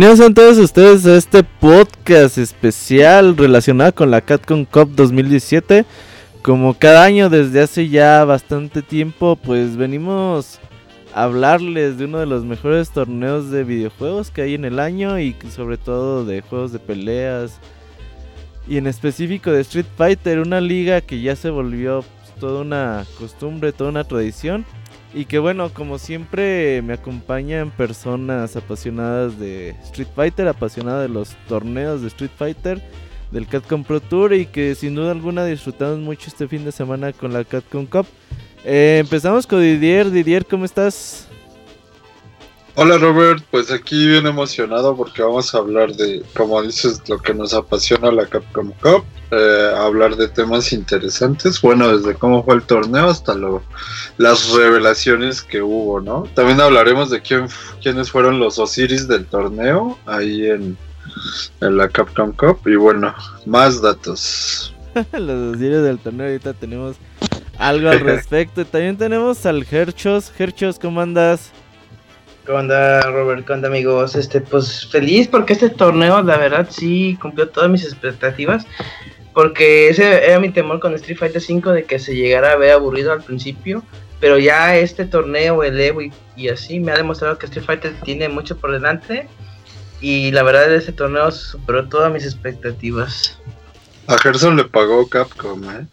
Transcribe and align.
Bienvenidos 0.00 0.30
a 0.30 0.32
todos 0.32 0.56
ustedes 0.56 1.04
a 1.04 1.14
este 1.14 1.44
podcast 1.44 2.38
especial 2.38 3.36
relacionado 3.36 3.94
con 3.94 4.10
la 4.10 4.22
Catcon 4.22 4.64
Cup 4.64 4.92
2017. 4.96 5.84
Como 6.40 6.72
cada 6.72 7.04
año 7.04 7.28
desde 7.28 7.60
hace 7.60 7.86
ya 7.86 8.24
bastante 8.24 8.80
tiempo, 8.80 9.36
pues 9.36 9.76
venimos 9.76 10.58
a 11.12 11.24
hablarles 11.24 11.98
de 11.98 12.06
uno 12.06 12.16
de 12.16 12.24
los 12.24 12.46
mejores 12.46 12.88
torneos 12.88 13.50
de 13.50 13.62
videojuegos 13.62 14.30
que 14.30 14.40
hay 14.40 14.54
en 14.54 14.64
el 14.64 14.78
año 14.78 15.18
y 15.18 15.36
sobre 15.54 15.76
todo 15.76 16.24
de 16.24 16.40
juegos 16.40 16.72
de 16.72 16.78
peleas 16.78 17.60
y 18.66 18.78
en 18.78 18.86
específico 18.86 19.50
de 19.50 19.60
Street 19.60 19.84
Fighter, 19.98 20.38
una 20.38 20.62
liga 20.62 21.02
que 21.02 21.20
ya 21.20 21.36
se 21.36 21.50
volvió 21.50 22.06
pues, 22.22 22.34
toda 22.40 22.62
una 22.62 23.04
costumbre, 23.18 23.72
toda 23.72 23.90
una 23.90 24.04
tradición 24.04 24.64
y 25.12 25.24
que 25.24 25.38
bueno, 25.38 25.72
como 25.72 25.98
siempre 25.98 26.82
me 26.82 26.94
acompañan 26.94 27.70
personas 27.70 28.56
apasionadas 28.56 29.38
de 29.38 29.70
Street 29.84 30.08
Fighter, 30.14 30.48
apasionadas 30.48 31.02
de 31.02 31.12
los 31.12 31.36
torneos 31.48 32.02
de 32.02 32.08
Street 32.08 32.30
Fighter, 32.36 32.82
del 33.30 33.46
Catcom 33.46 33.84
Pro 33.84 34.00
Tour 34.00 34.34
y 34.34 34.46
que 34.46 34.74
sin 34.74 34.94
duda 34.94 35.12
alguna 35.12 35.44
disfrutamos 35.44 35.98
mucho 35.98 36.28
este 36.28 36.48
fin 36.48 36.64
de 36.64 36.72
semana 36.72 37.12
con 37.12 37.32
la 37.32 37.44
Catcom 37.44 37.86
Cup. 37.86 38.06
Eh, 38.64 38.98
empezamos 39.00 39.46
con 39.46 39.60
Didier. 39.60 40.10
Didier, 40.10 40.46
¿cómo 40.46 40.64
estás? 40.64 41.28
Hola 42.76 42.98
Robert, 42.98 43.44
pues 43.50 43.70
aquí 43.72 44.06
bien 44.06 44.26
emocionado 44.26 44.96
porque 44.96 45.22
vamos 45.22 45.54
a 45.54 45.58
hablar 45.58 45.92
de, 45.92 46.22
como 46.36 46.62
dices, 46.62 47.02
lo 47.08 47.18
que 47.18 47.34
nos 47.34 47.52
apasiona 47.52 48.12
la 48.12 48.26
Capcom 48.26 48.72
Cup, 48.80 49.04
eh, 49.30 49.74
hablar 49.76 50.16
de 50.16 50.28
temas 50.28 50.72
interesantes, 50.72 51.60
bueno, 51.60 51.96
desde 51.96 52.14
cómo 52.14 52.44
fue 52.44 52.56
el 52.56 52.62
torneo 52.62 53.08
hasta 53.08 53.34
lo, 53.34 53.62
las 54.18 54.50
revelaciones 54.52 55.42
que 55.42 55.62
hubo, 55.62 56.00
¿no? 56.00 56.24
También 56.34 56.60
hablaremos 56.60 57.10
de 57.10 57.20
quién, 57.20 57.46
quiénes 57.80 58.10
fueron 58.10 58.40
los 58.40 58.58
Osiris 58.58 59.06
del 59.06 59.26
torneo 59.26 59.98
ahí 60.06 60.46
en, 60.46 60.76
en 61.60 61.76
la 61.76 61.88
Capcom 61.88 62.32
Cup 62.32 62.60
y 62.66 62.74
bueno, 62.74 63.14
más 63.46 63.80
datos. 63.80 64.74
los 65.12 65.56
Osiris 65.56 65.82
del 65.82 65.98
torneo, 65.98 66.26
ahorita 66.26 66.52
tenemos 66.54 66.96
algo 67.60 67.88
al 67.88 68.00
respecto. 68.04 68.64
También 68.64 68.96
tenemos 68.96 69.46
al 69.46 69.64
Herchos. 69.70 70.32
Herchos, 70.36 70.78
¿cómo 70.78 71.00
andas? 71.00 71.52
¿Cómo 72.46 72.58
anda 72.58 73.02
Robert? 73.02 73.46
¿Cómo 73.46 73.54
anda 73.54 73.68
amigos? 73.68 74.16
Este, 74.16 74.40
pues 74.40 74.86
feliz 74.86 75.28
porque 75.28 75.52
este 75.52 75.70
torneo, 75.70 76.20
la 76.22 76.36
verdad, 76.36 76.66
sí 76.68 77.16
cumplió 77.20 77.48
todas 77.48 77.70
mis 77.70 77.84
expectativas. 77.84 78.66
Porque 79.34 79.88
ese 79.88 80.26
era 80.26 80.40
mi 80.40 80.50
temor 80.50 80.80
con 80.80 80.94
Street 80.94 81.18
Fighter 81.18 81.42
V 81.46 81.72
de 81.72 81.84
que 81.84 81.98
se 81.98 82.14
llegara 82.14 82.52
a 82.52 82.56
ver 82.56 82.72
aburrido 82.72 83.12
al 83.12 83.22
principio. 83.22 83.82
Pero 84.20 84.38
ya 84.38 84.76
este 84.76 85.06
torneo, 85.06 85.62
el 85.62 85.80
Evo 85.80 86.02
y, 86.36 86.48
así, 86.48 86.78
me 86.78 86.92
ha 86.92 86.96
demostrado 86.96 87.38
que 87.38 87.46
Street 87.46 87.64
Fighter 87.64 87.94
tiene 88.02 88.28
mucho 88.28 88.56
por 88.56 88.72
delante. 88.72 89.28
Y 90.00 90.30
la 90.32 90.42
verdad, 90.42 90.74
este 90.74 90.92
torneo 90.92 91.30
superó 91.30 91.88
todas 91.88 92.12
mis 92.12 92.24
expectativas. 92.24 93.38
A 94.06 94.18
Gerson 94.18 94.56
le 94.56 94.64
pagó 94.64 95.08
Capcom, 95.08 95.62
¿eh? 95.70 95.86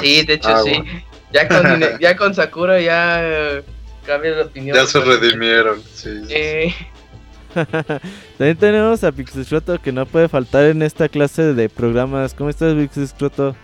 sí, 0.00 0.24
de 0.24 0.34
hecho 0.34 0.64
sí. 0.64 0.82
Ya 1.32 1.46
con, 1.46 1.80
ya 2.00 2.16
con 2.16 2.34
Sakura 2.34 2.80
ya 2.80 3.62
ya 4.54 4.86
se 4.86 5.00
redimieron, 5.00 5.82
sí. 5.92 6.74
También 8.38 8.56
tenemos 8.56 9.04
a 9.04 9.12
Pixescroto 9.12 9.80
que 9.80 9.92
no 9.92 10.06
puede 10.06 10.28
faltar 10.28 10.64
en 10.64 10.82
esta 10.82 11.08
clase 11.08 11.54
de 11.54 11.68
programas. 11.68 12.34
¿Cómo 12.34 12.50
estás, 12.50 12.74
Pixescroto? 12.74 13.56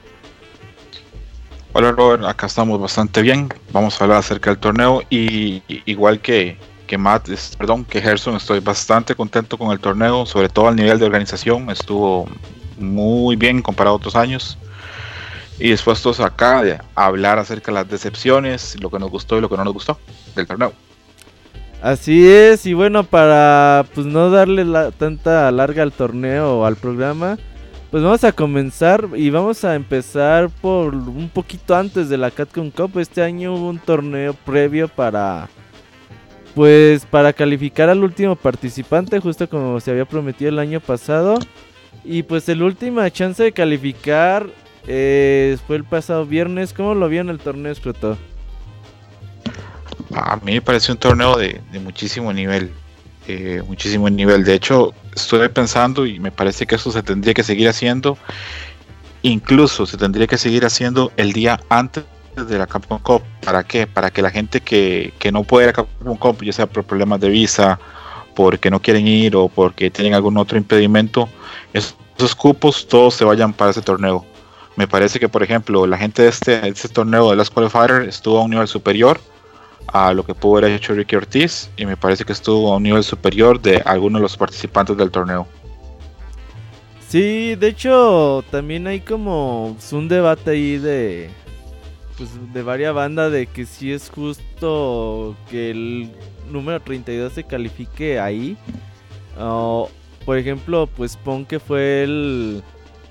Hola 1.73 1.93
Robert, 1.93 2.25
acá 2.25 2.47
estamos 2.47 2.81
bastante 2.81 3.23
bien. 3.23 3.49
Vamos 3.73 4.01
a 4.01 4.05
hablar 4.05 4.19
acerca 4.19 4.51
del 4.51 4.59
torneo 4.59 5.03
y, 5.11 5.63
igual 5.87 6.21
que, 6.21 6.57
que 6.87 6.97
Matt, 6.97 7.29
perdón, 7.59 7.85
que 7.85 8.01
Gerson, 8.01 8.37
estoy 8.37 8.61
bastante 8.61 9.15
contento 9.15 9.59
con 9.59 9.73
el 9.73 9.81
torneo, 9.81 10.25
sobre 10.25 10.49
todo 10.49 10.69
al 10.69 10.77
nivel 10.77 10.99
de 10.99 11.07
organización, 11.07 11.71
estuvo 11.71 12.29
muy 12.79 13.37
bien 13.37 13.63
comparado 13.63 13.95
a 13.95 13.97
otros 13.97 14.17
años 14.17 14.59
y 15.59 15.71
dispuestos 15.71 16.21
acá 16.21 16.63
a 16.95 17.07
hablar 17.07 17.39
acerca 17.39 17.71
de 17.71 17.75
las 17.77 17.89
decepciones, 17.89 18.81
lo 18.81 18.91
que 18.91 18.99
nos 18.99 19.11
gustó 19.11 19.39
y 19.39 19.41
lo 19.41 19.49
que 19.49 19.57
no 19.57 19.65
nos 19.65 19.75
gustó 19.75 19.99
del 20.35 20.47
torneo. 20.47 20.73
Así 21.85 22.27
es, 22.27 22.65
y 22.65 22.73
bueno, 22.73 23.05
para 23.05 23.85
pues 23.95 24.07
no 24.07 24.31
darle 24.31 24.65
la, 24.65 24.91
tanta 24.91 25.51
larga 25.51 25.83
al 25.83 25.93
torneo 25.93 26.61
o 26.61 26.65
al 26.65 26.77
programa, 26.77 27.37
pues 27.91 28.03
vamos 28.03 28.25
a 28.25 28.33
comenzar 28.33 29.07
y 29.15 29.29
vamos 29.29 29.67
a 29.67 29.75
empezar 29.75 30.49
por 30.49 30.95
un 30.95 31.29
poquito 31.29 31.77
antes 31.77 32.09
de 32.09 32.17
la 32.17 32.31
Catcon 32.31 32.71
Cup. 32.71 32.99
Este 32.99 33.21
año 33.21 33.55
hubo 33.55 33.69
un 33.69 33.79
torneo 33.79 34.33
previo 34.33 34.89
para 34.89 35.51
pues 36.55 37.05
para 37.05 37.35
calificar 37.35 37.91
al 37.91 38.03
último 38.03 38.35
participante, 38.35 39.21
justo 39.21 39.47
como 39.47 39.79
se 39.79 39.91
había 39.91 40.07
prometido 40.07 40.49
el 40.49 40.61
año 40.61 40.81
pasado. 40.81 41.39
Y 42.03 42.23
pues 42.23 42.49
el 42.49 42.63
última 42.63 43.11
chance 43.11 43.43
de 43.43 43.53
calificar 43.53 44.47
eh, 44.87 45.59
fue 45.67 45.77
el 45.77 45.85
pasado 45.85 46.25
viernes. 46.25 46.73
¿Cómo 46.73 46.95
lo 46.95 47.11
vieron 47.11 47.29
el 47.29 47.41
torneo, 47.41 47.73
Escroto? 47.73 48.17
A 50.15 50.37
mí 50.37 50.53
me 50.53 50.61
pareció 50.61 50.95
un 50.95 51.01
torneo 51.01 51.37
de, 51.37 51.61
muchísimo 51.81 52.33
nivel. 52.33 52.71
Eh, 53.27 53.63
muchísimo 53.67 54.09
nivel. 54.11 54.45
De 54.45 54.55
hecho, 54.55 54.93
estuve 55.15 55.49
pensando 55.49 56.07
y 56.07 56.19
me 56.21 56.31
parece 56.31 56.67
que 56.67 56.75
eso 56.75 56.93
se 56.93 57.03
tendría 57.03 57.35
que 57.35 57.43
seguir 57.43 57.69
haciendo. 57.69 58.19
Incluso 59.23 59.87
se 59.87 59.97
tendría 59.97 60.27
que 60.27 60.37
seguir 60.37 60.65
haciendo 60.67 61.11
el 61.17 61.33
día 61.33 61.59
antes 61.71 62.05
de 62.37 62.59
la 62.59 62.67
Capcom 62.67 62.99
Cup. 62.99 63.23
¿Para 63.43 63.65
qué? 63.65 63.87
Para 63.87 64.11
que 64.11 64.21
la 64.21 64.31
gente 64.31 64.61
que, 64.61 65.15
que 65.19 65.33
no 65.33 65.45
puede 65.45 65.67
ir 65.67 65.71
a 65.71 65.73
Capcom 65.73 66.17
Cup, 66.17 66.43
ya 66.43 66.53
sea 66.53 66.67
por 66.67 66.85
problemas 66.85 67.21
de 67.21 67.31
visa, 67.31 67.79
porque 68.35 68.71
no 68.71 68.81
quieren 68.81 69.07
ir 69.07 69.37
o 69.37 69.49
porque 69.49 69.91
tienen 69.91 70.15
algún 70.15 70.37
otro 70.37 70.59
impedimento, 70.59 71.29
esos 71.73 72.35
cupos 72.35 72.87
todos 72.87 73.15
se 73.15 73.25
vayan 73.25 73.53
para 73.53 73.71
ese 73.71 73.83
torneo. 73.83 74.25
Me 74.77 74.89
parece 74.89 75.21
que, 75.21 75.29
por 75.29 75.43
ejemplo, 75.43 75.87
la 75.87 75.97
gente 75.97 76.23
de 76.23 76.29
este, 76.29 76.69
este 76.69 76.89
torneo 76.89 77.31
de 77.31 77.37
las 77.37 77.49
Qualifier 77.49 78.09
estuvo 78.09 78.39
a 78.39 78.43
un 78.43 78.51
nivel 78.51 78.67
superior 78.67 79.21
a 79.89 80.13
lo 80.13 80.25
que 80.25 80.35
pudo 80.35 80.59
haber 80.59 80.73
hecho 80.73 80.95
Ricky 80.95 81.17
Ortiz 81.17 81.71
y 81.77 81.87
me 81.87 81.97
parece 81.97 82.25
que 82.25 82.33
estuvo 82.33 82.73
a 82.73 82.77
un 82.77 82.83
nivel 82.83 83.05
superior 83.05 83.61
de 83.61 83.83
algunos 83.85 84.21
de 84.21 84.23
los 84.23 84.37
participantes 84.37 84.97
del 84.97 85.11
torneo. 85.11 85.47
Sí, 87.09 87.55
de 87.55 87.69
hecho 87.69 88.45
también 88.51 88.87
hay 88.87 89.01
como 89.01 89.77
un 89.93 90.09
debate 90.09 90.51
ahí 90.51 90.79
de 90.79 91.31
pues 92.17 92.31
de 92.53 92.63
varias 92.63 92.95
bandas 92.95 93.31
de 93.33 93.47
que 93.47 93.67
si 93.67 93.93
es 93.93 94.11
justo 94.11 95.37
que 95.51 95.71
el 95.71 96.11
número 96.51 96.81
32 96.81 97.33
se 97.33 97.45
califique 97.45 98.19
ahí. 98.19 98.57
por 99.37 100.39
ejemplo, 100.39 100.89
pues 100.97 101.17
Pon 101.17 101.45
que 101.45 101.61
fue 101.61 102.05
el 102.05 102.63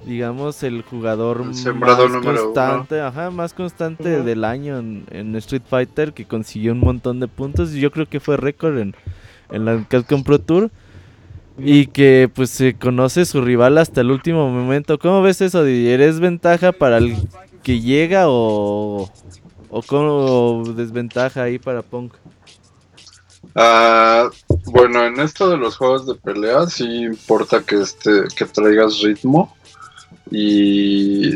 digamos, 0.05 0.63
el 0.63 0.81
jugador 0.83 1.43
más 1.45 1.63
constante, 2.23 3.01
ajá, 3.01 3.31
más 3.31 3.53
constante 3.53 4.21
del 4.23 4.43
año 4.43 4.77
en, 4.79 5.35
Street 5.37 5.63
Fighter, 5.67 6.13
que 6.13 6.25
consiguió 6.25 6.73
un 6.73 6.79
montón 6.79 7.19
de 7.19 7.27
puntos. 7.27 7.73
Y 7.73 7.79
yo 7.79 7.91
creo 7.91 8.07
que 8.07 8.19
fue 8.19 8.37
récord 8.37 8.77
en, 8.77 8.95
en 9.51 9.65
la 9.65 9.83
Capcom 9.87 10.23
Pro 10.23 10.39
Tour. 10.39 10.71
Y 11.57 11.85
que 11.87 12.31
pues 12.33 12.49
se 12.49 12.73
conoce 12.73 13.25
su 13.25 13.39
rival 13.39 13.77
hasta 13.77 14.01
el 14.01 14.09
último 14.09 14.49
momento. 14.49 14.97
¿Cómo 14.97 15.21
ves 15.21 15.39
eso, 15.39 15.63
Didier? 15.63 16.01
¿Es 16.01 16.19
ventaja 16.19 16.71
para 16.71 16.97
el 16.97 17.15
que 17.61 17.79
llega 17.79 18.27
o, 18.27 19.07
o, 19.69 19.81
como 19.83 20.63
desventaja 20.73 21.43
ahí 21.43 21.59
para 21.59 21.83
Punk? 21.83 22.15
Ah, 23.53 24.29
bueno, 24.65 25.03
en 25.05 25.19
esto 25.19 25.47
de 25.49 25.57
los 25.57 25.77
juegos 25.77 26.07
de 26.07 26.15
pelea 26.15 26.65
sí 26.65 27.03
importa 27.03 27.61
que 27.61 27.81
este 27.81 28.23
que 28.35 28.45
traigas 28.45 29.01
ritmo 29.01 29.55
y, 30.31 31.33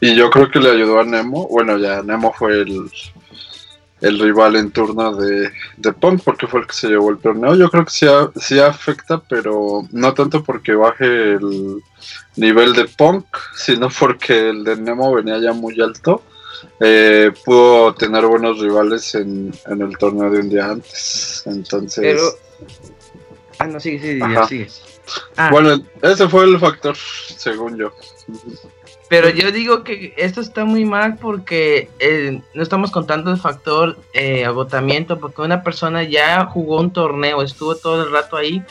y 0.00 0.14
yo 0.14 0.30
creo 0.30 0.50
que 0.50 0.60
le 0.60 0.70
ayudó 0.70 1.00
a 1.00 1.04
Nemo. 1.04 1.48
Bueno, 1.48 1.78
ya 1.78 2.02
Nemo 2.02 2.32
fue 2.32 2.62
el, 2.62 2.90
el 4.00 4.18
rival 4.18 4.56
en 4.56 4.70
turno 4.70 5.16
de, 5.16 5.50
de, 5.78 5.92
Punk 5.92 6.22
porque 6.22 6.46
fue 6.46 6.60
el 6.60 6.66
que 6.66 6.74
se 6.74 6.88
llevó 6.88 7.10
el 7.10 7.18
torneo. 7.18 7.54
Yo 7.54 7.70
creo 7.70 7.84
que 7.84 7.90
sí, 7.90 8.06
sí, 8.36 8.58
afecta, 8.58 9.18
pero 9.18 9.88
no 9.92 10.14
tanto 10.14 10.42
porque 10.42 10.74
baje 10.74 11.32
el 11.34 11.82
nivel 12.36 12.74
de 12.74 12.84
Punk, 12.84 13.24
sino 13.56 13.88
porque 13.88 14.50
el 14.50 14.64
de 14.64 14.76
Nemo 14.76 15.14
venía 15.14 15.38
ya 15.38 15.52
muy 15.52 15.80
alto. 15.80 16.22
Eh, 16.80 17.30
pudo 17.44 17.94
tener 17.94 18.26
buenos 18.26 18.58
rivales 18.58 19.14
en, 19.14 19.52
en, 19.66 19.82
el 19.82 19.96
torneo 19.96 20.30
de 20.30 20.40
un 20.40 20.48
día 20.48 20.70
antes. 20.70 21.42
Entonces. 21.46 22.02
Pero... 22.02 22.22
Ah, 23.58 23.66
no, 23.66 23.80
sigue, 23.80 24.00
sigue, 24.00 24.46
sigue. 24.48 24.68
Ah. 25.36 25.50
Bueno, 25.50 25.82
ese 26.02 26.28
fue 26.28 26.44
el 26.44 26.58
factor, 26.58 26.96
según 26.96 27.76
yo. 27.76 27.92
Pero 29.08 29.28
yo 29.28 29.52
digo 29.52 29.84
que 29.84 30.14
esto 30.16 30.40
está 30.40 30.64
muy 30.64 30.84
mal 30.84 31.16
porque 31.18 31.90
eh, 31.98 32.40
no 32.54 32.62
estamos 32.62 32.90
contando 32.90 33.30
el 33.30 33.36
factor 33.36 33.98
eh, 34.12 34.44
agotamiento, 34.44 35.20
porque 35.20 35.42
una 35.42 35.62
persona 35.62 36.02
ya 36.02 36.46
jugó 36.46 36.80
un 36.80 36.92
torneo, 36.92 37.42
estuvo 37.42 37.76
todo 37.76 38.04
el 38.04 38.10
rato 38.10 38.36
ahí, 38.36 38.64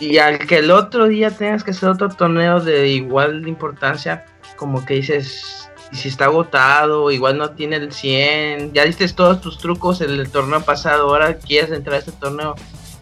y 0.00 0.18
al 0.18 0.46
que 0.46 0.58
el 0.58 0.70
otro 0.70 1.06
día 1.06 1.30
tengas 1.30 1.64
que 1.64 1.70
hacer 1.70 1.88
otro 1.88 2.08
torneo 2.08 2.60
de 2.60 2.88
igual 2.88 3.46
importancia, 3.46 4.26
como 4.56 4.84
que 4.84 4.94
dices, 4.94 5.70
si 5.92 6.08
está 6.08 6.26
agotado, 6.26 7.10
igual 7.10 7.38
no 7.38 7.50
tiene 7.50 7.76
el 7.76 7.92
100, 7.92 8.72
ya 8.72 8.84
diste 8.84 9.08
todos 9.08 9.40
tus 9.40 9.58
trucos 9.58 10.00
en 10.00 10.10
el 10.10 10.28
torneo 10.28 10.60
pasado, 10.62 11.08
ahora 11.08 11.38
quieres 11.38 11.70
entrar 11.70 11.96
a 11.96 11.98
este 12.00 12.12
torneo 12.12 12.56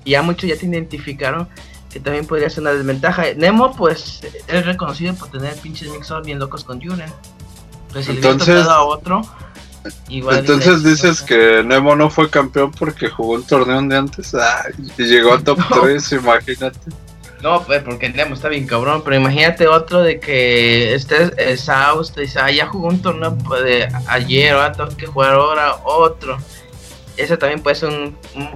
Y 0.05 0.13
ya 0.13 0.23
muchos 0.23 0.49
ya 0.49 0.57
te 0.57 0.67
identificaron 0.67 1.49
que 1.95 2.01
también 2.01 2.27
podría 2.27 2.51
ser 2.51 2.63
una 2.63 2.73
desventaja. 2.73 3.23
Nemo, 3.37 3.73
pues, 3.77 4.21
es 4.49 4.67
reconocido 4.67 5.15
por 5.15 5.29
tener 5.31 5.55
pinches 5.59 5.89
mixos 5.91 6.27
bien 6.27 6.41
locos 6.41 6.65
con 6.65 6.83
Juren. 6.83 7.11
Pues 7.93 8.07
si 8.07 8.11
Entonces- 8.11 8.65
le 8.65 8.71
a 8.71 8.83
otro, 8.83 9.23
igual. 10.09 10.39
Entonces 10.39 10.83
le- 10.83 10.91
dices 10.91 11.23
que 11.23 11.63
Nemo 11.65 11.95
no 11.95 12.11
fue 12.11 12.29
campeón 12.29 12.73
porque 12.73 13.09
jugó 13.09 13.35
un 13.35 13.47
torneo 13.47 13.81
día 13.83 13.99
antes 14.01 14.35
Ay, 14.35 14.73
y 14.99 15.05
llegó 15.05 15.35
a 15.35 15.39
top 15.39 15.59
No. 15.71 15.81
3, 15.83 16.13
imagínate. 16.13 16.79
No, 17.41 17.63
pues 17.63 17.81
porque 17.85 18.09
Nemo 18.09 18.35
está 18.35 18.49
bien 18.49 18.67
cabrón, 18.67 19.03
pero 19.05 19.15
imagínate 19.15 19.69
otro 19.69 20.03
de 20.03 20.19
que 20.19 20.95
estés 20.95 21.31
exhausto 21.37 22.21
y 22.21 22.25
dice, 22.25 22.41
ah, 22.41 22.51
ya 22.51 22.67
jugó 22.67 22.89
un 22.89 23.01
torneo 23.01 23.37
pues, 23.39 23.63
de 23.63 23.89
ayer, 24.09 24.55
ahora 24.55 24.73
tengo 24.73 24.97
que 24.97 25.07
jugar 25.07 25.35
ahora 25.35 25.77
otro. 25.85 26.39
Ese 27.17 27.37
también 27.37 27.63
puede 27.63 27.77
ser 27.77 27.91
un, 27.91 28.19
un 28.35 28.51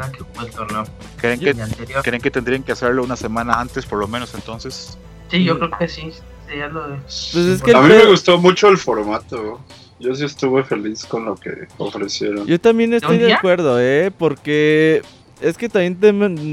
persona 0.00 0.12
que 0.12 0.24
jugó 0.24 0.46
el 0.46 0.52
torneo 0.52 0.84
¿Creen 1.16 1.40
que. 1.40 1.54
¿Creen 2.02 2.22
que 2.22 2.30
tendrían 2.30 2.62
que 2.62 2.72
hacerlo 2.72 3.04
una 3.04 3.16
semana 3.16 3.60
antes, 3.60 3.86
por 3.86 3.98
lo 3.98 4.08
menos 4.08 4.34
entonces? 4.34 4.98
Sí, 5.30 5.44
yo 5.44 5.58
creo 5.58 5.70
que 5.70 5.88
sí, 5.88 6.12
sería 6.46 6.68
lo 6.68 6.88
de... 6.88 6.96
Pues 6.96 7.36
es 7.36 7.62
que 7.62 7.72
A 7.72 7.80
mí 7.80 7.88
me 7.88 8.06
gustó 8.06 8.38
mucho 8.38 8.68
el 8.68 8.78
formato. 8.78 9.60
Yo 10.00 10.14
sí 10.14 10.24
estuve 10.24 10.64
feliz 10.64 11.04
con 11.04 11.26
lo 11.26 11.36
que 11.36 11.68
ofrecieron. 11.78 12.46
Yo 12.46 12.58
también 12.58 12.94
estoy 12.94 13.18
de 13.18 13.34
acuerdo, 13.34 13.78
¿eh? 13.78 14.10
Porque 14.16 15.02
es 15.40 15.56
que 15.56 15.68
también 15.68 16.00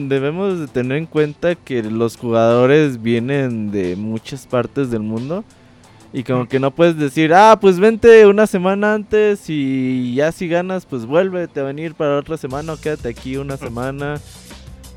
debemos 0.10 0.60
de 0.60 0.68
tener 0.68 0.98
en 0.98 1.06
cuenta 1.06 1.56
que 1.56 1.82
los 1.82 2.18
jugadores 2.18 3.02
vienen 3.02 3.72
de 3.72 3.96
muchas 3.96 4.46
partes 4.46 4.92
del 4.92 5.02
mundo. 5.02 5.44
Y 6.14 6.24
como 6.24 6.48
que 6.48 6.60
no 6.60 6.72
puedes 6.72 6.98
decir, 6.98 7.34
ah, 7.34 7.58
pues 7.60 7.80
vente 7.80 8.26
una 8.26 8.48
semana 8.48 8.94
antes 8.94 9.50
y 9.50 10.16
ya 10.16 10.32
si 10.32 10.48
ganas, 10.48 10.86
pues 10.86 11.06
vuélvete 11.06 11.60
a 11.60 11.64
venir 11.64 11.96
para 11.96 12.18
otra 12.18 12.38
semana 12.38 12.74
o 12.74 12.78
quédate 12.78 13.10
aquí 13.10 13.38
una 13.38 13.58
semana. 13.58 14.20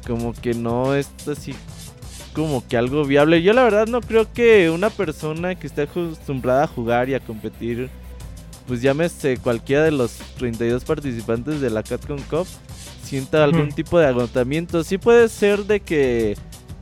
Como 0.06 0.32
que 0.32 0.54
no 0.54 0.94
es 0.94 1.10
así 1.28 1.54
como 2.32 2.66
que 2.66 2.76
algo 2.76 3.04
viable. 3.04 3.42
Yo 3.42 3.52
la 3.52 3.64
verdad 3.64 3.86
no 3.86 4.00
creo 4.00 4.32
que 4.32 4.70
una 4.70 4.88
persona 4.88 5.56
que 5.56 5.66
esté 5.66 5.82
acostumbrada 5.82 6.64
a 6.64 6.68
jugar 6.68 7.08
y 7.08 7.14
a 7.14 7.20
competir 7.20 7.90
pues 8.70 8.82
llámese 8.82 9.36
cualquiera 9.38 9.82
de 9.82 9.90
los 9.90 10.12
32 10.38 10.84
participantes 10.84 11.60
de 11.60 11.70
la 11.70 11.82
Capcom 11.82 12.20
Cup 12.30 12.46
sienta 13.02 13.42
algún 13.42 13.72
tipo 13.72 13.98
de 13.98 14.06
agotamiento. 14.06 14.84
Sí 14.84 14.96
puede 14.96 15.28
ser 15.28 15.64
de 15.64 15.80
que 15.80 16.36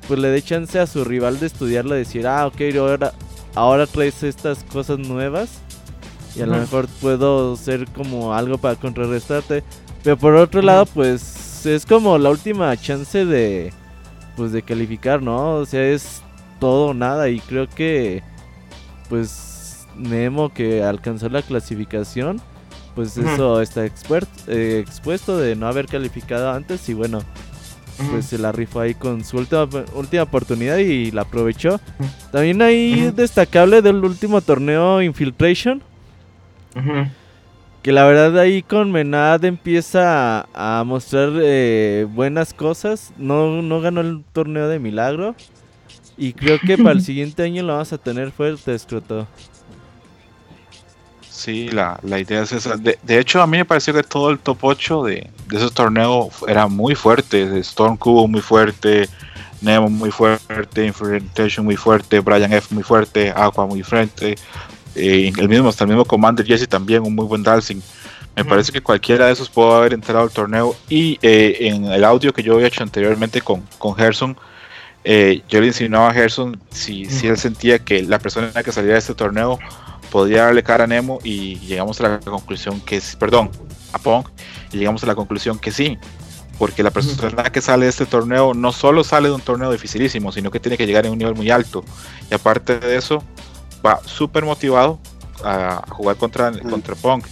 pues 0.07 0.21
le 0.21 0.29
dé 0.29 0.43
chance 0.43 0.79
a 0.79 0.87
su 0.87 1.03
rival 1.03 1.41
de 1.41 1.47
estudiarlo 1.47 1.95
decir, 1.95 2.27
ah, 2.27 2.47
ok, 2.47 2.61
ahora, 2.77 3.15
ahora 3.59 3.87
traes 3.87 4.23
estas 4.23 4.65
cosas 4.65 4.99
nuevas 4.99 5.50
y 6.37 6.43
a 6.43 6.47
lo 6.47 6.53
mejor 6.57 6.87
puedo 7.00 7.57
ser 7.57 7.87
como 7.88 8.33
algo 8.35 8.59
para 8.59 8.77
contrarrestarte. 8.77 9.62
Pero 10.05 10.17
por 10.17 10.35
otro 10.37 10.62
lado, 10.62 10.87
pues 10.87 11.67
es 11.67 11.85
como 11.85 12.17
la 12.19 12.31
última 12.31 12.77
chance 12.77 13.25
de 13.25 13.73
pues 14.37 14.53
de 14.53 14.62
calificar, 14.62 15.21
¿no? 15.21 15.55
O 15.57 15.67
sea, 15.67 15.83
es 15.88 16.23
todo 16.61 16.88
o 16.88 16.95
nada 16.95 17.29
y 17.29 17.41
creo 17.41 17.69
que 17.69 18.23
pues 19.09 19.87
Nemo 19.97 20.53
que 20.53 20.85
alcanzó 20.85 21.29
la 21.29 21.43
clasificación, 21.43 22.41
pues 22.95 23.17
eso 23.17 23.61
está 23.61 23.85
expert- 23.85 24.29
eh, 24.47 24.79
expuesto 24.79 25.37
de 25.38 25.57
no 25.57 25.67
haber 25.67 25.87
calificado 25.87 26.53
antes 26.53 26.88
y 26.88 26.95
bueno, 26.95 27.21
pues 28.11 28.26
se 28.26 28.38
la 28.38 28.52
rifó 28.52 28.81
ahí 28.81 28.95
con 28.95 29.25
su 29.25 29.37
última, 29.38 29.69
última 29.95 30.23
oportunidad 30.23 30.78
y 30.78 31.11
la 31.11 31.23
aprovechó. 31.23 31.81
También 32.31 32.62
ahí 32.62 33.07
Ujú. 33.07 33.17
destacable 33.17 33.83
del 33.83 34.05
último 34.05 34.40
torneo 34.40 35.02
Infiltration, 35.02 35.83
que 37.83 37.93
la 37.93 38.05
verdad 38.05 38.38
ahí 38.38 38.62
con 38.62 38.90
Menad 38.93 39.45
empieza 39.45 40.40
a, 40.52 40.81
a 40.81 40.85
mostrar 40.85 41.31
eh, 41.40 42.07
buenas 42.11 42.52
cosas. 42.52 43.12
No, 43.17 43.62
no 43.62 43.81
ganó 43.81 44.00
el 44.00 44.25
torneo 44.33 44.69
de 44.69 44.78
milagro. 44.78 45.35
Y 46.17 46.33
creo 46.33 46.59
que 46.59 46.76
para 46.78 46.93
el 46.93 47.00
siguiente 47.00 47.43
año 47.45 47.62
lo 47.62 47.73
vamos 47.75 47.93
a 47.93 47.99
tener 47.99 48.33
fuerte, 48.33 48.75
Escroto. 48.75 49.26
Sí, 51.38 51.68
la, 51.68 52.00
la 52.02 52.18
idea 52.18 52.42
es 52.42 52.50
esa. 52.50 52.76
De, 52.76 52.99
de 53.00 53.18
hecho, 53.21 53.40
a 53.40 53.47
mí 53.47 53.59
me 53.59 53.64
pareció 53.64 53.95
que 53.95 54.02
todo 54.02 54.30
el 54.30 54.40
top 54.40 54.59
8 54.62 55.04
de, 55.04 55.30
de 55.47 55.57
ese 55.57 55.71
torneo 55.71 56.30
era 56.49 56.66
muy 56.66 56.97
fuerte. 56.97 57.61
Storm 57.61 57.97
Cubo 57.97 58.26
muy 58.26 58.40
fuerte, 58.40 59.09
Nemo 59.61 59.88
muy 59.88 60.11
fuerte, 60.11 60.85
Infiltration 60.85 61.64
muy 61.64 61.76
fuerte, 61.76 62.18
Brian 62.18 62.52
F 62.52 62.75
muy 62.75 62.83
fuerte, 62.83 63.33
Aqua 63.37 63.66
muy 63.66 63.85
fuerte. 63.85 64.35
eh, 64.97 65.30
el 65.38 65.49
mismo, 65.49 65.68
hasta 65.68 65.85
el 65.85 65.90
mismo 65.90 66.04
Commander 66.04 66.45
Jesse 66.45 66.66
también, 66.68 67.04
un 67.04 67.14
muy 67.14 67.25
buen 67.26 67.45
Dalsing. 67.45 67.80
Me 68.35 68.45
parece 68.45 68.73
que 68.73 68.80
cualquiera 68.80 69.26
de 69.26 69.33
esos 69.33 69.49
pudo 69.49 69.76
haber 69.76 69.92
entrado 69.95 70.23
al 70.23 70.30
torneo. 70.30 70.75
Y 70.88 71.21
eh, 71.23 71.57
en 71.61 71.85
el 71.85 72.02
audio 72.02 72.33
que 72.33 72.42
yo 72.42 72.54
había 72.54 72.66
hecho 72.66 72.83
anteriormente 72.83 73.40
con, 73.42 73.62
con 73.78 73.95
Gerson, 73.95 74.37
eh, 75.04 75.42
yo 75.49 75.61
le 75.61 75.68
insinuaba 75.68 76.11
a 76.11 76.14
Gerson 76.14 76.61
si, 76.71 77.04
si 77.04 77.28
él 77.28 77.38
sentía 77.38 77.78
que 77.78 78.02
la 78.02 78.18
persona 78.18 78.50
que 78.64 78.73
salía 78.73 78.95
de 78.95 78.99
este 78.99 79.14
torneo 79.14 79.61
podía 80.11 80.45
darle 80.45 80.62
cara 80.62 80.85
a 80.85 80.87
Nemo 80.87 81.19
y 81.23 81.57
llegamos 81.61 82.00
a 82.00 82.09
la 82.09 82.21
conclusión 82.21 82.81
que 82.81 83.00
sí, 83.00 83.17
perdón, 83.17 83.50
a 83.93 83.99
Pong, 83.99 84.27
y 84.73 84.79
llegamos 84.79 85.03
a 85.05 85.07
la 85.07 85.15
conclusión 85.15 85.59
que 85.59 85.71
sí, 85.71 85.99
porque 86.59 86.83
la 86.83 86.91
persona 86.91 87.45
que 87.45 87.61
sale 87.61 87.85
de 87.85 87.91
este 87.91 88.07
torneo 88.07 88.53
no 88.55 88.73
solo 88.73 89.05
sale 89.05 89.29
de 89.29 89.35
un 89.35 89.41
torneo 89.41 89.71
dificilísimo, 89.71 90.33
sino 90.33 90.50
que 90.50 90.61
tiene 90.61 90.77
que 90.77 90.87
llegar 90.87 91.07
a 91.07 91.11
un 91.11 91.19
nivel 91.19 91.35
muy 91.35 91.50
alto, 91.50 91.85
y 92.31 92.35
aparte 92.35 92.79
de 92.79 92.97
eso, 92.97 93.23
va 93.85 94.00
súper 94.05 94.45
motivado 94.45 94.99
a 95.45 95.85
jugar 95.91 96.17
contra, 96.17 96.50
contra 96.69 96.95
Pong. 96.97 97.23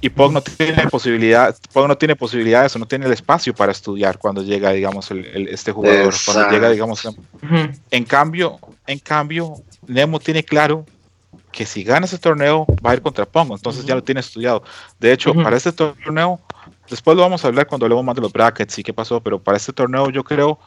Y 0.00 0.10
Pong 0.10 0.32
no 0.32 0.42
tiene 0.42 0.86
posibilidad, 0.88 1.56
Pong 1.72 1.88
no 1.88 1.96
tiene 1.96 2.14
posibilidades, 2.14 2.76
o 2.76 2.78
no 2.78 2.84
tiene 2.86 3.06
el 3.06 3.12
espacio 3.12 3.54
para 3.54 3.72
estudiar 3.72 4.18
cuando 4.18 4.42
llega, 4.42 4.70
digamos, 4.72 5.10
el- 5.10 5.24
el- 5.24 5.48
este 5.48 5.72
jugador, 5.72 6.12
cuando 6.26 6.42
Exacto. 6.42 6.50
llega, 6.52 6.68
digamos, 6.70 7.04
Ujú. 7.06 7.16
en 7.90 8.04
cambio, 8.04 8.58
en 8.86 8.98
cambio, 8.98 9.54
Nemo 9.86 10.20
tiene 10.20 10.42
claro 10.44 10.84
que 11.54 11.64
si 11.66 11.84
gana 11.84 12.06
ese 12.06 12.18
torneo 12.18 12.66
va 12.84 12.90
a 12.90 12.94
ir 12.94 13.02
contra 13.02 13.24
Pongo, 13.26 13.54
entonces 13.54 13.84
ya 13.84 13.94
lo 13.94 14.02
tiene 14.02 14.20
estudiado. 14.20 14.64
De 14.98 15.12
hecho, 15.12 15.32
para 15.44 15.56
este 15.56 15.70
torneo, 15.72 16.40
después 16.90 17.16
lo 17.16 17.22
vamos 17.22 17.44
a 17.44 17.48
hablar 17.48 17.66
cuando 17.68 17.86
hablemos 17.86 18.04
más 18.04 18.16
de 18.16 18.22
los 18.22 18.32
brackets 18.32 18.76
y 18.78 18.82
qué 18.82 18.92
pasó, 18.92 19.20
pero 19.20 19.38
para 19.38 19.56
este 19.56 19.72
torneo 19.72 20.10
yo 20.10 20.24
creo 20.24 20.58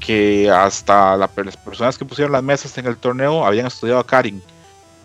que 0.00 0.50
hasta 0.50 1.16
la- 1.16 1.30
las 1.44 1.56
personas 1.56 1.96
que 1.96 2.04
pusieron 2.04 2.30
las 2.32 2.42
mesas 2.42 2.76
en 2.78 2.86
el 2.86 2.96
torneo 2.96 3.44
habían 3.46 3.66
estudiado 3.66 4.00
a 4.00 4.06
Karin. 4.06 4.42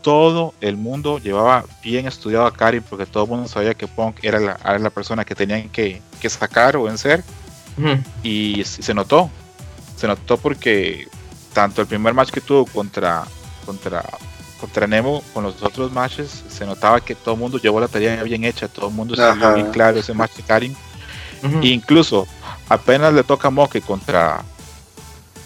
Todo 0.02 0.54
el 0.62 0.78
mundo 0.78 1.20
llevaba 1.20 1.64
bien 1.84 2.06
estudiado 2.08 2.46
a 2.46 2.54
Karin 2.54 2.84
porque 2.84 3.06
todo 3.06 3.24
el 3.24 3.30
mundo 3.30 3.48
sabía 3.48 3.74
que 3.74 3.88
Punk 3.88 4.18
era 4.24 4.40
la, 4.40 4.58
era 4.64 4.78
la 4.80 4.90
persona 4.90 5.26
que 5.26 5.36
tenían 5.36 5.70
que, 5.70 6.02
que 6.22 6.30
sacar 6.30 6.76
o 6.76 6.84
vencer 6.84 7.24
y 8.24 8.64
se 8.66 8.94
notó. 8.94 9.30
Se 9.96 10.08
notó 10.08 10.38
porque 10.38 11.08
tanto 11.54 11.82
el 11.82 11.88
primer 11.88 12.14
match 12.14 12.30
que 12.32 12.42
tuvo 12.42 12.66
contra 12.66 13.24
contra 13.66 14.04
contra 14.60 14.88
Nemo 14.88 15.24
con 15.34 15.44
los 15.44 15.62
otros 15.62 15.92
matches 15.92 16.44
se 16.50 16.66
notaba 16.66 17.00
que 17.02 17.16
todo 17.16 17.36
el 17.36 17.40
mundo 17.40 17.58
llevó 17.58 17.80
la 17.80 17.88
tarea 17.88 18.22
bien 18.24 18.44
hecha, 18.44 18.68
todo 18.68 18.88
el 18.90 18.94
mundo 18.94 19.16
Ajá. 19.22 19.54
bien 19.54 19.72
claro 19.72 20.00
ese 20.00 20.14
match 20.14 20.36
de 20.36 20.44
Karin. 20.44 20.76
E 21.62 21.68
incluso 21.68 22.28
apenas 22.68 23.14
le 23.14 23.24
toca 23.24 23.50
a 23.50 23.52
Moke 23.52 23.82
contra 23.82 24.44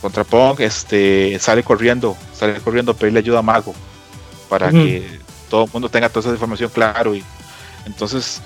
contra 0.02 0.24
Pong, 0.24 0.60
este 0.62 1.38
sale 1.40 1.64
corriendo, 1.64 2.18
sale 2.34 2.60
corriendo 2.62 2.94
a 2.94 2.96
pedirle 2.96 3.20
ayuda 3.20 3.40
a 3.40 3.44
Mago 3.44 3.76
para 4.50 4.72
que 4.72 5.20
todo 5.50 5.66
el 5.66 5.70
mundo 5.72 5.90
tenga 5.90 6.10
toda 6.10 6.22
esa 6.22 6.32
información 6.32 6.72
claro 6.74 7.14
y 7.14 7.24
entonces 7.86 8.42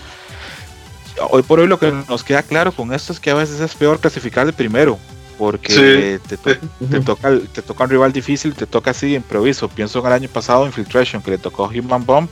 hoy 1.30 1.44
por 1.44 1.60
hoy 1.60 1.68
lo 1.68 1.80
que 1.80 1.92
nos 2.10 2.24
queda 2.24 2.44
claro 2.44 2.72
con 2.72 2.94
esto 2.94 3.14
es 3.14 3.20
que 3.20 3.30
a 3.30 3.36
veces 3.36 3.60
es 3.60 3.74
peor 3.76 4.00
clasificar 4.00 4.46
de 4.46 4.54
primero 4.54 5.00
porque 5.38 6.20
te, 6.28 6.38
to- 6.38 6.60
te 6.90 7.00
toca 7.02 7.30
el- 7.30 7.48
te 7.50 7.62
toca 7.62 7.84
un 7.84 7.90
rival 7.90 8.12
difícil, 8.14 8.54
te 8.54 8.66
toca 8.66 8.92
así 8.92 9.08
de 9.10 9.16
improviso. 9.16 9.68
Pienso 9.70 10.00
en 10.00 10.06
el 10.08 10.14
año 10.14 10.30
pasado 10.30 10.66
Infiltration 10.66 11.22
que 11.22 11.32
le 11.32 11.38
tocó 11.38 11.66
Human 11.66 12.06
Bomb 12.06 12.30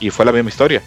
y 0.00 0.10
fue 0.10 0.24
la 0.24 0.32
misma 0.32 0.50
historia. 0.50 0.82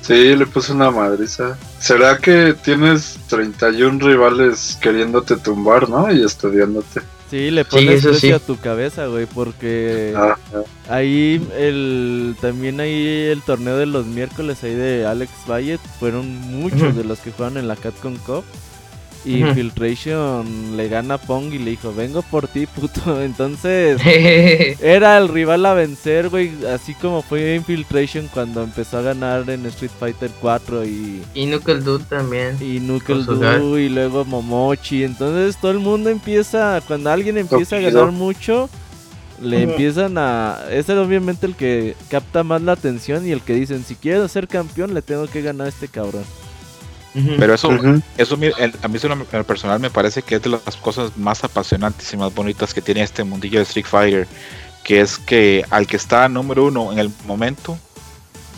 Sí, 0.00 0.34
le 0.34 0.46
puse 0.46 0.72
una 0.72 0.90
madriza. 0.90 1.56
¿Será 1.78 2.18
que 2.18 2.54
tienes 2.64 3.18
31 3.28 4.00
rivales 4.04 4.76
queriéndote 4.80 5.36
tumbar, 5.36 5.88
no? 5.88 6.12
Y 6.12 6.24
estudiándote. 6.24 7.02
Sí, 7.30 7.50
le 7.50 7.64
pones 7.64 8.02
sí. 8.20 8.30
a 8.32 8.38
tu 8.40 8.58
cabeza, 8.58 9.06
güey, 9.06 9.24
porque 9.26 10.12
Ah, 10.14 10.36
ahí 10.90 11.40
el 11.56 12.36
también 12.42 12.78
ahí 12.80 13.28
el 13.30 13.40
torneo 13.42 13.76
de 13.78 13.86
los 13.86 14.04
miércoles 14.04 14.62
ahí 14.64 14.74
de 14.74 15.06
Alex 15.06 15.30
Valle 15.48 15.78
fueron 15.98 16.26
muchos 16.28 16.94
de 16.94 17.04
los 17.04 17.20
que 17.20 17.30
juegan 17.32 17.56
en 17.56 17.68
la 17.68 17.76
Capcom 17.76 18.16
Cup. 18.16 18.44
Y 19.24 19.44
le 20.76 20.88
gana 20.88 21.14
a 21.14 21.18
Pong 21.18 21.52
y 21.52 21.58
le 21.58 21.70
dijo, 21.70 21.94
vengo 21.94 22.22
por 22.22 22.48
ti, 22.48 22.66
puto. 22.66 23.22
Entonces, 23.22 24.00
era 24.80 25.18
el 25.18 25.28
rival 25.28 25.64
a 25.66 25.74
vencer, 25.74 26.28
güey. 26.28 26.50
Así 26.66 26.94
como 26.94 27.22
fue 27.22 27.54
Infiltration 27.54 28.28
cuando 28.28 28.62
empezó 28.62 28.98
a 28.98 29.02
ganar 29.02 29.48
en 29.48 29.64
Street 29.66 29.92
Fighter 29.98 30.30
4 30.40 30.84
y, 30.84 31.22
y 31.34 31.46
Knuckle 31.46 31.80
Dude 31.80 32.04
también. 32.04 32.56
y 32.60 32.78
Knuckle 32.80 33.24
Doo 33.24 33.78
y 33.78 33.88
luego 33.88 34.24
Momochi. 34.24 35.04
Entonces 35.04 35.56
todo 35.60 35.70
el 35.70 35.78
mundo 35.78 36.10
empieza, 36.10 36.80
cuando 36.86 37.10
alguien 37.10 37.38
empieza 37.38 37.76
a 37.76 37.80
ganar 37.80 38.10
mucho, 38.10 38.68
le 39.40 39.62
empiezan 39.62 40.18
a... 40.18 40.58
Ese 40.70 40.92
es 40.92 40.98
obviamente 40.98 41.46
el 41.46 41.54
que 41.54 41.96
capta 42.08 42.42
más 42.42 42.62
la 42.62 42.72
atención 42.72 43.26
y 43.26 43.32
el 43.32 43.40
que 43.40 43.54
dicen, 43.54 43.84
si 43.84 43.94
quiero 43.94 44.26
ser 44.28 44.48
campeón 44.48 44.94
le 44.94 45.02
tengo 45.02 45.26
que 45.26 45.42
ganar 45.42 45.66
a 45.66 45.70
este 45.70 45.88
cabrón. 45.88 46.24
Pero 47.14 47.52
eso, 47.54 47.70
eso 48.16 48.34
a 48.34 48.38
mí 48.38 48.50
en 48.56 49.26
el 49.32 49.44
personal 49.44 49.78
me 49.80 49.90
parece 49.90 50.22
que 50.22 50.36
es 50.36 50.42
de 50.42 50.48
las 50.48 50.76
cosas 50.80 51.16
más 51.16 51.44
apasionantes 51.44 52.10
y 52.12 52.16
más 52.16 52.34
bonitas 52.34 52.72
que 52.72 52.80
tiene 52.80 53.02
este 53.02 53.22
mundillo 53.22 53.58
de 53.58 53.64
Street 53.64 53.84
Fighter, 53.86 54.26
que 54.82 55.00
es 55.00 55.18
que 55.18 55.64
al 55.70 55.86
que 55.86 55.96
está 55.96 56.28
número 56.28 56.64
uno 56.64 56.90
en 56.90 56.98
el 56.98 57.10
momento, 57.26 57.78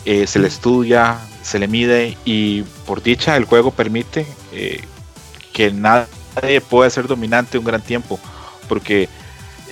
eh, 0.05 0.25
se 0.25 0.39
le 0.39 0.47
estudia, 0.47 1.19
se 1.41 1.59
le 1.59 1.67
mide 1.67 2.17
y 2.23 2.61
por 2.85 3.03
dicha 3.03 3.35
el 3.35 3.45
juego 3.45 3.71
permite 3.71 4.25
eh, 4.53 4.81
que 5.51 5.71
nadie 5.71 6.61
pueda 6.61 6.89
ser 6.89 7.07
dominante 7.07 7.57
un 7.57 7.65
gran 7.65 7.81
tiempo, 7.81 8.19
porque 8.69 9.09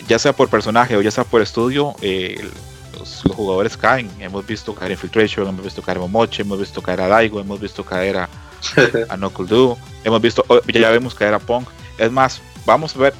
ya 0.07 0.19
sea 0.19 0.33
por 0.33 0.49
personaje 0.49 0.97
o 0.97 1.01
ya 1.01 1.11
sea 1.11 1.23
por 1.23 1.41
estudio, 1.41 1.95
eh, 2.01 2.49
los, 2.97 3.23
jugadores 3.33 3.77
caen. 3.77 4.09
Hemos 4.19 4.45
visto 4.45 4.75
caer 4.75 4.91
Infiltration, 4.91 5.47
hemos 5.47 5.63
visto 5.63 5.81
caer 5.81 5.97
a 5.99 6.01
Momoche, 6.01 6.41
hemos 6.41 6.59
visto 6.59 6.81
caer 6.81 7.01
a 7.01 7.07
Daigo, 7.07 7.39
hemos 7.39 7.59
visto 7.59 7.83
caer 7.85 8.17
a, 8.17 8.29
a 9.09 9.17
Knuckle 9.17 9.75
hemos 10.03 10.21
visto, 10.21 10.43
oh, 10.47 10.59
ya 10.67 10.89
vemos 10.89 11.15
caer 11.15 11.33
a 11.33 11.39
Punk. 11.39 11.67
Es 11.97 12.11
más, 12.11 12.41
vamos 12.65 12.95
a 12.95 12.99
ver, 12.99 13.13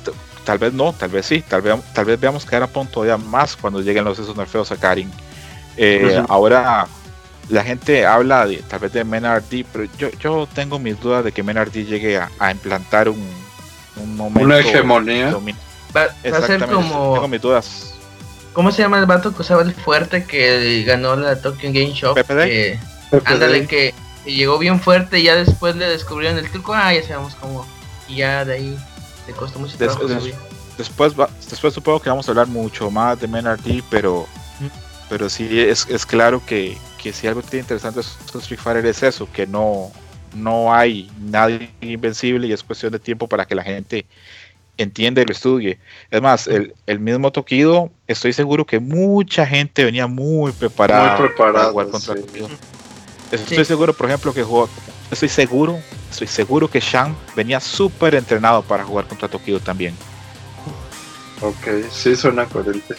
tal 0.44 0.58
vez 0.58 0.74
no, 0.74 0.94
tal 0.94 1.10
vez 1.10 1.26
sí, 1.26 1.44
tal 1.48 1.62
vez, 1.62 1.76
tal 1.94 2.06
vez 2.06 2.20
veamos 2.20 2.46
caer 2.46 2.64
a 2.64 2.68
Punk 2.68 2.92
todavía 2.92 3.18
más 3.18 3.56
cuando 3.56 3.82
lleguen 3.82 4.04
los 4.04 4.20
esos 4.20 4.36
nerfeos 4.36 4.72
a 4.72 4.78
Karin. 4.78 5.12
Eh, 5.78 6.24
ahora 6.30 6.88
la 7.50 7.64
gente 7.64 8.06
habla 8.06 8.46
de 8.46 8.58
tal 8.58 8.80
vez 8.80 8.94
de 8.94 9.04
Menardi, 9.04 9.64
pero 9.64 9.86
yo, 9.98 10.10
yo 10.20 10.48
tengo 10.54 10.80
mis 10.80 11.00
dudas 11.00 11.24
de 11.24 11.32
que 11.32 11.44
Menardi 11.44 11.86
llegue 11.86 12.18
a, 12.18 12.52
implantar 12.52 13.10
un, 13.10 13.28
un 13.98 14.16
momento. 14.16 14.46
Una 14.46 14.60
hegemonía. 14.60 15.36
Va, 15.96 16.08
a 16.38 16.42
ser 16.42 16.66
como. 16.66 17.14
Tengo 17.14 17.28
mis 17.28 17.42
dudas. 17.42 17.94
¿Cómo 18.54 18.72
se 18.72 18.84
llama 18.84 19.00
el 19.00 19.08
vato 19.08 19.34
que 19.34 19.42
usaba 19.42 19.64
el 19.64 19.74
fuerte 19.74 20.26
que 20.26 20.84
ganó 20.84 21.16
la 21.16 21.42
Tokyo 21.42 21.70
Game 21.74 21.94
Show? 21.94 22.14
PPD. 22.14 22.80
ándale, 23.26 23.66
que, 23.66 23.94
llegó 24.26 24.58
bien 24.58 24.80
fuerte 24.80 25.20
y 25.20 25.24
ya 25.24 25.36
después 25.36 25.76
le 25.76 25.86
descubrieron 25.86 26.38
el 26.38 26.50
truco. 26.50 26.74
Ah, 26.74 26.94
ya 26.94 27.04
sabemos 27.04 27.36
cómo. 27.36 27.66
Y 28.08 28.18
ya 28.18 28.46
de 28.46 28.54
ahí 28.54 28.78
le 29.28 29.34
costó 29.34 29.60
mucho 29.60 29.78
trabajo 29.78 30.08
Después, 30.78 31.14
después 31.50 31.74
supongo 31.74 32.00
que 32.00 32.10
vamos 32.10 32.28
a 32.28 32.32
hablar 32.32 32.48
mucho 32.48 32.90
más 32.90 33.20
de 33.20 33.28
Menardi, 33.28 33.84
pero, 33.92 34.26
pero 35.08 35.30
sí 35.30 35.60
es, 35.60 35.88
es 35.88 36.04
claro 36.04 36.42
que, 36.44 36.76
que 37.02 37.14
si 37.14 37.28
algo 37.28 37.44
tiene 37.44 37.62
interesante 37.62 38.00
es 38.00 38.18
Street 38.34 38.60
Fighter 38.60 38.86
es 38.88 39.04
eso, 39.04 39.30
que 39.32 39.46
no, 39.46 39.92
no 40.36 40.74
hay 40.74 41.12
nadie 41.20 41.70
invencible 41.82 42.48
y 42.48 42.54
es 42.54 42.64
cuestión 42.64 42.92
de 42.92 42.98
tiempo 42.98 43.28
para 43.28 43.46
que 43.46 43.54
la 43.54 43.64
gente 43.64 44.08
entienda 44.78 45.22
y 45.22 45.26
lo 45.26 45.32
estudie. 45.32 45.78
Es 46.10 46.22
más, 46.22 46.48
el, 46.48 46.74
el 46.88 47.00
mismo 47.00 47.32
Tokido, 47.32 47.92
estoy 48.08 48.34
seguro 48.34 48.66
que 48.66 48.80
mucha 48.80 49.46
gente 49.46 49.84
venía 49.84 50.08
muy 50.08 50.52
preparada, 50.54 51.30
para 51.38 51.66
jugar 51.66 51.90
contra 51.90 52.16
Tokido. 52.16 52.50
Estoy 53.34 53.66
seguro, 53.66 53.94
por 53.94 54.08
ejemplo, 54.08 54.34
que 54.34 54.44
jugó, 54.44 54.70
estoy 55.10 55.30
seguro, 55.30 55.80
estoy 56.12 56.28
seguro 56.28 56.70
que 56.70 56.80
Shang 56.80 57.16
venía 57.36 57.60
súper 57.60 58.14
entrenado 58.16 58.62
para 58.62 58.84
jugar 58.84 59.08
contra 59.08 59.28
Tokido 59.28 59.60
también. 59.60 59.96
Ok, 61.42 61.90
sí 61.92 62.16
suena 62.16 62.46
coherente. 62.46 62.96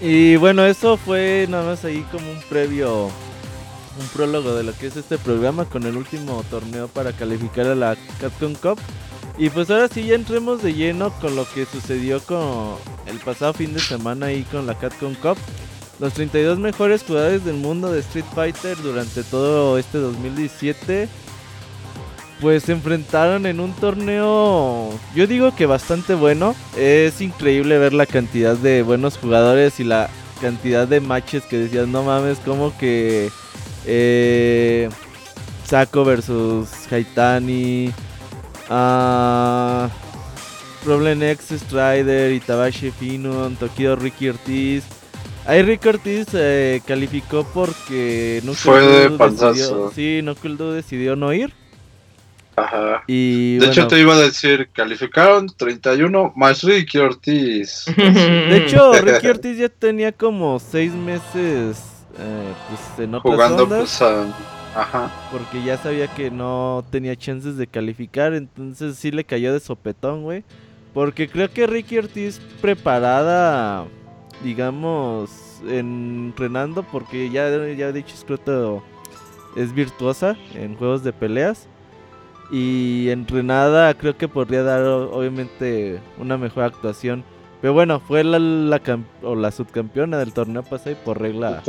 Y 0.00 0.36
bueno, 0.36 0.66
eso 0.66 0.96
fue 0.96 1.46
nada 1.48 1.64
más 1.64 1.84
ahí 1.84 2.04
como 2.10 2.30
un 2.30 2.42
previo, 2.48 3.04
un 3.06 4.06
prólogo 4.12 4.54
de 4.54 4.64
lo 4.64 4.76
que 4.76 4.88
es 4.88 4.96
este 4.96 5.16
programa 5.16 5.64
con 5.64 5.84
el 5.84 5.96
último 5.96 6.44
torneo 6.50 6.88
para 6.88 7.12
calificar 7.12 7.66
a 7.68 7.74
la 7.74 7.96
Capcom 8.20 8.54
Cup. 8.54 8.78
Y 9.38 9.48
pues 9.48 9.70
ahora 9.70 9.88
sí 9.88 10.04
ya 10.04 10.16
entremos 10.16 10.62
de 10.62 10.74
lleno 10.74 11.12
con 11.20 11.36
lo 11.36 11.48
que 11.48 11.66
sucedió 11.66 12.20
con 12.20 12.76
el 13.06 13.18
pasado 13.18 13.52
fin 13.52 13.72
de 13.72 13.80
semana 13.80 14.26
ahí 14.26 14.42
con 14.42 14.66
la 14.66 14.76
Capcom 14.76 15.14
Cup. 15.14 15.38
Los 16.00 16.14
32 16.14 16.58
mejores 16.58 17.02
jugadores 17.02 17.44
del 17.44 17.56
mundo 17.56 17.92
de 17.92 18.00
Street 18.00 18.24
Fighter 18.34 18.76
durante 18.82 19.22
todo 19.22 19.78
este 19.78 19.98
2017 19.98 21.08
pues 22.40 22.64
se 22.64 22.72
enfrentaron 22.72 23.46
en 23.46 23.60
un 23.60 23.72
torneo, 23.72 24.90
yo 25.14 25.26
digo 25.26 25.54
que 25.54 25.66
bastante 25.66 26.14
bueno. 26.14 26.54
Es 26.76 27.20
increíble 27.20 27.78
ver 27.78 27.94
la 27.94 28.04
cantidad 28.06 28.54
de 28.56 28.82
buenos 28.82 29.16
jugadores 29.16 29.80
y 29.80 29.84
la 29.84 30.10
cantidad 30.40 30.86
de 30.86 31.00
matches 31.00 31.44
que 31.44 31.56
decías, 31.56 31.88
no 31.88 32.02
mames, 32.02 32.38
como 32.40 32.76
que 32.76 33.30
eh, 33.86 34.90
Sako 35.64 36.04
versus 36.04 36.68
Haitani, 36.92 37.92
uh, 38.68 39.88
Problem 40.84 41.22
X 41.22 41.60
Strider, 41.60 42.32
Itabashi 42.32 42.90
Finon, 42.90 43.56
Tokido 43.56 43.96
Ricky 43.96 44.28
Ortiz. 44.28 44.84
Ahí 45.46 45.62
Ricky 45.62 45.88
Ortiz 45.88 46.28
eh, 46.32 46.80
calificó 46.86 47.46
porque 47.52 48.40
no 48.44 48.54
Fue 48.54 48.80
de 48.80 49.08
decidió, 49.10 49.90
sí, 49.94 50.22
decidió 50.72 51.16
no 51.16 51.32
ir. 51.32 51.52
Ajá. 52.56 53.02
de 53.06 53.66
hecho, 53.66 53.88
te 53.88 53.98
iba 53.98 54.14
a 54.14 54.18
decir, 54.18 54.68
calificaron 54.72 55.48
31 55.48 56.32
más 56.36 56.62
Ricky 56.62 56.98
Ortiz. 56.98 57.84
de 57.96 58.56
hecho, 58.58 58.92
Ricky 59.02 59.26
Ortiz 59.26 59.58
ya 59.58 59.68
tenía 59.68 60.12
como 60.12 60.58
6 60.58 60.92
meses 60.92 61.78
eh, 62.18 62.52
pues, 62.68 62.98
en 63.06 63.14
otras 63.14 63.34
Jugando 63.34 63.68
pues, 63.68 64.00
Ajá. 64.02 65.10
Porque 65.30 65.62
ya 65.62 65.78
sabía 65.78 66.08
que 66.08 66.30
no 66.30 66.84
tenía 66.90 67.14
chances 67.16 67.56
de 67.56 67.66
calificar, 67.66 68.34
entonces 68.34 68.96
sí 68.96 69.10
le 69.10 69.24
cayó 69.24 69.52
de 69.52 69.60
sopetón, 69.60 70.22
güey. 70.22 70.42
Porque 70.92 71.28
creo 71.28 71.50
que 71.50 71.66
Ricky 71.66 71.98
Ortiz 71.98 72.40
preparada, 72.60 73.86
digamos, 74.42 75.60
entrenando, 75.66 76.82
porque 76.82 77.30
ya, 77.30 77.48
ya 77.74 77.88
he 77.88 77.92
dicho, 77.92 78.16
Scroto 78.16 78.82
es 79.56 79.72
virtuosa 79.72 80.36
en 80.54 80.76
juegos 80.76 81.04
de 81.04 81.12
peleas. 81.12 81.68
Y 82.50 83.08
entrenada 83.08 83.94
creo 83.94 84.16
que 84.16 84.28
podría 84.28 84.62
dar 84.62 84.82
obviamente 84.84 86.00
una 86.18 86.36
mejor 86.36 86.64
actuación. 86.64 87.24
Pero 87.60 87.72
bueno, 87.72 87.98
fue 88.00 88.22
la, 88.22 88.38
la, 88.38 88.80
o 89.22 89.34
la 89.34 89.50
subcampeona 89.50 90.18
del 90.18 90.34
torneo 90.34 90.62
pasado 90.62 90.90
y 90.90 90.94
por 90.96 91.20
regla 91.20 91.62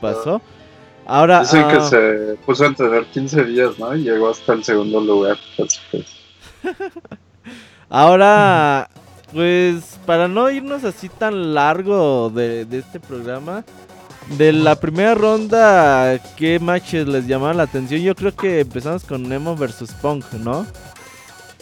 pasó. 0.00 0.42
Ahora. 1.06 1.40
Dicen 1.40 1.66
que 1.68 1.76
ah, 1.76 1.80
se 1.80 2.36
puso 2.44 2.64
a 2.64 2.66
entrenar 2.66 3.06
15 3.06 3.44
días, 3.44 3.78
¿no? 3.78 3.96
Y 3.96 4.02
llegó 4.02 4.28
hasta 4.28 4.52
el 4.52 4.62
segundo 4.62 5.00
lugar. 5.00 5.38
Ahora, 7.88 8.90
pues 9.32 9.98
para 10.06 10.28
no 10.28 10.50
irnos 10.50 10.84
así 10.84 11.08
tan 11.08 11.54
largo 11.54 12.30
de, 12.30 12.64
de 12.64 12.78
este 12.78 13.00
programa, 13.00 13.64
de 14.36 14.52
la 14.52 14.76
primera 14.76 15.14
ronda, 15.14 16.20
¿qué 16.36 16.58
matches 16.58 17.08
les 17.08 17.26
llamaron 17.26 17.56
la 17.56 17.62
atención? 17.62 18.00
Yo 18.02 18.14
creo 18.14 18.34
que 18.34 18.60
empezamos 18.60 19.04
con 19.04 19.28
Nemo 19.28 19.56
versus 19.56 19.90
Punk, 19.92 20.24
¿no? 20.34 20.66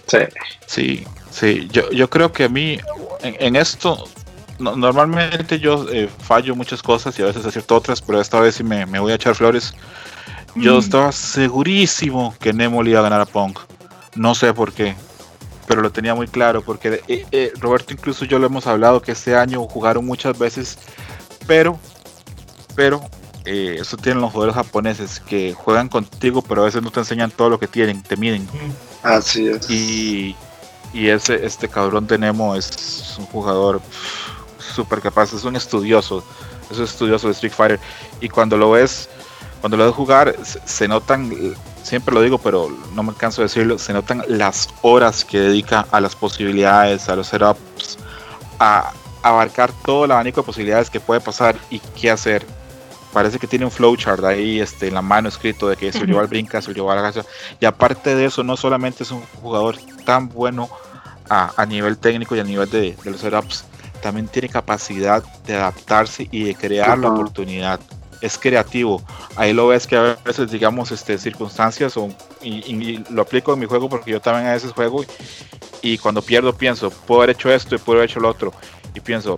Sí. 0.07 0.19
Sí, 0.67 1.07
sí. 1.31 1.69
Yo, 1.71 1.91
yo 1.91 2.11
creo 2.11 2.33
que 2.33 2.45
a 2.45 2.49
mí, 2.49 2.79
en, 3.23 3.57
esto, 3.57 4.09
normalmente 4.59 5.59
yo 5.61 5.87
eh, 5.91 6.09
fallo 6.19 6.57
muchas 6.57 6.83
cosas 6.83 7.17
y 7.19 7.23
a 7.23 7.27
veces 7.27 7.47
acierto 7.47 7.77
otras, 7.77 8.03
pero 8.03 8.21
esta 8.21 8.41
vez 8.41 8.57
sí 8.57 8.65
me, 8.65 8.85
voy 8.85 9.13
a 9.13 9.17
echar 9.17 9.35
flores. 9.35 9.73
Yo 10.57 10.77
mm. 10.77 10.79
estaba 10.79 11.13
segurísimo 11.13 12.35
que 12.41 12.53
Nemo 12.53 12.83
le 12.83 12.91
iba 12.91 13.01
a 13.01 13.05
ganar 13.05 13.21
a 13.21 13.27
Punk. 13.27 13.61
No 14.17 14.35
sé 14.35 14.53
por 14.55 14.73
qué, 14.73 14.97
pero 15.67 15.83
lo 15.83 15.91
tenía 15.91 16.15
muy 16.15 16.29
claro, 16.29 16.63
porque 16.63 17.03
eh, 17.09 17.27
eh, 17.33 17.53
Roberto 17.59 17.93
incluso 17.93 18.25
yo 18.25 18.39
lo 18.39 18.47
hemos 18.47 18.67
hablado 18.67 19.03
que 19.03 19.13
este 19.13 19.37
año 19.37 19.67
jugaron 19.67 20.05
muchas 20.05 20.39
veces, 20.39 20.79
pero 21.47 21.79
pero 22.75 23.01
eh, 23.47 23.79
eso 23.81 23.97
tienen 23.97 24.21
los 24.21 24.33
jugadores 24.33 24.55
japoneses 24.55 25.21
que 25.21 25.55
juegan 25.55 25.89
contigo, 25.89 26.43
pero 26.43 26.63
a 26.63 26.65
veces 26.67 26.83
no 26.83 26.91
te 26.91 27.01
enseñan 27.01 27.31
todo 27.31 27.49
lo 27.49 27.59
que 27.59 27.69
tienen, 27.69 28.03
te 28.03 28.17
miden. 28.17 28.47
Así 29.03 29.49
es. 29.49 29.71
Y, 29.71 30.37
y 30.93 31.09
ese, 31.09 31.45
este 31.47 31.69
cabrón 31.69 32.07
de 32.07 32.19
Nemo 32.19 32.55
es 32.55 33.15
un 33.19 33.27
jugador 33.27 33.81
súper 34.59 35.01
capaz, 35.01 35.33
es 35.33 35.45
un 35.45 35.57
estudioso, 35.57 36.25
es 36.71 36.79
un 36.79 36.85
estudioso 36.85 37.29
de 37.29 37.33
Street 37.35 37.53
Fighter. 37.53 37.81
Y 38.21 38.29
cuando 38.29 38.57
lo 38.57 38.73
ves, 38.73 39.09
cuando 39.61 39.77
lo 39.77 39.87
ves 39.87 39.95
jugar, 39.95 40.37
se, 40.43 40.89
notan, 40.89 41.33
siempre 41.87 42.15
lo 42.15 42.21
digo, 42.21 42.39
pero 42.39 42.69
no 42.95 43.03
me 43.03 43.15
canso 43.15 43.41
de 43.41 43.47
decirlo, 43.47 43.79
se 43.79 43.93
notan 43.93 44.23
las 44.29 44.69
horas 44.83 45.25
que 45.25 45.39
dedica 45.39 45.87
a 45.91 46.01
las 46.01 46.17
posibilidades, 46.17 47.09
a 47.09 47.17
los 47.17 47.29
setups, 47.29 47.99
a 48.59 48.93
abarcar 49.23 49.73
todo 49.85 50.05
el 50.05 50.11
abanico 50.11 50.41
de 50.41 50.47
posibilidades 50.47 50.91
que 50.91 51.01
puede 51.01 51.21
pasar 51.21 51.57
y 51.71 51.79
qué 51.79 52.11
hacer 52.11 52.45
parece 53.13 53.39
que 53.39 53.47
tiene 53.47 53.65
un 53.65 53.71
flowchart 53.71 54.23
ahí 54.25 54.61
este, 54.61 54.89
en 54.89 54.95
la 54.95 55.01
mano 55.01 55.31
escrito 55.31 55.69
de 55.69 55.77
que 55.77 55.91
se 55.91 56.05
lleva 56.05 56.21
al 56.21 56.27
brinca, 56.27 56.61
se 56.61 56.75
lleva 56.75 56.93
a 56.93 56.97
la 56.97 57.03
casa. 57.03 57.27
Y 57.59 57.65
aparte 57.65 58.15
de 58.15 58.27
eso, 58.27 58.43
no 58.43 58.59
solamente 58.59 59.05
es 59.05 59.11
un 59.11 59.23
jugador 59.41 59.77
tan 60.05 60.29
bueno 60.29 60.69
a, 61.31 61.65
nivel 61.65 61.97
técnico 61.97 62.37
y 62.37 62.41
a 62.41 62.45
nivel 62.45 62.69
de, 62.69 62.95
los 63.05 63.21
setups, 63.21 63.65
también 64.03 64.29
tiene 64.29 64.51
capacidad 64.51 65.25
de 65.47 65.55
adaptarse 65.55 66.29
y 66.31 66.45
de 66.45 66.55
crear 66.57 66.99
la 66.99 67.09
oportunidad. 67.09 67.81
Es 68.21 68.39
creativo. 68.39 69.03
Ahí 69.37 69.53
lo 69.53 69.69
ves 69.69 69.87
que 69.87 69.97
a 69.97 70.17
veces, 70.25 70.51
digamos, 70.51 70.91
este, 70.91 71.19
circunstancias, 71.19 71.97
o, 71.97 72.09
y, 72.43 73.05
lo 73.11 73.23
aplico 73.23 73.53
en 73.53 73.61
mi 73.61 73.67
juego 73.67 73.89
porque 73.89 74.11
yo 74.11 74.21
también 74.21 74.47
a 74.47 74.53
veces 74.53 74.73
juego 74.73 75.03
y, 75.03 75.07
y 75.83 75.99
cuando 75.99 76.23
pierdo 76.23 76.53
pienso, 76.55 76.91
puedo 76.91 77.23
haber 77.23 77.37
hecho 77.37 77.53
esto 77.53 77.75
y 77.75 77.79
puedo 77.79 77.99
haber 77.99 78.11
hecho 78.11 78.21
lo 78.21 78.29
otro. 78.29 78.53
Y 78.95 79.01
pienso, 79.01 79.37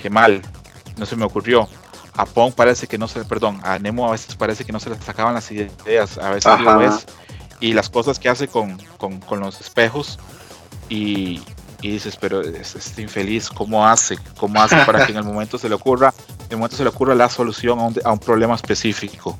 qué 0.00 0.10
mal, 0.10 0.42
no 0.96 1.06
se 1.06 1.16
me 1.16 1.24
ocurrió 1.24 1.68
a 2.16 2.26
Pong 2.26 2.52
parece 2.54 2.86
que 2.86 2.96
no 2.96 3.08
se, 3.08 3.24
perdón, 3.24 3.60
a 3.64 3.78
Nemo 3.78 4.08
a 4.08 4.12
veces 4.12 4.34
parece 4.36 4.64
que 4.64 4.72
no 4.72 4.80
se 4.80 4.90
le 4.90 4.96
sacaban 5.00 5.34
las 5.34 5.50
ideas, 5.50 6.18
a 6.18 6.30
veces 6.30 6.60
lo 6.60 6.78
ves 6.78 7.06
y 7.60 7.72
las 7.72 7.88
cosas 7.88 8.18
que 8.18 8.28
hace 8.28 8.48
con, 8.48 8.78
con, 8.98 9.20
con 9.20 9.40
los 9.40 9.60
espejos 9.60 10.18
y, 10.88 11.42
y 11.82 11.90
dices, 11.90 12.16
pero 12.16 12.40
este 12.40 13.02
infeliz, 13.02 13.48
¿cómo 13.48 13.86
hace? 13.86 14.16
¿Cómo 14.38 14.62
hace 14.62 14.76
para 14.84 15.06
que 15.06 15.12
en 15.12 15.18
el 15.18 15.24
momento 15.24 15.58
se 15.58 15.68
le 15.68 15.74
ocurra, 15.74 16.14
el 16.50 16.56
momento 16.56 16.76
se 16.76 16.82
le 16.82 16.90
ocurra 16.90 17.14
la 17.14 17.28
solución 17.28 17.78
a 17.78 17.82
un, 17.84 17.96
a 18.04 18.16
problema 18.16 18.54
específico? 18.54 19.36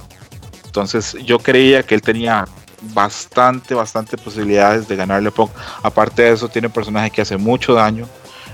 Entonces 0.65 1.17
yo 1.25 1.39
creía 1.39 1.83
que 1.83 1.95
él 1.95 2.03
tenía 2.03 2.47
bastante, 2.93 3.75
bastante 3.75 4.17
posibilidades 4.17 4.89
de 4.89 4.97
ganarle 4.97 5.31
Pong. 5.31 5.51
Aparte 5.83 6.23
de 6.23 6.33
eso, 6.33 6.49
tiene 6.49 6.67
un 6.69 6.73
personaje 6.73 7.11
que 7.11 7.23
hace 7.23 7.37
mucho 7.37 7.75
daño. 7.75 8.07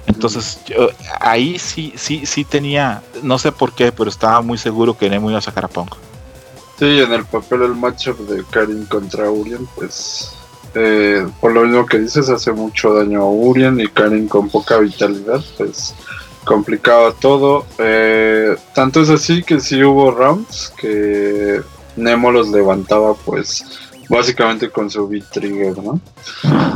Entonces, 0.06 0.60
yo, 0.66 0.88
ahí 1.20 1.58
sí, 1.58 1.92
sí, 1.96 2.26
sí 2.26 2.44
tenía, 2.44 3.02
no 3.22 3.38
sé 3.38 3.52
por 3.52 3.72
qué, 3.72 3.92
pero 3.92 4.10
estaba 4.10 4.40
muy 4.42 4.58
seguro 4.58 4.96
que 4.96 5.08
Nemo 5.08 5.30
iba 5.30 5.38
a 5.38 5.42
sacar 5.42 5.64
a 5.64 5.68
Pong. 5.68 5.90
Sí, 6.78 7.00
en 7.00 7.12
el 7.12 7.24
papel 7.26 7.62
el 7.62 7.74
matchup 7.74 8.18
de 8.28 8.42
Karin 8.50 8.86
contra 8.86 9.30
Urien, 9.30 9.68
pues 9.74 10.32
eh, 10.74 11.26
por 11.40 11.52
lo 11.52 11.64
mismo 11.64 11.84
que 11.84 11.98
dices, 11.98 12.28
hace 12.28 12.52
mucho 12.52 12.94
daño 12.94 13.22
a 13.22 13.30
Urien 13.30 13.80
y 13.80 13.86
Karin 13.88 14.28
con 14.28 14.48
poca 14.48 14.78
vitalidad, 14.78 15.44
pues 15.58 15.94
complicaba 16.44 17.12
todo. 17.12 17.66
Eh, 17.78 18.56
tanto 18.74 19.02
es 19.02 19.10
así 19.10 19.42
que 19.42 19.60
sí 19.60 19.82
hubo 19.82 20.10
rounds 20.10 20.72
que 20.76 21.60
Nemo 21.96 22.30
los 22.30 22.48
levantaba 22.48 23.14
pues 23.14 23.64
básicamente 24.08 24.70
con 24.70 24.90
su 24.90 25.08
B-Trigger, 25.08 25.78
¿no? 25.78 26.00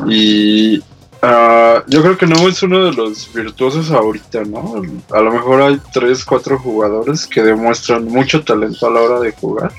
Y 0.08 0.78
uh, 0.78 1.82
yo 1.88 2.02
creo 2.02 2.16
que 2.16 2.26
Nemo 2.26 2.48
es 2.48 2.62
uno 2.62 2.84
de 2.84 2.92
los 2.92 3.32
virtuosos 3.32 3.90
ahorita, 3.90 4.44
¿no? 4.44 4.82
A 5.10 5.20
lo 5.20 5.32
mejor 5.32 5.62
hay 5.62 5.80
3, 5.92 6.24
4 6.24 6.58
jugadores 6.58 7.26
que 7.26 7.42
demuestran 7.42 8.04
mucho 8.04 8.44
talento 8.44 8.86
a 8.86 8.90
la 8.90 9.00
hora 9.00 9.20
de 9.20 9.32
jugar. 9.32 9.72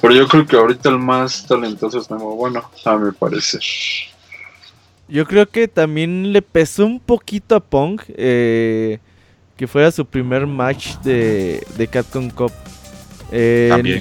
Pero 0.00 0.14
yo 0.14 0.28
creo 0.28 0.46
que 0.46 0.56
ahorita 0.56 0.90
el 0.90 0.98
más 0.98 1.46
talentoso 1.46 1.98
es 1.98 2.10
Nemo, 2.10 2.36
bueno, 2.36 2.70
a 2.84 2.96
mi 2.96 3.10
parecer. 3.12 3.62
Yo 5.08 5.26
creo 5.26 5.46
que 5.46 5.68
también 5.68 6.32
le 6.32 6.42
pesó 6.42 6.86
un 6.86 7.00
poquito 7.00 7.56
a 7.56 7.60
Pong 7.60 8.00
eh, 8.08 8.98
que 9.56 9.66
fuera 9.66 9.90
su 9.90 10.04
primer 10.04 10.46
match 10.46 10.96
de, 11.04 11.64
de 11.76 11.86
Capcom 11.88 12.30
Cup. 12.30 12.52
Eh, 13.32 13.68
También. 13.70 14.00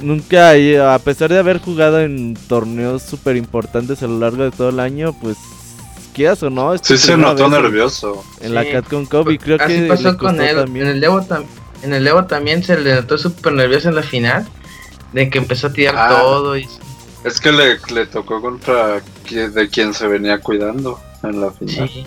Nunca, 0.00 0.52
a 0.94 0.98
pesar 0.98 1.28
de 1.30 1.38
haber 1.38 1.58
jugado 1.58 2.00
en 2.00 2.34
torneos 2.48 3.02
súper 3.02 3.36
importantes 3.36 4.02
a 4.02 4.06
lo 4.06 4.18
largo 4.18 4.44
de 4.44 4.50
todo 4.50 4.70
el 4.70 4.80
año, 4.80 5.12
pues 5.20 5.36
quieras 6.14 6.42
o 6.42 6.48
no. 6.50 6.72
es 6.74 6.80
Sí 6.84 6.96
se 6.96 7.16
notó 7.16 7.44
en- 7.46 7.50
nervioso. 7.52 8.24
En 8.40 8.54
la 8.54 8.62
Sí. 8.64 8.70
Capcom 8.72 9.04
Cup 9.04 9.30
y 9.30 9.38
creo 9.38 9.58
Así 9.60 9.74
que 9.74 9.82
pasó 9.86 10.12
le 10.12 10.16
con 10.16 10.40
él. 10.40 10.56
también. 10.56 10.86
En 10.86 10.96
el 10.96 11.04
Evo, 11.04 11.20
tam- 11.20 11.44
en 11.82 11.92
el 11.92 12.06
Evo 12.06 12.24
también 12.24 12.62
se 12.64 12.78
le 12.80 12.94
notó 12.94 13.18
súper 13.18 13.52
nervioso 13.52 13.90
en 13.90 13.94
la 13.96 14.02
final. 14.02 14.46
De 15.12 15.28
que 15.28 15.38
empezó 15.38 15.66
a 15.66 15.72
tirar 15.72 15.94
Ah. 15.98 16.08
todo 16.20 16.56
y 16.56 16.66
Es 17.24 17.40
que 17.40 17.50
le, 17.52 17.78
le 17.92 18.06
tocó 18.06 18.40
contra 18.40 19.00
de 19.28 19.68
quien 19.68 19.92
se 19.92 20.06
venía 20.06 20.40
cuidando 20.40 20.98
en 21.22 21.40
la 21.40 21.50
final. 21.50 21.88
sí. 21.88 22.06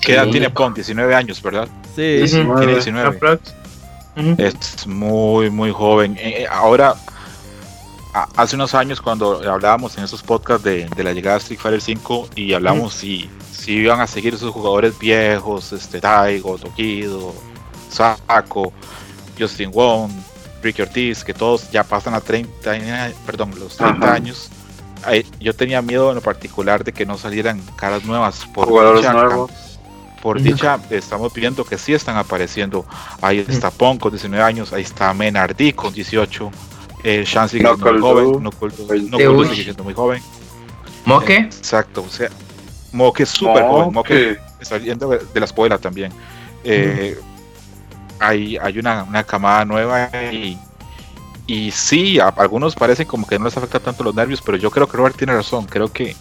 ¿Qué 0.00 0.14
edad 0.14 0.24
Sí. 0.24 0.30
tiene 0.32 0.50
Pong? 0.50 0.74
19 0.74 1.14
años, 1.14 1.42
¿verdad? 1.42 1.68
Sí. 1.96 2.20
Nueve. 2.44 2.58
Tiene 2.60 2.72
19. 2.74 3.08
Aprox. 3.16 3.54
Ujú. 4.16 4.34
Es 4.38 4.86
muy, 4.86 5.50
muy 5.50 5.70
joven. 5.72 6.16
Eh, 6.18 6.42
eh, 6.42 6.46
ahora, 6.50 6.94
a- 8.14 8.28
hace 8.36 8.56
unos 8.56 8.74
años 8.74 9.00
cuando 9.00 9.40
hablábamos 9.48 9.96
en 9.98 10.04
esos 10.04 10.22
podcasts 10.22 10.64
de, 10.64 10.86
de 10.96 11.04
la 11.04 11.12
llegada 11.12 11.36
de 11.36 11.42
Street 11.42 11.60
Fighter 11.60 11.80
5 11.80 12.28
y 12.34 12.52
hablamos 12.52 12.94
si, 12.94 13.30
si 13.52 13.72
iban 13.74 14.00
a 14.00 14.06
seguir 14.06 14.34
esos 14.34 14.52
jugadores 14.52 14.98
viejos, 14.98 15.72
este 15.72 16.00
Daigo, 16.00 16.58
Tokido, 16.58 17.34
Sako, 17.90 18.72
Justin 19.38 19.70
Wong, 19.72 20.10
Ricky 20.62 20.82
Ortiz, 20.82 21.22
que 21.22 21.34
todos 21.34 21.70
ya 21.70 21.84
pasan 21.84 22.14
a 22.14 22.20
30, 22.20 22.70
años- 22.70 23.14
perdón, 23.24 23.52
los 23.58 23.76
30 23.76 24.06
Ajá. 24.06 24.14
años. 24.14 24.48
Ay, 25.04 25.24
Yo 25.38 25.54
tenía 25.54 25.80
miedo 25.80 26.08
en 26.08 26.16
lo 26.16 26.20
particular 26.22 26.82
de 26.82 26.92
que 26.92 27.06
no 27.06 27.16
salieran 27.16 27.60
caras 27.76 28.04
nuevas 28.04 28.44
por 28.52 28.66
Jugadores 28.66 29.08
nuevos. 29.12 29.50
Por 30.22 30.40
dicha, 30.40 30.78
estamos 30.90 31.32
viendo 31.32 31.64
que 31.64 31.78
sí 31.78 31.94
están 31.94 32.16
apareciendo. 32.16 32.84
Ahí 33.22 33.44
está 33.46 33.70
Pong 33.70 33.98
con 33.98 34.10
19 34.12 34.42
años, 34.44 34.72
ahí 34.72 34.82
está 34.82 35.12
Menardi 35.14 35.72
con 35.72 35.92
18, 35.92 36.50
eh, 37.04 37.24
Shan 37.26 37.48
sigue 37.48 37.64
siendo 37.64 37.92
muy 37.92 38.00
joven, 38.00 38.24
Doo, 38.24 38.40
Knuckle 38.40 38.68
Doo- 38.70 38.86
20. 38.88 39.08
Knuckle 39.08 39.24
Doo 39.26 39.38
Uy. 39.38 39.48
sigue 39.48 39.62
siendo 39.64 39.84
muy 39.84 39.94
joven. 39.94 40.22
¿Moque? 41.04 41.36
Exacto, 41.36 42.04
o 42.06 42.10
sea, 42.10 42.28
Moke 42.92 43.20
es 43.22 43.28
súper 43.30 43.62
joven, 43.64 43.92
Moke 43.92 44.38
Moke. 44.38 44.40
saliendo 44.64 45.08
de 45.08 45.18
de 45.32 45.40
la 45.40 45.46
escuela 45.46 45.78
también. 45.78 46.12
Eh, 46.64 47.18
hay, 48.20 48.56
hay 48.58 48.78
una, 48.78 49.04
una 49.04 49.22
camada 49.22 49.64
nueva 49.64 50.10
y, 50.32 50.58
y 51.46 51.70
sí, 51.70 52.18
a 52.18 52.28
algunos 52.28 52.74
parecen 52.74 53.06
como 53.06 53.26
que 53.26 53.38
no 53.38 53.44
les 53.44 53.56
afecta 53.56 53.78
tanto 53.78 54.02
los 54.02 54.14
nervios, 54.14 54.42
pero 54.42 54.58
yo 54.58 54.70
creo 54.70 54.88
que 54.88 54.96
Robert 54.96 55.16
tiene 55.16 55.34
razón. 55.34 55.66
Creo 55.66 55.90
que, 55.92 56.16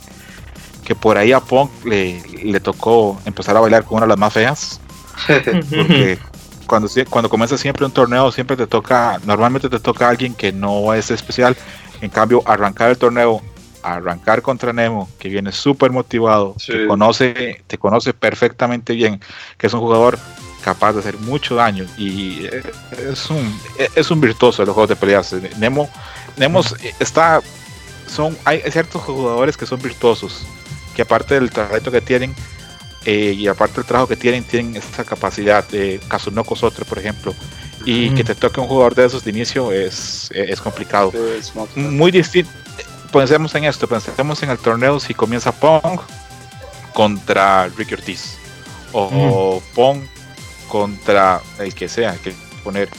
que 0.87 0.95
por 0.95 1.17
ahí 1.17 1.33
a 1.33 1.41
Punk 1.41 1.69
le, 1.83 2.21
le 2.45 2.61
tocó 2.61 3.19
empezar 3.25 3.57
a 3.57 3.59
bailar 3.59 3.83
con 3.83 3.97
una 3.97 4.05
de 4.05 4.11
las 4.11 4.17
más 4.17 4.31
feas. 4.31 4.79
Porque 5.27 6.17
cuando, 6.65 6.87
cuando 7.09 7.29
comienza 7.29 7.57
siempre 7.57 7.83
un 7.85 7.91
torneo, 7.91 8.31
siempre 8.31 8.55
te 8.55 8.67
toca, 8.67 9.19
normalmente 9.25 9.67
te 9.67 9.81
toca 9.81 10.07
a 10.07 10.11
alguien 10.11 10.33
que 10.33 10.53
no 10.53 10.93
es 10.93 11.11
especial. 11.11 11.57
En 11.99 12.09
cambio, 12.09 12.41
arrancar 12.45 12.89
el 12.89 12.97
torneo, 12.97 13.41
arrancar 13.83 14.41
contra 14.41 14.71
Nemo, 14.71 15.09
que 15.19 15.27
viene 15.27 15.51
súper 15.51 15.91
motivado, 15.91 16.55
Sí. 16.57 16.71
que 16.71 16.87
conoce, 16.87 17.61
te 17.67 17.77
conoce 17.77 18.13
perfectamente 18.13 18.93
bien, 18.93 19.19
que 19.57 19.67
es 19.67 19.73
un 19.73 19.81
jugador 19.81 20.17
capaz 20.63 20.93
de 20.93 20.99
hacer 20.99 21.17
mucho 21.17 21.55
daño 21.55 21.85
y 21.97 22.45
eh, 22.45 22.63
es 23.11 23.29
un, 23.29 23.59
eh, 23.77 23.89
es 23.93 24.09
un 24.09 24.21
virtuoso 24.21 24.61
de 24.61 24.67
los 24.67 24.73
juegos 24.73 24.87
de 24.87 24.95
peleas. 24.95 25.35
Nemo, 25.57 25.89
Nemo 26.37 26.61
está, 26.97 27.41
son, 28.07 28.37
hay 28.45 28.61
ciertos 28.71 29.01
jugadores 29.01 29.57
que 29.57 29.65
son 29.65 29.81
virtuosos, 29.81 30.45
que 30.97 31.03
aparte 31.03 31.35
del 31.35 31.51
talento 31.51 31.91
que 31.91 32.01
tienen, 32.01 32.33
eh, 33.05 33.35
y 33.37 33.47
aparte 33.47 33.75
del 33.75 33.85
trabajo 33.85 34.07
que 34.07 34.15
tienen, 34.15 34.43
tienen 34.43 34.75
esa 34.75 35.03
capacidad. 35.03 35.63
Eh, 35.71 35.99
Kazunoko 36.07 36.55
es 36.55 36.63
otro, 36.63 36.85
por 36.85 36.97
ejemplo. 36.97 37.35
Y 37.85 38.09
que 38.15 38.23
te 38.23 38.33
toque 38.33 38.59
un 38.59 38.67
jugador 38.67 38.95
de 38.95 39.05
esos 39.05 39.23
de 39.23 39.29
inicio 39.29 39.71
es, 39.71 40.29
es 40.31 40.59
complicado. 40.59 41.13
Muy 41.75 42.09
distinto. 42.09 42.49
Pensemos 43.13 43.53
en 43.53 43.65
esto, 43.65 43.87
pensemos 43.87 44.41
en 44.41 44.49
el 44.49 44.57
torneo 44.57 44.99
si 44.99 45.13
comienza 45.13 45.51
Pong 45.51 45.99
contra 46.93 47.67
Ricky 47.67 47.93
Ortiz. 47.93 48.35
O 48.91 49.61
Pong 49.75 50.01
contra 50.67 51.41
el 51.59 51.75
que 51.75 51.87
sea, 51.87 52.15
que 52.15 52.33
poner. 52.63 52.89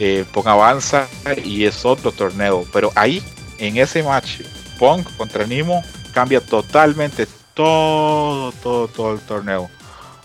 Eh, 0.00 0.24
Pong 0.32 0.48
avanza 0.48 1.06
y 1.44 1.64
es 1.64 1.84
otro 1.84 2.10
torneo. 2.10 2.66
Pero 2.72 2.90
ahí, 2.96 3.22
en 3.58 3.76
ese 3.76 4.02
match, 4.02 4.40
Pong 4.76 5.04
contra 5.16 5.46
Nimo 5.46 5.84
cambia 6.12 6.40
totalmente 6.40 7.28
todo, 7.54 8.52
todo, 8.52 8.88
todo 8.88 9.14
el 9.14 9.20
torneo. 9.20 9.70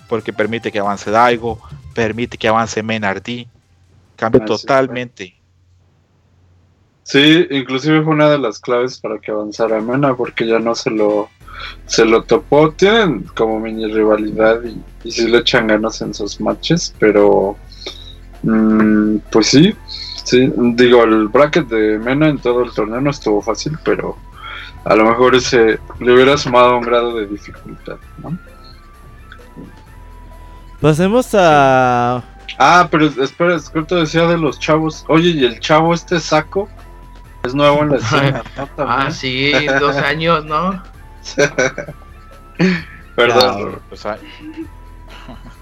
Porque 0.07 0.33
permite 0.33 0.71
que 0.71 0.79
avance 0.79 1.11
Daigo, 1.11 1.59
permite 1.93 2.37
que 2.37 2.47
avance 2.47 2.81
Menardi. 2.81 3.47
Cambia 4.15 4.43
totalmente. 4.43 5.35
Sí, 7.03 7.47
inclusive 7.49 8.03
fue 8.03 8.13
una 8.13 8.29
de 8.29 8.37
las 8.37 8.59
claves 8.59 8.99
para 8.99 9.17
que 9.19 9.31
avanzara 9.31 9.81
Mena, 9.81 10.15
porque 10.15 10.45
ya 10.45 10.59
no 10.59 10.75
se 10.75 10.91
lo 10.91 11.29
se 11.85 12.05
lo 12.05 12.23
topó. 12.23 12.71
Tienen 12.71 13.23
como 13.35 13.59
mini 13.59 13.87
rivalidad 13.87 14.61
y, 14.63 14.81
y 15.03 15.11
sí 15.11 15.27
le 15.27 15.39
echan 15.39 15.67
ganas 15.67 16.01
en 16.01 16.13
sus 16.13 16.39
matches, 16.39 16.93
pero 16.99 17.57
mm, 18.43 19.17
pues 19.31 19.47
sí, 19.47 19.73
sí, 20.23 20.51
digo, 20.55 21.03
el 21.03 21.27
bracket 21.29 21.67
de 21.67 21.97
Mena 21.97 22.29
en 22.29 22.37
todo 22.37 22.63
el 22.63 22.71
torneo 22.73 23.01
no 23.01 23.09
estuvo 23.09 23.41
fácil, 23.41 23.77
pero 23.83 24.15
a 24.89 24.95
lo 24.95 25.05
mejor 25.05 25.35
ese 25.35 25.79
le 25.99 26.13
hubiera 26.13 26.35
sumado 26.35 26.75
un 26.77 26.81
grado 26.83 27.15
de 27.15 27.27
dificultad, 27.27 27.97
¿no? 28.17 28.37
Pasemos 30.81 31.29
a. 31.33 32.23
Ah, 32.57 32.87
pero 32.89 33.05
espera, 33.05 33.55
es 33.55 33.69
que 33.69 33.81
te 33.83 33.95
decía 33.95 34.23
de 34.27 34.37
los 34.37 34.59
chavos. 34.59 35.05
Oye, 35.07 35.29
y 35.29 35.45
el 35.45 35.59
chavo 35.59 35.93
este 35.93 36.19
saco 36.19 36.67
es 37.43 37.53
nuevo 37.53 37.83
en 37.83 37.89
la 37.91 37.95
escena, 38.03 38.43
¿no? 38.57 38.69
Ah, 38.77 39.11
sí, 39.11 39.51
dos 39.79 39.95
años, 40.11 40.43
¿no? 40.45 40.81
Perdón. 43.15 43.79
O 43.91 43.95
sea, 43.95 44.17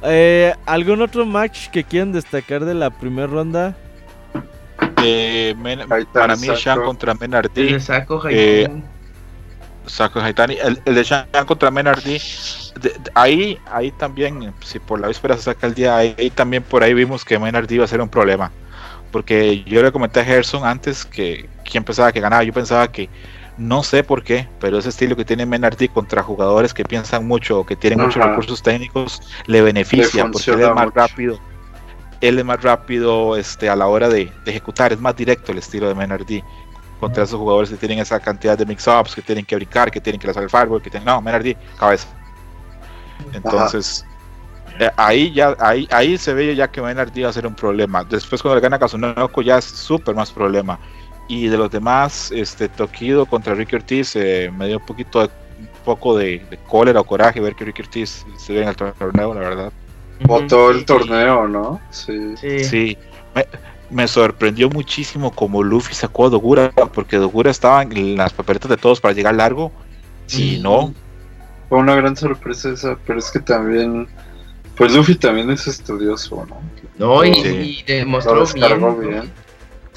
Eh, 0.04 0.54
¿Algún 0.66 1.02
otro 1.02 1.26
match 1.26 1.70
que 1.70 1.84
quieran 1.84 2.12
destacar 2.12 2.64
de 2.66 2.74
la 2.76 2.90
primera 2.92 3.28
ronda? 3.28 3.76
eh, 5.04 5.56
Men- 5.58 5.88
para 6.14 6.36
mí. 6.36 6.48
Shan 6.56 6.82
contra 6.84 7.14
saco, 7.80 8.22
Eh, 8.30 8.66
Jaime. 8.68 8.84
Saco 9.88 10.20
Haitani, 10.20 10.56
el, 10.62 10.80
el 10.86 10.96
de 10.96 11.04
Shan 11.04 11.28
contra 11.46 11.72
Menardi, 11.72 12.20
de- 12.82 12.90
de- 12.90 13.12
ahí, 13.16 13.58
ahí 13.72 13.92
también, 13.92 14.54
si 14.62 14.80
por 14.80 15.00
la 15.00 15.08
víspera 15.08 15.36
se 15.36 15.44
saca 15.44 15.68
el 15.68 15.74
día, 15.74 15.98
ahí, 15.98 16.16
ahí 16.18 16.30
también 16.30 16.64
por 16.64 16.84
ahí 16.84 16.94
vimos 16.94 17.26
que 17.26 17.40
Menardi 17.40 17.76
iba 17.76 17.86
a 17.86 17.88
ser 17.88 18.02
un 18.02 18.10
problema. 18.10 18.52
Porque 19.12 19.64
yo 19.64 19.82
le 19.82 19.92
comenté 19.92 20.20
a 20.20 20.26
Gerson 20.26 20.66
antes 20.66 21.06
que 21.06 21.50
quien 21.64 21.84
pensaba 21.84 22.12
que 22.12 22.20
ganaba, 22.20 22.44
yo 22.44 22.54
pensaba 22.54 22.92
que 22.92 23.10
no 23.58 23.82
sé 23.82 24.04
por 24.04 24.24
qué, 24.24 24.48
pero 24.60 24.78
ese 24.78 24.90
estilo 24.90 25.16
que 25.16 25.26
tiene 25.26 25.46
Menardi 25.46 25.88
contra 25.88 26.22
jugadores 26.22 26.74
que 26.74 26.84
piensan 26.84 27.26
mucho 27.26 27.60
o 27.60 27.66
que 27.66 27.76
tienen 27.76 28.00
muchos 28.00 28.22
recursos 28.32 28.62
técnicos 28.62 29.22
le 29.48 29.62
beneficia 29.62 30.26
Le 30.26 30.32
porque 30.32 30.52
él 30.52 30.62
es 30.62 30.74
más 30.76 30.86
mucho. 30.86 30.96
rápido. 30.96 31.40
Él 32.20 32.40
es 32.40 32.46
más 32.46 32.62
rápido 32.62 33.38
este, 33.38 33.70
a 33.70 33.76
la 33.76 33.88
hora 33.88 34.10
de, 34.10 34.32
de 34.44 34.52
ejecutar, 34.52 34.92
es 34.92 35.00
más 35.00 35.16
directo 35.16 35.52
el 35.52 35.60
estilo 35.60 35.88
de 35.88 35.96
Menardi. 35.96 36.44
Contra 37.00 37.24
esos 37.24 37.40
jugadores 37.40 37.70
que 37.70 37.78
tienen 37.78 38.00
esa 38.00 38.20
cantidad 38.20 38.58
de 38.58 38.66
mix-ups, 38.66 39.16
que 39.16 39.22
tienen 39.22 39.46
que 39.46 39.56
brincar, 39.56 39.92
que 39.92 40.02
tienen 40.02 40.20
que 40.20 40.28
lanzar 40.28 40.44
el 40.44 40.50
firewall, 40.50 40.82
que 40.82 40.90
tienen. 40.90 41.06
No, 41.06 41.22
Menardi, 41.22 41.56
cabeza. 41.78 42.08
Entonces, 43.34 44.06
eh, 44.80 44.90
ahí 44.96 45.34
ya 45.34 45.56
ahí, 45.60 45.88
ahí 45.92 46.18
se 46.18 46.34
ve 46.34 46.56
ya 46.56 46.68
que 46.68 46.82
Menardi 46.82 47.24
va 47.24 47.30
a 47.30 47.34
ser 47.34 47.48
un 47.48 47.56
problema. 47.56 48.04
Después, 48.04 48.42
cuando 48.42 48.56
le 48.56 48.62
gana 48.62 48.80
Kazunoko, 48.80 49.42
ya 49.42 49.58
es 49.58 49.66
súper 49.66 50.16
más 50.16 50.32
problema. 50.32 50.80
Y 51.28 51.48
de 51.48 51.58
los 51.58 51.70
demás, 51.70 52.32
este 52.32 52.70
Tokido 52.70 53.26
contra 53.26 53.54
Ricky 53.54 53.76
Ortiz 53.76 54.16
eh, 54.16 54.52
me 54.56 54.68
dio 54.68 54.78
un 54.78 54.86
poquito 54.86 55.20
de, 55.20 55.26
un 55.60 55.68
poco 55.84 56.18
de, 56.18 56.40
de, 56.50 56.58
cólera 56.58 57.02
o 57.02 57.04
coraje 57.04 57.42
ver 57.42 57.54
que 57.56 57.66
Ricky 57.66 57.82
Ortiz 57.82 58.26
se 58.38 58.54
ve 58.54 58.62
en 58.62 58.70
el 58.70 58.76
torneo, 58.76 59.34
la 59.34 59.40
verdad. 59.42 59.74
Todo 60.48 60.72
el 60.72 60.86
torneo, 60.86 61.48
¿no? 61.48 61.80
Sí. 61.90 62.36
Sí. 62.38 62.64
sí. 62.64 62.98
Me, 63.36 63.46
me, 63.90 64.08
sorprendió 64.08 64.70
muchísimo 64.70 65.32
como 65.32 65.64
Luffy 65.64 65.94
sacó 65.94 66.28
a 66.28 66.30
Dogura, 66.30 66.72
porque 66.94 67.18
Dogura 67.18 67.52
estaba 67.52 67.84
en 67.84 68.16
las 68.16 68.34
papeletas 68.34 68.70
de 68.70 68.78
todos 68.78 69.02
para 69.02 69.14
llegar 69.14 69.36
largo. 69.36 69.72
Sí. 70.26 70.56
Y 70.56 70.60
no. 70.60 70.94
Fue 71.70 71.78
una 71.80 71.96
gran 71.96 72.16
sorpresa 72.16 72.70
esa, 72.70 72.98
pero 73.06 73.20
es 73.20 73.32
que 73.32 73.40
también. 73.40 74.08
Pues 74.76 74.94
Luffy 74.94 75.16
también 75.16 75.50
es 75.50 75.68
estudioso, 75.68 76.46
¿no? 76.48 76.62
No, 76.98 77.26
y, 77.26 77.32
y 77.32 77.84
demostró 77.84 78.46
bien. 78.54 79.00
bien. 79.00 79.32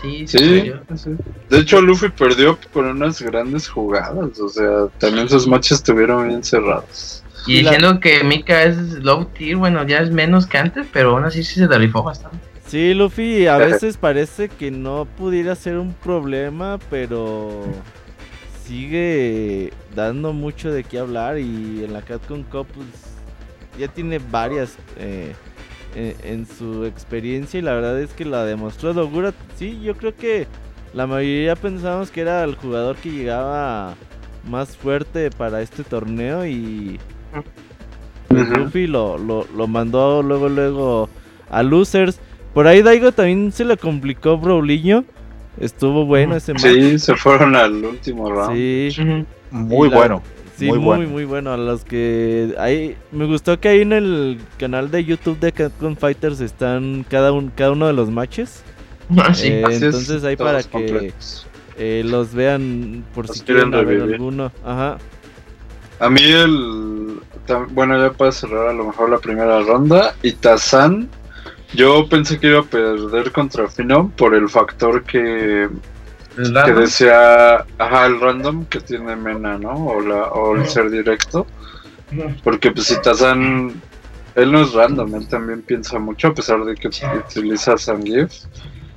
Sí, 0.00 0.26
sí, 0.26 0.72
sí, 0.96 1.10
De 1.50 1.58
hecho, 1.58 1.80
Luffy 1.82 2.08
perdió 2.08 2.58
por 2.72 2.86
unas 2.86 3.20
grandes 3.20 3.68
jugadas. 3.68 4.40
O 4.40 4.48
sea, 4.48 4.86
también 4.98 5.28
sus 5.28 5.46
matches 5.46 5.72
estuvieron 5.72 6.28
bien 6.28 6.42
cerrados. 6.42 7.22
Y 7.46 7.60
diciendo 7.60 7.94
la... 7.94 8.00
que 8.00 8.24
Mika 8.24 8.62
es 8.62 8.76
low 8.76 9.26
tier, 9.26 9.56
bueno, 9.56 9.86
ya 9.86 9.98
es 9.98 10.10
menos 10.10 10.46
que 10.46 10.58
antes, 10.58 10.86
pero 10.92 11.10
aún 11.10 11.24
así 11.24 11.42
sí 11.42 11.54
se 11.54 11.66
rifó 11.66 12.02
bastante. 12.02 12.38
Sí, 12.70 12.94
Luffy 12.94 13.48
a 13.48 13.56
veces 13.56 13.96
parece 13.96 14.48
que 14.48 14.70
no 14.70 15.04
pudiera 15.04 15.56
ser 15.56 15.76
un 15.76 15.92
problema, 15.92 16.78
pero 16.88 17.64
sigue 18.64 19.72
dando 19.96 20.32
mucho 20.32 20.70
de 20.70 20.84
qué 20.84 21.00
hablar 21.00 21.40
y 21.40 21.82
en 21.82 21.92
la 21.92 22.02
Capcom 22.02 22.44
Cup 22.44 22.68
pues, 22.72 22.86
ya 23.76 23.88
tiene 23.88 24.20
varias 24.20 24.78
eh, 24.98 25.34
en, 25.96 26.14
en, 26.22 26.46
su 26.46 26.84
experiencia 26.84 27.58
y 27.58 27.62
la 27.62 27.72
verdad 27.72 27.98
es 27.98 28.12
que 28.12 28.24
la 28.24 28.44
demostró 28.44 28.94
Dogura. 28.94 29.34
Sí, 29.56 29.80
yo 29.82 29.96
creo 29.96 30.14
que 30.14 30.46
la 30.94 31.08
mayoría 31.08 31.56
pensábamos 31.56 32.12
que 32.12 32.20
era 32.20 32.44
el 32.44 32.54
jugador 32.54 32.94
que 32.94 33.10
llegaba 33.10 33.96
más 34.48 34.76
fuerte 34.76 35.30
para 35.32 35.60
este 35.60 35.82
torneo 35.82 36.46
y 36.46 37.00
pues, 38.28 38.42
uh 38.42 38.52
-huh. 38.52 38.58
Luffy 38.58 38.86
lo, 38.86 39.18
lo, 39.18 39.44
lo, 39.56 39.66
mandó 39.66 40.22
luego 40.22 40.48
luego 40.48 41.08
a 41.50 41.64
losers. 41.64 42.20
Por 42.54 42.66
ahí 42.66 42.82
Daigo 42.82 43.12
también 43.12 43.52
se 43.52 43.64
le 43.64 43.76
complicó 43.76 44.38
Brawliño. 44.38 45.04
Estuvo 45.58 46.06
bueno 46.06 46.36
ese 46.36 46.52
match. 46.52 46.62
Sí, 46.62 46.98
se 46.98 47.14
fueron 47.16 47.54
al 47.54 47.84
último 47.84 48.30
round. 48.30 48.56
Sí. 48.56 48.88
Uh 48.98 49.02
-huh. 49.04 49.26
Muy 49.50 49.90
la, 49.90 49.96
bueno. 49.96 50.22
Sí, 50.56 50.66
muy, 50.66 50.78
muy, 50.78 50.84
bueno. 50.86 51.08
muy 51.10 51.24
bueno. 51.24 51.52
A 51.52 51.56
los 51.56 51.84
que 51.84 52.54
ahí 52.58 52.96
me 53.12 53.26
gustó 53.26 53.58
que 53.60 53.68
ahí 53.68 53.80
en 53.80 53.92
el 53.92 54.38
canal 54.58 54.90
de 54.90 55.04
YouTube 55.04 55.38
de 55.38 55.52
Capcom 55.52 55.96
Fighters 55.96 56.40
están 56.40 57.04
cada 57.08 57.32
un, 57.32 57.50
cada 57.50 57.72
uno 57.72 57.86
de 57.86 57.92
los 57.92 58.10
matches. 58.10 58.62
Ah, 59.16 59.34
sí. 59.34 59.48
eh, 59.48 59.64
entonces 59.68 60.22
ahí 60.24 60.36
para 60.36 60.62
que 60.62 61.12
eh, 61.76 62.02
los 62.04 62.32
vean 62.34 63.04
por 63.14 63.26
los 63.26 63.38
si 63.38 63.44
quieren 63.44 63.70
ver 63.70 63.86
revivir. 63.86 64.14
alguno. 64.14 64.52
Ajá. 64.64 64.98
A 65.98 66.08
mí 66.08 66.22
el 66.22 67.20
bueno 67.70 67.98
ya 67.98 68.12
para 68.12 68.32
cerrar 68.32 68.68
a 68.68 68.72
lo 68.72 68.84
mejor 68.84 69.10
la 69.10 69.18
primera 69.18 69.60
ronda 69.60 70.14
y 70.22 70.32
Tazan 70.32 71.08
yo 71.74 72.08
pensé 72.08 72.38
que 72.38 72.48
iba 72.48 72.60
a 72.60 72.64
perder 72.64 73.32
contra 73.32 73.68
Finom 73.68 74.10
por 74.10 74.34
el 74.34 74.48
factor 74.48 75.04
que 75.04 75.68
que 76.36 76.72
decía, 76.72 77.64
ajá, 77.78 78.06
el 78.06 78.20
random 78.20 78.64
que 78.66 78.80
tiene 78.80 79.16
Mena, 79.16 79.58
¿no? 79.58 79.74
O, 79.74 80.00
la, 80.00 80.28
o 80.28 80.56
el 80.56 80.66
ser 80.66 80.90
directo. 80.90 81.46
Porque 82.42 82.70
pues 82.70 82.86
si 82.86 83.00
Tazan, 83.02 83.80
él 84.34 84.52
no 84.52 84.62
es 84.62 84.72
random, 84.72 85.14
él 85.14 85.28
también 85.28 85.62
piensa 85.62 85.98
mucho 85.98 86.28
a 86.28 86.34
pesar 86.34 86.64
de 86.64 86.74
que 86.74 86.88
utiliza 86.88 87.76
Zangief. 87.76 88.32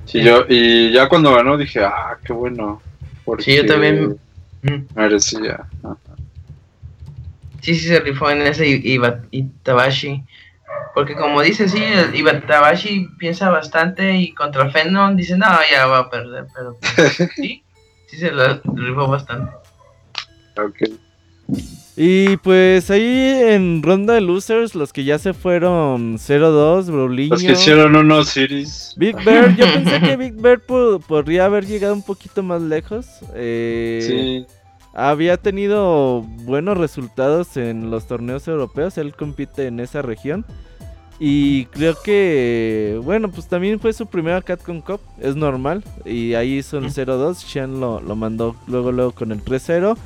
Sí. 0.06 0.18
Y, 0.18 0.24
yo, 0.24 0.44
y 0.48 0.92
ya 0.92 1.08
cuando 1.08 1.34
ganó 1.34 1.56
dije, 1.56 1.84
ah, 1.84 2.16
qué 2.24 2.32
bueno. 2.32 2.80
Porque 3.24 3.44
sí, 3.44 3.56
yo 3.56 3.66
también. 3.66 4.18
Merecía. 4.94 5.66
Ajá. 5.82 5.96
Sí, 7.64 7.74
sí 7.74 7.88
se 7.88 8.00
rifó 8.00 8.30
en 8.30 8.42
ese 8.42 8.68
Itabashi. 9.30 10.22
Porque 10.94 11.16
como 11.16 11.42
dice, 11.42 11.68
sí, 11.68 11.82
el 11.82 12.14
Itabashi 12.14 13.08
piensa 13.18 13.50
bastante 13.50 14.16
y 14.16 14.32
contra 14.32 14.70
Fennon 14.70 15.16
dice, 15.16 15.36
no, 15.36 15.46
ya 15.70 15.86
va 15.86 15.98
a 15.98 16.10
perder, 16.10 16.46
pero 16.54 16.78
pues, 16.80 17.30
sí, 17.36 17.64
sí 18.06 18.16
se 18.16 18.30
lo 18.30 18.60
rifó 18.74 19.08
bastante. 19.08 19.52
Ok. 20.56 20.82
Y 21.96 22.36
pues 22.38 22.90
ahí 22.90 23.02
en 23.02 23.82
ronda 23.82 24.14
de 24.14 24.20
losers, 24.20 24.74
los 24.74 24.92
que 24.92 25.04
ya 25.04 25.18
se 25.18 25.32
fueron 25.32 26.16
0-2, 26.16 26.86
Brolinho. 26.86 27.34
Los 27.34 27.42
que 27.42 27.52
hicieron 27.52 27.94
unos 27.94 28.30
series. 28.30 28.94
Big 28.96 29.16
Bear, 29.24 29.54
yo 29.54 29.64
pensé 29.74 30.00
que 30.00 30.16
Big 30.16 30.34
Bear 30.34 30.60
po 30.60 30.98
podría 31.00 31.44
haber 31.44 31.66
llegado 31.66 31.94
un 31.94 32.02
poquito 32.02 32.42
más 32.42 32.62
lejos. 32.62 33.06
Eh, 33.34 34.44
sí. 34.48 34.54
Había 34.92 35.36
tenido 35.36 36.22
buenos 36.22 36.78
resultados 36.78 37.56
en 37.56 37.90
los 37.90 38.06
torneos 38.06 38.46
europeos, 38.46 38.96
él 38.98 39.14
compite 39.14 39.66
en 39.66 39.80
esa 39.80 40.02
región. 40.02 40.44
Y 41.18 41.66
creo 41.66 41.94
que, 42.02 43.00
bueno, 43.04 43.30
pues 43.30 43.46
también 43.46 43.78
fue 43.78 43.92
su 43.92 44.06
primera 44.06 44.42
Catcon 44.42 44.80
Cup, 44.80 45.00
es 45.20 45.36
normal. 45.36 45.84
Y 46.04 46.34
ahí 46.34 46.58
hizo 46.58 46.78
el 46.78 46.86
0-2, 46.86 47.44
Shen 47.46 47.80
lo, 47.80 48.00
lo 48.00 48.16
mandó 48.16 48.56
luego, 48.66 48.90
luego 48.90 49.12
con 49.12 49.30
el 49.30 49.42
3-0. 49.42 49.96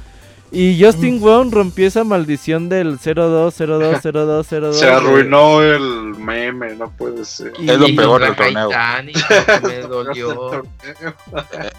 Y 0.50 0.82
Justin 0.82 1.20
Wong 1.20 1.52
rompió 1.52 1.87
esa 1.87 2.04
maldición 2.04 2.68
del 2.68 2.98
0-2, 2.98 3.52
0-2, 3.52 4.00
0-2, 4.00 4.44
0-2. 4.44 4.72
Se 4.72 4.88
arruinó 4.88 5.62
el 5.62 6.14
meme, 6.16 6.74
no 6.74 6.90
puede 6.90 7.24
ser. 7.24 7.52
Y 7.58 7.68
es 7.68 7.78
lo 7.78 7.87
peor 7.94 8.22
del 8.22 8.34
torneo. 8.34 8.70
me 9.62 9.80
dolió. 9.88 10.62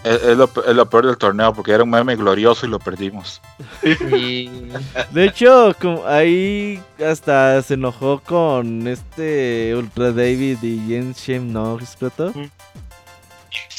es, 0.04 0.22
es, 0.22 0.36
lo, 0.36 0.48
es, 0.66 0.76
lo, 0.76 0.88
peor 0.88 1.06
del 1.06 1.18
torneo 1.18 1.52
porque 1.52 1.72
era 1.72 1.82
un 1.82 1.90
meme 1.90 2.14
glorioso 2.14 2.66
y 2.66 2.68
lo 2.68 2.78
perdimos. 2.78 3.40
De 3.82 5.24
hecho, 5.24 5.74
como 5.80 6.06
ahí 6.06 6.80
hasta 7.04 7.60
se 7.62 7.74
enojó 7.74 8.20
con 8.24 8.86
este 8.86 9.74
Ultra 9.76 10.12
David 10.12 10.58
y 10.62 10.80
Jens 10.86 11.18
Shem, 11.18 11.52
¿no? 11.52 11.76
¿Explotó? 11.78 12.30
Mm 12.30 12.50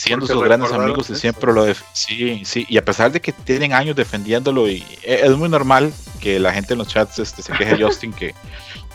siendo 0.02 0.26
sus 0.26 0.44
grandes 0.44 0.72
amigos 0.72 1.12
y 1.12 1.16
siempre 1.16 1.54
lo 1.54 1.64
sí, 1.94 2.42
sí, 2.44 2.66
y 2.68 2.78
a 2.78 2.84
pesar 2.84 3.12
de 3.12 3.22
que 3.22 3.32
tienen 3.32 3.72
años 3.72 3.96
defendiéndolo 3.96 4.68
y 4.68 4.84
e, 5.04 5.22
es 5.24 5.38
muy 5.38 5.48
normal 5.48 5.94
que 6.20 6.40
la 6.40 6.52
gente 6.52 6.74
en 6.74 6.80
los 6.80 6.88
chats 6.88 7.20
este, 7.20 7.44
se 7.44 7.54
queje 7.54 7.76
de 7.76 7.84
Justin 7.86 8.12
que, 8.12 8.34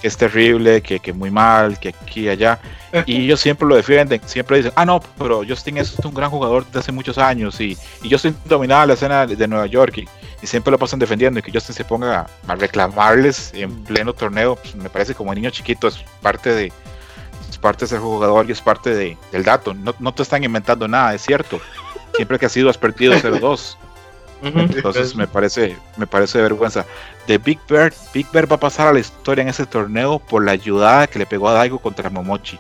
que, 0.01 0.09
es 0.09 0.17
terrible, 0.17 0.83
que, 0.83 0.99
que 0.99 1.13
muy 1.13 1.31
mal, 1.31 1.79
que 1.79 1.91
aquí 1.91 2.23
y 2.23 2.29
allá, 2.29 2.59
y 3.07 3.17
ellos 3.25 3.39
siempre 3.39 3.69
lo 3.69 3.77
defienden, 3.77 4.21
siempre 4.27 4.57
dicen, 4.57 4.73
ah 4.75 4.85
no, 4.85 5.01
pero 5.17 5.43
Justin 5.49 5.77
es 5.77 5.97
un 6.05 6.13
gran 6.13 6.29
jugador 6.29 6.67
de 6.67 6.81
hace 6.81 6.91
muchos 6.91 7.19
años 7.19 7.61
y, 7.61 7.79
y 8.03 8.11
Justin 8.11 8.37
dominaba 8.45 8.87
la 8.87 8.95
escena 8.95 9.27
de 9.29 9.47
Nueva 9.47 9.67
York 9.67 9.99
y, 9.99 10.09
y, 10.43 10.47
siempre 10.49 10.73
lo 10.73 10.79
pasan 10.79 10.99
defendiendo 10.99 11.39
y 11.39 11.43
que 11.43 11.53
Justin 11.53 11.77
se 11.77 11.85
ponga 11.85 12.27
a 12.49 12.55
reclamarles 12.57 13.53
en 13.55 13.85
pleno 13.85 14.13
torneo, 14.13 14.57
pues, 14.57 14.75
me 14.75 14.91
parece 14.91 15.15
como 15.15 15.33
niño 15.33 15.51
chiquito, 15.51 15.87
es 15.87 15.99
parte 16.21 16.53
de 16.53 16.73
parte 17.67 17.85
de 17.85 17.89
ser 17.89 17.99
jugador 17.99 18.49
y 18.49 18.53
es 18.53 18.61
parte 18.61 18.95
de, 18.95 19.19
del 19.33 19.43
dato. 19.43 19.75
No, 19.75 19.93
no, 19.99 20.15
te 20.15 20.23
están 20.23 20.45
inventando 20.45 20.87
nada, 20.87 21.13
es 21.17 21.23
cierto. 21.23 21.61
Siempre 22.15 22.39
que 22.39 22.47
has 22.47 22.53
sido 22.53 22.71
has 22.71 22.79
perdido 22.79 23.13
0-2. 23.15 23.77
Entonces 24.41 25.17
me 25.17 25.27
parece, 25.27 25.77
me 25.97 26.07
parece 26.07 26.39
de 26.39 26.43
vergüenza. 26.43 26.85
De 27.27 27.39
Big 27.39 27.59
Bird, 27.69 27.93
Big 28.15 28.31
Bird 28.31 28.49
va 28.49 28.55
a 28.55 28.61
pasar 28.61 28.87
a 28.87 28.93
la 28.93 29.01
historia 29.01 29.43
en 29.43 29.49
ese 29.49 29.67
torneo 29.67 30.21
por 30.21 30.45
la 30.45 30.53
ayudada 30.53 31.09
que 31.09 31.19
le 31.19 31.27
pegó 31.27 31.49
a 31.49 31.55
Daigo 31.55 31.81
contra 31.81 32.09
Momochi. 32.09 32.57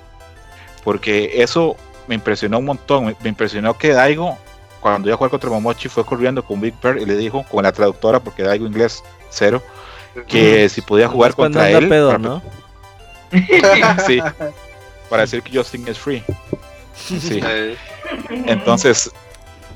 Porque 0.83 1.41
eso 1.41 1.77
me 2.09 2.17
impresionó 2.17 2.59
un 2.59 2.65
montón. 2.65 3.07
Me, 3.07 3.17
me 3.23 3.29
impresionó 3.29 3.79
que 3.79 3.93
Daigo, 3.93 4.37
cuando 4.81 5.07
iba 5.07 5.15
a 5.15 5.19
jugar 5.19 5.31
contra 5.31 5.51
Momochi, 5.51 5.89
fue 5.89 6.05
corriendo 6.05 6.45
con 6.45 6.61
Big 6.61 6.75
Bird 6.83 7.01
y 7.01 7.07
le 7.07 7.17
dijo, 7.17 7.45
con 7.45 7.63
la 7.63 7.71
traductora, 7.71 8.19
porque 8.19 8.43
Daigo 8.43 8.67
inglés 8.67 9.05
cero, 9.31 9.63
que 10.27 10.69
si 10.69 10.81
podía 10.81 11.07
jugar 11.07 11.35
contra 11.37 11.71
él. 11.71 11.89
Pedo, 11.89 12.09
para... 12.09 12.19
¿no? 12.19 12.43
sí, 14.07 14.21
para 15.09 15.23
decir 15.23 15.43
que 15.43 15.57
Justin 15.57 15.87
es 15.89 15.99
free. 15.99 16.23
Sí. 16.97 17.43
Entonces, 18.47 19.13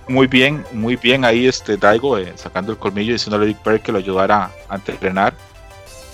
muy 0.09 0.27
bien, 0.27 0.65
muy 0.73 0.97
bien 0.97 1.25
ahí 1.25 1.47
este 1.47 1.77
Daigo 1.77 2.19
eh, 2.19 2.33
sacando 2.35 2.73
el 2.73 2.79
colmillo 2.79 3.11
y 3.11 3.13
diciéndole 3.13 3.45
a 3.45 3.47
Big 3.49 3.63
Bear 3.63 3.81
que 3.81 3.93
lo 3.93 3.99
ayudara 3.99 4.51
a 4.69 4.75
entrenar. 4.75 5.35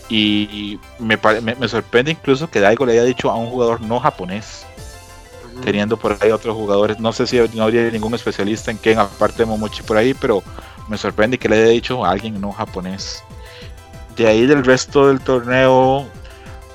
Y 0.09 0.79
me, 0.99 1.17
me, 1.41 1.55
me, 1.55 1.69
sorprende 1.69 2.11
incluso 2.11 2.51
que 2.51 2.61
Daigo 2.61 2.85
le 2.87 2.93
haya 2.93 3.05
dicho 3.05 3.31
a 3.31 3.37
un 3.37 3.49
jugador 3.49 3.81
no 3.81 3.99
japonés, 3.99 4.67
uh 5.45 5.59
-huh. 5.59 5.65
teniendo 5.65 5.97
por 5.97 6.17
ahí 6.21 6.31
otros 6.31 6.55
jugadores. 6.55 7.01
No 7.01 7.13
sé 7.13 7.27
si 7.27 7.39
no 7.55 7.65
habría 7.65 7.91
ningún 7.91 8.15
especialista 8.15 8.71
en 8.71 8.79
Ken, 8.79 8.99
aparte 8.99 9.39
de 9.39 9.47
Momochi 9.47 9.83
por 9.83 9.97
ahí, 9.97 10.13
pero 10.13 10.43
me 10.89 10.99
sorprende 10.99 11.39
que 11.39 11.49
le 11.49 11.57
haya 11.57 11.69
dicho 11.69 12.05
a 12.05 12.11
alguien 12.11 12.41
no 12.41 12.53
japonés. 12.53 13.25
De 14.17 14.27
ahí 14.27 14.47
del 14.47 14.65
resto 14.65 15.09
del 15.09 15.21
torneo, 15.21 16.07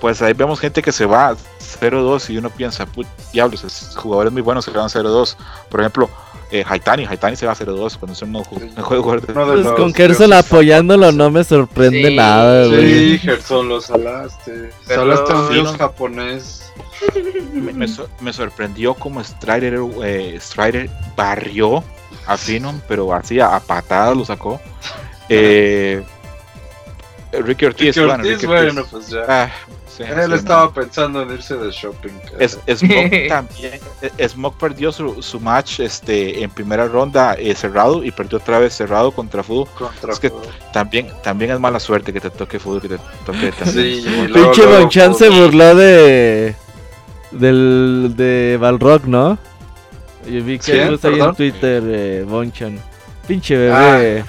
pues 0.02 0.22
ahí 0.22 0.34
vemos 0.34 0.60
gente 0.60 0.82
que 0.82 0.92
se 0.92 1.06
va 1.06 1.36
0-2 1.80 2.30
y 2.32 2.38
uno 2.38 2.50
piensa, 2.50 2.86
diablos, 3.32 3.96
jugadores 3.96 4.34
muy 4.34 4.42
buenos 4.42 4.66
que 4.66 4.72
van 4.72 4.90
0-2. 4.90 5.38
Por 5.70 5.80
ejemplo, 5.80 6.10
eh, 6.52 6.66
Haitani. 6.68 7.06
Haitani 7.06 7.36
se 7.38 7.46
va 7.46 7.54
a 7.54 7.56
0-2 7.56 7.98
cuando 7.98 8.16
se 8.16 8.26
no, 8.26 8.44
juega 8.44 8.66
de 9.22 9.32
Uno 9.32 9.46
de 9.46 9.54
Pues 9.54 9.66
los 9.66 9.74
con 9.76 9.94
Gerson 9.94 10.34
apoyándolo 10.34 11.12
no 11.14 11.30
me 11.32 11.44
sorprende 11.46 12.10
Sí. 12.10 12.16
nada, 12.16 12.68
güey. 12.68 13.12
Sí, 13.12 13.20
Gerson, 13.20 13.70
lo 13.70 13.80
salaste. 13.80 14.72
Pero- 14.88 15.02
Salaste 15.06 15.32
a 15.32 15.36
un 15.38 15.54
dios 15.54 15.72
no. 15.72 15.78
japonés. 15.78 16.58
me, 17.54 17.72
me 17.74 17.88
sor- 17.88 18.10
me 18.20 18.34
sorprendió 18.34 18.94
como 18.96 19.24
Strider, 19.24 19.80
eh, 20.04 20.38
Strider 20.42 20.90
barrió 21.16 21.84
a 22.28 22.38
Finon, 22.38 22.82
pero 22.88 23.14
así 23.14 23.40
a, 23.40 23.56
a 23.56 23.60
patadas 23.60 24.16
lo 24.18 24.26
sacó. 24.26 24.60
Eh, 25.30 26.04
Ricky 27.32 27.66
Ortiz, 27.66 27.96
Ricky 27.96 28.00
bueno, 28.02 28.14
Ortiz, 28.16 28.32
Ricky 28.34 28.46
bueno, 28.48 28.82
Ortiz. 28.82 28.86
pues 28.92 29.08
ya. 29.10 29.22
Ah, 29.28 29.50
sí, 29.98 30.04
Él 30.04 30.30
sí, 30.30 30.34
estaba 30.34 30.74
pensando 30.74 31.22
en 31.22 31.32
irse 31.32 31.56
de 31.56 31.72
shopping. 31.72 32.12
Es, 32.40 32.60
Smoke 32.68 33.26
también. 33.30 33.80
eh, 34.02 34.30
Smoke 34.30 34.58
perdió 34.58 34.92
su, 34.92 35.22
su 35.22 35.40
match 35.40 35.80
este, 35.80 36.44
en 36.44 36.50
primera 36.50 36.88
ronda 36.88 37.34
eh, 37.34 37.54
cerrado 37.56 38.04
y 38.04 38.12
perdió 38.12 38.38
otra 38.38 38.60
vez 38.60 38.74
cerrado 38.74 39.12
contra 39.12 39.44
Fu. 39.44 39.66
contra 39.78 40.14
es 40.14 40.20
que-. 40.20 40.32
También, 40.74 41.08
también 41.24 41.52
es 41.52 41.60
mala 41.60 41.80
suerte 41.80 42.12
que 42.14 42.22
te 42.22 42.30
toque 42.30 42.60
fútbol, 42.60 42.82
que 42.82 42.90
te 42.90 42.98
toque 43.26 43.52
también. 43.60 44.02
Sí, 44.04 44.06
Pinche 44.34 44.66
Bonchan 44.66 45.16
se 45.16 45.30
burló 45.30 45.76
de. 45.76 46.56
Del. 47.32 48.14
de 48.16 48.58
Balrog, 48.60 49.08
¿no? 49.08 49.38
Y 50.26 50.40
vi 50.42 50.60
que 50.60 50.86
puso 50.88 51.08
ahí 51.08 51.20
en. 51.20 51.36
Twitter, 51.36 51.84
eh, 51.86 52.26
Bonchan. 52.28 52.80
Pinche 53.28 53.56
bebé. 53.58 54.26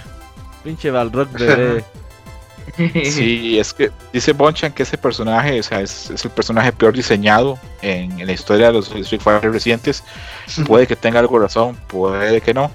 Pinche 0.63 0.91
Balrog 0.91 1.29
bebé. 1.33 1.85
Sí, 3.05 3.59
es 3.61 3.73
que 3.73 3.91
dice 4.13 4.33
Bonchan 4.33 4.73
que 4.73 4.83
ese 4.85 4.99
personaje, 4.99 5.61
o 5.61 5.63
sea, 5.63 5.81
es, 5.81 6.11
es 6.11 6.25
el 6.25 6.31
personaje 6.31 6.73
peor 6.73 6.95
diseñado 6.95 7.59
en, 7.83 8.19
en 8.21 8.27
la 8.27 8.33
historia 8.33 8.69
de 8.69 8.73
los 8.75 8.91
Street 8.95 9.21
Fighter 9.21 9.53
recientes. 9.53 10.03
Puede 10.67 10.87
que 10.87 10.97
tenga 10.97 11.21
algo 11.21 11.39
razón, 11.39 11.77
puede 11.87 12.41
que 12.41 12.55
no. 12.55 12.71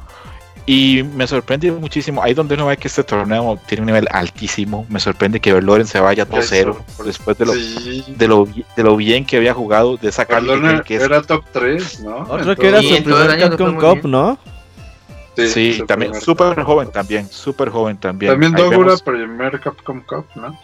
Y 0.69 1.01
me 1.15 1.25
sorprende 1.27 1.71
muchísimo, 1.71 2.21
ahí 2.21 2.33
donde 2.33 2.55
uno 2.55 2.65
ve 2.65 2.75
que 2.75 2.89
este 2.89 3.01
torneo 3.01 3.57
tiene 3.67 3.83
un 3.83 3.85
nivel 3.85 4.05
altísimo, 4.11 4.85
me 4.89 4.99
sorprende 4.99 5.39
que 5.39 5.53
Verloren 5.53 5.87
se 5.87 6.01
vaya 6.01 6.27
2-0 6.27 6.73
sorpresa. 6.73 7.03
después 7.05 7.37
de 7.37 7.45
lo, 7.45 7.53
Sí. 7.53 8.03
de, 8.17 8.27
lo, 8.27 8.45
de 8.75 8.83
lo 8.83 8.97
bien 8.97 9.25
que 9.25 9.37
había 9.37 9.53
jugado, 9.53 9.95
de 9.95 10.09
esa 10.09 10.25
carta 10.25 10.45
Perdón, 10.47 10.79
que, 10.79 10.83
que 10.83 10.95
es- 10.97 11.03
era 11.03 11.21
top 11.21 11.45
3, 11.53 12.01
¿no? 12.01 12.17
Otro 12.27 12.53
que 12.57 12.67
era 12.67 12.81
su 12.81 12.95
en 12.95 13.03
todo 13.05 13.21
el 13.23 13.29
primer 13.29 13.49
Capcom 13.49 13.75
Cup. 13.79 14.07
¿no? 14.09 14.37
Sí, 15.45 15.83
también 15.87 16.19
súper 16.19 16.63
joven 16.63 16.89
también, 16.91 17.29
súper 17.29 17.69
joven 17.69 17.97
también. 17.97 18.31
También 18.31 18.55
Ahí 18.55 18.61
Dogura, 18.63 18.87
vemos- 18.95 19.03
primer 19.03 19.59
Capcom 19.59 20.01
Cup, 20.01 20.25
¿no? 20.35 20.57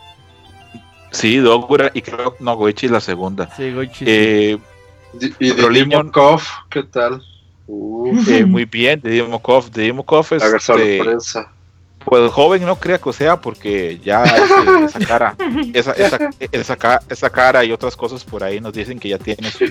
Sí, 1.12 1.38
Dogura 1.38 1.92
y 1.94 2.02
creo 2.02 2.36
no, 2.40 2.56
Goichi 2.56 2.88
es 2.88 2.92
la 2.92 3.00
segunda. 3.02 3.54
Sí, 3.56 3.72
Goichi. 3.72 4.06
Eh, 4.08 4.58
Di- 5.14 5.34
Y 5.40 5.52
¿qué 6.70 6.84
tal? 6.84 7.22
Eh, 8.28 8.46
muy 8.46 8.66
bien, 8.66 9.00
Dimokov. 9.02 9.70
Dimokov 9.72 10.26
es 10.34 10.42
la 10.42 10.58
este, 10.58 10.60
sorpresa. 11.00 11.52
pues 12.04 12.32
joven, 12.32 12.66
no 12.66 12.76
crea 12.78 12.98
que 12.98 13.14
sea, 13.14 13.40
porque 13.40 14.00
ya 14.04 14.24
este, 14.24 14.86
esa 14.86 15.00
cara, 15.00 15.36
esa, 15.74 15.92
esa, 15.94 16.30
esa, 16.52 16.76
ca- 16.76 17.02
esa 17.08 17.30
cara 17.30 17.64
y 17.64 17.72
otras 17.72 17.96
cosas 17.96 18.24
por 18.24 18.44
ahí 18.44 18.60
nos 18.60 18.74
dicen 18.74 19.00
que 19.00 19.10
ya 19.10 19.20
tiene 19.20 19.50
sus, 19.52 19.70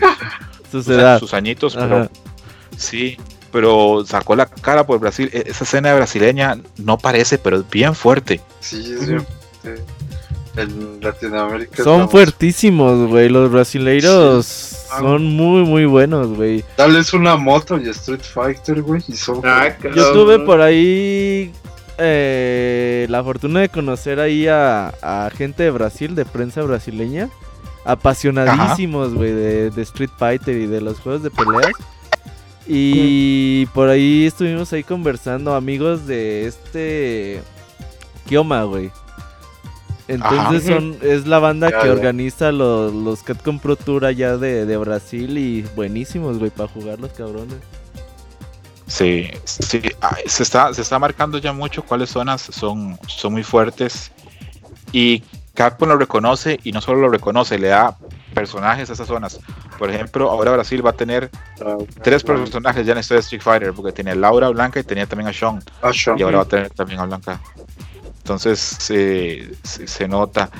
su 0.70 0.82
sus, 0.82 1.18
sus 1.20 1.34
añitos, 1.34 1.76
Ajá. 1.76 1.88
pero 1.88 2.10
sí, 2.76 3.18
pero 3.52 4.04
sacó 4.06 4.34
la 4.34 4.46
cara 4.46 4.84
por 4.86 4.98
Brasil. 4.98 5.30
E- 5.32 5.44
Esa 5.46 5.64
escena 5.64 5.94
brasileña 5.94 6.58
no 6.78 6.98
parece, 6.98 7.38
pero 7.38 7.58
es 7.58 7.70
bien 7.70 7.94
fuerte. 7.94 8.40
Sí, 8.60 8.78
es 8.98 9.06
bien. 9.08 9.26
eh, 9.64 9.80
En 10.56 11.00
Latinoamérica. 11.00 11.76
Son 11.82 11.92
estamos- 11.94 12.10
fuertísimos, 12.10 13.08
güey. 13.08 13.28
Los 13.30 13.50
brasileiros 13.50 14.44
Sí. 14.46 14.76
son 14.98 15.24
muy, 15.24 15.62
muy 15.64 15.86
buenos, 15.86 16.28
güey. 16.36 16.62
Dales 16.76 17.14
una 17.14 17.36
moto 17.36 17.78
y 17.78 17.88
Street 17.88 18.20
Fighter, 18.20 18.82
güey, 18.82 19.02
y 19.08 19.12
son. 19.16 19.40
Ah. 19.44 19.68
Yo 19.94 20.12
tuve 20.12 20.38
por 20.40 20.60
ahí 20.60 21.52
eh, 21.98 23.06
la 23.08 23.22
fortuna 23.24 23.60
de 23.60 23.68
conocer 23.70 24.18
ahí 24.20 24.46
a, 24.48 24.88
a 25.02 25.30
gente 25.30 25.62
de 25.62 25.70
Brasil, 25.70 26.14
de 26.14 26.24
prensa 26.26 26.60
brasileña. 26.62 27.28
Apasionadísimos, 27.84 29.14
güey, 29.14 29.32
de, 29.32 29.70
de 29.70 29.82
Street 29.82 30.10
Fighter 30.18 30.56
y 30.56 30.66
de 30.66 30.80
los 30.80 31.00
juegos 31.00 31.22
de 31.22 31.30
peleas. 31.30 31.72
Y 32.66 33.66
por 33.66 33.88
ahí 33.88 34.26
estuvimos 34.26 34.72
ahí 34.72 34.82
conversando, 34.84 35.54
amigos 35.54 36.06
de 36.06 36.46
este 36.46 37.42
Kioma, 38.28 38.64
güey. 38.64 38.90
Entonces 40.08 40.68
Ajá. 40.68 40.74
son, 40.80 40.96
es 41.02 41.26
la 41.26 41.38
banda 41.38 41.70
Ya, 41.70 41.80
que 41.80 41.86
ya. 41.86 41.92
organiza 41.92 42.52
los, 42.52 42.92
los 42.92 43.22
Catcom 43.22 43.58
Pro 43.58 43.76
Tour 43.76 44.04
allá 44.04 44.36
de, 44.36 44.66
de 44.66 44.76
Brasil 44.76 45.38
y 45.38 45.62
buenísimos, 45.74 46.38
güey, 46.38 46.50
para 46.50 46.68
jugar 46.68 46.98
los 47.00 47.12
cabrones. 47.12 47.58
Sí, 48.86 49.30
sí, 49.44 49.80
ah, 50.02 50.16
se 50.26 50.42
está, 50.42 50.74
se 50.74 50.82
está 50.82 50.98
marcando 50.98 51.38
ya 51.38 51.52
mucho 51.52 51.82
cuáles 51.82 52.10
zonas 52.10 52.42
son, 52.42 52.98
son 53.06 53.32
muy 53.32 53.42
fuertes 53.42 54.12
y 54.92 55.22
Capcom 55.54 55.88
lo 55.88 55.96
reconoce 55.96 56.60
y 56.62 56.72
no 56.72 56.80
solo 56.82 57.00
lo 57.00 57.08
reconoce, 57.08 57.58
le 57.58 57.68
da 57.68 57.96
personajes 58.32 58.90
a 58.90 58.92
esas 58.92 59.06
zonas. 59.06 59.38
Por 59.78 59.90
ejemplo, 59.90 60.30
ahora 60.30 60.52
Brasil 60.52 60.84
va 60.84 60.90
a 60.90 60.94
tener 60.94 61.30
tres 62.02 62.22
personajes 62.22 62.84
ya 62.86 62.92
en 62.92 62.98
este 62.98 63.16
Street 63.18 63.42
Fighter, 63.42 63.72
porque 63.72 63.92
tenía 63.92 64.14
Laura 64.14 64.48
Blanca 64.48 64.80
y 64.80 64.84
tenía 64.84 65.06
también 65.06 65.28
a 65.28 65.32
Sean, 65.32 65.62
Ah, 65.80 65.92
Sean. 65.92 66.18
y 66.18 66.22
ahora 66.22 66.38
va 66.38 66.42
a 66.44 66.48
tener 66.48 66.70
también 66.70 67.00
a 67.00 67.06
Blanca. 67.06 67.40
Entonces 68.18 68.58
se, 68.60 69.50
se, 69.62 69.86
se 69.86 70.08
nota. 70.08 70.50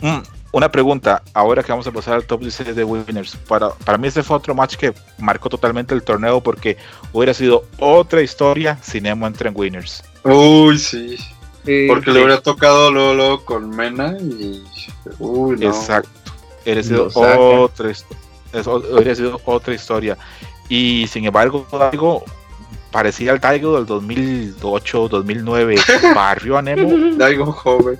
Mm, 0.00 0.18
una 0.52 0.68
pregunta, 0.70 1.22
ahora 1.32 1.62
que 1.62 1.72
vamos 1.72 1.86
a 1.86 1.90
pasar 1.92 2.14
al 2.14 2.24
top 2.26 2.40
16 2.42 2.76
de 2.76 2.84
Winners, 2.84 3.36
para, 3.48 3.70
para 3.70 3.98
mí 3.98 4.06
este 4.08 4.22
fue 4.22 4.36
otro 4.36 4.54
match 4.54 4.76
que 4.76 4.92
marcó 5.18 5.48
totalmente 5.48 5.94
el 5.94 6.02
torneo 6.02 6.40
porque 6.42 6.76
hubiera 7.12 7.34
sido 7.34 7.64
otra 7.78 8.20
historia 8.22 8.78
si 8.82 9.00
Nemo 9.00 9.26
entra 9.26 9.48
en 9.48 9.56
Winners. 9.56 10.04
Uy, 10.22 10.78
sí. 10.78 11.16
Sí. 11.64 11.86
Porque 11.88 12.10
le 12.10 12.22
hubiera 12.22 12.40
tocado 12.42 12.90
luego, 12.92 13.14
luego 13.14 13.44
con 13.46 13.70
Mena 13.70 14.14
y. 14.20 14.62
Uy, 15.18 15.56
no. 15.58 15.68
Exacto. 15.68 16.10
Hubiera 16.64 16.82
sido 16.82 17.08
otra, 17.14 17.92
hubiera 18.90 19.14
sido 19.14 19.40
otra 19.44 19.74
historia. 19.74 20.16
Y 20.68 21.06
sin 21.08 21.24
embargo, 21.24 21.66
algo 21.72 22.24
parecía 22.90 23.32
el 23.32 23.40
Daigo 23.40 23.76
del 23.76 23.86
2008, 23.86 25.08
2009. 25.08 25.76
Barrió 26.14 26.58
a 26.58 26.62
Nemo 26.62 27.16
Daigo 27.16 27.52
joven. 27.52 27.98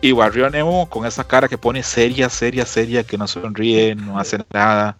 y 0.00 0.12
barrió 0.12 0.46
a 0.46 0.50
Nemo 0.50 0.88
con 0.90 1.06
esa 1.06 1.24
cara 1.24 1.48
que 1.48 1.56
pone 1.56 1.82
seria, 1.82 2.28
seria, 2.28 2.66
seria, 2.66 3.04
que 3.04 3.16
no 3.16 3.26
sonríe, 3.26 3.94
no 3.94 4.18
hace 4.18 4.38
nada. 4.52 4.96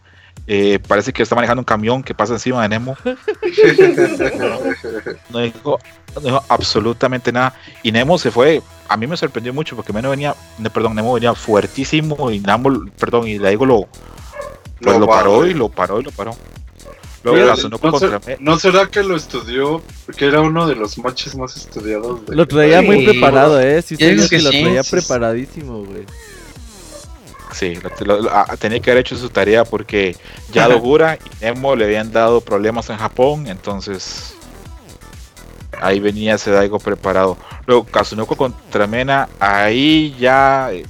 Eh, 0.46 0.78
parece 0.86 1.10
que 1.12 1.22
está 1.22 1.34
manejando 1.34 1.62
un 1.62 1.64
camión 1.64 2.02
que 2.02 2.14
pasa 2.14 2.34
encima 2.34 2.62
de 2.62 2.68
Nemo. 2.68 2.96
No 5.30 5.38
dijo, 5.40 5.78
no 6.14 6.20
dijo 6.20 6.44
absolutamente 6.48 7.32
nada. 7.32 7.54
Y 7.82 7.92
Nemo 7.92 8.18
se 8.18 8.30
fue. 8.30 8.62
A 8.88 8.96
mí 8.96 9.06
me 9.06 9.16
sorprendió 9.16 9.52
mucho 9.54 9.76
porque 9.76 9.92
Nemo 9.92 10.10
venía, 10.10 10.34
perdón, 10.72 10.94
Nemo 10.94 11.14
venía 11.14 11.34
fuertísimo 11.34 12.30
y 12.30 12.40
Nemo, 12.40 12.84
perdón, 12.98 13.26
y 13.26 13.38
Daigo 13.38 13.64
lo, 13.66 13.88
pues 14.80 14.98
lo, 14.98 15.06
paró 15.06 15.46
y 15.46 15.54
lo 15.54 15.68
paró 15.68 16.00
y 16.00 16.04
lo 16.04 16.10
paró. 16.10 16.36
Luego 17.22 17.54
no, 17.70 17.78
contra 17.78 18.20
sé- 18.20 18.26
Me- 18.26 18.36
¿No 18.38 18.58
será 18.58 18.86
que 18.88 19.02
lo 19.02 19.16
estudió? 19.16 19.82
Porque 20.04 20.26
era 20.26 20.42
uno 20.42 20.66
de 20.66 20.74
los 20.74 20.98
matches 20.98 21.34
más 21.34 21.56
estudiados. 21.56 22.26
de- 22.26 22.36
Lo 22.36 22.46
traía 22.46 22.82
muy 22.82 22.98
Sí. 23.00 23.06
preparado, 23.12 23.58
eh. 23.62 23.80
Sí, 23.80 23.96
digo 23.96 24.12
vio 24.20 24.28
que 24.28 24.38
lo 24.42 24.50
sí. 24.50 24.62
traía 24.62 24.82
Sí, 24.82 24.90
sí. 24.90 24.96
preparadísimo, 24.96 25.84
güey. 25.84 26.04
Sí, 27.54 27.78
lo- 28.04 28.20
lo- 28.20 28.30
ah, 28.32 28.56
tenía 28.58 28.80
que 28.80 28.90
haber 28.90 29.02
hecho 29.02 29.16
su 29.16 29.28
tarea 29.30 29.64
porque 29.64 30.16
ya 30.52 30.66
Dogura 30.80 31.16
y 31.16 31.44
Nemo 31.44 31.76
le 31.76 31.84
habían 31.84 32.10
dado 32.12 32.40
problemas 32.40 32.90
en 32.90 32.96
Japón, 32.96 33.46
entonces 33.46 34.34
ahí 35.80 36.00
venía 36.00 36.34
ese 36.34 36.50
Daigo 36.50 36.78
preparado. 36.78 37.36
Luego 37.66 37.84
Kazunoko 37.84 38.36
contra 38.36 38.86
Mena, 38.86 39.28
ahí 39.40 40.14
ya 40.18 40.70
eh, 40.72 40.84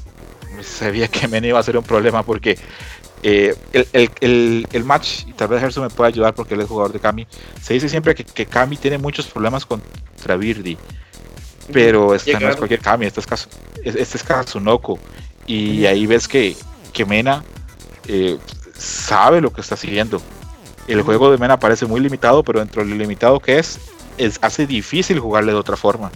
sabía 0.63 1.09
que 1.09 1.29
Mena 1.29 1.47
iba 1.49 1.59
a 1.59 1.63
ser 1.63 1.77
un 1.77 1.85
problema 1.85 2.23
porque 2.23 2.59
eh, 3.23 3.55
el, 3.73 3.89
el- 3.93 4.11
el- 4.21 4.67
el 4.73 4.85
match, 4.85 5.23
y 5.27 5.33
tal 5.33 5.49
vez 5.49 5.61
Gerson 5.61 5.85
me 5.85 5.91
pueda 5.91 6.09
ayudar 6.09 6.35
porque 6.35 6.55
él 6.55 6.61
es 6.61 6.69
jugador 6.69 6.93
de 6.93 7.01
Kami, 7.01 7.27
se 7.63 7.75
dice 7.75 7.89
siempre 7.89 8.15
que, 8.15 8.25
que 8.25 8.47
Kami 8.47 8.77
tiene 8.77 8.99
muchos 8.99 9.27
problemas 9.27 9.65
contra 9.65 10.37
Birdi, 10.37 10.77
pero 11.73 12.15
esta 12.15 12.33
no 12.33 12.39
es 12.51 12.57
cualquier 12.59 12.81
Kami, 12.81 13.07
este 13.07 13.21
es, 13.21 13.29
Kazu- 13.29 13.49
es- 13.83 13.95
este 13.97 14.19
es 14.19 14.23
Kazunoko. 14.25 14.99
Y 15.47 15.87
ahí 15.87 16.07
ves 16.07 16.27
que, 16.29 16.57
que 16.93 17.05
Mena 17.05 17.45
eh, 18.09 18.39
sabe 18.77 19.41
lo 19.41 19.53
que 19.53 19.61
está 19.61 19.77
siguiendo. 19.77 20.21
El 20.89 21.03
juego 21.03 21.31
de 21.31 21.39
Mena 21.39 21.59
parece 21.59 21.87
muy 21.87 22.01
limitado, 22.01 22.43
pero 22.43 22.61
dentro 22.61 22.83
de 22.85 22.91
lo 22.91 22.97
limitado 22.97 23.41
que 23.41 23.59
es, 23.59 23.79
es 24.19 24.39
hace 24.43 24.67
difícil 24.67 25.19
jugarle 25.19 25.53
de 25.53 25.59
otra 25.59 25.77
forma. 25.77 26.11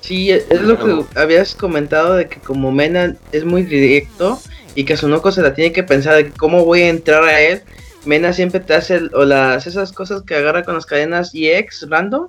Sí, 0.00 0.30
es 0.30 0.46
es 0.50 0.60
lo 0.62 0.76
que 0.78 1.18
habías 1.18 1.54
comentado 1.54 2.14
de 2.14 2.28
que 2.28 2.38
como 2.40 2.72
Mena 2.72 3.16
es 3.32 3.44
muy 3.44 3.62
directo 3.62 4.38
y 4.74 4.84
que 4.84 4.96
Sunoko 4.96 5.32
se 5.32 5.40
la 5.42 5.54
tiene 5.54 5.72
que 5.72 5.82
pensar 5.82 6.16
de 6.16 6.30
cómo 6.30 6.64
voy 6.64 6.82
a 6.82 6.88
entrar 6.88 7.24
a 7.24 7.40
él. 7.40 7.62
Mena 8.04 8.32
siempre 8.34 8.60
te 8.60 8.74
hace 8.74 8.96
el- 8.96 9.10
o 9.14 9.24
las 9.24 9.66
esas 9.66 9.92
cosas 9.92 10.20
que 10.22 10.34
agarra 10.34 10.62
con 10.62 10.74
las 10.74 10.84
cadenas 10.84 11.30
EX 11.34 11.86
random 11.88 12.28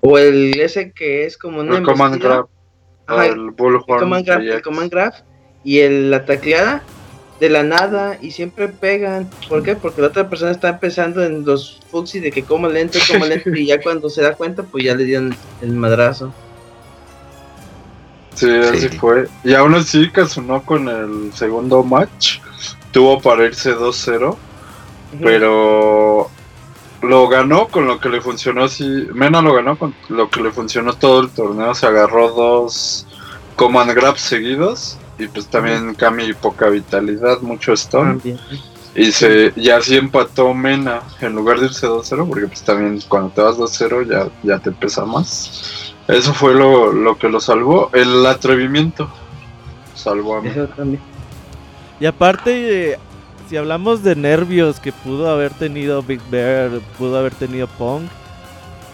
o 0.00 0.18
el 0.18 0.60
ese 0.60 0.92
que 0.92 1.24
es 1.26 1.36
como 1.36 1.60
una. 1.60 1.72
Ajá, 3.06 3.26
el 3.26 3.50
Bullhorn. 3.50 3.84
el 3.88 3.98
command 4.00 4.26
grab, 4.26 4.40
el 4.40 4.62
command 4.62 4.90
grab 4.90 5.12
y 5.62 5.78
el, 5.80 6.10
la 6.10 6.24
tacleada 6.24 6.82
de 7.40 7.48
la 7.50 7.62
nada 7.62 8.16
y 8.22 8.30
siempre 8.30 8.68
pegan. 8.68 9.28
¿Por 9.48 9.62
qué? 9.62 9.74
Porque 9.76 10.00
la 10.00 10.06
otra 10.08 10.28
persona 10.30 10.52
está 10.52 10.68
empezando 10.70 11.22
en 11.24 11.44
los 11.44 11.80
fuxi 11.90 12.20
de 12.20 12.30
que 12.30 12.42
como 12.44 12.68
lento, 12.68 12.98
como 13.10 13.24
lento 13.26 13.50
y 13.50 13.66
ya 13.66 13.80
cuando 13.82 14.08
se 14.08 14.22
da 14.22 14.34
cuenta 14.34 14.62
pues 14.62 14.84
ya 14.84 14.94
le 14.94 15.04
dieron 15.04 15.34
el 15.60 15.72
madrazo. 15.72 16.32
Sí, 18.34 18.50
así 18.50 18.88
Sí. 18.88 18.98
fue. 18.98 19.28
Y 19.44 19.54
aún 19.54 19.74
así, 19.74 20.10
Kazunó 20.10 20.62
con 20.64 20.88
el 20.88 21.32
segundo 21.34 21.82
match 21.84 22.38
tuvo 22.90 23.20
para 23.20 23.44
irse 23.46 23.72
2-0, 23.74 24.30
Ujú. 24.30 24.36
pero 25.22 26.30
lo 27.04 27.28
ganó 27.28 27.68
con 27.68 27.86
lo 27.86 28.00
que 28.00 28.08
le 28.08 28.20
funcionó. 28.20 28.68
Sí, 28.68 29.08
Mena 29.12 29.42
lo 29.42 29.54
ganó 29.54 29.78
con 29.78 29.94
lo 30.08 30.28
que 30.30 30.42
le 30.42 30.50
funcionó 30.50 30.94
todo 30.94 31.20
el 31.20 31.30
torneo. 31.30 31.74
Se 31.74 31.86
agarró 31.86 32.30
dos 32.30 33.06
command 33.56 33.92
grabs 33.92 34.20
seguidos. 34.20 34.98
Y 35.18 35.28
pues 35.28 35.46
también 35.46 35.94
Kami 35.94 36.32
poca 36.34 36.68
vitalidad, 36.68 37.40
mucho 37.40 37.76
stun. 37.76 38.18
También. 38.18 38.40
Y, 38.96 39.10
se, 39.10 39.52
y 39.56 39.70
así 39.70 39.96
empató 39.96 40.54
Mena 40.54 41.02
en 41.20 41.34
lugar 41.34 41.58
de 41.58 41.66
irse 41.66 41.86
2-0, 41.86 42.28
porque 42.28 42.46
pues 42.46 42.62
también 42.62 43.00
cuando 43.08 43.30
te 43.30 43.40
vas 43.40 43.56
2-0 43.56 44.08
ya, 44.08 44.28
ya 44.42 44.58
te 44.58 44.70
pesa 44.70 45.04
más. 45.04 45.94
Eso 46.06 46.32
fue 46.34 46.54
lo, 46.54 46.92
lo 46.92 47.18
que 47.18 47.28
lo 47.28 47.40
salvó. 47.40 47.90
El 47.92 48.24
atrevimiento 48.26 49.08
salvó 49.94 50.36
a 50.36 50.42
Mena. 50.42 50.64
Eso 50.64 50.66
también. 50.74 51.02
Y 51.98 52.06
aparte, 52.06 52.92
eh, 52.92 52.98
si 53.54 53.58
hablamos 53.58 54.02
de 54.02 54.16
nervios 54.16 54.80
que 54.80 54.90
pudo 54.90 55.30
haber 55.30 55.52
tenido 55.52 56.02
Big 56.02 56.20
Bear, 56.28 56.80
pudo 56.98 57.16
haber 57.16 57.32
tenido 57.36 57.68
Pong, 57.68 58.02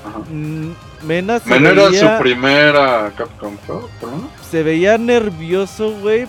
Ajá. 0.04 0.18
mm, 0.30 0.72
Mena 1.06 1.38
se 1.38 1.48
Mena 1.48 1.70
era 1.70 1.90
su 1.90 2.22
primera 2.22 3.10
Capcom 3.16 3.56
Pro, 3.66 3.88
¿no? 4.02 4.28
se 4.50 4.62
veía 4.62 4.98
nervioso, 4.98 5.92
güey, 6.02 6.26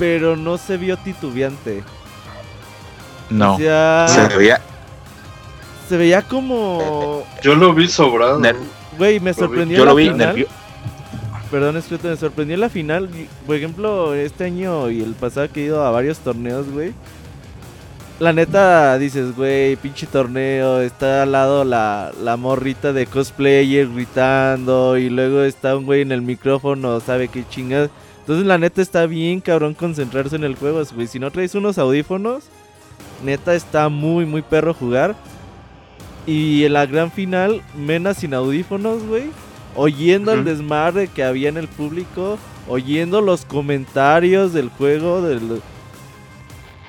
pero 0.00 0.34
no 0.36 0.58
se 0.58 0.76
vio 0.76 0.96
titubeante. 0.96 1.84
No. 3.30 3.54
O 3.54 3.58
sea, 3.58 4.08
Se 4.08 4.36
veía, 4.36 4.60
se 5.88 5.96
veía 5.96 6.22
como... 6.22 7.24
Yo 7.40 7.54
lo 7.54 7.72
vi 7.72 7.86
sobrado. 7.86 8.42
Güey, 8.98 9.20
me 9.20 9.32
sorprendió 9.32 9.78
yo 9.78 9.84
la 9.84 9.90
lo 9.92 9.96
vi 9.96 10.08
final. 10.08 10.26
nervioso. 10.26 10.52
Perdón, 11.52 11.82
Scroto, 11.82 12.08
me 12.08 12.16
sorprendió 12.16 12.56
la 12.56 12.70
final. 12.70 13.10
Por 13.46 13.56
ejemplo, 13.56 14.14
este 14.14 14.44
año 14.44 14.90
y 14.90 15.02
el 15.02 15.12
pasado 15.12 15.52
que 15.52 15.60
he 15.60 15.66
ido 15.66 15.84
a 15.84 15.90
varios 15.90 16.18
torneos, 16.20 16.66
güey. 16.70 16.94
La 18.18 18.32
neta, 18.32 18.96
dices, 18.96 19.36
güey, 19.36 19.76
pinche 19.76 20.06
torneo. 20.06 20.80
Está 20.80 21.24
al 21.24 21.32
lado 21.32 21.64
la, 21.64 22.10
la 22.22 22.38
morrita 22.38 22.94
de 22.94 23.04
cosplayer 23.04 23.86
gritando. 23.92 24.96
Y 24.96 25.10
luego 25.10 25.42
está 25.42 25.76
un 25.76 25.84
güey 25.84 26.00
en 26.00 26.12
el 26.12 26.22
micrófono, 26.22 27.00
sabe 27.00 27.28
qué 27.28 27.44
chingas. 27.46 27.90
Entonces, 28.20 28.46
la 28.46 28.56
neta, 28.56 28.80
está 28.80 29.04
bien 29.04 29.42
cabrón 29.42 29.74
concentrarse 29.74 30.36
en 30.36 30.44
el 30.44 30.54
juego, 30.54 30.82
güey. 30.94 31.06
Si 31.06 31.18
no 31.18 31.30
traes 31.30 31.54
unos 31.54 31.76
audífonos, 31.76 32.44
neta, 33.22 33.54
está 33.54 33.90
muy, 33.90 34.24
muy 34.24 34.40
perro 34.40 34.72
jugar. 34.72 35.14
Y 36.26 36.64
en 36.64 36.72
la 36.72 36.86
gran 36.86 37.10
final, 37.10 37.60
Mena 37.76 38.14
sin 38.14 38.32
audífonos, 38.32 39.02
güey 39.02 39.24
oyendo 39.74 40.32
el 40.32 40.44
desmadre 40.44 41.08
que 41.08 41.24
había 41.24 41.48
en 41.48 41.56
el 41.56 41.68
público, 41.68 42.38
oyendo 42.68 43.20
los 43.20 43.44
comentarios 43.44 44.52
del 44.52 44.68
juego, 44.68 45.22
del... 45.22 45.62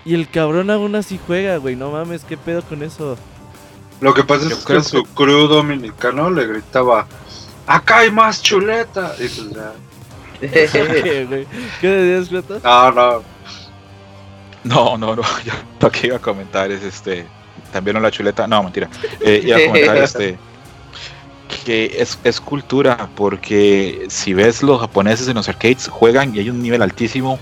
y 0.05 0.13
el 0.13 0.29
cabrón 0.29 0.69
aún 0.69 0.95
así 0.95 1.19
juega, 1.25 1.57
güey, 1.57 1.75
no 1.75 1.91
mames, 1.91 2.23
qué 2.23 2.37
pedo 2.37 2.61
con 2.61 2.83
eso. 2.83 3.17
Lo 4.01 4.13
que 4.13 4.23
pasa 4.23 4.49
Yo 4.49 4.55
es 4.57 4.65
que 4.65 4.81
su 4.83 5.03
crew 5.03 5.47
dominicano 5.47 6.29
le 6.29 6.45
gritaba: 6.45 7.07
¡Acá 7.65 7.99
hay 7.99 8.11
más 8.11 8.41
chuleta! 8.41 9.13
Y 9.15 9.27
pues 9.29 9.49
ya. 9.51 9.71
¿Qué 11.79 11.87
decías, 11.87 12.27
Cleto? 12.27 12.59
No, 12.61 12.91
no. 12.91 13.23
No, 14.65 14.97
no, 14.97 15.15
no. 15.15 15.21
Yo 15.45 15.53
lo 15.79 15.89
que 15.89 16.07
iba 16.07 16.17
a 16.17 16.19
comentar 16.19 16.69
es 16.71 16.83
este. 16.83 17.25
También 17.71 18.01
la 18.01 18.11
chuleta. 18.11 18.45
No, 18.45 18.63
mentira. 18.63 18.89
Eh, 19.21 19.41
iba 19.45 19.57
a 19.57 19.65
comentar 19.65 19.97
este. 20.03 20.37
Que 21.65 21.95
es, 21.99 22.19
es 22.23 22.41
cultura, 22.41 23.09
porque 23.15 24.05
si 24.09 24.33
ves 24.33 24.63
los 24.63 24.81
japoneses 24.81 25.27
en 25.27 25.35
los 25.35 25.47
arcades 25.47 25.87
juegan 25.87 26.35
y 26.35 26.39
hay 26.39 26.49
un 26.49 26.61
nivel 26.61 26.81
altísimo, 26.81 27.39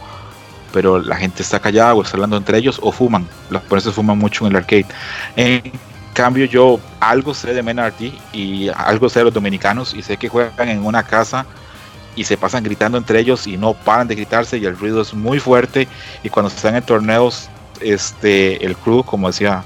pero 0.71 0.99
la 0.99 1.15
gente 1.15 1.41
está 1.41 1.59
callada 1.59 1.93
o 1.93 2.01
está 2.01 2.17
hablando 2.17 2.37
entre 2.37 2.57
ellos 2.57 2.79
o 2.81 2.91
fuman. 2.91 3.27
Los 3.49 3.61
japoneses 3.63 3.93
fuman 3.93 4.17
mucho 4.17 4.45
en 4.45 4.51
el 4.51 4.57
arcade. 4.57 4.85
En 5.35 5.71
cambio, 6.13 6.45
yo 6.45 6.79
algo 6.99 7.33
sé 7.33 7.53
de 7.53 7.63
Menarty 7.63 8.13
y 8.33 8.69
algo 8.69 9.09
sé 9.09 9.19
de 9.19 9.25
los 9.25 9.33
dominicanos 9.33 9.93
y 9.93 10.01
sé 10.01 10.17
que 10.17 10.29
juegan 10.29 10.69
en 10.69 10.85
una 10.85 11.03
casa 11.03 11.45
y 12.15 12.23
se 12.23 12.37
pasan 12.37 12.63
gritando 12.63 12.97
entre 12.97 13.19
ellos 13.19 13.47
y 13.47 13.57
no 13.57 13.73
paran 13.73 14.07
de 14.07 14.15
gritarse 14.15 14.57
y 14.57 14.65
el 14.65 14.77
ruido 14.77 15.01
es 15.01 15.13
muy 15.13 15.39
fuerte 15.39 15.87
y 16.23 16.29
cuando 16.29 16.49
están 16.49 16.75
en 16.75 16.83
torneos 16.83 17.49
este 17.79 18.63
el 18.65 18.75
crew 18.75 19.03
como 19.03 19.27
decía 19.27 19.63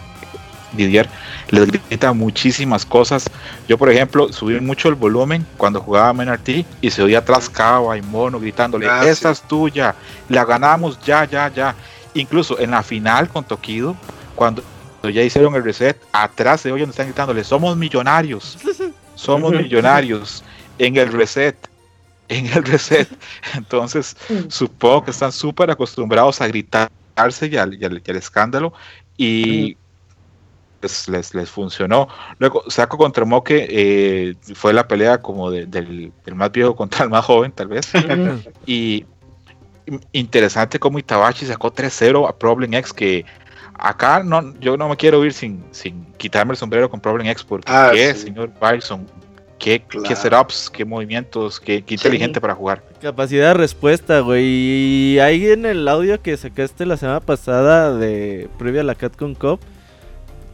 Didier 0.76 1.10
les 1.50 1.66
grita 1.68 2.14
muchísimas 2.14 2.86
cosas. 2.86 3.30
Yo 3.68 3.78
por 3.78 3.90
ejemplo 3.90 4.32
subí 4.32 4.60
mucho 4.60 4.90
el 4.90 4.96
volumen 4.96 5.46
cuando 5.58 5.82
jugaba 5.82 6.14
Menarty 6.14 6.66
y 6.82 6.92
se 6.92 7.02
oía 7.02 7.20
atrás 7.20 7.50
Kawa 7.50 7.98
y 7.98 8.02
Mono 8.02 8.40
gritándole 8.40 8.88
Ah, 8.90 9.06
esta 9.06 9.34
sí. 9.34 9.42
es 9.42 9.48
tuya 9.48 9.96
la 10.30 10.46
ganamos 10.46 11.00
ya 11.06 11.26
ya 11.26 11.50
ya 11.54 11.76
incluso 12.14 12.60
en 12.60 12.72
la 12.72 12.82
final 12.84 13.28
con 13.30 13.44
Tokido 13.44 13.96
cuando 14.36 14.64
ya 15.04 15.22
hicieron 15.22 15.54
el 15.56 15.64
reset 15.64 15.98
atrás 16.12 16.62
se 16.62 16.72
oyen 16.72 16.90
están 16.90 17.08
gritándole 17.08 17.44
somos 17.44 17.76
millonarios 17.78 18.58
somos 19.16 19.52
millonarios 19.54 20.44
en 20.80 20.98
el 20.98 21.12
reset 21.12 21.56
en 22.28 22.48
el 22.48 22.64
reset. 22.64 23.08
Entonces, 23.54 24.18
supongo 24.48 25.06
que 25.06 25.12
están 25.12 25.32
súper 25.32 25.70
acostumbrados 25.70 26.42
a 26.42 26.48
gritarse 26.48 27.46
y 27.46 27.56
al, 27.56 27.76
y 27.76 27.86
al- 27.86 28.02
y 28.04 28.10
al 28.12 28.16
escándalo. 28.18 28.74
Y 29.16 29.78
pues, 30.86 31.10
les, 31.10 31.34
les 31.36 31.50
funcionó. 31.50 32.08
Luego, 32.40 32.64
Saco 32.70 32.98
contra 32.98 33.26
Moque 33.26 33.66
eh, 33.70 34.36
fue 34.54 34.74
la 34.74 34.88
pelea 34.88 35.22
como 35.22 35.50
de- 35.52 35.66
del, 35.66 36.12
del 36.26 36.36
más 36.36 36.52
viejo 36.52 36.76
contra 36.76 37.04
el 37.04 37.10
más 37.10 37.26
joven, 37.26 37.52
tal 37.52 37.68
vez. 37.68 37.92
Y 38.66 39.06
in- 39.88 40.02
interesante 40.14 40.80
como 40.80 41.00
Itabashi 41.00 41.46
sacó 41.46 41.72
3-0 41.74 42.28
a 42.30 42.38
Problem 42.38 42.74
X 42.76 42.94
que 42.94 43.26
acá 43.78 44.24
no, 44.24 44.54
yo 44.60 44.78
no 44.78 44.88
me 44.90 44.96
quiero 44.96 45.24
ir 45.26 45.34
sin, 45.34 45.64
sin 45.72 46.06
quitarme 46.18 46.52
el 46.54 46.58
sombrero 46.58 46.90
con 46.90 47.00
Problem 47.00 47.28
X 47.28 47.44
porque 47.44 47.72
Ah, 47.72 47.90
qué, 47.94 48.14
sí. 48.14 48.22
señor 48.28 48.52
Bison, 48.62 49.06
qué, 49.60 49.80
qué 49.82 50.00
Claro. 50.00 50.16
setups, 50.16 50.70
qué 50.70 50.86
movimientos, 50.86 51.60
qué, 51.60 51.82
qué 51.84 51.96
inteligente 51.96 52.40
para 52.40 52.56
jugar. 52.56 52.84
Capacidad 53.02 53.50
de 53.50 53.54
respuesta, 53.56 54.22
güey. 54.22 54.46
Y 54.46 55.20
ahí 55.20 55.48
en 55.50 55.66
el 55.66 55.88
audio 55.88 56.22
que 56.22 56.36
sacaste 56.38 56.86
la 56.86 56.98
semana 56.98 57.20
pasada 57.20 57.96
de 57.98 58.50
previa 58.58 58.82
a 58.82 58.86
la 58.86 58.96
Catcon 58.96 59.36
Cup, 59.36 59.60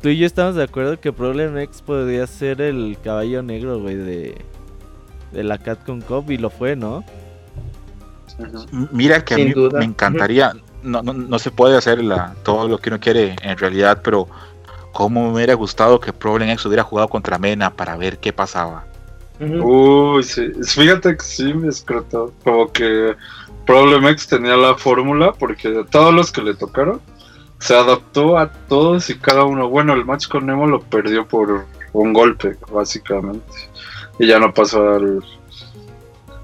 tú 0.01 0.09
y 0.09 0.17
yo 0.17 0.25
estamos 0.25 0.55
de 0.55 0.63
acuerdo 0.63 0.99
que 0.99 1.13
Problem 1.13 1.57
X 1.57 1.81
podría 1.81 2.25
ser 2.27 2.61
el 2.61 2.97
caballo 3.03 3.43
negro, 3.43 3.79
güey, 3.79 3.95
de, 3.95 4.41
de 5.31 5.43
la 5.43 5.57
Catcon 5.57 6.01
Cup 6.01 6.31
y 6.31 6.37
lo 6.37 6.49
fue, 6.49 6.75
¿no? 6.75 7.03
Mira 8.91 9.23
que 9.23 9.35
a 9.35 9.37
mí 9.37 9.51
duda. 9.51 9.79
me 9.79 9.85
encantaría, 9.85 10.53
no, 10.81 11.03
no, 11.03 11.13
no 11.13 11.39
se 11.39 11.51
puede 11.51 11.77
hacer 11.77 12.03
la, 12.03 12.35
todo 12.43 12.67
lo 12.67 12.79
que 12.79 12.89
uno 12.89 12.99
quiere 12.99 13.35
en 13.41 13.57
realidad, 13.57 14.01
pero 14.03 14.27
como 14.93 15.27
me 15.27 15.35
hubiera 15.35 15.53
gustado 15.53 15.99
que 15.99 16.11
Problem 16.11 16.49
X 16.49 16.65
hubiera 16.65 16.83
jugado 16.83 17.07
contra 17.07 17.37
Mena 17.37 17.71
para 17.71 17.95
ver 17.95 18.17
qué 18.17 18.33
pasaba. 18.33 18.85
Uy, 19.39 20.23
sí. 20.23 20.51
Fíjate 20.63 21.17
que 21.17 21.23
sí 21.23 21.53
me 21.53 21.69
escrotó. 21.69 22.31
Como 22.43 22.71
que 22.71 23.15
Problem 23.65 24.05
X 24.07 24.27
tenía 24.27 24.55
la 24.55 24.75
fórmula 24.75 25.33
porque 25.33 25.83
todos 25.89 26.13
los 26.13 26.31
que 26.31 26.41
le 26.41 26.53
tocaron 26.53 27.01
se 27.62 27.76
adaptó 27.76 28.38
a 28.38 28.51
todos 28.51 29.09
y 29.09 29.18
cada 29.18 29.43
uno. 29.45 29.70
Bueno, 29.70 29.93
el 29.93 30.03
match 30.05 30.28
con 30.28 30.45
Nemo 30.45 30.68
lo 30.68 30.82
perdió 30.82 31.26
por 31.28 31.66
un 31.93 32.12
golpe, 32.14 32.57
básicamente. 32.72 33.45
Y 34.20 34.28
ya 34.28 34.39
no 34.39 34.53
pasó 34.53 34.89
al, 34.95 35.24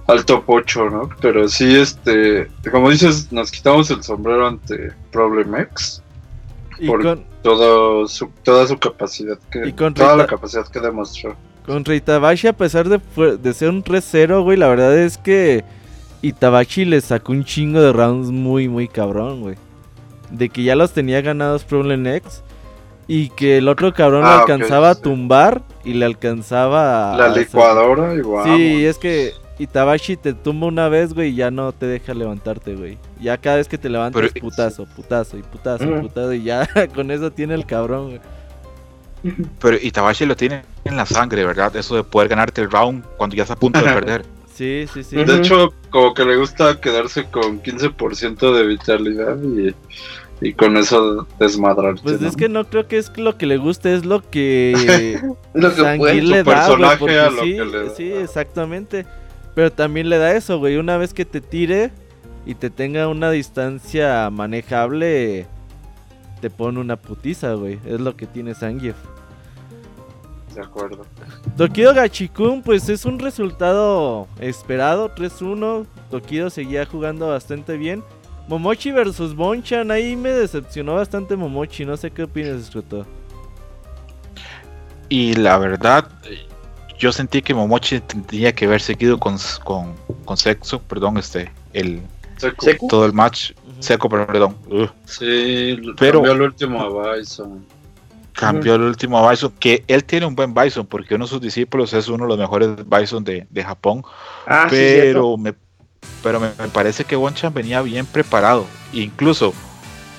al 0.08 0.26
top 0.26 0.44
8, 0.48 0.90
¿no? 0.90 1.10
Pero 1.22 1.48
sí, 1.50 1.76
este, 1.76 2.48
como 2.72 2.90
dices, 2.90 3.32
nos 3.32 3.52
quitamos 3.52 3.90
el 3.92 4.02
sombrero 4.04 4.48
ante 4.48 4.94
Problem 5.12 5.56
X. 5.56 6.02
Y 6.80 6.88
Por- 6.88 7.02
con, 7.04 7.26
Todo 7.42 8.08
su, 8.08 8.30
toda 8.44 8.68
su 8.68 8.78
capacidad 8.78 9.38
que 9.52 9.68
Y 9.70 9.74
con 9.74 9.94
toda 9.94 10.16
la 10.16 10.24
Rita- 10.24 10.36
capacidad 10.36 10.68
que 10.68 10.80
demostró. 10.80 11.36
Contra 11.66 11.96
Itabashi, 11.96 12.48
a 12.48 12.54
pesar 12.54 12.88
de, 12.88 13.00
de 13.38 13.54
ser 13.54 13.70
un 13.70 13.84
3-0, 13.84 14.44
güey, 14.44 14.58
la 14.58 14.68
verdad 14.70 14.98
es 14.98 15.18
que 15.18 15.64
Itabashi 16.22 16.86
le 16.86 17.02
sacó 17.02 17.32
un 17.34 17.44
chingo 17.44 17.82
de 17.82 17.92
rounds 17.92 18.30
muy, 18.32 18.68
muy 18.70 18.88
cabrón, 18.88 19.42
güey. 19.42 19.56
De 20.32 20.50
que 20.50 20.64
ya 20.64 20.76
los 20.76 20.92
tenía 20.94 21.22
ganados 21.22 21.64
Problem 21.64 22.06
X 22.08 22.44
y 23.08 23.30
que 23.30 23.58
el 23.60 23.70
otro 23.70 23.94
cabrón 23.94 24.24
Ah, 24.26 24.44
le 24.46 24.54
alcanzaba 24.54 24.90
a 24.90 24.96
tumbar 24.96 25.62
y 25.86 25.94
le 25.94 26.06
alcanzaba 26.06 27.14
a... 27.14 27.18
La 27.18 27.26
hacer- 27.28 27.44
licuadora 27.46 28.14
y 28.14 28.22
wow. 28.22 28.44
Sí, 28.44 28.86
es 28.86 28.98
que 28.98 29.32
Itabashi 29.60 30.18
te 30.18 30.34
tumba 30.34 30.68
una 30.68 30.90
vez, 30.90 31.14
güey, 31.14 31.30
y 31.30 31.36
ya 31.36 31.50
no 31.50 31.72
te 31.72 31.86
deja 31.88 32.14
levantarte, 32.14 32.76
güey. 32.76 32.98
Ya 33.22 33.38
cada 33.38 33.56
vez 33.56 33.68
que 33.70 33.78
te 33.78 33.90
levantas, 33.90 34.22
Pero- 34.34 34.46
putazo, 34.46 34.86
putazo 34.86 35.38
y 35.38 35.44
putazo, 35.44 35.86
Mm. 35.86 36.02
putazo, 36.02 36.34
y 36.34 36.44
ya 36.44 36.68
con 36.94 37.10
eso 37.10 37.32
tiene 37.32 37.54
el 37.56 37.66
cabrón, 37.66 38.08
güey. 38.10 38.22
Pero 39.60 39.78
Itabashi 39.82 40.26
lo 40.26 40.36
tiene 40.36 40.62
en 40.84 40.96
la 40.96 41.06
sangre, 41.06 41.44
¿verdad? 41.46 41.76
Eso 41.76 41.96
de 41.96 42.04
poder 42.04 42.28
ganarte 42.30 42.62
el 42.62 42.70
round 42.70 43.04
cuando 43.18 43.36
ya 43.36 43.44
está 43.44 43.56
a 43.56 43.58
punto 43.58 43.80
de 43.80 43.86
perder. 43.94 44.26
Sí, 44.58 44.86
sí, 44.92 45.04
sí. 45.04 45.16
De 45.24 45.38
hecho, 45.38 45.74
como 45.92 46.14
que 46.16 46.26
le 46.26 46.36
gusta 46.38 46.82
quedarse 46.82 47.26
con 47.30 47.62
15% 47.62 48.54
de 48.56 48.66
vitalidad 48.66 49.38
y, 49.44 49.76
y 50.42 50.54
con 50.54 50.78
eso 50.78 51.28
desmadrar. 51.40 51.96
Pues 52.02 52.22
es 52.24 52.36
que 52.36 52.50
no 52.50 52.66
creo 52.68 52.88
que 52.88 52.98
es 52.98 53.16
lo 53.18 53.38
que 53.38 53.46
le 53.46 53.58
guste, 53.58 53.94
es 53.94 54.04
lo 54.06 54.28
que 54.28 55.20
Lo 55.54 55.76
que 55.76 55.84
puede. 55.98 56.22
le 56.24 56.44
Su 56.44 56.50
da, 56.50 56.56
personaje 56.56 57.20
a 57.20 57.30
lo 57.30 57.44
sí, 57.44 57.56
que 57.56 57.66
le 57.66 57.84
da. 57.84 57.90
sí, 57.96 58.12
exactamente. 58.12 59.06
Pero 59.54 59.72
también 59.72 60.10
le 60.10 60.18
da 60.18 60.36
eso, 60.36 60.58
güey, 60.60 60.78
una 60.78 60.98
vez 60.98 61.14
que 61.14 61.26
te 61.26 61.42
tire 61.42 61.92
y 62.46 62.56
te 62.56 62.70
tenga 62.70 63.08
una 63.08 63.30
distancia 63.32 64.30
manejable, 64.32 65.48
te 66.42 66.50
pone 66.50 66.80
una 66.80 66.96
putiza, 66.96 67.54
güey. 67.54 67.80
Es 67.86 68.00
lo 68.00 68.16
que 68.16 68.26
tiene 68.28 68.56
Zangief. 68.56 68.96
De 70.58 70.64
acuerdo. 70.64 71.06
Tokido 71.56 71.94
Gachikun, 71.94 72.64
pues 72.64 72.90
es 72.90 73.06
un 73.06 73.20
resultado 73.20 74.28
esperado, 74.40 75.14
3-1. 75.14 75.86
Tokido 76.10 76.50
seguía 76.50 76.84
jugando 76.88 77.28
bastante 77.28 77.78
bien. 77.78 78.04
Momochi 78.48 78.92
versus 78.92 79.36
Bonchan, 79.36 79.92
ahí 79.92 80.16
me 80.16 80.30
decepcionó 80.30 80.96
bastante 80.96 81.36
Momochi, 81.36 81.86
no 81.86 81.96
sé 81.96 82.10
qué 82.10 82.24
opinas, 82.24 82.60
Escroto. 82.60 83.06
Y 85.10 85.36
la 85.36 85.60
verdad, 85.60 86.10
yo 86.98 87.12
sentí 87.12 87.44
que 87.44 87.54
Momochi 87.54 88.00
tendría 88.00 88.52
que 88.52 88.66
haber 88.66 88.82
seguido 88.82 89.20
con, 89.20 89.38
con, 89.64 89.94
con 90.26 90.38
sexo, 90.38 90.82
perdón, 90.82 91.20
este, 91.20 91.52
el, 91.74 92.02
Seco. 92.38 92.88
Todo 92.90 93.06
el 93.06 93.14
match. 93.14 93.52
Seco, 93.80 94.10
perdón. 94.10 94.56
Sí, 95.06 95.78
Pero- 96.00 96.26
el 96.26 96.42
último 96.42 96.82
a 96.82 97.16
Bison. 97.16 97.64
Cambió 98.38 98.76
el 98.76 98.82
último 98.82 99.28
Bison, 99.28 99.52
que 99.60 99.84
él 99.88 100.04
tiene 100.04 100.28
un 100.28 100.36
buen 100.36 100.54
Bison, 100.54 100.86
porque 100.86 101.16
uno 101.16 101.26
de 101.26 101.30
sus 101.30 101.42
discípulos 101.42 101.92
es 101.94 102.08
uno 102.08 102.26
de 102.26 102.30
los 102.30 102.38
mejores 102.38 102.70
Bison 102.88 103.24
de, 103.24 103.48
de 103.50 103.64
Japón. 103.64 104.04
Ah, 104.46 104.68
sí, 104.70 104.76
pero 104.76 105.38
me, 105.38 105.56
pero 106.22 106.40
me, 106.40 106.50
me 106.60 106.68
parece 106.68 107.04
que 107.04 107.16
Bonchan 107.16 107.54
venía 107.54 107.82
bien 107.82 108.06
preparado. 108.06 108.66
Incluso 108.94 109.54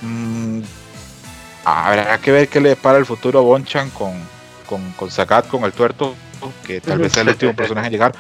mm, 0.03 0.61
habrá 1.65 2.19
que 2.19 2.33
ver 2.33 2.49
qué 2.49 2.61
le 2.61 2.71
depara 2.71 2.99
el 2.99 3.07
futuro 3.07 3.39
a 3.39 3.43
Bonchan 3.43 3.91
con, 3.91 4.15
con, 4.69 4.93
con 4.93 5.11
Sagat, 5.11 5.47
con 5.47 5.65
el 5.65 5.73
tuerto, 5.73 6.15
que 6.67 6.81
tal 6.81 6.99
vez 6.99 7.13
sea 7.13 7.23
el 7.23 7.29
último 7.31 7.55
personaje 7.55 7.87
en 7.87 7.93
llegar. 7.93 8.15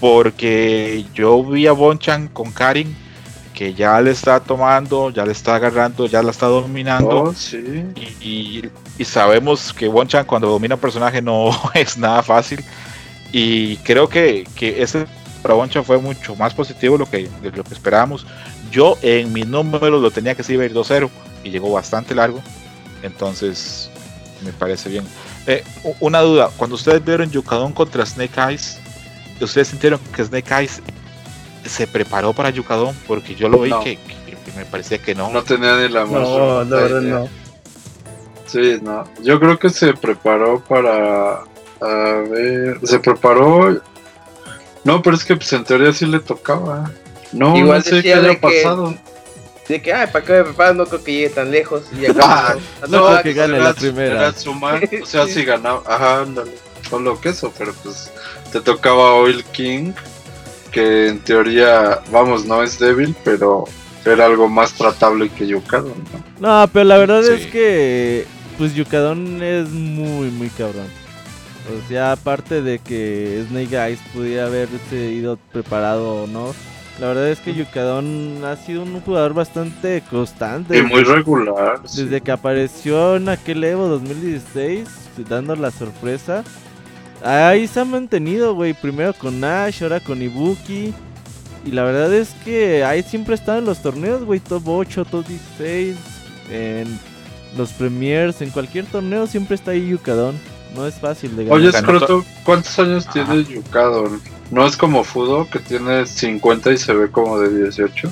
Porque 0.00 1.04
yo 1.12 1.44
vi 1.44 1.66
a 1.66 1.72
Bonchan 1.72 2.28
con 2.28 2.52
Karin, 2.52 2.96
que 3.60 3.74
ya 3.74 4.00
le 4.00 4.10
está 4.12 4.40
tomando, 4.40 5.10
ya 5.10 5.26
le 5.26 5.32
está 5.32 5.56
agarrando, 5.56 6.06
ya 6.06 6.22
la 6.22 6.30
está 6.30 6.46
dominando. 6.46 7.24
Oh, 7.24 7.34
sí. 7.34 7.84
Y, 7.94 8.26
y- 8.26 8.70
y 8.96 9.04
sabemos 9.04 9.74
que 9.74 9.86
Bonchan 9.86 10.24
cuando 10.24 10.48
domina 10.48 10.76
un 10.76 10.80
personaje 10.80 11.20
no 11.20 11.50
es 11.74 11.98
nada 11.98 12.22
fácil. 12.22 12.64
Y 13.32 13.76
creo 13.78 14.08
que, 14.08 14.48
que 14.54 14.82
ese 14.82 15.04
para 15.42 15.52
Bonchan 15.52 15.84
fue 15.84 15.98
mucho 15.98 16.34
más 16.36 16.54
positivo 16.54 16.94
de 16.94 17.00
lo 17.00 17.10
que, 17.10 17.28
de 17.42 17.50
lo 17.50 17.62
que 17.62 17.74
esperábamos. 17.74 18.26
Yo 18.70 18.96
en 19.02 19.30
mis 19.30 19.46
números 19.46 20.00
lo 20.00 20.10
tenía 20.10 20.34
que 20.34 20.42
sí 20.42 20.54
ir 20.54 20.72
2-0 20.72 21.10
y 21.44 21.50
llegó 21.50 21.70
bastante 21.70 22.14
largo. 22.14 22.40
Entonces 23.02 23.90
me 24.42 24.52
parece 24.54 24.88
bien. 24.88 25.04
Eh, 25.46 25.62
una 26.00 26.20
duda, 26.20 26.48
cuando 26.56 26.76
ustedes 26.76 27.04
vieron 27.04 27.30
Yukadon 27.30 27.72
contra 27.74 28.06
Snake 28.06 28.40
Eyes, 28.40 28.78
¿ustedes 29.38 29.68
sintieron 29.68 30.00
que 30.16 30.24
Snake 30.24 30.50
Eyes 30.60 30.80
se 31.64 31.86
preparó 31.86 32.32
para 32.32 32.50
Yukadon? 32.50 32.94
Porque 33.06 33.34
yo 33.34 33.48
lo 33.48 33.60
vi 33.60 33.70
No. 33.70 33.80
que, 33.82 33.96
que- 33.96 34.20
que 34.44 34.52
me 34.56 34.64
parecía 34.64 34.98
que 34.98 35.14
no. 35.14 35.30
No 35.30 35.42
tenía 35.42 35.76
ni 35.76 35.88
la 35.88 36.04
más 36.06 36.12
No, 36.22 36.64
la 36.64 36.76
verdad 36.76 37.02
idea. 37.02 37.14
no. 37.14 37.28
Sí, 38.46 38.78
no. 38.82 39.04
Yo 39.22 39.38
creo 39.38 39.58
que 39.58 39.70
se 39.70 39.92
preparó 39.94 40.60
para. 40.64 41.42
A 41.80 42.22
ver. 42.30 42.78
Se 42.84 42.98
preparó. 42.98 43.80
No, 44.84 45.02
pero 45.02 45.14
es 45.16 45.24
que 45.24 45.36
pues, 45.36 45.52
en 45.52 45.64
teoría 45.64 45.92
sí 45.92 46.06
le 46.06 46.20
tocaba. 46.20 46.90
No, 47.32 47.56
Igual 47.56 47.78
no 47.78 47.84
sé 47.84 48.02
qué 48.02 48.12
que- 48.12 48.36
pasado. 48.40 48.94
De 49.68 49.80
que, 49.80 49.92
ay, 49.92 50.08
¿para 50.12 50.24
qué 50.24 50.32
me 50.32 50.44
preparas? 50.44 50.74
No 50.74 50.84
creo 50.86 51.04
que 51.04 51.12
llegue 51.12 51.28
tan 51.30 51.50
lejos. 51.52 51.84
Y 51.96 52.06
acá. 52.06 52.20
Ah, 52.22 52.54
No 52.88 53.06
creo 53.06 53.22
que 53.22 53.32
gane 53.34 53.54
era- 53.56 53.64
la 53.66 53.74
primera. 53.74 54.14
era 54.16 54.32
sumar, 54.32 54.82
o 55.00 55.06
sea, 55.06 55.26
si 55.28 55.44
ganaba. 55.44 55.82
Ajá, 55.86 56.22
ándale. 56.22 56.52
Solo 56.88 57.20
que 57.20 57.28
eso, 57.28 57.52
pero 57.56 57.72
pues 57.84 58.10
te 58.50 58.60
tocaba 58.60 59.14
Oil 59.14 59.44
King. 59.52 59.92
Que 60.70 61.08
en 61.08 61.18
teoría, 61.18 62.00
vamos, 62.12 62.44
no 62.46 62.62
es 62.62 62.78
débil, 62.78 63.14
pero 63.24 63.64
era 64.04 64.26
algo 64.26 64.48
más 64.48 64.72
tratable 64.72 65.28
que 65.28 65.46
Yukado, 65.46 65.94
¿no? 66.38 66.62
No, 66.62 66.68
pero 66.72 66.84
la 66.84 66.98
verdad 66.98 67.22
Sí. 67.22 67.32
es 67.32 67.46
que 67.46 68.26
pues 68.56 68.74
Yukadon 68.74 69.42
es 69.42 69.68
muy 69.70 70.30
muy 70.30 70.48
cabrón. 70.50 70.86
O 71.68 71.88
sea, 71.88 72.12
aparte 72.12 72.62
de 72.62 72.78
que 72.78 73.44
Snake 73.48 73.76
Eyes 73.76 74.00
pudiera 74.14 74.46
haberse 74.46 74.96
ido 75.12 75.38
preparado 75.52 76.22
o 76.24 76.26
no, 76.26 76.54
la 77.00 77.08
verdad 77.08 77.28
es 77.30 77.38
que 77.40 77.54
Yukadon 77.54 78.42
ha 78.44 78.56
sido 78.56 78.82
un 78.82 79.00
jugador 79.00 79.34
bastante 79.34 80.02
constante. 80.10 80.76
Y 80.78 80.82
muy 80.82 81.02
regular. 81.04 81.80
sí. 81.84 82.04
Desde 82.04 82.20
que 82.20 82.32
apareció 82.32 83.16
en 83.16 83.28
aquel 83.28 83.62
Evo 83.64 83.88
2016, 83.88 84.88
dando 85.28 85.54
la 85.56 85.70
sorpresa. 85.70 86.44
Ahí 87.22 87.66
se 87.66 87.80
ha 87.80 87.84
mantenido, 87.84 88.54
güey. 88.54 88.74
Primero 88.74 89.14
con 89.14 89.40
Nash, 89.40 89.82
ahora 89.82 90.00
con 90.00 90.22
Ibuki. 90.22 90.94
Y 91.64 91.70
la 91.72 91.84
verdad 91.84 92.12
es 92.14 92.30
que 92.44 92.84
ahí 92.84 93.02
siempre 93.02 93.34
están 93.34 93.58
en 93.58 93.64
los 93.66 93.82
torneos, 93.82 94.24
güey. 94.24 94.40
Top 94.40 94.66
8, 94.66 95.04
top 95.04 95.26
16. 95.26 95.96
En 96.50 96.98
los 97.56 97.72
premiers, 97.72 98.40
en 98.42 98.50
cualquier 98.50 98.86
torneo 98.86 99.26
siempre 99.26 99.54
está 99.56 99.72
ahí 99.72 99.88
Yukadon. 99.88 100.38
No 100.74 100.86
es 100.86 100.94
fácil 100.94 101.36
de 101.36 101.44
ganar. 101.44 101.58
Oye, 101.58 101.72
Scroto, 101.72 102.24
¿cuántos 102.44 102.78
años 102.78 103.06
tiene 103.12 103.44
Yukado? 103.44 104.08
¿No 104.50 104.66
es 104.66 104.76
como 104.76 105.04
Fudo 105.04 105.48
que 105.50 105.58
tiene 105.58 106.06
50 106.06 106.72
y 106.72 106.78
se 106.78 106.92
ve 106.92 107.10
como 107.10 107.38
de 107.38 107.64
18? 107.64 108.10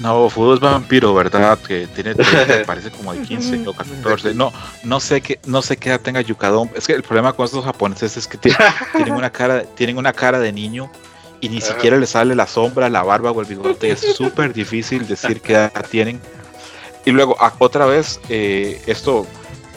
No, 0.00 0.28
Fudo 0.30 0.54
es 0.54 0.60
vampiro, 0.60 1.12
¿verdad? 1.14 1.58
Que 1.58 1.86
tiene 1.88 2.14
30, 2.14 2.62
parece 2.66 2.90
como 2.90 3.12
de 3.12 3.20
15 3.22 3.66
o 3.66 3.72
14. 3.72 4.32
No, 4.34 4.52
no 4.84 5.00
sé 5.00 5.20
qué, 5.20 5.40
no 5.46 5.60
sé 5.60 5.76
qué 5.76 5.88
edad 5.90 6.00
tenga 6.00 6.20
Yukadon. 6.20 6.70
Es 6.76 6.86
que 6.86 6.92
el 6.92 7.02
problema 7.02 7.32
con 7.32 7.44
estos 7.46 7.64
japoneses 7.64 8.16
es 8.16 8.26
que 8.28 8.38
ti- 8.38 8.50
tienen 8.94 9.14
una 9.14 9.30
cara, 9.30 9.62
tienen 9.64 9.98
una 9.98 10.12
cara 10.12 10.38
de 10.38 10.52
niño 10.52 10.90
y 11.40 11.48
ni 11.48 11.60
siquiera 11.60 11.96
le 11.96 12.06
sale 12.06 12.34
la 12.34 12.46
sombra, 12.46 12.88
la 12.88 13.02
barba 13.02 13.30
o 13.32 13.40
el 13.40 13.46
bigote. 13.46 13.90
Es 13.90 14.00
súper 14.16 14.52
difícil 14.52 15.06
decir 15.06 15.40
qué 15.40 15.54
edad 15.54 15.72
tienen. 15.90 16.20
Y 17.04 17.10
luego, 17.10 17.36
a- 17.40 17.54
otra 17.58 17.86
vez, 17.86 18.20
eh, 18.28 18.80
esto, 18.86 19.26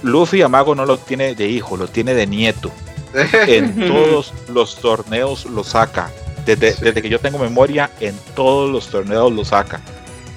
Luffy 0.04 0.42
a 0.44 0.48
Mago 0.48 0.76
no 0.76 0.86
lo 0.86 0.98
tiene 0.98 1.34
de 1.36 1.48
hijo, 1.48 1.78
lo 1.78 1.88
tiene 1.88 2.14
de 2.14 2.28
nieto. 2.28 2.72
En 3.48 3.88
todos 3.88 4.34
los 4.50 4.76
torneos 4.78 5.46
lo 5.46 5.64
saca. 5.64 6.12
Desde, 6.46 6.74
Sí. 6.74 6.80
desde 6.86 7.02
que 7.02 7.10
yo 7.10 7.20
tengo 7.20 7.38
memoria, 7.40 7.90
en 8.00 8.18
todos 8.36 8.70
los 8.72 8.88
torneos 8.88 9.32
lo 9.32 9.44
saca. 9.46 9.80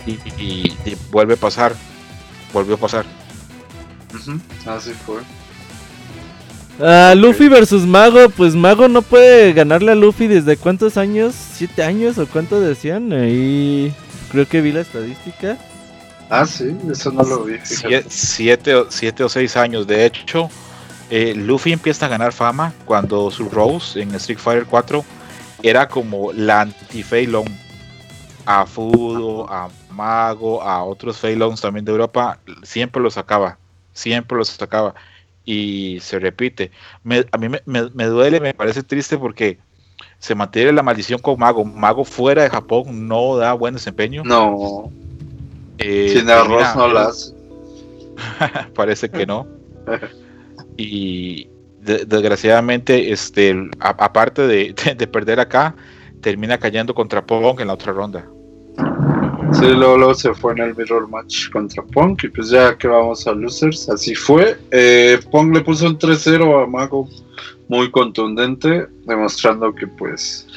Y, 0.06 0.12
y- 0.38 0.76
y 0.84 0.96
vuelve 1.10 1.34
a 1.34 1.38
pasar. 1.38 1.74
Volvió 2.52 2.74
a 2.74 2.78
pasar. 2.78 3.04
Ujú, 4.14 4.38
Así 4.66 4.92
fue. 4.92 5.16
Ah, 6.80 7.14
Luffy 7.16 7.48
versus 7.48 7.82
Mago, 7.86 8.28
pues 8.30 8.54
Mago 8.54 8.88
no 8.88 9.02
puede 9.02 9.52
ganarle 9.52 9.92
a 9.92 9.94
Luffy 9.94 10.26
desde 10.26 10.56
cuántos 10.56 10.96
años, 10.96 11.34
siete 11.54 11.84
años 11.84 12.18
o 12.18 12.26
cuánto 12.26 12.60
decían, 12.60 13.12
ahí 13.12 13.94
creo 14.32 14.48
que 14.48 14.60
vi 14.60 14.72
la 14.72 14.80
estadística. 14.80 15.56
Ah, 16.30 16.44
sí, 16.46 16.76
eso 16.90 17.12
no 17.12 17.22
lo 17.22 17.44
vi. 17.44 17.58
siete, 18.08 18.74
o- 18.74 18.86
siete 18.90 19.22
o 19.22 19.28
seis 19.28 19.56
años. 19.56 19.86
De 19.86 20.04
hecho, 20.04 20.48
eh, 21.10 21.34
Luffy 21.36 21.72
empieza 21.72 22.06
a 22.06 22.08
ganar 22.08 22.32
fama 22.32 22.72
cuando 22.84 23.30
su 23.30 23.48
Rose 23.48 24.00
en 24.00 24.12
Street 24.16 24.38
Fighter 24.38 24.66
4 24.66 25.04
era 25.62 25.86
como 25.88 26.32
la 26.32 26.62
anti 26.62 27.04
Long 27.26 27.48
a 28.46 28.66
Fudo, 28.66 29.46
a 29.50 29.70
Mago, 29.90 30.62
a 30.62 30.82
otros 30.84 31.18
Feilongs 31.18 31.60
también 31.60 31.84
de 31.84 31.92
Europa, 31.92 32.38
siempre 32.62 33.02
lo 33.02 33.10
sacaba, 33.10 33.58
siempre 33.92 34.36
lo 34.36 34.44
sacaba 34.44 34.94
y 35.44 35.98
se 36.00 36.18
repite. 36.18 36.70
Me- 37.02 37.26
a 37.30 37.38
mí 37.38 37.48
me, 37.48 37.62
me- 37.66 37.90
me 37.90 38.04
duele, 38.04 38.40
me 38.40 38.54
parece 38.54 38.82
triste 38.82 39.16
porque 39.18 39.58
se 40.18 40.34
mantiene 40.34 40.72
la 40.72 40.82
maldición 40.82 41.20
con 41.20 41.38
Mago. 41.38 41.64
Mago 41.64 42.04
fuera 42.04 42.42
de 42.42 42.50
Japón 42.50 43.06
no 43.08 43.36
da 43.36 43.52
buen 43.52 43.74
desempeño. 43.74 44.22
No, 44.24 44.90
Eh, 45.78 46.14
sin 46.18 46.30
arroz 46.30 46.76
no 46.76 46.88
la 46.88 47.06
hace. 47.06 47.34
parece 48.74 49.08
que 49.10 49.26
no. 49.26 49.46
Y 50.76 51.46
de- 51.80 52.04
desgraciadamente, 52.04 53.12
este, 53.12 53.52
a- 53.80 53.90
aparte 54.04 54.42
de, 54.46 54.74
de- 54.84 54.94
de 54.94 55.06
perder 55.06 55.38
acá, 55.40 55.74
termina 56.24 56.56
cayendo 56.56 56.94
contra 56.94 57.24
Pong 57.24 57.60
en 57.60 57.68
la 57.68 57.74
otra 57.74 57.92
ronda. 57.92 58.26
Sí, 59.52 59.66
luego, 59.66 59.98
luego 59.98 60.14
se 60.14 60.34
fue 60.34 60.52
en 60.52 60.60
el 60.60 60.74
mirror 60.74 61.06
match 61.08 61.50
contra 61.50 61.82
Punk 61.82 62.24
y 62.24 62.28
pues 62.28 62.48
ya 62.48 62.76
que 62.76 62.88
vamos 62.88 63.26
a 63.26 63.32
losers, 63.32 63.88
así 63.90 64.14
fue. 64.14 64.56
Eh, 64.70 65.20
Punk 65.30 65.54
le 65.54 65.60
puso 65.60 65.86
un 65.86 65.98
3-0 65.98 66.62
a 66.62 66.66
Mago 66.66 67.08
muy 67.68 67.90
contundente, 67.90 68.88
demostrando 69.06 69.74
que 69.74 69.86
pues 69.86 70.48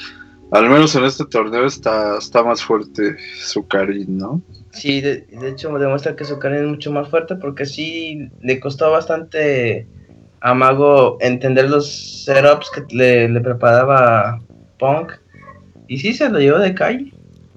al 0.52 0.70
menos 0.70 0.96
en 0.96 1.04
este 1.04 1.26
torneo 1.26 1.66
está, 1.66 2.18
está 2.18 2.44
más 2.44 2.64
fuerte 2.64 3.18
su 3.38 3.68
Karin, 3.68 4.18
¿no? 4.18 4.42
Sí, 4.72 5.02
de, 5.02 5.28
de 5.30 5.50
hecho 5.50 5.78
demuestra 5.78 6.16
que 6.16 6.24
su 6.24 6.40
carne 6.40 6.62
es 6.62 6.68
mucho 6.68 6.92
más 6.92 7.10
fuerte 7.10 7.36
porque 7.36 7.66
sí 7.66 8.30
le 8.42 8.60
costó 8.62 8.90
bastante 8.90 9.86
a 10.40 10.54
Mago 10.54 11.18
entender 11.20 11.70
los 11.70 12.24
setups 12.24 12.72
que 12.72 12.96
le, 12.96 13.28
le 13.28 13.42
preparaba 13.42 14.40
Punk 14.80 15.12
Y 15.88 15.98
sí 16.00 16.14
se 16.14 16.30
lo 16.30 16.40
llevó 16.40 16.60
de 16.60 16.74
calle. 16.74 17.14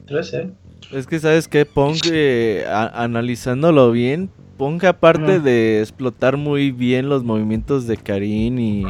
13. 0.06 0.50
Es 0.92 1.06
que 1.06 1.18
sabes 1.20 1.46
que 1.48 1.64
Pong, 1.66 1.96
eh, 2.12 2.64
a- 2.68 3.02
analizándolo 3.04 3.92
bien, 3.92 4.28
Pong 4.56 4.84
aparte 4.84 5.40
de 5.40 5.80
explotar 5.80 6.36
muy 6.36 6.70
bien 6.70 7.08
los 7.08 7.24
movimientos 7.24 7.86
de 7.86 7.96
Karin 7.96 8.58
y 8.58 8.86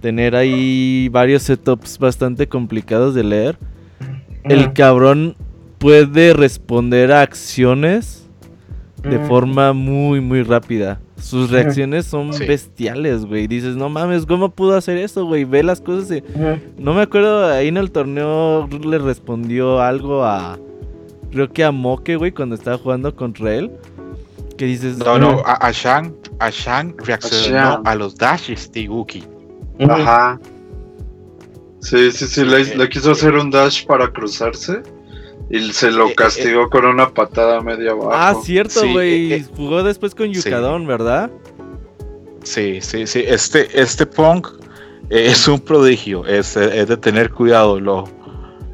tener 0.00 0.36
ahí 0.36 1.08
varios 1.10 1.42
setups 1.44 1.98
bastante 1.98 2.46
complicados 2.48 3.14
de 3.14 3.24
leer, 3.24 3.56
el 4.44 4.72
cabrón 4.72 5.34
puede 5.78 6.32
responder 6.34 7.12
a 7.12 7.22
acciones 7.22 8.28
de 9.02 9.18
forma 9.20 9.72
muy, 9.72 10.20
muy 10.20 10.42
rápida. 10.42 11.00
Sus 11.22 11.50
reacciones 11.50 12.04
son 12.06 12.32
Sí. 12.32 12.44
bestiales, 12.46 13.24
güey. 13.24 13.46
Dices, 13.46 13.76
no 13.76 13.88
mames, 13.88 14.26
¿cómo 14.26 14.50
pudo 14.50 14.76
hacer 14.76 14.96
eso, 14.98 15.24
güey? 15.24 15.44
Ve 15.44 15.62
las 15.62 15.80
cosas 15.80 16.10
y... 16.10 16.22
No 16.78 16.92
me 16.94 17.02
acuerdo, 17.02 17.46
ahí 17.46 17.68
en 17.68 17.76
el 17.76 17.90
torneo 17.90 18.68
le 18.68 18.98
respondió 18.98 19.80
algo 19.80 20.24
a... 20.24 20.58
Creo 21.30 21.50
que 21.50 21.64
a 21.64 21.70
Moke, 21.72 22.16
güey, 22.16 22.32
cuando 22.32 22.54
estaba 22.54 22.76
jugando 22.76 23.14
contra 23.14 23.54
él. 23.54 23.70
Que 24.58 24.66
dices... 24.66 24.98
No, 24.98 25.18
no, 25.18 25.42
a, 25.46 25.54
a 25.54 25.70
Shang, 25.72 26.12
a 26.40 26.50
Shang 26.50 26.94
reaccionó 26.98 27.58
A 27.58 27.62
Shang. 27.76 27.82
a 27.86 27.94
los 27.94 28.16
dashes 28.16 28.70
de. 28.72 28.88
Ujú. 28.88 29.14
Ajá. 29.88 30.38
Sí, 31.80 32.12
sí, 32.12 32.26
sí, 32.26 32.44
le, 32.44 32.64
Sí, 32.64 32.76
le 32.76 32.88
quiso 32.88 33.12
hacer 33.12 33.34
un 33.34 33.50
dash 33.50 33.86
para 33.86 34.12
cruzarse 34.12 34.82
y 35.50 35.72
se 35.72 35.88
Eh, 35.88 35.90
lo 35.92 36.08
eh, 36.08 36.14
castigó 36.14 36.68
con 36.70 36.84
una 36.84 37.10
patada 37.10 37.60
media 37.60 37.92
abajo. 37.92 38.10
Ah, 38.12 38.34
cierto, 38.42 38.80
Sí, 38.80 38.92
güey. 38.92 39.32
eh, 39.32 39.36
eh, 39.36 39.44
Jugó 39.56 39.82
después 39.82 40.14
con 40.14 40.26
sí. 40.32 40.40
Yukadon, 40.40 40.86
¿verdad? 40.86 41.30
Sí, 42.42 42.80
sí, 42.80 43.06
sí. 43.06 43.24
Este, 43.26 43.68
este 43.80 44.06
Punk 44.06 44.48
eh, 45.10 45.26
es 45.26 45.46
un 45.48 45.60
prodigio. 45.60 46.26
Es, 46.26 46.56
eh, 46.56 46.80
es 46.80 46.88
de 46.88 46.96
tener 46.96 47.30
cuidado. 47.30 47.78
Lo, 47.78 48.04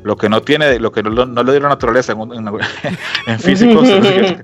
lo 0.04 0.16
que 0.16 0.28
no 0.28 0.40
tiene, 0.40 0.78
lo 0.78 0.90
que 0.92 1.02
no, 1.02 1.26
no 1.26 1.42
le 1.42 1.52
dio 1.52 1.60
la 1.60 1.68
naturaleza 1.70 2.12
en, 2.12 2.20
un- 2.20 2.32
en- 2.34 2.48
en 3.26 3.38
físico, 3.40 3.84
se 3.84 4.00
lo 4.00 4.10
dio, 4.10 4.24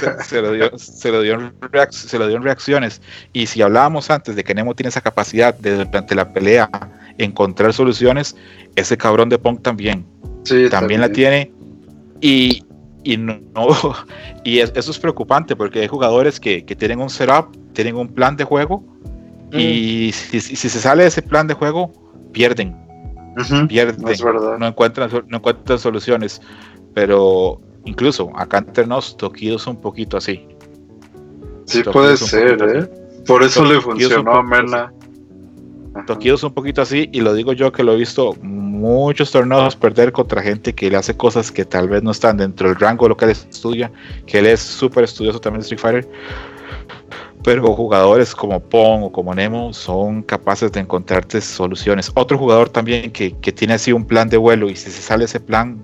se, 0.00 0.24
se 0.24 0.40
lo 0.42 0.52
dio, 0.52 0.78
se 0.78 1.10
lo 1.10 1.20
dio 1.20 1.34
en 1.34 1.60
reac- 1.60 1.90
se 1.92 2.18
lo 2.18 2.26
dio 2.28 2.36
en 2.36 2.42
reacciones. 2.42 3.02
Y 3.32 3.46
si 3.46 3.60
hablábamos 3.60 4.10
antes 4.10 4.34
de 4.36 4.44
que 4.44 4.54
Nemo 4.54 4.74
tiene 4.74 4.88
esa 4.88 5.00
capacidad 5.00 5.54
de 5.58 5.84
durante 5.84 6.14
la 6.14 6.32
pelea 6.32 6.70
encontrar 7.18 7.72
soluciones, 7.74 8.34
ese 8.76 8.96
cabrón 8.96 9.28
de 9.28 9.38
Punk 9.38 9.60
también. 9.62 10.06
Sí, 10.44 10.68
también 10.68 11.00
la 11.00 11.08
tiene 11.10 11.52
y, 12.20 12.62
y 13.02 13.16
no, 13.16 13.38
no- 13.54 13.68
y 14.44 14.58
es- 14.60 14.72
eso 14.74 14.90
es 14.90 14.98
preocupante 14.98 15.56
porque 15.56 15.80
hay 15.80 15.88
jugadores 15.88 16.38
que, 16.40 16.64
que 16.64 16.76
tienen 16.76 17.00
un 17.00 17.10
setup, 17.10 17.56
tienen 17.72 17.96
un 17.96 18.08
plan 18.08 18.36
de 18.36 18.44
juego 18.44 18.84
y 19.52 20.10
si, 20.12 20.40
si- 20.40 20.56
si 20.56 20.68
se 20.68 20.78
sale 20.80 21.02
de 21.02 21.08
ese 21.08 21.22
plan 21.22 21.46
de 21.46 21.54
juego 21.54 21.92
pierden, 22.32 22.76
Ujú, 23.36 23.68
pierden, 23.68 24.08
Es 24.08 24.22
verdad. 24.22 24.58
no 24.58 24.66
encuentran, 24.66 25.10
no 25.28 25.36
encuentran 25.36 25.78
soluciones, 25.78 26.40
pero 26.92 27.60
incluso 27.84 28.30
acá 28.36 28.58
entre 28.58 28.86
nos 28.86 29.16
Tokido 29.16 29.56
es 29.56 29.66
un 29.66 29.80
poquito 29.80 30.16
así. 30.16 30.46
Sí, 31.66 31.82
puede 31.84 32.16
ser, 32.16 32.58
¿eh? 32.62 32.90
Por 33.26 33.42
eso 33.42 33.64
le 33.64 33.80
funcionó 33.80 34.32
a 34.32 34.42
Mena. 34.42 34.82
Ajá. 34.82 34.92
Tokido 36.06 36.34
es 36.34 36.42
un 36.42 36.52
poquito 36.52 36.82
así 36.82 37.08
y 37.12 37.20
lo 37.20 37.32
digo 37.34 37.52
yo 37.52 37.72
que 37.72 37.82
lo 37.82 37.92
he 37.92 37.96
visto 37.96 38.34
muchos 38.42 39.30
torneos 39.30 39.76
perder 39.76 40.12
contra 40.12 40.42
gente 40.42 40.74
que 40.74 40.90
le 40.90 40.96
hace 40.96 41.16
cosas 41.16 41.52
que 41.52 41.64
tal 41.64 41.88
vez 41.88 42.02
no 42.02 42.10
están 42.10 42.36
dentro 42.36 42.68
del 42.68 42.78
rango 42.78 43.04
de 43.04 43.10
lo 43.10 43.16
que 43.16 43.26
él 43.26 43.30
estudia, 43.30 43.90
que 44.26 44.40
él 44.40 44.46
es 44.46 44.60
súper 44.60 45.04
estudioso 45.04 45.40
también 45.40 45.60
de 45.60 45.64
Street 45.64 45.80
Fighter, 45.80 46.08
pero 47.42 47.74
jugadores 47.74 48.34
como 48.34 48.60
Pong 48.60 49.04
o 49.04 49.12
como 49.12 49.34
Nemo 49.34 49.72
son 49.72 50.22
capaces 50.22 50.72
de 50.72 50.80
encontrarte 50.80 51.40
soluciones. 51.40 52.10
Otro 52.14 52.38
jugador 52.38 52.68
también 52.68 53.12
que, 53.12 53.32
que 53.38 53.52
tiene 53.52 53.74
así 53.74 53.92
un 53.92 54.04
plan 54.04 54.28
de 54.28 54.36
vuelo 54.36 54.68
y 54.68 54.76
si 54.76 54.90
se 54.90 55.00
sale 55.00 55.26
ese 55.26 55.40
plan 55.40 55.80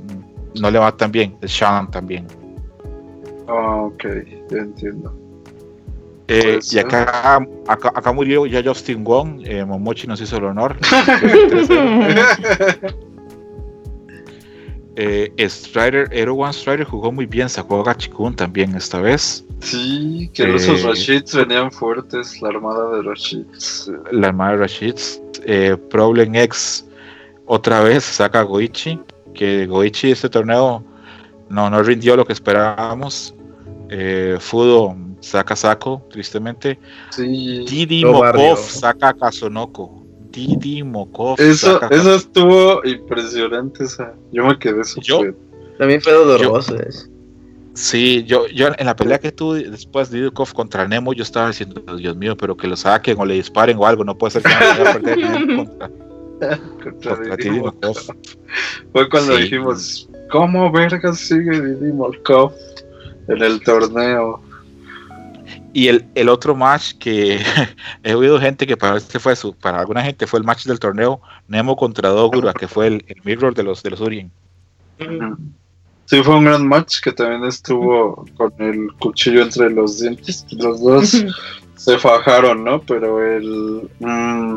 no 0.60 0.70
le 0.70 0.78
va 0.78 0.96
tan 0.96 1.12
bien, 1.12 1.36
es 1.40 1.52
Shannon 1.52 1.90
también. 1.90 2.26
Ah, 3.46 3.82
ok, 3.82 4.04
entiendo. 4.50 5.19
Eh, 6.32 6.60
y 6.70 6.78
acá, 6.78 7.40
acá, 7.66 7.92
acá 7.94 8.12
murió 8.12 8.46
ya 8.46 8.62
Justin 8.64 9.02
Wong, 9.04 9.42
eh, 9.44 9.64
Momochi 9.64 10.06
nos 10.06 10.20
hizo 10.20 10.36
el 10.36 10.44
honor. 10.44 10.76
Eh, 14.96 15.32
Strider, 15.48 16.08
Hero 16.12 16.34
One 16.34 16.52
Strider 16.52 16.84
jugó 16.84 17.10
muy 17.10 17.24
bien, 17.24 17.48
sacó 17.48 17.80
a 17.80 17.84
Gachikun 17.84 18.34
también 18.36 18.74
esta 18.74 19.00
vez. 19.00 19.46
sí, 19.60 20.30
que 20.34 20.42
Eh, 20.42 20.56
esos 20.56 20.82
Rashids 20.82 21.34
venían 21.34 21.70
fuertes, 21.70 22.42
la 22.42 22.48
armada 22.50 22.96
de 22.96 23.02
Rashids. 23.02 23.90
La 24.10 24.28
armada 24.28 24.52
de 24.52 24.56
Rashids. 24.58 25.22
Eh, 25.46 25.76
Problem 25.88 26.34
X 26.34 26.84
otra 27.46 27.80
vez 27.80 28.04
saca 28.04 28.40
a 28.40 28.42
Goichi, 28.42 29.00
que 29.32 29.66
Goichi 29.66 30.10
este 30.10 30.28
torneo 30.28 30.84
no, 31.48 31.70
no 31.70 31.82
rindió 31.82 32.14
lo 32.16 32.26
que 32.26 32.34
esperábamos. 32.34 33.34
Eh, 33.88 34.36
Fudo 34.38 34.94
saca 35.20 35.54
a 35.54 35.56
Sako, 35.56 36.02
tristemente. 36.10 36.78
Sí. 37.10 37.64
Didi 37.68 38.04
barrió. 38.04 38.42
Mokov 38.50 38.58
saca 38.58 39.08
a 39.10 39.14
Kazunoko. 39.14 39.96
Didi 40.30 40.82
Mokov 40.84 41.40
Eso, 41.40 41.80
saca 41.80 41.94
eso 41.94 42.14
estuvo 42.14 42.84
impresionante. 42.84 43.84
Esa. 43.84 44.14
Yo 44.32 44.44
me 44.46 44.58
quedé 44.58 44.78
Yo- 45.02 45.16
súper. 45.18 45.34
También 45.78 46.00
fue 46.02 46.12
doloroso 46.12 46.76
eso. 46.82 47.06
Sí, 47.72 48.24
yo, 48.24 48.46
yo 48.48 48.68
en 48.76 48.84
la 48.86 48.94
pelea 48.96 49.18
que 49.18 49.32
tuve 49.32 49.62
después 49.70 50.10
de 50.10 50.18
Didukov 50.18 50.52
contra 50.52 50.86
Nemo, 50.86 51.12
yo 51.14 51.22
estaba 51.22 51.48
diciendo, 51.48 51.80
Dios 51.96 52.16
mío, 52.16 52.36
pero 52.36 52.56
que 52.56 52.66
lo 52.66 52.76
saquen 52.76 53.16
o 53.18 53.24
le 53.24 53.34
disparen 53.34 53.78
o 53.78 53.86
algo, 53.86 54.04
no 54.04 54.18
puede 54.18 54.32
ser 54.32 54.42
que 54.42 54.48
no 54.50 54.58
vaya 54.58 54.90
a 54.90 54.92
perder 54.94 55.18
Nemo 55.18 55.64
contra, 55.78 55.88
contra 56.82 57.16
contra 57.16 57.36
Didi. 57.36 57.60
Mokov. 57.60 57.96
Fue 58.92 59.08
cuando 59.08 59.36
Sí. 59.36 59.42
dijimos, 59.42 60.08
¿cómo 60.30 60.70
vergas 60.70 61.18
sigue 61.18 61.60
Didi 61.60 61.92
Molkov 61.92 62.52
en 63.28 63.42
el 63.42 63.62
torneo? 63.62 64.42
Y 65.72 65.88
el, 65.88 66.06
el 66.14 66.28
otro 66.28 66.56
match 66.56 66.94
que 66.98 67.38
he 68.02 68.14
oído 68.14 68.40
gente 68.40 68.66
que 68.66 68.76
para 68.76 68.96
este 68.96 69.18
fue 69.18 69.36
su, 69.36 69.54
para 69.54 69.80
alguna 69.80 70.02
gente 70.02 70.26
fue 70.26 70.40
el 70.40 70.44
match 70.44 70.64
del 70.64 70.80
torneo, 70.80 71.20
Nemo 71.48 71.76
contra 71.76 72.08
Dogura, 72.08 72.52
que 72.52 72.68
fue 72.68 72.88
el, 72.88 73.04
el 73.06 73.20
mirror 73.24 73.54
de 73.54 73.62
los 73.62 73.82
de 73.82 73.90
los 73.90 74.00
Urien. 74.00 74.30
Sí, 76.06 76.22
fue 76.22 76.36
un 76.36 76.44
gran 76.44 76.66
match 76.66 77.00
que 77.00 77.12
también 77.12 77.44
estuvo 77.44 78.26
con 78.36 78.52
el 78.58 78.92
cuchillo 78.98 79.42
entre 79.42 79.70
los 79.70 80.00
dientes. 80.00 80.44
Los 80.50 80.80
dos 80.80 81.24
se 81.76 81.98
fajaron, 81.98 82.64
¿no? 82.64 82.82
Pero 82.82 83.24
el... 83.24 83.88
mm, 84.00 84.56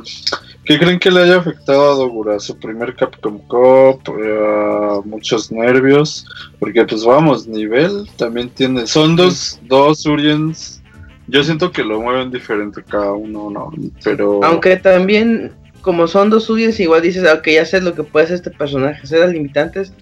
¿Qué 0.65 0.79
creen 0.79 0.99
que 0.99 1.11
le 1.11 1.23
haya 1.23 1.37
afectado 1.37 1.91
a 1.91 1.95
Dogura? 1.95 2.39
Su 2.39 2.57
primer 2.57 2.95
Capcom 2.95 3.37
Cup, 3.47 4.01
eh, 4.19 5.01
muchos 5.05 5.51
nervios, 5.51 6.25
porque 6.59 6.83
pues 6.85 7.05
vamos, 7.05 7.47
nivel 7.47 8.09
también 8.17 8.49
tiene... 8.49 8.87
Son 8.87 9.15
dos, 9.15 9.59
dos 9.63 10.05
Uriens, 10.05 10.82
yo 11.27 11.43
siento 11.43 11.71
que 11.71 11.83
lo 11.83 12.01
mueven 12.01 12.31
diferente 12.31 12.83
cada 12.83 13.13
uno, 13.13 13.49
¿no? 13.49 13.71
Pero... 14.03 14.43
Aunque 14.43 14.77
también, 14.77 15.53
como 15.81 16.07
son 16.07 16.29
dos 16.29 16.45
suyos, 16.45 16.79
igual 16.79 17.01
dices, 17.01 17.29
ok, 17.31 17.47
ya 17.47 17.65
sé 17.65 17.81
lo 17.81 17.93
que 17.93 18.03
puede 18.03 18.25
hacer 18.25 18.35
este 18.35 18.51
personaje, 18.51 19.05
sé 19.07 19.19
las 19.19 19.31
limitantes 19.31 19.93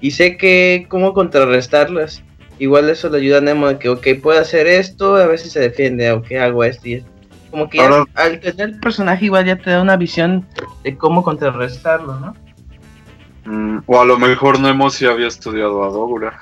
y 0.00 0.12
sé 0.12 0.36
que 0.36 0.86
cómo 0.88 1.12
contrarrestarlas. 1.12 2.22
Igual 2.58 2.90
eso 2.90 3.08
le 3.08 3.18
ayuda 3.18 3.38
a 3.38 3.40
Nemo 3.40 3.68
de 3.68 3.78
que, 3.78 3.88
ok, 3.88 4.06
puede 4.22 4.38
hacer 4.38 4.66
esto, 4.66 5.16
a 5.16 5.26
ver 5.26 5.38
si 5.38 5.48
se 5.48 5.60
defiende, 5.60 6.10
ok, 6.12 6.32
hago 6.32 6.64
esto 6.64 6.88
y 6.88 6.94
esto. 6.94 7.10
Como 7.50 7.68
que 7.68 7.78
ya 7.78 8.04
al 8.14 8.38
tener 8.40 8.70
el 8.70 8.80
personaje 8.80 9.24
igual 9.24 9.44
ya 9.44 9.56
te 9.56 9.70
da 9.70 9.82
una 9.82 9.96
visión 9.96 10.46
de 10.84 10.96
cómo 10.96 11.22
contrarrestarlo, 11.22 12.18
¿no? 12.20 12.34
Mm, 13.44 13.82
o 13.86 14.00
a 14.00 14.04
lo 14.04 14.18
mejor 14.18 14.60
Nemo 14.60 14.90
sí 14.90 15.06
había 15.06 15.26
estudiado 15.26 15.82
a 15.82 15.88
Dogura. 15.88 16.38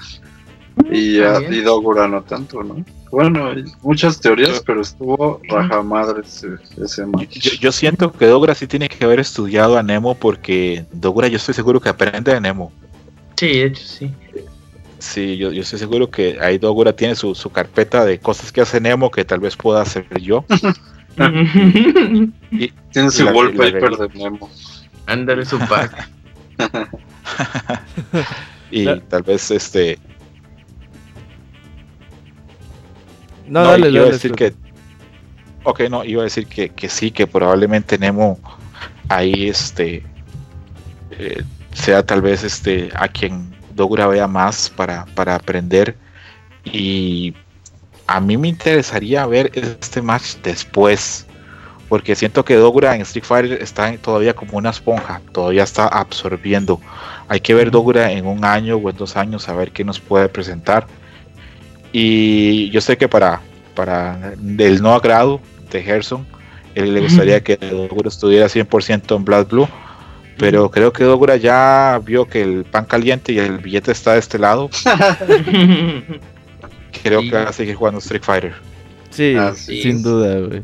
Y, 0.90 1.20
a, 1.20 1.34
También. 1.34 1.54
y 1.54 1.60
Dogura 1.60 2.08
no 2.08 2.22
tanto, 2.22 2.62
¿no? 2.62 2.84
Bueno, 3.10 3.48
hay 3.48 3.64
muchas 3.82 4.20
teorías, 4.20 4.56
Yo- 4.56 4.62
pero 4.64 4.80
estuvo 4.82 5.40
rajamadre 5.48 6.22
ese, 6.26 6.48
ese 6.82 7.06
match. 7.06 7.38
Yo, 7.38 7.52
yo 7.60 7.72
siento 7.72 8.12
que 8.12 8.26
Dogura 8.26 8.54
sí 8.54 8.66
tiene 8.66 8.88
que 8.88 9.04
haber 9.04 9.20
estudiado 9.20 9.78
a 9.78 9.82
Nemo 9.82 10.14
porque 10.14 10.84
Dogura 10.92 11.28
yo 11.28 11.36
estoy 11.36 11.54
seguro 11.54 11.80
que 11.80 11.88
aprende 11.88 12.32
de 12.34 12.40
Nemo. 12.40 12.70
Sí, 13.36 13.46
de 13.48 13.64
hecho 13.64 13.82
sí. 13.86 14.12
Sí, 14.98 15.36
yo, 15.36 15.52
yo 15.52 15.62
estoy 15.62 15.78
seguro 15.78 16.10
que 16.10 16.38
ahí 16.40 16.58
Dogura 16.58 16.92
tiene 16.92 17.14
su, 17.14 17.34
su 17.34 17.50
carpeta 17.50 18.04
de 18.04 18.18
cosas 18.18 18.50
que 18.52 18.60
hace 18.60 18.80
Nemo 18.80 19.10
que 19.10 19.24
tal 19.24 19.40
vez 19.40 19.56
pueda 19.56 19.80
hacer 19.82 20.06
yo. 20.20 20.44
Y, 22.50 22.68
Tiene 22.92 23.10
su 23.10 23.26
wallpaper 23.26 23.96
de 23.96 24.08
Nemo. 24.14 24.48
Ándale 25.06 25.44
su 25.44 25.58
pack. 25.58 26.08
y 28.70 28.84
La- 28.84 29.00
tal 29.00 29.22
vez 29.22 29.50
este 29.50 29.98
No, 33.48 33.64
No, 33.64 33.78
dale, 33.78 33.90
iba 33.90 34.06
a 34.06 34.06
dale, 34.06 34.12
decir 34.12 34.32
Scott. 34.32 34.36
que. 34.36 34.54
Ok, 35.64 35.80
no, 35.90 36.04
iba 36.04 36.22
a 36.22 36.24
decir 36.24 36.46
que, 36.48 36.70
que 36.70 36.88
sí, 36.88 37.10
que 37.10 37.26
probablemente 37.26 37.98
Nemo 37.98 38.38
ahí 39.08 39.48
este 39.48 40.08
eh, 41.10 41.44
sea 41.72 42.04
tal 42.06 42.22
vez 42.22 42.44
este 42.44 42.90
a 42.94 43.08
quien 43.08 43.56
Dogura 43.70 44.06
vea 44.08 44.28
más 44.28 44.70
para, 44.70 45.06
para 45.14 45.34
aprender. 45.36 45.98
Y 46.64 47.34
a 48.06 48.20
mí 48.20 48.36
me 48.36 48.48
interesaría 48.48 49.26
ver 49.26 49.50
este 49.54 50.02
match 50.02 50.36
después. 50.42 51.26
porque 51.88 52.14
siento 52.16 52.44
que 52.44 52.56
Dogura 52.56 52.94
en 52.94 53.02
Street 53.02 53.24
Fighter 53.24 53.62
está 53.62 53.96
todavía 53.98 54.34
como 54.34 54.58
una 54.58 54.70
esponja, 54.70 55.22
todavía 55.32 55.64
está 55.64 55.88
absorbiendo. 55.88 56.84
Hay 57.28 57.40
que 57.40 57.54
ver 57.54 57.70
Dogura 57.70 58.12
en 58.12 58.26
un 58.26 58.44
año 58.44 58.76
o 58.76 58.90
en 58.90 58.96
dos 58.96 59.16
años 59.16 59.48
a 59.48 59.54
ver 59.54 59.72
qué 59.72 59.84
nos 59.84 60.00
puede 60.00 60.28
presentar. 60.28 60.90
Y 61.92 62.70
yo 62.70 62.80
sé 62.80 62.96
que 62.96 63.08
para, 63.08 63.40
para 63.74 64.34
el 64.58 64.82
no 64.82 64.94
agrado 64.94 65.40
de 65.70 65.82
Gerson, 65.82 66.26
él 66.74 66.94
le 66.94 67.00
gustaría 67.00 67.42
que 67.42 67.56
Dogura 67.56 68.08
estuviera 68.08 68.46
100% 68.46 69.16
en 69.16 69.24
Blood 69.24 69.48
Blue, 69.48 69.68
pero 70.36 70.70
creo 70.70 70.92
que 70.92 71.04
Dogura 71.04 71.36
ya 71.36 72.00
vio 72.04 72.26
que 72.26 72.42
el 72.42 72.64
pan 72.64 72.84
caliente 72.84 73.32
y 73.32 73.38
el 73.38 73.58
billete 73.58 73.92
está 73.92 74.12
de 74.12 74.20
este 74.20 74.38
lado. 74.38 74.70
creo 77.02 77.20
que 77.22 77.30
va 77.30 77.44
a 77.44 77.52
seguir 77.52 77.74
jugando 77.74 77.98
Street 77.98 78.22
Fighter. 78.22 78.54
Sí, 79.10 79.34
sin 79.56 80.02
duda, 80.02 80.38
güey. 80.40 80.62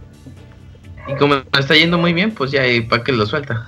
Y 1.08 1.16
como 1.16 1.36
está 1.58 1.74
yendo 1.74 1.98
muy 1.98 2.12
bien, 2.12 2.30
pues 2.30 2.50
ya, 2.50 2.62
¿para 2.88 3.02
que 3.02 3.12
lo 3.12 3.26
suelta? 3.26 3.66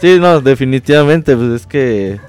sí, 0.00 0.18
no, 0.18 0.40
definitivamente, 0.40 1.36
pues 1.36 1.62
es 1.62 1.66
que 1.66 2.20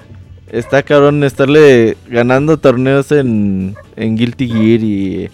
está 0.50 0.82
cabrón 0.82 1.22
estarle 1.24 1.96
ganando 2.08 2.58
torneos 2.58 3.12
en, 3.12 3.76
en 3.96 4.16
Guilty 4.16 4.48
Gear 4.48 4.80
y 4.80 5.30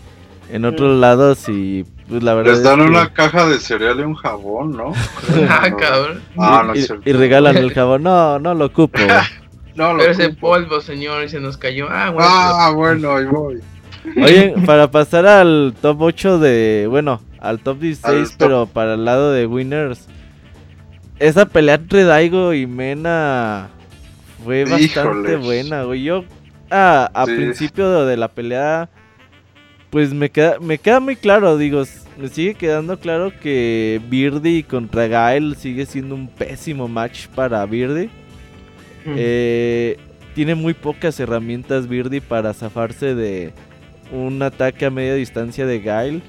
en 0.50 0.64
otros 0.64 0.98
lados 0.98 1.48
y 1.48 1.84
pues 2.08 2.22
la 2.22 2.34
verdad 2.34 2.52
Les 2.52 2.62
dan 2.62 2.80
una 2.80 3.12
caja 3.12 3.46
de 3.46 3.58
cereal 3.58 3.98
y 3.98 4.02
un 4.02 4.14
jabón, 4.14 4.76
¿no? 4.76 4.92
ah, 5.48 5.68
cabrón. 5.76 6.22
Ah, 6.38 6.62
no 6.64 6.74
y, 6.74 6.86
y, 7.04 7.12
regalan 7.12 7.56
el 7.56 7.72
jabón. 7.74 8.04
No, 8.04 8.38
no 8.38 8.54
lo 8.54 8.66
ocupo. 8.66 8.98
no 9.74 9.92
lo 9.92 9.98
Pero 9.98 10.12
ese 10.12 10.30
polvo, 10.30 10.80
señor, 10.80 11.24
y 11.24 11.28
se 11.28 11.40
nos 11.40 11.56
cayó. 11.56 11.88
Ah, 11.90 12.10
bueno. 12.10 12.28
Ah, 12.30 12.72
bueno, 12.72 13.16
ahí 13.16 13.24
voy. 13.24 13.60
Oye, 14.22 14.54
para 14.64 14.88
pasar 14.88 15.26
al 15.26 15.74
top 15.82 16.00
8 16.00 16.38
de. 16.38 16.86
Bueno, 16.88 17.20
al 17.40 17.58
top 17.58 17.80
16, 17.80 18.36
pero 18.38 18.66
para 18.66 18.94
el 18.94 19.04
lado 19.04 19.32
de 19.32 19.46
Winners. 19.46 20.06
Esa 21.18 21.46
pelea 21.46 21.74
entre 21.74 22.04
Daigo 22.04 22.52
y 22.52 22.66
Mena 22.66 23.70
fue 24.46 24.64
bastante 24.64 25.36
buena, 25.36 25.82
güey. 25.82 26.04
Yo, 26.04 26.24
ah, 26.70 27.10
a 27.12 27.24
principio 27.24 28.06
de, 28.06 28.16
la 28.16 28.28
pelea, 28.28 28.88
pues 29.90 30.14
me 30.14 30.30
queda, 30.30 30.60
me 30.60 30.78
queda 30.78 31.00
muy 31.00 31.16
claro, 31.16 31.58
digo, 31.58 31.82
me 32.16 32.28
sigue 32.28 32.54
quedando 32.54 32.98
claro 33.00 33.32
que 33.42 34.00
Birdie 34.08 34.62
contra 34.62 35.08
Gael 35.08 35.56
sigue 35.56 35.84
siendo 35.84 36.14
un 36.14 36.28
pésimo 36.28 36.86
match 36.86 37.26
para 37.26 37.66
Birdie. 37.66 38.08
Eh, 39.04 39.98
tiene 40.34 40.54
muy 40.54 40.74
pocas 40.74 41.18
herramientas 41.20 41.88
Birdie 41.88 42.20
para 42.20 42.54
zafarse 42.54 43.14
de 43.14 43.52
un 44.12 44.40
ataque 44.42 44.86
a 44.86 44.90
media 44.90 45.14
distancia 45.14 45.66
de 45.66 45.80
Gael. 45.80 46.22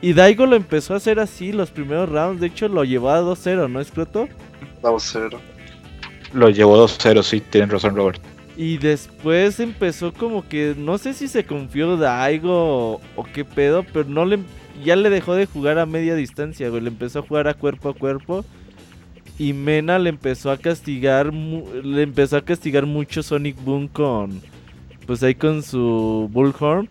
Y 0.00 0.14
Daigo 0.14 0.46
lo 0.46 0.56
empezó 0.56 0.94
a 0.94 0.96
hacer 0.96 1.20
así 1.20 1.52
los 1.52 1.70
primeros 1.70 2.08
rounds. 2.08 2.40
De 2.40 2.48
hecho, 2.48 2.66
lo 2.66 2.82
llevó 2.82 3.10
a 3.10 3.20
2-0, 3.20 3.70
¿no, 3.70 3.80
Escroto? 3.80 4.28
2-0. 4.82 5.38
Lo 6.32 6.50
llevó 6.50 6.82
2-0, 6.84 7.22
sí, 7.22 7.40
tienen 7.40 7.70
razón, 7.70 7.94
Robert. 7.96 8.20
Y 8.56 8.78
después 8.78 9.60
empezó 9.60 10.12
como 10.12 10.46
que, 10.46 10.74
no 10.76 10.98
sé 10.98 11.14
si 11.14 11.28
se 11.28 11.44
confió 11.44 11.96
Daigo 11.96 13.00
o, 13.16 13.24
qué 13.32 13.44
pedo, 13.44 13.84
pero 13.92 14.08
no 14.08 14.24
le, 14.24 14.40
ya 14.84 14.94
le 14.94 15.10
dejó 15.10 15.34
de 15.34 15.46
jugar 15.46 15.78
a 15.78 15.86
media 15.86 16.14
distancia, 16.14 16.68
güey. 16.68 16.82
Le 16.82 16.88
empezó 16.88 17.20
a 17.20 17.22
jugar 17.22 17.48
a 17.48 17.54
cuerpo 17.54 17.88
a 17.88 17.94
cuerpo. 17.94 18.44
Y 19.38 19.54
Mena 19.54 19.98
le 19.98 20.10
empezó 20.10 20.50
a 20.50 20.58
castigar, 20.58 21.32
le 21.32 22.02
empezó 22.02 22.36
a 22.36 22.44
castigar 22.44 22.84
mucho 22.84 23.22
Sonic 23.22 23.56
Boom 23.64 23.88
con, 23.88 24.42
pues 25.06 25.22
ahí 25.22 25.34
con 25.34 25.62
su 25.62 26.28
Bullhorn. 26.30 26.88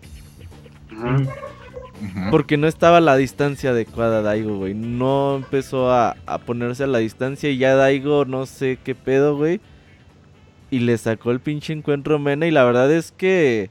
Porque 2.30 2.56
no 2.56 2.66
estaba 2.66 2.98
a 2.98 3.00
la 3.00 3.16
distancia 3.16 3.70
adecuada 3.70 4.22
Daigo, 4.22 4.56
güey. 4.56 4.74
No 4.74 5.36
empezó 5.36 5.92
a, 5.92 6.16
ponerse 6.44 6.84
a 6.84 6.88
la 6.88 6.98
distancia 6.98 7.50
y 7.50 7.58
ya 7.58 7.74
Daigo 7.74 8.24
no 8.24 8.46
sé 8.46 8.78
qué 8.82 8.94
pedo, 8.94 9.36
güey. 9.36 9.60
Y 10.70 10.80
le 10.80 10.96
sacó 10.98 11.30
el 11.30 11.40
pinche 11.40 11.72
encuentro 11.72 12.18
Mena 12.18 12.46
y 12.46 12.50
la 12.50 12.64
verdad 12.64 12.90
es 12.90 13.12
que 13.12 13.70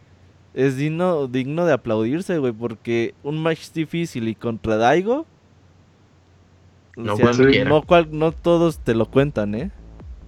es 0.54 0.78
digno, 0.78 1.28
digno 1.28 1.66
de 1.66 1.74
aplaudirse, 1.74 2.38
güey. 2.38 2.54
Porque 2.54 3.14
un 3.24 3.42
match 3.42 3.72
difícil 3.74 4.28
y 4.28 4.36
contra 4.36 4.78
Daigo... 4.78 5.26
No, 6.98 7.16
no, 7.16 8.32
todos 8.34 8.80
te 8.80 8.94
lo 8.94 9.06
cuentan, 9.06 9.56
¿eh? 9.56 9.72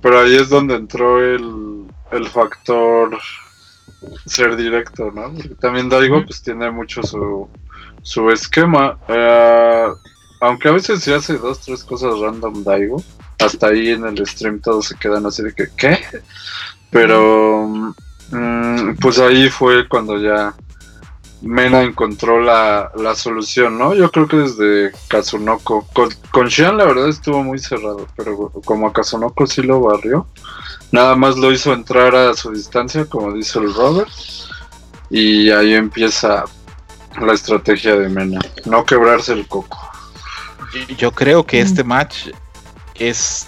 Pero 0.02 0.22
ahí 0.22 0.36
es 0.36 0.48
donde 0.50 0.76
entró 0.76 1.22
el, 1.22 1.86
el 2.12 2.26
factor 2.26 3.20
ser 4.26 4.56
directo, 4.56 5.12
¿no? 5.12 5.34
Porque 5.34 5.56
también 5.56 5.90
Daigo 5.90 6.24
pues 6.26 6.42
tiene 6.42 6.70
mucho 6.72 7.04
su, 7.04 7.48
su 8.04 8.30
esquema. 8.30 8.98
Eh, 9.08 9.88
aunque 10.42 10.68
a 10.68 10.74
veces 10.74 11.02
se 11.02 11.16
hace 11.16 11.38
dos, 11.38 11.60
tres 11.62 11.84
cosas 11.84 12.20
random 12.20 12.64
Daigo. 12.64 13.02
Hasta 13.40 13.68
ahí 13.68 13.90
en 13.90 14.06
el 14.06 14.26
stream 14.28 14.60
todos 14.60 14.88
se 14.88 14.96
quedan 14.96 15.26
así 15.26 15.42
de 15.42 15.54
que, 15.54 15.68
¿qué? 15.76 16.00
Pero, 16.92 17.94
mm, 18.30 18.96
pues 19.02 19.20
ahí 19.20 19.50
fue 19.50 19.88
cuando 19.88 20.20
ya 20.20 20.54
Mena 21.42 21.82
encontró 21.82 22.42
la, 22.42 22.90
la, 22.96 23.16
solución, 23.16 23.78
¿no? 23.78 23.94
Yo 23.94 24.10
creo 24.12 24.28
que 24.28 24.38
desde 24.38 24.92
Kazunoko. 25.10 25.86
Con, 25.94 26.10
con 26.32 26.48
la 26.48 26.86
verdad 26.86 27.10
estuvo 27.10 27.44
muy 27.44 27.60
cerrado, 27.60 28.08
pero 28.16 28.50
como 28.64 28.94
Kazunoko 28.94 29.46
sí 29.46 29.62
lo 29.62 29.82
barrió. 29.82 30.26
Nada 30.94 31.16
más 31.16 31.36
lo 31.38 31.52
hizo 31.52 31.74
entrar 31.74 32.16
a 32.16 32.34
su 32.34 32.52
distancia, 32.52 33.06
como 33.06 33.34
dice 33.34 33.60
el 33.60 33.74
Robert. 33.74 34.10
Y 35.10 35.50
ahí 35.50 35.74
empieza 35.74 36.46
la 37.22 37.34
estrategia 37.34 37.96
de 37.96 38.10
Mena, 38.10 38.40
no 38.66 38.86
quebrarse 38.86 39.34
el 39.34 39.48
coco. 39.48 39.78
Yo 40.98 41.12
creo 41.12 41.46
que 41.46 41.62
este 41.62 41.84
match 41.84 42.30
es 42.96 43.48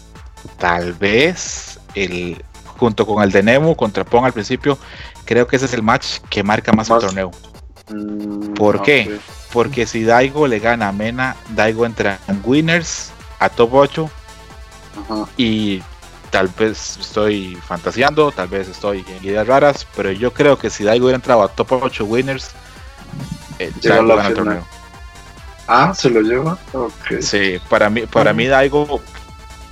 tal 0.57 0.93
vez 0.93 1.79
el 1.95 2.43
junto 2.77 3.05
con 3.05 3.23
el 3.23 3.31
de 3.31 3.41
Nemo 3.41 3.75
contra 3.75 4.03
Pong 4.03 4.25
al 4.25 4.33
principio, 4.33 4.77
creo 5.23 5.47
que 5.47 5.55
ese 5.55 5.65
es 5.65 5.73
el 5.73 5.83
match 5.83 6.19
que 6.29 6.43
marca 6.43 6.73
más, 6.73 6.89
el 6.89 6.99
torneo. 6.99 7.31
Mm, 7.89 8.53
¿Por 8.53 8.81
qué? 8.81 9.19
Porque 9.53 9.85
si 9.85 10.03
Daigo 10.03 10.47
le 10.47 10.59
gana 10.59 10.89
a 10.89 10.91
Mena, 10.91 11.35
Daigo 11.49 11.85
entra 11.85 12.19
en 12.27 12.41
winners 12.43 13.11
a 13.39 13.49
top 13.49 13.73
8 13.73 14.09
y 15.37 15.81
tal 16.29 16.49
vez 16.49 16.97
estoy 16.99 17.55
fantaseando, 17.55 18.31
tal 18.31 18.47
vez 18.47 18.67
estoy 18.67 19.05
en 19.07 19.25
ideas 19.25 19.47
raras, 19.47 19.87
pero 19.95 20.11
yo 20.11 20.33
creo 20.33 20.57
que 20.57 20.69
si 20.69 20.83
Daigo 20.83 21.05
hubiera 21.05 21.17
entrado 21.17 21.43
a 21.43 21.47
top 21.47 21.83
8 21.83 22.05
winners, 22.05 22.51
eh, 23.59 23.71
el 23.81 24.33
torneo. 24.33 24.65
Ah, 25.67 25.93
se 25.95 26.09
lo 26.09 26.21
lleva. 26.21 26.57
Okay. 26.71 27.21
Sí, 27.21 27.59
para 27.69 27.89
mí, 27.89 28.05
para 28.05 28.33
mí 28.33 28.45
Daigo 28.45 29.01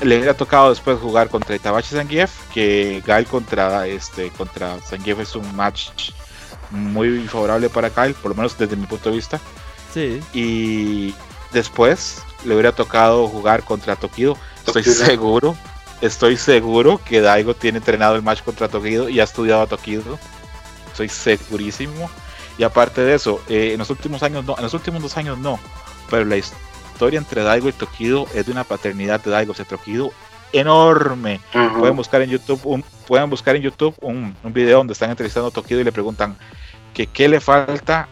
le 0.01 0.17
hubiera 0.17 0.33
tocado 0.33 0.69
después 0.69 0.99
jugar 0.99 1.29
contra 1.29 1.55
Itabachi 1.55 1.95
Zangief, 1.95 2.31
que 2.53 3.01
Gail 3.05 3.25
contra 3.25 3.87
este 3.87 4.29
contra 4.31 4.79
Zangief 4.79 5.19
es 5.19 5.35
un 5.35 5.55
match 5.55 6.11
muy 6.71 7.27
favorable 7.27 7.69
para 7.69 7.89
Kyle, 7.89 8.15
por 8.15 8.31
lo 8.31 8.35
menos 8.35 8.57
desde 8.57 8.75
mi 8.75 8.85
punto 8.85 9.09
de 9.09 9.15
vista. 9.15 9.39
Sí. 9.93 10.21
Y 10.33 11.13
después 11.51 12.23
le 12.43 12.53
hubiera 12.55 12.71
tocado 12.71 13.27
jugar 13.27 13.63
contra 13.63 13.95
Tokido. 13.95 14.37
Estoy 14.65 14.83
seguro, 14.83 15.55
estoy 16.01 16.37
seguro 16.37 16.99
que 17.03 17.21
Daigo 17.21 17.53
tiene 17.53 17.77
entrenado 17.77 18.15
el 18.15 18.23
match 18.23 18.41
contra 18.41 18.67
Tokido 18.67 19.09
y 19.09 19.19
ha 19.19 19.23
estudiado 19.23 19.61
a 19.61 19.67
Tokido. 19.67 20.17
Estoy 20.87 21.09
segurísimo. 21.09 22.09
Y 22.57 22.63
aparte 22.63 23.01
de 23.01 23.15
eso, 23.15 23.41
eh, 23.49 23.71
en 23.73 23.79
los 23.79 23.89
últimos 23.89 24.21
años 24.23 24.45
no, 24.45 24.55
en 24.55 24.63
los 24.63 24.73
últimos 24.73 25.01
dos 25.01 25.17
años 25.17 25.37
no, 25.37 25.59
pero 26.09 26.25
la 26.25 26.37
historia 26.37 27.17
entre 27.17 27.43
Daigo 27.43 27.69
y 27.69 27.71
Tokido 27.71 28.27
es 28.33 28.45
de 28.45 28.51
una 28.51 28.63
paternidad 28.63 29.21
de 29.21 29.31
Daigo 29.31 29.53
hacia 29.53 29.65
Tokido 29.65 30.11
enorme. 30.51 31.39
Pueden 31.51 31.95
buscar 31.95 32.21
en 32.21 32.29
YouTube 32.29 32.61
un, 32.63 32.83
pueden 33.07 33.29
buscar 33.29 33.55
en 33.55 33.63
YouTube 33.63 33.95
un, 34.01 34.35
un, 34.43 34.53
video 34.53 34.77
donde 34.77 34.93
están 34.93 35.09
entrevistando 35.09 35.49
a 35.49 35.51
Tokido 35.51 35.81
y 35.81 35.83
le 35.83 35.91
preguntan 35.91 36.37
que 36.93 37.07
qué 37.07 37.27
le 37.27 37.39
falta 37.39 38.07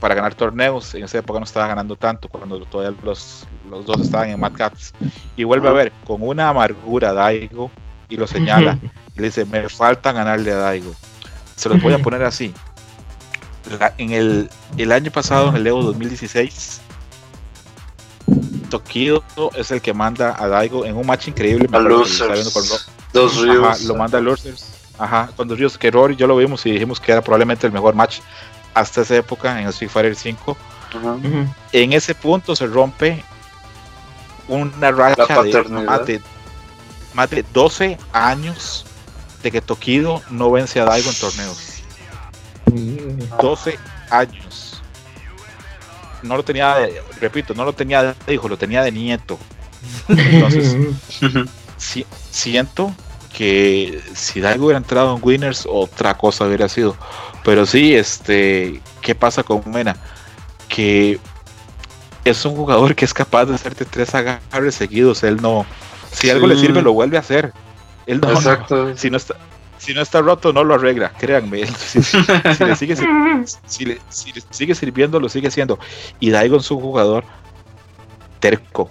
para 0.00 0.14
ganar 0.14 0.34
torneos. 0.34 0.94
En 0.94 1.04
esa 1.04 1.18
época 1.18 1.38
no 1.38 1.44
estaba 1.44 1.68
ganando 1.68 1.96
tanto, 1.96 2.28
cuando 2.28 2.60
todavía 2.64 2.98
los, 3.04 3.46
los 3.70 3.86
dos 3.86 4.00
estaban 4.00 4.30
en 4.30 4.40
Mad 4.40 4.52
Cats. 4.52 4.92
Y 5.36 5.44
vuelve 5.44 5.68
a 5.68 5.72
ver 5.72 5.92
con 6.04 6.22
una 6.22 6.48
amargura 6.48 7.12
Daigo 7.12 7.70
y 8.08 8.16
lo 8.16 8.26
señala. 8.26 8.78
Y 9.14 9.20
le 9.20 9.26
dice, 9.26 9.44
me 9.44 9.68
falta 9.68 10.12
ganarle 10.12 10.52
a 10.52 10.56
Daigo. 10.56 10.92
Se 11.54 11.68
los 11.68 11.80
voy 11.82 11.92
a 11.92 11.98
poner 11.98 12.22
así 12.22 12.52
en 13.98 14.10
el, 14.12 14.50
el, 14.76 14.92
año 14.92 15.10
pasado, 15.10 15.48
en 15.48 15.56
el 15.56 15.66
Evo 15.66 15.82
2016, 15.82 16.80
Tokido 18.68 19.22
es 19.54 19.70
el 19.70 19.80
que 19.80 19.92
manda 19.92 20.36
a 20.38 20.48
Daigo 20.48 20.84
en 20.84 20.96
un 20.96 21.06
match 21.06 21.28
increíble. 21.28 21.68
A 21.72 21.78
losers. 21.78 22.52
Dos 23.12 23.40
Ríos. 23.40 23.82
lo 23.82 23.94
manda 23.94 24.18
a 24.18 24.20
Losers. 24.20 24.66
Ajá, 24.98 25.30
con 25.36 25.48
dos 25.48 25.58
Ríos. 25.58 25.78
Que 25.78 25.90
Rory 25.90 26.16
ya 26.16 26.26
lo 26.26 26.36
vimos 26.36 26.64
y 26.66 26.72
dijimos 26.72 27.00
que 27.00 27.12
era 27.12 27.22
probablemente 27.22 27.66
el 27.66 27.72
mejor 27.72 27.94
match 27.94 28.20
hasta 28.74 29.00
esa 29.02 29.16
época 29.16 29.58
en 29.58 29.66
el 29.66 29.70
Street 29.70 29.90
Fighter 29.90 30.14
5. 30.14 30.56
En 31.72 31.92
ese 31.92 32.14
punto 32.14 32.54
se 32.54 32.66
rompe 32.66 33.24
una 34.46 34.90
racha 34.90 35.42
de 35.42 35.62
más, 35.64 36.06
de 36.06 36.22
más 37.14 37.30
de 37.30 37.44
12 37.52 37.98
años 38.12 38.86
de 39.42 39.50
que 39.50 39.60
Tokido 39.60 40.22
no 40.30 40.50
vence 40.50 40.80
a 40.80 40.84
Daigo 40.84 41.10
en 41.10 41.16
torneos. 41.16 41.67
12 43.40 43.78
años. 44.10 44.82
no 46.22 46.36
lo 46.36 46.42
tenía, 46.42 46.74
de, 46.76 47.02
repito, 47.20 47.54
no 47.54 47.64
lo 47.64 47.72
tenía 47.72 48.14
de 48.14 48.34
hijo, 48.34 48.48
lo 48.48 48.56
tenía 48.56 48.82
de 48.82 48.92
nieto. 48.92 49.38
Entonces, 50.08 50.76
si, 51.76 52.06
siento 52.30 52.92
que 53.32 54.02
si 54.14 54.40
Daigo 54.40 54.66
hubiera 54.66 54.78
entrado 54.78 55.16
en 55.16 55.22
Winners, 55.22 55.66
otra 55.70 56.16
cosa 56.16 56.46
hubiera 56.46 56.68
sido. 56.68 56.96
Pero 57.44 57.66
sí, 57.66 57.94
este, 57.94 58.80
¿qué 59.00 59.14
pasa 59.14 59.42
con 59.42 59.62
Mena? 59.70 59.96
Que 60.68 61.20
es 62.24 62.44
un 62.44 62.56
jugador 62.56 62.94
que 62.94 63.04
es 63.04 63.14
capaz 63.14 63.46
de 63.46 63.54
hacerte 63.54 63.84
tres 63.84 64.14
agarres 64.14 64.74
seguidos. 64.74 65.22
Él 65.22 65.40
no, 65.40 65.64
si 66.10 66.30
algo 66.30 66.46
le 66.46 66.56
sirve, 66.56 66.82
lo 66.82 66.92
vuelve 66.92 67.16
a 67.16 67.20
hacer. 67.20 67.52
Él 68.06 68.20
no, 68.20 68.32
Exacto. 68.32 68.96
si 68.96 69.10
no 69.10 69.18
está, 69.18 69.36
si 69.78 69.94
no 69.94 70.02
está 70.02 70.20
roto, 70.20 70.52
no 70.52 70.64
lo 70.64 70.74
arregla, 70.74 71.12
créanme. 71.18 71.64
Si, 71.78 72.02
si, 72.02 72.18
si 72.22 72.64
le 72.64 72.76
sigue, 72.76 72.96
si, 73.66 73.84
le, 73.86 73.94
le, 73.94 74.42
sigue, 74.50 74.74
sirviendo, 74.74 75.20
lo 75.20 75.28
sigue 75.28 75.48
haciendo. 75.48 75.78
Y 76.20 76.30
Daigo 76.30 76.58
es 76.58 76.70
un 76.70 76.80
jugador 76.80 77.24
terco. 78.40 78.90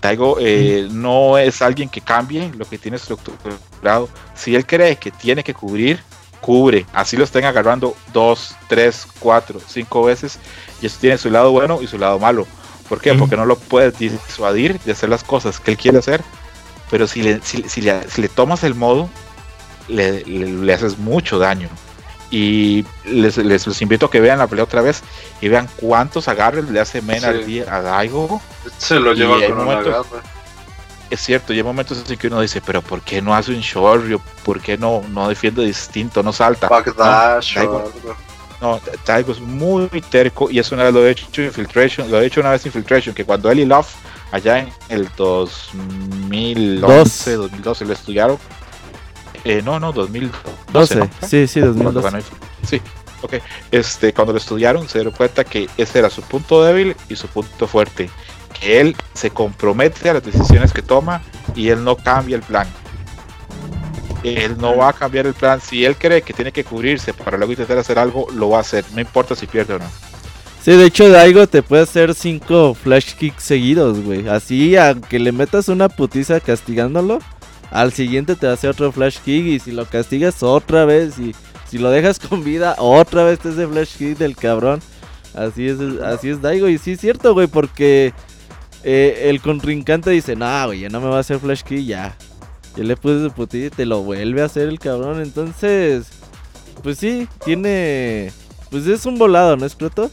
Daigo 0.00 0.36
eh, 0.40 0.88
no 0.90 1.38
es 1.38 1.62
alguien 1.62 1.88
que 1.88 2.00
cambie 2.00 2.50
lo 2.56 2.64
que 2.64 2.78
tiene 2.78 2.96
estructurado. 2.96 4.08
Si 4.34 4.54
él 4.54 4.66
cree 4.66 4.96
que 4.96 5.10
tiene 5.10 5.44
que 5.44 5.54
cubrir, 5.54 6.00
cubre. 6.40 6.86
Así 6.92 7.16
lo 7.16 7.24
estén 7.24 7.44
agarrando 7.44 7.94
dos, 8.12 8.56
tres, 8.68 9.06
cuatro, 9.20 9.60
cinco 9.66 10.04
veces. 10.04 10.38
Y 10.80 10.86
eso 10.86 10.98
tiene 11.00 11.18
su 11.18 11.30
lado 11.30 11.52
bueno 11.52 11.80
y 11.82 11.86
su 11.86 11.98
lado 11.98 12.18
malo. 12.18 12.46
¿Por 12.88 13.00
qué? 13.00 13.12
Porque 13.14 13.36
no 13.36 13.44
lo 13.44 13.56
puede 13.56 13.90
disuadir 13.90 14.80
de 14.80 14.92
hacer 14.92 15.10
las 15.10 15.22
cosas 15.22 15.60
que 15.60 15.72
él 15.72 15.76
quiere 15.76 15.98
hacer. 15.98 16.22
Pero 16.90 17.06
si 17.06 17.22
le, 17.22 17.40
si 17.42 17.82
le 17.82 18.28
tomas 18.28 18.64
el 18.64 18.74
modo, 18.74 19.10
le, 19.88 20.24
le, 20.24 20.46
le, 20.46 20.72
haces 20.72 20.98
mucho 20.98 21.38
daño. 21.38 21.68
Y 22.30 22.84
les, 23.04 23.38
les, 23.38 23.66
les, 23.66 23.82
invito 23.82 24.06
a 24.06 24.10
que 24.10 24.20
vean 24.20 24.38
la 24.38 24.46
pelea 24.46 24.64
otra 24.64 24.82
vez 24.82 25.02
y 25.40 25.48
vean 25.48 25.68
cuántos 25.76 26.28
agarres 26.28 26.68
le 26.68 26.78
hace 26.78 27.00
Mena 27.00 27.32
sí. 27.44 27.60
a 27.60 27.80
Daigo. 27.80 28.40
Se 28.76 29.00
lo 29.00 29.14
lleva 29.14 29.40
con 29.46 29.56
momento, 29.56 29.88
una 29.88 29.98
agarre. 29.98 30.20
Es 31.10 31.20
cierto, 31.20 31.54
y 31.54 31.56
hay 31.56 31.62
momentos 31.62 31.98
así 32.04 32.18
que 32.18 32.26
uno 32.26 32.42
dice, 32.42 32.60
pero 32.60 32.82
¿por 32.82 33.00
qué 33.00 33.22
no 33.22 33.34
hace 33.34 33.52
un 33.52 33.60
shoryu? 33.60 34.20
¿Por 34.44 34.60
qué 34.60 34.76
no, 34.76 35.02
no 35.08 35.28
defiende 35.28 35.64
distinto? 35.64 36.22
No 36.22 36.34
salta. 36.34 36.68
No, 36.68 36.92
Daigo, 36.92 37.90
no, 38.60 38.80
Daigo 39.06 39.32
es 39.32 39.40
muy 39.40 39.88
terco 40.10 40.50
y 40.50 40.58
eso 40.58 40.74
una 40.74 40.84
vez 40.84 40.92
lo 40.92 41.06
he 41.06 41.10
hecho 41.10 41.42
Infiltration, 41.42 42.10
lo 42.10 42.20
he 42.20 42.26
hecho 42.26 42.40
una 42.40 42.50
vez 42.50 42.66
Infiltration, 42.66 43.14
que 43.14 43.24
cuando 43.24 43.50
él 43.50 43.60
y 43.60 43.64
Love 43.64 43.88
allá 44.32 44.58
en 44.58 44.72
el 44.88 45.08
2011, 45.16 47.32
2012 47.32 47.84
lo 47.86 47.92
estudiaron, 47.92 48.38
eh, 49.44 49.62
no, 49.64 49.80
no, 49.80 49.92
2012. 49.92 50.96
¿no? 50.96 51.10
Sí, 51.26 51.46
sí, 51.46 51.60
2012. 51.60 52.22
Sí, 52.66 52.80
ok. 53.22 53.34
Este, 53.70 54.12
cuando 54.12 54.32
lo 54.32 54.38
estudiaron 54.38 54.88
se 54.88 54.98
dieron 54.98 55.14
cuenta 55.14 55.44
que 55.44 55.68
ese 55.76 55.98
era 55.98 56.10
su 56.10 56.22
punto 56.22 56.62
débil 56.62 56.96
y 57.08 57.16
su 57.16 57.28
punto 57.28 57.66
fuerte. 57.66 58.10
Que 58.58 58.80
él 58.80 58.96
se 59.14 59.30
compromete 59.30 60.08
a 60.10 60.14
las 60.14 60.24
decisiones 60.24 60.72
que 60.72 60.82
toma 60.82 61.22
y 61.54 61.68
él 61.68 61.84
no 61.84 61.96
cambia 61.96 62.36
el 62.36 62.42
plan. 62.42 62.66
Él 64.24 64.56
no 64.58 64.76
va 64.76 64.88
a 64.88 64.92
cambiar 64.92 65.26
el 65.26 65.34
plan. 65.34 65.60
Si 65.60 65.84
él 65.84 65.96
cree 65.96 66.22
que 66.22 66.32
tiene 66.32 66.50
que 66.50 66.64
cubrirse 66.64 67.14
para 67.14 67.36
luego 67.36 67.52
intentar 67.52 67.78
hacer 67.78 67.98
algo, 67.98 68.26
lo 68.34 68.50
va 68.50 68.58
a 68.58 68.60
hacer. 68.62 68.84
No 68.94 69.00
importa 69.00 69.36
si 69.36 69.46
pierde 69.46 69.74
o 69.74 69.78
no. 69.78 69.86
Sí, 70.62 70.72
de 70.72 70.86
hecho 70.86 71.08
Daigo 71.08 71.46
te 71.46 71.62
puede 71.62 71.84
hacer 71.84 72.14
cinco 72.14 72.74
flash 72.74 73.14
kicks 73.14 73.44
seguidos, 73.44 74.00
güey. 74.00 74.28
Así, 74.28 74.76
aunque 74.76 75.18
le 75.18 75.30
metas 75.32 75.68
una 75.68 75.88
putiza 75.88 76.40
castigándolo, 76.40 77.20
al 77.70 77.92
siguiente 77.92 78.34
te 78.34 78.46
hace 78.46 78.68
otro 78.68 78.92
flash 78.92 79.18
kick 79.24 79.46
y 79.46 79.58
si 79.58 79.72
lo 79.72 79.84
castigas 79.86 80.42
otra 80.42 80.84
vez 80.84 81.18
y 81.18 81.34
si 81.68 81.78
lo 81.78 81.90
dejas 81.90 82.18
con 82.28 82.44
vida 82.44 82.74
otra 82.78 83.24
vez 83.24 83.38
te 83.38 83.50
hace 83.50 83.66
flash 83.66 83.96
kick 83.96 84.18
del 84.18 84.36
cabrón. 84.36 84.80
Así 85.34 85.68
es, 85.68 85.78
así 86.02 86.30
es 86.30 86.40
Daigo 86.40 86.68
y 86.68 86.78
sí 86.78 86.92
es 86.92 87.00
cierto, 87.00 87.34
güey, 87.34 87.46
porque 87.46 88.12
eh, 88.82 89.26
el 89.26 89.40
contrincante 89.40 90.10
dice, 90.10 90.34
"No, 90.34 90.66
güey, 90.66 90.80
ya 90.80 90.88
no 90.88 91.00
me 91.00 91.08
va 91.08 91.18
a 91.18 91.20
hacer 91.20 91.38
flash 91.38 91.62
kick 91.62 91.84
ya." 91.84 92.16
Yo 92.76 92.84
le 92.84 92.96
puse 92.96 93.24
su 93.24 93.30
putita 93.32 93.66
y 93.66 93.70
te 93.70 93.86
lo 93.86 94.02
vuelve 94.02 94.42
a 94.42 94.46
hacer 94.46 94.68
el 94.68 94.78
cabrón, 94.78 95.20
entonces 95.20 96.06
pues 96.82 96.98
sí, 96.98 97.28
tiene 97.44 98.32
pues 98.70 98.86
es 98.86 99.04
un 99.06 99.18
volado, 99.18 99.56
¿no 99.56 99.66
es 99.66 99.76
cierto? 99.76 100.10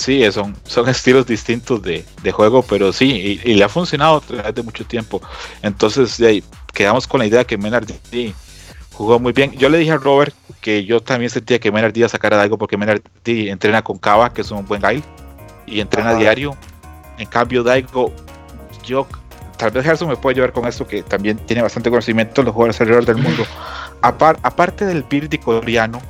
Sí, 0.00 0.24
son, 0.32 0.56
son 0.64 0.88
estilos 0.96 1.26
distintos 1.26 1.82
de, 1.82 2.06
de 2.22 2.32
juego, 2.32 2.62
pero 2.62 2.90
sí, 2.90 3.38
y, 3.44 3.50
y, 3.50 3.54
le 3.54 3.64
ha 3.64 3.68
funcionado 3.68 4.16
a 4.16 4.20
través 4.22 4.54
de 4.54 4.62
mucho 4.62 4.82
tiempo. 4.86 5.20
Entonces, 5.60 6.16
de 6.16 6.26
ahí, 6.26 6.44
quedamos 6.72 7.06
con 7.06 7.20
la 7.20 7.26
idea 7.26 7.44
que 7.44 7.58
Menard 7.58 7.90
jugó 8.92 9.18
muy 9.18 9.34
bien. 9.34 9.52
Yo 9.52 9.68
le 9.68 9.76
dije 9.76 9.92
a 9.92 9.98
Robert 9.98 10.34
que 10.62 10.86
yo 10.86 11.02
también 11.02 11.28
sentía 11.28 11.58
que 11.58 11.70
Menard 11.70 11.94
iba 11.94 12.06
a 12.06 12.08
sacar 12.08 12.32
algo 12.32 12.56
porque 12.56 12.78
Menard 12.78 13.02
entrena 13.26 13.82
con 13.82 13.98
Cava, 13.98 14.32
que 14.32 14.40
es 14.40 14.50
un 14.50 14.64
buen 14.64 14.80
guy, 14.80 15.04
y 15.66 15.80
entrena 15.80 16.10
Ajá. 16.12 16.18
diario. 16.18 16.56
En 17.18 17.26
cambio, 17.26 17.62
Daigo, 17.62 18.10
yo, 18.82 19.06
tal 19.58 19.70
vez 19.70 19.84
Gerson 19.84 20.08
me 20.08 20.16
puede 20.16 20.36
ayudar 20.36 20.54
con 20.54 20.66
esto, 20.66 20.86
que 20.86 21.02
también 21.02 21.36
tiene 21.44 21.60
bastante 21.60 21.90
conocimiento 21.90 22.40
de 22.40 22.46
los 22.46 22.54
jugadores 22.54 22.80
alrededor 22.80 23.04
del 23.04 23.18
mundo. 23.18 23.44
Apar, 24.00 24.38
aparte 24.42 24.86
del 24.86 25.02
Birdi 25.02 25.36
coreano, 25.36 26.00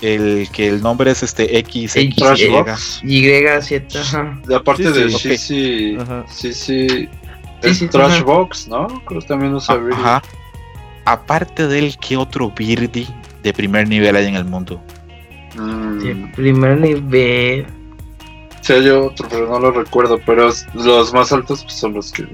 el 0.00 0.48
que 0.50 0.68
el 0.68 0.82
nombre 0.82 1.10
es 1.10 1.22
este 1.22 1.58
X, 1.58 1.96
X 1.96 2.16
Y, 3.02 3.22
Y7, 3.22 3.96
ajá. 3.96 4.40
De 4.46 4.54
aparte 4.56 4.92
sí, 4.92 4.92
de 4.92 5.10
sí, 5.10 5.38
sí, 5.38 5.98
sí, 6.28 6.52
sí, 6.52 7.08
es 7.62 7.78
sí, 7.78 7.88
Trashbox, 7.88 8.68
¿no? 8.68 8.88
Creo 9.06 9.20
que 9.20 9.26
también 9.26 9.54
usa 9.54 9.76
Birdy. 9.76 9.94
Ajá. 9.94 10.22
Aparte 11.06 11.66
del, 11.66 11.96
¿qué 11.98 12.16
otro 12.16 12.50
Birdy 12.50 13.06
de 13.42 13.52
primer 13.52 13.88
nivel 13.88 14.16
hay 14.16 14.26
en 14.26 14.36
el 14.36 14.44
mundo? 14.44 14.80
Mm. 15.56 15.98
De 15.98 16.32
primer 16.34 16.78
nivel. 16.78 17.66
Sí, 18.60 18.72
hay 18.72 18.88
otro, 18.88 19.26
pero 19.28 19.48
no 19.48 19.58
lo 19.58 19.70
recuerdo. 19.70 20.18
Pero 20.24 20.50
los 20.74 21.12
más 21.12 21.32
altos 21.32 21.62
pues, 21.62 21.74
son 21.74 21.94
los 21.94 22.12
que. 22.12 22.26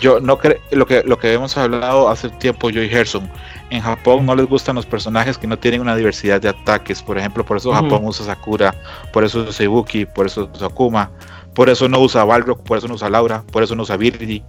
Yo 0.00 0.18
no 0.20 0.38
creo, 0.38 0.58
lo 0.70 0.86
que, 0.86 1.02
lo 1.04 1.18
que 1.18 1.32
hemos 1.32 1.56
hablado 1.56 2.08
hace 2.08 2.30
tiempo, 2.30 2.70
yo 2.70 2.82
y 2.82 2.88
Gerson 2.88 3.28
en 3.70 3.80
Japón 3.80 4.26
no 4.26 4.34
les 4.34 4.46
gustan 4.46 4.76
los 4.76 4.86
personajes 4.86 5.38
que 5.38 5.46
no 5.46 5.58
tienen 5.58 5.80
una 5.80 5.96
diversidad 5.96 6.40
de 6.40 6.48
ataques. 6.48 7.02
Por 7.02 7.16
ejemplo, 7.18 7.44
por 7.44 7.56
eso 7.56 7.72
Japón 7.72 8.02
uh 8.02 8.06
-huh. 8.06 8.08
usa 8.08 8.26
Sakura, 8.26 8.74
por 9.12 9.24
eso 9.24 9.40
usa 9.48 9.64
Ibuki, 9.64 10.06
por 10.06 10.26
eso 10.26 10.48
usa 10.52 10.66
Akuma, 10.66 11.10
por 11.54 11.68
eso 11.68 11.88
no 11.88 12.00
usa 12.00 12.24
Balrog, 12.24 12.62
por 12.64 12.78
eso 12.78 12.88
no 12.88 12.94
usa 12.94 13.08
Laura, 13.08 13.42
por 13.52 13.62
eso 13.62 13.74
no 13.74 13.82
usa 13.82 13.96
Birdi, 13.96 14.42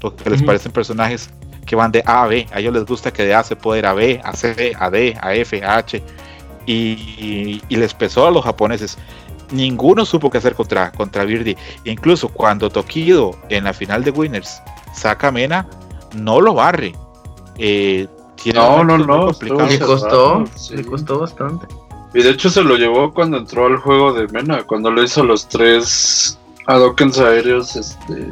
porque 0.00 0.22
uh 0.22 0.26
-huh. 0.26 0.30
les 0.32 0.42
parecen 0.42 0.72
personajes 0.72 1.30
que 1.64 1.76
van 1.76 1.92
de 1.92 2.02
A 2.06 2.24
a 2.24 2.26
B. 2.26 2.46
A 2.52 2.60
ellos 2.60 2.74
les 2.74 2.84
gusta 2.84 3.12
que 3.12 3.24
de 3.24 3.34
A 3.34 3.42
se 3.42 3.56
pueda 3.56 3.78
ir 3.78 3.86
a 3.86 3.94
B, 3.94 4.20
a 4.22 4.32
C, 4.34 4.72
a 4.78 4.90
D, 4.90 5.16
a 5.20 5.34
F, 5.34 5.62
a 5.64 5.76
H. 5.76 6.02
Y, 6.66 6.72
y, 6.72 7.62
y 7.68 7.76
les 7.76 7.92
pesó 7.92 8.26
a 8.26 8.30
los 8.30 8.44
japoneses. 8.44 8.96
Ninguno 9.50 10.04
supo 10.04 10.30
qué 10.30 10.38
hacer 10.38 10.54
contra, 10.54 10.90
contra. 10.92 11.24
Incluso 11.84 12.28
cuando 12.28 12.70
Tokido 12.70 13.36
en 13.50 13.64
la 13.64 13.72
final 13.72 14.02
de 14.02 14.10
Winners 14.10 14.62
saca 14.94 15.30
Mena, 15.30 15.66
no 16.14 16.40
lo 16.40 16.54
barre. 16.54 16.94
Eh, 17.58 18.08
no, 18.52 18.84
no, 18.84 18.98
no. 18.98 19.30
Le 19.40 19.78
costó, 19.78 20.44
sí. 20.54 20.76
le 20.76 20.84
costó 20.84 21.20
bastante. 21.20 21.66
Y 22.14 22.22
de 22.22 22.30
hecho 22.30 22.48
se 22.48 22.62
lo 22.62 22.76
llevó 22.76 23.12
cuando 23.12 23.38
entró 23.38 23.66
al 23.66 23.76
juego 23.78 24.12
de 24.12 24.28
Mena, 24.28 24.62
cuando 24.62 24.90
le 24.90 25.04
hizo 25.04 25.24
los 25.24 25.48
tres 25.48 26.38
Hadokens 26.66 27.18
aéreos 27.18 27.74
este, 27.76 28.30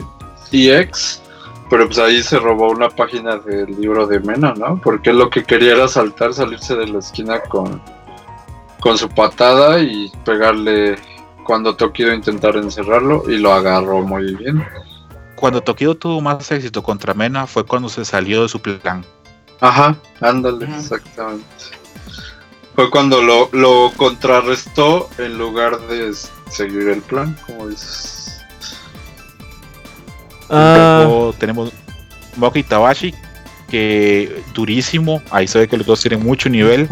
EX. 0.52 1.20
Pero 1.68 1.86
pues 1.86 1.98
ahí 1.98 2.22
se 2.22 2.38
robó 2.38 2.70
una 2.70 2.90
página 2.90 3.38
del 3.38 3.80
libro 3.80 4.06
de 4.06 4.20
Mena, 4.20 4.52
¿no? 4.54 4.80
Porque 4.82 5.12
lo 5.12 5.30
que 5.30 5.42
quería 5.42 5.72
era 5.72 5.88
saltar, 5.88 6.34
salirse 6.34 6.76
de 6.76 6.86
la 6.86 6.98
esquina 6.98 7.40
con, 7.40 7.80
con 8.80 8.98
su 8.98 9.08
patada 9.08 9.80
y 9.80 10.12
pegarle 10.24 10.96
cuando 11.44 11.74
Tokido 11.74 12.12
intentar 12.12 12.56
encerrarlo 12.56 13.24
y 13.28 13.38
lo 13.38 13.52
agarró 13.52 14.02
muy 14.02 14.34
bien. 14.34 14.64
Cuando 15.34 15.60
Tokido 15.60 15.94
tuvo 15.94 16.20
más 16.20 16.52
éxito 16.52 16.82
contra 16.82 17.14
Mena 17.14 17.46
fue 17.46 17.64
cuando 17.64 17.88
se 17.88 18.04
salió 18.04 18.42
de 18.42 18.48
su 18.48 18.60
plan. 18.60 19.04
Ajá, 19.62 19.96
ándale, 20.20 20.66
Ajá. 20.66 20.76
exactamente. 20.76 21.46
Fue 22.74 22.90
cuando 22.90 23.22
lo, 23.22 23.48
lo, 23.52 23.92
contrarrestó 23.96 25.08
en 25.18 25.38
lugar 25.38 25.78
de 25.86 26.12
seguir 26.50 26.88
el 26.88 27.00
plan, 27.00 27.36
como 27.46 27.68
dices. 27.68 28.42
Ah. 30.50 31.02
Luego 31.04 31.32
tenemos 31.38 31.72
Moki 32.36 32.64
Tabashi, 32.64 33.14
que 33.70 34.42
durísimo. 34.52 35.22
Ahí 35.30 35.46
se 35.46 35.60
ve 35.60 35.68
que 35.68 35.76
los 35.76 35.86
dos 35.86 36.00
tienen 36.00 36.24
mucho 36.24 36.48
nivel. 36.48 36.88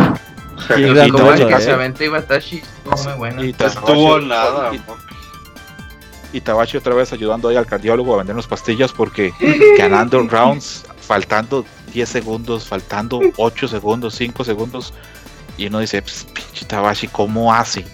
Y 0.77 0.85
Itabashi, 0.85 2.05
Ibatashi 2.05 2.63
muy 3.05 3.13
bueno. 3.15 3.45
Y 3.45 3.51
estuvo 3.59 4.21
nada. 4.21 4.73
Y, 4.73 6.37
y 6.37 6.41
Tabashi 6.41 6.77
otra 6.77 6.95
vez 6.95 7.13
ayudando 7.13 7.49
ahí 7.49 7.57
al 7.57 7.67
cardiólogo 7.67 8.15
a 8.15 8.19
vendernos 8.19 8.47
pastillas 8.47 8.93
porque 8.93 9.33
ganando 9.79 10.21
rounds, 10.29 10.85
faltando 11.11 11.65
10 11.93 12.09
segundos, 12.09 12.69
faltando 12.69 13.21
8 13.37 13.67
segundos, 13.67 14.15
5 14.15 14.45
segundos. 14.45 14.95
Y 15.57 15.67
uno 15.67 15.81
dice, 15.81 16.01
pues, 16.03 16.25
pinche 16.33 16.65
Tabashi, 16.67 17.09
¿cómo 17.09 17.53
hace? 17.53 17.85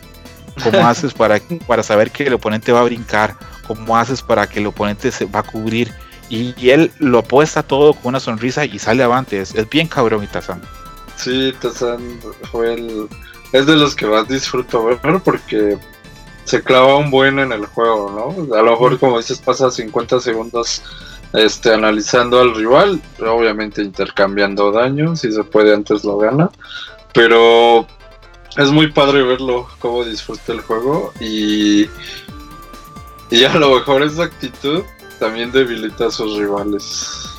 ¿Cómo 0.62 0.86
haces 0.86 1.14
para, 1.14 1.40
para 1.66 1.82
saber 1.82 2.10
que 2.10 2.24
el 2.24 2.34
oponente 2.34 2.72
va 2.72 2.80
a 2.80 2.84
brincar? 2.84 3.34
¿Cómo 3.66 3.96
haces 3.96 4.20
para 4.20 4.46
que 4.46 4.58
el 4.58 4.66
oponente 4.66 5.10
se 5.10 5.24
va 5.24 5.40
a 5.40 5.42
cubrir? 5.42 5.94
Y, 6.28 6.54
y 6.58 6.70
él 6.70 6.92
lo 6.98 7.20
apuesta 7.20 7.62
todo 7.62 7.94
con 7.94 8.10
una 8.10 8.20
sonrisa 8.20 8.66
y 8.66 8.78
sale 8.78 9.02
avante. 9.02 9.40
Es, 9.40 9.54
es 9.54 9.66
bien 9.70 9.88
cabrón, 9.88 10.22
Itazan. 10.22 10.60
Sí, 11.16 11.54
Tazan 11.58 12.20
fue 12.52 12.74
el. 12.74 13.08
Es 13.52 13.64
de 13.64 13.76
los 13.76 13.94
que 13.94 14.04
más 14.04 14.28
disfruto 14.28 14.84
ver 14.84 15.00
porque 15.24 15.78
se 16.44 16.62
clava 16.62 16.98
un 16.98 17.10
buen 17.10 17.38
en 17.38 17.50
el 17.50 17.64
juego, 17.64 18.10
¿no? 18.10 18.54
A 18.54 18.62
lo 18.62 18.72
mejor, 18.72 18.98
como 18.98 19.16
dices, 19.16 19.38
pasa 19.38 19.70
50 19.70 20.20
segundos 20.20 20.82
este, 21.32 21.72
analizando 21.72 22.40
al 22.40 22.54
rival, 22.54 23.00
obviamente 23.20 23.82
intercambiando 23.82 24.72
daño, 24.72 25.16
si 25.16 25.32
se 25.32 25.44
puede 25.44 25.74
antes 25.74 26.04
lo 26.04 26.18
gana, 26.18 26.50
pero 27.12 27.86
es 28.56 28.70
muy 28.70 28.90
padre 28.90 29.22
verlo, 29.22 29.68
cómo 29.78 30.04
disfruta 30.04 30.52
el 30.52 30.60
juego 30.60 31.12
y, 31.20 31.88
y 33.30 33.44
a 33.44 33.54
lo 33.54 33.74
mejor 33.74 34.02
esa 34.02 34.24
actitud 34.24 34.82
también 35.18 35.52
debilita 35.52 36.06
a 36.06 36.10
sus 36.10 36.38
rivales. 36.38 37.30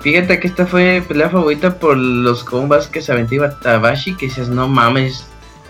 Fíjate 0.00 0.40
que 0.40 0.48
esta 0.48 0.66
fue 0.66 1.04
la 1.10 1.30
favorita 1.30 1.78
por 1.78 1.96
los 1.96 2.42
combas 2.42 2.88
que 2.88 3.00
se 3.00 3.12
aventaba 3.12 3.58
Tabashi, 3.60 4.16
que 4.16 4.26
dices, 4.26 4.48
no 4.48 4.66
mames, 4.66 5.24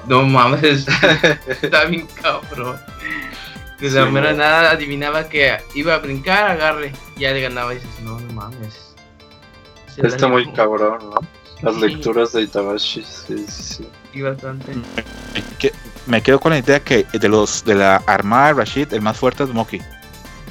no 0.08 0.22
mames, 0.22 0.86
está 1.62 1.84
bien 1.84 2.08
cabrón. 2.20 2.78
Sí, 3.90 3.94
la 3.96 4.06
mera 4.06 4.32
no. 4.32 4.38
nada 4.38 4.70
adivinaba 4.70 5.28
que 5.28 5.56
iba 5.74 5.94
a 5.94 5.98
brincar, 5.98 6.50
agarre, 6.50 6.92
ya 7.16 7.32
le 7.32 7.40
ganaba 7.40 7.72
y 7.72 7.76
dices, 7.76 7.90
no, 8.04 8.18
no 8.20 8.32
mames. 8.32 8.94
Se 9.94 10.06
Está 10.06 10.28
muy 10.28 10.42
llevó. 10.44 10.54
cabrón, 10.56 10.98
¿no? 11.10 11.14
Las 11.62 11.74
Sí. 11.76 11.80
lecturas 11.88 12.32
de 12.32 12.42
Itabashi, 12.42 13.02
sí, 13.04 13.36
sí, 13.38 13.44
sí. 13.48 13.88
Y 14.14 14.20
bastante. 14.22 14.74
Me 14.74 15.42
que- 15.58 15.72
Me 16.06 16.20
quedo 16.20 16.40
con 16.40 16.50
la 16.50 16.58
idea 16.58 16.80
que 16.80 17.04
de 17.12 17.28
los 17.28 17.64
de 17.64 17.76
la 17.76 17.96
armada 18.06 18.48
de 18.48 18.54
Rashid, 18.54 18.92
el 18.92 19.00
más 19.02 19.16
fuerte 19.16 19.44
es 19.44 19.50
Moki. 19.50 19.78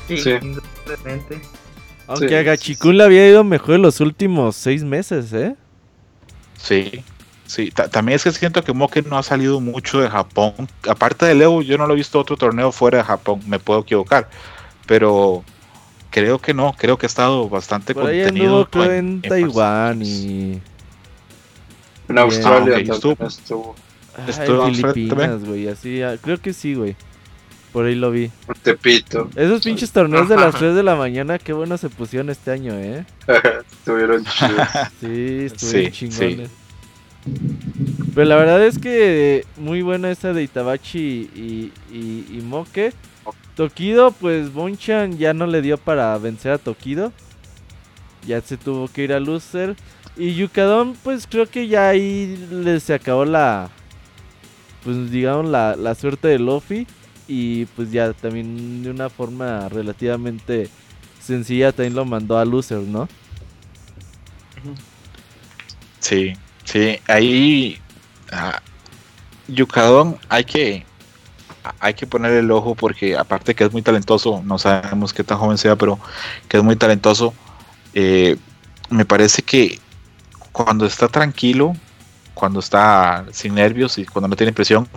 Sí, 0.07 0.17
Sí. 0.17 0.31
Aunque 2.07 2.27
Sí. 2.29 2.35
a 2.35 2.43
Gachikun 2.43 2.97
le 2.97 3.03
había 3.03 3.27
ido 3.29 3.43
mejor 3.43 3.75
en 3.75 3.81
los 3.81 3.99
últimos 3.99 4.55
seis 4.55 4.83
meses, 4.83 5.31
¿eh? 5.33 5.55
Sí, 6.57 7.03
sí. 7.51 7.71
Ta- 7.71 7.87
también 7.89 8.15
es 8.15 8.23
que 8.23 8.31
siento 8.31 8.63
que 8.63 8.73
Moki 8.73 9.01
no 9.01 9.17
ha 9.17 9.23
salido 9.23 9.59
mucho 9.59 9.99
de 10.01 10.09
Japón. 10.09 10.53
Aparte 10.87 11.25
del 11.25 11.41
Evo, 11.41 11.61
yo 11.61 11.77
no 11.77 11.85
lo 11.87 11.93
he 11.93 11.97
visto 11.97 12.19
otro 12.19 12.37
torneo 12.37 12.71
fuera 12.71 12.99
de 12.99 13.03
Japón. 13.03 13.41
Me 13.47 13.59
puedo 13.59 13.81
equivocar. 13.81 14.29
Pero 14.87 15.43
creo 16.09 16.39
que 16.39 16.53
no. 16.53 16.73
Creo 16.77 16.97
que 16.97 17.05
ha 17.05 17.07
estado 17.07 17.47
bastante 17.49 17.93
Por 17.93 18.07
ahí 18.07 18.23
contenido. 18.23 18.67
creo, 18.69 18.85
en 18.85 18.91
en 18.91 19.21
Taiwán 19.21 20.01
y... 20.01 20.61
En. 22.09 22.17
Australia 22.17 22.75
Ah, 22.77 22.79
estuvo. 22.93 23.27
estuvo. 23.27 23.75
Filipinas, 24.73 25.43
güey, 25.45 25.67
así, 25.69 26.01
ah, 26.01 26.17
creo 26.21 26.37
que 26.41 26.51
sí, 26.53 26.73
güey. 26.73 26.95
Por 27.71 27.85
ahí 27.85 27.95
lo 27.95 28.11
vi. 28.11 28.29
Tepito. 28.63 29.29
Esos 29.37 29.63
pinches 29.63 29.91
torneos 29.93 30.27
de 30.27 30.35
las 30.35 30.47
Ajá. 30.49 30.57
3 30.59 30.75
de 30.75 30.83
la 30.83 30.95
mañana, 30.97 31.39
qué 31.39 31.53
bueno 31.53 31.77
se 31.77 31.87
pusieron 31.87 32.29
este 32.29 32.51
año, 32.51 32.73
¿eh? 32.77 33.05
Estuvieron 33.71 34.25
chidos. 34.25 34.67
Sí, 34.99 35.45
estuvieron 35.45 35.57
Sí, 35.57 35.91
chingones. 35.91 36.49
Pero 38.13 38.25
la 38.25 38.35
verdad 38.35 38.65
es 38.65 38.77
que 38.79 39.45
muy 39.57 39.81
buena 39.81 40.11
esa 40.11 40.33
de 40.33 40.43
Itabachi 40.43 41.29
y, 41.35 41.71
y, 41.91 42.25
y 42.29 42.41
Moke. 42.41 42.93
Tokido, 43.55 44.11
pues 44.11 44.51
Bonchan 44.53 45.17
ya 45.17 45.33
no 45.33 45.45
le 45.45 45.61
dio 45.61 45.77
para 45.77 46.17
vencer 46.17 46.51
a 46.53 46.57
Tokido. 46.57 47.11
Ya 48.25 48.41
se 48.41 48.57
tuvo 48.57 48.87
que 48.87 49.03
ir 49.03 49.13
a 49.13 49.19
loser. 49.19 49.75
Y 50.17 50.35
Yukadon, 50.35 50.95
pues 51.03 51.27
creo 51.27 51.47
que 51.47 51.67
ya 51.67 51.89
ahí 51.89 52.47
le 52.51 52.79
se 52.79 52.93
acabó 52.93 53.25
la. 53.25 53.69
Pues 54.83 55.11
digamos 55.11 55.47
la, 55.47 55.75
la 55.75 55.95
suerte 55.95 56.27
de 56.27 56.39
Luffy. 56.39 56.87
Y 57.27 57.65
pues 57.65 57.91
ya 57.91 58.13
también 58.13 58.83
de 58.83 58.89
una 58.89 59.09
forma 59.09 59.69
relativamente 59.69 60.69
sencilla 61.21 61.71
también 61.71 61.95
lo 61.95 62.03
mandó 62.03 62.37
a 62.37 62.45
loser, 62.45 62.79
¿no? 62.79 63.07
Sí, 65.99 66.33
sí, 66.63 66.99
ahí 67.07 67.79
ah, 68.31 68.61
Yukadon 69.47 70.17
hay 70.29 70.43
que 70.43 70.85
hay 71.79 71.93
que 71.93 72.07
ponerle 72.07 72.39
el 72.39 72.51
ojo 72.51 72.75
porque 72.75 73.15
aparte 73.17 73.53
que 73.53 73.63
es 73.63 73.71
muy 73.71 73.81
talentoso, 73.81 74.41
no 74.43 74.57
sabemos 74.57 75.13
qué 75.13 75.23
tan 75.23 75.37
joven 75.37 75.57
sea, 75.57 75.75
pero 75.75 75.99
que 76.47 76.57
es 76.57 76.63
muy 76.63 76.75
talentoso, 76.75 77.33
eh, 77.93 78.37
me 78.89 79.05
parece 79.05 79.43
que 79.43 79.79
cuando 80.51 80.85
está 80.85 81.07
tranquilo, 81.07 81.75
cuando 82.33 82.59
está 82.59 83.25
sin 83.31 83.55
nervios 83.55 83.97
y 83.97 84.05
cuando 84.05 84.27
no 84.27 84.35
tiene 84.35 84.53
presión, 84.53 84.87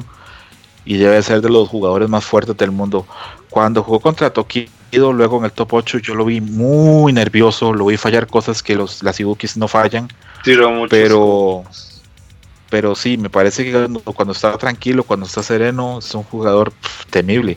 y 0.84 0.96
debe 0.96 1.22
ser 1.22 1.40
de 1.40 1.48
los 1.48 1.68
jugadores 1.68 2.08
más 2.08 2.24
fuertes 2.24 2.56
del 2.56 2.70
mundo. 2.70 3.06
Cuando 3.50 3.82
jugó 3.82 4.00
contra 4.00 4.30
Tokido, 4.30 5.12
luego 5.12 5.38
en 5.38 5.44
el 5.44 5.52
top 5.52 5.74
8, 5.74 5.98
yo 5.98 6.14
lo 6.14 6.24
vi 6.24 6.40
muy 6.40 7.12
nervioso, 7.12 7.72
lo 7.72 7.86
vi 7.86 7.96
fallar 7.96 8.26
cosas 8.26 8.62
que 8.62 8.74
los, 8.74 9.02
las 9.02 9.18
Ibukis 9.18 9.56
no 9.56 9.68
fallan. 9.68 10.08
Tiró 10.44 10.70
mucho. 10.70 10.90
Pero, 10.90 11.64
pero 12.70 12.94
sí, 12.94 13.16
me 13.16 13.30
parece 13.30 13.64
que 13.64 13.72
cuando, 13.72 14.00
cuando 14.00 14.32
está 14.32 14.56
tranquilo, 14.58 15.02
cuando 15.04 15.26
está 15.26 15.42
sereno, 15.42 15.98
es 15.98 16.14
un 16.14 16.22
jugador 16.24 16.72
temible. 17.10 17.56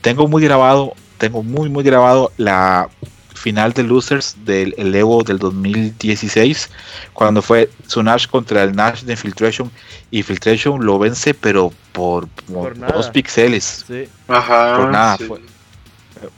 Tengo 0.00 0.26
muy 0.28 0.42
grabado, 0.42 0.94
tengo 1.18 1.42
muy, 1.42 1.68
muy 1.68 1.84
grabado 1.84 2.32
la 2.36 2.88
final 3.34 3.72
de 3.74 3.82
Losers 3.84 4.34
del 4.44 4.74
el 4.78 4.94
Evo 4.94 5.22
del 5.22 5.38
2016, 5.38 6.70
cuando 7.12 7.42
fue 7.42 7.70
su 7.86 8.02
Nash 8.02 8.26
contra 8.26 8.62
el 8.64 8.74
Nash 8.74 9.02
de 9.02 9.12
Infiltration, 9.12 9.70
y 10.10 10.22
Filtration 10.22 10.84
lo 10.84 10.98
vence, 10.98 11.32
pero 11.34 11.70
por, 11.92 12.26
por 12.28 12.70
Por 12.72 12.78
nada. 12.78 12.92
dos 12.94 13.08
píxeles 13.10 13.84
Sí. 13.86 14.08
Ajá. 14.26 14.76
por 14.78 14.88
nada, 14.90 15.16
sí. 15.18 15.24
fue- 15.24 15.40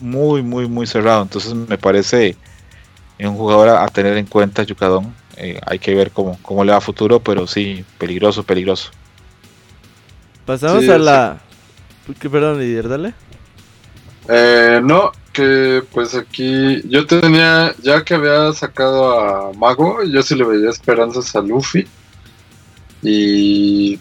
muy, 0.00 0.42
muy, 0.42 0.66
muy 0.68 0.86
cerrado. 0.88 1.22
Entonces 1.22 1.54
me 1.54 1.78
parece 1.78 2.36
un 3.20 3.36
jugador 3.36 3.68
a, 3.68 3.84
a 3.84 3.88
tener 3.88 4.16
en 4.16 4.26
cuenta, 4.26 4.64
Yucadón. 4.64 5.14
Eh, 5.40 5.60
hay 5.66 5.78
que 5.78 5.94
ver 5.94 6.10
cómo, 6.10 6.38
cómo 6.42 6.64
le 6.64 6.72
va 6.72 6.78
a 6.78 6.80
futuro, 6.80 7.20
pero 7.20 7.46
sí, 7.46 7.84
peligroso, 7.96 8.42
peligroso. 8.42 8.90
Pasamos 10.44 10.82
Sí, 10.84 10.90
a 10.90 10.98
sí. 10.98 11.04
la. 11.04 11.38
¿Qué, 12.18 12.28
perdón, 12.28 12.58
líder, 12.58 12.88
dale. 12.88 13.14
Eh, 14.28 14.80
no, 14.82 15.12
que 15.32 15.82
pues 15.92 16.14
aquí 16.14 16.82
yo 16.88 17.06
tenía, 17.06 17.74
ya 17.82 18.02
que 18.04 18.14
había 18.14 18.52
sacado 18.52 19.18
a 19.18 19.52
Mago, 19.52 20.02
yo 20.04 20.22
sí 20.22 20.34
le 20.34 20.44
veía 20.44 20.70
esperanzas 20.70 21.34
a 21.36 21.40
Luffy. 21.40 21.86
Y. 23.02 23.98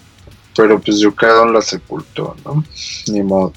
Pero 0.55 0.79
pues 0.79 0.99
Yukadon 0.99 1.53
la 1.53 1.61
sepultó, 1.61 2.35
¿no? 2.43 2.63
Ni 3.07 3.21
modo. 3.21 3.53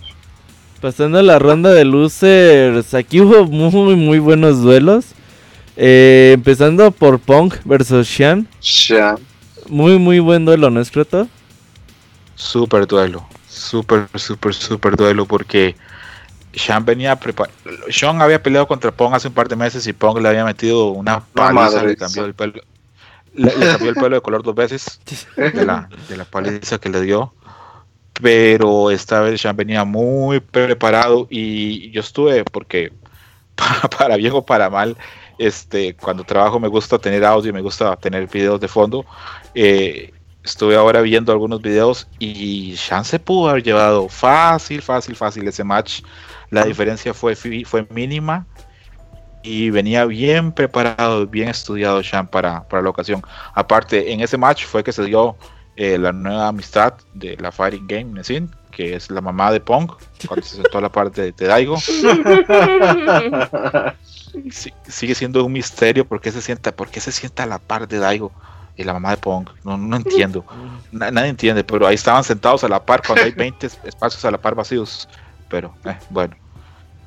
Pasando 0.83 1.19
a 1.19 1.23
la 1.23 1.39
ronda 1.39 1.71
de 1.73 1.85
losers, 1.85 2.93
aquí 2.95 3.21
hubo 3.21 3.45
muy, 3.47 3.97
muy 3.97 4.19
buenos 4.19 4.61
duelos. 4.63 5.07
Eh, 5.83 6.33
empezando 6.35 6.91
por 6.91 7.19
Pong 7.19 7.55
versus 7.65 8.07
Shan. 8.07 8.47
Shan. 8.61 9.17
Muy, 9.67 9.99
muy 9.99 10.19
buen 10.19 10.45
duelo, 10.45 10.69
¿no 10.69 10.79
es 10.79 10.91
cierto? 10.91 11.27
Súper 12.35 12.87
duelo, 12.87 13.27
súper, 13.49 14.07
súper, 14.15 14.53
súper 14.53 14.95
duelo, 14.95 15.25
porque 15.25 15.75
Sean 16.53 16.85
venía 16.85 17.17
preparado. 17.17 17.57
Sean 17.89 18.21
había 18.21 18.43
peleado 18.43 18.69
contra 18.69 18.91
Pong 18.91 19.15
hace 19.15 19.29
un 19.29 19.33
par 19.33 19.49
de 19.49 19.57
meses 19.57 19.87
y 19.87 19.95
Pong 19.95 20.19
le 20.21 20.29
había 20.29 20.45
metido 20.45 20.89
una 20.89 21.21
paliza, 21.21 21.83
le 21.83 21.97
cambió 21.97 22.27
el 22.27 22.35
pelo. 22.35 22.61
Le, 23.33 23.57
le 23.57 23.67
cambió 23.67 23.89
el 23.89 23.95
pelo 23.95 24.17
de 24.17 24.21
color 24.21 24.43
dos 24.43 24.55
veces 24.55 25.01
de 25.35 25.65
la, 25.65 25.89
de 26.11 26.17
la 26.19 26.27
paliza 26.27 26.79
que 26.79 26.91
le 26.91 27.01
dio. 27.01 27.33
Pero 28.21 28.91
esta 28.91 29.21
vez 29.21 29.41
Sean 29.41 29.57
venía 29.57 29.87
muy 29.87 30.41
preparado 30.41 31.27
y 31.31 31.91
yo 31.91 32.03
estuve 32.03 32.45
porque 32.45 32.93
para, 33.55 33.81
para 33.99 34.17
bien 34.17 34.35
o 34.35 34.45
para 34.45 34.69
mal, 34.69 34.95
este, 35.41 35.97
cuando 35.97 36.23
trabajo 36.23 36.61
me 36.61 36.69
gusta 36.69 36.99
tener 36.99 37.25
audio, 37.25 37.51
me 37.51 37.63
gusta 37.63 37.97
tener 37.97 38.27
videos 38.27 38.61
de 38.61 38.69
fondo. 38.69 39.07
Eh, 39.55 40.13
estuve 40.45 40.77
ahora 40.77 41.01
viendo 41.01 41.33
algunos 41.33 41.63
videos 41.63 42.07
y 42.19 42.77
Sean 42.77 43.07
se 43.07 43.19
pudo 43.19 43.49
haber 43.49 43.63
llevado 43.63 44.07
fácil, 44.11 44.83
fácil, 44.83 45.17
fácil 45.17 45.49
ese 45.49 45.65
match. 45.65 46.03
La 46.51 46.65
diferencia 46.65 47.15
fue, 47.15 47.35
fue 47.35 47.87
mínima 47.89 48.47
y 49.43 49.71
venía 49.71 50.05
bien 50.05 50.53
preparado, 50.53 51.27
bien 51.27 51.49
estudiado 51.49 52.03
Sean 52.03 52.29
para, 52.29 52.69
para 52.69 52.83
la 52.83 52.91
ocasión. 52.91 53.23
Aparte, 53.55 54.13
en 54.13 54.21
ese 54.21 54.37
match 54.37 54.67
fue 54.67 54.85
que 54.85 54.93
se 54.93 55.05
dio 55.05 55.39
eh, 55.77 55.97
la 55.97 56.13
nueva 56.13 56.49
amistad 56.49 56.93
de 57.15 57.39
la 57.39 57.51
Fighting 57.51 57.87
Game 57.87 58.13
Nesin, 58.13 58.51
que 58.71 58.95
es 58.95 59.11
la 59.11 59.21
mamá 59.21 59.53
de 59.53 59.61
Pong, 59.61 59.91
cuando 60.27 60.47
se 60.47 60.57
sentó 60.57 60.79
a 60.79 60.81
la 60.81 60.89
parte 60.91 61.33
de, 61.33 61.47
Daigo. 61.47 61.77
Sí, 64.51 64.73
sigue 64.89 65.15
siendo 65.15 65.45
un 65.45 65.53
misterio 65.53 66.07
por 66.07 66.21
qué 66.21 66.31
se 66.31 66.41
sienta, 66.41 66.73
por 66.73 66.89
qué 66.89 67.01
se 67.01 67.13
sienta 67.13 67.43
a 67.43 67.47
la 67.47 67.59
par 67.59 67.89
de 67.89 67.99
Daigo 67.99 68.33
y 68.77 68.85
la 68.85 68.93
mamá 68.93 69.11
de 69.11 69.17
Pong. 69.17 69.49
No, 69.65 69.77
no 69.77 69.97
entiendo. 69.97 70.45
Na- 70.93 71.11
nadie 71.11 71.29
entiende, 71.31 71.65
pero 71.65 71.87
ahí 71.87 71.97
estaban 71.97 72.23
sentados 72.25 72.63
a 72.65 72.69
la 72.69 72.85
par 72.85 73.03
cuando 73.05 73.25
hay 73.25 73.33
20 73.33 73.67
es- 73.67 73.79
espacios 73.85 74.25
a 74.25 74.31
la 74.31 74.39
par 74.39 74.55
vacíos. 74.55 75.09
Pero 75.49 75.75
eh, 75.85 75.97
bueno. 76.11 76.37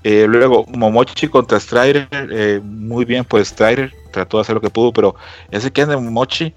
Eh, 0.03 0.25
luego, 0.27 0.65
Momochi 0.67 1.29
contra 1.29 1.59
Strider. 1.59 2.09
eh, 2.11 2.59
muy 2.61 3.05
bien, 3.05 3.23
pues 3.23 3.47
Strider 3.47 3.93
trató 4.11 4.37
de 4.37 4.41
hacer 4.41 4.55
lo 4.55 4.61
que 4.61 4.69
pudo, 4.69 4.91
pero 4.91 5.15
ese 5.49 5.71
que 5.71 5.85
de 5.85 5.95
Momochi 5.95 6.53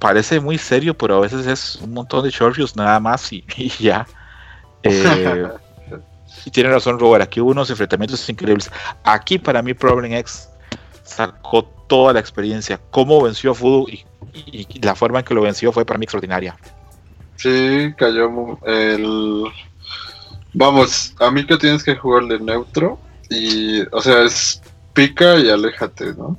parece 0.00 0.40
muy 0.40 0.58
serio, 0.58 0.96
pero 0.98 1.18
a 1.18 1.20
veces 1.20 1.46
es 1.46 1.76
un 1.76 1.92
montón 1.94 2.24
de 2.24 2.30
short 2.30 2.56
views 2.56 2.74
nada 2.74 2.98
más 2.98 3.32
y, 3.32 3.44
y 3.56 3.68
ya. 3.68 4.06
Eh, 4.82 5.46
y 6.46 6.50
tiene 6.50 6.70
razón 6.70 6.98
Robert, 6.98 7.22
aquí 7.22 7.40
hubo 7.40 7.50
unos 7.52 7.70
enfrentamientos 7.70 8.28
increíbles. 8.28 8.68
Aquí 9.04 9.38
para 9.38 9.62
mí 9.62 9.74
Problem 9.74 10.12
X 10.14 10.48
sacó 11.04 11.64
toda 11.86 12.12
la 12.12 12.20
experiencia, 12.20 12.80
cómo 12.90 13.22
venció 13.22 13.52
a 13.52 13.54
Fudo 13.54 13.86
y, 13.88 14.04
y- 14.34 14.66
y 14.68 14.80
la 14.80 14.94
forma 14.94 15.18
en 15.20 15.24
que 15.24 15.34
lo 15.34 15.42
venció 15.42 15.70
fue 15.72 15.84
para 15.84 15.98
mí 15.98 16.04
extraordinaria. 16.04 16.56
Sí, 17.36 17.92
cayó 17.96 18.58
el. 18.66 19.44
Vamos, 20.52 21.14
a 21.20 21.30
mí 21.30 21.46
que 21.46 21.56
tienes 21.56 21.82
que 21.84 21.96
jugar 21.96 22.24
de 22.24 22.38
neutro 22.40 22.98
y, 23.28 23.80
o 23.92 24.00
sea, 24.02 24.22
es 24.22 24.60
pica 24.94 25.36
y 25.36 25.48
aléjate, 25.48 26.12
¿no? 26.14 26.36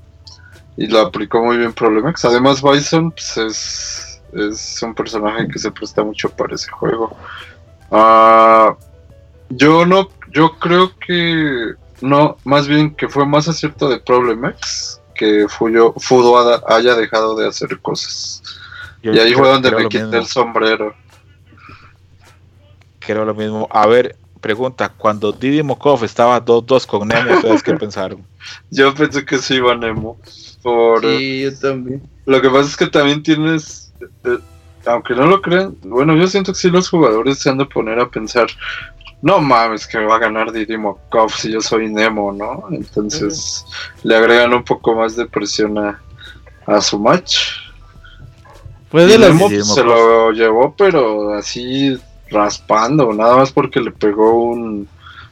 Y 0.78 0.88
lo 0.88 1.00
aplicó 1.00 1.44
muy 1.44 1.58
bien 1.58 1.74
Problemex. 1.74 2.24
Además, 2.26 2.62
Bison 2.62 3.12
pues, 3.12 3.38
es, 3.38 4.22
es 4.34 4.82
un 4.82 4.96
personaje 4.96 5.48
que 5.48 5.60
se 5.60 5.72
presta 5.72 6.04
mucho 6.04 6.30
para 6.30 6.56
ese 6.56 6.72
juego. 6.72 7.16
Ah, 7.92 8.76
yo 9.50 9.86
no, 9.86 10.08
yo 10.32 10.58
creo 10.60 10.98
que 10.98 11.74
no, 12.02 12.38
más 12.46 12.68
bien 12.68 12.96
que 12.96 13.10
fue 13.10 13.26
más 13.26 13.48
acierto 13.48 13.90
de 13.90 14.00
Problemex 14.00 15.02
que 15.14 15.46
Fuyo, 15.50 15.94
Fudo 15.98 16.40
haya- 16.40 16.64
haya 16.68 16.96
dejado 16.96 17.36
de 17.36 17.48
hacer 17.48 17.80
cosas. 17.82 18.42
Yo 19.04 19.14
y 19.14 19.20
ahí 19.20 19.34
fue 19.34 19.48
donde 19.50 19.72
me 19.72 19.84
quité 19.88 20.04
mismo, 20.04 20.18
el 20.20 20.26
sombrero. 20.26 20.96
Creo 23.00 23.26
lo 23.26 23.34
mismo. 23.34 23.68
A 23.72 23.88
ver, 23.88 24.16
pregunta, 24.40 24.90
cuando 24.90 25.32
Didi 25.32 25.64
Mokov 25.64 26.04
estaba 26.04 26.44
2-2 26.44 26.86
con 26.88 27.08
Nemo, 27.08 27.34
¿ustedes 27.36 27.64
qué 27.64 27.74
pensaron? 27.78 28.26
Yo 28.70 28.94
pensé 28.94 29.26
que 29.26 29.38
sí 29.40 29.56
iba 29.56 29.76
Nemo. 29.76 30.18
Por, 30.62 31.02
Sí, 31.02 31.42
yo 31.42 31.56
también. 31.58 32.02
Lo 32.26 32.42
que 32.42 32.50
pasa 32.50 32.70
es 32.70 32.78
que 32.78 32.88
también 32.88 33.24
tienes, 33.24 33.92
eh, 34.24 34.38
aunque 34.86 35.16
no 35.16 35.26
lo 35.26 35.42
crean, 35.42 35.76
bueno, 35.82 36.16
yo 36.16 36.28
siento 36.28 36.54
que 36.54 36.60
sí 36.60 36.70
los 36.70 36.90
jugadores 36.90 37.40
se 37.40 37.50
han 37.50 37.58
de 37.58 37.66
poner 37.66 38.00
a 38.00 38.10
pensar, 38.10 38.48
no 39.22 39.40
mames 39.40 39.88
que 39.88 40.00
me 40.00 40.06
va 40.06 40.16
a 40.16 40.20
ganar 40.20 40.52
Didi 40.52 40.78
Mokov 40.78 41.32
si 41.32 41.52
yo 41.52 41.62
soy 41.62 41.92
Nemo, 41.92 42.32
¿no? 42.32 42.66
Entonces 42.72 43.66
le 44.04 44.16
agregan 44.16 44.54
un 44.54 44.64
poco 44.64 44.96
más 44.96 45.16
de 45.16 45.26
presión 45.26 45.78
a, 45.78 46.02
a 46.66 46.82
su 46.82 47.00
match. 47.00 47.38
Fue 48.90 49.06
Y 49.06 49.18
Nemo 49.18 49.48
pues, 49.48 49.68
se 49.68 49.84
lo 49.84 50.32
llevó, 50.32 50.76
pero 50.76 51.34
así 51.34 51.98
raspando, 52.30 53.14
nada 53.14 53.38
más 53.38 53.52
porque 53.52 53.80
le 53.80 53.92
pegó 53.92 54.44
un, 54.44 54.88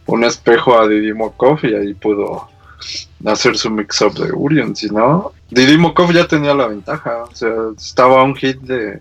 un 0.06 0.24
espejo 0.24 0.78
a 0.78 0.88
Didi 0.88 1.14
Mokov 1.14 1.60
y 1.64 1.74
ahí 1.74 1.94
pudo 1.94 2.48
hacer 3.26 3.58
su 3.58 3.70
mix-up 3.70 4.14
de 4.14 4.32
Urion, 4.32 4.76
si 4.76 4.88
no, 4.88 5.34
Didi 5.50 5.78
Mokov 5.78 6.12
ya 6.14 6.28
tenía 6.28 6.54
la 6.54 6.68
ventaja, 6.68 7.24
o 7.24 7.36
sea, 7.36 7.50
estaba 7.78 8.22
a 8.22 8.24
un 8.24 8.36
hit 8.36 8.60
de, 8.62 9.00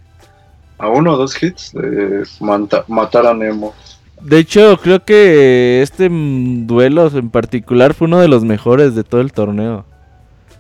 a 0.79 0.89
uno 0.89 1.13
o 1.13 1.17
dos 1.17 1.41
hits 1.43 1.73
de 1.73 2.25
manta- 2.41 2.85
matar 2.89 3.27
a 3.27 3.35
Nemo. 3.35 3.75
De 4.21 4.39
hecho, 4.39 4.79
creo 4.83 5.05
que 5.05 5.81
este 5.83 6.09
duelo 6.11 7.07
en 7.07 7.31
particular 7.31 7.95
fue 7.95 8.07
uno 8.09 8.19
de 8.19 8.27
los 8.29 8.43
mejores 8.45 8.95
de 8.97 9.05
todo 9.05 9.21
el 9.21 9.33
torneo. 9.33 9.85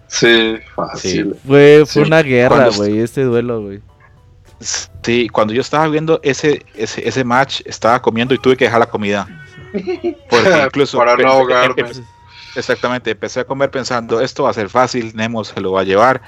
Sí, 0.06 0.56
fácil. 0.76 1.34
Fue, 1.46 1.82
Sí, 1.86 1.92
fue 1.94 2.02
una 2.02 2.22
guerra, 2.22 2.68
güey, 2.70 3.00
este 3.00 3.24
duelo, 3.24 3.60
güey. 3.62 3.80
Sí, 4.60 5.28
cuando 5.28 5.52
yo 5.52 5.60
estaba 5.60 5.86
viendo 5.88 6.20
ese, 6.22 6.64
ese, 6.74 7.06
ese 7.08 7.24
match, 7.24 7.60
estaba 7.64 8.00
comiendo 8.00 8.34
y 8.34 8.38
tuve 8.38 8.56
que 8.56 8.64
dejar 8.64 8.80
la 8.80 8.88
comida. 8.88 9.26
Porque 10.30 10.62
incluso 10.66 10.98
Para 10.98 11.16
no 11.16 11.28
ahogarme. 11.28 11.84
Exactamente, 12.58 13.10
empecé 13.12 13.40
a 13.40 13.44
comer 13.44 13.70
pensando, 13.70 14.20
esto 14.20 14.42
va 14.44 14.50
a 14.50 14.54
ser 14.54 14.68
fácil, 14.68 15.12
Nemo 15.14 15.44
se 15.44 15.60
lo 15.60 15.72
va 15.72 15.80
a 15.82 15.84
llevar. 15.84 16.20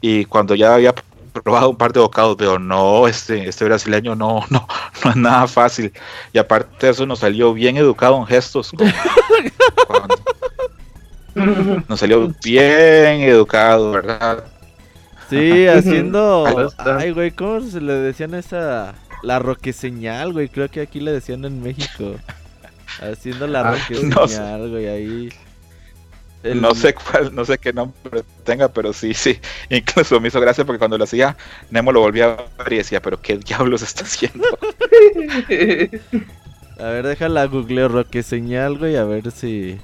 Y 0.00 0.24
cuando 0.26 0.54
ya 0.54 0.74
había 0.74 0.94
probado 1.42 1.70
un 1.70 1.76
par 1.76 1.92
de 1.92 2.00
bocados, 2.00 2.36
veo, 2.36 2.58
no, 2.58 3.06
este, 3.06 3.48
este 3.48 3.64
brasileño 3.64 4.14
no, 4.16 4.44
no, 4.50 4.66
no 5.04 5.10
es 5.10 5.16
nada 5.16 5.46
fácil. 5.46 5.92
Y 6.32 6.38
aparte 6.38 6.86
de 6.86 6.92
eso 6.92 7.06
nos 7.06 7.20
salió 7.20 7.52
bien 7.54 7.76
educado 7.76 8.16
en 8.16 8.26
gestos. 8.26 8.72
con- 8.72 8.88
cuando- 9.86 11.84
nos 11.88 12.00
salió 12.00 12.32
bien 12.42 13.20
educado, 13.22 13.92
¿verdad? 13.92 14.44
Sí, 15.30 15.66
haciendo. 15.68 16.70
Ay, 16.78 17.12
güey, 17.12 17.30
¿cómo 17.30 17.60
se 17.60 17.80
le 17.80 17.92
decían 17.92 18.34
esa. 18.34 18.94
La 19.22 19.38
roque 19.38 19.72
señal, 19.72 20.32
güey? 20.32 20.48
Creo 20.48 20.68
que 20.70 20.80
aquí 20.80 21.00
le 21.00 21.12
decían 21.12 21.44
en 21.44 21.62
México. 21.62 22.14
Haciendo 23.02 23.46
la 23.46 23.60
Ah, 23.60 23.72
roque 23.72 24.02
no 24.04 24.26
sé. 24.26 24.36
señal, 24.36 24.70
güey, 24.70 24.86
ahí. 24.88 25.28
El- 26.42 26.60
No 26.60 26.74
sé 26.74 26.94
cuál, 26.94 27.34
no 27.34 27.44
sé 27.44 27.58
qué 27.58 27.72
nombre 27.72 28.22
tenga, 28.44 28.68
pero 28.68 28.92
sí, 28.92 29.12
sí. 29.14 29.38
Incluso 29.70 30.20
me 30.20 30.28
hizo 30.28 30.40
gracia 30.40 30.64
porque 30.64 30.78
cuando 30.78 30.96
lo 30.98 31.04
hacía, 31.04 31.36
Nemo 31.70 31.90
lo 31.92 32.00
volvía 32.00 32.36
a 32.58 32.62
ver 32.62 32.72
y 32.74 32.76
decía, 32.78 33.02
pero 33.02 33.20
qué 33.20 33.36
diablos 33.38 33.82
está 33.82 34.04
haciendo. 34.04 34.46
A 36.80 36.84
ver, 36.90 37.04
déjala 37.06 37.44
googleo 37.46 37.88
roque 37.88 38.22
señal, 38.22 38.78
güey, 38.78 38.94
a 38.96 39.02
ver 39.04 39.32
si. 39.32 39.80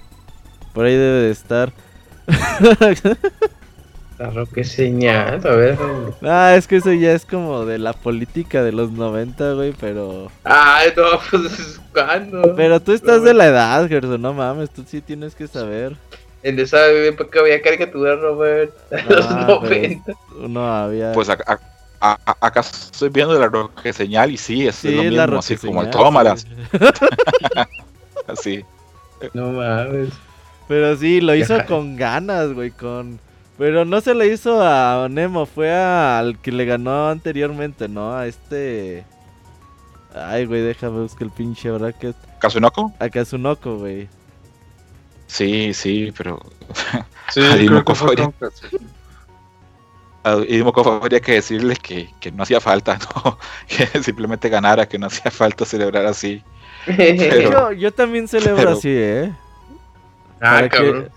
Por 0.72 0.84
ahí 0.86 0.92
debe 0.92 1.22
de 1.22 1.30
estar. 1.32 1.72
La 4.18 4.30
roque 4.30 4.62
señal, 4.62 5.44
a 5.44 5.56
ver. 5.56 5.76
ah, 6.22 6.54
es 6.56 6.68
que 6.68 6.76
eso 6.76 6.92
ya 6.92 7.12
es 7.12 7.26
como 7.26 7.64
de 7.66 7.78
la 7.78 7.92
política 7.94 8.62
de 8.62 8.70
los 8.70 8.92
90, 8.92 9.54
güey, 9.54 9.72
pero. 9.80 10.30
Ay, 10.44 10.92
no, 10.96 11.02
pues 11.32 11.80
cuando. 11.92 12.54
Pero 12.54 12.78
tú 12.80 12.92
estás 12.92 13.24
de 13.24 13.34
la 13.34 13.46
edad, 13.46 13.88
Gerson, 13.88 14.22
no 14.22 14.32
mames, 14.32 14.70
tú 14.70 14.84
sí 14.86 15.00
tienes 15.00 15.34
que 15.34 15.48
saber. 15.48 15.96
En 16.44 16.58
esa 16.60 16.86
época 16.90 17.40
había 17.40 17.60
caricaturas, 17.60 18.20
Robert. 18.20 18.72
A 18.92 19.12
los 19.12 19.26
Ah, 19.28 19.46
90. 19.62 20.12
Uno 20.40 20.66
había. 20.72 21.10
Pues 21.12 21.28
acá, 21.28 21.58
a- 22.00 22.18
a- 22.24 22.36
acá 22.46 22.60
estoy 22.60 23.08
viendo 23.08 23.38
la 23.38 23.48
roque 23.48 23.92
señal 23.92 24.30
y 24.30 24.36
sí, 24.36 24.66
es, 24.68 24.76
sí, 24.76 24.90
lo 24.94 25.02
es 25.02 25.10
mismo, 25.10 25.26
la 25.26 25.38
así 25.38 25.56
como 25.56 25.82
el 25.82 25.90
tómalas, 25.90 26.42
sí. 26.42 26.48
así. 28.26 28.64
No 29.32 29.52
mames. 29.52 30.10
Pero 30.68 30.96
sí, 30.96 31.20
lo 31.20 31.34
hizo 31.34 31.54
Ajá. 31.56 31.66
con 31.66 31.96
ganas, 31.96 32.52
güey, 32.52 32.70
con... 32.70 33.18
Pero 33.56 33.84
no 33.84 34.00
se 34.00 34.14
le 34.14 34.26
hizo 34.28 34.60
a 34.62 35.06
Nemo, 35.10 35.46
fue 35.46 35.72
al 35.72 36.38
que 36.40 36.50
le 36.52 36.64
ganó 36.64 37.08
anteriormente, 37.08 37.88
¿no? 37.88 38.14
A 38.16 38.26
este... 38.26 39.04
Ay, 40.14 40.44
güey, 40.46 40.62
déjame 40.62 41.00
buscar 41.00 41.22
el 41.28 41.30
pinche 41.30 41.70
bracket. 41.70 42.16
¿Kazunoko? 42.38 42.92
A 42.98 43.08
Kazunoko, 43.08 43.78
güey. 43.78 44.08
Sí, 45.26 45.74
sí, 45.74 46.12
pero 46.16 46.40
Sí, 47.32 47.40
a 50.24 50.36
habría 50.96 51.20
que 51.20 51.32
decirle 51.32 51.76
que, 51.76 52.08
que 52.20 52.32
no 52.32 52.42
hacía 52.44 52.60
falta, 52.60 52.98
¿no? 53.24 53.38
Que 53.68 53.86
simplemente 54.02 54.48
ganara, 54.48 54.86
que 54.88 54.98
no 54.98 55.06
hacía 55.08 55.30
falta 55.30 55.64
celebrar 55.64 56.06
así. 56.06 56.42
Pero- 56.86 57.50
yo, 57.50 57.72
yo 57.72 57.92
también 57.92 58.28
celebro 58.28 58.56
pero- 58.56 58.70
así, 58.72 58.88
¿eh? 58.90 59.32
ah, 60.36 60.40
Para 60.40 60.68
que- 60.68 60.76
cabrón. 60.76 61.10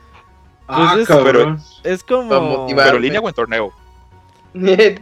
Ah, 0.67 0.89
Pues 0.93 1.01
es- 1.03 1.07
cabrón. 1.07 1.61
Es 1.83 2.03
como... 2.03 2.65
¿Pero 2.67 2.95
en 2.97 3.01
línea 3.01 3.19
o 3.21 3.27
en 3.29 3.33
torneo? 3.35 3.71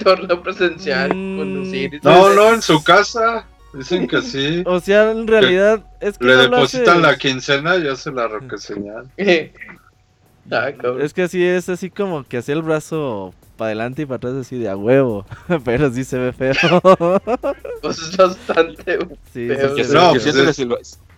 Torneo 0.03 0.43
presencial. 0.43 1.09
Mm, 1.15 1.37
Conducir. 1.37 1.99
No, 2.03 2.33
no, 2.33 2.53
en 2.53 2.61
su 2.61 2.83
casa. 2.83 3.45
Dicen 3.75 4.07
que 4.07 4.21
sí. 4.21 4.63
O 4.67 4.79
sea, 4.79 5.11
en 5.11 5.27
realidad 5.27 5.85
es 5.99 6.17
que 6.17 6.25
Le 6.25 6.35
no 6.35 6.41
depositan 6.43 7.01
la 7.01 7.17
quincena 7.17 7.75
y 7.77 7.87
hace 7.87 8.11
la 8.11 8.27
roque 8.27 8.57
señal. 8.57 9.05
ah, 10.51 10.71
cabrón. 10.79 11.01
Es 11.01 11.13
que 11.13 11.23
así 11.23 11.43
es 11.43 11.69
así 11.69 11.89
como 11.89 12.23
que 12.23 12.37
hacía 12.37 12.55
el 12.55 12.61
brazo 12.61 13.33
para 13.57 13.67
adelante 13.67 14.01
y 14.01 14.05
para 14.05 14.17
atrás 14.17 14.33
así 14.35 14.57
de 14.57 14.69
a 14.69 14.75
huevo. 14.75 15.25
Pero 15.65 15.91
sí 15.91 16.03
se 16.03 16.17
ve 16.17 16.33
feo. 16.33 16.53
Pues 17.81 17.99
es 17.99 18.17
bastante. 18.17 18.99
sí, 19.33 19.47
Feo. 19.47 19.75
se 19.83 19.93
No, 19.93 20.09
pues 20.11 20.23
siento 20.23 20.43
que 20.43 20.49
es- 20.49 20.55
si 20.55 20.65
lo, 20.65 20.77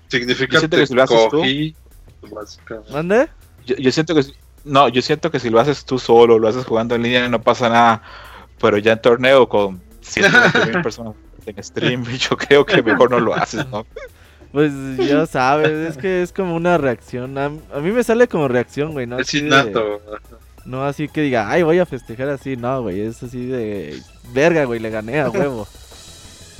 Significa 0.10 0.54
Yo 0.54 0.60
siento 0.60 0.78
que 0.78 0.88
si 0.88 0.94
lo 0.94 1.04
haces 1.04 1.30
tú- 1.30 2.34
básicamente. 2.34 2.92
¿Mande? 2.94 3.28
yo, 3.66 3.76
yo 3.76 3.92
siento 3.92 4.16
que 4.16 4.22
no, 4.64 4.88
yo 4.90 5.02
siento 5.02 5.30
que 5.32 5.40
si 5.40 5.50
lo 5.50 5.60
haces 5.60 5.84
tú 5.86 6.00
solo, 6.00 6.40
lo 6.40 6.48
haces 6.48 6.66
jugando 6.66 6.96
en 6.96 7.04
línea, 7.04 7.28
no 7.28 7.42
pasa 7.42 7.68
nada. 7.70 8.02
Pero 8.60 8.78
ya 8.78 8.94
en 8.94 9.02
torneo 9.02 9.48
con 9.50 9.82
120 10.02 10.66
mil 10.74 10.82
personas 10.82 11.14
en 11.52 11.64
stream, 11.64 12.04
yo 12.18 12.38
creo 12.38 12.66
que 12.66 12.82
mejor 12.84 13.12
no 13.12 13.20
lo 13.20 13.34
haces, 13.36 13.68
¿no? 13.70 13.86
Pues 14.52 14.72
ya 14.98 15.26
sabes, 15.26 15.70
es 15.72 15.98
que 15.98 16.22
es 16.24 16.32
como 16.32 16.56
una 16.56 16.78
reacción. 16.78 17.38
A, 17.38 17.46
a 17.48 17.80
mí 17.82 17.92
me 17.92 18.02
sale 18.02 18.30
como 18.30 18.48
reacción, 18.48 18.94
güey, 18.94 19.06
¿no? 19.06 19.20
Es 19.20 19.34
innato. 19.34 20.02
no 20.64 20.86
así 20.86 21.10
que 21.10 21.22
diga, 21.22 21.52
ay, 21.52 21.64
voy 21.64 21.80
a 21.80 21.86
festejar 21.86 22.30
así. 22.30 22.56
No, 22.56 22.82
güey, 22.82 23.02
es 23.02 23.22
así 23.22 23.46
de. 23.46 24.02
Verga, 24.34 24.64
güey, 24.64 24.80
le 24.80 24.90
gané 24.90 25.20
a 25.20 25.30
huevo. 25.30 25.68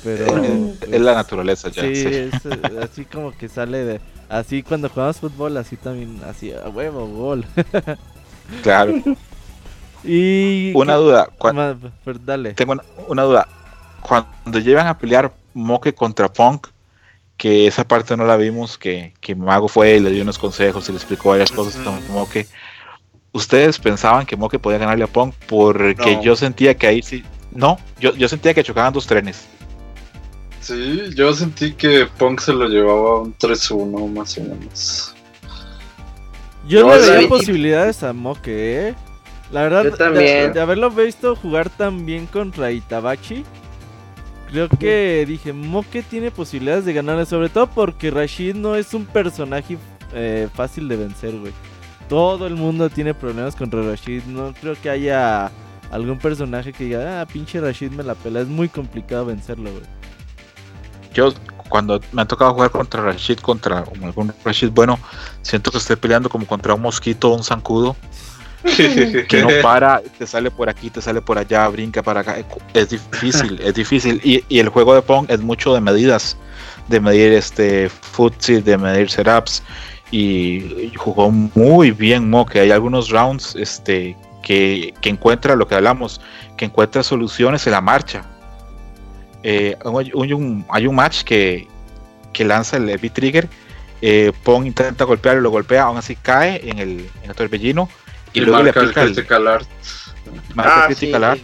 Pero. 0.04 0.26
pues, 0.80 0.92
Es 0.92 1.00
la 1.00 1.14
naturaleza 1.14 1.70
ya. 1.70 1.82
Sí, 1.82 1.96
sí. 1.96 2.06
es 2.08 2.34
eh, 2.44 2.60
así 2.82 3.04
como 3.06 3.32
que 3.36 3.48
sale 3.48 3.78
de. 3.84 4.00
Así 4.28 4.62
cuando 4.62 4.90
jugamos 4.90 5.16
fútbol, 5.16 5.56
así 5.56 5.76
también, 5.76 6.20
así 6.28 6.52
a 6.52 6.68
huevo, 6.68 7.06
gol. 7.06 7.46
Claro. 8.62 8.92
y. 10.04 10.72
Una 10.74 10.92
¿qué- 10.94 10.98
duda, 11.00 11.28
cua- 11.38 11.52
ma- 11.54 11.76
pero 12.04 12.18
dale. 12.24 12.52
tengo 12.52 12.72
una, 12.72 12.82
una 13.08 13.22
duda. 13.22 13.48
Cuando 14.00 14.58
llevan 14.58 14.86
a 14.86 14.98
pelear 14.98 15.32
Moke 15.54 15.94
contra 15.94 16.32
Punk, 16.32 16.68
que 17.36 17.66
esa 17.66 17.86
parte 17.86 18.16
no 18.16 18.24
la 18.24 18.36
vimos, 18.36 18.78
que, 18.78 19.14
que 19.20 19.34
Mago 19.34 19.68
fue 19.68 19.96
y 19.96 20.00
le 20.00 20.10
dio 20.10 20.22
unos 20.22 20.38
consejos 20.38 20.88
y 20.88 20.92
le 20.92 20.98
explicó 20.98 21.30
varias 21.30 21.52
cosas 21.52 21.76
Ujú. 21.76 21.90
a 21.90 22.00
Moke. 22.12 22.48
¿Ustedes 23.32 23.78
pensaban 23.78 24.26
que 24.26 24.36
Moke 24.36 24.58
podía 24.58 24.78
ganarle 24.78 25.04
a 25.04 25.08
Punk? 25.08 25.34
Porque 25.46 26.16
No. 26.16 26.22
yo 26.22 26.36
sentía 26.36 26.74
que 26.74 26.86
ahí 26.86 27.02
sí. 27.02 27.22
No, 27.52 27.78
yo, 28.00 28.14
yo 28.14 28.28
sentía 28.28 28.54
que 28.54 28.64
chocaban 28.64 28.92
dos 28.92 29.06
trenes. 29.06 29.46
Sí, 30.60 31.10
yo 31.14 31.32
sentí 31.32 31.72
que 31.72 32.06
Punk 32.18 32.40
se 32.40 32.52
lo 32.52 32.66
llevaba 32.68 33.10
a 33.10 33.20
un 33.20 33.34
3-1 33.38 34.08
más 34.08 34.36
o 34.38 34.42
menos. 34.42 35.14
Yo 36.66 36.82
No, 36.82 36.94
le 36.94 37.02
sí. 37.02 37.10
veía 37.10 37.28
posibilidades 37.28 38.02
a 38.02 38.12
Moke, 38.12 38.48
¿eh? 38.48 38.94
La 39.50 39.62
verdad, 39.62 39.84
de-. 40.12 40.50
De, 40.50 40.60
haberlo 40.60 40.90
visto 40.90 41.36
jugar 41.36 41.70
tan 41.70 42.04
bien 42.04 42.26
contra 42.26 42.70
Itabachi, 42.70 43.44
Creo 44.48 44.68
que 44.68 45.24
dije, 45.26 45.52
Moke 45.52 46.02
tiene 46.02 46.30
posibilidades 46.30 46.86
de 46.86 46.94
ganarle, 46.94 47.26
sobre 47.26 47.50
todo 47.50 47.66
porque 47.66 48.10
Rashid 48.10 48.54
no 48.54 48.76
es 48.76 48.94
un 48.94 49.04
personaje 49.04 49.76
eh, 50.14 50.48
fácil 50.54 50.88
de 50.88 50.96
vencer, 50.96 51.38
güey. 51.38 51.52
Todo 52.08 52.46
el 52.46 52.54
mundo 52.54 52.88
tiene 52.88 53.12
problemas 53.12 53.54
contra 53.54 53.82
Rashid. 53.82 54.22
No 54.24 54.54
creo 54.58 54.74
que 54.80 54.88
haya 54.88 55.52
algún 55.90 56.18
personaje 56.18 56.72
que 56.72 56.84
diga, 56.84 57.20
ah, 57.20 57.26
pinche 57.26 57.60
Rashid 57.60 57.90
me 57.90 58.02
la 58.02 58.14
pela. 58.14 58.40
Es 58.40 58.48
muy 58.48 58.70
complicado 58.70 59.26
vencerlo, 59.26 59.70
güey. 59.70 59.84
Yo, 61.12 61.34
cuando 61.68 62.00
me 62.12 62.22
ha 62.22 62.24
tocado 62.24 62.54
jugar 62.54 62.70
contra 62.70 63.02
Rashid, 63.02 63.40
contra 63.40 63.80
algún 63.80 64.32
Rashid 64.42 64.70
bueno, 64.70 64.98
siento 65.42 65.70
que 65.70 65.76
estoy 65.76 65.96
peleando 65.96 66.30
como 66.30 66.46
contra 66.46 66.72
un 66.72 66.80
mosquito 66.80 67.30
o 67.30 67.36
un 67.36 67.44
zancudo. 67.44 67.96
Que 68.62 69.42
no 69.42 69.48
para, 69.62 70.02
te 70.18 70.26
sale 70.26 70.50
por 70.50 70.68
aquí, 70.68 70.90
te 70.90 71.00
sale 71.00 71.20
por 71.20 71.38
allá, 71.38 71.68
brinca 71.68 72.02
para 72.02 72.20
acá. 72.20 72.36
Es 72.74 72.90
difícil, 72.90 73.60
es 73.62 73.74
difícil. 73.74 74.20
Y, 74.24 74.44
y, 74.48 74.58
el 74.58 74.68
juego 74.68 74.94
de 74.94 75.02
Pong 75.02 75.26
es 75.28 75.40
mucho 75.40 75.74
de 75.74 75.80
medidas, 75.80 76.36
de 76.88 77.00
medir 77.00 77.32
este 77.32 77.88
footsie, 77.88 78.60
de 78.60 78.76
medir 78.76 79.10
setups. 79.10 79.62
Y 80.10 80.92
jugó 80.96 81.30
muy 81.30 81.90
bien 81.90 82.30
Mo, 82.30 82.46
que 82.46 82.60
hay 82.60 82.70
algunos 82.70 83.10
rounds 83.10 83.54
este, 83.56 84.16
que, 84.42 84.94
que 85.02 85.10
encuentra 85.10 85.54
lo 85.54 85.68
que 85.68 85.74
hablamos, 85.74 86.20
que 86.56 86.64
encuentra 86.64 87.02
soluciones 87.02 87.66
en 87.66 87.72
la 87.72 87.82
marcha. 87.82 88.24
Eh, 89.42 89.76
hay, 89.84 90.32
un, 90.32 90.64
hay 90.70 90.86
un 90.86 90.94
match 90.94 91.22
que, 91.22 91.68
que 92.32 92.44
lanza 92.44 92.78
el 92.78 92.88
Heavy 92.88 93.10
Trigger. 93.10 93.48
Eh, 94.00 94.32
Pong 94.44 94.66
intenta 94.66 95.04
golpearlo, 95.04 95.42
lo 95.42 95.50
golpea, 95.50 95.82
aún 95.82 95.98
así 95.98 96.16
cae 96.16 96.68
en 96.68 96.78
el, 96.78 97.10
en 97.22 97.30
el 97.30 97.36
torbellino 97.36 97.88
y, 98.32 98.40
Y 98.40 98.44
luego 98.44 98.58
le 98.62 98.72
marca 98.72 98.80
el 98.80 98.86
aplica 98.86 99.02
el, 99.02 99.12
critical 99.14 99.48
art. 99.48 99.68
marca 100.54 100.84
Ah, 100.84 100.86
critical 100.86 101.20
sí, 101.20 101.24
art. 101.24 101.40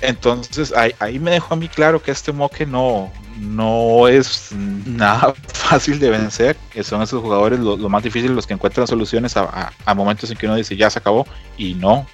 Entonces 0.00 0.72
ahí, 0.76 0.92
ahí 0.98 1.18
me 1.18 1.30
dejó 1.30 1.54
a 1.54 1.56
mí 1.56 1.68
claro 1.68 2.02
que 2.02 2.10
este 2.10 2.32
Moque 2.32 2.66
no, 2.66 3.10
no 3.38 4.06
es 4.08 4.50
nada 4.52 5.34
fácil 5.48 5.98
de 5.98 6.10
vencer. 6.10 6.56
que 6.72 6.82
Son 6.84 7.00
esos 7.02 7.22
jugadores 7.22 7.58
lo, 7.60 7.76
lo 7.76 7.88
más 7.88 8.02
difíciles, 8.02 8.34
los 8.34 8.46
que 8.46 8.54
encuentran 8.54 8.86
soluciones 8.86 9.36
a, 9.36 9.42
a- 9.44 9.72
a 9.84 9.94
momentos 9.94 10.30
en 10.30 10.36
que 10.36 10.46
uno 10.46 10.56
dice 10.56 10.76
ya 10.76 10.90
se 10.90 10.98
acabó 10.98 11.26
y 11.56 11.74
no 11.74 12.06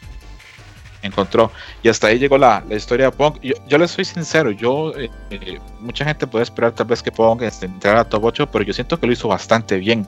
encontró. 1.03 1.51
Y 1.83 1.89
hasta 1.89 2.09
ahí 2.09 2.19
llegó 2.19 2.37
la, 2.39 2.63
la 2.69 2.77
historia 2.77 3.07
de 3.07 3.13
Pong. 3.13 3.39
Yo, 3.43 3.55
yo 3.67 3.79
les 3.79 3.91
soy 3.91 4.05
sincero, 4.05 4.51
yo 4.51 4.93
eh, 4.97 5.11
eh, 5.31 5.59
mucha 5.81 6.05
gente 6.05 6.27
puede 6.27 6.43
esperar 6.45 6.73
tal 6.73 6.87
vez 6.87 7.03
que 7.03 7.11
Pong 7.11 7.43
este, 7.43 7.67
entrara 7.67 8.01
a 8.01 8.05
top 8.05 8.25
8, 8.25 8.51
pero 8.51 8.65
yo 8.65 8.73
siento 8.75 9.01
que 9.01 9.07
lo 9.07 9.13
hizo 9.15 9.27
bastante 9.27 9.79
bien. 9.79 10.07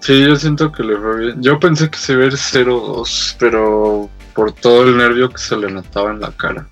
Sí, 0.00 0.24
yo 0.24 0.36
siento 0.36 0.70
que 0.70 0.82
le 0.82 0.96
fue 0.96 1.18
bien. 1.18 1.42
Yo 1.42 1.58
pensé 1.58 1.90
que 1.90 1.98
se 1.98 2.12
iba 2.12 2.22
a 2.22 2.26
ir 2.26 2.32
0-2, 2.34 3.36
pero 3.38 4.08
por 4.34 4.52
todo 4.52 4.84
el 4.84 4.96
nervio 4.96 5.30
que 5.30 5.38
se 5.38 5.56
le 5.56 5.70
notaba 5.70 6.10
en 6.10 6.20
la 6.20 6.30
cara. 6.30 6.66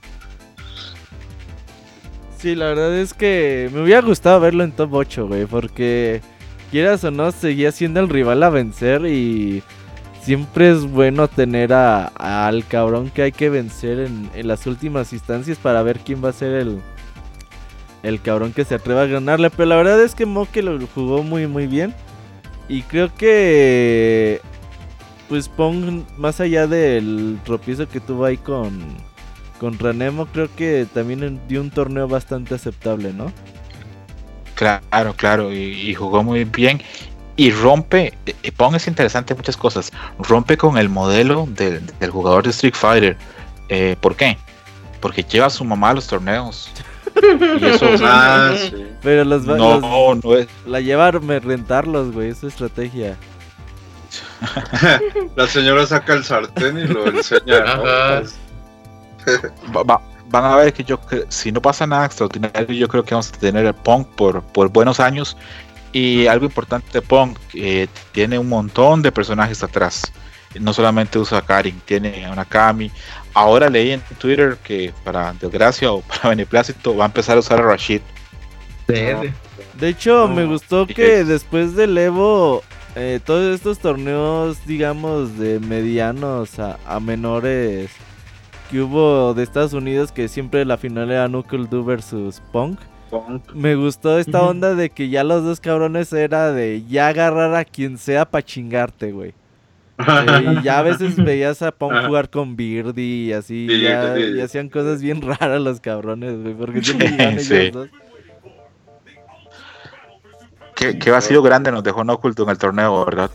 Sí, 2.39 2.55
la 2.55 2.67
verdad 2.67 2.95
es 2.97 3.15
que 3.15 3.71
me 3.73 3.83
hubiera 3.83 4.03
gustado 4.03 4.39
verlo 4.39 4.65
en 4.65 4.73
top 4.73 4.93
8, 4.93 5.27
güey, 5.29 5.47
porque 5.47 6.21
quieras 6.71 7.03
o 7.05 7.11
no, 7.11 7.33
seguía 7.33 7.73
siendo 7.73 8.01
el 8.01 8.11
rival 8.11 8.43
a 8.43 8.51
vencer 8.51 9.07
y 9.07 9.63
siempre 10.21 10.71
es 10.71 10.83
bueno 10.83 11.27
tener 11.29 11.73
a, 11.73 12.07
al 12.07 12.67
cabrón 12.67 13.11
que 13.11 13.23
hay 13.23 13.33
que 13.33 13.49
vencer 13.49 14.01
en, 14.01 14.31
en 14.35 14.47
las 14.47 14.67
últimas 14.67 15.13
instancias 15.13 15.57
para 15.57 15.83
ver 15.83 16.01
quién 16.01 16.23
va 16.23 16.29
a 16.29 16.33
ser 16.33 16.53
el, 16.53 16.81
el 18.03 18.21
cabrón 18.21 18.53
que 18.53 18.65
se 18.65 18.75
atreva 18.75 19.03
a 19.03 19.07
ganarle. 19.07 19.51
Pero 19.51 19.67
la 19.67 19.77
verdad 19.77 20.01
es 20.03 20.15
que 20.15 20.27
Moke 20.27 20.63
lo 20.63 20.79
jugó 20.95 21.23
muy, 21.23 21.47
muy 21.47 21.67
bien. 21.67 21.95
Y 22.69 22.83
creo 22.83 23.15
que, 23.15 24.41
pues 25.29 25.49
Pong, 25.49 26.03
más 26.17 26.41
allá 26.41 26.67
del 26.67 27.39
tropiezo 27.45 27.89
que 27.89 28.01
tuvo 28.01 28.25
ahí 28.25 28.37
con, 28.37 28.83
contra 29.61 29.93
Nemo, 29.93 30.27
creo 30.27 30.49
que 30.55 30.87
también 30.93 31.41
dio 31.47 31.61
un 31.61 31.71
torneo 31.71 32.09
bastante 32.09 32.55
aceptable, 32.55 33.13
¿no? 33.13 33.33
Claro, 34.55 35.15
claro, 35.17 35.53
y, 35.53 35.91
y 35.91 35.95
jugó 35.95 36.23
muy 36.23 36.45
bien. 36.45 36.81
Y 37.37 37.51
rompe, 37.51 38.15
eh, 38.27 38.53
Pong 38.53 38.77
es 38.77 38.87
interesante 38.87 39.33
en 39.33 39.39
muchas 39.39 39.57
cosas. 39.57 39.93
Rompe 40.19 40.57
con 40.57 40.79
el 40.79 40.89
modelo 40.89 41.47
del, 41.51 41.85
del 41.99 42.11
jugador 42.11 42.45
de 42.45 42.51
Street 42.51 42.75
Fighter. 42.75 43.17
Eh, 43.69 43.97
¿Por 44.01 44.15
qué? 44.15 44.39
Porque 45.01 45.25
lleva 45.25 45.47
a 45.47 45.51
su 45.51 45.65
mamá 45.65 45.91
a 45.91 45.95
los 45.95 46.07
torneos. 46.07 46.71
Y 47.61 47.65
eso 47.67 47.87
Ah, 48.03 48.53
sí. 48.59 48.87
Pero 49.03 49.25
los, 49.25 49.49
va- 49.49 49.57
no, 49.57 49.81
los- 49.81 50.25
no 50.25 50.37
es. 50.37 50.49
la 50.67 50.81
lleva 50.81 51.09
a 51.09 51.13
me- 51.13 51.41
rentarlos, 51.41 52.13
güey, 52.13 52.31
es 52.31 52.39
su 52.39 52.49
estrategia. 52.49 53.17
La 55.37 55.47
señora 55.47 55.87
saca 55.87 56.15
el 56.15 56.25
sartén 56.25 56.79
y 56.79 56.85
lo 56.87 57.07
enseña. 57.07 57.61
¿no? 57.61 57.83
Ajá. 57.85 58.23
va- 59.75 59.83
va- 59.83 60.01
van 60.29 60.45
a 60.45 60.57
ver 60.57 60.73
que 60.73 60.85
yo, 60.85 61.01
cre- 61.01 61.25
si 61.29 61.51
no 61.53 61.61
pasa 61.63 61.87
nada 61.87 62.07
extraordinario, 62.07 62.67
yo 62.75 62.89
creo 62.89 63.05
que 63.05 63.15
vamos 63.15 63.29
a 63.33 63.39
tener 63.39 63.65
el 63.67 63.75
Pong 63.75 64.05
por, 64.17 64.43
por 64.43 64.69
buenos 64.69 65.01
años. 65.01 65.37
Y 65.93 66.27
algo 66.27 66.47
importante 66.47 66.89
de 66.93 67.03
Pong, 67.03 67.37
que 67.51 67.89
tiene 68.13 68.37
un 68.39 68.49
montón 68.49 69.01
de 69.01 69.13
personajes 69.13 69.63
atrás. 69.63 70.03
No 70.59 70.73
solamente 70.73 71.19
usa 71.19 71.39
a 71.39 71.43
Karin, 71.43 71.81
tiene 71.85 72.27
a 72.27 72.33
una 72.33 72.45
Kami. 72.45 72.91
Ahora 73.35 73.69
leí 73.69 73.91
en 73.91 74.01
Twitter 74.19 74.57
que 74.63 74.93
para 75.05 75.33
desgracia 75.35 75.93
o 75.93 76.01
para 76.03 76.29
beneplácito 76.31 76.97
va 76.97 77.05
a 77.05 77.07
empezar 77.07 77.37
a 77.37 77.41
usar 77.41 77.61
a 77.61 77.65
Rashid. 77.65 78.01
Verde. 78.87 79.33
De 79.79 79.89
hecho, 79.89 80.29
No, 80.29 80.35
me 80.35 80.45
gustó 80.47 80.87
que 80.87 81.21
es- 81.21 81.29
después 81.29 81.75
del 81.75 81.97
Evo, 81.99 82.63
eh, 82.95 83.19
todos 83.25 83.55
estos 83.55 83.79
torneos, 83.79 84.59
digamos, 84.67 85.37
de 85.39 85.59
medianos 85.59 86.59
a, 86.59 86.79
a 86.87 87.01
menores 87.01 87.91
que 88.71 88.81
hubo 88.81 89.35
de 89.35 89.43
Estados 89.43 89.73
Unidos, 89.73 90.13
que 90.13 90.29
siempre 90.29 90.65
la 90.65 90.77
final 90.77 91.11
era 91.11 91.27
Knuckle 91.29 91.67
Do 91.69 91.83
versus 91.85 92.41
Punk. 92.53 92.79
Punk. 93.11 93.53
Me 93.53 93.75
gustó 93.75 94.19
esta 94.19 94.43
onda 94.43 94.75
de 94.75 94.91
que 94.91 95.09
ya 95.09 95.25
los 95.25 95.43
dos 95.45 95.61
cabrones 95.61 96.13
era 96.13 96.53
de 96.53 96.83
ya 96.89 97.09
agarrar 97.09 97.55
a 97.55 97.65
quien 97.65 97.99
sea 97.99 98.25
para 98.25 98.45
chingarte, 98.45 99.13
güey. 99.13 99.35
Eh, 100.07 100.55
y 100.61 100.63
ya 100.63 100.79
a 100.79 100.83
veces 100.83 101.17
veías 101.25 101.63
a 101.63 101.73
Pong 101.73 101.93
Ajá. 101.93 102.07
jugar 102.07 102.31
con 102.31 102.57
Birdie 102.57 103.27
y 103.29 103.33
así, 103.33 103.67
ya- 103.81 104.19
y 104.19 104.41
hacían 104.41 104.69
cosas 104.69 105.01
bien 105.03 105.23
raras 105.23 105.61
los 105.61 105.81
cabrones, 105.81 106.41
güey, 106.43 106.55
porque 106.55 106.83
siempre 106.85 107.09
llegaban 107.11 107.41
Sí. 107.41 107.55
ellos 107.57 107.73
dos. 107.73 107.89
Que, 110.75 110.99
que 110.99 111.11
vacío 111.11 111.41
grande 111.43 111.71
nos 111.71 111.85
dejó 111.85 112.03
Noculto 112.05 112.43
en 112.43 112.49
el 112.51 112.59
torneo, 112.59 113.05
¿verdad? 113.05 113.31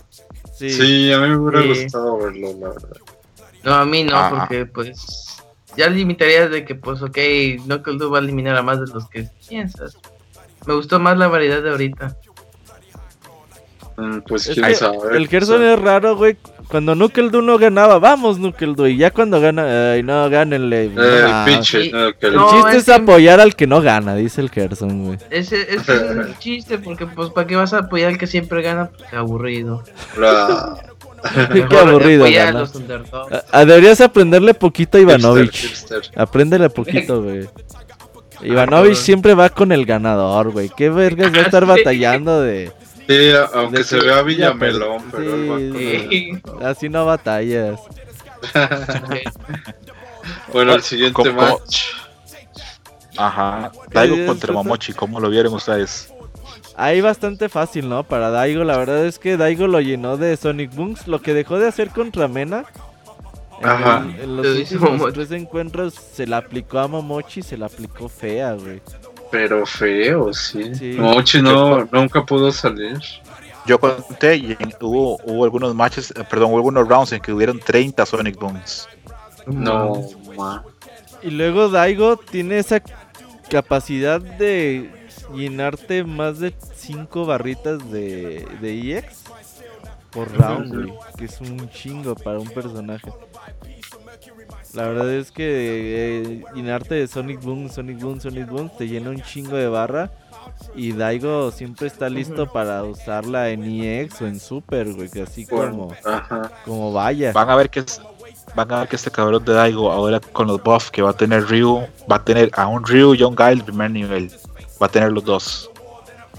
Sí. 0.54 0.70
Sí, 0.70 1.14
a 1.14 1.20
mí 1.20 1.30
me 1.30 1.38
hubiera 1.38 1.62
Sí. 1.74 1.84
gustado 1.84 2.18
verlo, 2.18 2.50
la 2.60 2.68
verdad. 2.70 2.98
No, 3.64 3.74
a 3.76 3.86
mí 3.86 4.04
no, 4.04 4.18
Ah. 4.18 4.30
porque 4.48 4.66
pues 4.66 5.42
ya 5.78 5.90
limitarías 5.90 6.52
de 6.52 6.66
que 6.66 6.76
pues 6.76 7.02
ok, 7.02 7.18
Knuckle 7.66 7.98
Doo 7.98 8.12
va 8.12 8.18
a 8.20 8.22
eliminar 8.22 8.58
a 8.58 8.62
más 8.62 8.80
de 8.82 8.88
los 8.94 9.08
que 9.10 9.30
piensas. 9.48 9.98
Me 10.68 10.74
gustó 10.74 11.00
más 11.00 11.18
la 11.18 11.28
variedad 11.28 11.62
de 11.64 11.70
ahorita. 11.70 12.18
Mm, 13.98 14.20
Pues 14.28 14.48
Es 14.48 14.56
quién 14.56 14.66
que 14.68 14.76
sabe. 14.76 14.98
el 15.18 15.28
Gerson 15.30 15.64
es 15.64 15.80
raro, 15.80 16.16
güey. 16.18 16.38
Cuando 16.70 16.94
Nukeldoo 16.94 17.42
no 17.42 17.58
ganaba, 17.58 17.98
vamos 17.98 18.38
Nukeldoo. 18.38 18.88
Y 18.88 18.98
ya 18.98 19.10
cuando 19.12 19.42
gana, 19.42 19.92
ay, 19.94 20.04
no, 20.04 20.30
gánenle. 20.30 20.86
Eh, 20.86 20.92
Ah, 20.98 21.44
el 21.48 21.54
pinche. 21.54 21.84
sí. 21.86 21.92
no, 21.92 22.14
que 22.14 22.28
el- 22.28 22.34
El 22.34 22.36
No, 22.40 22.52
chiste 22.52 22.70
es 22.70 22.76
es 22.78 22.86
que- 22.86 22.92
apoyar 22.94 23.40
al 23.40 23.56
que 23.56 23.66
no 23.66 23.82
gana, 23.82 24.14
dice 24.16 24.40
el 24.42 24.50
Gerson, 24.52 25.06
güey. 25.06 25.18
Ese, 25.32 25.62
ese 25.62 25.76
es 25.76 25.90
el 25.90 26.38
chiste, 26.40 26.78
porque 26.78 27.08
pues 27.08 27.32
para 27.32 27.48
qué 27.48 27.56
vas 27.56 27.74
a 27.74 27.80
apoyar 27.80 28.10
al 28.12 28.18
que 28.20 28.28
siempre 28.28 28.62
gana, 28.62 28.92
pues 28.96 29.10
qué 29.10 29.16
aburrido. 29.16 29.84
Qué 31.52 31.64
Mejor 31.64 31.90
aburrido, 31.90 32.26
a. 32.26 32.64
Ah, 33.32 33.44
ah, 33.52 33.66
deberías 33.66 34.00
aprenderle 34.00 34.54
poquito 34.54 34.98
a 34.98 35.02
Ivanovich. 35.02 35.52
hipster, 35.52 35.98
hipster. 36.04 36.22
Apréndele 36.22 36.70
poquito, 36.70 37.22
güey. 37.24 37.50
Ivanovich 38.42 38.70
cabrón. 38.92 38.96
siempre 38.96 39.34
va 39.34 39.50
con 39.50 39.72
el 39.74 39.86
ganador, 39.86 40.52
güey. 40.52 40.70
¿Qué 40.70 40.90
vergas 40.90 41.34
va 41.34 41.40
a 41.40 41.42
estar 41.42 41.66
batallando 41.66 42.42
de...? 42.42 42.72
Sí, 43.10 43.32
aunque 43.56 43.84
se 43.84 44.00
vea 44.00 44.22
Villamelón, 44.22 45.02
per- 45.10 45.20
pero 45.20 45.58
el- 45.58 46.42
Así 46.64 46.90
no 46.90 47.06
batallas. 47.06 47.80
Bueno, 50.54 50.74
el 50.74 50.82
siguiente 50.84 51.14
¿Cómo- 51.14 51.36
cómo? 51.36 51.60
match. 51.60 51.86
Ajá. 53.18 53.72
Daigo 53.92 54.26
contra 54.28 54.54
Momochi, 54.54 54.94
¿cómo 54.94 55.20
lo 55.20 55.30
vieron 55.30 55.54
ustedes? 55.54 56.14
Ahí 56.76 57.02
bastante 57.02 57.50
fácil, 57.50 57.90
¿no? 57.90 58.04
Para 58.04 58.30
Daigo, 58.30 58.64
la 58.64 58.78
verdad 58.78 59.06
es 59.06 59.20
que 59.20 59.38
Daigo 59.38 59.68
lo 59.68 59.82
llenó 59.82 60.18
de 60.18 60.38
Sonic 60.38 60.74
Booms. 60.74 61.08
Lo 61.08 61.22
que 61.22 61.34
dejó 61.34 61.60
de 61.60 61.68
hacer 61.68 61.90
contra 61.90 62.28
Mena. 62.28 62.66
en 63.62 63.68
Ajá. 63.68 64.06
el- 64.18 64.22
En, 64.22 64.38
los 64.38 64.46
últimos 64.72 65.14
tres 65.14 65.32
encuentros 65.32 65.94
se 65.96 66.26
la 66.26 66.38
aplicó 66.38 66.80
a 66.80 66.88
Momochi 66.88 67.42
y 67.42 67.44
se 67.44 67.58
la 67.58 67.66
aplicó 67.66 68.08
fea, 68.08 68.54
güey. 68.54 68.82
Pero 69.32 69.66
feo, 69.66 70.34
sí. 70.34 70.74
Sí. 70.76 70.96
Mochi 70.98 71.42
no, 71.42 71.88
nunca 71.92 72.24
pudo 72.26 72.52
salir. 72.52 73.00
Yo 73.66 73.80
conté 73.80 74.38
y 74.38 74.52
en- 74.60 74.74
hubo, 74.82 75.18
hubo 75.26 75.44
algunos 75.44 75.76
matches, 75.76 76.12
eh, 76.12 76.24
perdón, 76.30 76.50
hubo 76.52 76.58
algunos 76.58 76.88
rounds 76.88 77.12
en 77.12 77.22
que 77.22 77.32
hubieron 77.32 77.60
30 77.60 78.06
Sonic 78.06 78.40
Booms. 78.40 78.88
No, 79.46 80.02
ma. 80.38 80.64
Y 81.22 81.30
luego 81.32 81.70
Daigo 81.70 82.18
tiene 82.18 82.58
esa 82.60 82.82
capacidad 83.50 84.22
de 84.22 84.90
llenarte 85.36 86.04
más 86.04 86.40
de 86.40 86.54
5 86.76 87.26
barritas 87.26 87.92
de, 87.92 88.48
de 88.62 88.98
EX 88.98 89.24
por 90.12 90.32
round, 90.36 90.74
güey. 90.74 90.94
Que 91.18 91.26
es 91.26 91.40
un 91.42 91.70
chingo 91.70 92.16
para 92.16 92.40
un 92.40 92.50
personaje. 92.50 93.12
La 94.74 94.88
verdad 94.88 95.10
es 95.12 95.32
que 95.32 95.44
eh, 95.46 96.44
llenarte 96.54 96.96
de 96.96 97.08
Sonic 97.08 97.42
Boom, 97.42 97.70
Sonic 97.70 98.00
Boom, 98.00 98.22
Sonic 98.22 98.48
Boom 98.50 98.70
te 98.78 98.88
llena 98.88 99.10
un 99.10 99.22
chingo 99.22 99.56
de 99.58 99.68
barra. 99.68 100.12
Y 100.76 100.92
Daigo 100.92 101.52
siempre 101.52 101.88
está 101.88 102.10
listo 102.10 102.52
para 102.52 102.84
usarla 102.84 103.50
en 103.50 103.64
EX 103.64 104.22
o 104.22 104.28
en 104.28 104.40
Super, 104.40 104.92
güey, 104.94 105.10
que 105.10 105.22
así 105.24 105.46
como, 105.46 105.94
Ajá. 106.04 106.52
como 106.66 106.92
vaya. 106.94 107.32
Van 107.32 107.50
a 107.50 107.56
ver 107.56 107.70
que 107.70 107.80
es- 107.80 108.02
van 108.56 108.72
a 108.72 108.80
ver 108.82 108.88
que 108.90 108.96
este 108.98 109.10
cabrón 109.10 109.44
de 109.46 109.54
Daigo 109.54 109.92
ahora 109.92 110.20
con 110.20 110.48
los 110.48 110.62
buffs 110.62 110.92
que 110.92 111.02
va 111.02 111.12
a 111.12 111.14
tener 111.14 111.46
Ryu, 111.48 111.80
va 112.12 112.18
a 112.18 112.24
tener 112.26 112.52
a 112.54 112.68
un 112.68 112.86
Ryu 112.86 113.14
y 113.16 113.24
a 113.24 113.28
un 113.28 113.36
Guy 113.36 113.52
el 113.54 113.64
primer 113.64 113.90
nivel. 113.92 114.32
Va 114.82 114.88
a 114.88 114.90
tener 114.90 115.12
los 115.12 115.24
dos. 115.24 115.70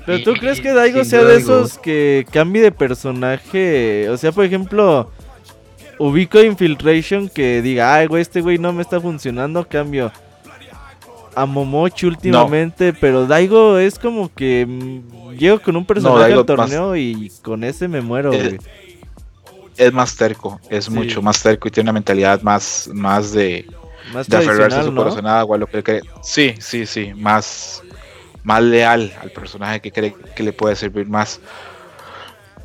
Pero 0.07 0.23
tú 0.25 0.31
Y- 0.33 0.39
crees 0.41 0.61
que 0.61 0.73
Daigo 0.73 1.03
sea 1.05 1.25
de 1.25 1.37
esos 1.37 1.79
que 1.79 2.27
cambie 2.31 2.63
de 2.63 2.73
personaje? 2.73 4.09
O 4.11 4.17
sea, 4.17 4.33
por 4.33 4.45
ejemplo, 4.45 5.11
ubico 6.01 6.41
Infiltration 6.43 7.29
que 7.29 7.61
diga, 7.63 7.95
ay, 7.95 8.07
güey, 8.07 8.23
este 8.23 8.41
güey 8.41 8.57
no 8.59 8.73
me 8.73 8.83
está 8.83 8.99
funcionando, 9.01 9.67
cambio. 9.69 10.11
A 11.37 11.47
Momochi 11.47 12.07
últimamente, 12.07 12.93
pero 12.93 13.27
Daigo 13.27 13.79
es 13.79 13.99
como 13.99 14.33
que 14.35 14.67
mm, 14.67 15.33
llego 15.37 15.61
con 15.61 15.77
un 15.77 15.85
personaje 15.85 16.33
al 16.33 16.45
torneo 16.45 16.97
y 16.97 17.31
con 17.43 17.63
ese 17.63 17.87
me 17.87 18.01
muero, 18.01 18.33
Eh, 18.33 18.39
güey. 18.43 18.59
Es 19.77 19.93
más 19.93 20.17
terco, 20.17 20.61
es 20.69 20.87
Sí. 20.87 20.91
mucho 20.91 21.23
más 21.23 21.41
terco 21.43 21.69
y 21.69 21.71
tiene 21.71 21.87
una 21.89 21.93
mentalidad 21.95 22.43
más, 22.43 22.91
más 22.93 23.33
de, 23.33 23.65
Más 24.13 24.27
de 24.29 24.39
aferrarse 24.39 24.79
a 24.79 24.83
su 24.83 24.93
¿no? 24.93 25.05
personaje 25.05 25.45
o 25.49 25.55
a 25.55 25.59
lo 25.59 25.67
que 25.67 25.83
cree. 25.83 26.01
Sí, 26.23 26.55
sí, 26.59 26.85
sí, 26.87 27.13
más, 27.15 27.83
más 28.43 28.63
leal 28.63 29.13
al 29.23 29.31
personaje 29.31 29.81
que 29.81 29.93
cree 29.93 30.15
que 30.35 30.43
le 30.43 30.53
puede 30.53 30.75
servir 30.77 31.07
más. 31.07 31.41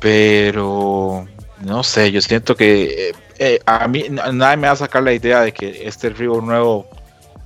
Pero 0.00 1.26
no 1.64 1.82
sé, 1.82 2.10
yo 2.12 2.20
siento 2.20 2.56
que 2.56 3.14
eh, 3.38 3.60
a 3.66 3.86
mí 3.88 4.04
nadie 4.10 4.56
me 4.56 4.66
va 4.66 4.72
a 4.72 4.76
sacar 4.76 5.02
la 5.02 5.12
idea 5.12 5.40
de 5.42 5.52
que 5.52 5.86
este 5.86 6.10
Ryu 6.10 6.40
nuevo 6.40 6.86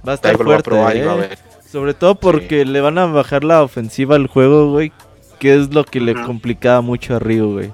Va 0.06 0.12
a 0.12 0.14
estar 0.14 0.32
lo 0.32 0.38
va 0.38 0.44
a 0.44 0.46
fuerte, 0.46 0.70
probar 0.70 0.96
y 0.96 1.00
va 1.02 1.12
a 1.12 1.16
¿eh? 1.16 1.18
ver. 1.20 1.38
Sobre 1.70 1.94
todo 1.94 2.14
porque 2.14 2.64
le 2.64 2.80
van 2.80 2.98
a 2.98 3.06
bajar 3.06 3.44
la 3.44 3.62
ofensiva 3.62 4.16
al 4.16 4.26
juego, 4.26 4.70
güey. 4.72 4.92
Que 5.38 5.54
es 5.54 5.72
lo 5.72 5.84
que 5.84 6.00
le 6.00 6.14
complicaba 6.14 6.80
mucho 6.80 7.16
a 7.16 7.18
Ryu, 7.18 7.52
güey. 7.52 7.72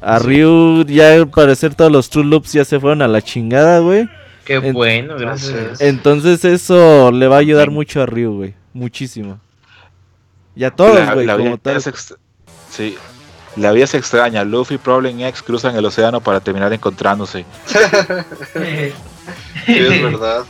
A 0.00 0.18
Sí. 0.18 0.26
Ryu 0.26 0.84
ya 0.86 1.12
al 1.14 1.28
parecer 1.28 1.74
todos 1.74 1.92
los 1.92 2.08
True 2.10 2.24
Loops 2.24 2.52
ya 2.52 2.64
se 2.64 2.80
fueron 2.80 3.02
a 3.02 3.08
la 3.08 3.20
chingada, 3.22 3.80
güey. 3.80 4.08
Qué 4.44 4.54
En- 4.54 4.72
bueno, 4.72 5.16
gracias. 5.18 5.80
Entonces- 5.80 6.44
eso 6.44 7.12
le 7.12 7.28
va 7.28 7.36
a 7.36 7.40
ayudar 7.40 7.68
Sí. 7.68 7.74
mucho 7.74 8.02
a 8.02 8.06
Ryu, 8.06 8.34
güey. 8.36 8.54
Muchísimo. 8.72 9.38
Y 10.56 10.64
a 10.64 10.70
todos, 10.70 10.98
güey, 11.14 11.26
como 11.26 11.58
tal. 11.58 11.76
ex- 11.76 12.16
sí, 12.70 12.96
la 13.56 13.72
vida 13.72 13.84
es 13.84 13.94
extraña. 13.94 14.44
Luffy 14.44 14.74
y 14.74 14.78
Problem 14.78 15.20
X 15.20 15.42
cruzan 15.42 15.76
el 15.76 15.84
océano 15.84 16.20
para 16.20 16.40
terminar 16.40 16.72
encontrándose. 16.72 17.44
Sí, 19.66 19.78
es 19.78 20.02
verdad. 20.02 20.44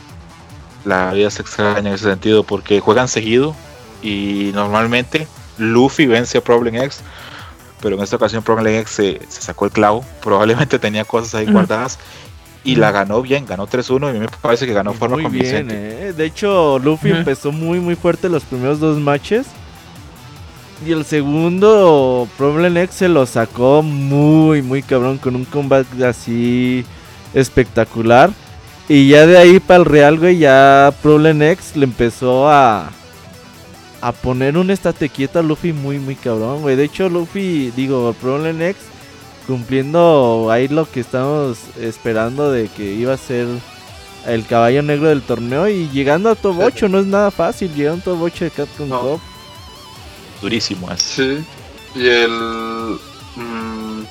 La 0.85 1.11
vida 1.13 1.27
es 1.27 1.39
extraña 1.39 1.79
en 1.79 1.87
ese 1.95 2.05
sentido 2.05 2.43
porque 2.43 2.79
juegan 2.79 3.07
seguido 3.07 3.55
y 4.01 4.51
normalmente 4.53 5.27
Luffy 5.57 6.07
vence 6.07 6.39
a 6.39 6.41
Problem 6.41 6.75
X, 6.75 7.01
pero 7.81 7.95
en 7.95 8.01
esta 8.01 8.15
ocasión 8.15 8.41
Problem 8.41 8.75
X 8.79 8.89
se, 8.91 9.21
se 9.29 9.41
sacó 9.41 9.65
el 9.65 9.71
clavo, 9.71 10.03
probablemente 10.23 10.79
tenía 10.79 11.05
cosas 11.05 11.35
ahí 11.35 11.45
guardadas 11.51 11.99
y 12.63 12.75
la 12.75 12.91
ganó 12.91 13.21
bien, 13.21 13.45
ganó 13.45 13.67
3-1 13.67 14.05
y 14.05 14.09
a 14.09 14.13
mí 14.13 14.19
me 14.19 14.27
parece 14.27 14.65
que 14.65 14.73
ganó 14.73 14.91
de 14.93 14.97
forma 14.97 15.17
Muy 15.17 15.25
bien, 15.25 15.31
convincente. 15.67 16.07
eh. 16.09 16.13
De 16.13 16.25
hecho, 16.25 16.79
Luffy 16.79 17.11
empezó 17.11 17.51
muy, 17.51 17.79
muy 17.79 17.95
fuerte 17.95 18.27
los 18.29 18.43
primeros 18.43 18.79
dos 18.79 18.97
matches. 18.99 19.47
Y 20.85 20.91
el 20.91 21.05
segundo, 21.05 22.27
Problem 22.37 22.77
X 22.77 22.95
se 22.95 23.07
lo 23.07 23.25
sacó 23.27 23.83
muy, 23.83 24.63
muy 24.63 24.81
cabrón 24.81 25.19
con 25.19 25.35
un 25.35 25.45
combate 25.45 26.03
así 26.05 26.83
espectacular. 27.33 28.31
Y 28.89 29.09
ya 29.09 29.27
de 29.27 29.37
ahí 29.37 29.59
para 29.59 29.81
el 29.81 29.85
Real, 29.85 30.17
güey, 30.17 30.39
ya 30.39 30.91
Problem 31.03 31.41
X 31.43 31.75
le 31.75 31.85
empezó 31.85 32.49
a, 32.49 32.89
a 34.01 34.11
poner 34.11 34.57
un 34.57 34.71
estate 34.71 35.07
quieto 35.09 35.37
a 35.37 35.43
Luffy 35.43 35.71
muy, 35.71 35.99
muy 35.99 36.15
cabrón, 36.15 36.61
güey. 36.61 36.75
De 36.75 36.85
hecho, 36.85 37.09
Luffy, 37.09 37.71
digo, 37.75 38.13
Problem 38.19 38.59
X 38.61 38.81
cumpliendo 39.45 40.49
ahí 40.49 40.67
lo 40.67 40.89
que 40.89 41.01
estamos 41.01 41.59
esperando 41.79 42.51
de 42.51 42.67
que 42.69 42.93
iba 42.93 43.13
a 43.13 43.17
ser 43.17 43.47
el 44.25 44.45
caballo 44.45 44.81
negro 44.81 45.09
del 45.09 45.21
torneo 45.21 45.67
y 45.67 45.89
llegando 45.89 46.29
a 46.29 46.35
top 46.35 46.59
8 46.59 46.89
no 46.89 46.99
es 46.99 47.05
nada 47.05 47.31
fácil, 47.31 47.73
llegar 47.73 47.91
a 47.91 47.95
un 47.95 48.01
top 48.01 48.21
8 48.21 48.45
de 48.45 48.51
Capcom 48.51 48.89
No. 48.89 48.99
Cup. 49.01 49.21
Durísimo. 50.41 50.87
Sí. 50.97 51.43
Y 51.95 52.07
el. 52.07 52.99
mm, 53.35 54.03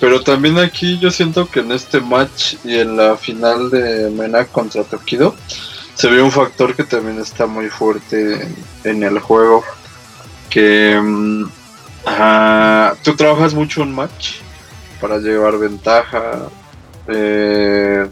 pero 0.00 0.22
también 0.22 0.58
aquí 0.58 0.98
yo 0.98 1.10
siento 1.10 1.48
que 1.48 1.60
en 1.60 1.72
este 1.72 2.00
match 2.00 2.54
y 2.64 2.78
en 2.78 2.96
la 2.96 3.16
final 3.16 3.70
de 3.70 4.10
Mena 4.10 4.46
contra 4.46 4.82
Tokido 4.82 5.34
se 5.94 6.08
ve 6.08 6.22
un 6.22 6.32
factor 6.32 6.74
que 6.74 6.84
también 6.84 7.18
está 7.18 7.46
muy 7.46 7.68
fuerte 7.68 8.48
en, 8.84 9.02
el 9.02 9.18
juego. 9.18 9.62
Que 10.48 10.98
mm, 10.98 11.44
ah, 12.06 12.94
tú 13.04 13.14
trabajas 13.14 13.52
mucho 13.52 13.82
un 13.82 13.94
match 13.94 14.36
para 15.00 15.18
llevar 15.18 15.58
ventaja. 15.58 16.48
eh, 17.08 18.08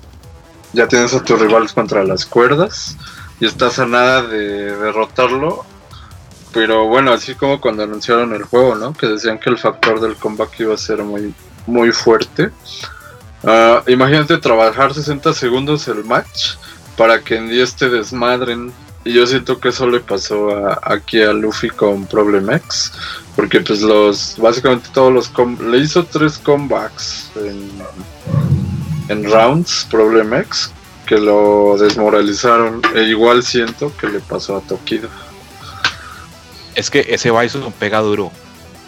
ya 0.73 0.87
tienes 0.87 1.15
a 1.15 1.25
tus 1.25 1.41
rivales 1.41 1.73
contra 1.73 2.05
las 2.05 2.27
cuerdas 2.27 2.97
y 3.41 3.47
estás 3.47 3.79
a 3.79 3.87
nada 3.87 4.23
de 4.23 4.77
derrotarlo 4.77 5.65
pero 6.53 6.87
bueno, 6.87 7.13
así 7.13 7.35
como 7.35 7.61
cuando 7.61 7.83
anunciaron 7.83 8.33
el 8.35 8.43
juego, 8.45 8.75
¿no? 8.75 8.93
Que 8.93 9.07
decían 9.07 9.39
que 9.39 9.51
el 9.51 9.59
factor 9.59 10.01
del 10.01 10.17
comeback 10.17 10.61
iba 10.61 10.75
a 10.75 10.79
ser 10.79 11.03
muy, 11.03 11.35
muy 11.67 11.93
fuerte. 11.93 12.51
Ah, 13.45 13.83
imagínate 13.87 14.37
trabajar 14.39 14.93
60 14.95 15.33
segundos 15.33 15.87
el 15.89 16.05
match 16.05 16.55
para 16.97 17.21
que 17.21 17.37
en 17.37 17.49
10 17.49 17.75
te 17.77 17.89
desmadren. 17.89 18.73
Y 19.05 19.13
yo 19.13 19.27
siento 19.27 19.61
que 19.61 19.69
eso 19.69 19.87
le 19.87 20.01
pasó 20.01 20.51
a- 20.51 20.81
aquí 20.83 21.23
a 21.23 21.33
Luffy 21.33 21.71
con 21.71 22.05
Problem 22.07 22.51
X. 22.51 22.93
Porque 23.37 23.61
pues 23.61 23.81
los, 23.81 24.35
básicamente 24.39 24.89
todos 24.93 25.13
los, 25.13 25.61
le 25.61 25.79
hizo 25.79 26.05
tres 26.05 26.39
comebacks 26.39 27.31
en, 27.37 27.71
en 29.09 29.25
rounds 29.31 29.87
Problem 29.91 30.35
X. 30.35 30.73
Que 31.07 31.17
lo 31.19 31.77
desmoralizaron. 31.79 32.83
E 32.95 33.05
igual 33.05 33.43
siento 33.43 33.93
que 33.97 34.09
le 34.09 34.21
pasó 34.21 34.57
a 34.57 34.61
Tokido. 34.61 35.09
Es 36.79 36.91
que 36.91 37.05
ese 37.09 37.31
Bison 37.31 37.73
pega 37.79 37.99
duro. 38.01 38.31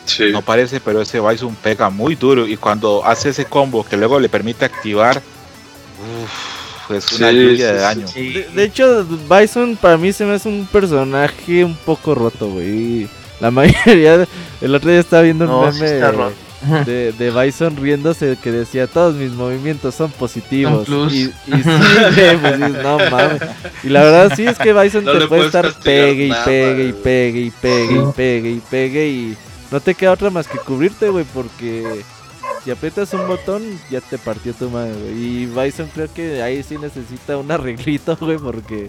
Sí. 0.07 0.31
No 0.33 0.43
parece, 0.43 0.81
pero 0.81 1.01
ese 1.03 1.21
Bison 1.21 1.55
pega 1.57 1.91
muy 1.91 2.15
duro. 2.15 2.47
Y 2.47 2.57
cuando 2.57 3.05
hace 3.05 3.31
ese 3.31 3.45
combo 3.45 3.85
que 3.85 3.97
luego 3.97 4.19
le 4.21 4.29
permite 4.29 4.65
activar, 4.65 5.21
uf, 6.23 6.91
es 6.97 7.13
una 7.13 7.31
Sí, 7.31 7.37
lluvia 7.37 7.57
sí, 7.57 7.63
de 7.63 7.75
daño. 7.75 8.09
Sí. 8.09 8.33
De, 8.33 8.43
de 8.55 8.65
hecho, 8.65 9.05
Bison 9.29 9.77
para 9.77 9.97
mí 9.97 10.13
se 10.13 10.25
me 10.25 10.35
hace 10.35 10.49
un 10.49 10.67
personaje 10.67 11.65
un 11.65 11.75
poco 11.77 12.15
roto, 12.15 12.49
güey. 12.49 13.09
La 13.41 13.51
mayoría, 13.53 14.19
de- 14.19 14.29
el 14.61 14.75
otro 14.75 14.91
día 14.91 15.01
estaba 15.01 15.23
viendo 15.23 15.45
un 15.47 15.51
No, 15.51 15.73
sí 15.73 15.81
meme 15.81 15.95
está 15.95 16.11
roto. 16.13 16.35
De, 16.61 17.13
de 17.13 17.31
Bison 17.31 17.77
riéndose 17.77 18.37
que 18.43 18.53
decía 18.53 18.87
todos 18.87 19.15
mis 19.15 19.33
movimientos 19.33 19.95
son 19.95 20.11
positivos. 20.11 20.87
Son. 20.87 21.09
Y, 21.11 21.23
y 21.23 21.33
sí, 21.47 22.23
pues 22.41 22.59
no 22.59 22.99
mames. 23.11 23.43
Y 23.83 23.89
la 23.89 24.03
verdad 24.03 24.33
sí 24.37 24.47
es 24.47 24.59
que 24.59 24.73
Bison 24.73 25.05
No 25.05 25.19
te 25.19 25.27
puede 25.27 25.47
estar 25.47 25.73
pegue 25.83 26.27
y 26.27 26.31
nada, 26.31 26.45
pegue 26.45 26.85
y 26.85 26.93
pegue 26.93 27.41
y 27.41 27.51
pegue 27.51 27.95
y 27.95 28.13
pegue 28.13 28.51
y 28.51 28.61
pegue 28.71 29.09
y 29.09 29.37
no 29.71 29.81
te 29.81 29.95
queda 29.95 30.13
otra 30.13 30.31
más 30.31 30.49
que 30.49 30.59
cubrirte, 30.59 31.09
güey, 31.09 31.25
porque 31.33 32.03
si 32.65 32.71
aprietas 32.71 33.13
un 33.15 33.27
botón 33.27 33.63
ya 33.91 34.01
te 34.01 34.19
partió 34.19 34.53
tu 34.53 34.69
madre, 34.69 34.93
güey. 34.93 35.13
Y 35.15 35.47
Bison 35.47 35.89
creo 35.95 36.13
que 36.13 36.43
ahí 36.43 36.63
sí 36.63 36.77
necesita 36.77 37.37
un 37.37 37.51
arreglito, 37.51 38.17
güey, 38.21 38.39
porque 38.39 38.89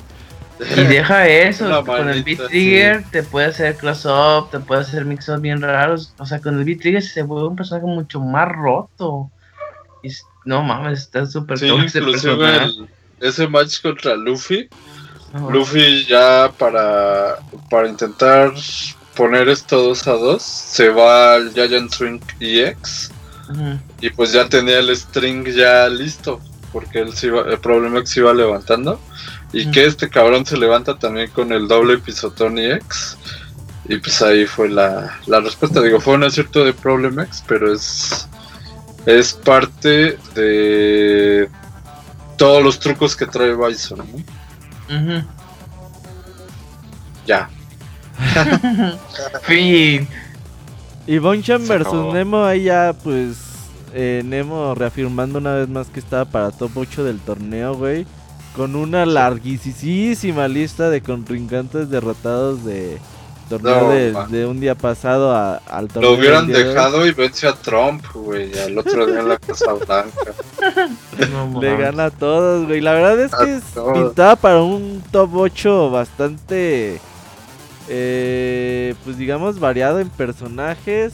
Y 0.78 0.84
deja 0.84 1.28
eso, 1.28 1.84
con 1.86 2.10
el 2.10 2.24
beat 2.24 2.48
trigger 2.48 3.04
te 3.12 3.24
puede 3.24 3.48
hacer 3.48 3.76
close 3.78 4.08
up, 4.08 4.50
te 4.52 4.60
puede 4.60 4.82
hacer 4.82 5.06
mix 5.06 5.28
up 5.30 5.42
bien 5.42 5.62
raros. 5.62 6.14
O 6.18 6.26
sea, 6.26 6.40
con 6.40 6.58
el 6.58 6.66
beat 6.66 6.80
trigger 6.82 7.02
se 7.02 7.24
vuelve 7.24 7.48
un 7.50 7.56
personaje 7.56 7.86
mucho 7.88 8.20
más 8.20 8.48
roto. 8.50 9.30
Y 10.04 10.10
no 10.46 10.64
mames, 10.64 11.00
está 11.02 11.26
súper 11.26 11.58
Sí, 11.60 11.68
inclusive 11.68 12.12
personaje. 12.12 12.66
el- 12.66 12.88
ese 13.20 13.48
match 13.48 13.82
contra 13.82 14.16
Luffy. 14.16 14.68
Luffy 15.50 16.06
ya 16.06 16.52
para, 16.58 17.38
para 17.70 17.88
intentar 17.88 18.52
poner 19.16 19.48
esto 19.48 19.82
2 19.82 20.08
a 20.08 20.14
2, 20.14 20.42
se 20.44 20.90
va 20.90 21.36
al 21.36 21.54
Giant 21.54 21.92
Swing 21.92 22.20
EX 22.40 23.12
y 24.00 24.10
pues 24.10 24.32
ya 24.34 24.48
tenía 24.50 24.80
el 24.80 24.96
string 24.96 25.46
ya 25.50 25.88
listo, 25.90 26.40
porque 26.74 27.00
él 27.00 27.14
se 27.14 27.28
iba, 27.28 27.42
el 27.42 27.60
problema 27.60 27.98
es 28.00 28.04
que 28.06 28.08
se 28.10 28.20
iba 28.22 28.34
levantando 28.34 29.00
y 29.53 29.65
Mm. 29.68 29.72
que 29.72 29.86
este 29.86 30.10
cabrón 30.10 30.45
se 30.45 30.57
levanta 30.57 30.98
también 30.98 31.30
con 31.32 31.52
el 31.52 31.68
doble 31.68 31.98
pisotón 31.98 32.57
EX 32.57 33.18
y 33.88 33.98
pues 33.98 34.22
ahí 34.22 34.45
fue 34.45 34.69
la, 34.69 35.19
la 35.26 35.40
respuesta, 35.41 35.82
digo, 35.82 35.99
fue 35.99 36.14
un 36.14 36.23
acierto 36.23 36.64
de 36.64 36.73
Problem 36.73 37.19
X, 37.19 37.44
pero 37.48 37.73
es, 37.73 38.28
es 39.06 39.34
parte 39.34 40.18
de 40.36 41.49
todos 42.38 42.64
los 42.64 42.80
trucos 42.80 43.15
que 43.15 43.26
trae 43.26 43.53
Bison, 43.56 43.99
¿no? 43.99 45.26
Ya. 47.26 47.49
Fin. 49.44 50.07
Y 51.07 51.18
Bonchan 51.18 51.68
versus. 51.68 52.14
Nemo 52.14 52.44
ahí 52.45 52.64
ya 52.64 52.94
pues 53.03 53.38
eh, 53.94 54.22
Nemo 54.23 54.76
reafirmando 54.76 55.40
una 55.40 55.56
vez 55.56 55.68
más 55.69 55.88
que 55.88 55.99
estaba 55.99 56.26
para 56.26 56.52
top 56.52 56.72
8 56.76 57.03
del 57.03 57.19
torneo, 57.19 57.76
güey. 57.76 58.06
Con 58.56 58.76
una 58.76 59.06
larguísima 59.06 60.48
lista 60.48 60.90
de 60.90 61.02
contrincantes 61.02 61.90
derrotados 61.90 62.65
de 62.65 62.98
torneo 63.49 64.11
No, 64.14 64.28
de, 64.28 64.45
un 64.45 64.60
día 64.60 64.76
pasado 64.76 65.34
a- 65.34 65.56
al 65.57 65.88
torneo. 65.88 66.11
Lo 66.11 66.18
hubieran 66.18 66.48
dejado 66.48 67.06
y 67.07 67.11
vence 67.14 67.48
a 67.48 67.53
Trump, 67.53 68.03
güey, 68.14 68.57
al 68.60 68.78
otro 68.78 69.06
día 69.06 69.19
en 69.22 69.30
la 69.30 69.38
Casa 69.38 69.73
Blanca. 69.73 70.34
No, 71.32 71.61
Le 71.61 71.78
gana 71.78 72.06
a 72.06 72.11
todos, 72.11 72.65
güey. 72.68 72.82
La 72.82 72.94
verdad 72.94 73.19
es 73.19 73.34
A 73.34 73.45
que 73.45 73.56
es- 73.56 73.64
todos. 73.73 73.94
pintaba 73.98 74.36
para 74.36 74.61
un 74.61 75.02
top 75.11 75.30
8 75.36 75.90
bastante, 75.91 76.99
eh, 77.90 78.95
pues 79.03 79.18
digamos, 79.18 79.60
variado 79.60 79.99
en 79.99 80.10
personajes, 80.10 81.14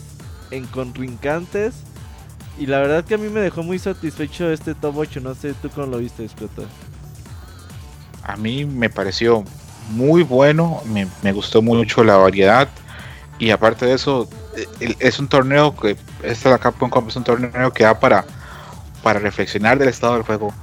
en 0.51 0.65
contrincantes. 0.67 1.73
Y 2.59 2.65
la 2.65 2.79
verdad 2.79 3.03
que 3.05 3.13
a 3.15 3.17
mí 3.17 3.29
me 3.29 3.39
dejó 3.41 3.61
muy 3.63 3.77
satisfecho 3.79 4.49
este 4.51 4.73
top 4.73 4.97
8. 4.97 5.19
No 5.21 5.35
sé, 5.35 5.53
¿tú 5.61 5.69
cómo 5.69 5.87
lo 5.87 5.97
viste, 5.99 6.25
Escota? 6.25 6.63
A 8.27 8.35
mí 8.35 8.65
me 8.65 8.89
pareció 8.89 9.43
muy 9.89 10.21
bueno, 10.21 10.81
me, 10.85 11.07
me 11.23 11.31
gustó 11.31 11.61
mucho 11.61 12.03
la 12.03 12.17
variedad 12.17 12.69
y 13.39 13.51
aparte 13.51 13.85
de 13.85 13.93
eso, 13.93 14.27
es 14.99 15.19
un 15.19 15.27
torneo 15.27 15.75
que, 15.75 15.95
esta 16.23 16.49
la 16.49 16.57
Capcom 16.57 16.89
Cup 16.89 17.07
es 17.07 17.15
un 17.15 17.23
torneo 17.23 17.71
que 17.71 17.83
da 17.83 17.99
para, 17.99 18.25
para 19.03 19.19
reflexionar 19.19 19.77
del 19.77 19.89
estado 19.89 20.15
del 20.15 20.23
juego, 20.23 20.53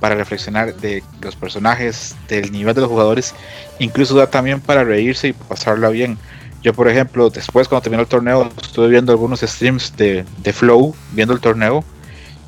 para 0.00 0.16
reflexionar 0.16 0.74
de 0.74 1.04
los 1.20 1.36
personajes, 1.36 2.16
del 2.28 2.50
nivel 2.50 2.74
de 2.74 2.80
los 2.80 2.90
jugadores, 2.90 3.34
incluso 3.78 4.16
da 4.16 4.28
también 4.28 4.60
para 4.60 4.82
reírse 4.82 5.28
y 5.28 5.32
pasarla 5.32 5.90
bien. 5.90 6.18
Yo, 6.62 6.72
por 6.72 6.88
ejemplo, 6.88 7.30
después 7.30 7.68
cuando 7.68 7.82
terminó 7.82 8.02
el 8.02 8.08
torneo, 8.08 8.50
estuve 8.60 8.88
viendo 8.88 9.12
algunos 9.12 9.40
streams 9.40 9.96
de, 9.96 10.24
de 10.38 10.52
Flow, 10.52 10.94
viendo 11.12 11.34
el 11.34 11.40
torneo, 11.40 11.84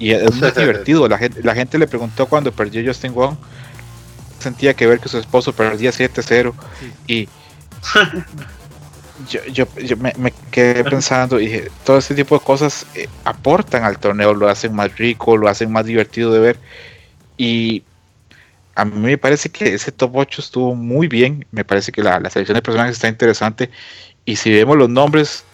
y 0.01 0.11
es 0.11 0.35
muy 0.35 0.51
divertido. 0.57 1.07
La 1.07 1.19
gente, 1.19 1.43
la 1.45 1.55
gente 1.55 1.79
le 1.79 1.87
preguntó 1.87 2.27
cuando 2.27 2.51
perdió 2.51 2.83
Justin 2.85 3.15
Wong, 3.15 3.37
sentía 4.47 4.75
que 4.75 4.87
ver 4.87 5.01
que 5.01 5.09
su 5.09 5.19
esposo 5.19 5.53
perdía 5.53 5.91
7-0 5.91 6.55
y 7.07 7.29
yo, 9.29 9.45
yo, 9.47 9.67
yo 9.77 9.97
me, 9.97 10.13
me 10.17 10.33
quedé 10.51 10.85
pensando 10.85 11.41
y 11.41 11.47
dije, 11.47 11.71
todo 11.85 11.99
este 11.99 12.15
tipo 12.15 12.39
de 12.39 12.45
cosas 12.45 12.87
eh, 12.95 13.09
aportan 13.25 13.83
al 13.85 13.99
torneo, 13.99 14.35
lo 14.35 14.49
hacen 14.49 14.75
más 14.75 14.97
rico, 14.97 15.37
lo 15.37 15.49
hacen 15.49 15.73
más 15.73 15.85
divertido 15.85 16.33
de 16.33 16.41
ver 16.41 16.59
y 17.37 17.83
a 18.75 18.85
mí 18.85 18.99
me 18.99 19.19
parece 19.19 19.49
que 19.49 19.75
ese 19.75 19.91
top 19.91 20.17
8 20.17 20.43
estuvo 20.43 20.75
muy 20.75 21.09
bien, 21.09 21.47
me 21.51 21.65
parece 21.65 21.93
que 21.93 22.03
la, 22.03 22.21
la 22.21 22.31
selección 22.31 22.55
de 22.57 22.63
personajes 22.63 22.97
está 22.97 23.09
interesante 23.09 23.71
y 24.25 24.37
si 24.37 24.53
vemos 24.53 24.77
los 24.77 24.91
nombres, 24.91 25.45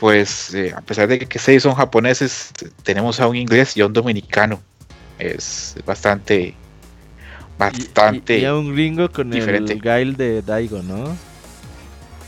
pues 0.00 0.54
eh, 0.54 0.72
a 0.74 0.80
pesar 0.80 1.08
de 1.08 1.18
que 1.18 1.38
seis 1.38 1.62
son 1.62 1.74
japoneses, 1.74 2.50
tenemos 2.82 3.20
a 3.20 3.26
un 3.28 3.36
inglés 3.36 3.76
y 3.76 3.82
a 3.82 3.86
un 3.86 3.92
dominicano, 3.92 4.62
es 5.18 5.76
bastante, 5.84 6.54
bastante... 7.58 8.38
Y, 8.38 8.42
y 8.42 8.44
a 8.44 8.54
un 8.54 8.74
gringo 8.74 9.08
con 9.10 9.30
diferente. 9.30 9.72
el 9.72 9.80
Gail 9.80 10.16
de 10.16 10.42
Daigo, 10.42 10.82
¿no? 10.82 11.16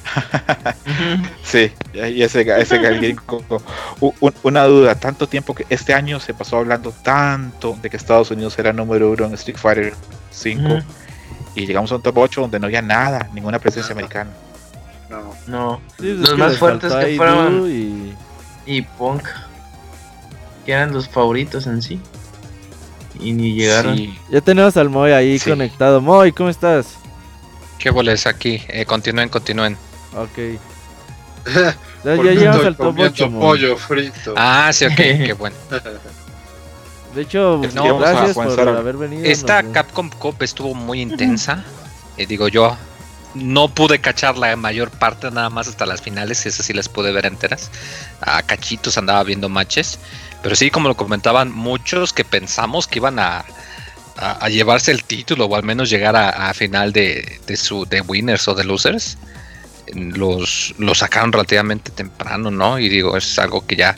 Sí, 1.43 1.71
y 1.95 2.23
ese, 2.23 2.41
ese 2.61 2.79
gringo, 2.79 3.43
una 4.43 4.65
duda, 4.65 4.95
tanto 4.95 5.27
tiempo 5.27 5.55
que 5.55 5.67
este 5.69 5.95
año 5.95 6.21
se 6.21 6.35
pasó 6.35 6.59
hablando 6.59 6.93
tanto 6.93 7.77
de 7.81 7.91
que 7.91 7.97
Estados 7.97 8.31
Unidos 8.31 8.59
era 8.59 8.73
número 8.73 9.11
uno 9.11 9.27
en 9.27 9.35
Street 9.35 9.57
Fighter 9.59 9.95
5 10.31 10.63
Ujú. 10.63 10.83
y 11.55 11.67
llegamos 11.67 11.91
a 11.93 11.97
un 11.97 12.03
top 12.03 12.19
8 12.19 12.41
donde 12.43 12.59
no 12.61 12.67
había 12.67 12.83
nada, 12.83 13.29
ninguna 13.35 13.59
presencia 13.59 13.93
americana. 13.93 14.31
No. 15.11 15.35
No. 15.47 15.81
Sí, 15.99 16.13
Los 16.15 16.37
más 16.37 16.59
fuertes 16.59 16.93
que 16.93 17.17
fueron- 17.17 17.67
y- 17.71 18.15
Y 18.67 18.83
Punk. 18.83 19.23
Que 20.67 20.73
eran 20.73 20.93
los 20.93 21.09
favoritos 21.09 21.67
en 21.67 21.81
sí. 21.81 21.99
Y 23.21 23.33
ni 23.33 23.55
llegaron. 23.55 23.97
Sí, 23.97 24.19
Ya 24.31 24.41
tenemos 24.41 24.77
al 24.77 24.89
Moy 24.91 25.11
ahí 25.13 25.39
Sí. 25.39 25.51
conectado. 25.51 26.01
Moy, 26.01 26.33
¿cómo 26.33 26.49
estás? 26.49 26.95
¿Qué 27.79 27.91
boles 27.91 28.27
aquí? 28.27 28.63
Eh, 28.69 28.85
continúen, 28.85 29.29
continúen. 29.29 29.77
Ok. 30.17 30.59
Ya, 32.05 32.15
ya 32.15 32.23
llegamos 32.23 32.57
estoy 32.57 32.67
al 32.69 32.77
top 32.77 32.87
comiendo 32.87 33.13
8, 33.13 33.31
Moy. 33.31 33.41
pollo 33.41 33.77
frito. 33.77 34.35
Ah, 34.37 34.71
sí, 34.73 34.85
ok, 34.87 34.95
qué 34.97 35.35
bueno. 35.37 35.57
De 37.15 37.23
hecho, 37.23 37.61
No, 37.75 37.97
a 37.97 37.99
gracias 38.13 38.35
por 38.37 38.69
haber 38.69 38.97
venido. 38.97 39.25
Esta 39.25 39.63
Capcom 39.65 40.09
Cup 40.11 40.37
estuvo 40.43 40.75
muy 40.75 41.01
intensa. 41.01 41.65
Eh, 42.17 42.27
digo 42.27 42.47
yo, 42.49 42.77
no 43.35 43.69
pude 43.69 43.99
cachar 44.01 44.37
la 44.39 44.55
mayor 44.57 44.91
parte, 44.91 45.31
nada 45.31 45.51
más 45.51 45.67
hasta 45.69 45.87
las 45.87 46.03
finales, 46.03 46.45
esas 46.47 46.67
sí 46.67 46.73
las 46.73 46.89
pude 46.89 47.11
ver 47.13 47.27
enteras. 47.27 47.71
A 48.21 48.43
cachitos 48.43 48.97
andaba 48.99 49.25
viendo 49.25 49.49
matches. 49.49 49.99
Pero 50.43 50.55
sí, 50.57 50.71
como 50.71 50.89
lo 50.89 50.97
comentaban 50.97 51.53
muchos 51.53 52.13
que 52.13 52.25
pensamos 52.25 52.87
que 52.87 52.99
iban 52.99 53.19
a, 53.19 53.45
llevarse 54.49 54.91
el 54.91 55.05
título 55.05 55.47
o 55.47 55.55
al 55.55 55.63
menos 55.63 55.91
llegar 55.91 56.17
a, 56.17 56.53
final 56.55 56.93
de, 56.93 57.41
su 57.57 57.85
de 57.87 58.01
winners 58.01 58.49
o 58.49 58.55
de 58.55 58.65
losers. 58.65 59.19
Los, 59.95 60.75
los 60.79 60.99
sacaron 60.99 61.33
relativamente 61.33 61.91
temprano, 61.91 62.51
¿no? 62.51 62.79
Y 62.79 62.89
digo, 62.89 63.17
es 63.17 63.39
algo 63.39 63.67
que 63.67 63.77
ya 63.77 63.97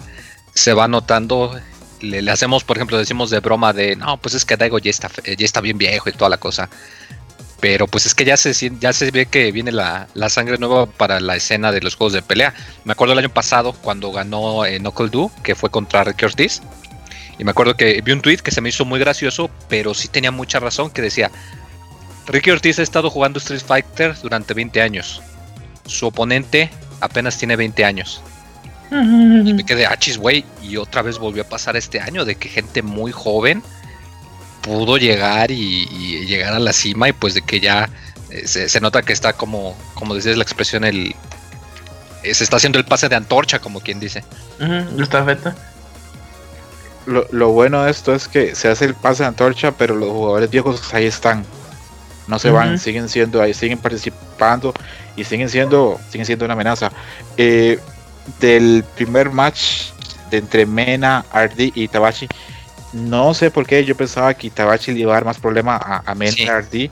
se 0.54 0.72
va 0.72 0.86
notando 0.86 1.60
le, 2.02 2.30
hacemos, 2.30 2.64
por 2.64 2.76
ejemplo, 2.76 2.98
decimos 2.98 3.30
de 3.30 3.40
broma 3.40 3.72
de, 3.72 3.96
no, 3.96 4.16
pues 4.16 4.34
es 4.34 4.44
que 4.44 4.56
Daigo 4.56 4.78
ya 4.78 4.90
ya 4.90 5.44
está 5.44 5.60
bien 5.60 5.78
viejo 5.78 6.08
y 6.08 6.12
toda 6.12 6.30
la 6.30 6.38
cosa. 6.38 6.68
Pero 7.60 7.86
pues 7.86 8.06
es 8.06 8.14
que 8.14 8.24
ya 8.24 8.36
se, 8.36 8.52
ya 8.80 8.92
se 8.92 9.10
ve 9.10 9.26
que 9.26 9.52
viene 9.52 9.70
la, 9.70 10.08
la 10.14 10.30
sangre 10.30 10.56
nueva 10.56 10.86
para 10.86 11.20
la 11.20 11.36
escena 11.36 11.72
de 11.72 11.80
los 11.80 11.94
juegos 11.94 12.14
de 12.14 12.22
pelea. 12.22 12.54
Me 12.84 12.92
acuerdo 12.92 13.12
el 13.12 13.18
año 13.18 13.28
pasado 13.28 13.74
cuando 13.74 14.12
ganó 14.12 14.64
eh, 14.64 14.78
Knuckle 14.78 15.10
Doo, 15.10 15.30
que 15.42 15.54
fue 15.54 15.70
contra 15.70 16.04
Ricky 16.04 16.24
Ortiz. 16.24 16.62
Y 17.38 17.44
me 17.44 17.50
acuerdo 17.50 17.76
que 17.76 18.00
vi 18.02 18.12
un 18.12 18.20
tweet 18.20 18.38
que 18.38 18.50
se 18.50 18.60
me 18.60 18.70
hizo 18.70 18.84
muy 18.84 18.98
gracioso, 18.98 19.50
pero 19.68 19.94
sí 19.94 20.08
tenía 20.08 20.30
mucha 20.30 20.58
razón, 20.58 20.90
que 20.90 21.02
decía, 21.02 21.30
Ricky 22.26 22.50
Ortiz 22.50 22.78
ha 22.78 22.82
estado 22.82 23.10
jugando 23.10 23.38
Street 23.38 23.62
Fighter 23.66 24.14
durante 24.22 24.54
20 24.54 24.80
años. 24.80 25.22
Su 25.86 26.06
oponente 26.06 26.70
apenas 27.00 27.36
tiene 27.38 27.56
20 27.56 27.84
años. 27.84 28.22
Y 28.90 29.52
me 29.52 29.64
quedé, 29.64 29.86
achis, 29.86 30.18
güey. 30.18 30.44
Y 30.62 30.76
otra 30.76 31.02
vez 31.02 31.18
volvió 31.18 31.42
a 31.42 31.48
pasar 31.48 31.76
este 31.76 32.00
año 32.00 32.24
de 32.24 32.34
que 32.34 32.48
gente 32.48 32.82
muy 32.82 33.12
joven 33.12 33.62
pudo 34.62 34.96
llegar 34.96 35.50
y, 35.50 35.88
y 35.90 36.26
llegar 36.26 36.54
a 36.54 36.58
la 36.58 36.72
cima 36.72 37.08
y 37.08 37.12
pues 37.12 37.34
de 37.34 37.42
que 37.42 37.60
ya 37.60 37.88
eh, 38.30 38.46
se, 38.46 38.68
se 38.68 38.80
nota 38.80 39.02
que 39.02 39.12
está 39.12 39.32
como, 39.32 39.76
como 39.94 40.14
decías 40.14 40.36
la 40.36 40.42
expresión, 40.42 40.84
el 40.84 41.14
eh, 42.22 42.34
se 42.34 42.44
está 42.44 42.56
haciendo 42.56 42.78
el 42.78 42.84
pase 42.84 43.08
de 43.08 43.16
antorcha, 43.16 43.58
como 43.58 43.80
quien 43.80 43.98
dice. 44.00 44.24
Ujú, 44.60 44.96
La 44.96 45.02
estafeta. 45.04 45.56
lo, 47.06 47.26
lo 47.30 47.48
bueno 47.50 47.82
de 47.84 47.90
esto 47.90 48.14
es 48.14 48.28
que 48.28 48.54
se 48.54 48.68
hace 48.68 48.84
el 48.84 48.94
pase 48.94 49.22
de 49.22 49.28
antorcha, 49.28 49.72
pero 49.72 49.96
los 49.96 50.10
jugadores 50.10 50.50
viejos 50.50 50.92
ahí 50.94 51.06
están. 51.06 51.44
No 52.26 52.38
se 52.38 52.50
van, 52.50 52.78
siguen 52.78 53.08
siendo 53.08 53.42
ahí, 53.42 53.54
siguen 53.54 53.78
participando 53.78 54.72
y 55.16 55.24
siguen 55.24 55.48
siendo, 55.48 55.98
siguen 56.10 56.26
siendo 56.26 56.44
una 56.44 56.54
amenaza. 56.54 56.92
Eh, 57.36 57.78
del 58.38 58.84
primer 58.94 59.30
match 59.30 59.86
de 60.30 60.36
entre 60.38 60.64
Mena, 60.66 61.24
Ardi 61.32 61.72
y 61.74 61.88
Tabachi, 61.88 62.28
no 62.92 63.34
sé 63.34 63.50
por 63.50 63.66
qué 63.66 63.84
yo 63.84 63.96
pensaba 63.96 64.34
que 64.34 64.50
Tabachi 64.50 64.92
le 64.92 65.00
iba 65.00 65.12
a 65.12 65.14
dar 65.14 65.24
más 65.24 65.38
problema 65.38 65.76
a, 65.76 66.02
a 66.10 66.14
Mena 66.14 66.32
Sí. 66.32 66.42
y 66.44 66.48
Ardi, 66.48 66.90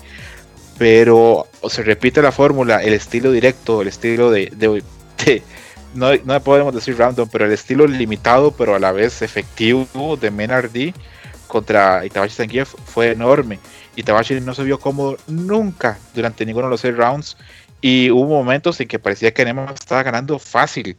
pero 0.79 1.47
se 1.69 1.83
repite 1.83 2.23
la 2.23 2.33
fórmula, 2.33 2.83
el 2.83 2.93
estilo 2.95 3.33
directo, 3.33 3.83
el 3.83 3.89
estilo 3.89 4.31
de, 4.31 4.53
de- 4.55 4.83
de- 5.25 5.43
no, 5.95 6.11
no 6.25 6.41
podemos 6.43 6.75
decir 6.75 6.97
random, 6.99 7.29
pero 7.31 7.47
el 7.47 7.53
estilo 7.53 7.87
limitado, 7.87 8.53
pero 8.53 8.75
a 8.75 8.79
la 8.79 8.93
vez 8.93 9.23
efectivo 9.23 10.17
de 10.17 10.31
Menardi 10.31 10.95
contra 11.47 12.05
Itabashi 12.05 12.35
Zangief 12.35 12.75
fue 12.87 13.11
enorme. 13.11 13.59
Itabashi 13.97 14.41
no 14.41 14.55
se 14.55 14.63
vio 14.65 14.79
cómodo 14.79 15.17
nunca 15.27 15.99
durante 16.15 16.45
ninguno 16.47 16.67
de 16.67 16.71
los 16.73 16.81
seis 16.83 16.97
rounds 16.97 17.37
y 17.81 18.11
hubo 18.11 18.27
momentos 18.27 18.79
en 18.81 18.87
que 18.87 18.99
parecía 18.99 19.33
que 19.33 19.45
Nema 19.45 19.73
estaba 19.73 20.03
ganando 20.03 20.39
fácil. 20.39 20.97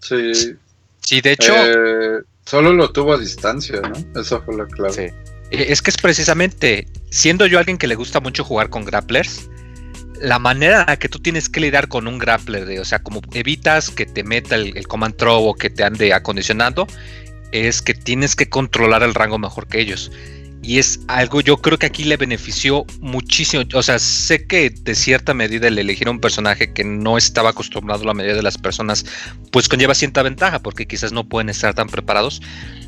Sí. 0.00 0.56
Sí, 1.00 1.20
de 1.20 1.32
hecho, 1.32 1.52
Eh, 1.54 2.22
solo 2.46 2.72
lo 2.72 2.90
tuvo 2.92 3.14
a 3.14 3.18
distancia, 3.18 3.80
¿no? 3.80 4.20
Esa 4.20 4.40
fue 4.40 4.56
la 4.56 4.66
clave. 4.66 4.92
Sí. 4.92 5.02
Eh, 5.50 5.66
Es 5.68 5.82
que 5.82 5.90
es 5.90 5.96
precisamente, 5.98 6.86
siendo 7.10 7.46
yo 7.46 7.58
alguien 7.58 7.78
que 7.78 7.86
le 7.86 7.94
gusta 7.94 8.20
mucho 8.20 8.44
jugar 8.44 8.70
con 8.70 8.84
grapplers, 8.84 9.48
la 10.20 10.38
manera 10.38 10.82
en 10.82 10.86
la 10.86 10.96
que 10.98 11.08
tú 11.08 11.18
tienes 11.18 11.48
que 11.48 11.60
lidiar 11.60 11.88
con 11.88 12.06
un 12.06 12.18
grappler, 12.18 12.66
de, 12.66 12.80
o 12.80 12.84
sea, 12.84 13.00
como 13.00 13.20
evitas 13.32 13.90
que 13.90 14.06
te 14.06 14.22
meta 14.24 14.54
el, 14.54 14.76
el 14.76 14.86
command 14.86 15.16
throw 15.16 15.44
o 15.44 15.54
que 15.54 15.70
te 15.70 15.84
ande 15.84 16.12
acondicionando, 16.14 16.86
es 17.52 17.82
que 17.82 17.94
tienes 17.94 18.34
que 18.34 18.48
controlar 18.48 19.02
el 19.02 19.14
rango 19.14 19.38
mejor 19.38 19.66
que 19.66 19.80
ellos. 19.80 20.10
Y 20.66 20.78
es 20.78 21.00
algo, 21.08 21.42
yo 21.42 21.58
creo 21.58 21.78
que 21.78 21.84
aquí 21.84 22.04
le 22.04 22.16
benefició 22.16 22.86
muchísimo. 23.00 23.64
O 23.74 23.82
sea, 23.82 23.98
sé 23.98 24.46
que 24.46 24.70
de 24.70 24.94
cierta 24.94 25.34
medida 25.34 25.68
el 25.68 25.78
elegir 25.78 26.08
a 26.08 26.10
un 26.10 26.20
personaje 26.20 26.72
que 26.72 26.84
no 26.84 27.18
estaba 27.18 27.50
acostumbrado 27.50 28.02
a 28.02 28.06
la 28.06 28.14
mayoría 28.14 28.34
de 28.36 28.42
las 28.42 28.56
personas, 28.56 29.04
pues 29.52 29.68
conlleva 29.68 29.94
cierta 29.94 30.22
ventaja, 30.22 30.60
porque 30.60 30.86
quizás 30.86 31.12
no 31.12 31.28
pueden 31.28 31.50
estar 31.50 31.74
tan 31.74 31.88
preparados. 31.88 32.40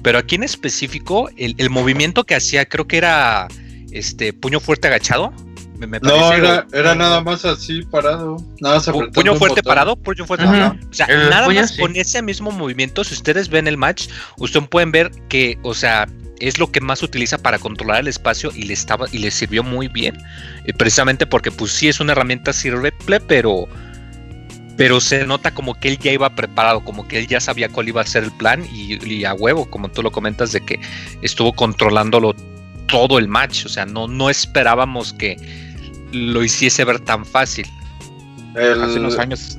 Pero 0.03 0.19
aquí 0.19 0.37
en 0.37 0.45
específico, 0.45 1.29
el, 1.37 1.55
el 1.59 1.69
movimiento 1.69 2.25
que 2.25 2.35
hacía, 2.35 2.65
creo 2.67 2.87
que 2.87 2.97
era 2.97 3.47
este 3.93 4.33
puño 4.33 4.59
fuerte 4.61 4.89
agachado. 4.89 5.33
Me, 5.79 5.87
me 5.87 6.01
No, 6.01 6.33
era, 6.33 6.67
era 6.73 6.95
nada 6.95 7.21
más 7.21 7.45
así 7.45 7.83
parado. 7.83 8.39
Nada 8.63 8.77
más 8.77 8.89
pu- 8.89 9.13
puño 9.13 9.33
un 9.33 9.39
fuerte 9.39 9.61
botón. 9.61 9.71
parado, 9.71 9.97
puño 9.97 10.25
fuerte 10.25 10.47
parado. 10.47 10.77
O 10.91 10.95
sea, 10.95 11.05
El 11.07 11.29
nada 11.29 11.47
más 11.51 11.73
sí. 11.73 11.81
con 11.83 11.95
ese 11.97 12.23
mismo 12.23 12.51
movimiento, 12.51 13.05
si 13.05 13.13
ustedes 13.13 13.51
ven 13.51 13.69
el 13.69 13.77
match, 13.77 14.09
ustedes 14.39 14.67
pueden 14.69 14.91
ver 14.93 15.11
que, 15.29 15.59
o 15.63 15.75
sea, 15.75 16.07
es 16.41 16.59
lo 16.59 16.71
que 16.71 16.81
más 16.81 17.03
utiliza 17.03 17.39
para 17.39 17.59
controlar 17.59 18.01
el 18.01 18.09
espacio 18.09 18.51
y 18.55 18.63
le 18.65 18.75
estaba 18.75 19.07
y 19.13 19.19
le 19.19 19.31
sirvió 19.31 19.63
muy 19.63 19.89
bien. 19.89 20.17
Eh, 20.65 20.73
precisamente 20.73 21.27
porque 21.27 21.51
pues 21.51 21.73
sí 21.73 21.89
es 21.89 22.01
una 22.01 22.13
herramienta 22.13 22.53
simple, 22.53 22.93
pero 23.21 23.67
pero 24.77 25.01
se 25.01 25.27
nota 25.27 25.53
como 25.55 25.79
que 25.81 25.89
él 25.89 25.99
ya 25.99 26.13
iba 26.13 26.29
preparado, 26.35 26.85
como 26.85 27.09
que 27.09 27.19
él 27.19 27.27
ya 27.27 27.41
sabía 27.41 27.71
cuál 27.71 27.89
iba 27.89 28.03
a 28.03 28.07
ser 28.07 28.25
el 28.25 28.33
plan 28.33 28.63
y, 28.71 29.03
y 29.11 29.25
a 29.25 29.33
huevo, 29.33 29.65
como 29.71 29.89
tú 29.91 30.03
lo 30.03 30.11
comentas, 30.13 30.53
de 30.53 30.61
que 30.61 30.79
estuvo 31.23 31.55
controlándolo 31.55 32.35
todo 32.87 33.19
el 33.19 33.27
match. 33.27 33.65
O 33.65 33.69
sea, 33.71 33.87
no, 33.87 34.07
no 34.07 34.29
esperábamos 34.29 35.15
que 35.15 35.37
lo 36.13 36.45
hiciese 36.45 36.85
ver 36.85 37.01
tan 37.01 37.25
fácil. 37.25 37.67
El- 38.55 38.83
Hace 38.83 38.99
unos 38.99 39.19
años. 39.19 39.59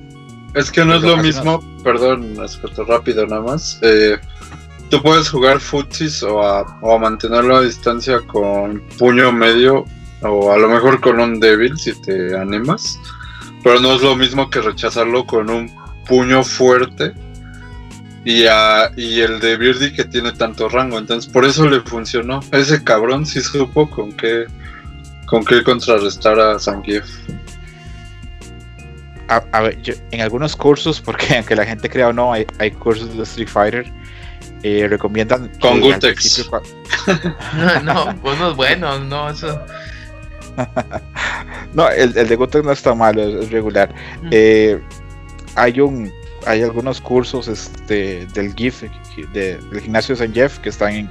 Es 0.53 0.71
que 0.71 0.85
no 0.85 0.95
es 0.95 1.01
lo 1.01 1.17
mismo, 1.17 1.63
perdón, 1.83 2.35
escucho 2.45 2.83
rápido 2.85 3.25
nada 3.25 3.41
más. 3.41 3.79
Eh, 3.81 4.17
tú 4.89 5.01
puedes 5.01 5.29
jugar 5.29 5.59
futsis 5.59 6.23
o 6.23 6.41
a, 6.43 6.79
o 6.81 6.95
a 6.95 6.99
mantenerlo 6.99 7.57
a 7.57 7.61
distancia 7.61 8.19
con 8.21 8.81
puño 8.97 9.31
medio 9.31 9.85
o 10.21 10.51
a 10.51 10.57
lo 10.57 10.67
mejor 10.69 10.99
con 11.01 11.19
un 11.19 11.39
débil 11.39 11.77
si 11.77 11.93
te 12.01 12.35
animas. 12.37 12.99
Pero 13.63 13.79
no 13.79 13.93
es 13.93 14.01
lo 14.01 14.15
mismo 14.15 14.49
que 14.49 14.61
rechazarlo 14.61 15.25
con 15.25 15.49
un 15.49 15.69
puño 16.07 16.43
fuerte 16.43 17.13
y, 18.23 18.45
a- 18.45 18.91
y 18.95 19.19
el 19.21 19.39
de 19.39 19.57
Birdie 19.57 19.93
que 19.93 20.05
tiene 20.05 20.31
tanto 20.31 20.69
rango. 20.69 20.97
Entonces 20.97 21.31
por 21.31 21.45
eso 21.45 21.67
le 21.67 21.81
funcionó. 21.81 22.39
Ese 22.51 22.83
cabrón 22.83 23.25
sí 23.25 23.41
supo 23.41 23.89
con 23.89 24.11
qué, 24.13 24.45
con 25.25 25.43
qué 25.43 25.63
contrarrestar 25.63 26.39
a 26.39 26.59
Zangief. 26.59 27.05
A, 29.29 29.43
a 29.51 29.61
ver, 29.61 29.77
en 30.11 30.21
algunos 30.21 30.55
cursos, 30.55 31.01
porque 31.01 31.25
aunque 31.35 31.55
la 31.55 31.65
gente 31.65 31.89
crea 31.89 32.09
o 32.09 32.13
no, 32.13 32.31
hay, 32.31 32.45
hay 32.59 32.71
cursos 32.71 33.15
de 33.17 33.23
Street 33.23 33.49
Fighter. 33.49 33.91
Eh, 34.63 34.87
recomiendan 34.89 35.51
Con 35.59 35.79
Gutex. 35.81 36.49
No, 37.55 37.81
no, 37.83 38.21
pues 38.21 38.37
no 38.37 38.51
es 38.51 38.55
bueno, 38.55 38.99
no, 38.99 39.29
eso. 39.29 39.61
No, 41.73 41.89
el, 41.89 42.17
el 42.17 42.27
de 42.27 42.35
Gotek 42.35 42.63
no 42.63 42.71
está 42.71 42.95
malo, 42.95 43.21
es, 43.21 43.45
es 43.45 43.51
regular. 43.51 43.93
Mm. 44.23 44.29
Eh, 44.31 44.81
hay 45.55 45.79
un 45.79 46.11
hay 46.45 46.63
algunos 46.63 47.01
cursos 47.01 47.47
este, 47.47 48.25
del 48.33 48.53
GIF, 48.55 48.83
de- 49.33 49.57
del 49.57 49.81
gimnasio 49.81 50.15
de 50.15 50.25
San 50.25 50.33
Jeff, 50.33 50.59
que 50.59 50.69
están 50.69 50.93
en, 50.93 51.09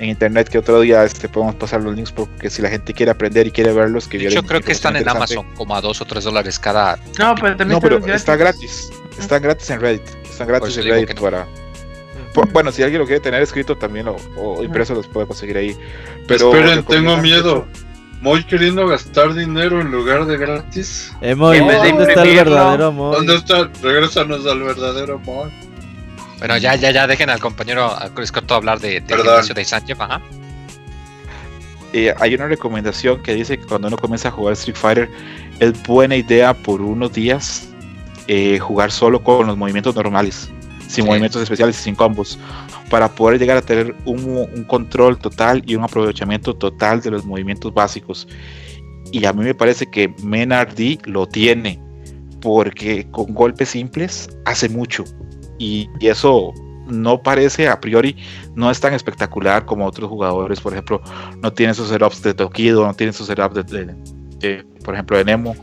en 0.00 0.08
internet, 0.08 0.48
que 0.48 0.58
otro 0.58 0.80
día 0.80 1.04
este, 1.04 1.28
podemos 1.28 1.54
pasar 1.54 1.80
los 1.82 1.94
links, 1.94 2.10
porque 2.10 2.50
si 2.50 2.60
la 2.60 2.68
gente 2.68 2.92
quiere 2.92 3.12
aprender 3.12 3.46
y 3.46 3.52
quiere 3.52 3.72
verlos, 3.72 4.08
que 4.08 4.16
hecho, 4.16 4.42
creo 4.42 4.60
que 4.60 4.72
están 4.72 4.96
en 4.96 5.08
Amazon, 5.08 5.46
como 5.54 5.76
a 5.76 5.80
dos 5.80 6.00
o 6.00 6.04
tres 6.04 6.24
dólares 6.24 6.58
cada. 6.58 6.98
No, 7.18 7.34
pero 7.36 7.56
también 7.56 7.68
No, 7.68 7.80
pero 7.80 8.04
está 8.14 8.36
gratis. 8.36 8.90
Están 9.18 9.42
gratis 9.42 9.70
en 9.70 9.80
Reddit. 9.80 10.02
Están 10.28 10.48
gratis 10.48 10.76
en 10.76 10.84
Reddit 10.84 11.08
que 11.08 11.14
no. 11.14 11.63
Por- 12.34 12.52
bueno, 12.52 12.70
si 12.72 12.82
alguien 12.82 13.00
lo 13.00 13.06
quiere 13.06 13.20
tener 13.20 13.40
escrito 13.42 13.76
también 13.76 14.08
o, 14.08 14.16
o 14.36 14.62
impreso, 14.62 14.94
los 14.94 15.06
puede 15.06 15.26
conseguir 15.26 15.56
ahí. 15.56 15.76
Pero 16.26 16.52
Esperen, 16.52 16.84
tengo 16.84 17.16
miedo. 17.16 17.66
Muy 18.20 18.42
queriendo 18.44 18.86
gastar 18.86 19.34
dinero 19.34 19.80
en 19.80 19.90
lugar 19.90 20.24
de 20.26 20.36
gratis. 20.38 21.12
Vez 21.20 21.36
de 21.36 21.36
¿dónde 21.36 22.04
está 22.04 22.22
el 22.22 22.34
verdadero 22.36 22.88
Emoy? 22.88 23.16
¿Dónde 23.16 23.36
está? 23.36 23.70
Regrésanos 23.82 24.46
al 24.46 24.62
verdadero 24.62 25.16
amor. 25.16 25.50
Bueno, 26.38 26.56
ya, 26.56 26.74
ya, 26.74 26.90
ya 26.90 27.06
dejen 27.06 27.30
al 27.30 27.38
compañero 27.38 27.84
a 27.84 28.08
Chris 28.14 28.32
Cotto 28.32 28.54
hablar 28.54 28.80
de, 28.80 29.00
Perdón. 29.02 29.26
gimnasio 29.26 29.54
de 29.54 29.64
Sánchez, 29.64 30.00
ajá. 30.00 30.20
Eh, 31.92 32.12
hay 32.18 32.34
una 32.34 32.48
recomendación 32.48 33.22
que 33.22 33.34
dice 33.34 33.56
que 33.58 33.66
cuando 33.66 33.88
uno 33.88 33.96
comienza 33.96 34.28
a 34.28 34.30
jugar 34.32 34.54
Street 34.54 34.76
Fighter 34.76 35.10
es 35.60 35.80
buena 35.84 36.16
idea 36.16 36.52
por 36.52 36.80
unos 36.80 37.12
días 37.12 37.68
eh, 38.26 38.58
jugar 38.58 38.90
solo 38.90 39.22
con 39.22 39.46
los 39.46 39.56
movimientos 39.56 39.94
normales, 39.94 40.50
sin 40.86 40.90
Sí. 40.90 41.02
movimientos 41.02 41.42
especiales 41.42 41.78
y 41.78 41.82
sin 41.82 41.94
combos, 41.94 42.38
para 42.90 43.08
poder 43.08 43.38
llegar 43.38 43.56
a 43.56 43.62
tener 43.62 43.94
un, 44.04 44.46
un 44.54 44.64
control 44.64 45.18
total 45.18 45.62
y 45.66 45.74
un 45.74 45.82
aprovechamiento 45.84 46.54
total 46.54 47.00
de 47.00 47.10
los 47.10 47.24
movimientos 47.24 47.72
básicos. 47.72 48.28
Y 49.12 49.24
a 49.26 49.32
mí 49.32 49.44
me 49.44 49.54
parece 49.54 49.86
que 49.86 50.12
Menardi 50.22 50.98
lo 51.04 51.26
tiene, 51.26 51.80
porque 52.40 53.06
con 53.10 53.32
golpes 53.34 53.70
simples 53.70 54.28
hace 54.44 54.68
mucho. 54.68 55.04
Y, 55.58 55.88
y 56.00 56.08
eso 56.08 56.52
no 56.86 57.22
parece 57.22 57.68
a 57.68 57.80
priori, 57.80 58.16
no 58.54 58.70
es 58.70 58.78
tan 58.80 58.92
espectacular 58.92 59.64
como 59.64 59.86
otros 59.86 60.10
jugadores, 60.10 60.60
por 60.60 60.72
ejemplo, 60.72 61.00
no 61.40 61.50
tiene 61.52 61.72
esos 61.72 61.88
setups 61.88 62.22
de 62.22 62.34
Tokido, 62.34 62.86
no 62.86 62.92
tiene 62.92 63.10
esos 63.10 63.26
setups 63.26 63.54
de, 63.54 63.62
de- 63.62 63.94
de, 64.38 64.64
por 64.84 64.92
ejemplo, 64.94 65.16
de 65.16 65.24
Nemo, 65.24 65.54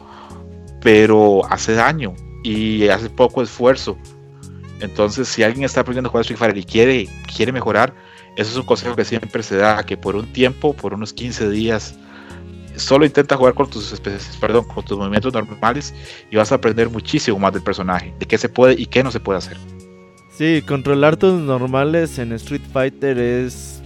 pero 0.81 1.41
hace 1.52 1.73
daño 1.73 2.15
y 2.43 2.88
hace 2.88 3.10
poco 3.10 3.43
esfuerzo. 3.43 3.98
Entonces, 4.82 5.28
si 5.28 5.44
alguien 5.44 5.64
está 5.64 5.82
aprendiendo 5.82 6.10
a 6.10 6.12
jugar 6.12 6.22
Street 6.22 6.40
Fighter 6.40 6.58
y 6.58 6.64
quiere, 6.64 7.08
quiere 7.34 7.52
mejorar, 7.52 7.94
eso 8.36 8.52
es 8.52 8.58
un 8.58 8.64
consejo 8.64 8.95
que 8.95 9.06
siempre 9.06 9.44
se 9.44 9.58
da, 9.58 9.84
que 9.86 9.98
por 9.98 10.16
un 10.16 10.32
tiempo, 10.34 10.74
por 10.74 10.94
unos 10.94 11.14
15 11.14 11.49
días, 11.49 11.95
solo 12.76 13.06
intenta 13.06 13.36
jugar 13.36 13.53
con 13.53 13.70
tus 13.70 13.91
especies, 13.91 14.38
perdón, 14.38 14.66
con 14.66 14.84
tus 14.84 14.98
movimientos 14.98 15.34
normales 15.34 15.94
y 16.30 16.36
vas 16.36 16.52
a 16.52 16.56
aprender 16.56 16.90
muchísimo 16.90 17.38
más 17.40 17.53
del 17.53 17.62
personaje, 17.62 18.14
de 18.20 18.26
qué 18.26 18.38
se 18.38 18.49
puede 18.49 18.80
y 18.80 18.86
qué 18.86 19.03
no 19.03 19.12
se 19.12 19.20
puede 19.20 19.38
hacer. 19.40 19.58
Sí, 20.32 20.64
controlar 20.66 21.18
tus 21.18 21.40
normales 21.40 22.18
en 22.18 22.32
Street 22.34 22.62
Fighter 22.72 23.18
es 23.18 23.82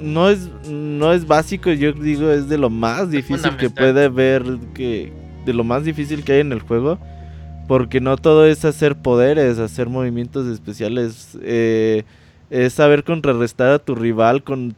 no 0.00 0.30
es 0.30 0.48
no 0.68 1.12
es 1.12 1.26
básico, 1.26 1.70
yo 1.72 1.92
digo 1.92 2.30
es 2.30 2.48
de 2.48 2.56
lo 2.56 2.70
más 2.70 3.10
difícil 3.10 3.56
que 3.56 3.68
puede 3.68 4.08
ver 4.08 4.44
que 4.72 5.12
de 5.44 5.52
lo 5.52 5.64
más 5.64 5.84
difícil 5.84 6.24
que 6.24 6.32
hay 6.32 6.40
en 6.40 6.52
el 6.52 6.60
juego, 6.60 6.98
porque 7.70 8.00
no 8.00 8.16
todo 8.16 8.46
es 8.46 8.64
hacer 8.64 8.96
poderes, 8.96 9.60
hacer 9.60 9.88
movimientos 9.88 10.48
especiales, 10.48 11.38
eh, 11.40 12.02
es 12.50 12.72
saber 12.72 13.04
contrarrestar 13.04 13.70
a 13.70 13.78
tu 13.78 13.94
rival 13.94 14.42
con 14.42 14.74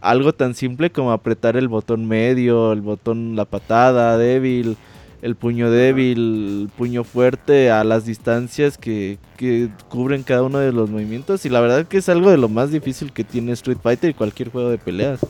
algo 0.00 0.32
tan 0.32 0.54
simple 0.54 0.88
como 0.88 1.12
apretar 1.12 1.58
el 1.58 1.68
botón 1.68 2.08
medio, 2.08 2.72
el 2.72 2.80
botón 2.80 3.36
la 3.36 3.44
patada 3.44 4.16
débil, 4.16 4.78
el 5.20 5.36
puño 5.36 5.70
débil, 5.70 6.62
el 6.62 6.70
puño 6.74 7.04
fuerte 7.04 7.70
a 7.70 7.84
las 7.84 8.06
distancias 8.06 8.78
que, 8.78 9.18
que 9.36 9.68
cubren 9.90 10.22
cada 10.22 10.42
uno 10.42 10.60
de 10.60 10.72
los 10.72 10.88
movimientos. 10.88 11.44
Y 11.44 11.50
la 11.50 11.60
verdad 11.60 11.86
que 11.86 11.98
es 11.98 12.08
algo 12.08 12.30
de 12.30 12.38
lo 12.38 12.48
más 12.48 12.70
difícil 12.70 13.12
que 13.12 13.24
tiene 13.24 13.52
Street 13.52 13.76
Fighter 13.82 14.08
y 14.08 14.14
cualquier 14.14 14.48
juego 14.48 14.70
de 14.70 14.78
peleas. 14.78 15.20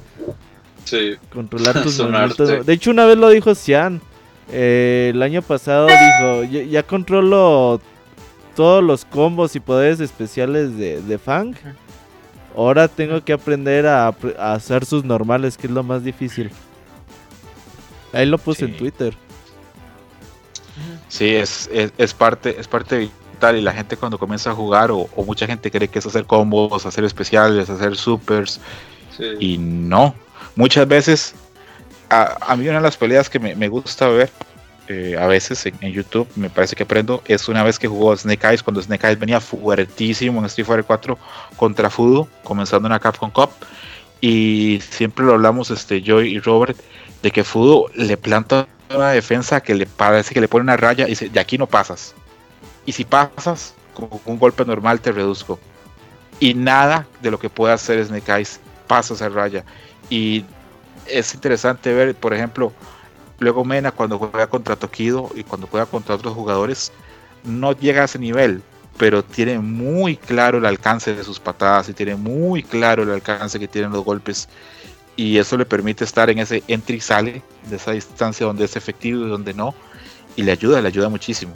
Sí. 0.84 1.14
Controlar 1.32 1.82
tus 1.82 1.98
movimientos. 1.98 2.64
De 2.64 2.72
hecho, 2.72 2.92
una 2.92 3.06
vez 3.06 3.18
lo 3.18 3.28
dijo 3.30 3.56
Cian. 3.56 4.00
Eh, 4.50 5.10
el 5.14 5.22
año 5.22 5.42
pasado 5.42 5.86
dijo, 5.86 6.44
ya, 6.44 6.62
ya 6.62 6.82
controlo 6.82 7.80
todos 8.54 8.82
los 8.82 9.04
combos 9.04 9.56
y 9.56 9.60
poderes 9.60 10.00
especiales 10.00 10.76
de, 10.76 11.00
de 11.02 11.18
Fang. 11.18 11.54
Ahora 12.56 12.86
tengo 12.88 13.22
que 13.22 13.32
aprender 13.32 13.86
a, 13.86 14.14
hacer 14.38 14.84
sus 14.84 15.04
normales, 15.04 15.56
que 15.56 15.66
es 15.66 15.72
lo 15.72 15.82
más 15.82 16.04
difícil. 16.04 16.50
Ahí 18.12 18.26
lo 18.26 18.38
puse 18.38 18.66
en. 18.66 18.76
Twitter. 18.76 19.14
Sí, 21.08 21.34
es, 21.34 21.68
es, 21.72 21.92
es 21.98 22.14
parte, 22.14 22.56
es 22.58 22.68
parte 22.68 23.10
vital 23.32 23.56
y 23.56 23.60
la 23.60 23.72
gente 23.72 23.96
cuando 23.96 24.18
comienza 24.18 24.50
a 24.50 24.54
jugar 24.54 24.90
o, 24.90 25.08
o 25.16 25.24
mucha 25.24 25.46
gente 25.46 25.70
cree 25.70 25.88
que 25.88 25.98
es 25.98 26.06
hacer 26.06 26.24
combos, 26.24 26.86
hacer 26.86 27.04
especiales, 27.04 27.68
hacer 27.70 27.96
supers 27.96 28.60
sí. 29.16 29.24
y 29.40 29.58
no. 29.58 30.14
Muchas 30.54 30.86
veces, 30.86 31.34
a, 32.14 32.56
mí 32.56 32.68
una 32.68 32.78
de 32.78 32.82
las 32.82 32.96
peleas 32.96 33.28
que 33.28 33.38
me, 33.38 33.68
gusta 33.68 34.08
ver, 34.08 34.30
eh, 34.88 35.16
a 35.18 35.26
veces 35.26 35.66
en, 35.66 35.78
YouTube, 35.80 36.28
me 36.36 36.50
parece 36.50 36.76
que 36.76 36.82
aprendo, 36.82 37.22
es 37.26 37.48
una 37.48 37.62
vez 37.62 37.78
que 37.78 37.88
jugó 37.88 38.16
Snake 38.16 38.46
Eyes, 38.46 38.62
cuando 38.62 38.82
Snake 38.82 39.06
Eyes 39.06 39.18
venía 39.18 39.40
fuertísimo 39.40 40.40
en 40.40 40.46
Street 40.46 40.66
Fighter 40.66 40.84
4 40.84 41.18
contra 41.56 41.90
Fudo, 41.90 42.28
comenzando 42.42 42.88
en 42.88 42.92
la 42.92 43.00
Capcom 43.00 43.30
Cup. 43.30 43.50
Y 44.20 44.80
siempre 44.88 45.24
lo 45.24 45.34
hablamos 45.34 45.70
este, 45.70 46.00
yo 46.00 46.22
y 46.22 46.38
Robert, 46.38 46.78
de 47.22 47.30
que 47.30 47.44
Fudo 47.44 47.86
le 47.94 48.16
planta 48.16 48.66
una 48.90 49.10
defensa 49.10 49.60
que 49.60 49.74
le 49.74 49.86
parece 49.86 50.34
que 50.34 50.40
le 50.40 50.48
pone 50.48 50.62
una 50.62 50.76
raya 50.76 51.06
y 51.06 51.10
dice, 51.10 51.28
de 51.28 51.40
aquí 51.40 51.58
no 51.58 51.66
pasas. 51.66 52.14
Y 52.86 52.92
si 52.92 53.04
pasas, 53.04 53.74
con 53.94 54.08
un 54.24 54.38
golpe 54.38 54.64
normal 54.64 55.00
te 55.00 55.12
reduzco. 55.12 55.58
Y 56.40 56.54
nada 56.54 57.06
de 57.22 57.30
lo 57.30 57.38
que 57.38 57.48
pueda 57.48 57.74
hacer 57.74 58.04
Snake 58.04 58.32
Eyes 58.32 58.60
pasa 58.86 59.14
esa 59.14 59.28
raya. 59.28 59.64
Y 60.10 60.44
es 61.08 61.34
interesante 61.34 61.92
ver, 61.92 62.14
por 62.14 62.34
ejemplo, 62.34 62.72
luego 63.38 63.64
Mena 63.64 63.90
cuando 63.90 64.18
juega 64.18 64.46
contra 64.46 64.76
Tokido 64.76 65.30
y 65.34 65.44
cuando 65.44 65.66
juega 65.66 65.86
contra 65.86 66.14
otros 66.14 66.34
jugadores, 66.34 66.92
no 67.44 67.72
llega 67.72 68.02
a 68.02 68.04
ese 68.06 68.18
nivel, 68.18 68.62
pero 68.96 69.22
tiene 69.24 69.58
muy 69.58 70.16
claro 70.16 70.58
el 70.58 70.66
alcance 70.66 71.14
de 71.14 71.24
sus 71.24 71.40
patadas 71.40 71.88
y 71.88 71.94
tiene 71.94 72.16
muy 72.16 72.62
claro 72.62 73.02
el 73.02 73.10
alcance 73.10 73.58
que 73.58 73.68
tienen 73.68 73.90
los 73.92 74.04
golpes. 74.04 74.48
Y 75.16 75.38
eso 75.38 75.56
le 75.56 75.64
permite 75.64 76.02
estar 76.04 76.28
en 76.30 76.40
ese 76.40 76.62
entry 76.66 76.96
y 76.96 77.00
sale 77.00 77.42
de 77.70 77.76
esa 77.76 77.92
distancia 77.92 78.46
donde 78.46 78.64
es 78.64 78.74
efectivo 78.76 79.24
y 79.24 79.28
donde 79.28 79.54
no. 79.54 79.74
Y 80.36 80.42
le 80.42 80.50
ayuda, 80.52 80.80
le 80.80 80.88
ayuda 80.88 81.08
muchísimo. 81.08 81.52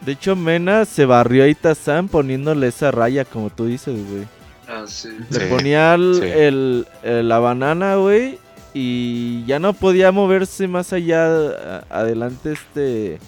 De 0.00 0.12
hecho, 0.12 0.34
Mena 0.34 0.84
se 0.86 1.04
barrió 1.04 1.44
a 1.44 1.48
Itazan 1.48 2.08
poniéndole 2.08 2.68
esa 2.68 2.90
raya, 2.90 3.24
como 3.26 3.50
tú 3.50 3.66
dices, 3.66 3.94
güey. 4.08 4.26
Ah, 4.66 4.84
sí. 4.86 5.10
Le 5.28 5.40
Sí, 5.40 5.46
ponía 5.50 5.94
el- 5.94 6.18
sí. 6.20 6.26
el- 6.26 6.86
el- 7.02 7.28
la 7.28 7.38
banana, 7.38 7.96
güey. 7.96 8.38
Y 8.74 9.44
ya 9.44 9.58
no 9.58 9.72
podía 9.74 10.12
moverse 10.12 10.66
más 10.68 10.92
allá 10.92 11.80
adelante 11.90 12.52
este 12.52 13.18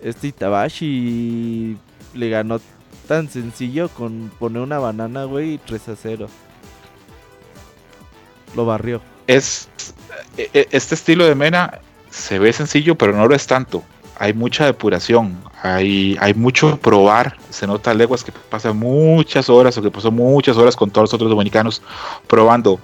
este 0.00 0.28
Itabashi 0.28 0.86
y 0.86 1.78
le 2.18 2.28
ganó 2.28 2.60
tan 3.08 3.28
sencillo 3.28 3.88
con 3.88 4.30
poner 4.38 4.62
una 4.62 4.78
banana, 4.78 5.24
güey, 5.24 5.54
y 5.54 5.58
3 5.58 5.88
a 5.88 5.96
0. 5.96 6.28
Lo 8.54 8.66
barrió. 8.66 9.00
Es 9.26 9.68
e- 10.36 10.50
e- 10.52 10.68
este 10.70 10.94
estilo 10.94 11.24
de 11.24 11.34
Mena 11.34 11.80
se 12.10 12.38
ve 12.38 12.52
sencillo, 12.52 12.96
pero 12.96 13.12
no 13.12 13.26
lo 13.26 13.34
es 13.34 13.46
tanto. 13.46 13.82
Hay 14.18 14.32
mucha 14.32 14.66
depuración, 14.66 15.36
hay, 15.62 16.16
hay 16.20 16.34
mucho 16.34 16.76
probar. 16.78 17.36
Se 17.50 17.66
nota 17.66 17.92
leguas 17.94 18.22
que 18.22 18.32
pasa 18.32 18.72
muchas 18.72 19.48
horas 19.48 19.76
o 19.76 19.82
que 19.82 19.90
pasó 19.90 20.10
muchas 20.10 20.56
horas 20.56 20.76
con 20.76 20.90
todos 20.90 21.04
los 21.04 21.14
otros 21.14 21.30
dominicanos 21.30 21.82
probando 22.26 22.78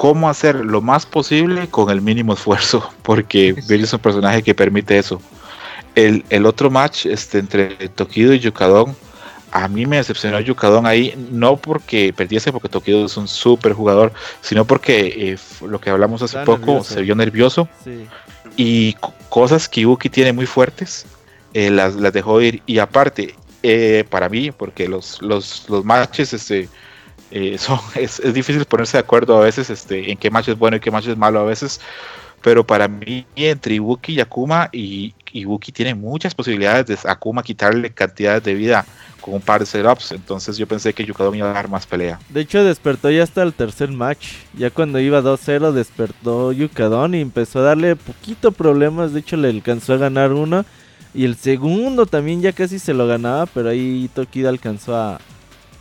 cómo 0.00 0.30
hacer 0.30 0.54
lo 0.64 0.80
más 0.80 1.04
posible 1.04 1.68
con 1.68 1.90
el 1.90 2.00
mínimo 2.00 2.32
esfuerzo, 2.32 2.78
porque 3.02 3.52
Billy 3.68 3.84
es 3.84 3.92
un 3.92 3.98
personaje 4.00 4.42
que 4.42 4.54
permite 4.54 4.96
eso. 4.96 5.20
El, 5.94 6.24
el 6.30 6.46
otro 6.46 6.70
match 6.70 7.04
este, 7.04 7.38
entre 7.38 7.66
Tokido 7.90 8.32
y 8.32 8.38
Yukadon, 8.38 8.96
a 9.52 9.68
mí 9.68 9.84
me 9.84 9.96
decepcionó 9.96 10.40
Yukadon 10.40 10.86
ahí, 10.86 11.12
no 11.30 11.56
porque 11.56 12.14
perdiese, 12.16 12.50
porque 12.50 12.68
Tokido 12.70 13.04
es 13.04 13.16
un 13.18 13.28
súper 13.28 13.72
jugador, 13.74 14.12
sino 14.40 14.64
porque 14.64 15.32
eh, 15.32 15.38
lo 15.66 15.78
que 15.80 15.90
hablamos 15.90 16.22
hace 16.22 16.38
Está 16.38 16.44
poco 16.46 16.60
nervioso. 16.66 16.94
se 16.94 17.02
vio 17.02 17.14
nervioso 17.14 17.68
Sí. 17.84 18.06
y 18.56 18.92
co- 18.94 19.12
cosas 19.28 19.68
que 19.68 19.80
Ibuki 19.82 20.08
tiene 20.08 20.32
muy 20.32 20.46
fuertes 20.46 21.04
eh, 21.52 21.68
las, 21.70 21.96
las 21.96 22.12
dejó 22.12 22.40
ir 22.40 22.62
y 22.64 22.78
aparte 22.78 23.34
eh, 23.62 24.04
para 24.08 24.28
mí 24.30 24.50
porque 24.52 24.88
los 24.88 25.20
los, 25.20 25.68
los 25.68 25.84
matches 25.84 26.32
este 26.32 26.68
eh, 27.30 27.58
es, 27.94 28.20
es 28.20 28.34
difícil 28.34 28.64
ponerse 28.64 28.96
de 28.96 29.02
acuerdo 29.02 29.38
a 29.38 29.44
veces 29.44 29.70
este 29.70 30.10
en 30.10 30.18
qué 30.18 30.30
match 30.30 30.48
es 30.48 30.58
bueno 30.58 30.76
y 30.76 30.80
qué 30.80 30.90
match 30.90 31.08
es 31.08 31.16
malo 31.16 31.40
a 31.40 31.44
veces 31.44 31.80
pero 32.42 32.66
para 32.66 32.88
mí 32.88 33.26
entre 33.36 33.74
Ibuki 33.74 34.14
y 34.14 34.20
Akuma 34.20 34.68
y 34.72 35.14
Ibuki 35.32 35.72
tiene 35.72 35.94
muchas 35.94 36.34
posibilidades 36.34 36.86
de 36.86 37.10
Akuma 37.10 37.42
quitarle 37.42 37.90
cantidades 37.90 38.42
de 38.42 38.54
vida 38.54 38.84
con 39.20 39.34
un 39.34 39.40
par 39.40 39.60
de 39.60 39.66
setups 39.66 40.12
entonces 40.12 40.56
yo 40.56 40.66
pensé 40.66 40.94
que 40.94 41.04
Yukadon 41.04 41.34
iba 41.34 41.50
a 41.50 41.52
dar 41.52 41.68
más 41.68 41.86
pelea 41.86 42.18
De 42.30 42.40
hecho, 42.40 42.64
despertó 42.64 43.10
ya 43.10 43.22
hasta 43.22 43.42
el 43.42 43.52
tercer 43.52 43.90
match. 43.90 44.28
Ya 44.56 44.70
cuando 44.70 44.98
iba 44.98 45.20
2-0, 45.20 45.72
despertó 45.72 46.52
Yukadon 46.52 47.14
y 47.14 47.20
empezó 47.20 47.58
a 47.58 47.62
darle 47.62 47.96
poquito 47.96 48.50
problemas. 48.50 49.12
De 49.12 49.20
hecho, 49.20 49.36
le 49.36 49.50
alcanzó 49.50 49.92
a 49.92 49.98
ganar 49.98 50.32
uno. 50.32 50.64
Y 51.12 51.24
el 51.24 51.36
segundo 51.36 52.06
también 52.06 52.40
ya 52.40 52.52
casi 52.52 52.78
se 52.78 52.94
lo 52.94 53.06
ganaba, 53.06 53.46
pero 53.46 53.68
ahí 53.68 54.08
Tokido 54.14 54.48
alcanzó 54.48 54.96
a, 54.96 55.20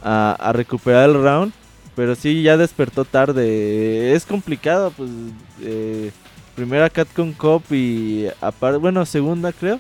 a, 0.04 0.34
a 0.40 0.54
recuperar 0.54 1.10
el 1.10 1.22
round. 1.22 1.54
Pero 1.96 2.16
sí, 2.16 2.42
ya 2.44 2.58
despertó 2.58 3.06
tarde. 3.06 4.14
Es 4.14 4.26
complicado, 4.26 4.92
pues. 4.92 5.10
eh, 5.62 6.12
primera 6.56 6.90
Catcon 6.90 7.34
Cup 7.34 7.64
y 7.72 8.28
aparte, 8.42 8.78
bueno, 8.78 9.06
segunda 9.06 9.54
creo. 9.54 9.80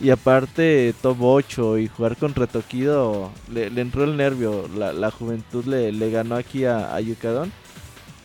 Y 0.00 0.10
aparte 0.10 0.94
top 1.02 1.16
8 1.22 1.78
y 1.78 1.88
jugar 1.88 2.16
con 2.16 2.34
Retoquido 2.34 3.32
le, 3.50 3.66
entró 3.80 4.04
el 4.04 4.16
nervio. 4.16 4.68
La, 4.76 4.92
la 4.92 5.10
juventud 5.10 5.64
le, 5.66 5.92
le 5.92 6.10
ganó 6.10 6.36
aquí 6.36 6.64
a, 6.66 6.94
a 6.94 7.00
Yukadon. 7.00 7.52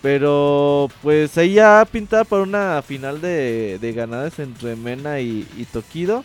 Pero 0.02 0.90
pues 1.02 1.38
ahí 1.38 1.54
ya 1.56 1.86
pintada 1.92 2.26
para 2.26 2.44
una 2.44 2.82
final 2.82 3.22
de, 3.22 3.80
de 3.80 3.94
ganadas 3.94 4.40
entre 4.40 4.76
Mena 4.76 5.20
y, 5.22 5.48
y 5.58 5.66
Tokido. 5.66 6.24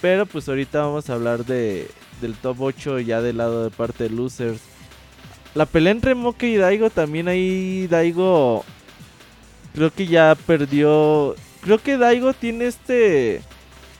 Pero 0.00 0.26
pues 0.26 0.48
ahorita 0.48 0.80
vamos 0.82 1.08
a 1.08 1.14
hablar 1.14 1.44
de, 1.44 1.88
del 2.22 2.34
top 2.34 2.62
8 2.62 3.00
ya 3.00 3.20
del 3.20 3.36
lado 3.36 3.64
de 3.64 3.70
parte 3.70 4.04
de 4.04 4.10
losers. 4.10 4.60
La 5.54 5.66
pelea 5.66 5.92
entre 5.92 6.14
Moke 6.14 6.44
y 6.44 6.56
Daigo 6.56 6.88
también 6.88 7.28
ahí 7.28 7.86
Daigo 7.88 8.64
creo 9.74 9.92
que 9.92 10.06
ya 10.06 10.34
perdió. 10.46 11.34
Creo 11.60 11.78
que 11.78 11.98
Daigo 11.98 12.32
tiene 12.32 12.66
este 12.66 13.42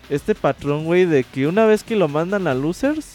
este 0.08 0.34
patrón, 0.34 0.84
güey, 0.84 1.04
de 1.04 1.24
que 1.24 1.46
una 1.46 1.66
vez 1.66 1.84
que 1.84 1.96
lo 1.96 2.08
mandan 2.08 2.46
a 2.46 2.54
losers 2.54 3.14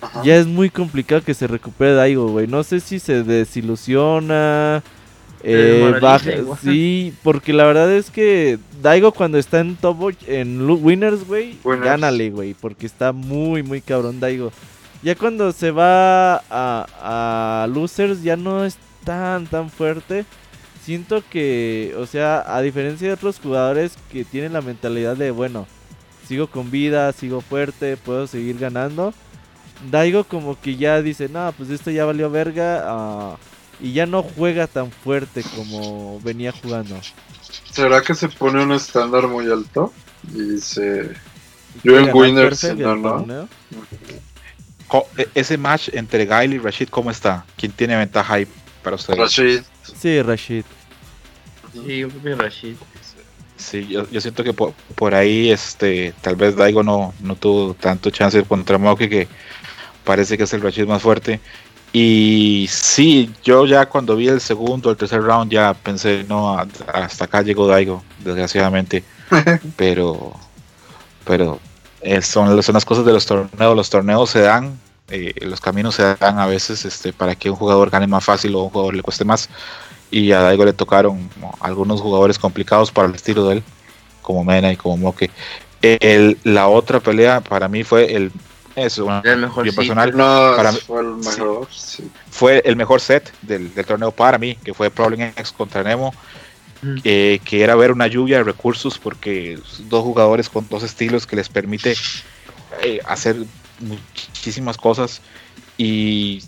Ajá. 0.00 0.22
ya 0.24 0.36
es 0.36 0.46
muy 0.46 0.70
complicado 0.70 1.22
que 1.22 1.34
se 1.34 1.46
recupere 1.46 1.94
Daigo, 1.94 2.28
güey. 2.28 2.46
No 2.46 2.62
sé 2.62 2.80
si 2.80 2.98
se 2.98 3.22
desilusiona. 3.24 4.82
Eh, 5.44 5.98
baja, 6.00 6.30
sí, 6.62 7.12
porque 7.22 7.52
la 7.52 7.64
verdad 7.64 7.92
es 7.92 8.10
que 8.10 8.58
Daigo 8.80 9.12
cuando 9.12 9.38
está 9.38 9.60
en 9.60 9.76
top 9.76 10.12
en 10.26 10.68
winners, 10.68 11.26
güey, 11.26 11.56
gánale, 11.84 12.30
güey, 12.30 12.54
porque 12.54 12.86
está 12.86 13.12
muy 13.12 13.62
muy 13.62 13.80
cabrón 13.80 14.20
Daigo. 14.20 14.52
Ya 15.02 15.16
cuando 15.16 15.50
se 15.52 15.72
va 15.72 16.36
a, 16.48 17.62
a 17.62 17.66
losers 17.66 18.22
ya 18.22 18.36
no 18.36 18.64
es 18.64 18.76
tan 19.04 19.46
tan 19.46 19.68
fuerte. 19.70 20.24
Siento 20.84 21.22
que, 21.30 21.94
o 21.96 22.06
sea, 22.06 22.42
a 22.56 22.60
diferencia 22.60 23.06
de 23.06 23.14
otros 23.14 23.38
jugadores 23.38 23.96
que 24.10 24.24
tienen 24.24 24.52
la 24.52 24.60
mentalidad 24.62 25.16
de, 25.16 25.30
bueno, 25.30 25.66
sigo 26.26 26.48
con 26.48 26.72
vida, 26.72 27.12
sigo 27.12 27.40
fuerte, 27.40 27.96
puedo 27.96 28.26
seguir 28.26 28.58
ganando. 28.58 29.14
Daigo 29.90 30.24
como 30.24 30.60
que 30.60 30.76
ya 30.76 31.00
dice, 31.02 31.28
no, 31.28 31.52
pues 31.56 31.70
esto 31.70 31.90
ya 31.90 32.04
valió 32.04 32.30
verga. 32.30 32.82
ah", 32.86 33.36
y 33.82 33.92
ya 33.92 34.06
no 34.06 34.22
juega 34.22 34.68
tan 34.68 34.92
fuerte 34.92 35.42
como 35.56 36.20
venía 36.20 36.52
jugando. 36.52 36.98
¿Será 37.70 38.00
que 38.00 38.14
se 38.14 38.28
pone 38.28 38.62
un 38.62 38.72
estándar 38.72 39.26
muy 39.26 39.50
alto? 39.50 39.92
Y 40.32 40.58
se. 40.60 41.10
Y 41.82 41.88
Yo 41.88 41.98
en 41.98 42.14
Winners, 42.14 42.62
no, 42.76 42.96
no. 42.96 43.48
e- 45.16 45.28
ese 45.34 45.58
match 45.58 45.88
entre 45.92 46.26
Gail 46.26 46.52
y 46.52 46.58
Rashid 46.58 46.88
¿cómo 46.90 47.10
está? 47.10 47.44
¿quién 47.56 47.72
tiene 47.72 47.96
ventaja 47.96 48.34
ahí 48.34 48.46
para 48.84 48.96
ustedes? 48.96 49.18
Rashid. 49.18 49.62
Sí, 49.82 50.22
Rashid. 50.22 50.64
Sí, 51.72 51.98
yo 51.98 52.08
creo 52.08 52.22
que 52.22 52.34
Rashid. 52.36 52.76
Sí, 53.56 53.86
yo, 53.88 54.08
yo 54.10 54.20
siento 54.20 54.44
que 54.44 54.52
por, 54.52 54.74
por 54.94 55.14
ahí, 55.14 55.50
este, 55.50 56.14
tal 56.20 56.36
vez 56.36 56.54
Daigo 56.54 56.82
no, 56.82 57.14
no 57.20 57.34
tuvo 57.36 57.74
tanto 57.74 58.10
chance 58.10 58.42
contra 58.44 58.78
Moki 58.78 59.08
que 59.08 59.28
parece 60.04 60.36
que 60.36 60.44
es 60.44 60.52
el 60.52 60.60
Rashid 60.60 60.86
más 60.86 61.02
fuerte. 61.02 61.40
Y 61.92 62.66
sí, 62.70 63.30
yo 63.44 63.66
ya 63.66 63.86
cuando 63.86 64.16
vi 64.16 64.28
el 64.28 64.40
segundo, 64.40 64.90
el 64.90 64.96
tercer 64.96 65.22
round 65.22 65.52
ya 65.52 65.74
pensé, 65.74 66.24
no, 66.26 66.56
hasta 66.92 67.24
acá 67.24 67.42
llegó 67.42 67.66
Daigo, 67.66 68.02
desgraciadamente. 68.20 69.04
pero, 69.76 70.32
pero 71.26 71.60
eh, 72.00 72.22
son, 72.22 72.62
son 72.62 72.74
las 72.74 72.84
cosas 72.86 73.04
de 73.04 73.12
los 73.12 73.26
torneos. 73.26 73.76
Los 73.76 73.90
torneos 73.90 74.30
se 74.30 74.40
dan, 74.40 74.78
eh, 75.08 75.34
los 75.42 75.60
caminos 75.60 75.96
se 75.96 76.02
dan 76.16 76.38
a 76.38 76.46
veces 76.46 76.84
este, 76.86 77.12
para 77.12 77.34
que 77.34 77.50
un 77.50 77.56
jugador 77.56 77.90
gane 77.90 78.06
más 78.06 78.24
fácil 78.24 78.54
o 78.54 78.60
a 78.60 78.64
un 78.64 78.70
jugador 78.70 78.94
le 78.94 79.02
cueste 79.02 79.24
más. 79.26 79.50
Y 80.10 80.32
a 80.32 80.40
Daigo 80.40 80.64
le 80.64 80.72
tocaron 80.72 81.28
¿no? 81.40 81.52
algunos 81.60 82.00
jugadores 82.00 82.38
complicados 82.38 82.90
para 82.90 83.08
el 83.08 83.14
estilo 83.14 83.46
de 83.48 83.56
él, 83.56 83.62
como 84.22 84.44
Mena 84.44 84.72
y 84.72 84.76
como 84.76 84.96
Moke. 84.96 85.30
El, 85.82 86.38
la 86.44 86.68
otra 86.68 87.00
pelea 87.00 87.40
para 87.40 87.68
mí 87.68 87.82
fue 87.82 88.14
el 88.14 88.32
eso, 88.76 89.04
bueno, 89.04 89.20
Era 89.24 89.34
el 89.34 89.40
mejor 89.40 89.64
yo 89.66 89.72
sí. 89.72 89.76
personal 89.76 90.16
No, 90.16 90.52
Para 90.56 90.72
mí- 90.72 90.78
fue 90.86 91.00
el 91.00 91.06
mejor. 91.16 91.68
Sí. 91.70 92.10
fue 92.30 92.62
el 92.64 92.76
mejor 92.76 93.00
set 93.00 93.32
del, 93.42 93.74
del 93.74 93.84
torneo 93.86 94.10
para 94.10 94.38
mí, 94.38 94.54
que 94.64 94.72
fue 94.74 94.90
Problem 94.90 95.20
X 95.36 95.52
contra 95.52 95.82
Nemo, 95.82 96.14
Mm. 96.84 96.96
eh, 97.04 97.38
que 97.44 97.62
era 97.62 97.76
ver 97.76 97.92
una 97.92 98.08
lluvia 98.08 98.38
de 98.38 98.42
recursos 98.44 98.98
porque 98.98 99.56
dos 99.88 100.02
jugadores 100.02 100.48
con 100.48 100.66
dos 100.68 100.82
estilos 100.82 101.28
que 101.28 101.36
les 101.36 101.48
permite 101.48 101.94
eh, 102.82 102.98
hacer 103.06 103.36
muchísimas 103.78 104.76
cosas 104.76 105.20
y 105.78 106.42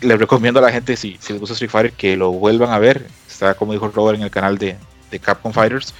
les 0.00 0.18
recomiendo 0.18 0.60
a 0.60 0.62
la 0.62 0.70
gente 0.70 0.96
si, 0.96 1.16
si 1.20 1.32
les 1.32 1.40
gusta 1.40 1.54
Street 1.54 1.70
Fighter 1.70 1.92
que 1.94 2.16
lo 2.16 2.30
vuelvan 2.30 2.70
a 2.70 2.78
ver, 2.78 3.08
está 3.28 3.54
como 3.54 3.72
dijo 3.72 3.88
Robert 3.88 4.18
en 4.18 4.22
el 4.24 4.30
canal 4.30 4.56
de, 4.58 4.76
de 5.10 5.18
Capcom 5.18 5.52
Fighters 5.52 5.94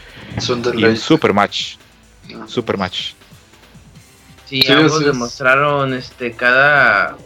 y 0.74 0.84
un 0.84 0.96
super 0.96 1.32
match, 1.32 1.76
Ah. 2.32 2.44
super 2.46 2.76
match. 2.78 3.14
Sí, 4.52 4.60
Sí, 4.60 4.70
ambos 4.72 5.02
demostraron 5.02 5.94
este 5.94 6.32
cada 6.32 7.16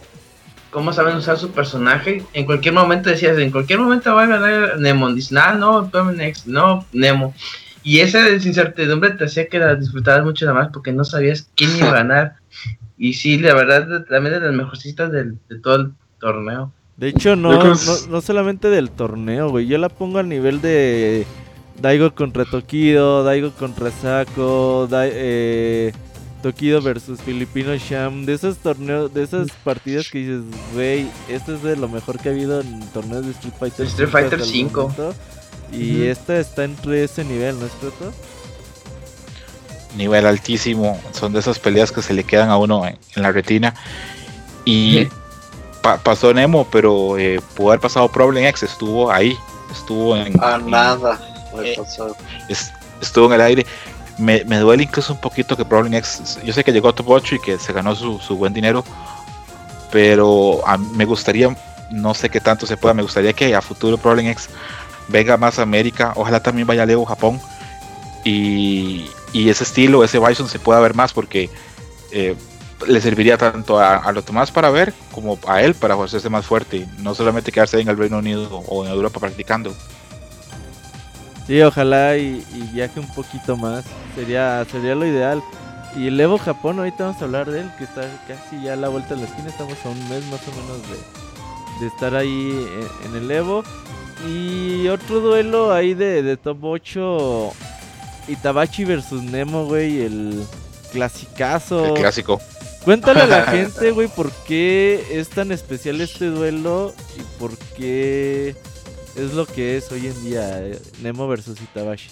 cómo 0.71 0.93
saben 0.93 1.17
usar 1.17 1.37
su 1.37 1.51
personaje. 1.51 2.23
En 2.31 2.45
cualquier 2.45 2.73
momento 2.73 3.09
decías, 3.09 3.37
en 3.37 3.51
cualquier 3.51 3.79
momento 3.79 4.15
va 4.15 4.23
a 4.23 4.27
ganar 4.27 4.79
Nemo. 4.79 5.11
Dicen, 5.13 5.37
ah, 5.39 5.53
no, 5.53 5.81
Dominex, 5.81 6.47
no, 6.47 6.85
Nemo. 6.93 7.33
Y 7.83 7.99
esa 7.99 8.29
incertidumbre 8.29 9.09
te 9.11 9.25
hacía 9.25 9.47
que 9.49 9.59
la 9.59 9.75
disfrutaras 9.75 10.23
mucho 10.23 10.45
nada 10.45 10.57
más 10.57 10.69
porque 10.71 10.93
no 10.93 11.03
sabías 11.03 11.49
quién 11.55 11.75
iba 11.75 11.89
a 11.89 11.93
ganar. 12.03 12.35
Y 12.97 13.13
sí, 13.15 13.37
la 13.39 13.53
verdad, 13.55 14.05
también 14.09 14.35
de 14.35 14.39
las 14.47 14.53
mejorcitas 14.55 15.11
del, 15.11 15.37
de 15.49 15.59
todo 15.59 15.75
el 15.75 15.91
torneo. 16.21 16.71
De 16.95 17.09
hecho, 17.09 17.35
no, 17.35 17.61
no, 17.61 17.75
no 18.09 18.21
solamente 18.21 18.69
del 18.69 18.89
torneo, 18.89 19.49
güey. 19.49 19.67
Yo 19.67 19.77
la 19.77 19.89
pongo 19.89 20.19
al 20.19 20.29
nivel 20.29 20.61
de 20.61 21.27
Daigo 21.81 22.15
contra 22.15 22.45
Tokido, 22.45 23.23
Daigo 23.25 23.51
contra 23.51 23.91
Sako, 23.91 24.87
Dai- 24.89 25.11
eh, 25.13 25.93
Tokido 26.51 26.81
versus 26.81 27.19
Filipino 27.21 27.75
Sham. 27.75 28.25
De 28.25 28.33
esos 28.33 28.57
torneos, 28.57 29.13
de 29.13 29.23
esas 29.23 29.47
partidas 29.63 30.09
que 30.09 30.19
dices, 30.19 30.41
güey, 30.73 31.09
esto 31.27 31.55
es 31.55 31.63
de 31.63 31.75
lo 31.75 31.87
mejor 31.89 32.19
que 32.19 32.29
ha 32.29 32.31
habido 32.31 32.61
en 32.61 32.79
torneos 32.91 33.25
de 33.25 33.31
Street 33.31 33.53
Fighter. 33.59 33.85
Street 33.87 34.07
5 34.09 34.11
Fighter 34.11 34.39
hasta 34.39 34.45
el 34.45 34.51
5. 34.51 34.81
momento. 34.81 35.15
Y 35.71 36.03
esta 36.03 36.39
está 36.39 36.63
entre 36.63 37.03
ese 37.03 37.23
nivel, 37.25 37.59
¿no 37.59 37.65
es 37.65 37.71
cierto? 37.79 38.13
nivel 39.95 40.25
altísimo. 40.27 40.99
Son 41.11 41.33
de 41.33 41.39
esas 41.39 41.57
peleas 41.59 41.91
que 41.91 42.01
se 42.01 42.13
le 42.13 42.23
quedan 42.23 42.49
a 42.49 42.57
uno 42.57 42.85
en, 42.85 42.97
en 43.15 43.23
la 43.23 43.31
retina. 43.31 43.73
Y 44.63 44.91
Sí. 44.99 45.09
pa- 45.81 45.97
pasó 45.97 46.33
Nemo, 46.33 46.67
pero 46.71 47.17
eh, 47.17 47.39
pudo 47.55 47.69
haber 47.69 47.79
pasado 47.79 48.07
Problem 48.11 48.45
X, 48.45 48.63
estuvo 48.63 49.11
ahí. 49.11 49.35
estuvo 49.71 50.15
en. 50.15 50.33
A 50.41 50.57
nada. 50.59 51.19
eh, 51.63 51.75
es- 52.49 52.71
estuvo 53.01 53.25
en 53.27 53.33
el 53.33 53.41
aire. 53.41 53.65
Me, 54.17 54.43
me 54.45 54.57
duele 54.57 54.83
incluso 54.83 55.13
un 55.13 55.19
poquito 55.19 55.55
que 55.55 55.65
Problem 55.65 55.93
X. 55.93 56.39
Yo 56.43 56.53
sé 56.53 56.63
que 56.63 56.71
llegó 56.71 56.89
a 56.89 56.95
top 56.95 57.09
8 57.09 57.35
y 57.35 57.39
que 57.39 57.59
se 57.59 57.73
ganó 57.73 57.95
su, 57.95 58.19
su 58.19 58.35
buen 58.35 58.53
dinero. 58.53 58.83
Pero 59.91 60.67
a 60.67 60.77
me 60.77 61.05
gustaría, 61.05 61.55
no 61.91 62.13
sé 62.13 62.29
qué 62.29 62.41
tanto 62.41 62.65
se 62.65 62.77
pueda, 62.77 62.93
me 62.93 63.03
gustaría 63.03 63.33
que 63.33 63.55
a 63.55 63.61
futuro 63.61 63.97
Problem 63.97 64.27
X 64.27 64.49
venga 65.07 65.37
más 65.37 65.59
a 65.59 65.63
América. 65.63 66.13
Ojalá 66.15 66.41
también 66.41 66.67
vaya 66.67 66.83
a 66.83 66.85
Leo 66.85 67.05
Japón. 67.05 67.39
Y, 68.23 69.09
y 69.33 69.49
ese 69.49 69.63
estilo, 69.63 70.03
ese 70.03 70.19
Bison 70.19 70.49
se 70.49 70.59
pueda 70.59 70.79
ver 70.79 70.93
más 70.93 71.13
porque 71.13 71.49
eh, 72.11 72.35
le 72.85 73.01
serviría 73.01 73.37
tanto 73.37 73.79
a, 73.79 73.97
a 73.97 74.11
los 74.11 74.25
demás 74.25 74.51
para 74.51 74.69
ver 74.69 74.93
como 75.13 75.39
a 75.47 75.61
él 75.61 75.73
para 75.75 75.95
hacerse 75.95 76.29
más 76.29 76.45
fuerte. 76.45 76.87
No 76.99 77.15
solamente 77.15 77.51
quedarse 77.51 77.79
en 77.79 77.87
el 77.87 77.97
Reino 77.97 78.17
Unido 78.17 78.63
o 78.67 78.85
en 78.85 78.91
Europa 78.91 79.19
practicando. 79.19 79.73
Sí, 81.47 81.61
ojalá 81.61 82.17
y, 82.17 82.45
y 82.53 82.61
viaje 82.73 82.99
un 82.99 83.07
poquito 83.07 83.55
más. 83.55 83.85
Sería, 84.15 84.65
sería 84.69 84.95
lo 84.95 85.05
ideal. 85.05 85.41
Y 85.95 86.07
el 86.07 86.19
Evo 86.19 86.37
Japón, 86.37 86.79
ahorita 86.79 87.05
vamos 87.05 87.21
a 87.21 87.25
hablar 87.25 87.49
de 87.49 87.61
él, 87.61 87.71
que 87.77 87.85
está 87.85 88.01
casi 88.27 88.61
ya 88.61 88.73
a 88.73 88.75
la 88.75 88.89
vuelta 88.89 89.15
de 89.15 89.21
la 89.21 89.27
esquina. 89.27 89.47
Estamos 89.47 89.77
a 89.85 89.89
un 89.89 90.09
mes 90.09 90.23
más 90.25 90.41
o 90.47 90.51
menos 90.51 90.81
de, 90.89 91.79
de 91.81 91.87
estar 91.87 92.15
ahí 92.15 92.67
en, 93.05 93.11
en 93.11 93.23
el 93.23 93.31
Evo. 93.31 93.63
Y 94.27 94.87
otro 94.89 95.21
duelo 95.21 95.71
ahí 95.73 95.93
de, 95.93 96.21
de 96.21 96.37
top 96.37 96.63
8. 96.63 97.51
Itabachi 98.27 98.83
versus 98.83 99.23
Nemo, 99.23 99.65
güey. 99.65 100.01
El 100.01 100.43
clasicazo. 100.91 101.85
El 101.85 101.93
clásico. 102.01 102.41
Cuéntale 102.83 103.21
a 103.21 103.27
la 103.27 103.43
gente, 103.51 103.91
güey, 103.91 104.07
por 104.07 104.31
qué 104.47 105.05
es 105.11 105.29
tan 105.29 105.51
especial 105.51 106.01
este 106.01 106.25
duelo 106.27 106.93
y 107.17 107.21
por 107.39 107.57
qué 107.77 108.55
es 109.17 109.33
lo 109.33 109.45
que 109.45 109.77
es 109.77 109.91
hoy 109.91 110.07
en 110.07 110.23
día 110.23 110.59
eh, 110.59 110.79
Nemo 111.01 111.27
versus 111.27 111.59
Itabashi. 111.59 112.09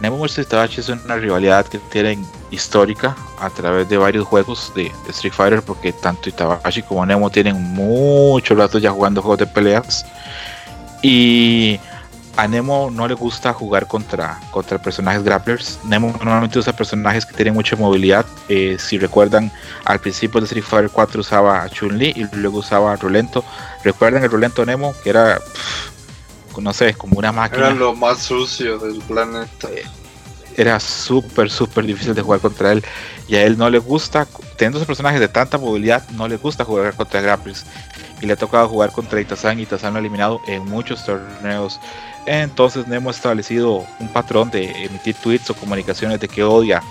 Nemo 0.00 0.18
vs 0.18 0.38
Itachi 0.38 0.80
es 0.80 0.88
una 0.88 1.16
rivalidad 1.16 1.66
que 1.66 1.78
tienen 1.90 2.24
histórica 2.52 3.16
a 3.40 3.50
través 3.50 3.88
de 3.88 3.98
varios 3.98 4.26
juegos 4.26 4.72
de, 4.76 4.84
de 4.84 5.10
Street 5.10 5.32
Fighter 5.32 5.60
porque 5.60 5.92
tanto 5.92 6.28
Itachi 6.28 6.82
como 6.82 7.04
Nemo 7.04 7.28
tienen 7.30 7.60
mucho 7.60 8.54
rato 8.54 8.78
ya 8.78 8.92
jugando 8.92 9.20
juegos 9.20 9.40
de 9.40 9.46
peleas 9.48 10.06
y 11.02 11.80
a 12.38 12.46
Nemo 12.46 12.88
no 12.88 13.08
le 13.08 13.14
gusta 13.14 13.52
jugar 13.52 13.88
contra, 13.88 14.38
contra 14.52 14.78
personajes 14.78 15.24
grapplers. 15.24 15.80
Nemo 15.82 16.14
normalmente 16.18 16.56
usa 16.60 16.72
personajes 16.72 17.26
que 17.26 17.34
tienen 17.34 17.52
mucha 17.52 17.74
movilidad. 17.74 18.24
Eh, 18.48 18.76
si 18.78 18.96
recuerdan, 18.96 19.50
al 19.84 19.98
principio 19.98 20.40
de 20.40 20.44
Street 20.44 20.64
Fighter 20.64 20.88
4 20.88 21.20
usaba 21.20 21.64
a 21.64 21.68
Chun-Li 21.68 22.12
y 22.14 22.36
luego 22.36 22.58
usaba 22.58 22.92
a 22.92 22.96
Rolento. 22.96 23.44
¿Recuerdan 23.82 24.22
el 24.22 24.30
Rolento 24.30 24.64
Nemo? 24.64 24.94
Que 25.02 25.10
era, 25.10 25.40
pff, 25.40 26.58
no 26.60 26.72
sé, 26.72 26.94
como 26.94 27.18
una 27.18 27.32
máquina 27.32 27.66
Era 27.66 27.74
lo 27.74 27.96
más 27.96 28.22
sucio 28.22 28.78
del 28.78 29.00
planeta. 29.00 29.68
Era 30.58 30.80
súper, 30.80 31.50
súper 31.50 31.86
difícil 31.86 32.14
de 32.16 32.22
jugar 32.22 32.40
contra 32.40 32.72
él. 32.72 32.84
Y 33.28 33.36
a 33.36 33.44
él 33.44 33.56
no 33.56 33.70
le 33.70 33.78
gusta, 33.78 34.26
teniendo 34.56 34.78
esos 34.78 34.88
personajes 34.88 35.20
de 35.20 35.28
tanta 35.28 35.56
movilidad, 35.56 36.02
no 36.10 36.26
le 36.26 36.36
gusta 36.36 36.64
jugar 36.64 36.92
contra 36.94 37.20
grapplers. 37.20 37.64
Y 38.20 38.26
le 38.26 38.32
ha 38.32 38.36
tocado 38.36 38.68
jugar 38.68 38.90
contra 38.90 39.20
Itazan 39.20 39.60
y 39.60 39.62
Itazan 39.62 39.92
lo 39.92 39.98
ha 39.98 40.00
eliminado 40.00 40.40
en 40.48 40.64
muchos 40.64 41.06
torneos. 41.06 41.78
Entonces 42.26 42.88
Nemo 42.88 43.10
ha 43.10 43.12
establecido 43.12 43.86
un 44.00 44.08
patrón 44.08 44.50
de 44.50 44.64
emitir 44.84 45.14
tweets 45.22 45.48
o 45.50 45.54
comunicaciones 45.54 46.18
de 46.18 46.26
que 46.26 46.42
odia 46.42 46.82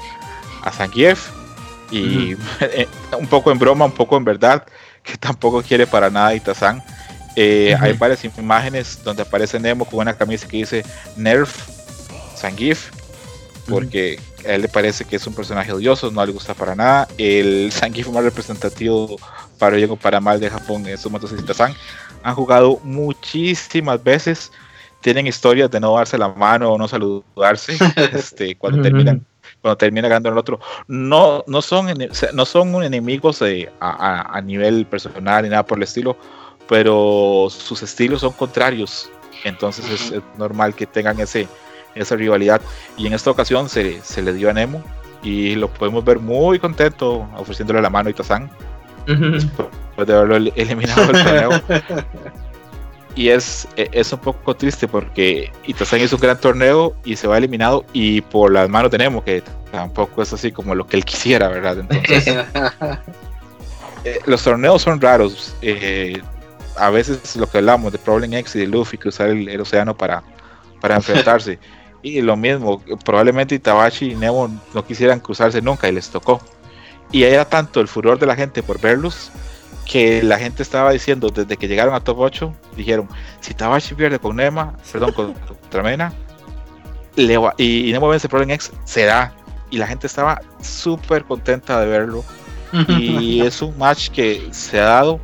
a 0.64 0.72
Zangief. 0.72 1.28
Y 1.92 2.36
un 3.20 3.28
poco 3.28 3.52
en 3.52 3.60
broma, 3.60 3.84
un 3.84 3.92
poco 3.92 4.16
en 4.16 4.24
verdad, 4.24 4.66
que 5.04 5.18
tampoco 5.18 5.62
quiere 5.62 5.86
para 5.86 6.10
nada 6.10 6.28
a 6.28 6.36
Itazan. 6.36 6.82
Eh. 7.36 7.76
Hay 7.82 7.94
varias 7.94 8.24
imágenes 8.24 9.04
donde 9.04 9.24
aparece 9.24 9.60
Nemo 9.60 9.84
con 9.84 10.00
una 10.00 10.14
camisa 10.14 10.48
que 10.48 10.58
dice 10.58 10.86
Nerf 11.18 11.68
Zangief 12.38 12.92
porque 13.68 14.20
a 14.46 14.54
él 14.54 14.62
le 14.64 14.68
parece 14.70 15.06
que 15.06 15.16
es 15.18 15.28
un 15.28 15.34
personaje 15.34 15.72
odioso, 15.72 16.10
no 16.12 16.26
le 16.26 16.32
gusta 16.32 16.54
para 16.54 16.76
nada. 16.76 17.08
El 17.18 17.72
Zangief 17.72 18.08
más 18.10 18.24
representativo 18.24 19.18
para 19.60 19.76
bien 19.76 19.92
o 19.92 19.96
para 19.96 20.20
mal 20.20 20.40
de 20.40 20.50
Japón 20.50 20.86
es 20.88 21.02
Sumoto 21.02 21.28
San. 21.54 21.74
Han 22.24 22.36
jugado 22.36 22.80
muchísimas 22.84 24.04
veces, 24.04 24.52
tienen 25.02 25.28
historias 25.28 25.70
de 25.70 25.80
no 25.80 25.96
darse 25.96 26.18
la 26.18 26.30
mano 26.30 26.72
o 26.74 26.78
no 26.78 26.88
saludarse 26.88 27.78
este, 28.14 28.56
cuando 28.56 28.80
terminan 28.84 29.26
cuando 29.62 29.78
termina 29.78 30.08
ganando 30.08 30.30
el 30.30 30.38
otro. 30.38 30.60
No, 30.88 31.44
no, 31.48 31.62
son, 31.62 31.88
no 32.34 32.46
son 32.46 32.84
enemigos 32.84 33.42
eh, 33.42 33.72
a, 33.80 33.90
a- 33.90 34.38
a 34.38 34.42
nivel 34.42 34.86
personal 34.86 35.44
ni 35.44 35.50
nada 35.50 35.66
por 35.66 35.78
el 35.78 35.84
estilo, 35.84 36.18
pero 36.68 37.48
sus 37.50 37.82
estilos 37.82 38.22
son 38.22 38.34
contrarios. 38.34 39.10
Entonces 39.44 39.86
es, 39.90 40.12
es 40.12 40.22
normal 40.38 40.76
que 40.76 40.86
tengan 40.86 41.20
ese, 41.20 41.48
esa 42.02 42.16
rivalidad. 42.16 42.62
Y 42.98 43.08
en 43.08 43.14
esta 43.14 43.32
ocasión 43.32 43.70
se, 43.70 44.02
se 44.02 44.22
le 44.22 44.34
dio 44.34 44.50
a 44.50 44.54
Nemo 44.54 44.84
y 45.24 45.56
lo 45.56 45.68
podemos 45.70 46.04
ver 46.06 46.20
muy 46.20 46.60
contento 46.60 47.28
ofreciéndole 47.38 47.82
la 47.82 47.90
mano 47.90 48.08
a 48.08 48.12
Itazan 48.12 48.50
después 49.06 50.08
de 50.08 50.14
haberlo 50.14 50.36
el- 50.36 50.54
eliminado 50.56 51.08
del 51.12 51.24
torneo. 51.24 51.62
Y 53.16 53.30
es, 53.30 53.68
e- 53.76 53.90
es 53.94 54.14
un 54.14 54.20
poco 54.20 54.56
triste 54.56 54.88
porque 54.88 55.52
Itazan 55.66 56.02
hizo 56.02 56.18
un 56.18 56.22
gran 56.22 56.40
torneo 56.40 56.94
y 57.04 57.16
se 57.16 57.26
va 57.28 57.40
eliminado 57.40 57.84
y 57.92 58.22
por 58.22 58.52
las 58.54 58.70
manos 58.70 58.92
de 58.92 59.00
Nemo, 59.00 59.24
que 59.24 59.42
tampoco 59.72 60.22
es 60.22 60.32
así 60.34 60.52
como 60.52 60.76
lo 60.76 60.86
que 60.86 60.98
él 60.98 61.04
quisiera, 61.04 61.48
¿verdad? 61.48 61.80
Entonces, 61.80 62.28
eh, 64.04 64.20
los 64.28 64.44
torneos 64.44 64.84
son 64.84 65.02
raros. 65.02 65.56
eh, 65.64 66.22
a 66.76 66.92
veces 66.92 67.36
lo 67.38 67.50
que 67.50 67.58
hablamos 67.58 67.92
de 67.92 67.98
Problem 67.98 68.32
X 68.36 68.56
y 68.56 68.60
de 68.60 68.68
Luffy 68.68 69.00
cruzar 69.00 69.30
el, 69.30 69.50
el 69.50 69.62
océano 69.62 69.98
para, 69.98 70.22
para 70.80 70.96
enfrentarse. 70.98 71.58
y 72.02 72.22
lo 72.22 72.36
mismo, 72.38 72.82
probablemente 73.04 73.56
Itabashi 73.56 74.12
y 74.12 74.16
Nemo 74.16 74.50
no 74.74 74.86
quisieran 74.86 75.20
cruzarse 75.20 75.62
nunca 75.62 75.88
y 75.90 75.92
les 75.92 76.10
tocó. 76.10 76.42
Y 77.12 77.24
era 77.24 77.46
tanto 77.46 77.80
el 77.80 77.88
furor 77.88 78.20
de 78.20 78.26
la 78.26 78.36
gente 78.36 78.62
por 78.64 78.80
verlos 78.80 79.32
que 79.86 80.22
la 80.22 80.38
gente 80.38 80.64
estaba 80.64 80.92
diciendo 80.92 81.30
desde 81.30 81.56
que 81.58 81.68
llegaron 81.68 81.94
a 81.96 82.02
top 82.02 82.20
8, 82.20 82.54
dijeron, 82.76 83.08
si 83.40 83.52
Itabashi 83.54 83.96
pierde 83.96 84.20
con 84.20 84.36
Nema, 84.36 84.76
perdón, 84.92 85.14
con, 85.14 85.34
contra 85.62 85.82
Mena, 85.84 86.14
le 87.16 87.38
va- 87.38 87.54
y, 87.58 87.90
y 87.90 87.92
Nemo 87.94 88.10
vence 88.10 88.28
Problem 88.30 88.52
X, 88.52 88.72
será. 88.84 89.34
Y 89.70 89.78
la 89.78 89.88
gente 89.88 90.08
estaba 90.08 90.40
súper 90.62 91.24
contenta 91.26 91.80
de 91.82 91.88
verlo 91.88 92.24
y 92.88 93.42
es 93.42 93.62
un 93.62 93.78
match 93.78 94.10
que 94.10 94.48
se 94.52 94.80
ha 94.80 94.86
dado 94.86 95.20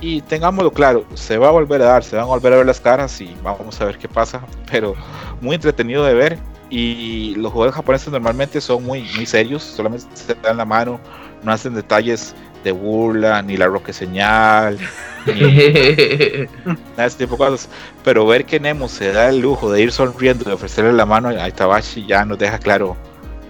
y 0.00 0.22
tengámoslo 0.22 0.70
claro, 0.70 1.04
se 1.14 1.36
va 1.38 1.48
a 1.48 1.52
volver 1.52 1.82
a 1.82 1.86
dar, 1.86 2.04
se 2.04 2.16
van 2.16 2.24
a 2.24 2.28
volver 2.28 2.52
a 2.52 2.56
ver 2.56 2.66
las 2.66 2.80
caras 2.80 3.20
y 3.20 3.36
vamos 3.42 3.80
a 3.80 3.84
ver 3.84 3.98
qué 3.98 4.08
pasa, 4.08 4.42
pero 4.70 4.94
muy 5.40 5.54
entretenido 5.54 6.04
de 6.04 6.14
ver 6.14 6.38
y 6.70 7.34
los 7.34 7.52
jugadores 7.52 7.74
japoneses 7.74 8.10
normalmente 8.10 8.60
son 8.60 8.84
muy, 8.84 9.02
muy 9.16 9.26
serios, 9.26 9.62
solamente 9.62 10.06
se 10.14 10.34
dan 10.34 10.56
la 10.56 10.64
mano, 10.64 11.00
no 11.42 11.52
hacen 11.52 11.74
detalles 11.74 12.34
de 12.64 12.72
burla, 12.72 13.42
ni 13.42 13.56
la 13.56 13.66
roque 13.66 13.92
señal, 13.92 14.78
ni 15.26 15.40
nada 15.40 15.48
de 15.50 17.06
ese 17.06 17.18
tipo 17.18 17.32
de 17.32 17.50
cosas, 17.50 17.68
pero 18.04 18.26
ver 18.26 18.44
que 18.44 18.60
Nemo 18.60 18.88
se 18.88 19.12
da 19.12 19.28
el 19.28 19.40
lujo 19.40 19.70
de 19.70 19.82
ir 19.82 19.92
sonriendo, 19.92 20.44
de 20.44 20.52
ofrecerle 20.52 20.92
la 20.92 21.06
mano 21.06 21.28
a 21.28 21.48
Itabashi 21.48 22.06
ya 22.06 22.24
nos 22.24 22.38
deja 22.38 22.58
claro 22.58 22.96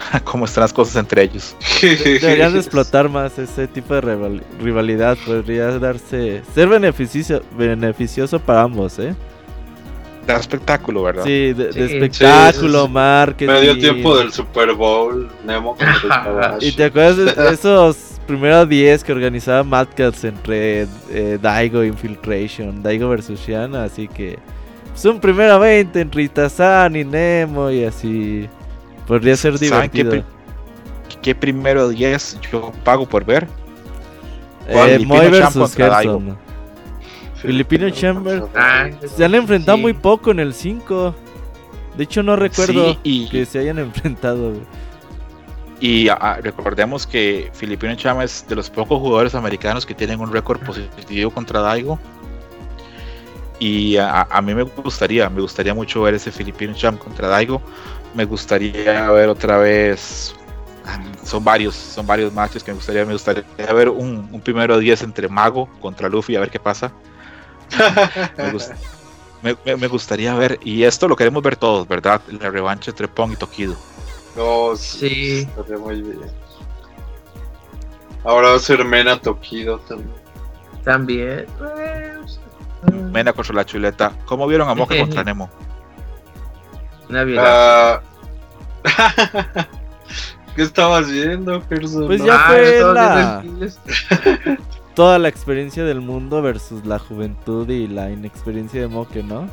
cómo 0.24 0.44
están 0.44 0.62
las 0.62 0.72
cosas 0.72 0.96
entre 0.96 1.22
ellos. 1.24 1.56
Deberían 1.82 2.52
de 2.52 2.58
explotar 2.58 3.08
más 3.08 3.38
ese 3.38 3.66
tipo 3.68 3.94
de 3.94 4.00
rival- 4.00 4.42
rivalidad. 4.60 5.16
Podría 5.26 5.78
darse. 5.78 6.42
Ser 6.54 6.68
beneficio, 6.68 7.42
beneficioso 7.56 8.38
para 8.38 8.62
ambos, 8.62 8.98
¿eh? 8.98 9.14
Da 10.26 10.36
espectáculo, 10.36 11.02
¿verdad? 11.02 11.24
Sí, 11.24 11.52
de, 11.52 11.68
de 11.68 11.72
Sí, 11.72 11.80
espectáculo, 11.94 12.84
sí, 12.86 12.90
marketing. 12.92 13.52
Medio 13.52 13.78
tiempo 13.78 14.16
del 14.18 14.32
Super 14.32 14.72
Bowl, 14.74 15.28
Nemo 15.46 15.74
contra. 15.76 16.56
¿Y 16.60 16.72
te 16.72 16.84
acuerdas 16.84 17.16
de 17.16 17.50
esos 17.52 17.96
primeros 18.26 18.68
10 18.68 19.02
que 19.02 19.12
organizaba 19.12 19.64
Mad 19.64 19.88
Cats 19.96 20.24
entre 20.24 20.86
eh, 21.10 21.38
Daigo 21.40 21.82
Infiltration, 21.82 22.82
Daigo 22.82 23.08
versus 23.08 23.40
Shiana? 23.40 23.84
Así 23.84 24.08
que 24.08 24.38
es 24.94 25.04
un 25.06 25.18
primero 25.20 25.58
20 25.58 25.98
entre 26.00 26.22
Itazan 26.24 26.96
y 26.96 27.04
Nemo 27.04 27.70
y 27.70 27.84
así. 27.84 28.46
Podría 29.10 29.36
ser 29.36 29.58
¿Saben 29.58 29.90
qué, 29.90 30.04
divertido. 30.04 30.24
pri- 31.08 31.16
qué 31.20 31.34
primero 31.34 31.88
10 31.88 32.38
yo 32.52 32.72
pago 32.84 33.06
por 33.08 33.24
ver? 33.24 33.48
Eh, 34.68 34.84
Filipino 34.98 35.14
Moy 35.16 35.28
versus 35.30 35.54
contra 35.62 35.88
Daigo. 35.88 36.18
Gerson. 36.20 36.38
Filipino 37.42 37.90
Chamber. 37.90 38.44
Ah, 38.54 38.88
Se 39.16 39.24
han 39.24 39.34
enfrentado 39.34 39.76
Sí. 39.78 39.82
muy 39.82 39.94
poco 39.94 40.30
en 40.30 40.38
el 40.40 40.54
5. 40.54 41.14
De 41.96 42.04
hecho, 42.04 42.22
no 42.22 42.36
recuerdo 42.36 42.92
Sí, 42.92 42.98
y, 43.02 43.28
que 43.30 43.44
se 43.46 43.58
hayan 43.58 43.78
enfrentado. 43.80 44.50
güey. 44.50 44.62
y 45.80 46.08
ah, 46.08 46.38
recordemos 46.42 47.06
que 47.06 47.50
Filipino 47.54 47.94
Chama 47.96 48.22
es 48.22 48.46
de 48.46 48.54
los 48.54 48.68
pocos 48.70 49.00
jugadores 49.00 49.34
americanos 49.34 49.84
que 49.86 49.94
tienen 49.94 50.20
un 50.20 50.30
récord 50.30 50.60
positivo 50.60 51.30
contra 51.32 51.60
Daigo. 51.60 51.98
Y 53.58 53.96
a, 53.96 54.22
a 54.30 54.40
mí 54.42 54.54
me 54.54 54.62
gustaría, 54.62 55.28
me 55.28 55.40
gustaría 55.40 55.74
mucho 55.74 56.00
ver 56.02 56.14
ese 56.14 56.30
Filipino 56.30 56.74
Champ 56.74 56.98
contra 56.98 57.28
Daigo. 57.28 57.60
Me 58.14 58.24
gustaría 58.24 59.10
ver 59.10 59.28
otra 59.28 59.58
vez. 59.58 60.34
Son 61.24 61.44
varios, 61.44 61.74
son 61.76 62.06
varios 62.06 62.32
matches 62.32 62.64
que 62.64 62.72
me 62.72 62.76
gustaría, 62.76 63.04
me 63.04 63.12
gustaría 63.12 63.44
ver 63.72 63.88
un, 63.88 64.28
un 64.32 64.40
primero 64.40 64.78
10 64.78 65.02
entre 65.02 65.28
Mago 65.28 65.68
contra 65.80 66.08
Luffy, 66.08 66.34
a 66.34 66.40
ver 66.40 66.50
qué 66.50 66.58
pasa. 66.58 66.90
Me, 68.36 68.52
gust- 68.52 68.74
me, 69.42 69.56
me- 69.64 69.76
me 69.76 69.86
gustaría 69.86 70.34
ver, 70.34 70.58
y 70.64 70.82
esto 70.82 71.06
lo 71.06 71.14
queremos 71.14 71.42
ver 71.42 71.54
todos, 71.56 71.86
¿verdad? 71.86 72.20
La 72.40 72.50
revancha 72.50 72.90
entre 72.90 73.06
Pong 73.06 73.32
y 73.32 73.36
Tokido. 73.36 73.76
No, 74.36 74.74
sí, 74.76 74.98
Sí. 74.98 75.38
estaría 75.48 75.78
muy 75.78 76.02
bien. 76.02 76.20
Ahora 78.24 78.48
va 78.50 78.56
a 78.56 78.58
ser 78.60 78.84
Mena 78.84 79.20
Tokido 79.20 79.78
también. 79.80 80.10
También. 80.84 81.46
pues, 81.58 82.40
Mena 83.12 83.32
contra 83.32 83.54
la 83.54 83.64
chuleta. 83.64 84.12
¿Cómo 84.24 84.46
vieron 84.48 84.68
a 84.68 84.74
Moca 84.74 84.98
contra 84.98 85.22
Nemo? 85.22 85.48
Una 87.10 87.24
violación. 87.24 87.54
Ah. 87.54 88.00
¿Qué 90.56 90.62
estabas 90.62 91.10
viendo, 91.10 91.62
Gerson? 91.68 92.06
Pues 92.06 92.20
No. 92.20 92.26
ya 92.26 92.34
Ah, 92.36 92.46
fue 92.48 92.80
la-. 92.94 94.56
Toda 94.94 95.18
la 95.18 95.28
experiencia 95.28 95.84
del 95.84 96.00
mundo 96.00 96.42
versus 96.42 96.84
la 96.84 96.98
juventud 96.98 97.68
y 97.68 97.86
la 97.86 98.10
inexperiencia 98.10 98.80
de 98.80 98.88
Moque, 98.88 99.22
¿no? 99.22 99.48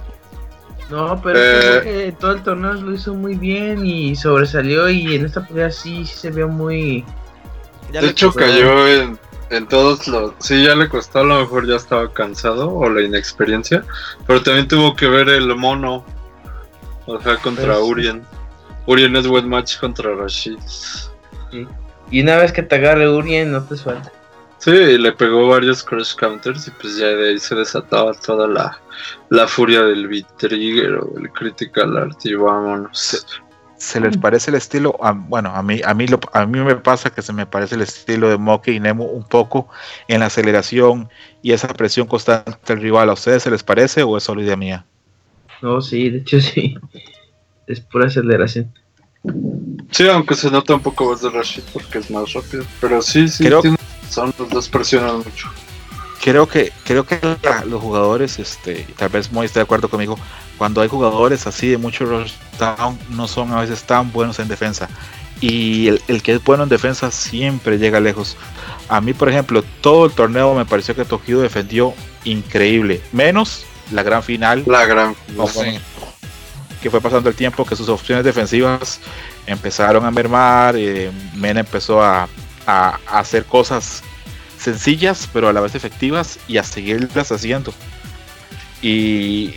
No, 0.89 1.21
pero 1.21 1.37
Eh. 1.39 1.59
creo 1.59 1.81
que 1.83 2.11
todo 2.13 2.31
el 2.31 2.43
torneo 2.43 2.73
lo 2.73 2.93
hizo 2.93 3.13
muy 3.13 3.35
bien 3.35 3.85
y 3.85 4.15
sobresalió 4.15 4.89
y 4.89 5.15
en 5.15 5.25
esta 5.25 5.45
pelea 5.45 5.69
sí, 5.69 6.05
sí 6.05 6.15
se 6.15 6.31
vio 6.31 6.47
muy... 6.47 7.05
Ya 7.91 8.01
de 8.01 8.07
hecho, 8.09 8.33
cayó 8.33 8.87
en, 8.87 9.17
en 9.49 9.67
todos 9.67 10.07
los. 10.07 10.33
Sí, 10.39 10.63
ya 10.65 10.75
le 10.75 10.89
costó, 10.89 11.19
a 11.19 11.23
lo 11.23 11.39
mejor 11.39 11.65
ya 11.67 11.75
estaba 11.75 12.11
cansado 12.11 12.73
o 12.73 12.89
la 12.89 13.01
inexperiencia. 13.01 13.83
Pero 14.25 14.41
también 14.43 14.67
tuvo 14.67 14.93
que 14.95 15.07
ver 15.07 15.29
el 15.29 15.55
mono. 15.55 16.03
O 17.07 17.19
sea, 17.21 17.37
contra 17.37 17.73
Pues- 17.73 17.79
Urien. 17.89 18.23
Urien 18.85 19.15
es 19.15 19.27
buen 19.27 19.49
match 19.49 19.79
contra 19.79 20.13
Rashid. 20.15 20.57
Y 22.11 22.21
una 22.21 22.37
vez 22.37 22.51
que 22.53 22.63
te 22.63 22.75
agarre 22.75 23.09
Urien 23.09 23.51
no 23.51 23.63
te 23.63 23.75
suelta. 23.75 24.11
Sí, 24.59 24.71
le 24.97 25.11
pegó 25.11 25.47
varios 25.49 25.83
crush 25.83 26.15
counters 26.15 26.67
y 26.67 26.71
pues 26.71 26.97
ya 26.97 27.07
de 27.07 27.29
ahí 27.29 27.39
se 27.39 27.53
desataba 27.55 28.13
toda 28.13 28.47
la, 28.47 28.79
la 29.29 29.47
furia 29.47 29.83
del 29.83 30.07
B-Trigger 30.07 30.95
o 30.95 31.13
el 31.17 31.29
Critical 31.31 31.95
Art 31.97 32.17
y 32.25 32.33
vámonos. 32.33 33.25
¿Se 33.77 33.99
les 33.99 34.17
parece 34.17 34.49
el 34.49 34.55
estilo? 34.57 34.95
A- 35.01 35.11
bueno, 35.11 35.51
a 35.53 35.61
mí, 35.61 35.79
a, 35.85 35.93
mí 35.93 36.07
lo- 36.07 36.19
a 36.33 36.45
mí 36.47 36.59
me 36.59 36.75
pasa 36.77 37.11
que 37.11 37.21
se 37.21 37.31
me 37.33 37.45
parece 37.45 37.75
el 37.75 37.81
estilo 37.81 38.29
de 38.29 38.37
Moke 38.37 38.69
y 38.69 38.79
Nemo 38.79 39.03
un 39.05 39.23
poco 39.25 39.69
en 40.07 40.21
la 40.21 40.25
aceleración 40.25 41.09
y 41.43 41.51
esa 41.51 41.67
presión 41.67 42.07
constante 42.07 42.57
del 42.65 42.81
rival. 42.81 43.09
¿A 43.09 43.13
ustedes 43.13 43.43
se 43.43 43.51
les 43.51 43.61
parece 43.63 44.01
o 44.01 44.17
es 44.17 44.23
solo 44.23 44.41
idea 44.41 44.55
mía? 44.57 44.85
No, 45.61 45.81
sí, 45.81 46.09
de 46.09 46.19
hecho 46.19 46.39
sí. 46.41 46.75
Es 47.67 47.79
pura 47.81 48.07
aceleración. 48.07 48.71
Sí, 49.91 50.07
aunque 50.07 50.35
se 50.35 50.49
nota 50.51 50.73
un 50.75 50.81
poco 50.81 51.09
más 51.11 51.21
de 51.21 51.29
Rashid 51.29 51.63
porque 51.73 51.97
es 51.99 52.09
más 52.11 52.31
rápido. 52.33 52.63
Pero 52.79 53.01
sí, 53.01 53.27
sí, 53.27 53.43
Creo- 53.45 53.61
tiene 53.61 53.77
razón, 54.03 54.33
los 54.37 54.49
dos 54.49 54.69
presionan 54.69 55.17
mucho. 55.17 55.49
Creo 56.23 56.47
que, 56.47 56.71
creo 56.83 57.05
que 57.05 57.19
la- 57.43 57.63
los 57.65 57.81
jugadores, 57.81 58.39
este, 58.39 58.85
y 58.87 58.93
tal 58.93 59.09
vez 59.09 59.31
Moy 59.31 59.45
esté 59.45 59.59
de 59.59 59.63
acuerdo 59.63 59.89
conmigo, 59.89 60.17
cuando 60.57 60.81
hay 60.81 60.87
jugadores 60.89 61.45
así 61.47 61.67
de 61.69 61.77
mucho 61.77 62.05
rush 62.05 62.33
down, 62.59 62.97
no 63.11 63.27
son 63.27 63.51
a 63.53 63.61
veces 63.61 63.83
tan 63.83 64.11
buenos 64.11 64.39
en 64.39 64.47
defensa. 64.47 64.89
Y 65.39 65.87
el, 65.87 66.01
el 66.07 66.23
que 66.23 66.33
es 66.33 66.43
bueno 66.43 66.63
en 66.63 66.69
defensa 66.69 67.11
siempre 67.11 67.77
llega 67.77 67.99
lejos. 67.99 68.35
A 68.89 68.99
mí, 69.01 69.13
por 69.13 69.29
ejemplo, 69.29 69.63
todo 69.81 70.05
el 70.07 70.11
torneo 70.11 70.55
me 70.55 70.65
pareció 70.65 70.95
que 70.95 71.05
Tokido 71.05 71.41
defendió 71.41 71.93
increíble. 72.23 73.01
Menos 73.11 73.65
la 73.91 74.03
gran 74.03 74.23
final, 74.23 74.63
La 74.67 74.85
gran. 74.85 75.15
conforme 75.35 75.79
que 76.81 76.91
fue 76.91 77.01
pasando 77.01 77.29
el 77.29 77.35
tiempo, 77.35 77.65
que 77.65 77.75
sus 77.75 77.89
opciones 77.89 78.23
defensivas 78.23 78.99
empezaron 79.47 80.05
a 80.05 80.11
mermar. 80.11 80.75
eh, 80.77 81.11
Mena 81.35 81.61
empezó 81.61 82.03
a, 82.03 82.27
a- 82.67 82.99
a 83.07 83.19
hacer 83.19 83.45
cosas 83.45 84.03
sencillas, 84.59 85.27
pero 85.33 85.49
a 85.49 85.53
la 85.53 85.61
vez 85.61 85.73
efectivas 85.75 86.37
y 86.47 86.57
a 86.57 86.63
seguirlas 86.63 87.31
haciendo. 87.31 87.73
Y 88.81 89.55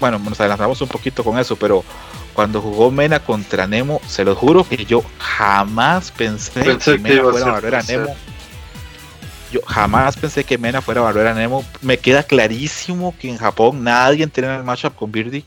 bueno, 0.00 0.18
nos 0.18 0.38
adelantamos 0.40 0.80
un 0.80 0.88
poquito 0.88 1.24
con 1.24 1.38
eso, 1.38 1.56
pero 1.56 1.84
cuando 2.32 2.60
jugó 2.60 2.90
Mena 2.90 3.18
contra 3.20 3.66
Nemo, 3.66 4.00
se 4.06 4.24
lo 4.24 4.34
juro 4.36 4.64
que 4.68 4.84
yo 4.84 5.04
jamás 5.18 6.10
pensé, 6.12 6.60
Pensé 6.62 6.92
que 6.92 6.98
Mena 6.98 7.22
fuera 7.22 7.46
a 7.46 7.60
a. 7.60 7.82
Nemo. 7.82 8.14
Yo 9.54 9.60
jamás 9.68 10.16
pensé 10.16 10.42
que 10.42 10.58
Mena 10.58 10.82
fuera 10.82 11.00
a 11.00 11.04
barrer 11.04 11.28
a 11.28 11.34
Nemo. 11.34 11.64
Me 11.80 11.96
queda 11.96 12.24
clarísimo 12.24 13.14
que 13.16 13.28
en 13.28 13.36
Japón 13.36 13.84
nadie 13.84 14.24
entrena 14.24 14.56
el 14.56 14.64
matchup 14.64 14.96
con 14.96 15.12
Birdie. 15.12 15.44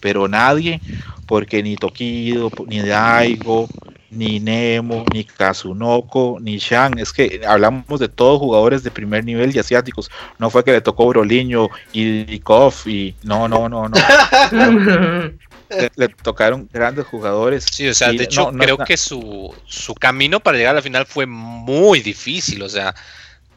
Pero 0.00 0.28
nadie, 0.28 0.80
porque 1.26 1.62
ni 1.62 1.76
Tokido, 1.76 2.50
ni 2.66 2.80
Daigo, 2.80 3.68
ni 4.10 4.40
Nemo, 4.40 5.04
ni 5.12 5.24
Kazunoko, 5.24 6.38
ni 6.40 6.56
Shang. 6.56 6.98
Es 6.98 7.12
que 7.12 7.42
hablamos 7.46 8.00
de 8.00 8.08
todos 8.08 8.38
jugadores 8.38 8.82
de 8.82 8.90
primer 8.90 9.26
nivel 9.26 9.54
y 9.54 9.58
asiáticos. 9.58 10.10
No 10.38 10.48
fue 10.48 10.64
que 10.64 10.72
le 10.72 10.80
tocó 10.80 11.06
Broliño 11.08 11.68
y 11.92 12.24
Dikov 12.24 12.72
y 12.86 13.14
no, 13.24 13.46
no, 13.46 13.68
no, 13.68 13.90
no. 13.90 13.98
Le, 15.68 15.92
le 15.96 16.08
tocaron 16.08 16.66
grandes 16.72 17.04
jugadores. 17.04 17.66
Sí, 17.70 17.86
o 17.86 17.92
sea, 17.92 18.10
Y 18.10 18.16
de 18.16 18.24
hecho, 18.24 18.46
no, 18.46 18.52
no, 18.52 18.64
creo 18.64 18.78
no. 18.78 18.86
que 18.86 18.96
su, 18.96 19.54
su 19.66 19.94
camino 19.94 20.40
para 20.40 20.56
llegar 20.56 20.70
a 20.70 20.76
la 20.76 20.82
final 20.82 21.04
fue 21.04 21.26
muy 21.26 22.00
difícil. 22.00 22.62
O 22.62 22.70
sea, 22.70 22.94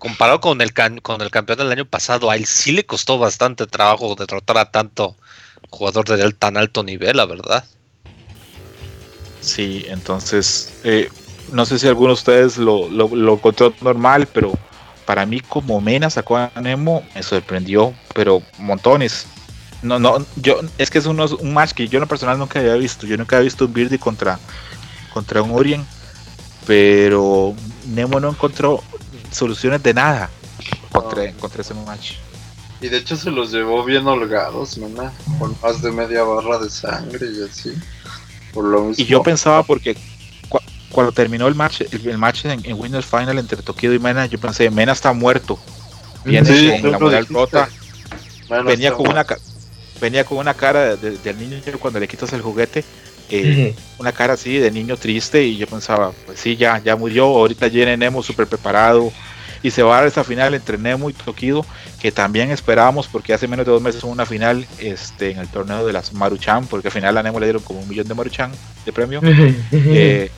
comparado 0.01 0.41
con 0.41 0.59
el, 0.61 0.73
con 1.03 1.21
el 1.21 1.29
campeón 1.29 1.59
del 1.59 1.71
año 1.71 1.85
pasado, 1.85 2.31
a 2.31 2.35
él 2.35 2.47
sí 2.47 2.71
le 2.71 2.87
costó 2.87 3.19
bastante 3.19 3.67
trabajo 3.67 4.15
derrotar 4.15 4.57
a 4.57 4.71
tanto 4.71 5.15
jugador 5.69 6.07
de 6.07 6.31
tan 6.33 6.57
alto 6.57 6.83
nivel, 6.83 7.17
la 7.17 7.27
verdad. 7.27 7.63
Sí, 9.41 9.85
entonces, 9.87 10.73
eh, 10.83 11.07
no 11.51 11.67
sé 11.67 11.77
si 11.77 11.87
alguno 11.87 12.07
de 12.07 12.13
ustedes 12.13 12.57
lo, 12.57 12.89
lo, 12.89 13.33
encontró 13.35 13.75
normal, 13.81 14.27
pero 14.33 14.53
para 15.05 15.27
mí 15.27 15.39
como 15.39 15.79
Mena 15.79 16.09
sacó 16.09 16.37
a 16.37 16.51
Nemo, 16.59 17.03
me 17.13 17.21
sorprendió, 17.21 17.93
pero 18.15 18.41
montones. 18.57 19.27
No, 19.83 19.99
no, 19.99 20.25
yo, 20.35 20.61
es 20.79 20.89
que 20.89 20.97
es 20.97 21.05
uno- 21.05 21.27
un 21.39 21.53
match 21.53 21.73
que 21.73 21.87
yo 21.87 21.97
en 21.97 22.01
lo 22.01 22.07
personal 22.07 22.39
nunca 22.39 22.59
había 22.59 22.73
visto. 22.73 23.05
Yo 23.05 23.17
nunca 23.17 23.35
había 23.35 23.45
visto 23.45 23.65
un 23.65 23.73
Birdie 23.73 23.99
contra, 23.99 24.39
contra 25.13 25.43
un 25.43 25.51
Urien, 25.51 25.85
pero 26.65 27.53
Nemo 27.85 28.19
no 28.19 28.29
encontró 28.29 28.83
soluciones 29.31 29.81
de 29.83 29.93
nada 29.93 30.29
contra, 30.91 31.31
contra 31.33 31.61
ese 31.61 31.73
match. 31.73 32.13
Y 32.81 32.87
de 32.89 32.97
hecho 32.97 33.15
se 33.15 33.29
los 33.31 33.51
llevó 33.51 33.83
bien 33.83 34.07
holgados, 34.07 34.77
¿no? 34.77 35.11
Con 35.39 35.55
más 35.61 35.81
de 35.81 35.91
media 35.91 36.23
barra 36.23 36.57
de 36.59 36.69
sangre 36.69 37.27
y 37.27 37.43
así. 37.43 37.73
Por 38.53 38.65
lo 38.65 38.81
mismo. 38.85 39.03
Y 39.03 39.05
yo 39.05 39.21
pensaba 39.23 39.63
porque 39.63 39.95
cua- 40.49 40.61
cuando 40.91 41.11
terminó 41.11 41.47
el 41.47 41.55
match, 41.55 41.81
el, 41.81 42.07
el 42.07 42.17
match 42.17 42.45
en, 42.45 42.59
en 42.65 42.79
Winners 42.79 43.05
Final 43.05 43.37
entre 43.37 43.61
Tokido 43.61 43.93
y 43.93 43.99
Mena, 43.99 44.25
yo 44.25 44.39
pensé, 44.39 44.69
Mena 44.71 44.91
está 44.93 45.13
muerto. 45.13 45.59
Viene 46.25 46.49
Sí, 46.53 46.69
con 46.71 46.81
tú 46.81 46.87
la 46.91 46.99
moral 46.99 47.27
rota. 47.27 47.69
Venía 48.65 48.93
con 48.93 49.07
una 49.07 49.25
venía 50.01 50.25
con 50.25 50.39
una 50.39 50.53
cara 50.55 50.95
de- 50.95 51.11
de- 51.11 51.17
del 51.19 51.37
niño 51.37 51.61
cuando 51.79 51.99
le 51.99 52.07
quitas 52.07 52.33
el 52.33 52.41
juguete. 52.41 52.83
Eh, 53.31 53.75
una 53.97 54.11
cara 54.11 54.33
así 54.33 54.57
de 54.57 54.69
niño 54.71 54.97
triste 54.97 55.43
y 55.43 55.57
yo 55.57 55.65
pensaba, 55.67 56.11
pues 56.25 56.39
sí, 56.39 56.55
ya, 56.57 56.79
ya 56.83 56.95
murió, 56.95 57.25
ahorita 57.25 57.69
viene 57.69 57.95
Nemo 57.97 58.21
súper 58.21 58.45
preparado 58.47 59.11
y 59.63 59.69
se 59.71 59.83
va 59.83 59.95
a 59.95 59.99
dar 59.99 60.07
esa 60.07 60.23
final 60.23 60.53
entre 60.53 60.77
Nemo 60.77 61.09
y 61.09 61.13
Tokido 61.13 61.65
que 62.01 62.11
también 62.11 62.49
esperábamos 62.51 63.07
porque 63.07 63.33
hace 63.33 63.47
menos 63.47 63.65
de 63.65 63.71
dos 63.71 63.81
meses 63.81 64.03
hubo 64.03 64.11
una 64.11 64.25
final 64.25 64.65
este, 64.79 65.31
en 65.31 65.37
el 65.39 65.47
torneo 65.47 65.85
de 65.85 65.93
las 65.93 66.13
Maruchan 66.13 66.65
porque 66.67 66.87
al 66.87 66.91
final 66.93 67.17
a 67.17 67.23
Nemo 67.23 67.39
le 67.39 67.45
dieron 67.45 67.61
como 67.61 67.79
un 67.79 67.87
millón 67.87 68.07
de 68.07 68.13
Maruchan 68.15 68.51
de 68.85 68.91
premio. 68.91 69.21
Eh, 69.71 70.31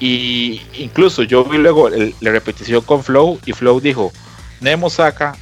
y 0.00 0.60
incluso 0.78 1.22
yo 1.24 1.44
vi 1.44 1.58
luego 1.58 1.88
el- 1.88 2.14
la 2.20 2.30
repetición 2.30 2.82
con 2.82 3.02
Flow 3.02 3.38
y 3.44 3.52
Flow 3.52 3.80
dijo, 3.80 4.12
Nemo 4.60 4.90
saca 4.90 5.36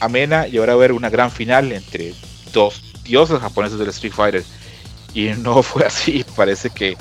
a 0.00 0.08
Mena 0.08 0.48
y 0.48 0.58
ahora 0.58 0.74
va 0.74 0.82
a 0.82 0.84
haber 0.84 0.92
una 0.92 1.08
gran 1.08 1.30
final 1.30 1.70
entre 1.72 2.12
dos 2.52 2.82
dioses 3.04 3.38
japoneses 3.40 3.78
del 3.78 3.88
Street 3.88 4.12
Fighter. 4.12 4.44
Y 5.14 5.28
no 5.30 5.62
fue 5.62 5.84
así, 5.84 6.24
parece 6.36 6.70
que, 6.70 6.96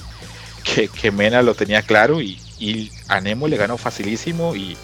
que, 0.64 1.12
Mena 1.12 1.42
lo 1.42 1.56
tenía 1.56 1.82
claro 1.82 2.22
y, 2.22 2.40
y 2.60 2.92
a 3.08 3.22
Nemo 3.22 3.48
le 3.48 3.58
ganó 3.58 3.78
facilísimo 3.78 4.56
y 4.56 4.78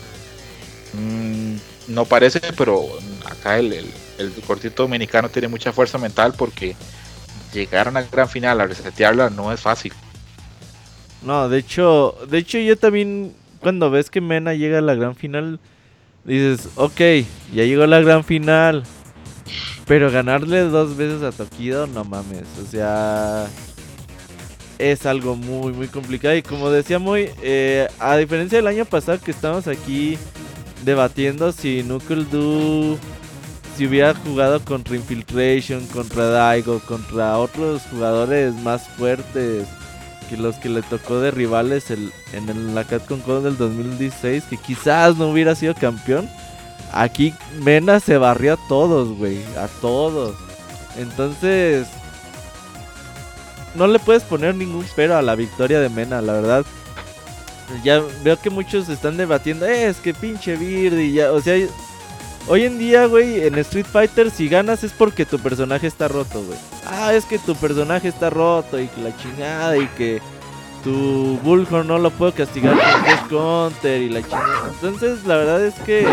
mm, 0.94 1.56
no 1.94 2.06
parece, 2.06 2.42
pero 2.58 2.88
acá 3.26 3.60
el, 3.60 3.74
el, 4.18 4.32
cortito 4.46 4.84
dominicano 4.84 5.30
tiene 5.30 5.48
mucha 5.48 5.72
fuerza 5.72 5.98
mental 5.98 6.34
porque 6.38 6.76
llegar 7.54 7.88
a 7.88 7.92
una 7.92 8.02
gran 8.04 8.28
final 8.28 8.60
a 8.62 8.68
resetearla 8.68 9.30
no 9.30 9.52
es 9.52 9.60
fácil. 9.60 9.94
No, 11.22 11.50
de 11.50 11.60
hecho, 11.60 12.18
de 12.30 12.38
hecho 12.38 12.58
yo 12.60 12.78
también 12.78 13.34
cuando 13.60 13.90
ves 13.90 14.10
que 14.10 14.22
Mena 14.22 14.54
llega 14.54 14.80
a 14.80 14.82
la 14.82 14.96
gran 14.96 15.16
final 15.16 15.60
dices, 16.28 16.70
ok, 16.76 17.00
ya 17.54 17.64
llegó 17.64 17.88
la 17.88 18.02
gran 18.02 18.24
final, 18.24 18.84
pero 19.88 20.12
ganarle 20.12 20.62
dos 20.62 20.98
veces 20.98 21.24
a 21.24 21.32
Tokido, 21.32 21.88
no 21.88 22.04
mames, 22.04 22.46
o 22.62 22.70
sea, 22.70 23.48
es 24.78 25.06
algo 25.06 25.36
muy 25.36 25.74
muy 25.74 25.88
complicado 25.88 26.36
y 26.36 26.44
como 26.44 26.70
decía 26.70 27.00
muy, 27.00 27.30
eh, 27.42 27.88
a 28.00 28.18
diferencia 28.18 28.58
del 28.58 28.68
año 28.68 28.86
pasado 28.86 29.20
que 29.20 29.32
estamos 29.32 29.68
aquí 29.68 30.18
debatiendo 30.84 31.52
si 31.52 31.82
Knuckle 31.84 32.26
Du 32.26 32.98
si 33.78 33.86
hubiera 33.86 34.16
jugado 34.16 34.60
contra 34.66 34.96
Infiltration, 34.96 35.86
contra 35.88 36.26
Daigo, 36.26 36.80
contra 36.80 37.38
otros 37.38 37.84
jugadores 37.92 38.56
más 38.56 38.88
fuertes 38.90 39.68
que 40.28 40.36
los 40.36 40.56
que 40.56 40.68
le 40.68 40.82
tocó 40.82 41.20
de 41.20 41.30
rivales 41.30 41.92
el, 41.92 42.12
en 42.34 42.50
el, 42.50 42.74
la 42.74 42.84
Capcom 42.84 43.20
Con 43.22 43.44
del 43.44 43.56
2016, 43.56 44.46
que 44.50 44.58
quizás 44.58 45.18
no 45.18 45.30
hubiera 45.30 45.54
sido 45.54 45.76
campeón. 45.76 46.28
Aquí 46.92 47.34
Mena 47.62 48.00
se 48.00 48.18
barrió 48.18 48.54
a 48.54 48.68
todos, 48.68 49.10
güey. 49.18 49.42
A 49.58 49.68
todos. 49.82 50.36
Entonces, 50.98 51.88
no 53.76 53.88
le 53.88 54.00
puedes 54.00 54.24
poner 54.24 54.56
ningún 54.56 54.86
pero 54.96 55.16
a 55.18 55.22
la 55.22 55.36
victoria 55.36 55.80
de 55.80 55.90
Mena, 55.90 56.22
la 56.22 56.34
verdad. 56.34 56.66
Ya 57.84 58.02
veo 58.24 58.40
que 58.40 58.50
muchos 58.50 58.88
están 58.90 59.18
debatiendo, 59.18 59.66
"Eh, 59.66 59.88
es 59.88 59.98
que 59.98 60.14
pinche 60.14 60.56
Birdie, 60.56 61.12
ya, 61.12 61.32
o 61.34 61.42
sea, 61.42 61.56
hoy 62.48 62.64
en 62.64 62.80
día, 62.80 63.06
güey, 63.08 63.46
en 63.46 63.58
Street 63.60 63.86
Fighter 63.86 64.32
si 64.32 64.48
ganas 64.48 64.84
es 64.84 64.94
porque 64.94 65.26
tu 65.26 65.38
personaje 65.38 65.86
está 65.86 66.08
roto, 66.08 66.42
güey. 66.44 66.58
Ah, 66.86 67.14
es 67.14 67.26
que 67.26 67.38
tu 67.38 67.56
personaje 67.56 68.08
está 68.08 68.30
roto 68.30 68.80
y 68.80 68.88
que 68.88 69.02
la 69.02 69.16
chingada 69.18 69.78
y 69.78 69.86
que 69.98 70.22
tu 70.84 71.38
Bullhorn 71.44 71.88
no 71.88 71.98
lo 71.98 72.10
puedo 72.10 72.34
castigar 72.34 72.76
con 73.30 73.30
Counter 73.30 74.02
y 74.02 74.10
la 74.10 74.22
chingada. 74.22 74.72
Entonces, 74.82 75.26
la 75.26 75.36
verdad 75.36 75.66
es 75.66 75.74
que 75.82 76.08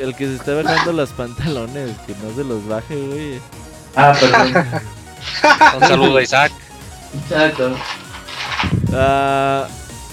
el 0.00 0.14
que 0.16 0.26
se 0.26 0.36
está 0.36 0.54
bajando 0.54 0.92
los 0.92 1.10
pantalones, 1.10 1.96
que 2.06 2.14
no 2.22 2.34
se 2.34 2.44
los 2.44 2.66
baje, 2.66 2.96
güey. 2.96 3.40
Ah, 3.96 4.14
perdón. 4.18 4.54
Un 5.80 5.88
saludo 5.88 6.16
a 6.18 6.22
Isaac. 6.22 6.52
Exacto. 7.28 7.76
Ah, 8.92 9.66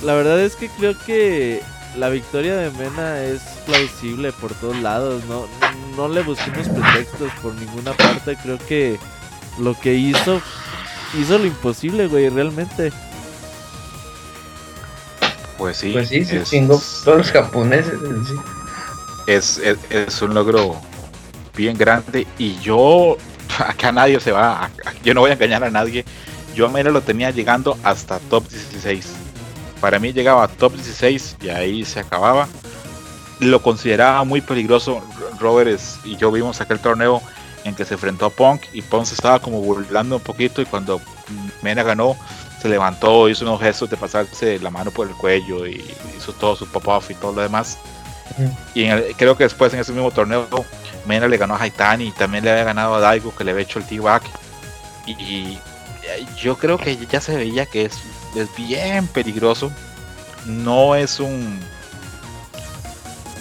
la 0.04 0.14
verdad 0.14 0.40
es 0.42 0.56
que 0.56 0.70
creo 0.70 0.98
que 1.06 1.62
la 1.98 2.10
victoria 2.10 2.56
de 2.56 2.72
Mena 2.72 3.22
es 3.24 3.42
plausible 3.66 4.32
por 4.34 4.54
todos 4.56 4.76
lados. 4.78 5.24
No, 5.26 5.48
no 5.96 6.08
le 6.10 6.22
busquemos 6.24 6.68
pretextos 6.70 7.32
por 7.42 7.54
ninguna 7.56 7.94
parte. 7.94 8.36
Creo 8.44 8.58
que 8.68 9.00
lo 9.60 9.80
que 9.80 9.94
hizo, 9.94 10.42
hizo 11.20 11.38
lo 11.38 11.46
imposible, 11.46 12.08
güey, 12.08 12.30
realmente. 12.30 12.92
Pues 15.58 15.78
sí. 15.78 15.92
Pues 15.92 16.10
sí, 16.10 16.24
se 16.24 16.38
es- 16.42 16.50
chingó 16.50 16.82
todos 17.04 17.18
los 17.20 17.32
japoneses 17.32 17.94
en 17.94 18.26
sí. 18.26 18.34
Es, 19.28 19.60
es, 19.60 20.22
un 20.22 20.34
logro 20.34 20.76
bien 21.56 21.78
grande 21.78 22.26
y 22.38 22.58
yo 22.60 23.18
acá 23.60 23.92
nadie 23.92 24.20
se 24.20 24.32
va 24.32 24.70
yo 25.04 25.14
no 25.14 25.22
voy 25.22 25.32
a 25.32 25.34
engañar 25.34 25.64
a 25.64 25.70
nadie. 25.70 26.06
Yo 26.56 26.66
a 26.66 26.70
Mena 26.70 26.90
lo 26.90 27.02
tenía 27.02 27.30
llegando 27.30 27.78
hasta 27.84 28.18
top 28.20 28.48
16 28.50 29.28
para 29.80 30.00
mí 30.00 30.12
llegaba 30.12 30.44
a 30.44 30.48
top 30.48 30.74
16 30.74 31.38
y 31.42 31.50
ahí 31.50 31.86
se 31.86 32.00
acababa. 32.00 32.48
Lo 33.40 33.62
consideraba 33.62 34.24
muy 34.24 34.42
peligroso 34.42 35.02
Robert 35.40 35.70
es- 35.70 36.00
y 36.04 36.16
yo 36.16 36.32
vimos 36.32 36.60
aquel 36.62 36.80
torneo 36.80 37.22
en 37.64 37.76
que 37.76 37.86
se 37.86 37.94
enfrentó 37.94 38.26
a 38.26 38.30
Punk 38.30 38.64
y 38.74 38.82
Punk 38.82 39.06
se 39.06 39.14
estaba 39.14 39.40
como 39.40 39.62
burlando 39.62 40.16
un 40.16 40.22
poquito 40.22 40.62
y 40.62 40.66
cuando 40.66 41.00
Mena 41.62 41.84
ganó 41.84 42.18
se 42.62 42.70
levantó 42.70 43.30
hizo 43.30 43.46
unos 43.46 43.62
gestos 43.62 43.90
de 43.90 43.98
pasarse 43.98 44.58
la 44.60 44.72
mano 44.72 44.90
por 44.90 45.08
el 45.08 45.14
cuello 45.14 45.68
y 45.68 45.84
hizo 46.18 46.34
todo 46.34 46.56
su 46.56 46.66
pop-off 46.66 47.12
y 47.12 47.14
todo 47.14 47.34
lo 47.34 47.42
demás 47.42 47.78
y 48.74 48.84
en 48.84 48.92
el- 48.92 49.16
creo 49.16 49.36
que 49.38 49.44
después 49.44 49.74
en 49.74 49.80
ese 49.80 49.92
mismo 49.92 50.12
torneo 50.12 50.48
Mena 51.06 51.28
le 51.28 51.38
ganó 51.38 51.56
a 51.56 51.62
Haitani 51.62 52.08
y 52.08 52.12
también 52.12 52.44
le 52.44 52.52
había 52.52 52.64
ganado 52.66 52.96
a 52.96 53.00
Daigo 53.00 53.34
que 53.36 53.44
le 53.44 53.52
había 53.52 53.64
hecho 53.64 53.80
el 53.80 53.86
T-Back. 53.86 54.24
Y, 55.06 55.12
y 55.14 55.60
yo 56.38 56.58
creo 56.58 56.78
que 56.78 56.98
ya 57.10 57.22
se 57.22 57.36
veía 57.36 57.66
que 57.66 57.86
es, 57.86 57.94
es 58.36 58.54
bien 58.56 59.08
peligroso. 59.08 59.72
No 60.46 60.96
es 60.96 61.20
un... 61.20 61.60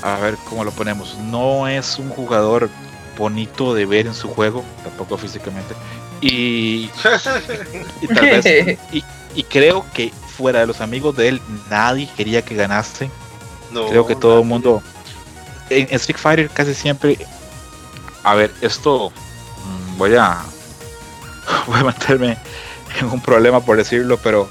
A 0.03 0.17
ver 0.21 0.37
cómo 0.49 0.63
lo 0.65 0.71
ponemos. 0.71 1.17
No 1.19 1.67
es 1.67 1.99
un 1.99 2.11
jugador 2.11 2.71
bonito 3.19 3.75
de 3.75 3.87
ver 3.87 4.07
en 4.07 4.15
su 4.15 4.29
juego, 4.29 4.65
tampoco 4.85 5.17
físicamente. 5.19 5.75
Y, 6.21 6.91
y 8.01 8.07
tal 8.15 8.25
vez... 8.25 8.79
y, 8.93 9.05
y 9.35 9.43
creo 9.43 9.85
que 9.93 10.13
fuera 10.37 10.61
de 10.61 10.67
los 10.67 10.81
amigos 10.81 11.17
de 11.17 11.29
él, 11.29 11.43
nadie 11.71 12.09
quería 12.17 12.43
que 12.43 12.55
ganase. 12.55 13.11
No, 13.77 13.89
Creo 13.89 14.07
que 14.07 14.17
todo 14.17 14.41
el 14.41 14.47
mundo. 14.47 14.83
En 15.71 15.89
Street 15.91 16.19
Fighter 16.19 16.49
casi 16.51 16.75
siempre. 16.75 17.19
A 18.23 18.35
ver, 18.35 18.53
esto. 18.61 19.11
mm, 19.11 19.99
Voy 19.99 20.15
a. 20.17 20.43
Voy 21.67 21.81
a 21.81 21.85
meterme 21.85 22.37
en 23.01 23.07
un 23.07 23.21
problema 23.21 23.61
por 23.61 23.77
decirlo, 23.77 24.19
pero 24.23 24.49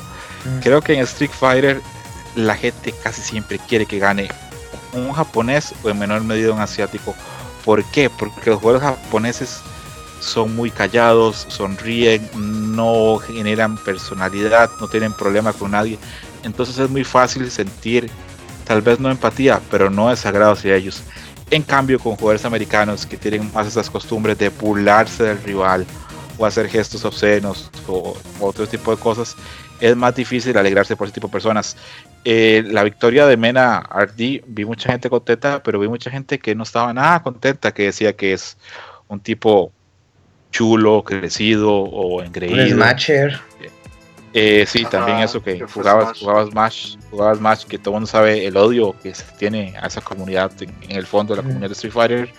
creo 0.61 0.81
que 0.81 0.93
en 0.93 0.99
Street 1.01 1.31
Fighter 1.31 1.81
la 2.35 2.55
gente 2.55 2.93
casi 3.03 3.21
siempre 3.21 3.59
quiere 3.59 3.85
que 3.85 3.97
gane 3.99 4.29
un 4.93 5.11
japonés 5.13 5.73
o 5.83 5.89
en 5.89 5.99
menor 5.99 6.23
medida 6.23 6.53
un 6.53 6.61
asiático. 6.61 7.15
¿Por 7.65 7.83
qué? 7.85 8.09
Porque 8.09 8.51
los 8.51 8.59
jugadores 8.59 8.87
japoneses 8.87 9.59
son 10.19 10.55
muy 10.55 10.71
callados, 10.71 11.45
sonríen, 11.49 12.29
no 12.35 13.17
generan 13.17 13.77
personalidad, 13.77 14.69
no 14.79 14.87
tienen 14.87 15.13
problema 15.13 15.51
con 15.53 15.71
nadie. 15.71 15.97
Entonces 16.43 16.77
es 16.77 16.89
muy 16.89 17.03
fácil 17.03 17.49
sentir, 17.51 18.09
tal 18.65 18.81
vez 18.81 18.99
no 18.99 19.09
empatía, 19.09 19.61
pero 19.71 19.89
no 19.89 20.09
desagrado 20.09 20.53
hacia 20.53 20.75
ellos. 20.75 21.03
En 21.51 21.61
cambio, 21.61 21.99
con 21.99 22.15
jugadores 22.15 22.43
americanos 22.45 23.05
que 23.05 23.17
tienen 23.17 23.51
más 23.53 23.67
esas 23.67 23.89
costumbres 23.89 24.37
de 24.37 24.49
burlarse 24.49 25.23
del 25.23 25.41
rival 25.43 25.85
o 26.37 26.45
hacer 26.45 26.67
gestos 26.67 27.05
obscenos 27.05 27.71
o 27.87 28.17
otro 28.39 28.67
tipo 28.67 28.91
de 28.91 28.97
cosas, 28.97 29.35
es 29.79 29.95
más 29.95 30.15
difícil 30.15 30.57
alegrarse 30.57 30.95
por 30.95 31.07
ese 31.07 31.13
tipo 31.13 31.27
de 31.27 31.31
personas. 31.31 31.77
Eh, 32.23 32.63
la 32.65 32.83
victoria 32.83 33.27
de 33.27 33.37
Mena 33.37 33.81
RD, 33.81 34.43
vi 34.47 34.65
mucha 34.65 34.91
gente 34.91 35.09
contenta, 35.09 35.61
pero 35.61 35.79
vi 35.79 35.87
mucha 35.87 36.09
gente 36.09 36.39
que 36.39 36.55
no 36.55 36.63
estaba 36.63 36.93
nada 36.93 37.21
contenta, 37.21 37.71
que 37.73 37.83
decía 37.83 38.13
que 38.13 38.33
es 38.33 38.57
un 39.07 39.19
tipo 39.19 39.71
chulo, 40.51 41.03
crecido 41.03 41.71
o 41.71 42.19
Un 42.19 42.25
engreído. 42.25 42.75
Smasher. 42.75 43.39
Eh, 43.61 43.69
sí, 44.67 44.85
también 44.85 45.19
eso 45.19 45.41
que, 45.41 45.61
jugabas, 45.65 46.17
Smash. 46.17 46.19
jugabas 46.19 46.49
Smash, 46.49 46.95
jugabas 47.09 47.37
Smash, 47.37 47.63
que 47.65 47.77
todo 47.77 47.91
el 47.91 47.93
mundo 47.95 48.07
sabe 48.07 48.45
el 48.45 48.57
odio 48.57 48.93
que 49.01 49.15
se 49.15 49.23
tiene 49.37 49.73
a 49.81 49.87
esa 49.87 50.01
comunidad 50.01 50.51
en, 50.61 50.73
en 50.81 50.97
el 50.97 51.05
fondo 51.05 51.33
de 51.33 51.37
la 51.37 51.41
Ujú. 51.41 51.49
comunidad 51.49 51.69
de 51.69 51.73
Street 51.73 51.93
Fighter. 51.93 52.33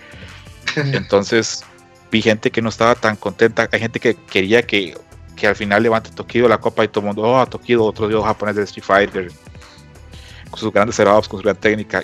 Entonces 0.76 1.64
vi 2.10 2.22
gente 2.22 2.50
que 2.50 2.60
no 2.62 2.68
estaba 2.68 2.94
tan 2.94 3.16
contenta, 3.16 3.68
hay 3.72 3.80
gente 3.80 3.98
que 4.00 4.14
quería 4.14 4.62
que, 4.66 4.96
que 5.36 5.46
al 5.46 5.56
final 5.56 5.82
levante 5.82 6.10
Tokido 6.10 6.48
la 6.48 6.58
copa 6.58 6.84
y 6.84 6.88
todo 6.88 7.00
el 7.00 7.06
mundo, 7.06 7.22
oh, 7.22 7.46
Tokido, 7.46 7.84
otro 7.84 8.08
dios 8.08 8.24
japonés 8.24 8.56
de 8.56 8.62
Street 8.64 8.84
Fighter, 8.84 9.32
con 10.50 10.58
sus 10.60 10.72
grandes 10.72 10.96
setups, 10.96 11.28
con 11.28 11.40
su 11.40 11.44
gran 11.44 11.56
técnica. 11.56 12.02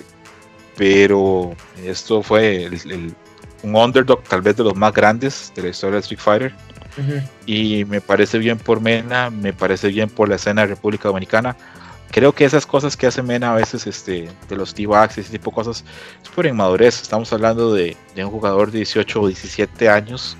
Pero 0.75 1.55
esto 1.83 2.23
fue 2.23 2.63
el- 2.63 2.73
el- 2.91 3.15
un 3.61 3.75
underdog 3.75 4.23
tal 4.23 4.41
vez 4.41 4.57
de 4.57 4.63
los 4.63 4.75
más 4.75 4.91
grandes 4.93 5.51
de 5.55 5.61
la 5.61 5.69
historia 5.69 5.95
de 5.95 5.99
Street 6.01 6.19
Fighter 6.19 6.55
Y 7.45 7.85
me 7.85 8.01
parece 8.01 8.37
bien 8.37 8.57
por 8.57 8.81
Mena, 8.81 9.29
me 9.29 9.53
parece 9.53 9.87
bien 9.87 10.09
por 10.09 10.29
la 10.29 10.35
escena 10.35 10.61
de 10.61 10.67
República 10.67 11.07
Dominicana. 11.09 11.55
Creo 12.11 12.33
que 12.33 12.45
esas 12.45 12.67
cosas 12.67 12.95
que 12.95 13.07
hace 13.07 13.23
Mena 13.23 13.53
a 13.53 13.55
veces, 13.55 13.87
este, 13.87 14.29
de 14.47 14.55
los 14.55 14.75
T-Backs 14.75 15.17
y 15.17 15.21
ese 15.21 15.31
tipo 15.31 15.49
de 15.49 15.55
cosas, 15.55 15.83
es 16.21 16.29
por 16.29 16.45
inmadurez. 16.45 17.01
Estamos 17.01 17.33
hablando 17.33 17.73
de, 17.73 17.97
de 18.15 18.23
un 18.23 18.29
jugador 18.29 18.71
de 18.71 18.79
18 18.79 19.21
o 19.21 19.27
17 19.27 19.89
años 19.89 20.37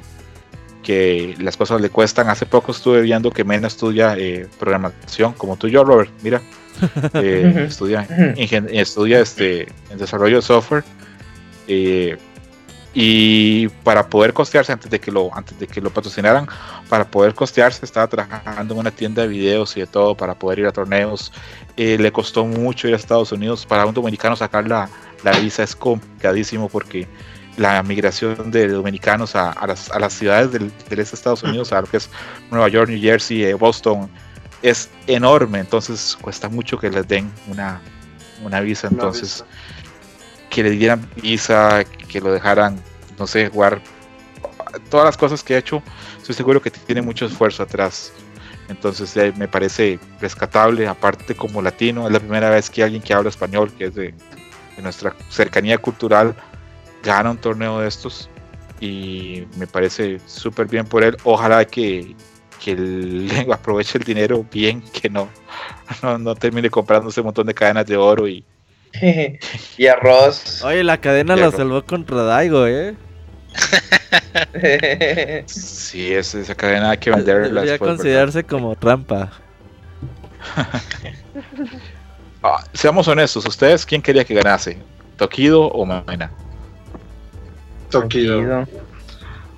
que 0.83 1.35
las 1.39 1.57
cosas 1.57 1.81
le 1.81 1.89
cuestan. 1.89 2.29
Hace 2.29 2.45
poco 2.45 2.71
estuve 2.73 3.01
viendo 3.01 3.31
que 3.31 3.43
Mena 3.43 3.67
estudia 3.67 4.15
eh, 4.17 4.47
programación, 4.59 5.33
como 5.33 5.57
tú 5.57 5.67
y 5.67 5.71
yo, 5.71 5.83
Robert. 5.83 6.11
Mira, 6.21 6.41
eh, 7.15 7.65
estudia, 7.67 8.01
estudia 8.37 9.21
este, 9.21 9.67
en 9.89 9.97
desarrollo 9.97 10.35
de 10.35 10.41
software. 10.43 10.83
eh, 11.67 12.17
y 12.93 13.69
para 13.83 14.07
poder 14.07 14.33
costearse 14.33 14.71
antes 14.71 14.89
de 14.89 14.99
que 14.99 15.11
lo 15.11 15.35
antes 15.35 15.57
de 15.57 15.67
que 15.67 15.81
lo 15.81 15.89
patrocinaran 15.89 16.47
para 16.89 17.05
poder 17.09 17.33
costearse 17.33 17.83
estaba 17.85 18.07
trabajando 18.07 18.75
en 18.75 18.79
una 18.79 18.91
tienda 18.91 19.23
de 19.23 19.27
videos 19.27 19.75
y 19.77 19.79
de 19.79 19.87
todo 19.87 20.15
para 20.15 20.35
poder 20.35 20.59
ir 20.59 20.67
a 20.67 20.71
torneos. 20.71 21.31
Eh, 21.75 21.97
le 21.97 22.11
costó 22.11 22.45
mucho 22.45 22.87
ir 22.87 22.93
a 22.93 22.97
Estados 22.97 23.31
Unidos. 23.31 23.65
Para 23.65 23.85
un 23.85 23.95
dominicano 23.95 24.35
sacar 24.35 24.67
la, 24.67 24.89
la 25.23 25.31
visa 25.39 25.63
es 25.63 25.75
complicadísimo 25.75 26.69
porque 26.69 27.07
la 27.57 27.81
migración 27.83 28.51
de 28.51 28.67
dominicanos 28.67 29.35
a, 29.35 29.51
a 29.51 29.67
las, 29.67 29.89
a 29.91 29.99
las 29.99 30.13
ciudades 30.13 30.51
del, 30.51 30.71
del 30.89 30.99
este 30.99 31.15
de 31.15 31.19
Estados 31.19 31.43
Unidos 31.43 31.71
a 31.71 31.81
lo 31.81 31.87
que 31.87 31.97
es 31.97 32.09
Nueva 32.51 32.67
York, 32.67 32.89
New 32.89 33.01
Jersey, 33.01 33.43
eh, 33.43 33.53
Boston 33.55 34.09
es 34.61 34.89
enorme. 35.07 35.59
Entonces 35.59 36.17
cuesta 36.21 36.47
mucho 36.49 36.77
que 36.77 36.89
les 36.89 37.07
den 37.07 37.31
una, 37.47 37.81
una 38.43 38.59
visa. 38.59 38.87
Una 38.87 38.97
entonces 38.97 39.43
visa. 39.43 39.45
Que 40.53 40.61
le 40.61 40.69
dieran 40.69 41.09
visa, 41.15 41.83
que 41.83 42.21
lo 42.21 42.31
dejaran, 42.31 42.79
no 43.17 43.25
sé, 43.25 43.49
jugar 43.49 43.81
todas 44.91 45.07
las 45.07 45.17
cosas 45.17 45.43
que 45.43 45.55
ha 45.55 45.57
hecho, 45.57 45.81
estoy 46.19 46.35
seguro 46.35 46.61
que 46.61 46.69
tiene 46.69 47.01
mucho 47.01 47.25
esfuerzo 47.25 47.63
atrás. 47.63 48.13
Entonces 48.69 49.17
eh, 49.17 49.33
me 49.35 49.47
parece 49.47 49.99
rescatable, 50.21 50.87
aparte 50.87 51.35
como 51.35 51.59
latino, 51.61 52.05
es 52.05 52.13
la 52.13 52.19
primera 52.19 52.51
vez 52.51 52.69
que 52.69 52.83
alguien 52.83 53.01
que 53.01 53.15
habla 53.15 53.29
español, 53.29 53.71
que 53.75 53.85
es 53.85 53.95
de, 53.95 54.13
nuestra 54.81 55.15
cercanía 55.29 55.79
cultural, 55.79 56.35
gana 57.03 57.31
un 57.31 57.37
torneo 57.37 57.79
de 57.79 57.87
estos 57.87 58.29
y 58.79 59.45
me 59.57 59.65
parece 59.65 60.19
súper 60.27 60.67
bien 60.67 60.85
por 60.85 61.03
él. 61.03 61.17
Ojalá 61.23 61.65
que, 61.65 62.15
que 62.63 62.73
él 62.73 63.31
aproveche 63.51 63.97
el 63.97 64.03
dinero 64.03 64.45
bien, 64.51 64.81
que 64.81 65.09
no, 65.09 65.29
no, 66.03 66.19
no 66.19 66.35
termine 66.35 66.69
comprándose 66.69 67.21
un 67.21 67.25
montón 67.25 67.47
de 67.47 67.55
cadenas 67.55 67.87
de 67.87 67.97
oro 67.97 68.27
y, 68.27 68.45
y 69.77 69.87
arroz. 69.87 70.63
Oye, 70.63 70.83
la 70.83 70.97
cadena 70.99 71.35
la 71.35 71.51
salvó 71.51 71.83
contra 71.83 72.23
Daigo, 72.23 72.67
¿eh? 72.67 72.95
Sí, 75.45 76.13
es, 76.13 76.33
esa 76.35 76.55
cadena 76.55 76.91
hay 76.91 76.97
que 76.97 77.11
venderla. 77.11 77.61
Debería 77.61 77.71
¿verdad? 77.73 77.79
considerarse 77.87 78.43
como 78.43 78.75
trampa. 78.75 79.31
Ah, 82.45 82.61
seamos 82.73 83.07
honestos, 83.07 83.45
¿ustedes 83.45 83.85
quién 83.85 84.01
quería 84.01 84.25
que 84.25 84.33
ganase? 84.33 84.77
¿Tokido 85.15 85.61
o 85.67 85.85
Mena? 85.85 86.29
Tokido. 87.89 88.67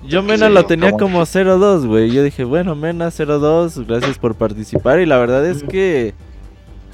Yo 0.04 0.22
Mena 0.22 0.46
Sí, 0.46 0.52
lo 0.52 0.66
tenía 0.66 0.92
como- 0.92 1.00
como 1.00 1.22
0-2, 1.26 1.84
güey. 1.84 2.12
Yo 2.12 2.22
dije, 2.22 2.44
bueno, 2.44 2.76
Mena 2.76 3.08
0-2, 3.10 3.84
gracias 3.88 4.18
por 4.18 4.36
participar. 4.36 5.00
Y 5.00 5.06
la 5.06 5.18
verdad 5.18 5.44
es 5.46 5.64
que. 5.64 6.14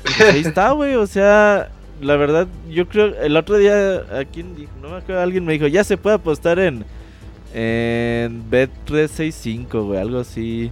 pues, 0.02 0.20
ahí 0.22 0.40
está, 0.40 0.70
güey. 0.70 0.94
O 0.94 1.06
sea, 1.06 1.68
la 2.02 2.16
verdad, 2.16 2.48
yo 2.68 2.88
creo. 2.88 3.14
El 3.20 3.36
otro 3.36 3.56
día, 3.58 4.02
¿a 4.12 4.24
quién 4.24 4.56
dijo? 4.56 4.72
No 4.82 4.90
me 4.90 4.96
acuerdo, 4.96 5.22
alguien 5.22 5.44
me 5.44 5.52
dijo, 5.52 5.66
ya 5.66 5.84
se 5.84 5.96
puede 5.96 6.16
apostar 6.16 6.58
en. 6.58 6.84
En 7.54 8.50
Bet365, 8.50 9.86
güey, 9.86 10.00
algo 10.00 10.20
así. 10.20 10.70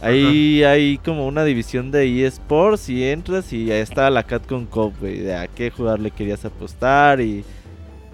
Ahí 0.00 0.64
hay 0.64 0.98
como 0.98 1.26
una 1.28 1.44
división 1.44 1.90
de 1.92 2.26
eSports 2.26 2.88
y 2.88 3.04
entras 3.04 3.52
y 3.52 3.70
ahí 3.70 3.80
está 3.80 4.10
la 4.10 4.24
Catcon 4.24 4.66
Cup, 4.66 4.94
güey. 4.98 5.18
De 5.18 5.36
a 5.36 5.46
qué 5.46 5.70
jugador 5.70 6.00
le 6.00 6.10
querías 6.10 6.44
apostar 6.44 7.20
y. 7.20 7.44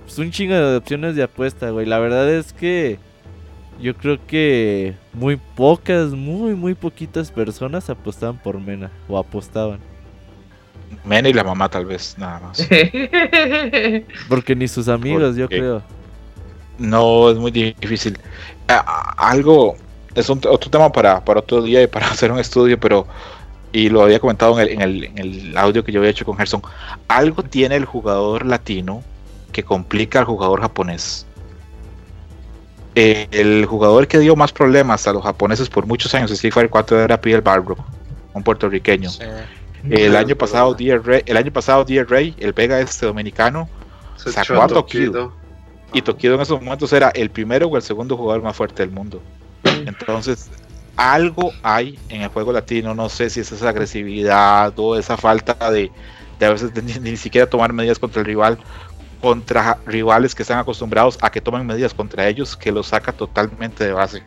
Pues 0.05 0.19
un 0.19 0.31
chingo 0.31 0.55
de 0.55 0.77
opciones 0.77 1.17
de 1.17 1.23
apuesta, 1.23 1.71
güey. 1.71 1.87
La 1.87 1.99
verdad 1.99 2.29
es 2.31 2.53
que. 2.53 2.99
Yo 3.81 3.95
creo 3.95 4.19
que 4.27 4.95
muy 5.13 5.37
pocas, 5.37 6.11
muy, 6.11 6.55
muy 6.55 6.75
poquitas 6.75 7.31
personas 7.31 7.89
apostaban 7.89 8.37
por 8.39 8.61
Mena. 8.61 8.91
O 9.09 9.17
apostaban. 9.17 9.79
Mena 11.05 11.29
y 11.29 11.33
la 11.33 11.45
mamá 11.45 11.69
tal 11.69 11.87
vez, 11.87 12.15
nada 12.19 12.41
más. 12.41 12.67
Porque 14.29 14.55
ni 14.57 14.69
sus 14.69 14.89
amigos, 14.89 15.37
yo 15.37 15.49
creo. 15.49 15.83
No, 16.79 17.31
es 17.31 17.37
muy 17.39 17.51
difícil. 17.51 18.19
Algo, 19.17 19.77
es 20.15 20.29
un- 20.29 20.41
otro 20.49 20.71
tema 20.71 20.91
para, 20.93 21.25
para 21.25 21.41
otro 21.41 21.63
día 21.63 21.83
y 21.83 21.87
para 21.87 22.07
hacer 22.11 22.31
un 22.33 22.39
estudio, 22.39 22.79
pero, 22.79 23.07
y 23.73 23.89
lo 23.89 24.03
había 24.03 24.21
comentado 24.21 24.59
en 24.61 24.67
el, 24.69 24.73
en, 24.75 24.81
el, 24.83 25.05
en 25.05 25.19
el 25.19 25.57
audio 25.59 25.85
que 25.85 25.93
yo 25.93 26.01
había 26.01 26.11
hecho 26.11 26.25
con 26.25 26.37
Gerson, 26.37 26.63
algo 27.09 27.43
tiene 27.43 27.77
el 27.77 27.85
jugador 27.85 28.47
latino 28.47 29.03
que 29.53 29.63
complica 29.63 30.21
al 30.21 30.25
jugador 30.27 30.61
japonés. 30.61 31.25
Eh, 32.95 33.29
el 33.31 33.65
jugador 33.67 34.09
que 34.09 34.19
dio 34.19 34.35
más 34.35 34.53
problemas 34.53 35.07
a 35.07 35.13
los 35.13 35.23
japoneses 35.23 35.69
por 35.69 35.87
muchos 35.87 36.13
años 36.15 36.31
en 36.31 36.35
Street 36.35 36.53
Fighter 36.53 36.71
4 36.71 37.01
era 37.01 37.21
Pierre 37.21 37.41
Barro, 37.43 37.77
un 38.35 38.43
puertorriqueño. 38.43 39.09
Sí. 39.11 39.23
El 39.89 40.17
año 40.17 40.37
pasado. 40.37 40.75
D.R. 40.75 40.99
Rey, 41.01 41.23
el 41.27 41.37
año 41.37 41.53
pasado, 41.53 41.85
el 41.89 42.53
Vega 42.53 42.81
este 42.81 43.07
dominicano, 43.07 43.69
Se 44.17 44.33
Sacó 44.33 44.63
a 44.63 44.69
Tokido. 44.69 45.13
Tokido. 45.13 45.33
y 45.93 46.03
Tokido 46.03 46.35
en 46.35 46.41
esos 46.41 46.61
momentos 46.61 46.93
era 46.93 47.11
el 47.11 47.31
primero 47.31 47.69
o 47.69 47.77
el 47.77 47.83
segundo 47.83 48.17
jugador 48.17 48.43
más 48.43 48.57
fuerte 48.57 48.83
del 48.83 48.91
mundo. 48.91 49.23
Entonces, 49.65 50.51
algo 50.97 51.53
hay 51.63 51.99
en 52.09 52.23
el 52.23 52.29
juego 52.29 52.53
latino, 52.53 52.95
no 52.95 53.09
sé 53.09 53.31
si 53.31 53.41
es 53.41 53.53
esa 53.53 53.69
agresividad 53.69 54.73
o 54.77 54.99
esa 54.99 55.17
falta 55.17 55.71
de, 55.71 55.93
de 56.39 56.47
a 56.47 56.51
veces 56.51 56.75
de 56.75 56.83
ni, 56.83 56.95
ni 56.95 57.17
siquiera 57.17 57.49
tomar 57.49 57.73
medidas 57.73 57.99
contra 57.99 58.21
el 58.21 58.27
rival, 58.27 58.59
contra 59.21 59.79
rivales 59.87 60.35
que 60.35 60.43
están 60.43 60.59
acostumbrados 60.59 61.19
a 61.21 61.31
que 61.31 61.41
tomen 61.41 61.67
medidas 61.67 61.95
contra 61.95 62.27
ellos, 62.29 62.57
que 62.57 62.73
los 62.73 62.89
saca 62.89 63.13
totalmente 63.13 63.85
de 63.85 63.93
base. 63.93 64.23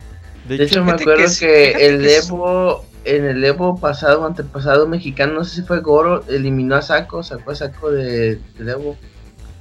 De 0.46 0.58
De 0.58 0.64
hecho, 0.64 0.76
hecho, 0.76 0.84
me 0.84 0.92
acuerdo 0.94 1.16
que 1.18 1.24
es- 1.26 1.40
que, 1.40 1.66
fíjate 1.68 1.86
el 1.88 2.02
que 2.02 2.16
es- 2.18 2.28
Evo, 2.30 2.86
en 3.06 3.26
el 3.26 3.44
Evo 3.44 3.80
pasado, 3.80 4.26
antepasado 4.26 4.88
mexicano, 4.88 5.34
no 5.34 5.44
sé 5.44 5.58
si 5.58 5.62
fue 5.64 5.82
Goro, 5.82 6.24
eliminó 6.28 6.76
a 6.76 6.82
Saco, 6.82 7.24
sacó 7.24 7.52
a 7.52 7.56
Saco 7.56 7.92
de, 7.92 8.40
del 8.58 8.70
Evo. 8.70 8.98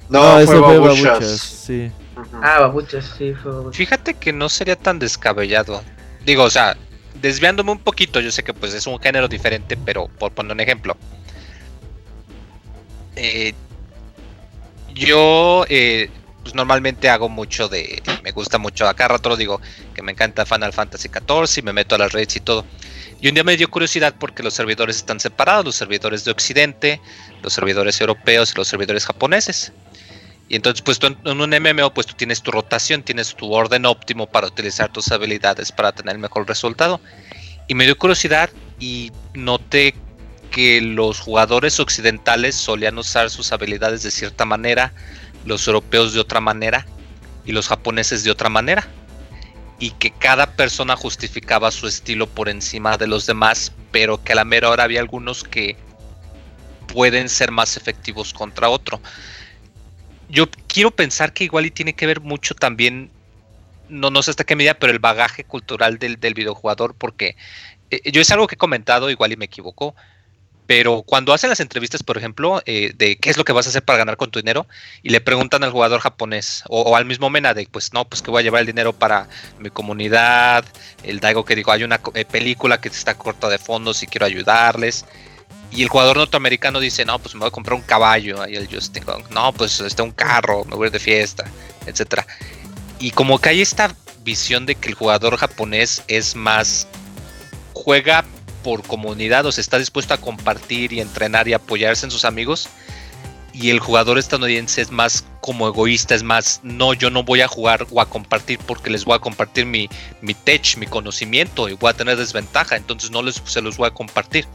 No, 0.08 0.38
ese 0.40 0.46
fue 0.52 0.60
Babuchas, 0.60 1.02
Babuchas. 1.04 1.40
Sí. 1.40 1.90
Ujú. 2.16 2.36
Ah, 2.42 2.60
Babuchas, 2.60 3.14
sí, 3.16 3.32
fue 3.34 3.52
Babuchas. 3.52 3.76
Fíjate 3.76 4.14
que 4.14 4.32
no 4.32 4.48
sería 4.48 4.76
tan 4.76 4.98
descabellado. 4.98 5.82
Digo, 6.26 6.44
o 6.44 6.50
sea, 6.50 6.76
desviándome 7.22 7.72
un 7.72 7.78
poquito, 7.78 8.20
yo 8.20 8.30
sé 8.32 8.42
que 8.42 8.52
pues 8.54 8.74
es 8.74 8.86
un 8.86 8.98
género 8.98 9.28
diferente, 9.28 9.76
pero 9.84 10.08
por 10.08 10.32
poner 10.32 10.52
un 10.52 10.60
ejemplo. 10.60 10.96
Eh, 13.16 13.52
yo 14.94 15.64
eh, 15.68 16.10
pues 16.42 16.54
normalmente 16.54 17.08
hago 17.08 17.28
mucho 17.28 17.68
de. 17.68 18.02
Me 18.22 18.32
gusta 18.32 18.58
mucho. 18.58 18.88
Acá 18.88 19.08
rato 19.08 19.36
digo 19.36 19.60
que 19.94 20.02
me 20.02 20.12
encanta 20.12 20.46
Final 20.46 20.72
Fantasy 20.72 21.08
XIV 21.08 21.58
y 21.58 21.62
me 21.62 21.72
meto 21.72 21.94
a 21.94 21.98
las 21.98 22.12
redes 22.12 22.36
y 22.36 22.40
todo. 22.40 22.64
Y 23.20 23.28
un 23.28 23.34
día 23.34 23.44
me 23.44 23.56
dio 23.56 23.70
curiosidad 23.70 24.14
porque 24.18 24.42
los 24.42 24.54
servidores 24.54 24.96
están 24.96 25.20
separados: 25.20 25.64
los 25.64 25.76
servidores 25.76 26.24
de 26.24 26.30
Occidente, 26.30 27.00
los 27.42 27.52
servidores 27.52 28.00
europeos 28.00 28.52
y 28.52 28.56
los 28.56 28.68
servidores 28.68 29.06
japoneses. 29.06 29.72
Y 30.48 30.56
entonces, 30.56 30.82
pues 30.82 30.98
en 31.02 31.40
un 31.40 31.50
MMO, 31.50 31.94
pues 31.94 32.08
tú 32.08 32.14
tienes 32.14 32.42
tu 32.42 32.50
rotación, 32.50 33.04
tienes 33.04 33.36
tu 33.36 33.52
orden 33.52 33.86
óptimo 33.86 34.26
para 34.26 34.48
utilizar 34.48 34.92
tus 34.92 35.12
habilidades 35.12 35.70
para 35.70 35.92
tener 35.92 36.16
el 36.16 36.20
mejor 36.20 36.48
resultado. 36.48 37.00
Y 37.68 37.74
me 37.74 37.84
dio 37.84 37.96
curiosidad 37.96 38.50
y 38.80 39.12
noté 39.32 39.94
que 40.50 40.80
los 40.80 41.20
jugadores 41.20 41.78
occidentales 41.78 42.56
solían 42.56 42.98
usar 42.98 43.30
sus 43.30 43.52
habilidades 43.52 44.02
de 44.02 44.10
cierta 44.10 44.44
manera, 44.44 44.92
los 45.44 45.66
europeos 45.66 46.12
de 46.12 46.20
otra 46.20 46.40
manera 46.40 46.86
y 47.44 47.52
los 47.52 47.68
japoneses 47.68 48.24
de 48.24 48.30
otra 48.30 48.48
manera. 48.48 48.88
Y 49.78 49.92
que 49.92 50.10
cada 50.10 50.54
persona 50.56 50.94
justificaba 50.94 51.70
su 51.70 51.86
estilo 51.86 52.26
por 52.26 52.48
encima 52.48 52.98
de 52.98 53.06
los 53.06 53.26
demás, 53.26 53.72
pero 53.90 54.22
que 54.22 54.32
a 54.32 54.36
la 54.36 54.44
mera 54.44 54.68
hora 54.68 54.84
había 54.84 55.00
algunos 55.00 55.42
que 55.42 55.76
pueden 56.86 57.28
ser 57.28 57.50
más 57.50 57.76
efectivos 57.76 58.34
contra 58.34 58.68
otro. 58.68 59.00
Yo 60.28 60.48
quiero 60.68 60.90
pensar 60.90 61.32
que 61.32 61.44
igual 61.44 61.66
y 61.66 61.70
tiene 61.70 61.94
que 61.94 62.06
ver 62.06 62.20
mucho 62.20 62.54
también, 62.54 63.10
no, 63.88 64.10
no 64.10 64.22
sé 64.22 64.30
hasta 64.30 64.44
qué 64.44 64.54
medida, 64.54 64.74
pero 64.74 64.92
el 64.92 64.98
bagaje 64.98 65.44
cultural 65.44 65.98
del, 65.98 66.20
del 66.20 66.34
videojugador, 66.34 66.94
porque 66.94 67.36
eh, 67.90 68.12
yo 68.12 68.20
es 68.20 68.30
algo 68.30 68.46
que 68.46 68.54
he 68.54 68.58
comentado, 68.58 69.10
igual 69.10 69.32
y 69.32 69.36
me 69.36 69.46
equivoco, 69.46 69.94
pero 70.70 71.02
cuando 71.02 71.32
hacen 71.32 71.50
las 71.50 71.58
entrevistas, 71.58 72.04
por 72.04 72.16
ejemplo, 72.16 72.62
eh, 72.64 72.92
de 72.94 73.16
qué 73.16 73.30
es 73.30 73.36
lo 73.36 73.44
que 73.44 73.52
vas 73.52 73.66
a 73.66 73.70
hacer 73.70 73.82
para 73.82 73.98
ganar 73.98 74.16
con 74.16 74.30
tu 74.30 74.38
dinero, 74.38 74.68
y 75.02 75.08
le 75.08 75.20
preguntan 75.20 75.64
al 75.64 75.72
jugador 75.72 75.98
japonés 75.98 76.62
o, 76.68 76.96
al 76.96 77.06
mismo 77.06 77.28
Mena 77.28 77.54
de, 77.54 77.66
pues 77.68 77.92
no, 77.92 78.04
pues 78.04 78.22
que 78.22 78.30
voy 78.30 78.38
a 78.38 78.42
llevar 78.44 78.60
el 78.60 78.68
dinero 78.68 78.92
para 78.92 79.28
mi 79.58 79.70
comunidad, 79.70 80.64
el 81.02 81.18
Daigo 81.18 81.44
que 81.44 81.56
digo, 81.56 81.72
hay 81.72 81.82
una 81.82 82.00
eh, 82.14 82.24
película 82.24 82.80
que 82.80 82.86
está 82.86 83.14
corta 83.14 83.48
de 83.48 83.58
fondos 83.58 84.04
y 84.04 84.06
quiero 84.06 84.26
ayudarles. 84.26 85.06
Y 85.72 85.82
el 85.82 85.88
jugador 85.88 86.18
norteamericano 86.18 86.78
dice, 86.78 87.04
no, 87.04 87.18
pues 87.18 87.34
me 87.34 87.40
voy 87.40 87.48
a 87.48 87.50
comprar 87.50 87.74
un 87.74 87.82
caballo. 87.82 88.46
Y 88.46 88.54
el 88.54 88.72
Justin 88.72 89.02
no, 89.30 89.52
pues 89.52 89.80
este 89.80 90.02
un 90.02 90.12
carro, 90.12 90.64
me 90.66 90.76
voy 90.76 90.84
a 90.84 90.86
ir 90.86 90.92
de 90.92 91.00
fiesta, 91.00 91.50
etcétera. 91.84 92.24
Y 93.00 93.10
como 93.10 93.40
que 93.40 93.48
hay 93.48 93.60
esta 93.60 93.92
visión 94.22 94.66
de 94.66 94.76
que 94.76 94.88
el 94.88 94.94
jugador 94.94 95.36
japonés 95.36 96.04
es 96.06 96.36
más 96.36 96.86
juega 97.72 98.24
por 98.62 98.82
comunidad, 98.82 99.46
o 99.46 99.52
sea, 99.52 99.62
está 99.62 99.78
dispuesto 99.78 100.14
a 100.14 100.18
compartir 100.18 100.92
y 100.92 101.00
entrenar 101.00 101.48
y 101.48 101.52
apoyarse 101.52 102.06
en 102.06 102.10
sus 102.10 102.24
amigos. 102.24 102.68
Y 103.52 103.70
el 103.70 103.80
jugador 103.80 104.16
estadounidense 104.18 104.80
es 104.80 104.90
más 104.92 105.24
como 105.40 105.66
egoísta, 105.66 106.14
es 106.14 106.22
más, 106.22 106.60
no, 106.62 106.94
yo 106.94 107.10
no 107.10 107.24
voy 107.24 107.40
a 107.40 107.48
jugar 107.48 107.86
o 107.90 108.00
a 108.00 108.06
compartir 108.06 108.60
porque 108.64 108.90
les 108.90 109.04
voy 109.04 109.16
a 109.16 109.18
compartir 109.18 109.66
mi, 109.66 109.88
mi 110.22 110.34
tech, 110.34 110.76
mi 110.76 110.86
conocimiento 110.86 111.68
y 111.68 111.74
voy 111.74 111.90
a 111.90 111.94
tener 111.94 112.16
desventaja, 112.16 112.76
entonces 112.76 113.10
no 113.10 113.22
les, 113.22 113.42
se 113.44 113.60
los 113.60 113.76
voy 113.76 113.88
a 113.88 113.90
compartir. 113.90 114.46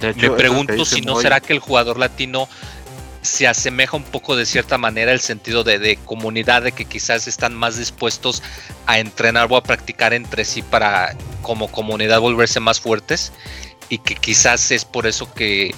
Hecho, 0.00 0.18
Me 0.18 0.30
pregunto 0.30 0.84
si 0.86 1.02
no 1.02 1.20
será 1.20 1.40
que 1.40 1.52
el 1.52 1.58
jugador 1.58 1.98
latino 1.98 2.48
se 3.22 3.46
asemeja 3.46 3.96
un 3.96 4.04
poco 4.04 4.36
de 4.36 4.46
cierta 4.46 4.78
manera 4.78 5.12
el 5.12 5.20
sentido 5.20 5.62
de, 5.62 5.98
comunidad, 6.04 6.62
de 6.62 6.72
que 6.72 6.84
quizás 6.84 7.28
están 7.28 7.54
más 7.54 7.76
dispuestos 7.76 8.42
a 8.86 8.98
entrenar 8.98 9.48
o 9.50 9.56
a 9.56 9.62
practicar 9.62 10.14
entre 10.14 10.44
sí 10.44 10.62
para 10.62 11.14
como 11.42 11.68
comunidad 11.68 12.20
volverse 12.20 12.60
más 12.60 12.80
fuertes 12.80 13.32
y 13.88 13.98
que 13.98 14.14
quizás 14.14 14.70
es 14.70 14.84
por 14.84 15.06
eso 15.06 15.32
que 15.34 15.74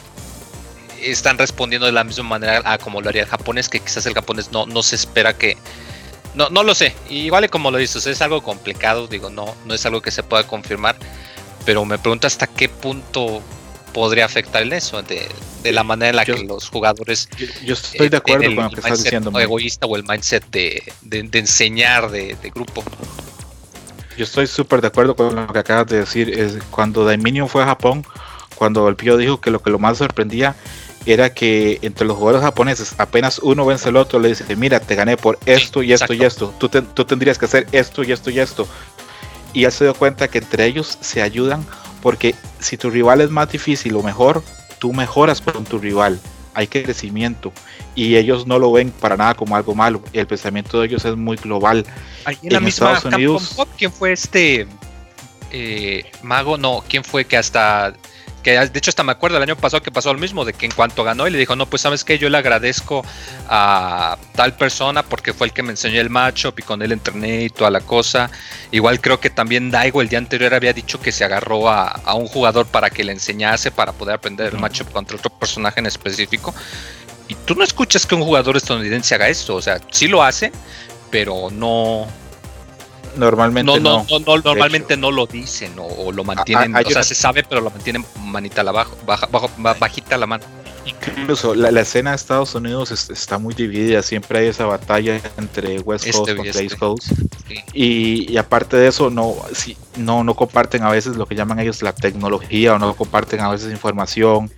están 1.02 1.38
respondiendo 1.38 1.86
de 1.86 1.92
la 1.92 2.04
misma 2.04 2.24
manera 2.24 2.62
a 2.64 2.78
como 2.78 3.00
lo 3.00 3.08
haría 3.08 3.22
el 3.22 3.28
japonés, 3.28 3.68
que 3.68 3.80
quizás 3.80 4.06
el 4.06 4.14
japonés 4.14 4.52
no, 4.52 4.66
no 4.66 4.82
se 4.82 4.96
espera 4.96 5.36
que... 5.36 5.56
No, 6.34 6.48
no 6.48 6.62
lo 6.62 6.74
sé, 6.74 6.94
igual 7.10 7.50
como 7.50 7.70
lo 7.70 7.76
dices, 7.76 8.06
es 8.06 8.22
algo 8.22 8.42
complicado, 8.42 9.06
digo, 9.06 9.28
no, 9.28 9.54
no 9.66 9.74
es 9.74 9.84
algo 9.84 10.00
que 10.00 10.10
se 10.10 10.22
pueda 10.22 10.46
confirmar, 10.46 10.96
pero 11.66 11.84
me 11.84 11.98
pregunto 11.98 12.26
hasta 12.26 12.46
qué 12.46 12.70
punto 12.70 13.42
podría 13.92 14.24
afectar 14.24 14.62
en 14.62 14.72
eso, 14.72 15.02
de, 15.02 15.28
de 15.62 15.72
la 15.72 15.82
manera 15.84 16.10
en 16.10 16.16
la 16.16 16.24
Yo- 16.24 16.34
que 16.36 16.44
los 16.44 16.68
jugadores 16.68 17.28
Yo, 17.38 17.46
yo 17.64 17.74
estoy 17.74 18.08
de 18.08 18.16
eh, 18.16 18.18
acuerdo 18.18 18.40
tienen 18.40 18.56
con 18.56 18.64
lo 18.64 18.70
que 18.70 18.80
estás 18.80 19.02
diciendo. 19.02 19.30
Moy. 19.30 19.42
egoísta 19.42 19.86
o 19.86 19.96
el 19.96 20.04
mindset 20.04 20.44
de, 20.50 20.82
de- 21.02 21.22
de 21.22 21.38
enseñar 21.38 22.10
de, 22.10 22.36
de 22.42 22.50
grupo. 22.50 22.82
Yo 24.16 24.24
estoy 24.24 24.46
súper 24.46 24.80
de 24.80 24.88
acuerdo 24.88 25.16
con 25.16 25.34
lo 25.34 25.46
que 25.52 25.58
acabas 25.58 25.86
de 25.86 25.98
decir. 26.00 26.28
Es 26.38 26.58
cuando 26.70 27.04
Daiminion 27.04 27.48
fue 27.48 27.62
a 27.62 27.66
Japón, 27.66 28.04
cuando 28.56 28.88
el 28.88 28.96
Pío 28.96 29.16
dijo 29.16 29.40
que 29.40 29.50
lo 29.50 29.62
que 29.62 29.70
lo 29.70 29.78
más 29.78 29.98
sorprendía 29.98 30.54
era 31.06 31.32
que 31.34 31.78
entre 31.82 32.06
los 32.06 32.16
jugadores 32.16 32.44
japoneses 32.44 32.94
apenas 32.98 33.40
uno 33.40 33.64
vence 33.66 33.88
al 33.88 33.96
otro, 33.96 34.20
le 34.20 34.28
dice, 34.28 34.54
mira, 34.54 34.78
te 34.80 34.94
gané 34.94 35.16
por 35.16 35.38
esto 35.46 35.82
y 35.82 35.92
esto 35.92 36.12
y 36.12 36.22
esto. 36.22 36.54
Tú, 36.58 36.68
te- 36.68 36.82
tú 36.82 37.04
tendrías 37.04 37.38
que 37.38 37.46
hacer 37.46 37.66
esto 37.72 38.04
y 38.04 38.12
esto 38.12 38.30
y 38.30 38.38
esto. 38.38 38.68
Y 39.54 39.64
él 39.64 39.72
se 39.72 39.84
dio 39.84 39.94
cuenta 39.94 40.28
que 40.28 40.38
entre 40.38 40.66
ellos 40.66 40.98
se 41.00 41.20
ayudan 41.22 41.66
porque 42.02 42.34
si 42.58 42.76
tu 42.76 42.90
rival 42.90 43.20
es 43.20 43.30
más 43.30 43.50
difícil 43.50 43.94
o 43.96 44.02
mejor, 44.02 44.42
tú 44.78 44.92
mejoras 44.92 45.40
con 45.40 45.64
tu 45.64 45.78
rival. 45.78 46.20
Hay 46.54 46.66
crecimiento 46.66 47.50
y 47.94 48.16
ellos 48.16 48.46
no 48.46 48.58
lo 48.58 48.70
ven 48.72 48.90
para 48.90 49.16
nada 49.16 49.34
como 49.34 49.56
algo 49.56 49.74
malo. 49.74 50.02
El 50.12 50.26
pensamiento 50.26 50.78
de 50.80 50.88
ellos 50.88 51.04
es 51.06 51.16
muy 51.16 51.36
global. 51.38 51.86
Ahí 52.26 52.36
en 52.42 52.52
la 52.52 52.58
En 52.58 52.64
misma 52.64 52.92
Estados 52.92 53.14
Unidos- 53.14 53.54
Pop, 53.56 53.68
¿quién 53.78 53.90
fue 53.90 54.12
este 54.12 54.66
eh, 55.50 56.04
mago? 56.22 56.58
No, 56.58 56.84
¿quién 56.86 57.04
fue 57.04 57.24
que 57.24 57.38
hasta 57.38 57.94
Que 58.42 58.58
de 58.58 58.78
hecho 58.78 58.90
hasta 58.90 59.02
me 59.02 59.12
acuerdo 59.12 59.36
el 59.36 59.42
año 59.42 59.56
pasado 59.56 59.82
que 59.82 59.90
pasó 59.90 60.12
lo 60.12 60.18
mismo, 60.18 60.44
de 60.44 60.52
que 60.52 60.66
en 60.66 60.72
cuanto 60.72 61.04
ganó 61.04 61.26
y 61.28 61.30
le 61.30 61.38
dijo, 61.38 61.54
no, 61.56 61.66
pues 61.66 61.82
sabes 61.82 62.04
que 62.04 62.18
yo 62.18 62.28
le 62.28 62.38
agradezco 62.38 63.04
a 63.48 64.18
tal 64.34 64.54
persona 64.56 65.02
porque 65.02 65.32
fue 65.32 65.46
el 65.46 65.52
que 65.52 65.62
me 65.62 65.70
enseñó 65.70 66.00
el 66.00 66.10
matchup 66.10 66.58
y 66.58 66.62
con 66.62 66.82
él 66.82 66.92
entrené 66.92 67.44
y 67.44 67.50
toda 67.50 67.70
la 67.70 67.80
cosa. 67.80 68.30
Igual 68.70 69.00
creo 69.00 69.20
que 69.20 69.30
también 69.30 69.70
Daigo 69.70 70.02
el 70.02 70.08
día 70.08 70.18
anterior 70.18 70.54
había 70.54 70.72
dicho 70.72 71.00
que 71.00 71.12
se 71.12 71.24
agarró 71.24 71.68
a, 71.68 71.86
a 71.88 72.14
un 72.14 72.26
jugador 72.26 72.66
para 72.66 72.90
que 72.90 73.04
le 73.04 73.12
enseñase 73.12 73.70
para 73.70 73.92
poder 73.92 74.16
aprender 74.16 74.52
el 74.52 74.58
matchup 74.58 74.90
contra 74.92 75.16
otro 75.16 75.30
personaje 75.30 75.80
en 75.80 75.86
específico. 75.86 76.54
Y 77.28 77.34
tú 77.34 77.54
no 77.54 77.64
escuchas 77.64 78.06
que 78.06 78.14
un 78.14 78.22
jugador 78.22 78.56
estadounidense 78.56 79.14
haga 79.14 79.28
esto, 79.28 79.54
o 79.54 79.62
sea, 79.62 79.80
sí 79.90 80.08
lo 80.08 80.22
hace, 80.22 80.52
pero 81.10 81.48
no, 81.50 82.06
Normalmente 83.16 83.72
no, 83.72 83.78
no. 83.78 84.06
no, 84.08 84.18
no, 84.18 84.24
no, 84.26 84.42
normalmente 84.42 84.96
no 84.96 85.10
lo 85.10 85.26
dicen 85.26 85.78
o, 85.78 85.84
o 85.86 86.12
lo 86.12 86.24
mantienen, 86.24 86.74
o 86.74 86.80
sea, 86.82 86.90
una- 86.92 87.02
se 87.02 87.14
sabe, 87.14 87.44
pero 87.44 87.60
lo 87.60 87.70
mantienen 87.70 88.04
manita 88.24 88.62
la 88.62 88.72
bajo, 88.72 88.96
baja, 89.06 89.26
bajo, 89.30 89.50
ba- 89.58 89.74
bajita 89.74 90.16
la 90.16 90.26
mano. 90.26 90.44
Incluso 90.84 91.54
la, 91.54 91.70
la 91.70 91.82
escena 91.82 92.10
de 92.10 92.16
Estados 92.16 92.54
Unidos 92.54 92.90
es- 92.90 93.10
está 93.10 93.38
muy 93.38 93.54
dividida, 93.54 94.02
siempre 94.02 94.40
hay 94.40 94.46
esa 94.48 94.64
batalla 94.66 95.20
entre 95.36 95.78
West 95.80 96.06
Este 96.06 96.18
Coast 96.18 96.30
y 96.32 96.34
contra 96.36 96.50
este. 96.50 96.62
East 96.64 96.78
Coast. 96.78 97.06
Sí. 97.48 97.54
Y, 97.74 98.32
y 98.32 98.36
aparte 98.36 98.76
de 98.76 98.88
eso, 98.88 99.10
no, 99.10 99.36
sí, 99.54 99.76
no, 99.96 100.24
no 100.24 100.34
comparten 100.34 100.82
a 100.82 100.90
veces 100.90 101.16
lo 101.16 101.26
que 101.26 101.34
llaman 101.34 101.60
ellos 101.60 101.82
la 101.82 101.92
tecnología 101.92 102.74
o 102.74 102.78
no 102.78 102.94
comparten 102.94 103.40
a 103.40 103.50
veces 103.50 103.70
información. 103.70 104.50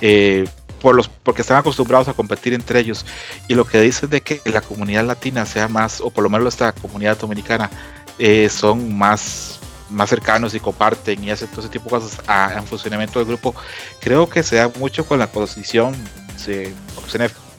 eh, 0.00 0.48
por 0.82 0.94
los, 0.96 1.08
porque 1.08 1.40
están 1.42 1.56
acostumbrados 1.56 2.08
a 2.08 2.12
competir 2.12 2.52
entre 2.52 2.80
ellos. 2.80 3.06
Y 3.48 3.54
lo 3.54 3.64
que 3.64 3.80
dicen 3.80 4.10
de 4.10 4.20
que 4.20 4.42
la 4.44 4.60
comunidad 4.60 5.04
latina 5.06 5.46
sea 5.46 5.68
más, 5.68 6.00
o 6.02 6.10
por 6.10 6.24
lo 6.24 6.28
menos 6.28 6.48
esta 6.52 6.72
comunidad 6.72 7.16
dominicana, 7.18 7.70
eh, 8.18 8.48
son 8.50 8.94
más, 8.98 9.58
más 9.88 10.10
cercanos 10.10 10.54
y 10.54 10.60
comparten 10.60 11.22
y 11.24 11.30
hacen 11.30 11.48
todo 11.48 11.60
ese 11.60 11.70
tipo 11.70 11.84
de 11.84 11.90
cosas 12.02 12.20
a- 12.26 12.54
en 12.58 12.66
funcionamiento 12.66 13.18
del 13.18 13.28
grupo, 13.28 13.54
creo 14.00 14.28
que 14.28 14.42
se 14.42 14.56
da 14.56 14.70
mucho 14.78 15.06
con 15.06 15.18
la 15.18 15.28
posición, 15.28 15.94
se, 16.36 16.74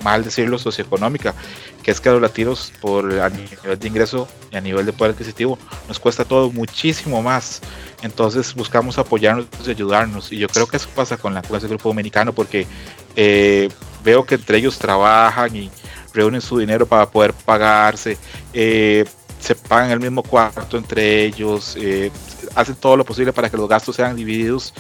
mal 0.04 0.24
decirlo, 0.24 0.58
socioeconómica, 0.60 1.34
que 1.82 1.92
es 1.92 2.02
que 2.02 2.10
a 2.10 2.12
los 2.14 2.22
latinos, 2.22 2.74
por 2.82 3.20
a 3.22 3.30
nivel 3.30 3.80
de 3.80 3.88
ingreso 3.88 4.28
y 4.52 4.58
a 4.58 4.62
nivel 4.62 4.86
de 4.86 4.92
poder 4.94 5.14
adquisitivo, 5.14 5.58
nos 5.88 6.00
cuesta 6.00 6.26
todo 6.26 6.52
muchísimo 6.52 7.22
más. 7.22 7.62
Entonces 8.04 8.54
buscamos 8.54 8.98
apoyarnos 8.98 9.48
y 9.66 9.70
ayudarnos. 9.72 10.32
Y 10.32 10.38
yo 10.38 10.48
creo 10.48 10.68
que 10.68 10.78
eso 10.78 10.90
pasa 10.96 11.18
con, 11.18 11.34
la, 11.34 11.42
con 11.42 11.58
ese 11.58 11.68
grupo 11.68 11.90
dominicano 11.90 12.34
porque 12.34 12.68
eh, 13.16 13.70
veo 14.04 14.26
que 14.26 14.36
entre 14.36 14.58
ellos 14.58 14.78
trabajan 14.78 15.56
y 15.56 15.72
reúnen 16.14 16.42
su 16.42 16.58
dinero 16.60 16.86
para 16.86 17.10
poder 17.10 17.34
pagarse. 17.34 18.18
eh, 18.54 19.06
se 19.40 19.56
pagan 19.56 19.92
el 19.92 20.00
mismo 20.00 20.24
cuarto 20.24 20.78
entre 20.78 21.26
ellos. 21.26 21.76
eh, 21.80 22.12
hacen 22.56 22.76
todo 22.76 22.96
lo 22.98 23.06
posible 23.06 23.34
para 23.34 23.50
que 23.50 23.58
los 23.58 23.68
gastos 23.70 23.96
sean 23.96 24.16
divididos. 24.16 24.74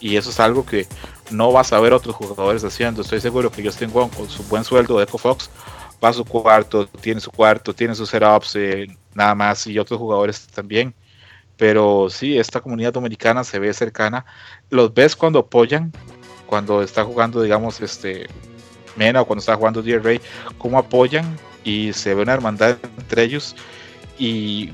Y 0.00 0.16
eso 0.16 0.30
es 0.30 0.40
algo 0.40 0.64
que 0.66 0.86
no 1.30 1.52
vas 1.52 1.72
a 1.72 1.80
ver 1.80 1.92
otros 1.92 2.16
jugadores 2.16 2.64
haciendo. 2.64 3.02
Estoy 3.02 3.20
seguro 3.20 3.50
que 3.52 3.60
ellos 3.60 3.76
tengo 3.76 4.08
con 4.10 4.28
su 4.28 4.42
buen 4.44 4.64
sueldo 4.64 4.98
de 4.98 5.04
EcoFox 5.04 5.50
va 6.02 6.08
a 6.08 6.12
su 6.12 6.24
cuarto, 6.24 6.86
tiene 7.00 7.20
su 7.20 7.30
cuarto, 7.30 7.74
tiene 7.74 7.94
sus 7.94 8.10
setups, 8.10 8.58
nada 9.14 9.34
más, 9.34 9.66
y 9.66 9.78
otros 9.78 9.98
jugadores 10.00 10.46
también. 10.48 10.94
Pero 11.62 12.08
sí, 12.10 12.36
esta 12.36 12.60
comunidad 12.60 12.92
dominicana 12.92 13.44
se 13.44 13.60
ve 13.60 13.72
cercana. 13.72 14.26
Los 14.68 14.92
ves 14.92 15.14
cuando 15.14 15.38
apoyan, 15.38 15.92
cuando 16.46 16.82
está 16.82 17.04
jugando, 17.04 17.40
digamos, 17.40 17.80
este 17.80 18.26
Mena 18.96 19.20
o 19.20 19.26
cuando 19.26 19.38
está 19.38 19.54
jugando 19.54 19.80
Dear 19.80 20.02
cómo 20.58 20.76
apoyan 20.76 21.38
y 21.62 21.92
se 21.92 22.16
ve 22.16 22.22
una 22.22 22.32
hermandad 22.32 22.78
entre 22.98 23.22
ellos. 23.22 23.54
Y 24.18 24.72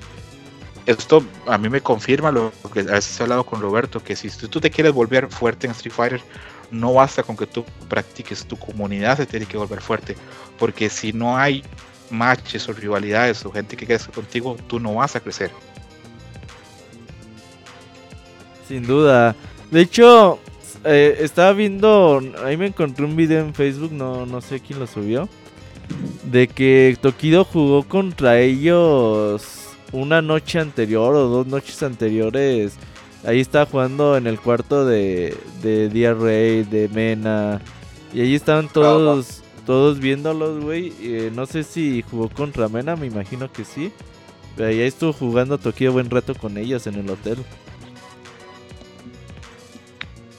esto 0.87 1.23
a 1.47 1.59
mí 1.59 1.69
me 1.69 1.83
confirma 1.83 2.33
lo 2.33 2.55
que 2.73 2.81
a 2.81 2.85
veces 2.85 3.21
he 3.21 3.23
hablado 3.23 3.45
con 3.45 3.61
Roberto, 3.61 4.03
que 4.03 4.17
si 4.17 4.31
tú 4.31 4.59
te 4.59 4.71
quieres 4.71 4.95
volver 4.95 5.29
fuerte 5.29 5.67
en 5.67 5.73
Street 5.73 5.93
Fighter, 5.93 6.23
no 6.71 6.95
basta 6.95 7.23
con 7.23 7.37
que 7.37 7.47
tú 7.47 7.67
practiques, 7.91 8.47
tu 8.47 8.57
comunidad 8.59 9.19
se 9.19 9.27
tiene 9.27 9.45
que 9.45 9.59
volver 9.59 9.83
fuerte, 9.83 10.17
porque 10.59 10.89
si 10.89 11.13
no 11.13 11.37
hay 11.37 11.63
matches 12.09 12.67
o 12.67 12.73
rivalidades 12.73 13.45
o 13.45 13.53
gente 13.53 13.77
que 13.77 13.85
crezca 13.85 14.11
contigo, 14.11 14.57
tú 14.69 14.81
no 14.81 14.95
vas 14.95 15.17
a 15.17 15.21
crecer. 15.21 15.51
Sin 18.69 18.87
duda. 18.87 19.35
De 19.71 19.81
hecho, 19.81 20.39
eh, 20.85 21.17
estaba 21.21 21.53
viendo, 21.55 22.21
ahí 22.45 22.59
me 22.59 22.67
encontré 22.67 23.05
un 23.05 23.17
video 23.17 23.41
en 23.41 23.55
Facebook, 23.55 23.93
no, 23.93 24.27
no 24.27 24.43
sé 24.43 24.61
quién 24.61 24.79
lo 24.79 24.87
subió, 24.87 25.29
de 26.31 26.49
que 26.49 26.97
Tokido 27.01 27.45
jugó 27.45 27.83
contra 27.83 28.39
ellos 28.39 29.71
una 29.93 30.21
noche 30.21 30.59
anterior 30.59 31.15
o 31.15 31.29
dos 31.29 31.47
noches 31.47 31.83
anteriores. 31.83 32.75
Ahí 33.25 33.41
estaba 33.41 33.67
jugando 33.67 34.17
en 34.17 34.27
el 34.27 34.39
cuarto 34.39 34.85
de, 34.85 35.37
de 35.63 35.89
DRA, 35.89 36.69
de 36.71 36.89
Mena. 36.93 37.61
Y 38.13 38.21
ahí 38.21 38.35
estaban 38.35 38.69
todos, 38.69 39.43
todos 39.67 39.99
viéndolos, 39.99 40.63
güey. 40.63 40.93
Eh, 41.01 41.33
no 41.35 41.47
sé 41.47 41.65
si 41.65 42.03
jugó 42.11 42.29
contra 42.29 42.69
Mena, 42.69 42.97
me 42.97 43.07
imagino 43.07 43.51
que 43.51 43.65
sí. 43.65 43.93
Pero 44.57 44.69
ahí 44.69 44.81
estuvo 44.81 45.13
jugando 45.13 45.59
Tokido 45.59 45.93
buen 45.93 46.11
rato 46.11 46.35
con 46.35 46.59
ellos 46.59 46.87
en 46.87 46.95
el 46.95 47.11
hotel. 47.11 47.39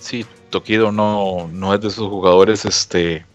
Sí, 0.09 0.25
Tokido 0.49 0.91
no, 0.91 1.47
no 1.53 1.71
es 1.71 1.81
de 1.81 1.89
esos 1.89 2.09
jugadores 2.09 2.65
este, 2.65 3.27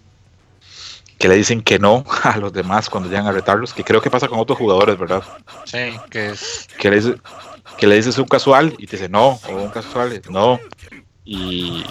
que 1.20 1.28
le 1.28 1.36
dicen 1.36 1.62
que 1.62 1.78
no 1.78 2.05
a 2.24 2.36
los 2.38 2.52
demás 2.52 2.90
cuando 2.90 3.09
llegan 3.09 3.28
a 3.28 3.32
retarlos, 3.32 3.72
que 3.72 3.84
creo 3.84 4.01
que 4.01 4.10
pasa 4.10 4.26
con 4.26 4.40
otros 4.40 4.59
jugadores, 4.59 4.98
¿verdad? 4.98 5.22
Sí, 5.66 5.96
que 6.10 6.30
es. 6.30 6.66
Que 6.76 6.90
le, 6.90 6.96
dice- 6.96 7.14
que 7.78 7.86
le 7.86 7.94
dices 7.94 8.18
un 8.18 8.24
casual 8.24 8.74
y 8.76 8.88
te 8.88 8.96
dice 8.96 9.09
no, 9.09 9.38
o 9.48 9.52
un 9.52 9.70
casual, 9.70 10.20
no. 10.30 10.59
Y 11.24 11.84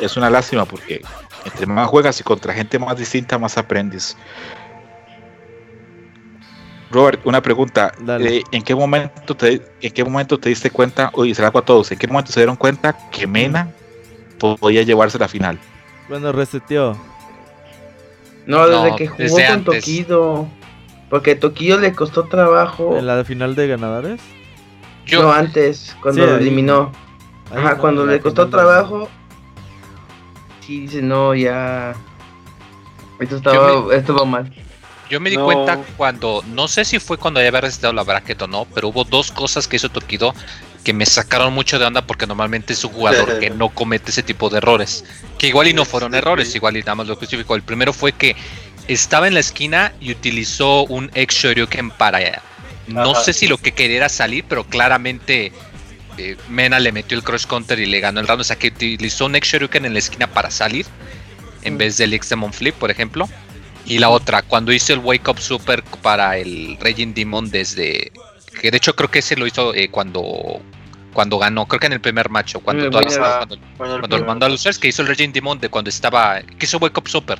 es 0.00 0.16
una 0.16 0.28
lástima 0.28 0.64
porque 0.64 1.02
entre 1.44 1.66
más 1.66 1.88
juegas 1.88 2.18
y 2.18 2.24
contra 2.24 2.52
gente 2.52 2.80
más 2.80 2.98
distinta, 2.98 3.38
más 3.38 3.56
aprendes. 3.56 4.16
Robert, 6.90 7.24
una 7.24 7.40
pregunta. 7.40 7.92
Dale. 8.00 8.38
Eh, 8.38 8.42
¿En 8.50 8.64
qué 8.64 8.74
momento 8.74 9.36
te, 9.36 9.62
en 9.80 9.92
qué 9.92 10.02
momento 10.02 10.36
te 10.40 10.48
diste 10.48 10.70
cuenta, 10.70 11.10
oye, 11.12 11.32
se 11.32 11.42
la 11.42 11.48
hago 11.48 11.60
a 11.60 11.64
todos, 11.64 11.92
en 11.92 11.98
qué 11.98 12.08
momento 12.08 12.32
se 12.32 12.40
dieron 12.40 12.56
cuenta 12.56 12.96
que 13.12 13.28
Mena 13.28 13.72
podía 14.38 14.82
llevarse 14.82 15.18
la 15.18 15.28
final? 15.28 15.58
Bueno, 16.08 16.32
reseteó. 16.32 16.96
No, 18.46 18.66
desde 18.68 18.90
No, 18.90 18.96
que 18.96 19.06
jugó 19.08 19.22
desde 19.22 19.44
con 19.46 19.54
antes. 19.54 19.80
Tokido. 19.84 20.48
Porque 21.10 21.34
Tokido 21.34 21.78
le 21.78 21.92
costó 21.92 22.24
trabajo. 22.24 22.96
En 22.96 23.06
la 23.06 23.24
final 23.24 23.54
de 23.54 23.66
ganadores. 23.68 24.20
Yo, 25.04 25.22
No, 25.22 25.32
antes, 25.32 25.96
cuando 26.02 26.24
Sí, 26.24 26.30
lo 26.30 26.36
eliminó. 26.36 26.92
Ahí 27.52 27.58
Ajá, 27.58 27.74
no, 27.74 27.78
cuando 27.78 28.06
le 28.06 28.20
costó 28.20 28.44
de- 28.46 28.50
trabajo. 28.50 29.08
Sí, 30.60 30.80
dice, 30.80 31.00
no, 31.02 31.34
ya. 31.34 31.94
Esto 33.20 33.36
estaba, 33.36 33.94
esto 33.94 34.14
va 34.16 34.24
mal. 34.24 34.52
yo 35.08 35.20
me 35.20 35.30
di 35.30 35.36
No. 35.36 35.44
cuenta 35.44 35.78
cuando, 35.96 36.42
no 36.48 36.66
sé 36.66 36.84
si 36.84 36.98
fue 36.98 37.16
cuando 37.16 37.40
ya 37.40 37.46
había 37.48 37.60
recetado 37.60 37.92
la 37.92 38.02
bracket 38.02 38.42
o 38.42 38.46
no, 38.48 38.66
pero 38.74 38.88
hubo 38.88 39.04
dos 39.04 39.30
cosas 39.30 39.68
que 39.68 39.76
hizo 39.76 39.88
Tokido 39.88 40.34
que 40.86 40.92
me 40.92 41.04
sacaron 41.04 41.52
mucho 41.52 41.80
de 41.80 41.84
onda 41.84 42.06
porque 42.06 42.28
normalmente 42.28 42.72
es 42.72 42.84
un 42.84 42.92
jugador 42.92 43.40
que 43.40 43.50
no 43.58 43.70
comete 43.70 44.12
ese 44.12 44.22
tipo 44.22 44.48
de 44.48 44.58
errores. 44.58 45.04
Que 45.36 45.48
igual 45.48 45.66
y 45.66 45.74
no 45.74 45.84
fueron 45.84 46.14
errores, 46.14 46.54
igual 46.54 46.76
y 46.76 46.80
nada 46.80 46.94
más 46.94 47.08
lo 47.08 47.16
justificó. 47.16 47.56
El 47.56 47.62
primero 47.62 47.92
fue 47.92 48.12
que 48.12 48.36
estaba 48.86 49.26
en 49.26 49.34
la 49.34 49.40
esquina 49.40 49.92
y 50.00 50.12
utilizó 50.12 50.84
un 50.84 51.10
ex 51.16 51.34
Shoryuken 51.34 51.90
para. 51.90 52.40
No 52.86 53.10
Ajá. 53.10 53.24
sé 53.24 53.32
si 53.32 53.48
lo 53.48 53.58
que 53.58 53.72
quería 53.72 53.96
era 53.96 54.08
salir, 54.08 54.44
pero 54.48 54.62
claramente 54.62 55.50
eh, 56.18 56.36
Mena 56.48 56.78
le 56.78 56.92
metió 56.92 57.18
el 57.18 57.24
cross 57.24 57.48
counter 57.48 57.80
y 57.80 57.86
le 57.86 57.98
ganó 57.98 58.20
el 58.20 58.28
round. 58.28 58.42
O 58.42 58.44
sea 58.44 58.54
que 58.54 58.68
utilizó 58.68 59.26
un 59.26 59.34
ex 59.34 59.48
Shoryuken 59.48 59.86
en 59.86 59.92
la 59.92 59.98
esquina 59.98 60.28
para 60.28 60.52
salir 60.52 60.86
en 61.62 61.78
vez 61.78 61.96
del 61.96 62.14
X 62.14 62.28
Demon 62.28 62.52
Flip, 62.52 62.76
por 62.76 62.92
ejemplo. 62.92 63.28
Y 63.86 63.98
la 63.98 64.08
otra, 64.08 64.42
cuando 64.42 64.72
hizo 64.72 64.92
el 64.92 65.00
Wake 65.00 65.28
Up 65.28 65.40
Super 65.40 65.82
para 66.00 66.38
el 66.38 66.78
Raging 66.80 67.12
Demon 67.12 67.50
desde. 67.50 68.12
Que 68.60 68.70
de 68.70 68.76
hecho 68.76 68.94
creo 68.94 69.10
que 69.10 69.18
ese 69.18 69.34
lo 69.34 69.48
hizo 69.48 69.74
eh, 69.74 69.88
cuando. 69.88 70.62
Cuando 71.16 71.38
ganó, 71.38 71.64
creo 71.64 71.80
que 71.80 71.86
en 71.86 71.94
el 71.94 72.00
primer 72.02 72.28
macho, 72.28 72.60
cuando 72.60 72.84
el 72.84 72.90
todavía 72.90 73.08
estaba- 73.08 73.38
cuando, 73.38 73.54
el 73.54 74.00
cuando 74.00 74.18
lo 74.18 74.24
mandó 74.26 74.44
a 74.44 74.48
los 74.50 74.62
que 74.78 74.88
hizo 74.88 75.00
el 75.00 75.08
Raging 75.08 75.32
Demon 75.32 75.58
de 75.58 75.70
cuando 75.70 75.88
estaba. 75.88 76.42
Que 76.42 76.66
hizo 76.66 76.76
Wake 76.76 76.98
Up 77.00 77.08
Super. 77.08 77.38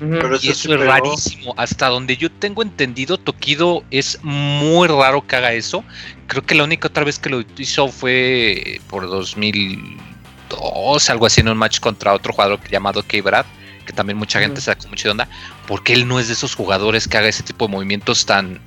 Ujú. 0.00 0.10
Pero 0.20 0.38
Y 0.40 0.50
eso 0.50 0.72
es 0.72 0.80
rarísimo. 0.80 1.52
Hasta 1.56 1.88
donde 1.88 2.16
yo 2.16 2.30
tengo 2.30 2.62
entendido, 2.62 3.18
Tokido 3.18 3.82
es 3.90 4.20
muy 4.22 4.86
raro 4.86 5.26
que 5.26 5.34
haga 5.34 5.52
eso. 5.52 5.82
Creo 6.28 6.46
que 6.46 6.54
la 6.54 6.62
única 6.62 6.86
otra 6.86 7.02
vez 7.02 7.18
que 7.18 7.28
lo 7.28 7.42
hizo 7.56 7.88
fue 7.88 8.80
por 8.88 9.08
2002, 9.08 11.10
algo 11.10 11.26
así, 11.26 11.40
en 11.40 11.48
un 11.48 11.58
match 11.58 11.80
contra 11.80 12.14
otro 12.14 12.32
jugador 12.32 12.60
llamado 12.70 13.02
K-Brad, 13.02 13.46
que 13.84 13.92
también 13.92 14.16
mucha 14.16 14.38
gente 14.38 14.52
Ujú. 14.54 14.60
se 14.60 14.66
sacó 14.66 14.86
mucho 14.86 15.08
de 15.08 15.10
onda, 15.10 15.28
porque 15.66 15.92
él 15.92 16.06
no 16.06 16.20
es 16.20 16.28
de 16.28 16.34
esos 16.34 16.54
jugadores 16.54 17.08
que 17.08 17.16
haga 17.16 17.26
ese 17.26 17.42
tipo 17.42 17.66
de 17.66 17.72
movimientos 17.72 18.24
tan. 18.26 18.60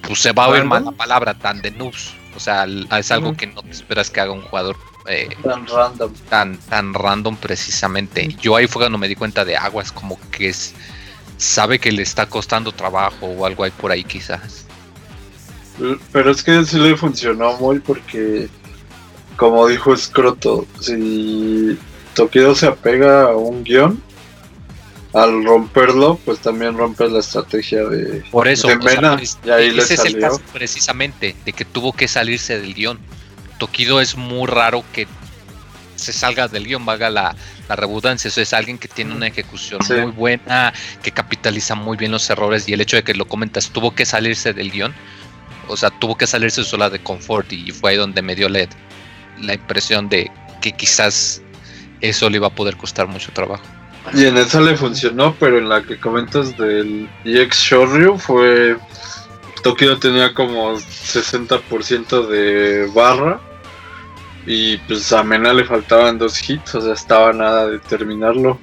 Pues 0.00 0.20
se 0.20 0.32
va 0.32 0.44
a 0.44 0.48
oír 0.48 0.64
mal 0.64 0.86
la 0.86 0.92
palabra, 0.92 1.34
tan 1.34 1.60
de 1.60 1.70
noobs. 1.72 2.14
O 2.38 2.40
sea, 2.40 2.66
es 2.96 3.10
algo 3.10 3.36
que 3.36 3.48
no 3.48 3.62
te 3.62 3.72
esperas 3.72 4.10
que 4.10 4.20
haga 4.20 4.30
un 4.30 4.42
jugador 4.42 4.76
eh, 5.08 5.28
Tan 5.42 5.66
random. 5.66 6.12
tan, 6.28 6.56
tan 6.56 6.94
random 6.94 7.36
precisamente. 7.36 8.28
Yo 8.40 8.54
ahí 8.54 8.68
fue 8.68 8.82
cuando 8.82 8.96
me 8.96 9.08
di 9.08 9.16
cuenta 9.16 9.44
de 9.44 9.56
aguas, 9.56 9.90
como 9.90 10.20
que 10.30 10.50
es, 10.50 10.72
sabe 11.36 11.80
que 11.80 11.90
le 11.90 12.02
está 12.02 12.26
costando 12.26 12.70
trabajo 12.70 13.26
o 13.26 13.44
algo 13.44 13.64
hay 13.64 13.72
por 13.72 13.90
ahí 13.90 14.04
quizás. 14.04 14.66
Pero 16.12 16.30
es 16.30 16.44
que 16.44 16.64
sí 16.64 16.78
le 16.78 16.96
funcionó 16.96 17.54
muy 17.54 17.80
porque 17.80 18.48
como 19.36 19.66
dijo 19.66 19.96
Scroto, 19.96 20.64
si 20.78 21.76
Tokido 22.14 22.54
se 22.54 22.68
apega 22.68 23.30
a 23.30 23.36
un 23.36 23.64
guion, 23.64 24.00
al 25.14 25.44
romperlo, 25.44 26.18
pues 26.24 26.38
también 26.40 26.76
rompe 26.76 27.08
la 27.08 27.20
estrategia 27.20 27.84
de, 27.84 28.22
Por 28.30 28.46
eso, 28.46 28.68
de 28.68 28.76
o 28.76 28.82
sea, 28.82 29.00
Mena, 29.00 29.22
y 29.44 29.50
ahí 29.50 29.70
le 29.70 29.82
ese 29.82 29.94
es 29.94 30.04
el 30.04 30.18
caso 30.18 30.40
precisamente 30.52 31.34
de 31.44 31.52
que 31.52 31.64
tuvo 31.64 31.92
que 31.92 32.08
salirse 32.08 32.60
del 32.60 32.74
guion. 32.74 32.98
Tokido 33.58 34.00
es 34.00 34.16
muy 34.16 34.46
raro 34.46 34.84
que 34.92 35.06
se 35.96 36.12
salga 36.12 36.46
del 36.46 36.66
guion, 36.66 36.84
vaga 36.84 37.10
la, 37.10 37.34
la 37.68 37.76
redundancia. 37.76 38.28
Eso 38.28 38.40
es 38.40 38.52
alguien 38.52 38.78
que 38.78 38.86
tiene 38.88 39.14
una 39.14 39.26
ejecución 39.26 39.82
Sí. 39.82 39.94
muy 39.94 40.12
buena, 40.12 40.72
que 41.02 41.10
capitaliza 41.10 41.74
muy 41.74 41.96
bien 41.96 42.12
los 42.12 42.28
errores 42.30 42.68
y 42.68 42.74
el 42.74 42.80
hecho 42.80 42.96
de 42.96 43.02
que 43.02 43.14
lo 43.14 43.26
comentas, 43.26 43.70
tuvo 43.70 43.94
que 43.94 44.04
salirse 44.04 44.52
del 44.52 44.70
guion. 44.70 44.94
O 45.68 45.76
sea, 45.76 45.90
tuvo 45.90 46.16
que 46.16 46.26
salirse 46.26 46.64
sola 46.64 46.88
de 46.90 46.98
confort 46.98 47.52
y 47.52 47.72
fue 47.72 47.92
ahí 47.92 47.96
donde 47.96 48.22
me 48.22 48.34
dio 48.34 48.48
la, 48.48 48.68
la 49.40 49.54
impresión 49.54 50.08
de 50.08 50.30
que 50.60 50.72
quizás 50.72 51.42
eso 52.00 52.30
le 52.30 52.36
iba 52.36 52.46
a 52.46 52.54
poder 52.54 52.76
costar 52.76 53.06
mucho 53.06 53.32
trabajo. 53.32 53.64
Y 54.14 54.24
en 54.24 54.36
esa 54.38 54.60
le 54.60 54.76
funcionó, 54.76 55.34
pero 55.38 55.58
en 55.58 55.68
la 55.68 55.82
que 55.82 55.98
comentas 55.98 56.56
del 56.56 57.08
EX 57.24 57.56
Shoryu 57.56 58.18
fue. 58.18 58.76
Tokido 59.62 59.98
tenía 59.98 60.32
como 60.34 60.76
60% 60.76 62.26
de 62.26 62.90
barra. 62.94 63.40
Y 64.46 64.78
pues 64.78 65.12
a 65.12 65.22
Mena 65.22 65.52
le 65.52 65.64
faltaban 65.64 66.18
dos 66.18 66.48
hits, 66.48 66.74
o 66.76 66.80
sea, 66.80 66.94
estaba 66.94 67.32
nada 67.32 67.68
de 67.68 67.78
terminarlo. 67.80 68.58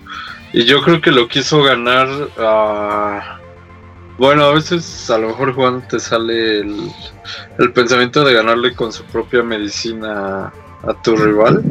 Y 0.52 0.64
yo 0.64 0.82
creo 0.82 1.02
que 1.02 1.12
lo 1.12 1.28
quiso 1.28 1.62
ganar. 1.62 2.08
Bueno, 4.18 4.46
a 4.46 4.54
veces 4.54 5.10
a 5.10 5.18
lo 5.18 5.28
mejor 5.28 5.54
Juan 5.54 5.86
te 5.88 6.00
sale 6.00 6.60
el, 6.62 6.90
el 7.60 7.74
pensamiento 7.74 8.24
de 8.24 8.34
ganarle 8.34 8.74
con 8.74 8.94
su 8.94 9.04
propia 9.04 9.44
medicina 9.44 10.54
a 10.84 11.02
tu 11.04 11.16
rival. 11.16 11.62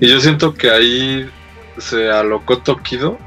Y 0.00 0.08
yo 0.08 0.20
siento 0.20 0.52
que 0.52 0.70
ahí 0.70 1.30
se 1.78 2.10
alocó 2.10 2.58
Tokido 2.58 3.18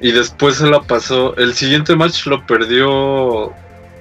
y 0.00 0.12
después 0.12 0.56
se 0.56 0.66
la 0.68 0.80
pasó. 0.82 1.36
El 1.36 1.54
siguiente 1.54 1.96
match 1.96 2.26
lo 2.26 2.46
perdió, 2.46 3.52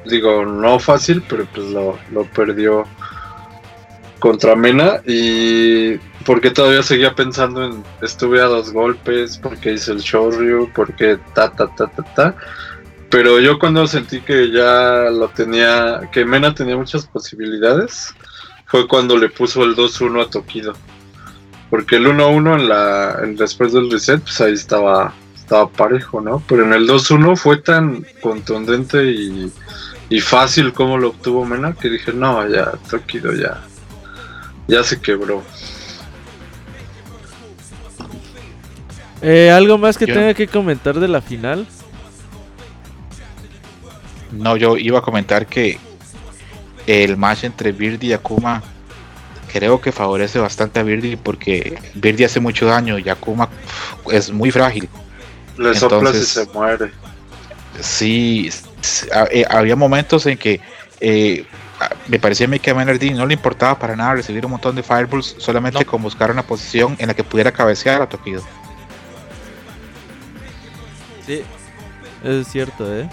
digo, 0.05 0.45
no 0.45 0.79
fácil, 0.79 1.23
pero 1.27 1.45
pues 1.53 1.67
lo, 1.67 1.97
lo 2.11 2.25
perdió 2.25 2.85
contra 4.19 4.55
Mena 4.55 5.01
y 5.05 5.97
porque 6.25 6.49
todavía 6.49 6.81
seguía 6.81 7.13
pensando 7.13 7.65
en 7.65 7.83
estuve 8.01 8.41
a 8.41 8.45
dos 8.45 8.71
golpes, 8.71 9.37
porque 9.37 9.73
hice 9.73 9.91
el 9.91 9.99
Shoryu, 9.99 10.71
porque 10.73 11.17
ta 11.33 11.51
ta 11.51 11.67
ta 11.75 11.87
ta 11.87 12.03
ta. 12.15 12.35
Pero 13.09 13.39
yo 13.39 13.59
cuando 13.59 13.85
sentí 13.85 14.21
que 14.21 14.49
ya 14.49 15.09
lo 15.11 15.27
tenía, 15.27 16.09
que 16.11 16.25
Mena 16.25 16.55
tenía 16.55 16.77
muchas 16.77 17.05
posibilidades, 17.05 18.13
fue 18.65 18.87
cuando 18.87 19.17
le 19.17 19.29
puso 19.29 19.63
el 19.63 19.75
2-1 19.75 20.25
a 20.25 20.29
Tokido. 20.29 20.73
Porque 21.73 21.95
el 21.95 22.05
1-1 22.05 22.53
en 22.59 22.69
la 22.69 23.17
en- 23.23 23.35
después 23.35 23.73
del 23.73 23.89
reset, 23.89 24.21
pues 24.21 24.39
ahí 24.41 24.53
estaba 24.53 25.11
estaba 25.33 25.67
parejo, 25.67 26.21
¿no? 26.21 26.39
Pero 26.47 26.63
en 26.65 26.71
el 26.71 26.85
2-1 26.87 27.35
fue 27.35 27.57
tan 27.57 28.05
contundente 28.21 29.03
y, 29.05 29.51
y 30.07 30.21
fácil 30.21 30.71
como 30.71 30.99
lo 30.99 31.07
obtuvo 31.09 31.45
Mena 31.45 31.73
que 31.73 31.89
dije, 31.89 32.13
no, 32.13 32.47
ya 32.47 32.73
Tokido 32.91 33.33
ya 33.33 33.59
ya 34.67 34.83
se 34.83 35.01
quebró. 35.01 35.41
Eh, 39.23 39.49
¿Algo 39.51 39.79
más 39.79 39.97
que 39.97 40.05
Yo- 40.05 40.13
tenga 40.13 40.35
que 40.35 40.47
comentar 40.47 40.99
de 40.99 41.07
la 41.07 41.21
final? 41.21 41.65
No, 44.31 44.57
yo 44.57 44.77
iba 44.77 44.99
a 44.99 45.01
comentar 45.01 45.47
que 45.47 45.79
el 46.85 47.17
match 47.17 47.45
entre 47.45 47.71
Birdie 47.71 48.09
y 48.09 48.13
Akuma 48.13 48.61
creo 49.53 49.79
que 49.79 49.91
favorece 49.91 50.39
bastante 50.39 50.79
a 50.79 50.83
Birdie 50.83 51.15
porque 51.15 51.77
Birdie 51.93 52.25
hace 52.25 52.39
mucho 52.39 52.65
daño 52.65 52.97
y 52.97 53.07
Akuma 53.07 53.47
uf, 54.03 54.11
es 54.13 54.31
muy 54.31 54.49
frágil. 54.49 54.89
Le 55.57 55.69
y 55.69 55.77
Entonces- 55.77 56.27
se 56.27 56.45
muere. 56.47 56.91
Sí, 57.79 58.49
eh, 59.31 59.45
había 59.49 59.75
momentos 59.75 60.25
en 60.25 60.37
que 60.37 60.59
eh, 60.99 61.45
me 62.07 62.17
parecía 62.19 62.45
a 62.47 62.49
mí 62.49 62.59
que 62.59 62.71
a 62.71 62.73
Menardi 62.75 63.11
no 63.11 63.25
le 63.25 63.33
importaba 63.33 63.77
para 63.77 63.95
nada 63.95 64.13
recibir 64.15 64.45
un 64.45 64.51
montón 64.51 64.75
de 64.75 64.83
fireballs 64.83 65.35
solamente 65.37 65.79
No. 65.79 65.85
con 65.85 66.01
buscar 66.01 66.31
una 66.31 66.43
posición 66.43 66.95
en 66.99 67.07
la 67.07 67.13
que 67.13 67.23
pudiera 67.23 67.51
cabecear 67.51 68.01
a 68.01 68.09
Tokido. 68.09 68.41
Sí. 71.25 71.43
Eso 72.23 72.39
es 72.39 72.47
cierto, 72.47 72.95
¿eh? 72.95 73.09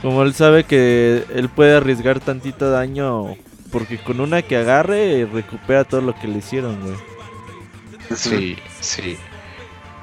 Como 0.00 0.22
él 0.22 0.34
sabe 0.34 0.64
que 0.64 1.24
él 1.34 1.48
puede 1.48 1.76
arriesgar 1.76 2.18
tantito 2.20 2.70
daño 2.70 3.36
porque 3.72 3.98
con 3.98 4.20
una 4.20 4.42
que 4.42 4.56
agarre 4.56 5.26
recupera 5.32 5.84
todo 5.84 6.02
lo 6.02 6.14
que 6.14 6.28
le 6.28 6.38
hicieron, 6.38 6.80
güey. 6.82 6.96
Sí, 8.14 8.56
sí. 8.80 9.16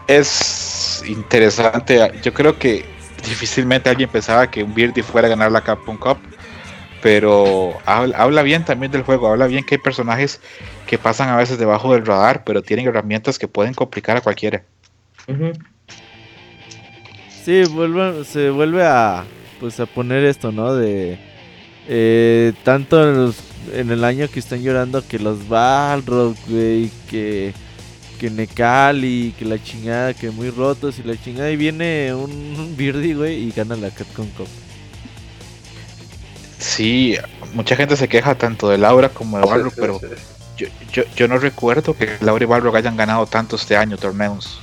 Es 0.07 1.03
interesante. 1.07 2.11
Yo 2.23 2.33
creo 2.33 2.57
que 2.57 2.83
difícilmente 3.23 3.89
alguien 3.89 4.09
pensaba 4.09 4.49
que 4.49 4.63
un 4.63 4.73
Birdie 4.73 5.03
fuera 5.03 5.27
a 5.27 5.29
ganar 5.29 5.51
la 5.51 5.61
Capcom 5.61 5.97
Cup. 5.97 6.17
Pero 7.01 7.77
habla, 7.85 8.17
habla 8.17 8.41
bien 8.41 8.65
también 8.65 8.91
del 8.91 9.03
juego. 9.03 9.27
Habla 9.29 9.47
bien 9.47 9.63
que 9.63 9.75
hay 9.75 9.81
personajes 9.81 10.41
que 10.85 10.97
pasan 10.97 11.29
a 11.29 11.37
veces 11.37 11.57
debajo 11.57 11.93
del 11.93 12.05
radar, 12.05 12.43
pero 12.43 12.61
tienen 12.61 12.87
herramientas 12.87 13.39
que 13.39 13.47
pueden 13.47 13.73
complicar 13.73 14.17
a 14.17 14.21
cualquiera. 14.21 14.63
Sí, 17.45 17.63
vuelve, 17.65 18.25
se 18.25 18.49
vuelve 18.49 18.83
a 18.83 19.23
pues 19.59 19.79
a 19.79 19.85
poner 19.85 20.23
esto, 20.25 20.51
¿no? 20.51 20.73
De 20.73 21.17
eh, 21.87 22.53
tanto 22.63 23.01
en, 23.07 23.15
los- 23.25 23.43
en 23.73 23.91
el 23.91 24.03
año 24.03 24.29
que 24.29 24.39
están 24.39 24.61
llorando 24.61 25.05
que 25.07 25.19
los 25.19 25.47
Balrog, 25.47 26.35
güey, 26.47 26.91
que 27.09 27.53
que 28.19 28.29
Necali, 28.29 29.33
que 29.39 29.45
la 29.45 29.63
chingada, 29.63 30.13
que 30.13 30.29
muy 30.29 30.49
rotos 30.49 30.99
y 30.99 31.03
la 31.03 31.15
chingada 31.21 31.51
y 31.51 31.55
viene 31.57 32.13
un, 32.13 32.29
un 32.59 32.75
Birdie, 32.77 33.15
güey, 33.15 33.35
y 33.47 33.51
gana 33.51 33.75
la 33.77 33.91
Capcom 33.91 34.29
Cup. 34.31 34.49
Sí, 36.57 37.15
mucha 37.53 37.75
gente 37.75 37.95
se 37.95 38.07
queja 38.09 38.35
tanto 38.35 38.69
de 38.69 38.77
Laura 38.77 39.09
como 39.09 39.37
de 39.39 39.45
Balrog, 39.45 39.73
Sí, 39.73 39.79
pero 39.79 39.99
sí, 39.99 40.07
yo, 40.57 40.67
yo, 40.91 41.03
yo 41.15 41.27
no 41.27 41.37
recuerdo 41.37 41.95
que 41.95 42.17
Laura 42.19 42.43
y 42.43 42.47
Balrog 42.47 42.75
hayan 42.75 42.97
ganado 42.97 43.25
tanto 43.27 43.55
este 43.55 43.77
año 43.77 43.97
torneos. 43.97 44.59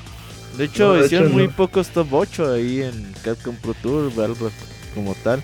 De 0.56 0.64
hecho, 0.64 0.94
No, 0.94 1.00
de 1.00 1.06
hicieron 1.06 1.28
hecho, 1.28 1.32
muy 1.32 1.48
no. 1.48 1.54
pocos 1.54 1.88
top 1.90 2.12
8 2.12 2.52
ahí 2.54 2.82
en 2.82 3.14
Capcom 3.22 3.56
Pro 3.56 3.74
Tour, 3.74 4.12
Balrog 4.14 4.52
como 4.94 5.14
tal. 5.16 5.42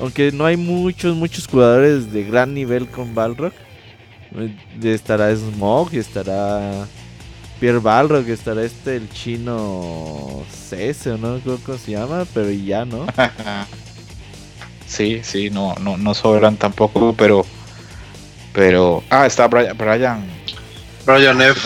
Aunque 0.00 0.32
no 0.32 0.46
hay 0.46 0.56
muchos, 0.56 1.14
muchos 1.14 1.46
jugadores 1.46 2.10
de 2.12 2.24
gran 2.24 2.54
nivel 2.54 2.88
con 2.88 3.14
Balrog. 3.14 3.52
Eh, 4.34 4.56
Estará 4.82 5.34
Smog, 5.34 5.94
estará 5.94 6.86
Pierre 7.60 7.78
Balrog, 7.80 8.26
estará 8.28 8.62
este 8.62 8.96
el 8.96 9.10
chino 9.10 10.42
Cese, 10.50 11.10
o 11.12 11.18
no 11.18 11.34
acuerdo 11.34 11.60
cómo 11.64 11.78
se 11.78 11.92
llama, 11.92 12.24
pero 12.32 12.50
ya, 12.50 12.84
¿no? 12.84 13.06
Sí, 14.86 15.20
sí, 15.22 15.50
no, 15.50 15.76
no, 15.76 15.96
no 15.96 16.14
sobran 16.14 16.56
tampoco, 16.56 17.14
pero, 17.16 17.46
pero, 18.52 19.04
ah, 19.08 19.24
está 19.24 19.46
Brian, 19.46 19.76
Brian, 19.78 20.26
Brian 21.06 21.40
F. 21.40 21.60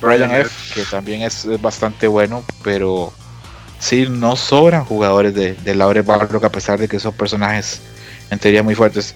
Brian 0.00 0.30
F, 0.32 0.74
que 0.74 0.84
también 0.86 1.22
es, 1.22 1.44
es 1.44 1.60
bastante 1.62 2.08
bueno, 2.08 2.44
pero 2.64 3.12
sí, 3.80 4.06
no 4.08 4.36
sobran 4.36 4.84
jugadores 4.84 5.34
de, 5.34 5.54
de 5.54 5.74
Laure 5.74 6.02
Balrog 6.02 6.44
a 6.44 6.52
pesar 6.52 6.78
de 6.78 6.88
que 6.88 7.00
son 7.00 7.12
personajes 7.14 7.80
en 8.30 8.38
teoría 8.38 8.62
muy 8.62 8.74
fuertes. 8.76 9.14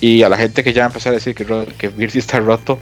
Y 0.00 0.22
a 0.22 0.28
la 0.28 0.36
gente 0.36 0.64
que 0.64 0.72
ya 0.72 0.88
va 0.88 0.94
a 1.04 1.10
decir 1.10 1.34
que, 1.34 1.46
que 1.78 1.88
Birdie 1.88 2.20
está 2.20 2.40
roto, 2.40 2.78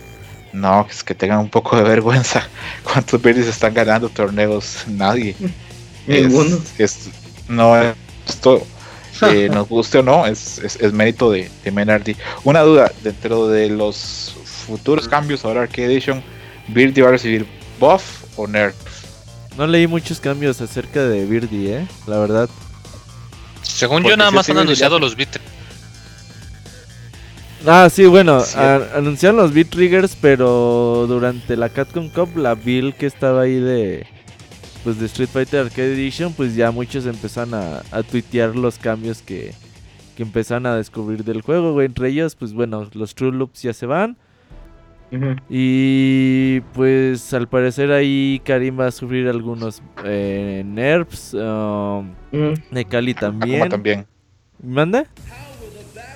no, 0.52 0.86
es 0.90 1.04
que 1.04 1.14
tengan 1.14 1.38
un 1.40 1.50
poco 1.50 1.76
de 1.76 1.82
vergüenza. 1.88 2.48
¿Cuántos 2.84 3.22
Birdies 3.22 3.46
están 3.46 3.74
ganando 3.74 4.08
torneos? 4.08 4.84
Nadie. 4.88 5.36
Ninguno. 6.06 6.58
Es, 6.78 7.06
es- 7.06 7.10
no, 7.48 7.74
esto, 8.28 8.66
eh, 9.22 9.48
nos 9.52 9.68
guste 9.68 9.98
o 9.98 10.02
no, 10.02 10.26
es, 10.26 10.58
es, 10.58 10.76
es 10.76 10.92
mérito 10.92 11.30
de, 11.30 11.50
de 11.64 11.70
Menardi. 11.72 12.16
Una 12.44 12.60
duda, 12.60 12.92
dentro 13.02 13.48
de 13.48 13.68
los 13.70 14.34
futuros 14.66 15.08
cambios 15.08 15.44
ahora 15.44 15.62
Arcade 15.62 15.86
Edition, 15.92 16.22
¿Birdie 16.68 17.02
va 17.02 17.08
a 17.08 17.12
recibir 17.12 17.46
buff 17.78 18.24
o 18.36 18.46
nerf? 18.46 18.74
No 19.56 19.66
leí 19.66 19.86
muchos 19.86 20.20
cambios 20.20 20.60
acerca 20.60 21.02
de 21.04 21.26
Birdie, 21.26 21.78
¿eh? 21.80 21.88
La 22.06 22.18
verdad. 22.18 22.48
Según 23.62 23.98
Porque 24.02 24.10
yo, 24.10 24.16
nada 24.16 24.30
más 24.30 24.48
ha 24.48 24.52
han 24.52 24.58
anunciado 24.58 24.96
ya- 24.98 25.00
los 25.00 25.16
bit. 25.16 25.28
Ah, 27.66 27.88
sí, 27.90 28.06
bueno, 28.06 28.40
Sí. 28.40 28.56
a- 28.58 28.96
anunciaron 28.96 29.36
los 29.36 29.52
beat 29.52 29.68
triggers, 29.68 30.16
pero 30.18 31.04
durante 31.06 31.56
la 31.56 31.68
Capcom 31.68 32.08
Cup, 32.08 32.36
la 32.36 32.54
build 32.54 32.94
que 32.94 33.06
estaba 33.06 33.42
ahí 33.42 33.60
de 33.60 34.06
pues 34.82 34.98
de 34.98 35.04
Street 35.06 35.28
Fighter 35.30 35.66
Arcade 35.66 35.92
Edition, 35.92 36.32
pues 36.32 36.54
ya 36.54 36.70
muchos 36.70 37.04
empezaron 37.04 37.52
a, 37.52 37.82
a 37.90 38.02
tuitear 38.02 38.56
los 38.56 38.78
cambios 38.78 39.20
que, 39.20 39.52
que 40.16 40.22
empezaron 40.22 40.64
a 40.64 40.74
descubrir 40.76 41.22
del 41.22 41.42
juego, 41.42 41.74
güey. 41.74 41.84
Entre 41.84 42.08
ellos, 42.08 42.34
pues 42.34 42.54
bueno, 42.54 42.88
los 42.94 43.14
True 43.14 43.32
Loops 43.32 43.60
ya 43.60 43.74
se 43.74 43.84
van. 43.84 44.16
Y 45.48 46.60
pues 46.72 47.34
al 47.34 47.48
parecer 47.48 47.90
ahí 47.90 48.40
Karim 48.44 48.78
va 48.78 48.86
a 48.86 48.90
sufrir 48.90 49.28
algunos 49.28 49.82
eh, 50.04 50.62
nerfs. 50.64 51.34
um, 51.34 52.10
Akuma 52.72 53.14
también. 53.18 53.68
también. 53.68 54.06
¿Manda? 54.62 55.04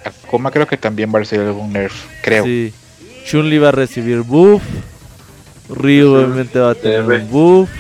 Akuma 0.05 0.51
creo 0.51 0.67
que 0.67 0.77
también 0.77 1.11
va 1.13 1.19
a 1.19 1.21
recibir 1.21 1.47
algún 1.47 1.73
nerf, 1.73 2.07
creo. 2.23 2.45
Sí. 2.45 2.73
Chun-Li 3.27 3.59
va 3.59 3.69
a 3.69 3.73
recibir 3.73 4.21
buff. 4.21 4.63
Ryu 5.69 6.15
obviamente 6.15 6.59
va 6.59 6.71
a 6.71 6.75
tener 6.75 7.03
un 7.03 7.31
buff. 7.31 7.71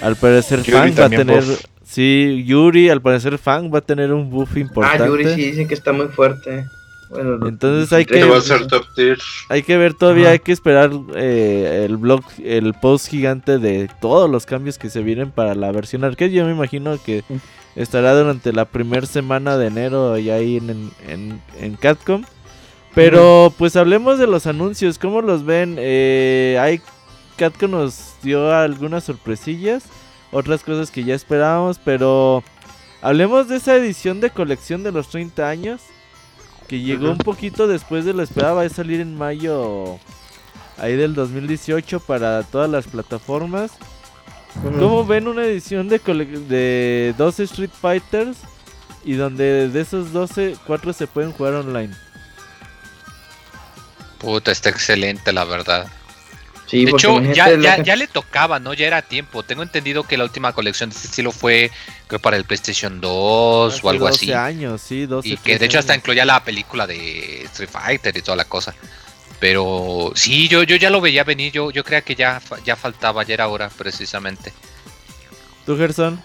Al 0.00 0.16
parecer 0.16 0.62
Yuri 0.62 0.92
Fang 0.92 0.98
va 0.98 1.04
a 1.04 1.10
tener... 1.10 1.44
buff. 1.44 1.64
Sí, 1.84 2.44
Yuri, 2.46 2.88
al 2.88 3.00
parecer 3.00 3.38
Fang 3.38 3.72
va 3.72 3.78
a 3.78 3.82
tener 3.82 4.12
un 4.12 4.28
buff 4.30 4.56
importante. 4.56 5.02
Ah, 5.02 5.06
Yuri 5.06 5.24
sí 5.34 5.44
dicen 5.50 5.68
que 5.68 5.74
está 5.74 5.92
muy 5.92 6.08
fuerte. 6.08 6.66
Bueno, 7.10 7.46
Entonces 7.48 7.92
hay 7.92 8.04
Que 8.04 8.14
que- 8.14 8.24
va 8.24 8.38
a 8.38 8.40
ser 8.40 8.66
top 8.66 8.84
tier. 8.94 9.18
Hay 9.48 9.62
que 9.62 9.76
ver 9.76 9.94
todavía, 9.94 10.24
Ajá. 10.24 10.32
hay 10.32 10.38
que 10.40 10.52
esperar 10.52 10.90
eh, 11.14 11.84
el 11.88 11.96
blog, 11.96 12.22
el 12.42 12.74
post 12.74 13.08
gigante 13.08 13.58
de 13.58 13.88
todos 14.00 14.28
los 14.28 14.46
cambios 14.46 14.78
que 14.78 14.90
se 14.90 15.02
vienen 15.02 15.30
para 15.30 15.54
la 15.54 15.70
versión 15.72 16.04
arcade. 16.04 16.32
Yo 16.32 16.44
me 16.44 16.52
imagino 16.52 16.98
que 17.02 17.22
estará 17.76 18.14
durante 18.16 18.52
la 18.52 18.64
primera 18.64 19.06
semana 19.06 19.56
de 19.56 19.66
enero 19.68 20.18
y 20.18 20.30
ahí 20.30 20.56
en, 20.56 20.70
en, 20.70 20.90
en- 21.08 21.42
en 21.60 21.76
Capcom. 21.76 22.24
Pero 22.94 23.52
pues 23.58 23.76
hablemos 23.76 24.18
de 24.18 24.26
los 24.26 24.46
anuncios, 24.46 24.98
¿cómo 24.98 25.20
los 25.20 25.44
ven? 25.44 25.76
Eh, 25.78 26.56
hay, 26.60 26.80
Capcom 27.36 27.70
nos 27.70 28.14
dio 28.22 28.52
algunas 28.54 29.04
sorpresillas, 29.04 29.84
otras 30.32 30.62
cosas 30.64 30.90
que 30.90 31.04
ya 31.04 31.14
esperábamos, 31.14 31.78
pero 31.78 32.42
hablemos 33.02 33.48
de 33.48 33.56
esa 33.56 33.76
edición 33.76 34.20
de 34.20 34.30
colección 34.30 34.82
de 34.82 34.92
los 34.92 35.08
30 35.08 35.46
años. 35.48 35.82
Que 36.68 36.80
llegó 36.80 37.10
un 37.10 37.18
poquito 37.18 37.68
después 37.68 38.04
de 38.04 38.12
lo 38.12 38.22
esperado, 38.22 38.56
va 38.56 38.62
a 38.62 38.68
salir 38.68 39.00
en 39.00 39.16
mayo 39.16 39.98
ahí 40.78 40.96
del 40.96 41.14
2018 41.14 42.00
para 42.00 42.42
todas 42.42 42.68
las 42.70 42.86
plataformas. 42.86 43.72
¿Cómo 44.62 45.04
ven 45.04 45.28
una 45.28 45.44
edición 45.44 45.88
de, 45.88 45.98
de 45.98 47.14
12 47.16 47.42
Street 47.44 47.70
Fighters 47.70 48.38
y 49.04 49.14
donde 49.14 49.68
de 49.68 49.80
esos 49.80 50.12
12, 50.12 50.56
4 50.66 50.92
se 50.92 51.06
pueden 51.06 51.32
jugar 51.32 51.54
online? 51.54 51.94
Puta, 54.18 54.50
está 54.50 54.70
excelente, 54.70 55.32
la 55.32 55.44
verdad. 55.44 55.86
Sí, 56.66 56.84
de 56.84 56.90
hecho, 56.90 57.22
ya, 57.32 57.56
ya, 57.56 57.82
ya 57.82 57.94
le 57.96 58.08
tocaba, 58.08 58.58
¿no? 58.58 58.74
Ya 58.74 58.86
era 58.88 59.02
tiempo. 59.02 59.42
Tengo 59.44 59.62
entendido 59.62 60.02
que 60.02 60.16
la 60.16 60.24
última 60.24 60.52
colección 60.52 60.90
de 60.90 60.96
este 60.96 61.08
estilo 61.08 61.30
fue, 61.30 61.70
creo, 62.08 62.20
para 62.20 62.36
el 62.36 62.44
PlayStation 62.44 63.00
2 63.00 63.74
Hace 63.74 63.86
o 63.86 63.90
algo 63.90 64.06
12 64.06 64.16
así. 64.16 64.32
años, 64.32 64.80
sí, 64.80 65.06
12 65.06 65.28
Y 65.28 65.36
que 65.36 65.52
de 65.52 65.58
13 65.58 65.64
hecho 65.64 65.78
hasta 65.78 65.92
años. 65.92 66.02
incluía 66.02 66.24
la 66.24 66.42
película 66.42 66.86
de 66.86 67.42
Street 67.44 67.70
Fighter 67.70 68.16
y 68.16 68.22
toda 68.22 68.36
la 68.36 68.46
cosa. 68.46 68.74
Pero 69.38 70.12
sí, 70.14 70.48
yo, 70.48 70.62
yo 70.64 70.76
ya 70.76 70.90
lo 70.90 71.00
veía 71.00 71.22
venir. 71.22 71.52
Yo, 71.52 71.70
yo 71.70 71.84
creía 71.84 72.00
que 72.02 72.14
ya, 72.14 72.40
ya 72.64 72.74
faltaba, 72.74 73.22
ya 73.22 73.34
era 73.34 73.48
hora, 73.48 73.68
precisamente. 73.68 74.52
¿Tú, 75.64 75.76
Gerson? 75.76 76.20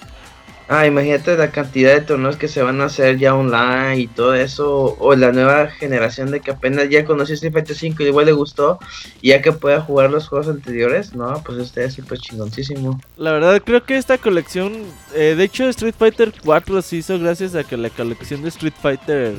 Ah, 0.73 0.88
imagínate 0.88 1.35
la 1.35 1.52
cantidad 1.52 1.93
de 1.93 1.99
torneos 1.99 2.38
que 2.38 2.48
se 2.48 2.61
van 2.61 2.80
a 2.80 2.85
hacer 2.85 3.18
ya 3.18 3.35
online 3.35 3.98
y 3.98 4.07
todo 4.07 4.34
eso. 4.35 4.95
O 4.99 5.14
la 5.15 5.34
nueva 5.34 5.68
generación 5.68 6.31
de 6.31 6.39
que 6.39 6.52
apenas 6.52 6.88
ya 6.88 7.03
conoció 7.03 7.35
Street 7.35 7.52
Fighter 7.52 7.76
5 7.76 8.02
y 8.02 8.06
igual 8.06 8.27
le 8.27 8.31
gustó. 8.31 8.80
Y 9.22 9.31
ya 9.31 9.41
que 9.41 9.52
pueda 9.52 9.81
jugar 9.81 10.10
los 10.10 10.30
juegos 10.30 10.48
anteriores. 10.48 11.14
No, 11.14 11.43
pues 11.45 11.57
este 11.57 11.84
es 11.84 11.95
súper 11.95 12.19
chingoncísimo. 12.19 13.02
La 13.18 13.34
verdad 13.34 13.61
creo 13.61 13.84
que 13.84 13.98
esta 13.98 14.18
colección, 14.18 14.72
eh, 15.14 15.35
de 15.35 15.43
hecho 15.43 15.68
Street 15.68 15.95
Fighter 15.99 16.31
4 16.41 16.81
se 16.81 16.95
hizo 16.95 17.19
gracias 17.19 17.53
a 17.56 17.65
que 17.65 17.76
la 17.76 17.89
colección 17.89 18.41
de 18.41 18.48
Street 18.48 18.76
Fighter 18.81 19.35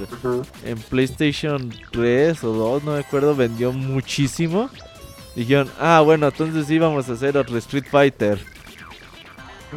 en 0.67 0.79
PlayStation 0.91 1.73
3 1.93 2.45
o 2.45 2.53
2, 2.53 2.85
no 2.85 2.93
me 2.93 3.01
acuerdo, 3.01 3.35
vendió 3.35 3.73
muchísimo. 3.73 4.69
Dijeron, 5.35 5.71
ah, 5.81 6.03
bueno, 6.05 6.29
entonces 6.29 6.67
sí 6.67 6.79
vamos 6.79 7.09
a 7.09 7.15
hacer 7.15 7.39
otro 7.39 7.57
Street 7.57 7.87
Fighter. 7.91 8.39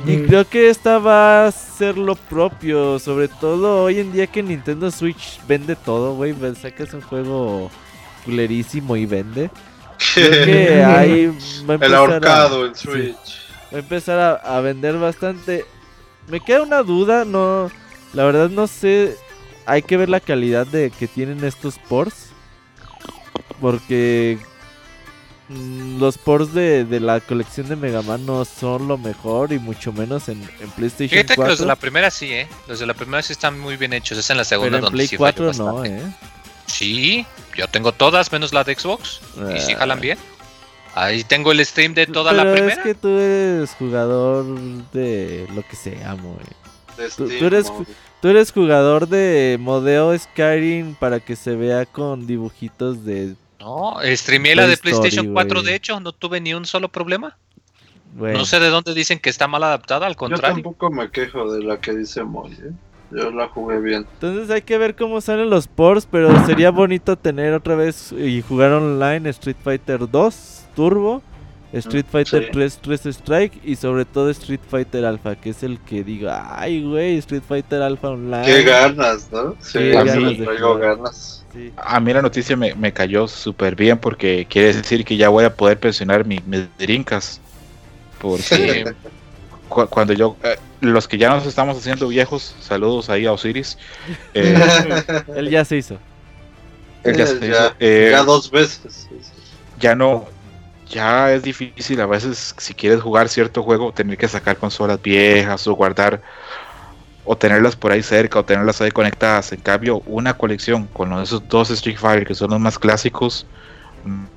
Y 0.06 0.18
creo 0.24 0.48
que 0.48 0.70
esta 0.70 1.00
va 1.00 1.48
a 1.48 1.52
ser 1.52 1.98
lo 1.98 2.16
propio, 2.16 3.00
sobre 3.00 3.28
todo 3.28 3.84
hoy 3.84 4.00
en 4.00 4.12
día 4.12 4.28
que 4.28 4.44
Nintendo 4.44 4.92
Switch 4.92 5.40
vende 5.48 5.76
todo, 5.76 6.16
güey. 6.16 6.36
Sacas 6.60 6.94
un 6.94 7.02
juego 7.02 7.72
culerísimo 8.26 8.98
y 8.98 9.06
vende. 9.06 9.50
Creo 10.14 10.32
que 10.46 10.84
ahí 10.84 11.28
va 11.28 11.74
a 11.74 11.78
El 11.78 11.84
empezar 11.84 11.94
a- 11.94 11.98
ahorcado 12.00 12.66
en 12.66 12.76
sí. 12.76 12.88
Switch. 12.88 13.40
va 13.74 13.78
a 13.78 13.80
empezar 13.80 14.20
a, 14.20 14.58
a 14.58 14.62
vender 14.62 14.98
bastante. 14.98 15.66
Me 16.28 16.40
queda 16.42 16.64
una 16.64 16.82
duda, 16.84 17.24
no, 17.24 17.70
la 18.14 18.26
verdad 18.26 18.50
no 18.50 18.68
sé, 18.68 19.16
hay 19.66 19.82
que 19.84 19.96
ver 19.96 20.10
la 20.10 20.20
calidad 20.20 20.66
de 20.68 20.90
que 20.92 21.08
tienen 21.08 21.44
estos 21.44 21.78
ports, 21.88 22.32
porque 23.62 24.40
los 25.50 26.18
ports 26.18 26.54
de, 26.54 26.86
de 26.86 27.00
la 27.00 27.20
colección 27.20 27.68
de 27.70 27.76
Mega 27.76 28.02
Man 28.02 28.26
no 28.26 28.46
son 28.46 28.88
lo 28.88 28.98
mejor 28.98 29.54
y 29.54 29.60
mucho 29.60 29.94
menos 29.94 30.28
en, 30.30 30.42
en 30.60 30.70
PlayStation 30.72 31.10
Fíjate 31.10 31.34
que 31.34 31.36
4. 31.36 31.50
los 31.52 31.60
de 31.60 31.66
la 31.68 31.76
primera 31.76 32.10
sí, 32.10 32.32
¿eh? 32.34 32.48
Los 32.68 32.80
de 32.80 32.86
la 32.88 32.94
primera 32.96 33.22
sí 33.22 33.34
están 33.34 33.60
muy 33.60 33.78
bien 33.78 33.94
hechos. 33.94 34.18
Es 34.18 34.30
en 34.32 34.38
la 34.38 34.44
segunda 34.44 34.70
pero 34.70 34.78
en 34.78 34.82
donde 34.86 34.96
Play 34.96 35.08
sí 35.08 35.18
falló 35.18 35.46
4 35.46 35.54
no, 35.64 35.86
eh. 35.86 36.02
Sí, 36.66 37.26
yo 37.56 37.68
tengo 37.68 37.92
todas 37.92 38.32
menos 38.32 38.54
la 38.54 38.64
de 38.64 38.76
Xbox. 38.76 39.22
Y 39.56 39.60
sí 39.60 39.74
Ah. 39.74 39.78
jalan 39.80 40.00
bien. 40.00 40.18
Ahí 40.96 41.24
tengo 41.24 41.52
el 41.52 41.64
stream 41.66 41.94
de 41.94 42.08
toda 42.08 42.32
pero 42.32 42.44
la 42.46 42.50
es 42.52 42.56
primera. 42.62 42.84
que 42.84 42.96
tú 42.96 43.10
eres 43.20 43.70
jugador 43.78 44.46
de 44.94 45.46
lo 45.54 45.62
que 45.68 45.76
se 45.76 46.04
amo, 46.06 46.38
eh. 46.42 47.02
De 47.02 47.10
Tú- 47.10 47.26
tú 47.28 47.28
Steam, 47.28 47.46
eres. 47.46 47.72
Tú 48.22 48.30
eres 48.30 48.52
jugador 48.52 49.08
de 49.08 49.58
modeo 49.60 50.18
Skyrim 50.18 50.96
para 50.96 51.20
que 51.20 51.36
se 51.36 51.56
vea 51.56 51.86
con 51.86 52.26
dibujitos 52.26 53.06
de... 53.06 53.36
No, 53.66 53.96
streameé 54.16 54.56
la 54.56 54.68
de 54.68 54.74
Story, 54.74 54.92
PlayStation 54.96 55.34
4, 55.34 55.60
güey. 55.62 55.66
de 55.72 55.76
hecho, 55.76 56.00
no 56.00 56.12
tuve 56.12 56.40
ni 56.40 56.54
un 56.54 56.66
solo 56.66 56.88
problema. 56.90 57.36
Bueno, 58.14 58.38
No 58.40 58.46
sé 58.46 58.60
de 58.60 58.70
dónde 58.70 58.94
dicen 58.94 59.18
que 59.20 59.30
está 59.32 59.48
mal 59.48 59.64
adaptada, 59.64 60.06
al 60.06 60.14
Yo 60.14 60.18
contrario. 60.20 60.54
tampoco 60.56 60.90
me 60.92 61.10
quejo 61.10 61.52
de 61.52 61.64
la 61.64 61.82
que 61.82 61.94
dice 61.94 62.24
Moy, 62.24 62.52
¿eh? 62.54 62.72
Yo 63.12 63.32
la 63.32 63.48
jugué 63.48 63.80
bien. 63.80 64.06
entonces 64.14 64.50
hay 64.50 64.62
que 64.62 64.78
ver 64.78 64.96
cómo 64.96 65.20
salen 65.22 65.50
los 65.50 65.68
ports, 65.68 66.08
pero 66.10 66.46
sería 66.46 66.70
bonito 66.72 67.16
tener 67.18 67.54
otra 67.54 67.76
vez 67.76 68.12
y 68.12 68.42
jugar 68.42 68.72
online 68.72 69.30
Street 69.32 69.58
Fighter 69.64 70.10
2 70.10 70.66
Turbo, 70.76 71.22
Street 71.80 72.06
Mm, 72.08 72.12
Fighter 72.12 72.44
sí. 72.46 72.50
3 72.52 72.80
3 72.82 73.06
Strike 73.08 73.60
y 73.64 73.76
sobre 73.76 74.06
todo 74.06 74.30
Street 74.30 74.60
Fighter 74.70 75.06
Alpha, 75.06 75.36
que 75.36 75.50
es 75.50 75.62
el 75.64 75.80
que 75.80 76.04
digo, 76.04 76.30
ay 76.32 76.84
güey, 76.84 77.18
Street 77.18 77.44
Fighter 77.48 77.82
Alpha 77.82 78.10
Online. 78.10 78.46
Qué 78.46 78.64
ganas, 78.64 79.30
¿no? 79.32 79.56
Sí, 79.62 79.80
Qué 79.80 79.98
a 79.98 80.04
ganas 80.04 80.18
mí 80.24 80.38
traigo 80.38 80.78
ganas. 80.78 81.44
Sí. 81.54 81.72
A 81.78 82.00
mí 82.00 82.14
la 82.14 82.22
noticia 82.22 82.56
me, 82.58 82.74
me 82.76 82.92
cayó 82.92 83.28
súper 83.28 83.76
bien 83.76 83.98
porque 83.98 84.46
quiere 84.50 84.74
decir 84.74 85.06
que 85.06 85.16
ya 85.18 85.30
voy 85.30 85.44
a 85.46 85.54
poder 85.54 85.80
pensionar 85.80 86.26
mi- 86.26 86.42
mis 86.46 86.64
drinkas. 86.78 87.40
Porque 88.20 88.94
cu- 89.70 89.88
cuando 89.88 90.14
yo, 90.14 90.36
eh, 90.44 90.58
los 90.82 91.08
que 91.08 91.18
ya 91.18 91.30
nos 91.30 91.46
estamos 91.46 91.78
haciendo 91.78 92.08
viejos, 92.08 92.56
saludos 92.62 93.10
ahí 93.10 93.26
a 93.26 93.32
Osiris. 93.32 93.78
eh, 94.34 94.56
Él 95.36 95.50
ya 95.50 95.64
se 95.66 95.78
hizo. 95.78 95.98
él 97.04 97.18
ya 97.18 97.28
se 97.28 97.40
ya, 97.40 97.48
hizo, 97.48 97.74
eh, 97.80 98.10
ya 98.12 98.24
dos 98.24 98.50
veces. 98.52 99.08
ya 99.80 99.96
no, 99.96 100.26
ya 100.96 101.34
es 101.34 101.44
difícil 101.44 102.00
a 102.00 102.06
veces 102.06 102.56
si 102.58 102.74
quieres 102.74 103.02
jugar 103.02 103.28
cierto 103.28 103.62
juego 103.64 103.92
tener 103.92 104.18
que 104.18 104.30
sacar 104.30 104.56
consolas 104.56 105.02
viejas 105.02 105.68
o 105.68 105.74
guardar 105.74 106.22
o 107.26 107.36
tenerlas 107.38 107.76
por 107.76 107.92
ahí 107.92 108.02
cerca 108.02 108.40
o 108.40 108.46
tenerlas 108.46 108.80
ahí 108.82 108.92
conectadas. 108.92 109.52
En 109.52 109.60
cambio, 109.60 110.02
una 110.06 110.36
colección 110.36 110.88
con 110.94 111.12
esos 111.22 111.46
dos 111.50 111.70
Street 111.70 111.98
Fighter 111.98 112.26
que 112.26 112.34
son 112.34 112.52
los 112.52 112.62
más 112.62 112.80
clásicos, 112.80 113.46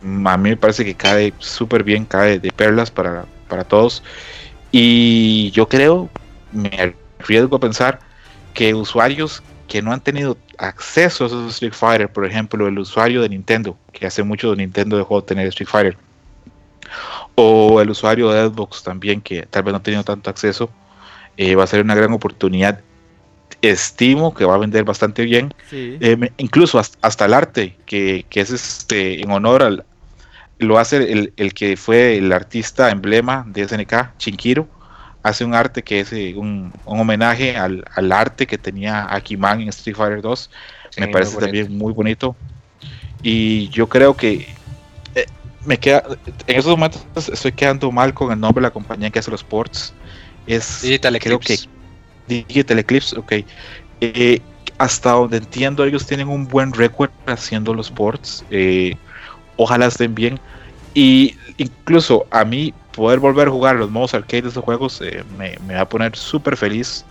mm, 0.03 0.27
a 0.27 0.37
mí 0.37 0.51
me 0.51 0.57
parece 0.57 0.85
que 0.85 0.95
cae 0.97 1.33
súper 1.39 1.85
bien, 1.85 2.05
cae 2.05 2.41
de 2.41 2.51
perlas 2.51 2.91
para, 2.91 3.27
para 3.49 3.63
todos. 3.63 4.03
Y 4.73 5.53
yo 5.53 5.69
creo, 5.69 6.11
me 6.53 6.95
arriesgo 7.21 7.57
a 7.57 7.61
pensar 7.61 8.01
que 8.55 8.75
usuarios 8.75 9.43
que 9.69 9.81
no 9.83 9.93
han 9.93 10.01
tenido 10.01 10.37
acceso 10.59 11.25
a 11.25 11.27
esos 11.29 11.53
Street 11.55 11.75
Fighter, 11.75 12.09
por 12.09 12.25
ejemplo, 12.27 12.67
el 12.67 12.79
usuario 12.79 13.23
de 13.23 13.29
Nintendo, 13.29 13.77
que 13.93 14.07
hace 14.07 14.23
mucho 14.25 14.57
Nintendo 14.57 14.97
dejó 14.97 15.21
de 15.21 15.27
tener 15.29 15.47
Street 15.49 15.69
Fighter, 15.69 16.08
o 17.35 17.81
el 17.81 17.91
usuario 17.91 18.31
de 18.31 18.49
Xbox 18.49 18.83
también, 18.83 19.21
que 19.21 19.43
tal 19.47 19.63
vez 19.63 19.73
no 19.73 19.79
ha 19.79 19.83
tenido 19.83 20.05
tanto 20.05 20.29
acceso, 20.29 20.71
eh, 21.37 21.55
va 21.55 21.65
a 21.65 21.67
ser 21.69 21.83
una 21.83 21.95
gran 21.95 22.13
oportunidad. 22.13 22.81
Estimo 23.63 24.35
que 24.35 24.45
va 24.45 24.55
a 24.55 24.59
vender 24.59 24.85
bastante 24.85 25.25
bien. 25.25 25.55
Sí. 25.71 25.97
Eh, 26.01 26.31
incluso 26.39 26.79
hasta, 26.79 26.99
hasta 27.01 27.25
el 27.25 27.35
arte, 27.35 27.77
que, 27.87 28.27
que 28.29 28.41
es 28.41 28.51
este 28.51 29.23
en 29.23 29.31
honor 29.31 29.63
al. 29.63 29.85
Lo 30.59 30.79
hace 30.79 31.13
el, 31.13 31.33
el 31.37 31.55
que 31.55 31.77
fue 31.77 32.17
el 32.17 32.33
artista 32.33 32.91
emblema 32.91 33.45
de 33.47 33.69
SNK, 33.69 34.17
Chinkiro. 34.19 34.67
Hace 35.23 35.45
un 35.45 35.55
arte 35.55 35.83
que 35.83 36.01
es 36.01 36.13
eh, 36.13 36.35
un, 36.37 36.73
un 36.85 37.01
homenaje 37.01 37.57
al, 37.57 37.85
al 37.95 38.11
arte 38.11 38.47
que 38.47 38.59
tenía 38.59 39.13
Akiman 39.13 39.61
en 39.61 39.69
Street 39.69 39.97
Fighter 39.97 40.21
2. 40.21 40.51
sí, 40.91 41.01
me 41.01 41.09
parece 41.09 41.37
también 41.39 41.77
muy 41.77 41.93
bonito. 41.93 42.35
Y 43.23 43.69
yo 43.69 43.89
creo 43.89 44.17
que 44.17 44.49
me 45.69 45.79
queda. 45.79 46.03
En 46.47 46.57
esos 46.59 46.73
momentos 46.73 47.29
estoy 47.29 47.53
quedando 47.53 47.93
mal 47.93 48.15
con 48.15 48.33
el 48.33 48.41
nombre 48.41 48.63
de 48.63 48.69
la 48.69 48.73
compañía 48.73 49.11
que 49.11 49.19
hace 49.19 49.31
los 49.31 49.45
ports. 49.45 49.93
Es, 50.47 50.81
Digital 50.81 51.19
creo 51.19 51.39
que 51.39 51.55
Eclipse. 51.55 51.69
Digital 52.27 52.79
Eclipse, 52.79 53.19
ok. 53.19 53.33
Eh, 54.01 54.41
hasta 54.79 55.13
donde 55.13 55.37
entiendo, 55.37 55.85
ellos 55.85 56.07
tienen 56.07 56.29
un 56.29 56.49
buen 56.49 56.73
récord 56.73 57.11
haciendo 57.27 57.75
los 57.75 57.91
ports. 57.91 58.45
eh, 58.51 58.97
ojalá 59.57 59.87
estén 59.87 60.15
bien. 60.15 60.41
Y 60.95 61.37
incluso 61.59 62.27
a 62.31 62.45
mí, 62.45 62.73
poder 62.93 63.19
volver 63.19 63.49
a 63.49 63.51
jugar 63.51 63.77
los 63.77 63.91
modos 63.91 64.15
arcade 64.15 64.43
de 64.43 64.49
esos 64.49 64.65
juegos 64.65 65.01
eh, 65.03 65.23
me, 65.37 65.59
me 65.67 65.75
va 65.75 65.83
a 65.83 65.89
poner 65.89 66.17
súper 66.17 66.57
feliz. 66.57 67.05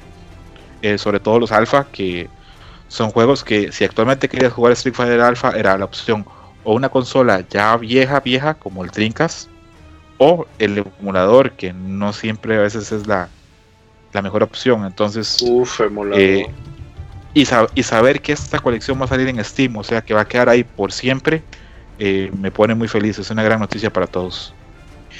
sobre 0.97 1.19
todo 1.19 1.39
los 1.39 1.51
alfa, 1.51 1.85
que 1.91 2.27
son 2.87 3.11
juegos 3.11 3.43
que 3.43 3.71
si 3.71 3.83
actualmente 3.83 4.29
querías 4.29 4.53
jugar 4.53 4.73
Street 4.73 4.95
Fighter 4.95 5.21
Alpha, 5.21 5.51
era 5.51 5.77
la 5.77 5.85
opción 5.85 6.25
o 6.69 6.73
una 6.73 6.89
consola 6.89 7.45
ya 7.49 7.77
vieja, 7.77 8.19
vieja, 8.19 8.55
como 8.55 8.83
el 8.83 8.91
Trincas, 8.91 9.47
o 10.17 10.45
el 10.59 10.83
emulador, 10.99 11.53
que 11.53 11.71
no 11.71 12.11
siempre 12.11 12.57
a 12.57 12.59
veces 12.59 12.91
es 12.91 13.07
la, 13.07 13.29
la 14.11 14.21
mejor 14.21 14.43
opción. 14.43 14.83
Entonces, 14.85 15.37
Uf, 15.41 15.79
emulador. 15.79 16.19
eh, 16.19 16.45
y, 17.33 17.45
sab- 17.45 17.69
y 17.73 17.83
saber 17.83 18.21
que 18.21 18.33
esta 18.33 18.59
colección 18.59 18.99
va 18.99 19.05
a 19.05 19.07
salir 19.07 19.29
en 19.29 19.41
Steam, 19.45 19.77
o 19.77 19.83
sea, 19.85 20.01
que 20.01 20.13
va 20.13 20.21
a 20.21 20.27
quedar 20.27 20.49
ahí 20.49 20.65
por 20.65 20.91
siempre, 20.91 21.41
eh, 21.99 22.29
me 22.37 22.51
pone 22.51 22.75
muy 22.75 22.89
feliz. 22.89 23.17
Es 23.17 23.29
una 23.29 23.43
gran 23.43 23.61
noticia 23.61 23.89
para 23.93 24.07
todos. 24.07 24.53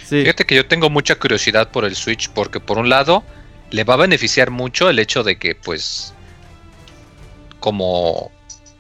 Sí, 0.04 0.22
Fíjate 0.24 0.46
que 0.46 0.56
yo 0.56 0.66
tengo 0.68 0.90
mucha 0.90 1.16
curiosidad 1.16 1.70
por 1.72 1.86
el 1.86 1.96
Switch 1.96 2.30
porque 2.30 2.60
por 2.60 2.78
un 2.78 2.90
lado 2.90 3.24
le 3.72 3.86
va 3.86 3.94
a 3.94 3.98
beneficiar 3.98 4.52
mucho 4.52 4.90
el 4.90 5.00
hecho 5.00 5.24
de 5.24 5.38
que 5.38 5.56
pues 5.56 6.14
como 7.60 8.32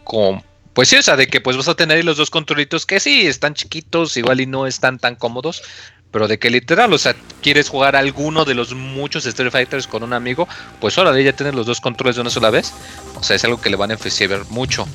como 0.03 0.43
pues 0.77 0.89
sí, 0.89 0.95
o 0.95 1.01
sea, 1.01 1.15
de 1.15 1.25
que 1.25 1.41
pues 1.41 1.57
vas 1.57 1.67
a 1.69 1.73
tener 1.73 1.97
ahí 1.97 2.03
los 2.03 2.17
dos 2.17 2.29
controlitos 2.29 2.85
que 2.85 2.99
sí 2.99 3.25
están 3.25 3.55
chiquitos, 3.55 4.15
igual 4.15 4.41
y 4.41 4.45
no 4.45 4.67
están 4.67 4.99
tan 4.99 5.15
cómodos, 5.15 5.63
pero 6.11 6.27
de 6.27 6.37
que 6.37 6.51
literal, 6.51 6.93
o 6.93 6.99
sea, 6.99 7.15
quieres 7.41 7.67
jugar 7.67 7.95
alguno 7.95 8.45
de 8.45 8.53
los 8.53 8.75
muchos 8.75 9.25
Street 9.25 9.49
Fighters 9.49 9.87
con 9.87 10.03
un 10.03 10.13
amigo, 10.13 10.47
pues 10.79 10.95
ahora 10.99 11.19
ya 11.19 11.33
tienes 11.33 11.55
los 11.55 11.65
dos 11.65 11.81
controles 11.81 12.17
de 12.17 12.21
una 12.21 12.29
sola 12.29 12.51
vez. 12.51 12.73
O 13.15 13.23
sea, 13.23 13.35
es 13.35 13.43
algo 13.43 13.59
que 13.59 13.71
le 13.71 13.75
van 13.75 13.89
a 13.89 13.95
beneficiar 13.95 14.45
mucho. 14.51 14.87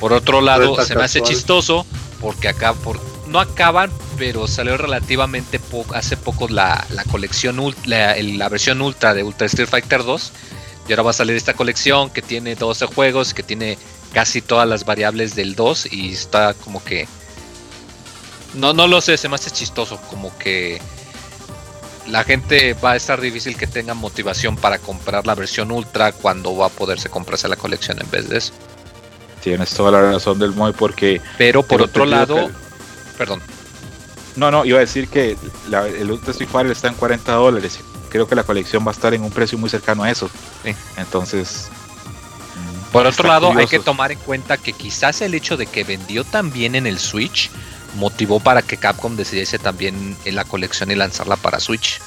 Por 0.00 0.14
otro 0.14 0.40
lado, 0.40 0.82
se 0.82 0.96
me 0.96 1.04
hace 1.04 1.20
chistoso 1.20 1.84
porque 2.22 2.48
acá 2.48 2.72
por 2.72 2.98
no 3.26 3.38
acaban, 3.38 3.92
pero 4.16 4.48
salió 4.48 4.78
relativamente 4.78 5.58
poco 5.58 5.94
hace 5.94 6.16
poco 6.16 6.48
la, 6.48 6.86
la 6.88 7.04
colección 7.04 7.62
la, 7.84 8.16
la 8.16 8.48
versión 8.48 8.80
ultra 8.80 9.12
de 9.12 9.24
Ultra 9.24 9.46
Street 9.46 9.68
Fighter 9.68 10.04
2 10.04 10.32
y 10.88 10.92
ahora 10.92 11.02
va 11.02 11.10
a 11.10 11.12
salir 11.12 11.36
esta 11.36 11.52
colección 11.52 12.08
que 12.08 12.22
tiene 12.22 12.54
12 12.54 12.86
juegos, 12.86 13.34
que 13.34 13.42
tiene 13.42 13.76
casi 14.12 14.40
todas 14.42 14.68
las 14.68 14.84
variables 14.84 15.34
del 15.34 15.54
2 15.54 15.92
y 15.92 16.12
está 16.12 16.54
como 16.54 16.82
que 16.82 17.06
no 18.54 18.72
no 18.72 18.86
lo 18.86 19.00
sé, 19.00 19.16
se 19.16 19.28
me 19.28 19.34
hace 19.34 19.50
chistoso, 19.50 20.00
como 20.08 20.36
que 20.38 20.80
la 22.06 22.24
gente 22.24 22.72
va 22.74 22.92
a 22.92 22.96
estar 22.96 23.20
difícil 23.20 23.56
que 23.56 23.66
tenga 23.66 23.92
motivación 23.94 24.56
para 24.56 24.78
comprar 24.78 25.26
la 25.26 25.34
versión 25.34 25.70
ultra 25.70 26.12
cuando 26.12 26.56
va 26.56 26.66
a 26.66 26.70
poderse 26.70 27.10
comprarse 27.10 27.48
la 27.48 27.56
colección 27.56 28.00
en 28.00 28.10
vez 28.10 28.28
de 28.28 28.38
eso. 28.38 28.52
Tienes 29.42 29.70
toda 29.70 29.90
la 29.92 30.12
razón 30.12 30.38
del 30.38 30.52
Moy 30.52 30.72
porque 30.72 31.20
Pero 31.36 31.62
por 31.62 31.82
otro 31.82 32.04
lado, 32.06 32.46
que- 32.46 32.52
perdón, 33.18 33.42
No, 34.36 34.52
no, 34.52 34.64
iba 34.64 34.78
a 34.78 34.80
decir 34.80 35.08
que 35.08 35.36
la- 35.68 35.88
el 35.88 36.12
Ultra 36.12 36.30
Street 36.30 36.48
Fighter 36.48 36.70
está 36.70 36.86
en 36.86 36.94
40 36.94 37.32
dólares. 37.32 37.80
Creo 38.08 38.28
que 38.28 38.36
la 38.36 38.44
colección 38.44 38.86
va 38.86 38.92
a 38.92 38.94
estar 38.94 39.12
en 39.12 39.22
un 39.24 39.30
precio 39.32 39.58
muy 39.58 39.68
cercano 39.68 40.04
a 40.04 40.10
eso. 40.12 40.30
Sí. 40.64 40.72
Entonces. 40.96 41.68
Por 42.92 43.06
otro 43.06 43.10
está 43.10 43.28
lado, 43.28 43.52
hay 43.56 43.66
que 43.66 43.78
tomar 43.78 44.12
en 44.12 44.18
cuenta 44.18 44.56
que 44.56 44.72
quizás 44.72 45.20
el 45.20 45.34
hecho 45.34 45.56
de 45.56 45.66
que 45.66 45.84
vendió 45.84 46.24
tan 46.24 46.50
bien 46.52 46.74
en 46.74 46.86
el 46.86 46.98
Switch 46.98 47.50
motivó 47.96 48.40
para 48.40 48.62
que 48.62 48.76
Capcom 48.76 49.16
decidiese 49.16 49.58
también 49.58 50.16
en 50.24 50.34
la 50.34 50.44
colección 50.44 50.90
y 50.90 50.94
lanzarla 50.94 51.36
para 51.36 51.60
Switch. 51.60 52.00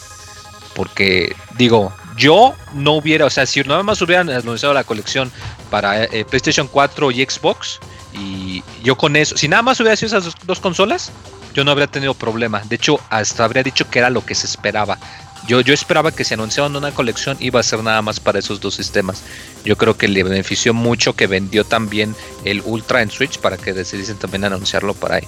Porque, 0.76 1.36
digo, 1.58 1.94
yo 2.18 2.56
no 2.74 2.94
hubiera, 2.94 3.26
o 3.26 3.30
sea, 3.30 3.46
si 3.46 3.62
nada 3.62 3.84
más 3.84 4.02
hubieran 4.02 4.30
anunciado 4.30 4.74
la 4.74 4.84
colección 4.84 5.32
para 5.70 6.06
eh, 6.06 6.26
PlayStation 6.26 6.68
4 6.68 7.12
y 7.12 7.26
Xbox, 7.26 7.80
y 8.14 8.64
yo 8.84 8.98
con 8.98 9.16
eso, 9.16 9.38
si 9.38 9.48
nada 9.48 9.62
más 9.62 9.80
hubiera 9.80 9.96
sido 9.96 10.08
esas 10.08 10.26
dos, 10.26 10.36
dos 10.44 10.60
consolas, 10.60 11.12
yo 11.54 11.64
no 11.64 11.72
habría 11.72 11.88
tenido 11.88 12.14
problema. 12.14 12.62
De 12.66 12.76
hecho, 12.76 13.00
hasta 13.10 13.44
habría 13.44 13.64
dicho 13.64 13.90
que 13.90 14.00
era 14.00 14.10
lo 14.10 14.26
que 14.26 14.36
se 14.36 14.46
esperaba. 14.46 14.98
Yo, 15.48 15.62
yo 15.62 15.74
esperaba 15.74 16.12
que 16.12 16.24
si 16.24 16.34
anunciaban 16.34 16.76
una 16.76 16.92
colección 16.92 17.38
iba 17.40 17.60
a 17.60 17.64
ser 17.64 17.84
nada 17.84 18.02
más 18.02 18.20
para 18.20 18.40
esos 18.40 18.62
dos 18.62 18.76
sistemas. 18.76 19.24
Yo 19.66 19.76
creo 19.78 19.98
que 19.98 20.08
le 20.08 20.24
benefició 20.24 20.74
mucho 20.74 21.14
que 21.14 21.28
vendió 21.28 21.64
también 21.64 22.16
el 22.46 22.62
Ultra 22.66 23.02
en 23.02 23.10
Switch 23.10 23.40
para 23.40 23.58
que 23.58 23.74
decidiesen 23.74 24.18
también 24.18 24.44
anunciarlo 24.46 24.94
por 24.94 25.12
ahí. 25.12 25.28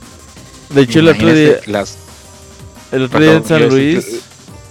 de 0.70 0.82
hecho 0.82 1.00
el 1.00 1.10
otro 1.10 1.34
día, 1.34 1.60
las. 1.66 1.98
el 2.92 3.04
otro 3.04 3.20
día 3.20 3.34
en 3.34 3.46
San 3.46 3.62
decir 3.62 3.74
Luis... 3.74 4.22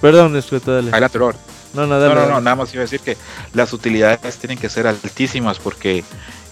Perdón, 0.00 0.36
escucha, 0.36 0.72
dale. 0.72 0.90
Adelante, 0.90 1.18
Robert. 1.18 1.38
No, 1.74 1.86
no, 1.86 1.98
dale. 1.98 2.14
No, 2.14 2.28
no, 2.28 2.40
nada 2.40 2.56
más 2.56 2.74
iba 2.74 2.82
a 2.82 2.84
decir 2.84 3.00
que 3.00 3.16
las 3.54 3.72
utilidades 3.72 4.36
tienen 4.36 4.58
que 4.58 4.68
ser 4.68 4.86
altísimas 4.86 5.58
porque 5.58 6.04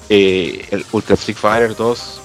eh, 0.09 0.67
el 0.71 0.85
Ultra 0.93 1.15
Street 1.15 1.37
Fighter 1.37 1.77
2, 1.77 2.20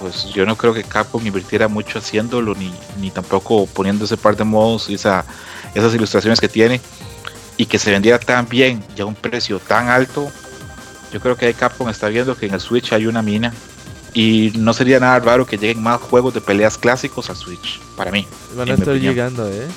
pues 0.00 0.24
yo 0.32 0.46
no 0.46 0.56
creo 0.56 0.72
que 0.72 0.82
Capcom 0.82 1.24
invirtiera 1.24 1.68
mucho 1.68 1.98
haciéndolo, 1.98 2.54
ni, 2.54 2.72
ni 2.98 3.10
tampoco 3.10 3.66
poniendo 3.66 4.06
ese 4.06 4.16
par 4.16 4.36
de 4.36 4.44
modos 4.44 4.88
y 4.88 4.94
esa, 4.94 5.24
esas 5.74 5.94
ilustraciones 5.94 6.40
que 6.40 6.48
tiene, 6.48 6.80
y 7.58 7.66
que 7.66 7.78
se 7.78 7.90
vendiera 7.90 8.18
tan 8.18 8.48
bien 8.48 8.82
y 8.96 9.02
a 9.02 9.06
un 9.06 9.14
precio 9.14 9.58
tan 9.58 9.88
alto. 9.88 10.32
Yo 11.12 11.20
creo 11.20 11.36
que 11.36 11.46
ahí 11.46 11.54
Capcom 11.54 11.88
está 11.90 12.08
viendo 12.08 12.36
que 12.36 12.46
en 12.46 12.54
el 12.54 12.60
Switch 12.60 12.92
hay 12.92 13.06
una 13.06 13.20
mina. 13.20 13.52
Y 14.12 14.52
no 14.56 14.72
sería 14.72 14.98
nada 14.98 15.20
raro 15.20 15.46
que 15.46 15.56
lleguen 15.56 15.82
más 15.82 16.00
juegos 16.00 16.34
de 16.34 16.40
peleas 16.40 16.76
clásicos 16.76 17.30
al 17.30 17.36
Switch, 17.36 17.78
para 17.96 18.10
mí. 18.10 18.26
Van 18.56 18.68
a 18.68 18.74
estar 18.74 18.96
llegando, 18.96 19.48
eh. 19.48 19.68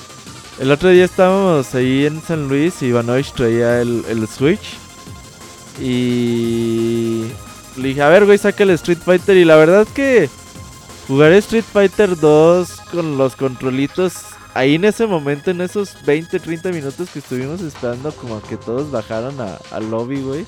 El 0.59 0.71
otro 0.71 0.89
día 0.89 1.05
estábamos 1.05 1.75
ahí 1.75 2.05
en 2.05 2.21
San 2.21 2.47
Luis 2.47 2.81
y 2.81 2.87
Ivanovich 2.87 3.33
traía 3.33 3.81
el, 3.81 4.03
el 4.07 4.27
Switch. 4.27 4.77
Y 5.79 7.25
le 7.77 7.89
dije, 7.89 8.01
a 8.01 8.09
ver, 8.09 8.25
güey, 8.25 8.37
saca 8.37 8.63
el 8.63 8.71
Street 8.71 8.99
Fighter. 9.03 9.37
Y 9.37 9.45
la 9.45 9.55
verdad 9.55 9.87
que 9.93 10.29
jugar 11.07 11.31
Street 11.33 11.63
Fighter 11.63 12.17
2 12.17 12.69
con 12.91 13.17
los 13.17 13.35
controlitos, 13.35 14.13
ahí 14.53 14.75
en 14.75 14.85
ese 14.85 15.07
momento, 15.07 15.51
en 15.51 15.61
esos 15.61 15.95
20, 16.05 16.39
30 16.39 16.69
minutos 16.69 17.09
que 17.09 17.19
estuvimos 17.19 17.61
esperando, 17.61 18.11
como 18.13 18.41
que 18.41 18.57
todos 18.57 18.91
bajaron 18.91 19.35
al 19.39 19.91
lobby, 19.91 20.21
güey. 20.21 20.45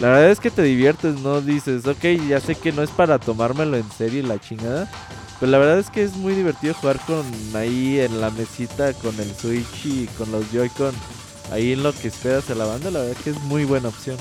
La 0.00 0.10
verdad 0.10 0.30
es 0.30 0.38
que 0.38 0.50
te 0.50 0.62
diviertes, 0.62 1.18
¿no? 1.20 1.40
Dices, 1.40 1.86
ok, 1.86 2.04
ya 2.28 2.40
sé 2.40 2.54
que 2.54 2.70
no 2.70 2.82
es 2.82 2.90
para 2.90 3.18
tomármelo 3.18 3.76
en 3.76 3.90
serio 3.90 4.24
la 4.26 4.38
chingada. 4.38 4.88
Pero 5.40 5.52
la 5.52 5.58
verdad 5.58 5.78
es 5.78 5.90
que 5.90 6.02
es 6.04 6.14
muy 6.14 6.34
divertido 6.34 6.74
jugar 6.74 7.00
con 7.06 7.24
ahí 7.54 8.00
en 8.00 8.20
la 8.20 8.30
mesita 8.30 8.92
con 8.94 9.18
el 9.20 9.34
Switch 9.34 9.86
y 9.86 10.06
con 10.18 10.30
los 10.30 10.50
Joy-Con. 10.52 10.94
Ahí 11.52 11.72
en 11.72 11.82
lo 11.82 11.92
que 11.92 12.08
esperas 12.08 12.50
a 12.50 12.54
la 12.54 12.66
banda, 12.66 12.90
la 12.90 13.00
verdad 13.00 13.16
que 13.22 13.30
es 13.30 13.40
muy 13.42 13.64
buena 13.64 13.88
opción. 13.88 14.18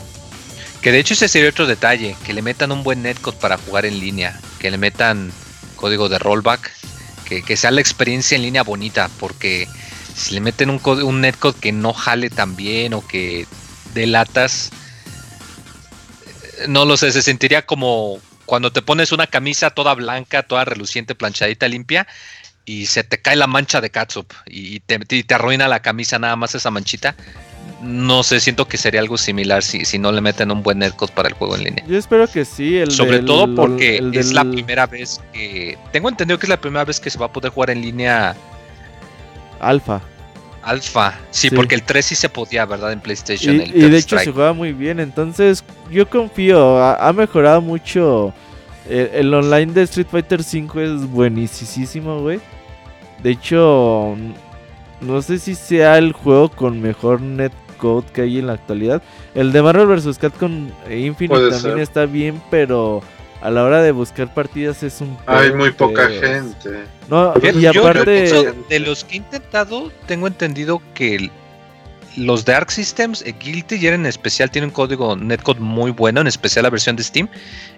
Que 0.82 0.92
de 0.92 1.00
hecho 1.00 1.14
ese 1.14 1.28
sería 1.28 1.50
otro 1.50 1.66
detalle, 1.66 2.16
que 2.26 2.34
le 2.34 2.42
metan 2.42 2.72
un 2.72 2.84
buen 2.84 3.02
netcode 3.02 3.38
para 3.38 3.58
jugar 3.58 3.86
en 3.86 4.00
línea, 4.00 4.40
que 4.60 4.72
le 4.72 4.78
metan 4.78 5.32
código 5.76 6.10
de 6.10 6.20
rollback, 6.20 6.72
que, 7.26 7.44
que 7.44 7.58
sea 7.58 7.72
la 7.72 7.82
experiencia 7.82 8.36
en 8.36 8.44
línea 8.44 8.64
bonita, 8.64 9.10
porque 9.20 9.68
si 10.16 10.34
le 10.34 10.42
meten 10.42 10.70
un, 10.70 10.82
un 10.84 11.22
netcode 11.22 11.60
que 11.60 11.72
no 11.72 11.94
jale 11.94 12.30
tan 12.30 12.56
bien 12.56 12.94
o 12.94 13.06
que 13.06 13.46
delatas, 13.94 14.72
no 16.68 16.86
lo 16.86 16.98
sé, 16.98 17.12
se 17.12 17.22
sentiría 17.22 17.66
como 17.66 18.20
cuando 18.46 18.72
te 18.72 18.82
pones 18.82 19.12
una 19.12 19.28
camisa 19.28 19.70
toda 19.70 19.94
blanca, 19.94 20.44
toda 20.44 20.66
reluciente, 20.66 21.16
planchadita, 21.16 21.68
limpia, 21.68 22.08
y 22.66 22.88
se 22.88 23.04
te 23.04 23.22
cae 23.22 23.36
la 23.36 23.48
mancha 23.48 23.80
de 23.80 23.90
catsup 23.90 24.32
y 24.46 24.80
te, 24.82 25.00
y 25.10 25.24
te 25.24 25.34
arruina 25.34 25.68
la 25.68 25.82
camisa 25.82 26.20
nada 26.20 26.36
más 26.36 26.56
esa 26.56 26.72
manchita. 26.72 27.16
No 27.82 28.24
sé, 28.24 28.40
siento 28.40 28.68
que 28.68 28.78
sería 28.78 29.00
algo 29.02 29.18
similar 29.18 29.64
si, 29.64 29.86
si 29.86 30.00
no 30.00 30.12
le 30.12 30.20
meten 30.20 30.50
un 30.52 30.64
buen 30.64 30.80
netcode 30.80 31.12
para 31.14 31.30
el 31.30 31.36
juego 31.36 31.56
en 31.56 31.64
línea. 31.66 31.86
Yo 31.88 31.98
espero 31.98 32.28
que 32.28 32.44
sí. 32.44 32.78
El 32.78 32.90
Sobre 32.92 33.18
del- 33.18 33.26
todo 33.26 33.54
porque 33.54 33.98
el 33.98 34.16
es 34.16 34.34
la 34.34 34.44
primera 34.44 34.88
vez 34.88 35.22
que. 35.32 35.78
Tengo 35.92 36.10
entendido 36.10 36.40
que 36.40 36.48
es 36.48 36.50
la 36.50 36.60
primera 36.60 36.84
vez 36.86 37.00
que 37.00 37.10
se 37.12 37.20
va 37.20 37.28
a 37.28 37.32
poder 37.32 37.52
jugar 37.52 37.70
en 37.70 37.82
línea 37.82 38.36
Alfa. 39.60 40.02
alfa. 40.64 41.14
Sí, 41.32 41.50
Sí. 41.50 41.56
porque 41.56 41.76
el 41.76 41.84
3 41.84 42.06
sí 42.06 42.16
se 42.16 42.30
podía, 42.30 42.66
¿verdad? 42.66 42.92
En 42.92 43.00
Y, 43.00 43.02
PlayStation. 43.02 43.62
el 43.62 43.76
y 43.76 43.90
de 43.90 43.98
hecho 43.98 44.18
se 44.20 44.32
juega 44.32 44.54
muy 44.54 44.74
bien. 44.74 45.00
Entonces 45.00 45.64
yo 45.92 46.10
confío. 46.10 46.78
Ha, 46.80 47.08
ha 47.08 47.14
mejorado 47.14 47.62
mucho. 47.62 48.34
El, 48.90 49.10
el 49.14 49.34
online 49.34 49.74
de 49.74 49.84
Street 49.84 50.08
Fighter 50.10 50.40
V 50.42 50.84
es 50.84 51.08
buenísimo, 51.10 52.22
güey. 52.22 52.40
De 53.22 53.32
hecho, 53.32 54.16
no 55.02 55.22
sé 55.22 55.38
si 55.40 55.56
sea 55.56 55.98
el 55.98 56.12
juego 56.14 56.50
con 56.50 56.82
mejor 56.82 57.22
netcode 57.22 57.67
que 58.14 58.22
hay 58.22 58.40
en 58.40 58.48
la 58.48 58.54
actualidad. 58.54 59.02
El 59.36 59.52
de 59.52 59.62
Marvel 59.62 59.88
vs. 59.88 60.18
Capcom 60.18 60.70
Infinite 60.90 61.28
Puede 61.28 61.50
también 61.52 61.74
ser. 61.76 61.80
está 61.80 62.06
bien, 62.06 62.42
pero 62.50 63.02
a 63.42 63.52
la 63.52 63.64
hora 63.64 63.82
de 63.84 63.92
buscar 63.92 64.34
partidas 64.34 64.82
es 64.84 65.00
un 65.00 65.16
Hay 65.28 65.54
muy 65.54 65.72
poca 65.72 66.08
gente. 66.10 66.86
No, 67.10 67.34
y 67.42 67.62
yo- 67.62 67.72
yo 67.72 67.82
aparte, 67.88 68.26
pienso, 68.30 68.56
de 68.68 68.80
los 68.80 69.04
que 69.04 69.14
he 69.14 69.18
intentado, 69.18 69.92
tengo 70.08 70.28
entendido 70.28 70.82
que 70.94 71.16
el- 71.16 71.32
los 72.18 72.44
de 72.46 72.54
Arc 72.56 72.70
Systems, 72.72 73.22
eh, 73.22 73.34
Guilty 73.40 73.78
Gear 73.80 73.94
en 73.94 74.06
especial, 74.06 74.50
tiene 74.52 74.68
un 74.68 74.74
código 74.74 75.16
netcode 75.16 75.60
muy 75.60 75.92
bueno, 75.92 76.20
en 76.22 76.28
especial 76.28 76.64
la 76.64 76.70
versión 76.70 76.96
de 76.96 77.04
Steam. 77.04 77.30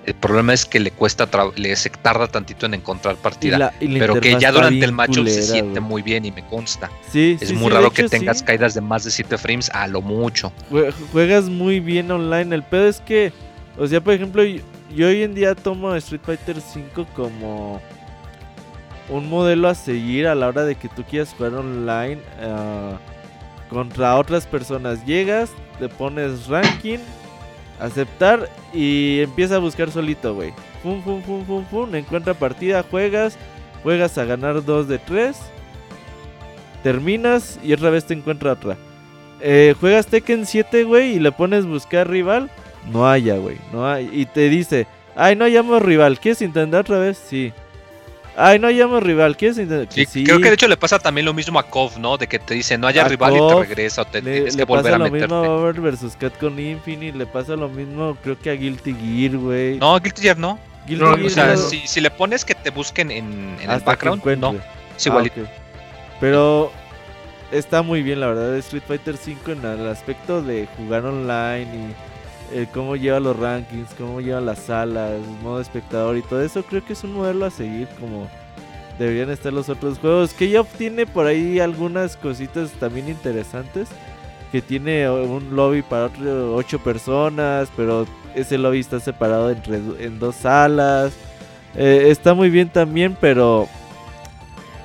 El 0.05 0.15
problema 0.15 0.53
es 0.53 0.65
que 0.65 0.79
le 0.79 0.91
cuesta, 0.91 1.29
le 1.55 1.75
se 1.75 1.89
tarda 1.89 2.25
tantito 2.27 2.65
en 2.65 2.73
encontrar 2.73 3.15
y 3.15 3.17
partida. 3.21 3.57
la- 3.57 3.73
y 3.81 3.87
la 3.89 3.99
pero 3.99 4.19
que 4.21 4.39
ya 4.39 4.51
durante 4.51 4.83
el 4.85 4.91
matchup 4.93 5.27
se 5.27 5.43
siente 5.43 5.79
muy 5.81 6.01
bien 6.01 6.25
y 6.25 6.31
me 6.31 6.43
consta. 6.47 6.89
Sí, 7.11 7.37
Es 7.39 7.49
sí, 7.49 7.53
muy 7.53 7.65
sí, 7.65 7.69
raro 7.69 7.91
que 7.91 8.01
hecho, 8.03 8.09
tengas 8.09 8.41
caídas 8.41 8.73
de 8.73 8.81
más 8.81 9.03
de 9.03 9.11
7 9.11 9.37
frames 9.37 9.69
a 9.71 9.87
lo 9.87 10.01
mucho. 10.01 10.51
Jue- 10.71 10.93
Juegas 11.11 11.45
muy 11.45 11.79
bien 11.79 12.09
online. 12.09 12.55
El 12.55 12.63
pedo 12.63 12.87
es 12.87 13.01
que, 13.01 13.31
o 13.77 13.85
sea, 13.87 14.01
por 14.01 14.13
ejemplo, 14.13 14.43
yo, 14.43 14.61
yo 14.95 15.07
hoy 15.07 15.21
en 15.23 15.35
día 15.35 15.53
tomo 15.53 15.93
Street 15.95 16.21
Fighter 16.25 16.55
V 16.57 17.05
como 17.15 17.81
un 19.09 19.27
modelo 19.29 19.67
a 19.67 19.75
seguir 19.75 20.27
a 20.27 20.35
la 20.35 20.47
hora 20.47 20.63
de 20.63 20.75
que 20.75 20.87
tú 20.87 21.03
quieras 21.03 21.33
jugar 21.35 21.55
online 21.55 22.21
ah, 22.41 22.97
contra 23.69 24.17
otras 24.17 24.45
personas. 24.45 25.05
Llegas, 25.05 25.51
te 25.79 25.89
pones 25.89 26.47
ranking, 26.47 26.99
Aceptar 27.79 28.49
y 28.73 29.21
empieza 29.21 29.55
a 29.55 29.59
buscar 29.59 29.89
solito, 29.89 30.35
güey. 30.35 30.53
Fum, 30.83 31.01
fum, 31.01 31.23
fum, 31.23 31.45
fum, 31.45 31.65
fum. 31.65 31.95
Encuentra 31.95 32.33
partida, 32.33 32.83
juegas. 32.83 33.37
Juegas 33.83 34.17
a 34.17 34.25
ganar 34.25 34.65
2 34.65 34.87
de 34.89 34.99
3. 34.99 35.37
Terminas 36.83 37.57
y 37.63 37.71
otra 37.71 37.89
vez 37.89 38.05
te 38.05 38.13
encuentra 38.13 38.53
otra. 38.53 38.77
Eh, 39.39 39.75
juegas 39.79 40.07
Tekken 40.07 40.45
7, 40.45 40.83
güey, 40.83 41.15
y 41.15 41.19
le 41.19 41.31
pones 41.31 41.65
buscar 41.65 42.09
rival. 42.09 42.51
No 42.91 43.09
haya, 43.09 43.37
güey. 43.37 43.57
No 43.71 43.87
hay. 43.87 44.09
Y 44.11 44.25
te 44.25 44.49
dice, 44.49 44.85
ay, 45.15 45.37
no 45.37 45.45
hallamos 45.45 45.81
rival. 45.81 46.19
¿Quieres 46.19 46.41
intentar 46.41 46.81
otra 46.81 46.99
vez? 46.99 47.17
Sí. 47.17 47.53
Ay, 48.35 48.57
no 48.59 48.67
hallamos 48.67 49.03
rival. 49.03 49.35
¿Quieres 49.35 49.57
intentar? 49.57 49.93
Sí, 49.93 50.05
Sí. 50.05 50.23
Creo 50.23 50.37
que 50.39 50.47
de 50.47 50.53
hecho 50.53 50.67
le 50.67 50.77
pasa 50.77 50.97
también 50.99 51.25
lo 51.25 51.33
mismo 51.33 51.59
a 51.59 51.63
Kov, 51.63 51.99
¿no? 51.99 52.17
De 52.17 52.27
que 52.27 52.39
te 52.39 52.53
dice 52.53 52.77
no 52.77 52.87
haya 52.87 53.03
A 53.05 53.07
rival 53.09 53.35
y 53.35 53.39
te 53.47 53.55
regresa 53.67 54.03
o 54.03 54.05
te 54.05 54.21
Le, 54.21 54.31
tienes 54.33 54.55
le 54.55 54.59
que 54.59 54.65
volver 54.65 54.83
pasa 54.85 54.95
a 54.95 54.99
lo 54.99 55.03
meterte. 55.11 55.33
mismo 55.35 55.51
a 55.51 55.55
Over 55.57 55.81
vs. 55.81 56.15
Cat 56.17 56.37
con 56.39 56.57
Infinite. 56.59 57.17
Le 57.17 57.25
pasa 57.25 57.55
lo 57.55 57.67
mismo, 57.67 58.15
creo 58.23 58.39
que 58.39 58.49
a 58.49 58.53
Guilty 58.53 58.93
Gear, 58.95 59.37
güey. 59.37 59.77
No, 59.77 59.99
Guilty 59.99 60.21
Gear 60.21 60.37
no. 60.37 60.57
Guilty 60.87 61.03
no, 61.03 61.15
Gear 61.15 61.25
O 61.25 61.29
sea, 61.29 61.45
no- 61.47 61.57
si, 61.57 61.85
si 61.85 61.99
le 61.99 62.11
pones 62.11 62.45
que 62.45 62.55
te 62.55 62.69
busquen 62.69 63.11
en, 63.11 63.57
en 63.61 63.69
el 63.69 63.79
background, 63.81 64.23
no. 64.37 64.51
Es 64.95 65.05
Ah, 65.05 65.09
igualito. 65.09 65.41
Pero 66.21 66.71
está 67.51 67.81
muy 67.81 68.01
bien, 68.03 68.19
la 68.19 68.27
verdad, 68.27 68.55
Street 68.57 68.83
Fighter 68.87 69.15
V 69.15 69.51
en 69.53 69.65
el 69.65 69.87
aspecto 69.87 70.41
de 70.41 70.67
jugar 70.77 71.05
online 71.05 71.63
y 71.63 71.95
eh, 72.51 72.67
cómo 72.73 72.95
lleva 72.95 73.19
los 73.19 73.37
rankings, 73.37 73.89
cómo 73.97 74.21
lleva 74.21 74.41
las 74.41 74.59
salas, 74.59 75.19
modo 75.43 75.61
espectador 75.61 76.17
y 76.17 76.21
todo 76.21 76.41
eso. 76.41 76.63
Creo 76.63 76.83
que 76.83 76.93
es 76.93 77.03
un 77.03 77.13
modelo 77.13 77.45
a 77.45 77.49
seguir 77.49 77.87
como 77.99 78.27
deberían 78.99 79.29
estar 79.31 79.51
los 79.51 79.69
otros 79.69 79.97
juegos. 79.97 80.33
Que 80.33 80.49
ya 80.49 80.63
tiene 80.63 81.07
por 81.07 81.25
ahí 81.25 81.59
algunas 81.59 82.17
cositas 82.17 82.71
también 82.73 83.09
interesantes. 83.09 83.89
Que 84.51 84.61
tiene 84.61 85.09
un 85.09 85.55
lobby 85.55 85.81
para 85.81 86.05
otro, 86.05 86.55
ocho 86.55 86.79
personas, 86.79 87.69
pero 87.77 88.07
ese 88.35 88.57
lobby 88.57 88.79
está 88.79 88.99
separado 88.99 89.51
entre, 89.51 89.77
en 89.99 90.19
dos 90.19 90.35
salas. 90.35 91.13
Eh, 91.75 92.07
está 92.09 92.33
muy 92.33 92.49
bien 92.49 92.69
también, 92.69 93.15
pero 93.21 93.67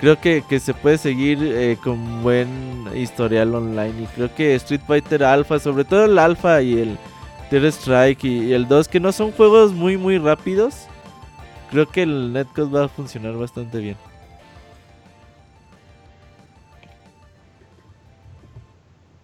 creo 0.01 0.21
que, 0.21 0.45
que 0.47 0.61
se 0.61 0.75
puede 0.75 0.99
seguir 0.99 1.39
eh, 1.41 1.79
con 1.83 2.23
buen 2.23 2.89
historial 2.95 3.55
online. 3.55 4.03
Y 4.03 4.07
creo 4.15 4.35
que 4.35 4.55
Street 4.57 4.83
Fighter 4.87 5.25
Alpha, 5.25 5.59
sobre 5.59 5.85
todo 5.85 6.05
el 6.05 6.19
Alpha 6.19 6.61
y 6.61 6.79
el 6.79 6.99
Strike 7.63 8.25
y, 8.25 8.45
y 8.47 8.53
el 8.53 8.67
2, 8.67 8.89
que 8.89 9.01
no 9.01 9.13
son 9.13 9.31
juegos 9.33 9.73
muy, 9.73 9.97
muy 9.97 10.19
rápidos, 10.19 10.87
creo 11.71 11.87
que 11.89 12.03
el 12.03 12.33
netcode 12.33 12.71
va 12.71 12.85
a 12.85 12.89
funcionar 12.89 13.35
bastante 13.35 13.79
bien. 13.79 13.97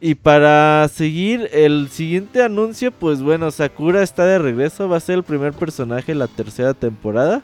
Y 0.03 0.15
para 0.15 0.89
seguir 0.89 1.51
el 1.53 1.91
siguiente 1.91 2.43
anuncio, 2.43 2.91
pues 2.91 3.23
bueno, 3.23 3.51
Sakura 3.51 4.03
está 4.03 4.25
de 4.25 4.39
regreso, 4.39 4.89
va 4.89 4.97
a 4.97 5.01
ser 5.01 5.17
el 5.17 5.25
primer 5.25 5.53
personaje 5.53 6.13
de 6.13 6.19
la 6.19 6.27
tercera 6.27 6.73
temporada. 6.73 7.43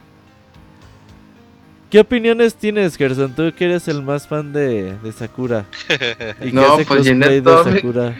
¿Qué 1.91 1.99
opiniones 1.99 2.55
tienes, 2.55 2.97
Gerson? 2.97 3.33
Tú 3.33 3.53
que 3.55 3.65
eres 3.65 3.87
el 3.87 4.01
más 4.01 4.27
fan 4.27 4.51
de, 4.53 4.97
de 4.97 5.11
Sakura. 5.11 5.65
Y 6.43 6.51
No, 6.51 6.73
hace 6.73 6.85
pues. 6.85 7.05
Sakura. 7.05 8.15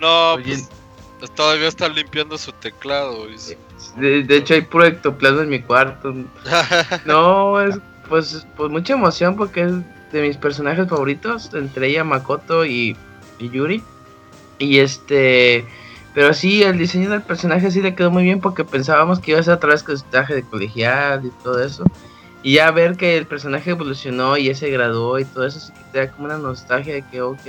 No, 0.00 0.34
Oye. 0.34 0.44
pues 0.44 0.68
todavía 1.34 1.68
está 1.68 1.88
limpiando 1.88 2.38
su 2.38 2.52
teclado. 2.52 3.26
y 3.28 4.00
De, 4.00 4.22
de 4.22 4.36
hecho, 4.36 4.54
hay 4.54 4.62
puro 4.62 4.86
ectoplasma 4.86 5.42
en 5.42 5.48
mi 5.48 5.60
cuarto. 5.60 6.14
No, 7.04 7.60
es 7.60 7.78
pues, 8.08 8.46
pues 8.56 8.70
mucha 8.70 8.94
emoción 8.94 9.36
porque 9.36 9.62
es 9.62 9.72
de 10.12 10.22
mis 10.22 10.36
personajes 10.36 10.88
favoritos, 10.88 11.50
entre 11.54 11.88
ella 11.88 12.04
Makoto 12.04 12.64
y, 12.64 12.96
y 13.38 13.50
Yuri. 13.50 13.82
Y 14.58 14.78
este, 14.78 15.66
pero 16.14 16.32
sí, 16.32 16.62
el 16.62 16.78
diseño 16.78 17.10
del 17.10 17.22
personaje 17.22 17.70
sí 17.70 17.82
le 17.82 17.94
quedó 17.94 18.10
muy 18.10 18.22
bien 18.22 18.40
porque 18.40 18.64
pensábamos 18.64 19.18
que 19.18 19.32
iba 19.32 19.40
a 19.40 19.42
ser 19.42 19.54
otra 19.54 19.70
vez 19.70 19.82
con 19.82 19.98
su 19.98 20.04
traje 20.04 20.34
de 20.34 20.42
colegial 20.44 21.24
y 21.24 21.30
todo 21.42 21.62
eso. 21.62 21.84
Y 22.42 22.54
ya 22.54 22.70
ver 22.70 22.96
que 22.96 23.16
el 23.16 23.26
personaje 23.26 23.70
evolucionó 23.70 24.36
y 24.36 24.44
ya 24.44 24.54
se 24.54 24.70
graduó 24.70 25.18
y 25.18 25.24
todo 25.24 25.46
eso, 25.46 25.58
sí 25.58 25.72
que 25.72 25.80
te 25.92 25.98
da 25.98 26.12
como 26.12 26.26
una 26.26 26.38
nostalgia 26.38 26.94
de 26.94 27.02
que, 27.02 27.22
ok, 27.22 27.40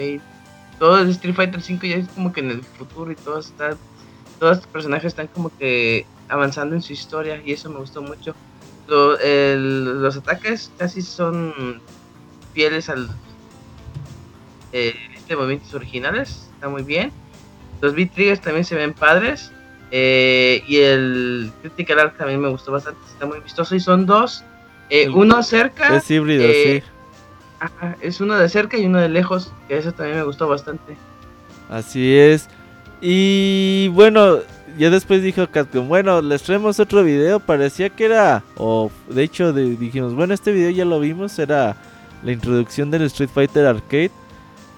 todo 0.79 0.99
el 0.99 1.09
Street 1.09 1.35
Fighter 1.35 1.61
5 1.61 1.85
ya 1.87 1.95
es 1.97 2.07
como 2.09 2.31
que 2.31 2.41
en 2.41 2.51
el 2.51 2.63
futuro 2.63 3.11
y 3.11 3.15
todo 3.15 3.39
está, 3.39 3.77
todos 4.39 4.57
los 4.57 4.67
personajes 4.67 5.07
están 5.07 5.27
como 5.27 5.55
que 5.57 6.05
avanzando 6.27 6.75
en 6.75 6.81
su 6.81 6.93
historia 6.93 7.41
y 7.45 7.53
eso 7.53 7.69
me 7.69 7.79
gustó 7.79 8.01
mucho. 8.01 8.35
Lo- 8.87 9.17
el- 9.19 10.01
los 10.01 10.17
ataques 10.17 10.71
casi 10.77 11.01
son 11.01 11.81
fieles 12.53 12.89
al 12.89 13.09
eh, 14.71 14.93
este 15.15 15.35
movimientos 15.35 15.73
originales, 15.73 16.49
está 16.53 16.67
muy 16.69 16.83
bien. 16.83 17.11
Los 17.81 17.93
beat 17.95 18.11
triggers 18.13 18.41
también 18.41 18.65
se 18.65 18.75
ven 18.75 18.93
padres. 18.93 19.51
eh, 19.91 20.63
y 20.67 20.77
el 20.77 21.51
Critical 21.61 21.99
Art 21.99 22.17
también 22.17 22.41
me 22.41 22.49
gustó 22.49 22.71
bastante, 22.71 22.99
está 23.07 23.25
muy 23.27 23.39
vistoso. 23.39 23.75
Y 23.75 23.79
son 23.79 24.05
dos, 24.05 24.43
eh, 24.89 25.07
uno 25.09 25.41
cerca, 25.43 25.95
Es 25.97 26.09
híbrido, 26.11 26.47
eh, 26.49 26.81
sí. 26.83 26.91
Ajá, 27.59 27.97
es 28.01 28.21
uno 28.21 28.35
de 28.35 28.47
cerca 28.49 28.77
y 28.77 28.85
uno 28.85 28.99
de 28.99 29.09
lejos, 29.09 29.51
que 29.67 29.77
eso 29.77 29.91
también 29.91 30.17
me 30.19 30.23
gustó 30.23 30.47
bastante. 30.47 30.95
Así 31.69 32.15
es. 32.15 32.47
Y 33.01 33.89
bueno, 33.89 34.37
ya 34.77 34.89
después 34.89 35.21
dijo 35.21 35.47
Capcom, 35.49 35.87
bueno, 35.87 36.21
les 36.21 36.41
traemos 36.43 36.79
otro 36.79 37.03
video, 37.03 37.39
parecía 37.39 37.89
que 37.89 38.05
era, 38.05 38.43
o 38.57 38.91
de 39.09 39.23
hecho 39.23 39.53
de- 39.53 39.75
dijimos, 39.75 40.13
bueno, 40.13 40.33
este 40.33 40.51
video 40.51 40.69
ya 40.71 40.85
lo 40.85 40.99
vimos, 40.99 41.37
era 41.39 41.75
la 42.23 42.31
introducción 42.31 42.91
del 42.91 43.03
Street 43.03 43.29
Fighter 43.33 43.65
Arcade, 43.65 44.11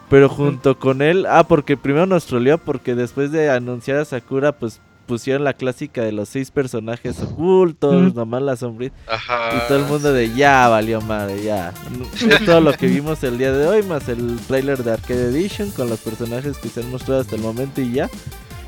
pero 0.09 0.29
junto 0.29 0.77
con 0.79 1.01
él, 1.01 1.25
ah, 1.29 1.43
porque 1.47 1.77
primero 1.77 2.05
nos 2.05 2.25
troleó, 2.25 2.57
porque 2.57 2.95
después 2.95 3.31
de 3.31 3.49
anunciar 3.49 3.97
a 3.97 4.05
Sakura, 4.05 4.51
pues 4.53 4.79
pusieron 5.07 5.43
la 5.43 5.53
clásica 5.53 6.03
de 6.03 6.11
los 6.11 6.29
seis 6.29 6.51
personajes 6.51 7.19
ocultos, 7.21 8.13
nomás 8.13 8.41
la 8.41 8.55
sombrita. 8.55 8.95
Ajá. 9.07 9.55
Y 9.55 9.67
todo 9.67 9.77
el 9.79 9.85
mundo 9.85 10.13
de 10.13 10.33
ya 10.35 10.67
valió 10.67 11.01
madre, 11.01 11.41
ya. 11.41 11.73
Es 12.29 12.45
todo 12.45 12.61
lo 12.61 12.73
que 12.73 12.87
vimos 12.87 13.23
el 13.23 13.37
día 13.37 13.51
de 13.51 13.65
hoy, 13.65 13.83
más 13.83 14.07
el 14.09 14.37
trailer 14.47 14.83
de 14.83 14.91
Arcade 14.91 15.29
Edition 15.29 15.71
con 15.71 15.89
los 15.89 15.99
personajes 15.99 16.57
que 16.57 16.69
se 16.69 16.81
han 16.81 16.91
mostrado 16.91 17.21
hasta 17.21 17.35
el 17.35 17.41
momento 17.41 17.81
y 17.81 17.93
ya. 17.93 18.09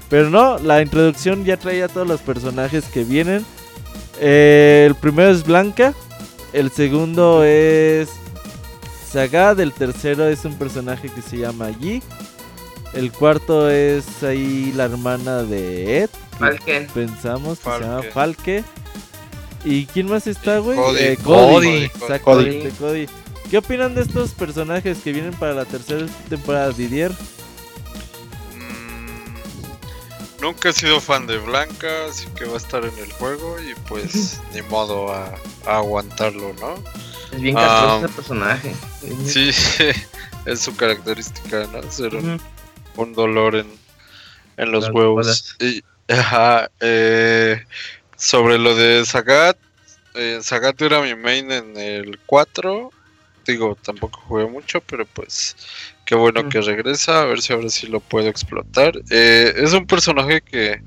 Pero 0.10 0.30
no, 0.30 0.57
la 0.57 0.82
introducción 0.82 1.45
ya 1.45 1.57
traía 1.57 1.88
todos 1.88 2.07
los 2.07 2.22
personajes 2.22 2.86
que 2.86 3.03
vienen. 3.03 3.45
Eh, 4.20 4.86
el 4.88 4.95
primero 4.95 5.30
es 5.30 5.44
Blanca, 5.44 5.94
el 6.53 6.72
segundo 6.72 7.44
es 7.44 8.10
Sagat, 9.11 9.60
el 9.60 9.74
tercero 9.74 10.28
es 10.28 10.45
un 10.45 10.56
personaje 10.56 11.10
que 11.10 11.22
se 11.22 11.38
llama 11.38 11.70
Yi. 11.70 12.02
El 12.94 13.11
cuarto 13.11 13.70
es 13.70 14.24
ahí 14.24 14.74
la 14.76 14.86
hermana 14.86 15.44
de 15.44 15.99
Ed. 15.99 16.10
Que 16.40 16.45
Falken. 16.57 16.88
Pensamos 16.88 17.60
que 17.60 17.64
se 17.72 17.80
llama 17.80 18.02
Falke. 18.03 18.11
Falke. 18.11 18.64
¿Y 19.66 19.86
quién 19.88 20.10
más 20.10 20.26
está, 20.28 20.60
güey? 20.60 20.78
Cody. 20.78 20.99
Eh, 20.99 21.18
Cody. 21.24 21.53
Cody. 21.53 21.84
Exactamente, 21.86 22.70
Cody. 22.80 23.06
¿Qué 23.49 23.57
opinan 23.57 23.95
de 23.95 24.02
estos 24.03 24.32
personajes 24.32 24.99
que 24.99 25.11
vienen 25.11 25.34
para 25.34 25.53
la 25.53 25.66
tercera 25.66 26.06
temporada, 26.30 26.72
Didier? 26.72 27.11
Mm, 28.56 30.41
Nunca 30.41 30.70
he 30.70 30.74
sido 30.74 31.02
fan 31.02 31.28
de 31.28 31.38
Blanca, 31.38 31.88
así 32.10 32.26
que 32.38 32.45
va 32.45 32.53
a 32.53 32.57
estar 32.57 32.84
en 32.86 32.98
el 32.99 33.11
juego 33.14 33.57
y 33.60 33.74
pues 33.88 34.40
ni 34.53 34.61
modo 34.64 35.11
a, 35.14 35.26
a 35.66 35.78
aguantarlo, 35.78 36.53
¿no? 36.60 36.76
Es 37.34 37.41
bien 37.41 37.56
castroso 37.56 38.06
ese 38.06 38.16
personaje. 38.16 38.76
Sí, 39.26 39.49
es 40.45 40.60
su 40.60 40.76
característica, 40.76 41.68
¿no? 41.72 41.90
Ser 41.91 42.16
un, 42.16 43.14
dolor 43.14 43.56
en, 43.56 43.68
en 44.57 44.72
los 44.72 44.86
Las 44.86 44.94
huevos. 44.94 45.26
bolas. 45.26 45.56
Y, 45.60 45.84
ajá, 46.10 46.69
eh, 46.80 47.64
sobre 48.18 48.57
lo 48.57 48.76
de 48.76 49.06
Sagat, 49.06 49.57
eh, 50.15 50.40
Sagat 50.41 50.81
era 50.81 51.02
mi 51.02 51.15
main 51.15 51.52
en 51.52 51.77
el 51.77 52.19
4. 52.26 52.91
Digo, 53.45 53.77
tampoco 53.81 54.19
jugué 54.27 54.45
mucho, 54.45 54.81
pero 54.81 55.06
pues 55.06 55.56
qué 56.06 56.15
bueno 56.15 56.44
Mm. 56.44 56.49
que 56.49 56.61
regresa. 56.61 57.22
A 57.22 57.26
ver 57.26 57.41
si 57.41 57.53
ahora 57.53 57.69
sí 57.69 57.88
lo 57.88 57.99
puedo 57.99 58.27
explotar. 58.27 58.94
Eh, 59.10 59.53
es 59.56 59.73
un 59.73 59.88
personaje 59.88 60.41
que 60.41 60.81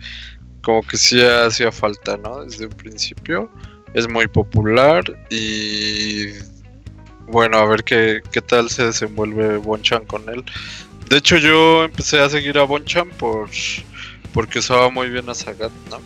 como 0.63 0.83
que 0.83 0.97
sí 0.97 1.21
hacía 1.21 1.73
falta, 1.73 2.17
¿no? 2.17 2.45
Desde 2.45 2.67
un 2.67 2.73
principio. 2.73 3.51
Es 3.95 4.09
muy 4.09 4.29
popular 4.29 5.03
y 5.29 6.29
bueno, 7.27 7.59
a 7.59 7.67
ver 7.67 7.83
qué, 7.85 8.21
qué 8.31 8.41
tal 8.41 8.71
se 8.71 8.85
desenvuelve 8.87 9.57
Bonchan 9.57 10.05
con 10.07 10.29
él. 10.29 10.45
De 11.09 11.17
hecho, 11.19 11.37
yo 11.37 11.85
empecé 11.85 12.21
a 12.21 12.29
seguir 12.29 12.59
a 12.59 12.63
Bonchan 12.63 13.09
por 13.11 13.49
porque 14.33 14.59
usaba 14.61 14.91
muy 14.91 15.09
bien 15.11 15.29
a 15.29 15.35
Sagat, 15.35 15.73
¿no? 15.91 16.01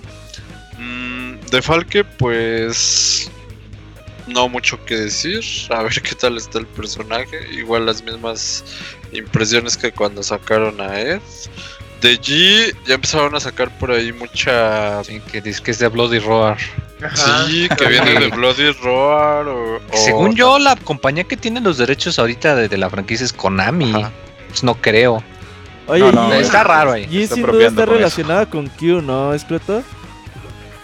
Mm, 0.78 1.40
de 1.51 1.62
Falke, 1.62 2.05
pues 2.05 3.31
no 4.27 4.48
mucho 4.48 4.85
que 4.85 4.97
decir. 4.97 5.43
A 5.70 5.82
ver 5.82 6.01
qué 6.03 6.15
tal 6.15 6.36
está 6.36 6.59
el 6.59 6.66
personaje. 6.66 7.48
Igual 7.53 7.86
las 7.86 8.03
mismas 8.03 8.65
impresiones 9.13 9.77
que 9.77 9.93
cuando 9.93 10.22
sacaron 10.22 10.80
a 10.80 11.01
Ed. 11.01 11.21
De 12.03 12.21
G 12.21 12.74
ya 12.87 12.95
empezaron 12.96 13.35
a 13.35 13.40
sacar 13.40 13.77
por 13.79 13.90
ahí 13.90 14.13
mucha 14.13 15.03
Sí, 15.05 15.19
que 15.32 15.40
dice 15.40 15.63
que 15.63 15.71
es 15.71 15.79
de 15.79 15.88
Bloody 15.88 16.19
Roar. 16.19 16.59
Ajá. 17.03 17.46
Sí, 17.46 17.69
que 17.77 17.87
viene 17.87 18.21
de 18.21 18.29
Bloody 18.29 18.71
Roar 18.72 19.48
o, 19.48 19.77
o- 19.77 19.80
Según 20.05 20.35
yo, 20.37 20.59
la 20.59 20.77
compañía 20.77 21.24
que 21.24 21.38
tiene 21.38 21.61
los 21.63 21.79
derechos 21.79 22.19
ahorita 22.19 22.55
de, 22.55 22.69
de 22.69 22.77
la 22.77 22.90
franquicia 22.90 23.24
es 23.24 23.32
Konami. 23.32 23.95
Ajá. 23.95 24.13
Pues 24.48 24.63
no 24.63 24.74
creo. 24.74 25.22
Oye, 25.89 26.01
No, 26.01 26.13
no, 26.13 26.35
y- 26.39 26.43
Está 26.43 26.65
raro 26.65 26.93
ahí. 26.93 27.05
y 27.11 27.27
sin 27.27 27.43
duda 27.47 27.69
está 27.69 27.87
relacionada 27.87 28.47
con 28.47 28.69
Q, 28.69 29.03
¿no, 29.03 29.32
Escroto? 29.35 29.82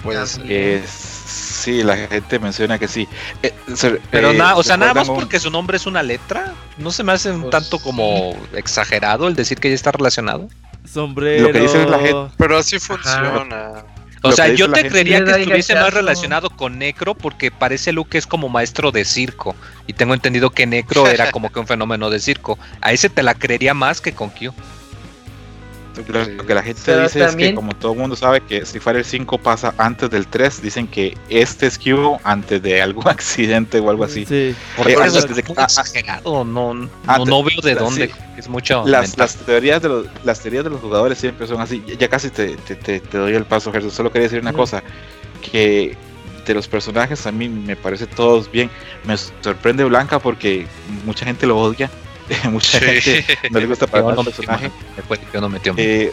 Puede 0.03 0.27
ser. 0.27 0.45
Eh, 0.49 0.83
sí, 0.87 1.83
la 1.83 1.97
gente 1.97 2.39
menciona 2.39 2.79
que 2.79 2.89
sí. 2.89 3.09
Eh, 3.43 3.53
se- 3.75 4.01
Pero 4.11 4.31
eh, 4.31 4.37
nada, 4.37 4.57
o 4.57 4.63
sea, 4.63 4.77
nada 4.77 4.95
más 4.95 5.03
¿recuerdan 5.05 5.11
un- 5.17 5.21
porque 5.25 5.41
su 5.41 5.51
nombre 5.51 5.77
es 5.77 5.87
una 5.87 6.03
letra, 6.03 6.53
¿no 6.79 6.91
se 6.91 7.05
me 7.05 7.13
hace 7.13 7.31
un 7.31 7.43
Pues, 7.43 7.51
tanto 7.53 7.79
como 7.79 8.37
exagerado 8.55 9.29
el 9.29 9.35
decir 9.37 9.59
que 9.59 9.69
ya 9.69 9.75
está 9.75 9.93
relacionado? 9.93 10.49
Sombrero. 10.91 11.47
Lo 11.47 11.53
que 11.53 11.61
dice 11.61 11.85
la 11.87 11.99
gente- 12.01 12.35
Pero 12.37 12.59
así 12.59 12.79
funciona. 12.79 13.85
O 14.25 14.31
sea, 14.31 14.47
yo 14.49 14.71
te 14.71 14.89
creería 14.89 15.25
que 15.25 15.31
estuviese 15.33 15.75
más 15.75 15.93
relacionado 15.93 16.49
con 16.51 16.79
Necro 16.79 17.15
porque 17.15 17.51
parece 17.51 17.91
Luke 17.93 18.17
es 18.17 18.25
como 18.27 18.49
maestro 18.49 18.93
de 18.93 19.05
circo 19.05 19.57
y 19.89 19.95
tengo 19.95 20.15
entendido 20.15 20.51
que 20.51 20.65
Necro 20.67 21.09
era 21.09 21.33
como 21.33 21.51
que 21.53 21.59
un 21.59 21.67
fenómeno 21.67 22.09
de 22.09 22.21
circo. 22.21 22.57
A 22.81 22.93
ese 22.93 23.09
te 23.09 23.23
la 23.25 23.35
creería 23.35 23.75
más 23.75 24.01
que 24.01 24.13
con 24.13 24.31
Q. 24.31 24.53
Lo, 26.09 26.25
lo 26.25 26.47
que 26.47 26.55
la 26.55 26.63
gente 26.63 26.81
Pero 26.87 27.03
dice 27.03 27.23
es 27.25 27.37
que 27.37 27.55
como 27.55 27.73
todo 27.75 27.93
el 27.93 27.99
mundo 27.99 28.17
sabe 28.17 28.41
que 28.41 28.59
Street 28.59 28.83
Fighter 28.83 29.05
5 29.05 29.39
pasa 29.39 29.75
antes 29.77 30.09
del 30.11 30.27
3, 30.27 30.63
dicen 30.63 30.87
que 30.87 31.17
este 31.29 31.67
es 31.67 31.79
Q 31.79 32.19
antes 32.25 32.63
de 32.63 32.81
algún 32.81 33.07
accidente 33.09 33.79
o 33.79 33.91
algo 33.91 34.05
así. 34.05 34.25
Sí. 34.25 34.55
Porque 34.77 34.93
Eh, 34.93 34.95
eso 34.95 35.03
antes 35.05 35.25
es 35.31 35.37
de- 35.37 35.43
muy 35.43 35.55
ah, 35.59 35.63
ah, 35.63 35.65
exagerado, 35.65 36.45
no, 36.45 36.73
no, 36.75 36.89
antes- 37.07 37.29
no 37.29 37.43
veo 37.45 37.61
de 37.63 37.75
dónde. 37.75 38.07
sí. 38.09 38.15
Es 38.39 38.49
mucho. 38.49 38.83
Las, 38.87 39.19
las 39.19 39.37
teorías 39.37 39.83
de 39.83 39.89
los, 39.91 40.07
las 40.25 40.41
teorías 40.41 40.65
de 40.65 40.71
los 40.71 40.81
jugadores 40.81 41.19
siempre 41.19 41.47
son 41.47 41.61
así. 41.61 41.83
Ya- 41.99 42.09
casi 42.09 42.31
te, 42.31 42.57
te- 42.57 42.77
te- 42.77 43.01
te 43.01 43.19
doy 43.19 43.35
el 43.35 43.45
paso, 43.45 43.71
Gerson. 43.71 43.91
Solo 43.91 44.11
quería 44.11 44.25
decir 44.29 44.41
una 44.41 44.55
cosa: 44.55 44.83
que 45.51 45.95
de 46.47 46.55
los 46.55 46.67
personajes 46.67 47.27
a 47.27 47.33
mí 47.33 47.49
me 47.49 47.77
parece 47.77 48.07
todos 48.07 48.51
bien. 48.51 48.71
Me 49.05 49.17
sorprende 49.17 49.85
Blanca 49.85 50.19
porque 50.19 50.67
mucha 51.05 51.25
gente 51.27 51.47
lo 51.47 51.59
odia. 51.59 51.91
mucha 52.51 52.79
Sí. 52.79 53.01
gente 53.01 53.39
no 53.51 53.61
le 53.61 53.67
gusta 53.67 53.87
para 53.87 54.09
el 54.11 54.25
personaje. 54.25 54.71
fue- 55.07 55.19
yo 55.33 55.41
no 55.41 55.49
mano. 55.49 55.63
Eh, 55.77 56.13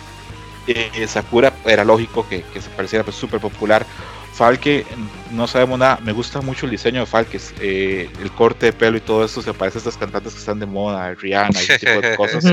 eh, 0.67 1.07
Sakura 1.07 1.53
era 1.65 1.83
lógico 1.83 2.27
que, 2.27 2.43
que 2.43 2.61
se 2.61 2.69
pareciera 2.69 3.03
pues 3.03 3.15
súper 3.15 3.39
popular. 3.39 3.85
Falke, 4.33 4.85
no 5.31 5.47
sabemos 5.47 5.79
nada. 5.79 5.99
Me 6.01 6.11
gusta 6.13 6.39
mucho 6.41 6.65
el 6.65 6.71
diseño 6.71 7.01
de 7.01 7.05
Falke. 7.05 7.39
eh, 7.59 8.09
el 8.21 8.31
corte 8.31 8.67
de 8.67 8.73
pelo 8.73 8.97
y 8.97 9.01
todo 9.01 9.25
eso 9.25 9.41
se 9.41 9.53
parece 9.53 9.77
a 9.77 9.79
estas 9.79 9.97
cantantes 9.97 10.33
que 10.33 10.39
están 10.39 10.59
de 10.59 10.65
moda, 10.65 11.13
Rihanna 11.13 11.59
y 11.59 11.63
ese 11.63 11.79
tipo 11.79 12.01
de 12.01 12.15
cosas. 12.17 12.45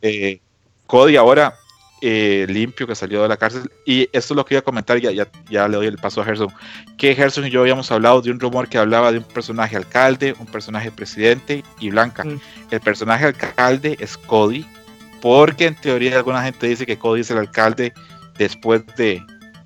Eh, 0.00 0.40
Cody 0.86 1.16
ahora 1.16 1.54
eh, 2.04 2.46
limpio 2.48 2.86
que 2.86 2.96
salió 2.96 3.22
de 3.22 3.28
la 3.28 3.36
cárcel. 3.36 3.70
Y 3.86 4.02
esto 4.12 4.34
es 4.34 4.36
lo 4.36 4.44
que 4.44 4.54
iba 4.54 4.58
a 4.58 4.64
comentar, 4.64 4.98
ya, 4.98 5.12
ya, 5.12 5.28
ya 5.48 5.68
le 5.68 5.76
doy 5.76 5.86
el 5.86 5.96
paso 5.98 6.20
a 6.20 6.24
Gerson. 6.24 6.48
Que 6.98 7.14
Gerson 7.14 7.46
y 7.46 7.50
yo 7.50 7.60
habíamos 7.60 7.90
hablado 7.92 8.20
de 8.20 8.32
un 8.32 8.40
rumor 8.40 8.68
que 8.68 8.76
hablaba 8.76 9.12
de 9.12 9.18
un 9.18 9.24
personaje 9.24 9.76
alcalde, 9.76 10.34
un 10.38 10.46
personaje 10.46 10.90
presidente 10.90 11.62
y 11.78 11.90
Blanca. 11.90 12.24
Mm. 12.24 12.40
El 12.72 12.80
personaje 12.80 13.26
alcalde 13.26 13.96
es 14.00 14.18
Cody, 14.18 14.66
porque 15.20 15.66
en 15.68 15.76
teoría 15.76 16.16
alguna 16.16 16.42
gente 16.42 16.66
dice 16.66 16.84
que 16.84 16.98
Cody 16.98 17.20
es 17.20 17.30
el 17.30 17.38
alcalde 17.38 17.92
después 18.36 18.84
de, 18.96 19.22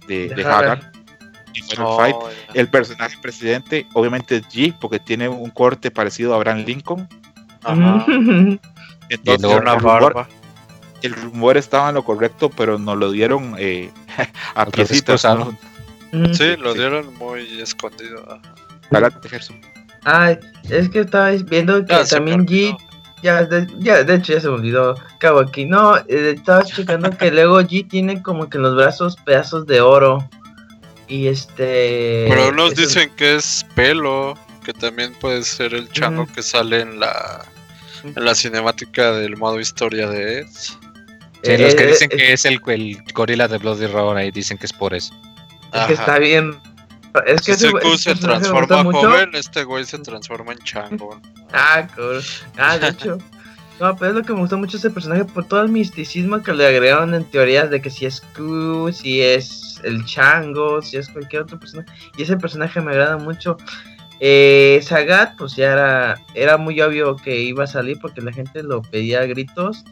de, 0.07 0.29
De 0.29 0.45
Hagar. 0.45 0.93
Oh, 1.79 1.97
Fight. 1.97 2.17
El 2.53 2.69
personaje 2.69 3.17
presidente, 3.23 3.87
obviamente 3.95 4.37
es 4.37 4.43
G, 4.49 4.77
porque 4.79 4.99
tiene 4.99 5.27
un 5.27 5.49
corte 5.49 5.91
parecido 5.91 6.35
a 6.35 6.37
Abraham 6.37 6.65
Lincoln. 6.67 7.09
Ajá. 7.65 8.05
Entonces, 9.09 9.51
Una 9.51 9.77
rumor- 9.77 10.03
barba. 10.03 10.29
El 11.03 11.15
rumor 11.15 11.57
estaba 11.57 11.89
en 11.91 11.95
lo 11.97 12.05
correcto, 12.05 12.51
pero 12.51 12.79
nos 12.79 12.97
lo 12.97 13.11
dieron 13.11 13.55
eh, 13.59 13.91
a 14.55 14.67
piecitas. 14.67 15.25
¿no? 15.25 15.57
Ujú. 16.13 16.35
Sí, 16.35 16.57
lo 16.57 16.73
Sí. 16.73 16.79
dieron 16.79 17.15
muy 17.19 17.61
escondido. 17.61 18.41
Gerson. 19.29 19.61
Ay, 20.05 20.39
es 20.71 20.89
que 20.89 21.01
estaba 21.01 21.31
viendo 21.31 21.85
que 21.85 21.93
Ah, 21.93 22.05
también 22.05 22.47
G, 22.47 22.77
ya 23.23 23.43
de, 23.45 23.67
ya, 23.79 24.05
de 24.05 24.15
hecho 24.15 24.33
ya 24.35 24.41
se 24.41 24.47
me 24.49 24.55
olvidó, 24.55 24.95
cabo 25.19 25.41
aquí, 25.41 25.65
no, 25.65 25.97
eh, 25.97 26.35
estaba 26.37 26.63
checando 26.63 27.11
que 27.11 27.31
luego 27.33 27.61
G 27.63 27.89
tiene 27.89 28.23
como 28.23 28.49
que 28.49 28.59
en 28.59 28.63
los 28.63 28.77
brazos 28.77 29.17
pedazos 29.25 29.67
de 29.67 29.81
oro. 29.81 30.29
Y 31.09 31.27
este... 31.27 32.27
Pero 32.29 32.49
unos 32.51 32.73
eso- 32.73 32.83
dicen 32.83 33.11
que 33.17 33.35
es 33.37 33.67
pelo, 33.75 34.35
que 34.65 34.73
también 34.73 35.13
puede 35.21 35.43
ser 35.43 35.75
el 35.75 35.89
chango 35.91 36.27
que 36.27 36.43
sale 36.43 36.81
en 36.81 37.01
la 37.01 37.45
en 38.05 38.25
la 38.25 38.35
cinemática 38.37 39.11
del 39.13 39.37
modo 39.37 39.59
historia 39.59 40.09
de 40.09 40.41
Edge. 40.41 40.77
Sí, 41.47 41.57
los 41.57 41.75
que 41.75 41.85
eh, 41.85 41.87
dicen 41.87 42.11
eh, 42.13 42.17
que 42.17 42.33
es 42.33 42.45
el, 42.45 42.61
el 42.67 43.03
gorila 43.13 43.49
de 43.49 43.59
Bloody 43.59 43.87
Roar 43.87 44.17
ahí 44.17 44.31
dicen 44.31 44.59
que 44.59 44.67
es 44.67 44.73
por 44.73 44.95
eso. 44.95 45.15
Es 45.73 45.87
que 45.87 45.93
está 45.95 46.19
bien. 46.19 46.57
Es 47.25 47.43
que 47.43 47.55
Si 47.55 47.67
ese, 47.67 47.99
se 47.99 48.15
transforma 48.17 48.85
joven, 48.93 49.31
este 49.35 49.65
güey 49.65 49.85
se 49.85 49.99
transforma 49.99 50.53
en 50.53 50.59
chango. 50.59 51.21
Ah, 51.53 51.87
cool. 51.95 52.21
Ah, 52.59 52.77
de 52.77 52.89
hecho. 52.89 53.19
No, 53.79 53.95
pero 53.95 54.13
es 54.13 54.17
lo 54.17 54.23
que 54.23 54.33
me 54.33 54.41
gustó 54.41 54.57
mucho 54.57 54.79
ese 54.79 54.89
personaje 54.89 55.27
por 55.27 55.45
todo 55.45 55.61
el 55.61 55.69
misticismo 55.69 56.43
que 56.43 56.55
le 56.55 56.67
agregaron 56.67 57.13
en 57.15 57.25
teorías 57.25 57.69
de 57.69 57.83
que 57.83 57.91
si 57.91 58.07
es 58.07 58.23
Q, 58.35 58.91
si 58.91 59.21
es 59.21 59.79
el 59.85 60.03
Chango, 60.07 60.81
si 60.81 60.97
es 60.97 61.11
cualquier 61.11 61.43
otro 61.43 61.59
personaje. 61.59 61.91
Y 62.17 62.23
ese 62.23 62.39
personaje 62.39 62.81
me 62.81 62.93
agrada 62.93 63.19
mucho. 63.19 63.59
Eh, 64.19 64.81
Sagat, 64.83 65.37
pues 65.37 65.57
ya 65.57 65.73
era, 65.73 66.23
era 66.33 66.57
muy 66.57 66.81
obvio 66.81 67.17
que 67.17 67.39
iba 67.39 67.65
a 67.65 67.67
salir 67.67 67.99
porque 68.01 68.23
la 68.23 68.33
gente 68.33 68.63
lo 68.63 68.81
pedía 68.81 69.21
a 69.21 69.27
gritos. 69.27 69.85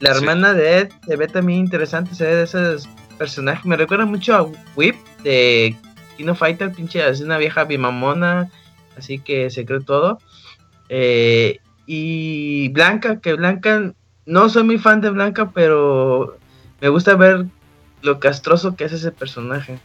La 0.00 0.12
Sí. 0.14 0.18
hermana 0.20 0.52
de 0.54 0.78
Ed 0.78 0.88
se 1.06 1.16
ve 1.16 1.28
también 1.28 1.60
interesante, 1.60 2.14
se 2.14 2.24
ve 2.24 2.34
de 2.36 2.42
esos 2.44 2.88
personajes. 3.18 3.64
Me 3.64 3.76
recuerda 3.76 4.06
mucho 4.06 4.34
a 4.34 4.42
Whip 4.74 4.96
de 5.22 5.76
Kino 6.16 6.34
Fighter, 6.34 6.72
pinche, 6.72 7.06
es 7.08 7.20
una 7.20 7.38
vieja 7.38 7.64
bimamona, 7.64 8.50
así 8.98 9.18
que 9.18 9.50
se 9.50 9.64
cree 9.64 9.80
todo. 9.80 10.18
Eh, 10.88 11.58
y 11.86 12.68
Blanca, 12.70 13.20
que 13.20 13.34
Blanca, 13.34 13.92
no 14.26 14.48
soy 14.48 14.64
muy 14.64 14.78
fan 14.78 15.00
de 15.00 15.10
Blanca, 15.10 15.50
pero 15.50 16.38
me 16.80 16.88
gusta 16.88 17.14
ver 17.14 17.44
lo 18.02 18.18
castroso 18.20 18.74
que 18.76 18.84
es 18.84 18.92
ese 18.92 19.12
personaje. 19.12 19.78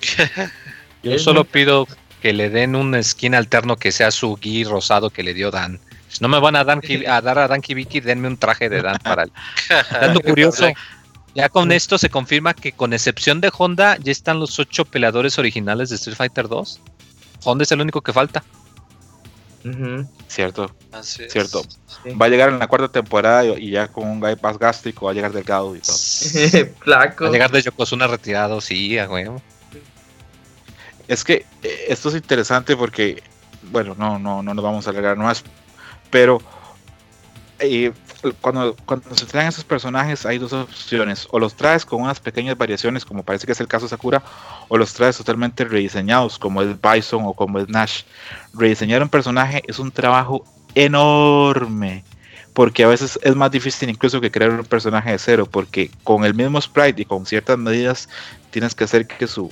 Yo 1.02 1.18
solo 1.18 1.44
pido 1.44 1.86
que 2.22 2.32
le 2.32 2.50
den 2.50 2.74
un 2.76 3.02
skin 3.02 3.34
alterno 3.34 3.76
que 3.76 3.92
sea 3.92 4.10
su 4.10 4.36
gui 4.36 4.64
rosado 4.64 5.10
que 5.10 5.22
le 5.22 5.34
dio 5.34 5.50
Dan. 5.50 5.80
Si 6.10 6.18
no 6.20 6.28
me 6.28 6.40
van 6.40 6.56
a, 6.56 6.64
Dan, 6.64 6.80
a 7.08 7.20
dar 7.20 7.38
a 7.38 7.48
Dan 7.48 7.60
Kibiki, 7.60 8.00
denme 8.00 8.28
un 8.28 8.36
traje 8.36 8.68
de 8.68 8.82
Dan 8.82 8.98
para 9.02 9.22
el. 9.24 9.32
Dato 9.90 10.20
curioso. 10.20 10.66
Ya 11.34 11.48
con 11.48 11.70
esto 11.70 11.96
se 11.96 12.10
confirma 12.10 12.54
que 12.54 12.72
con 12.72 12.92
excepción 12.92 13.40
de 13.40 13.52
Honda 13.56 13.96
ya 13.98 14.10
están 14.10 14.40
los 14.40 14.58
ocho 14.58 14.84
peleadores 14.84 15.38
originales 15.38 15.88
de 15.88 15.96
Street 15.96 16.16
Fighter 16.16 16.48
2. 16.48 16.80
Honda 17.44 17.62
es 17.62 17.70
el 17.70 17.80
único 17.80 18.00
que 18.00 18.12
falta. 18.12 18.42
Cierto, 20.26 20.74
Así 20.90 21.24
es. 21.24 21.32
cierto. 21.32 21.62
sí. 22.02 22.14
Va 22.14 22.26
a 22.26 22.28
llegar 22.30 22.48
en 22.48 22.58
la 22.58 22.66
cuarta 22.66 22.88
temporada 22.88 23.44
y, 23.44 23.66
y 23.66 23.70
ya 23.72 23.88
con 23.88 24.08
un 24.08 24.18
bypass 24.18 24.58
gástrico 24.58 25.04
va 25.04 25.12
a 25.12 25.14
llegar 25.14 25.32
delgado 25.32 25.76
y 25.76 25.80
todo. 25.80 25.96
Flaco. 26.80 27.24
Va 27.24 27.30
a 27.30 27.32
llegar 27.32 27.50
de 27.50 27.62
Yokozuna 27.62 28.06
retirado, 28.06 28.60
sí, 28.60 28.98
a 28.98 29.08
huevo. 29.08 29.42
Es 31.08 31.24
que 31.24 31.44
eh, 31.62 31.84
esto 31.88 32.08
es 32.08 32.14
interesante 32.14 32.74
porque, 32.74 33.22
bueno, 33.70 33.94
no, 33.98 34.18
no, 34.18 34.42
no 34.42 34.54
nos 34.54 34.64
vamos 34.64 34.86
a 34.86 34.90
alargar 34.90 35.16
más, 35.16 35.44
pero 36.10 36.40
eh, 37.58 37.92
cuando, 38.40 38.76
cuando 38.84 39.14
se 39.14 39.26
traen 39.26 39.48
esos 39.48 39.64
personajes 39.64 40.26
hay 40.26 40.38
dos 40.38 40.52
opciones, 40.52 41.26
o 41.30 41.38
los 41.38 41.54
traes 41.54 41.84
con 41.84 42.02
unas 42.02 42.20
pequeñas 42.20 42.56
variaciones, 42.56 43.04
como 43.04 43.22
parece 43.22 43.46
que 43.46 43.52
es 43.52 43.60
el 43.60 43.68
caso 43.68 43.86
de 43.86 43.90
Sakura, 43.90 44.22
o 44.68 44.76
los 44.76 44.92
traes 44.92 45.16
totalmente 45.16 45.64
rediseñados, 45.64 46.38
como 46.38 46.62
es 46.62 46.68
Bison 46.80 47.24
o 47.24 47.34
como 47.34 47.58
es 47.58 47.68
Nash. 47.68 48.02
Rediseñar 48.54 49.02
un 49.02 49.08
personaje 49.08 49.62
es 49.66 49.78
un 49.78 49.90
trabajo 49.90 50.44
enorme. 50.74 52.04
Porque 52.52 52.82
a 52.82 52.88
veces 52.88 53.18
es 53.22 53.36
más 53.36 53.50
difícil 53.50 53.88
incluso 53.88 54.20
que 54.20 54.30
crear 54.30 54.50
un 54.50 54.64
personaje 54.64 55.12
de 55.12 55.18
cero, 55.18 55.46
porque 55.50 55.90
con 56.02 56.24
el 56.24 56.34
mismo 56.34 56.60
sprite 56.60 57.02
y 57.02 57.04
con 57.04 57.24
ciertas 57.24 57.56
medidas 57.56 58.08
tienes 58.50 58.74
que 58.74 58.84
hacer 58.84 59.06
que 59.06 59.26
su, 59.28 59.50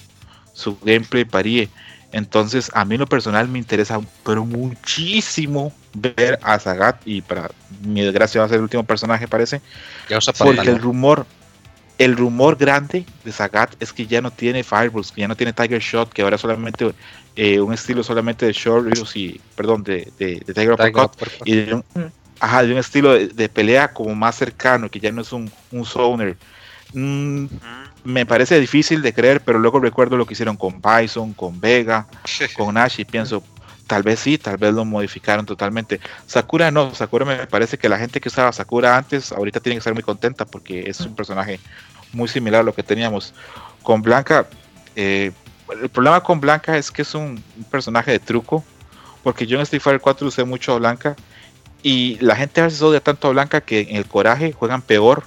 su 0.53 0.77
gameplay 0.81 1.25
varíe. 1.25 1.69
Entonces, 2.13 2.71
a 2.75 2.85
mí 2.85 2.95
en 2.95 3.01
lo 3.01 3.07
personal 3.07 3.49
me 3.49 3.59
interesa, 3.59 4.01
pero 4.25 4.45
muchísimo 4.45 5.73
ver 5.95 6.39
a 6.43 6.59
Sagat. 6.59 7.01
Y 7.05 7.21
para 7.21 7.51
mi 7.83 8.01
desgracia 8.01 8.41
va 8.41 8.47
a 8.47 8.49
ser 8.49 8.57
el 8.57 8.63
último 8.63 8.85
personaje, 8.85 9.29
parece. 9.29 9.61
Ya 10.09 10.19
Porque 10.39 10.71
el 10.71 10.81
rumor, 10.81 11.27
el 11.99 12.17
rumor 12.17 12.57
grande 12.57 13.05
de 13.25 13.33
Sagat 13.33 13.75
es 13.81 13.93
que 13.93 14.07
ya 14.07 14.23
no 14.23 14.31
tiene 14.31 14.65
Fireballs, 14.65 15.13
que 15.13 15.21
ya 15.21 15.29
no 15.29 15.37
tiene 15.37 15.53
Tiger 15.53 15.81
Shot, 15.81 16.13
que 16.13 16.23
ahora 16.23 16.39
solamente 16.39 16.95
eh, 17.37 17.61
un 17.61 17.75
estilo 17.75 18.03
solamente 18.03 18.47
de 18.47 18.53
Short 18.53 18.87
Reels 18.87 19.15
y, 19.15 19.41
perdón, 19.55 19.83
de, 19.83 20.11
de, 20.19 20.43
de 20.47 20.55
Tiger 20.55 20.55
Tiger 20.55 20.73
Uppercut. 20.73 21.15
Uppercut. 21.15 21.49
Y 21.49 21.57
de 21.57 21.75
un, 21.75 21.85
ajá, 22.41 22.63
de 22.63 22.73
un 22.73 22.79
estilo 22.79 23.13
de, 23.13 23.29
de 23.29 23.49
pelea 23.51 23.93
como 23.93 24.15
más 24.15 24.37
cercano, 24.37 24.91
que 24.91 24.99
ya 24.99 25.13
no 25.13 25.21
es 25.21 25.33
un, 25.33 25.51
un 25.71 25.85
zoner. 25.85 26.39
Mm, 26.95 27.47
me 28.05 28.27
parece 28.27 28.59
difícil 28.61 29.03
de 29.03 29.13
creer, 29.13 29.41
pero 29.41 29.59
luego 29.59 29.81
recuerdo 29.81 30.17
lo 30.17 30.27
que 30.27 30.35
hicieron 30.35 30.57
con 30.57 30.81
Bison, 30.81 31.33
con 31.35 31.61
Vega, 31.61 32.07
con 32.57 32.75
Nash 32.75 33.01
y 33.01 33.05
pienso, 33.05 33.43
tal 33.87 34.03
vez 34.03 34.21
sí, 34.21 34.39
tal 34.39 34.57
vez 34.57 34.73
lo 34.73 34.85
modificaron 34.85 35.47
totalmente. 35.47 36.01
Sakura 36.27 36.71
no, 36.71 36.95
Sakura 36.95 37.25
me 37.25 37.47
parece 37.47 37.79
que 37.79 37.89
la 37.89 37.99
gente 37.99 38.21
que 38.21 38.29
usaba 38.29 38.53
Sakura 38.53 38.97
antes, 38.97 39.33
ahorita 39.33 39.61
tiene 39.61 39.77
que 39.77 39.79
estar 39.79 39.95
muy 39.95 40.03
contenta 40.03 40.45
porque 40.45 40.89
es 40.89 41.01
un 41.01 41.15
personaje 41.15 41.61
muy 42.13 42.29
similar 42.29 42.61
a 42.61 42.65
lo 42.65 42.75
que 42.75 42.83
teníamos. 42.83 43.35
Con 43.83 44.03
Blanca, 44.03 44.47
eh, 44.97 45.33
el 45.83 45.89
problema 45.89 46.23
con 46.23 46.41
Blanca 46.41 46.77
es 46.77 46.91
que 46.91 47.03
es 47.03 47.15
un, 47.15 47.43
un 47.57 47.65
personaje 47.65 48.11
de 48.11 48.19
truco, 48.19 48.65
porque 49.23 49.47
yo 49.47 49.57
en 49.57 49.63
Street 49.63 49.83
Fighter 49.83 50.01
4 50.01 50.29
usé 50.29 50.45
mucho 50.45 50.73
a 50.73 50.79
Blanca 50.79 51.17
y 51.83 52.19
la 52.21 52.37
gente 52.37 52.61
a 52.61 52.65
veces 52.65 52.83
odia 52.83 53.01
tanto 53.01 53.29
a 53.29 53.33
Blanca 53.33 53.61
que 53.61 53.81
en 53.81 53.97
el 53.97 54.07
coraje 54.07 54.53
juegan 54.53 54.83
peor 54.83 55.25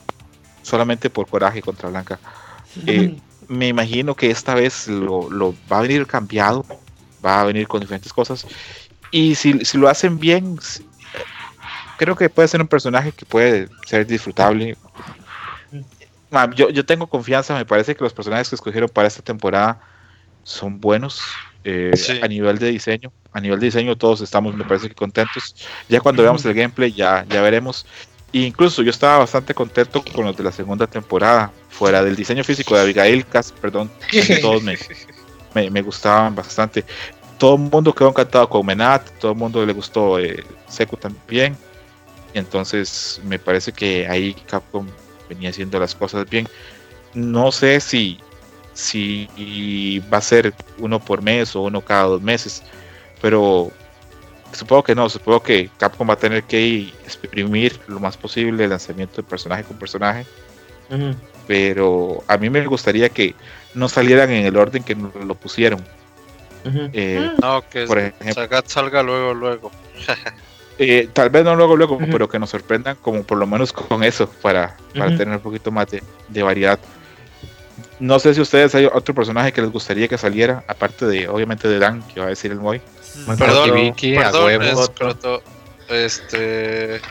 solamente 0.64 1.10
por 1.10 1.28
coraje 1.28 1.62
contra 1.62 1.90
Blanca. 1.90 2.20
Eh, 2.86 3.18
me 3.48 3.68
imagino 3.68 4.16
que 4.16 4.32
esta 4.32 4.56
vez 4.56 4.88
lo, 4.88 5.30
lo, 5.30 5.54
va 5.72 5.80
a 5.80 5.82
venir 5.82 6.08
cambiado, 6.08 6.66
va 7.24 7.42
a 7.42 7.46
venir 7.46 7.68
con 7.68 7.82
diferentes 7.82 8.14
cosas. 8.14 8.48
Y 9.12 9.36
si, 9.36 9.66
si 9.66 9.78
lo 9.78 9.90
hacen 9.90 10.20
bien, 10.20 10.58
creo 11.98 12.16
que 12.16 12.30
puede 12.30 12.48
ser 12.48 12.62
un 12.62 12.68
personaje 12.68 13.12
que 13.12 13.26
puede 13.26 13.70
ser 13.86 14.08
disfrutable. 14.08 14.78
Yo, 16.56 16.70
yo 16.70 16.86
tengo 16.86 17.08
confianza, 17.08 17.56
me 17.56 17.66
parece 17.66 17.94
que 17.94 18.04
los 18.04 18.14
personajes 18.14 18.50
que 18.50 18.56
escogieron 18.56 18.90
para 18.90 19.08
esta 19.08 19.22
temporada 19.22 19.82
son 20.44 20.80
buenos 20.80 21.22
eh, 21.64 21.92
a 22.22 22.28
nivel 22.28 22.58
de 22.58 22.72
diseño. 22.72 23.12
A 23.34 23.40
nivel 23.40 23.60
de 23.60 23.68
diseño 23.68 23.98
todos 23.98 24.22
estamos, 24.22 24.56
me 24.56 24.66
parece 24.66 24.90
que 24.90 24.96
contentos. 24.96 25.56
Ya 25.88 26.00
cuando 26.00 26.24
veamos 26.24 26.44
el 26.46 26.54
gameplay 26.54 26.92
ya, 26.92 27.26
ya 27.30 27.42
veremos. 27.42 27.86
E 28.34 28.40
incluso 28.40 28.82
yo 28.82 28.92
estaba 28.92 29.20
bastante 29.20 29.54
contento 29.54 30.04
con 30.16 30.26
los 30.26 30.38
de 30.38 30.44
la 30.44 30.52
segunda 30.52 30.88
temporada, 30.88 31.52
fuera 31.70 32.04
del 32.04 32.16
diseño 32.16 32.44
físico 32.44 32.76
de 32.76 32.82
Abigail 32.82 33.26
Cas, 33.26 33.52
perdón, 33.52 33.92
todos 34.42 34.64
me, 34.64 34.78
me, 35.70 35.82
gustaban 35.82 36.34
bastante. 36.34 36.86
Todo 37.38 37.56
el 37.56 37.62
mundo 37.62 37.94
quedó 37.94 38.10
encantado 38.10 38.48
con 38.48 38.66
Menat, 38.66 39.10
todo 39.20 39.32
el 39.32 39.38
mundo 39.38 39.66
le 39.66 39.74
gustó 39.74 40.20
eh, 40.20 40.44
Seku 40.68 40.96
también. 40.96 41.58
Entonces 42.34 43.20
me 43.26 43.40
parece 43.40 43.74
que 43.74 44.08
ahí 44.08 44.34
Capcom 44.34 44.88
venía 45.28 45.50
haciendo 45.50 45.80
las 45.80 45.94
cosas 45.96 46.30
bien. 46.30 46.48
No 47.14 47.52
sé 47.52 47.82
si, 47.82 48.20
si 48.74 50.02
va 50.14 50.20
a 50.20 50.22
ser 50.22 50.54
uno 50.78 51.00
por 51.00 51.22
mes 51.22 51.56
o 51.56 51.64
uno 51.64 51.82
cada 51.82 52.04
dos 52.04 52.22
meses, 52.22 52.64
pero 53.22 53.72
supongo 54.54 54.84
que 54.84 54.96
no, 54.96 55.10
supongo 55.10 55.44
que 55.44 55.70
Capcom 55.78 56.10
va 56.10 56.14
a 56.14 56.18
tener 56.18 56.44
que 56.44 56.94
exprimir 57.04 57.80
lo 57.88 58.00
más 58.00 58.18
posible 58.18 58.64
el 58.64 58.70
lanzamiento 58.70 59.18
de 59.18 59.24
personaje 59.24 59.64
con 59.64 59.78
personaje. 59.78 60.26
Pero 61.48 62.24
a 62.28 62.38
mí 62.38 62.50
me 62.50 62.66
gustaría 62.66 63.10
que 63.10 63.34
no 63.74 63.88
salieran 63.88 64.30
en 64.32 64.46
el 64.46 64.58
orden 64.58 64.84
que 64.84 64.96
nos 64.96 65.14
lo 65.16 65.36
pusieron. 65.36 65.82
Eh, 66.66 67.32
no, 67.42 67.68
que 67.70 67.86
por 67.86 67.98
ejemplo, 67.98 68.62
salga 68.66 69.02
luego, 69.04 69.34
luego. 69.34 69.72
Eh, 70.84 71.10
tal 71.14 71.30
vez 71.30 71.44
no 71.44 71.56
luego, 71.56 71.76
luego, 71.76 72.00
pero 72.10 72.28
que 72.28 72.40
nos 72.40 72.50
sorprendan 72.50 72.98
como 73.04 73.22
por 73.22 73.38
lo 73.38 73.46
menos 73.46 73.72
con 73.72 74.04
eso, 74.04 74.28
para, 74.42 74.76
para 74.98 75.16
tener 75.16 75.36
un 75.36 75.40
poquito 75.40 75.70
más 75.70 75.86
de, 75.92 76.42
variedad. 76.42 76.80
No 78.00 78.18
sé 78.18 78.34
si 78.34 78.42
ustedes 78.42 78.74
hay 78.74 78.86
otro 78.86 79.14
personaje 79.14 79.52
que 79.52 79.62
les 79.62 79.70
gustaría 79.70 80.08
que 80.08 80.18
saliera, 80.18 80.64
aparte 80.68 81.06
de, 81.06 81.28
obviamente, 81.28 81.68
de 81.68 81.78
Dan, 81.78 82.02
que 82.02 82.20
va 82.20 82.26
a 82.26 82.30
decir 82.30 82.52
el 82.52 82.60
Moy. 82.60 82.82
Perdón, 83.38 83.74
Vicky, 83.74 84.16
perdón, 84.16 85.42
este... 85.90 87.02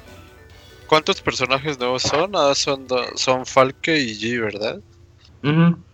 ¿Cuántos 0.86 1.20
personajes 1.20 1.78
nuevos 1.78 2.02
son? 2.02 2.32
Ah, 2.34 2.52
son, 2.52 2.84
son 3.14 3.46
Falke 3.46 3.96
y 3.96 4.18
G, 4.18 4.40
¿verdad? 4.40 4.80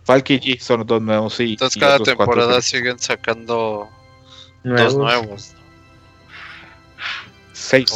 Falke 0.03 0.33
y 0.33 0.39
G 0.39 0.59
son 0.59 0.79
los 0.79 0.87
dos 0.87 1.01
nuevos, 1.03 1.35
sí. 1.35 1.51
Entonces 1.51 1.79
cada 1.79 1.99
temporada 1.99 2.59
siguen 2.63 2.97
sacando 2.97 3.87
dos 4.63 4.95
nuevos. 4.95 5.53
Seis. 7.53 7.91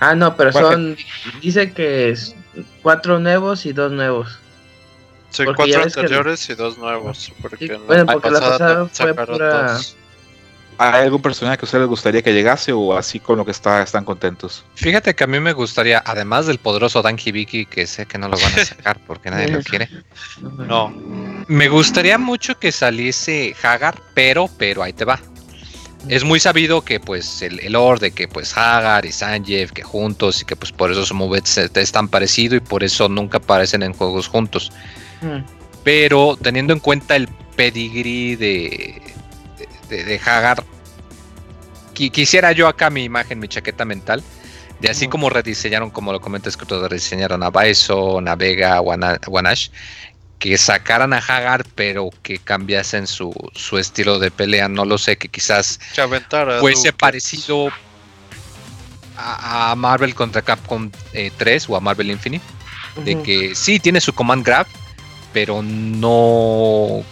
Ah, 0.00 0.14
no, 0.16 0.36
pero 0.36 0.52
son. 0.52 0.96
Dice 1.40 1.72
que 1.72 2.10
es 2.10 2.34
cuatro 2.82 3.20
nuevos 3.20 3.66
y 3.66 3.72
dos 3.72 3.92
nuevos. 3.92 4.38
Sí, 5.30 5.44
cuatro 5.54 5.82
anteriores 5.82 6.48
y 6.48 6.54
dos 6.54 6.78
nuevos. 6.78 7.32
Porque 7.42 7.76
bueno, 7.86 8.06
porque 8.06 8.30
la 8.30 8.40
pasada 8.40 8.88
fue 8.92 9.14
pura. 9.14 9.78
¿Hay 10.80 11.02
algún 11.02 11.20
personaje 11.20 11.58
que 11.58 11.64
a 11.64 11.66
ustedes 11.66 11.82
les 11.82 11.88
gustaría 11.88 12.22
que 12.22 12.32
llegase 12.32 12.72
o 12.72 12.96
así 12.96 13.18
con 13.18 13.36
lo 13.36 13.44
que 13.44 13.50
está 13.50 13.82
están 13.82 14.04
contentos? 14.04 14.64
Fíjate 14.76 15.12
que 15.12 15.24
a 15.24 15.26
mí 15.26 15.40
me 15.40 15.52
gustaría, 15.52 16.00
además 16.06 16.46
del 16.46 16.58
poderoso 16.58 17.02
Dan 17.02 17.18
Hibiki, 17.18 17.66
que 17.66 17.84
sé 17.88 18.06
que 18.06 18.16
no 18.16 18.28
lo 18.28 18.38
van 18.38 18.52
a 18.56 18.64
sacar 18.64 19.00
porque 19.04 19.28
nadie 19.28 19.48
lo 19.48 19.60
quiere. 19.64 19.88
No. 20.40 20.94
Me 21.48 21.68
gustaría 21.68 22.16
mucho 22.16 22.56
que 22.60 22.70
saliese 22.70 23.56
Hagar, 23.60 24.00
pero, 24.14 24.48
pero 24.56 24.84
ahí 24.84 24.92
te 24.92 25.04
va 25.04 25.18
es 26.08 26.24
muy 26.24 26.40
sabido 26.40 26.82
que 26.82 27.00
pues 27.00 27.42
el, 27.42 27.60
el 27.60 27.76
de 28.00 28.12
que 28.12 28.28
pues 28.28 28.56
Hagar 28.56 29.04
y 29.04 29.12
Sanjeev 29.12 29.72
que 29.72 29.82
juntos 29.82 30.40
y 30.40 30.44
que 30.44 30.56
pues 30.56 30.72
por 30.72 30.92
eso 30.92 31.04
su 31.04 31.14
movets 31.14 31.58
es 31.58 31.92
tan 31.92 32.08
parecido 32.08 32.56
y 32.56 32.60
por 32.60 32.84
eso 32.84 33.08
nunca 33.08 33.38
aparecen 33.38 33.82
en 33.82 33.92
juegos 33.92 34.28
juntos. 34.28 34.72
Hmm. 35.20 35.44
Pero 35.84 36.36
teniendo 36.40 36.72
en 36.72 36.80
cuenta 36.80 37.16
el 37.16 37.28
pedigrí 37.56 38.36
de, 38.36 39.00
de, 39.88 40.20
Hagar, 40.24 40.64
quisiera 41.94 42.52
yo 42.52 42.68
acá 42.68 42.90
mi 42.90 43.04
imagen, 43.04 43.38
mi 43.38 43.48
chaqueta 43.48 43.84
mental, 43.84 44.22
de 44.80 44.90
así 44.90 45.08
como 45.08 45.30
rediseñaron, 45.30 45.90
como 45.90 46.12
lo 46.12 46.20
comenta 46.20 46.48
escrito, 46.48 46.86
rediseñaron 46.86 47.42
a 47.42 47.50
Baeso, 47.50 48.20
Navega, 48.20 48.80
Wanash, 48.80 49.70
que 50.38 50.56
sacaran 50.56 51.12
a 51.12 51.18
Hagar, 51.18 51.64
pero 51.74 52.10
que 52.22 52.38
cambiasen 52.38 53.06
su, 53.06 53.32
su 53.54 53.78
estilo 53.78 54.18
de 54.18 54.30
pelea. 54.30 54.68
No 54.68 54.84
lo 54.84 54.98
sé, 54.98 55.16
que 55.16 55.28
quizás 55.28 55.80
fuese 56.60 56.92
parecido 56.92 57.70
a, 59.16 59.74
Marvel 59.76 60.14
contra 60.14 60.42
Capcom 60.42 60.90
3 61.36 61.62
eh, 61.62 61.66
o 61.68 61.76
a 61.76 61.80
Marvel 61.80 62.10
Infinite. 62.10 62.44
De 63.04 63.22
que 63.22 63.54
sí 63.54 63.78
tiene 63.78 64.00
su 64.00 64.12
command 64.12 64.44
grab, 64.44 64.66
pero 65.32 65.62
no. 65.62 67.02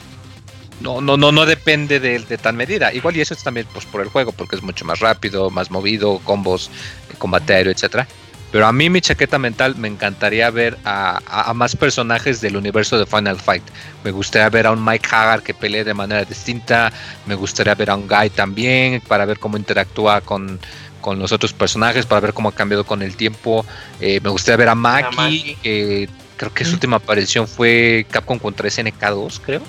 No, 0.78 1.00
no, 1.00 1.16
no, 1.16 1.32
no 1.32 1.46
depende 1.46 2.00
de, 2.00 2.18
de 2.18 2.38
tal 2.38 2.54
medida. 2.54 2.92
Igual 2.92 3.16
y 3.16 3.22
eso 3.22 3.32
es 3.32 3.42
también 3.42 3.66
pues, 3.72 3.86
por 3.86 4.02
el 4.02 4.08
juego, 4.08 4.32
porque 4.32 4.56
es 4.56 4.62
mucho 4.62 4.84
más 4.84 5.00
rápido, 5.00 5.48
más 5.48 5.70
movido, 5.70 6.20
combos, 6.22 6.70
combate 7.18 7.54
aéreo, 7.54 7.72
etcétera. 7.72 8.06
Pero 8.52 8.66
a 8.66 8.72
mí 8.72 8.88
mi 8.90 9.00
chaqueta 9.00 9.38
mental 9.38 9.76
me 9.76 9.88
encantaría 9.88 10.48
ver 10.50 10.78
a, 10.84 11.52
más 11.54 11.74
personajes 11.74 12.40
del 12.40 12.56
universo 12.56 12.98
de 12.98 13.04
Final 13.04 13.40
Fight. 13.40 13.64
Me 14.04 14.12
gustaría 14.12 14.48
ver 14.48 14.66
a 14.66 14.72
un 14.72 14.84
Mike 14.84 15.08
Hagar 15.10 15.42
que 15.42 15.52
pelee 15.52 15.84
de 15.84 15.94
manera 15.94 16.24
distinta. 16.24 16.92
Me 17.26 17.34
gustaría 17.34 17.74
ver 17.74 17.90
a 17.90 17.96
un 17.96 18.06
Guy 18.06 18.30
también 18.30 19.02
para 19.02 19.26
ver 19.26 19.38
cómo 19.38 19.56
interactúa 19.56 20.20
con, 20.20 20.60
los 21.04 21.32
otros 21.32 21.52
personajes, 21.52 22.06
para 22.06 22.20
ver 22.20 22.32
cómo 22.32 22.48
ha 22.48 22.54
cambiado 22.54 22.84
con 22.84 23.02
el 23.02 23.16
tiempo. 23.16 23.66
Eh, 24.00 24.20
me 24.22 24.30
gustaría 24.30 24.56
ver 24.56 24.68
a 24.68 24.74
Maki, 24.74 25.56
que 25.62 26.08
creo 26.36 26.52
que 26.52 26.64
su 26.64 26.74
última 26.74 26.96
aparición 26.96 27.48
fue 27.48 28.06
Capcom 28.10 28.38
contra 28.38 28.68
SNK2, 28.68 29.40
creo. 29.44 29.62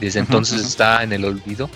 Desde 0.00 0.20
entonces 0.20 0.60
está 0.60 1.02
en 1.02 1.12
el 1.12 1.24
olvido. 1.24 1.70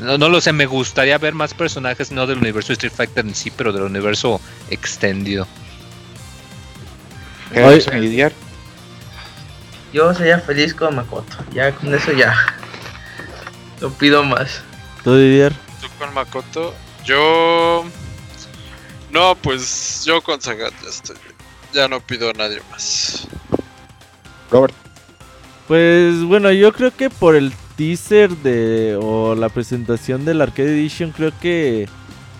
No, 0.00 0.16
no, 0.16 0.28
lo 0.28 0.40
sé, 0.40 0.52
me 0.52 0.66
gustaría 0.66 1.18
ver 1.18 1.34
más 1.34 1.52
personajes, 1.52 2.10
no 2.10 2.26
del 2.26 2.38
universo 2.38 2.68
de 2.68 2.74
Street 2.74 2.92
Fighter 2.94 3.26
en 3.26 3.34
sí, 3.34 3.50
pero 3.50 3.72
del 3.72 3.82
universo 3.82 4.40
extendido. 4.70 5.46
Yo 9.92 10.14
sería 10.14 10.38
feliz 10.38 10.72
con 10.72 10.94
Makoto. 10.94 11.36
Ya 11.52 11.72
con 11.72 11.94
eso 11.94 12.12
ya. 12.12 12.34
No 13.80 13.90
pido 13.90 14.22
más. 14.22 14.62
¿Tú, 15.02 15.16
Didier? 15.16 15.52
¿Tú 15.80 15.88
con 15.98 16.14
Makoto? 16.14 16.74
Yo. 17.04 17.84
No, 19.10 19.34
pues 19.34 20.04
yo 20.04 20.22
con 20.22 20.40
Sagat 20.40 20.72
ya 20.82 20.88
estoy 20.88 21.16
Ya 21.72 21.88
no 21.88 22.00
pido 22.00 22.30
a 22.30 22.32
nadie 22.32 22.62
más. 22.70 23.26
Robert. 24.50 24.74
Pues 25.68 26.22
bueno, 26.24 26.50
yo 26.50 26.72
creo 26.72 26.90
que 26.90 27.10
por 27.10 27.36
el 27.36 27.52
teaser 27.76 28.30
de 28.38 28.98
o 29.00 29.34
la 29.34 29.48
presentación 29.48 30.24
del 30.24 30.40
Arcade 30.40 30.72
Edition, 30.72 31.12
creo 31.12 31.32
que 31.40 31.88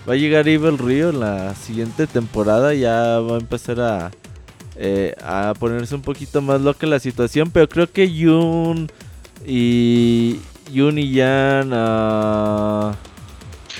va 0.07 0.13
a 0.13 0.17
llegar 0.17 0.47
Evil 0.47 0.77
Rio 0.77 1.09
en 1.09 1.19
la 1.21 1.55
siguiente 1.55 2.07
temporada. 2.07 2.73
Ya 2.73 3.19
va 3.19 3.35
a 3.35 3.39
empezar 3.39 3.79
a 3.79 4.11
eh, 4.75 5.13
a 5.23 5.53
ponerse 5.59 5.93
un 5.93 6.01
poquito 6.01 6.41
más 6.41 6.59
loca 6.59 6.87
la 6.87 6.99
situación. 6.99 7.51
Pero 7.51 7.69
creo 7.69 7.91
que 7.91 8.11
Yun 8.11 8.91
y 9.45 10.39
Yun 10.71 10.97
y 10.97 11.11
Yan. 11.11 11.71
Uh... 11.71 12.93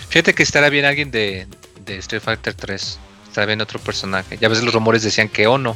Fíjate 0.09 0.33
que 0.33 0.43
estará 0.43 0.69
bien 0.69 0.85
alguien 0.85 1.09
de, 1.09 1.47
de 1.85 1.97
Street 1.97 2.21
Fighter 2.21 2.53
3. 2.53 2.99
Estará 3.27 3.47
bien 3.47 3.61
otro 3.61 3.79
personaje. 3.79 4.37
Ya 4.39 4.49
ves 4.49 4.63
los 4.63 4.73
rumores 4.73 5.03
decían 5.03 5.29
que 5.29 5.47
Ono. 5.47 5.75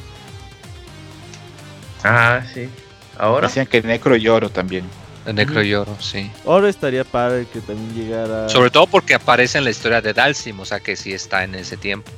Ah, 2.06 2.44
sí. 2.54 2.70
Ahora. 3.18 3.48
Decían 3.48 3.66
que 3.66 3.82
Necro 3.82 4.16
y 4.16 4.28
Oro 4.28 4.50
también. 4.50 4.86
Necro 5.34 5.64
y 5.64 5.74
Oro, 5.74 5.98
sí. 6.00 6.30
Oro 6.44 6.68
estaría 6.68 7.04
padre 7.04 7.48
que 7.52 7.60
también 7.60 7.96
llegara. 7.96 8.48
Sobre 8.48 8.70
todo 8.70 8.86
porque 8.86 9.16
aparece 9.16 9.58
en 9.58 9.64
la 9.64 9.72
historia 9.72 10.02
de 10.02 10.14
Dalsim, 10.14 10.60
o 10.60 10.66
sea 10.66 10.80
que 10.80 10.96
sí 10.96 11.14
está 11.14 11.44
en 11.44 11.56
ese 11.56 11.78
tiempo. 11.78 12.12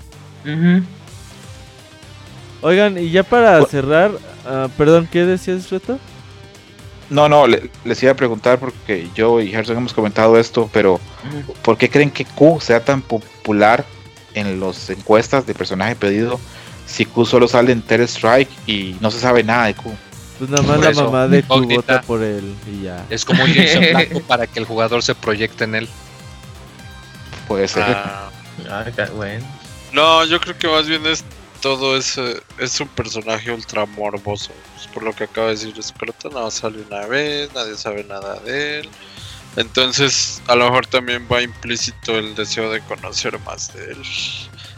Oigan, 2.62 2.98
y 2.98 3.10
ya 3.10 3.24
para 3.24 3.64
cerrar, 3.66 4.12
uh, 4.12 4.68
perdón, 4.78 5.08
¿qué 5.10 5.26
decías, 5.26 5.70
Reto? 5.70 6.00
No, 7.10 7.30
no, 7.30 7.46
les 7.48 8.04
iba 8.04 8.12
a 8.12 8.16
preguntar 8.16 8.60
porque 8.60 9.08
yo 9.16 9.40
y 9.40 9.54
Herzog 9.54 9.78
hemos 9.78 9.94
comentado 9.94 10.38
esto, 10.38 10.70
pero 10.74 11.00
¿por 11.62 11.78
qué 11.78 11.90
creen 11.90 12.12
que 12.12 12.26
Q 12.26 12.60
sea 12.60 12.84
tan 12.84 13.02
popular 13.02 13.86
en 14.34 14.60
las 14.60 14.90
encuestas 14.90 15.46
de 15.48 15.54
personaje 15.54 15.96
pedido 15.96 16.40
si 16.88 17.06
Q 17.06 17.26
solo 17.26 17.48
sale 17.48 17.72
en 17.72 17.82
Terror 17.82 18.08
Strike 18.08 18.50
y 18.66 18.96
no 19.00 19.12
se 19.12 19.20
sabe 19.20 19.44
nada 19.44 19.68
de 19.68 19.76
Q? 19.76 19.96
Pues 20.40 20.50
nada 20.50 20.64
más 20.64 20.80
la 20.80 21.04
mamá 21.04 21.28
de 21.28 21.44
Q 21.44 21.68
vota 21.68 22.02
por 22.02 22.24
él 22.24 22.56
y 22.66 22.84
ya. 22.84 23.06
Es 23.10 23.26
como 23.26 23.44
un 23.44 23.52
lienzo 23.52 23.80
blanco 23.92 24.22
para 24.22 24.48
que 24.48 24.60
el 24.60 24.66
jugador 24.66 25.04
se 25.04 25.14
proyecte 25.14 25.66
en 25.66 25.76
él. 25.76 25.90
Puede 27.48 27.68
ser. 27.68 27.84
Ah, 27.84 28.30
ah 28.70 28.86
bueno. 29.16 29.46
No, 29.94 30.26
yo 30.26 30.40
creo 30.40 30.58
que 30.58 30.68
más 30.68 30.88
bien 30.88 31.06
es 31.06 31.24
todo 31.62 31.98
ese 31.98 32.42
es 32.60 32.80
un 32.80 32.88
personaje 32.88 33.52
ultra 33.52 33.86
morboso. 33.86 34.52
Pues, 34.76 34.88
por 34.88 35.04
lo 35.04 35.14
que 35.14 35.26
acaba 35.26 35.48
de 35.48 35.54
decir 35.54 35.84
Scroto, 35.84 36.30
no 36.30 36.50
sale 36.52 36.82
una 36.90 37.06
vez, 37.06 37.54
nadie 37.54 37.76
sabe 37.76 38.04
nada 38.04 38.40
de 38.40 38.80
él. 38.80 38.90
Entonces, 39.56 40.42
a 40.48 40.56
lo 40.56 40.66
mejor 40.66 40.86
también 40.86 41.28
va 41.32 41.42
implícito 41.42 42.18
el 42.18 42.36
deseo 42.36 42.72
de 42.72 42.80
conocer 42.82 43.40
más 43.40 43.74
de 43.74 43.92
él. 43.92 44.02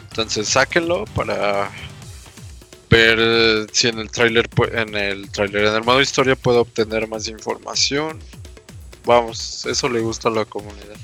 Entonces, 0.08 0.48
sáquenlo 0.48 1.04
para 1.14 1.70
ver 2.90 3.66
si 3.72 3.88
en 3.88 3.98
el 4.00 4.10
tráiler 4.10 4.48
en 4.72 4.94
el 4.96 5.30
tráiler 5.30 5.66
en 5.66 5.74
el 5.76 5.84
modo 5.84 6.00
historia 6.00 6.36
puedo 6.36 6.60
obtener 6.60 7.08
más 7.08 7.28
información. 7.28 8.18
Vamos, 9.06 9.64
eso 9.66 9.88
le 9.88 10.00
gusta 10.00 10.28
a 10.28 10.32
la 10.32 10.44
comunidad. 10.44 10.96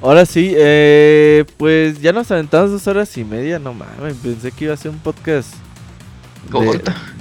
Ahora 0.00 0.26
sí, 0.26 0.52
eh, 0.56 1.44
pues 1.56 2.00
ya 2.00 2.12
nos 2.12 2.30
aventamos 2.30 2.70
dos 2.70 2.86
horas 2.86 3.16
y 3.16 3.24
media, 3.24 3.58
no 3.58 3.72
mames, 3.72 4.16
pensé 4.22 4.52
que 4.52 4.64
iba 4.66 4.74
a 4.74 4.76
ser 4.76 4.90
un 4.90 4.98
podcast 4.98 5.54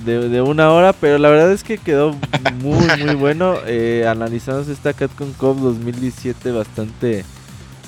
de, 0.06 0.18
de- 0.20 0.28
de 0.30 0.42
una 0.42 0.70
hora, 0.72 0.92
pero 0.92 1.18
la 1.18 1.30
verdad 1.30 1.54
es 1.54 1.64
que 1.64 1.78
quedó 1.78 2.14
muy, 2.56 2.86
muy 3.06 3.16
bueno. 3.16 3.56
Eh, 3.66 4.06
analizamos 4.08 4.68
esta 4.68 4.92
Capcom 4.94 5.32
Cup 5.34 5.60
2017 5.62 6.52
bastante, 6.52 7.24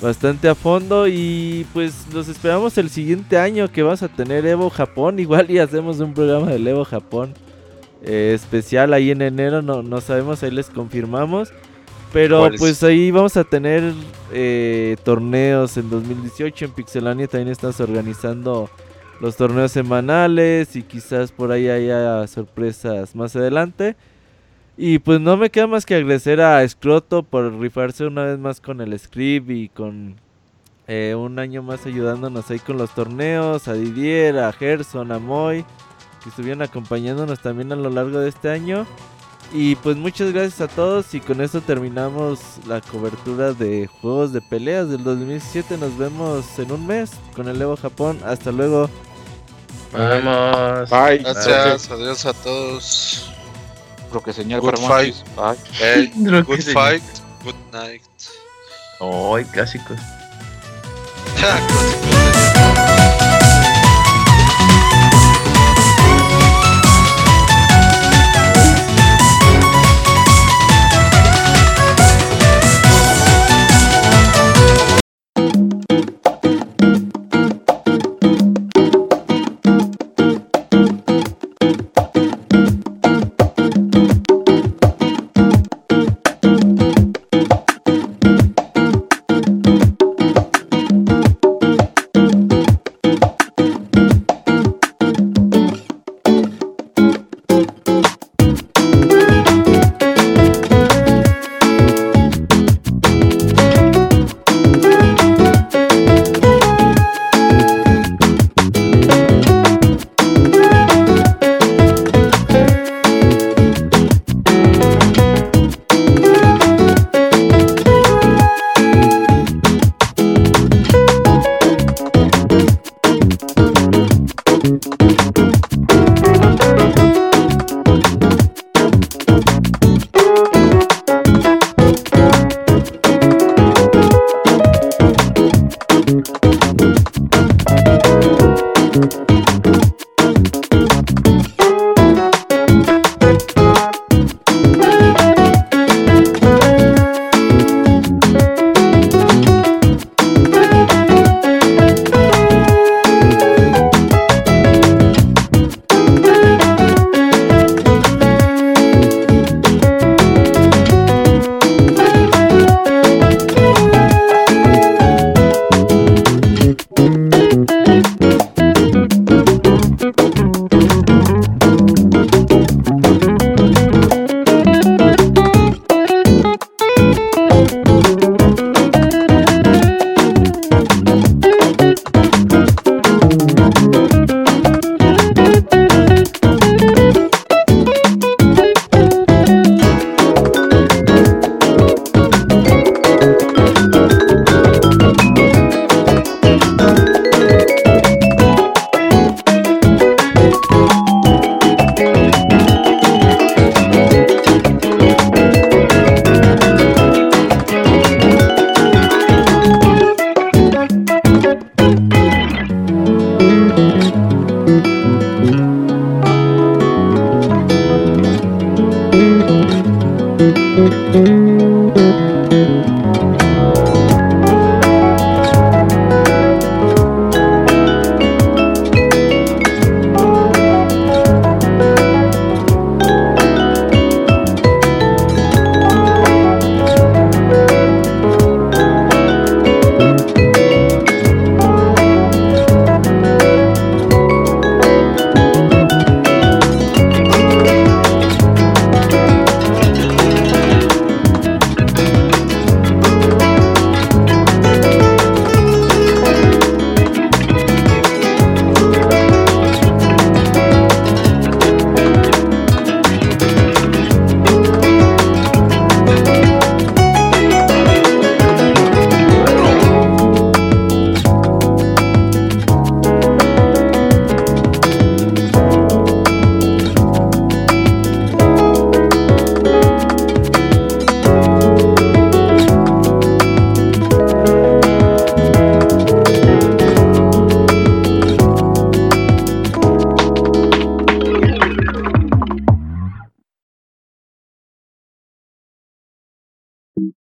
bastante 0.00 0.48
a 0.48 0.54
fondo 0.54 1.08
y 1.08 1.66
pues 1.72 2.06
los 2.12 2.28
esperamos 2.28 2.76
el 2.78 2.90
siguiente 2.90 3.38
año 3.38 3.70
que 3.70 3.82
vamos 3.82 4.02
a 4.02 4.08
tener 4.08 4.46
Evo 4.46 4.70
Japón, 4.70 5.18
igual 5.20 5.50
y 5.50 5.58
hacemos 5.58 6.00
un 6.00 6.14
programa 6.14 6.50
del 6.50 6.66
Evo 6.66 6.84
Japón 6.84 7.34
eh, 8.02 8.32
especial 8.34 8.92
ahí 8.92 9.10
en 9.10 9.22
enero, 9.22 9.62
no, 9.62 9.82
no 9.82 10.00
sabemos, 10.00 10.42
ahí 10.42 10.50
les 10.50 10.70
confirmamos. 10.70 11.52
Pero 12.12 12.48
pues 12.56 12.82
ahí 12.82 13.10
vamos 13.10 13.36
a 13.36 13.44
tener 13.44 13.92
eh, 14.32 14.96
torneos 15.04 15.76
en 15.76 15.90
2018. 15.90 16.64
En 16.64 16.70
Pixelania 16.70 17.26
también 17.26 17.48
estamos 17.48 17.78
organizando 17.80 18.70
los 19.20 19.36
torneos 19.36 19.72
semanales 19.72 20.76
y 20.76 20.82
quizás 20.82 21.32
por 21.32 21.52
ahí 21.52 21.68
haya 21.68 22.26
sorpresas 22.26 23.14
más 23.14 23.34
adelante. 23.36 23.96
Y 24.76 24.98
pues 24.98 25.20
no 25.20 25.36
me 25.36 25.50
queda 25.50 25.66
más 25.66 25.86
que 25.86 25.94
agradecer 25.94 26.40
a 26.40 26.66
Scroto 26.68 27.22
por 27.22 27.58
rifarse 27.58 28.06
una 28.06 28.24
vez 28.24 28.38
más 28.38 28.60
con 28.60 28.80
el 28.80 28.98
script 28.98 29.48
y 29.50 29.68
con 29.70 30.16
eh, 30.86 31.14
un 31.16 31.38
año 31.38 31.62
más 31.62 31.86
ayudándonos 31.86 32.50
ahí 32.50 32.58
con 32.58 32.76
los 32.76 32.94
torneos, 32.94 33.68
a 33.68 33.72
Didier, 33.72 34.38
a 34.38 34.52
Gerson, 34.52 35.12
a 35.12 35.18
Moy, 35.18 35.64
que 36.22 36.28
estuvieron 36.28 36.62
acompañándonos 36.62 37.40
también 37.40 37.72
a 37.72 37.76
lo 37.76 37.88
largo 37.88 38.20
de 38.20 38.28
este 38.28 38.50
año. 38.50 38.86
Y 39.52 39.76
pues 39.76 39.96
muchas 39.96 40.32
gracias 40.32 40.60
a 40.60 40.68
todos 40.68 41.14
y 41.14 41.20
con 41.20 41.40
esto 41.40 41.60
terminamos 41.60 42.40
la 42.66 42.80
cobertura 42.80 43.52
de 43.52 43.86
juegos 43.86 44.32
de 44.32 44.40
peleas 44.40 44.90
del 44.90 45.04
2017. 45.04 45.78
Nos 45.78 45.96
vemos 45.96 46.58
en 46.58 46.72
un 46.72 46.86
mes 46.86 47.12
con 47.34 47.48
el 47.48 47.62
Evo 47.62 47.76
Japón. 47.76 48.18
Hasta 48.24 48.52
luego. 48.52 48.90
Vamos. 49.92 50.90
Bye. 50.90 51.18
Gracias, 51.18 51.90
adiós 51.90 52.26
a 52.26 52.32
todos. 52.32 53.35
Lo 54.16 54.22
que 54.22 54.32
señal 54.32 54.62
Good 54.62 54.78
para. 54.78 55.58
Hey, 55.78 56.10
que 56.16 56.42
good 56.42 56.62
fight, 56.72 57.02
good 57.44 57.54
night. 57.70 58.00
Ay, 58.98 59.44
clásicos. 59.44 60.00
Clásicos. 61.38 62.16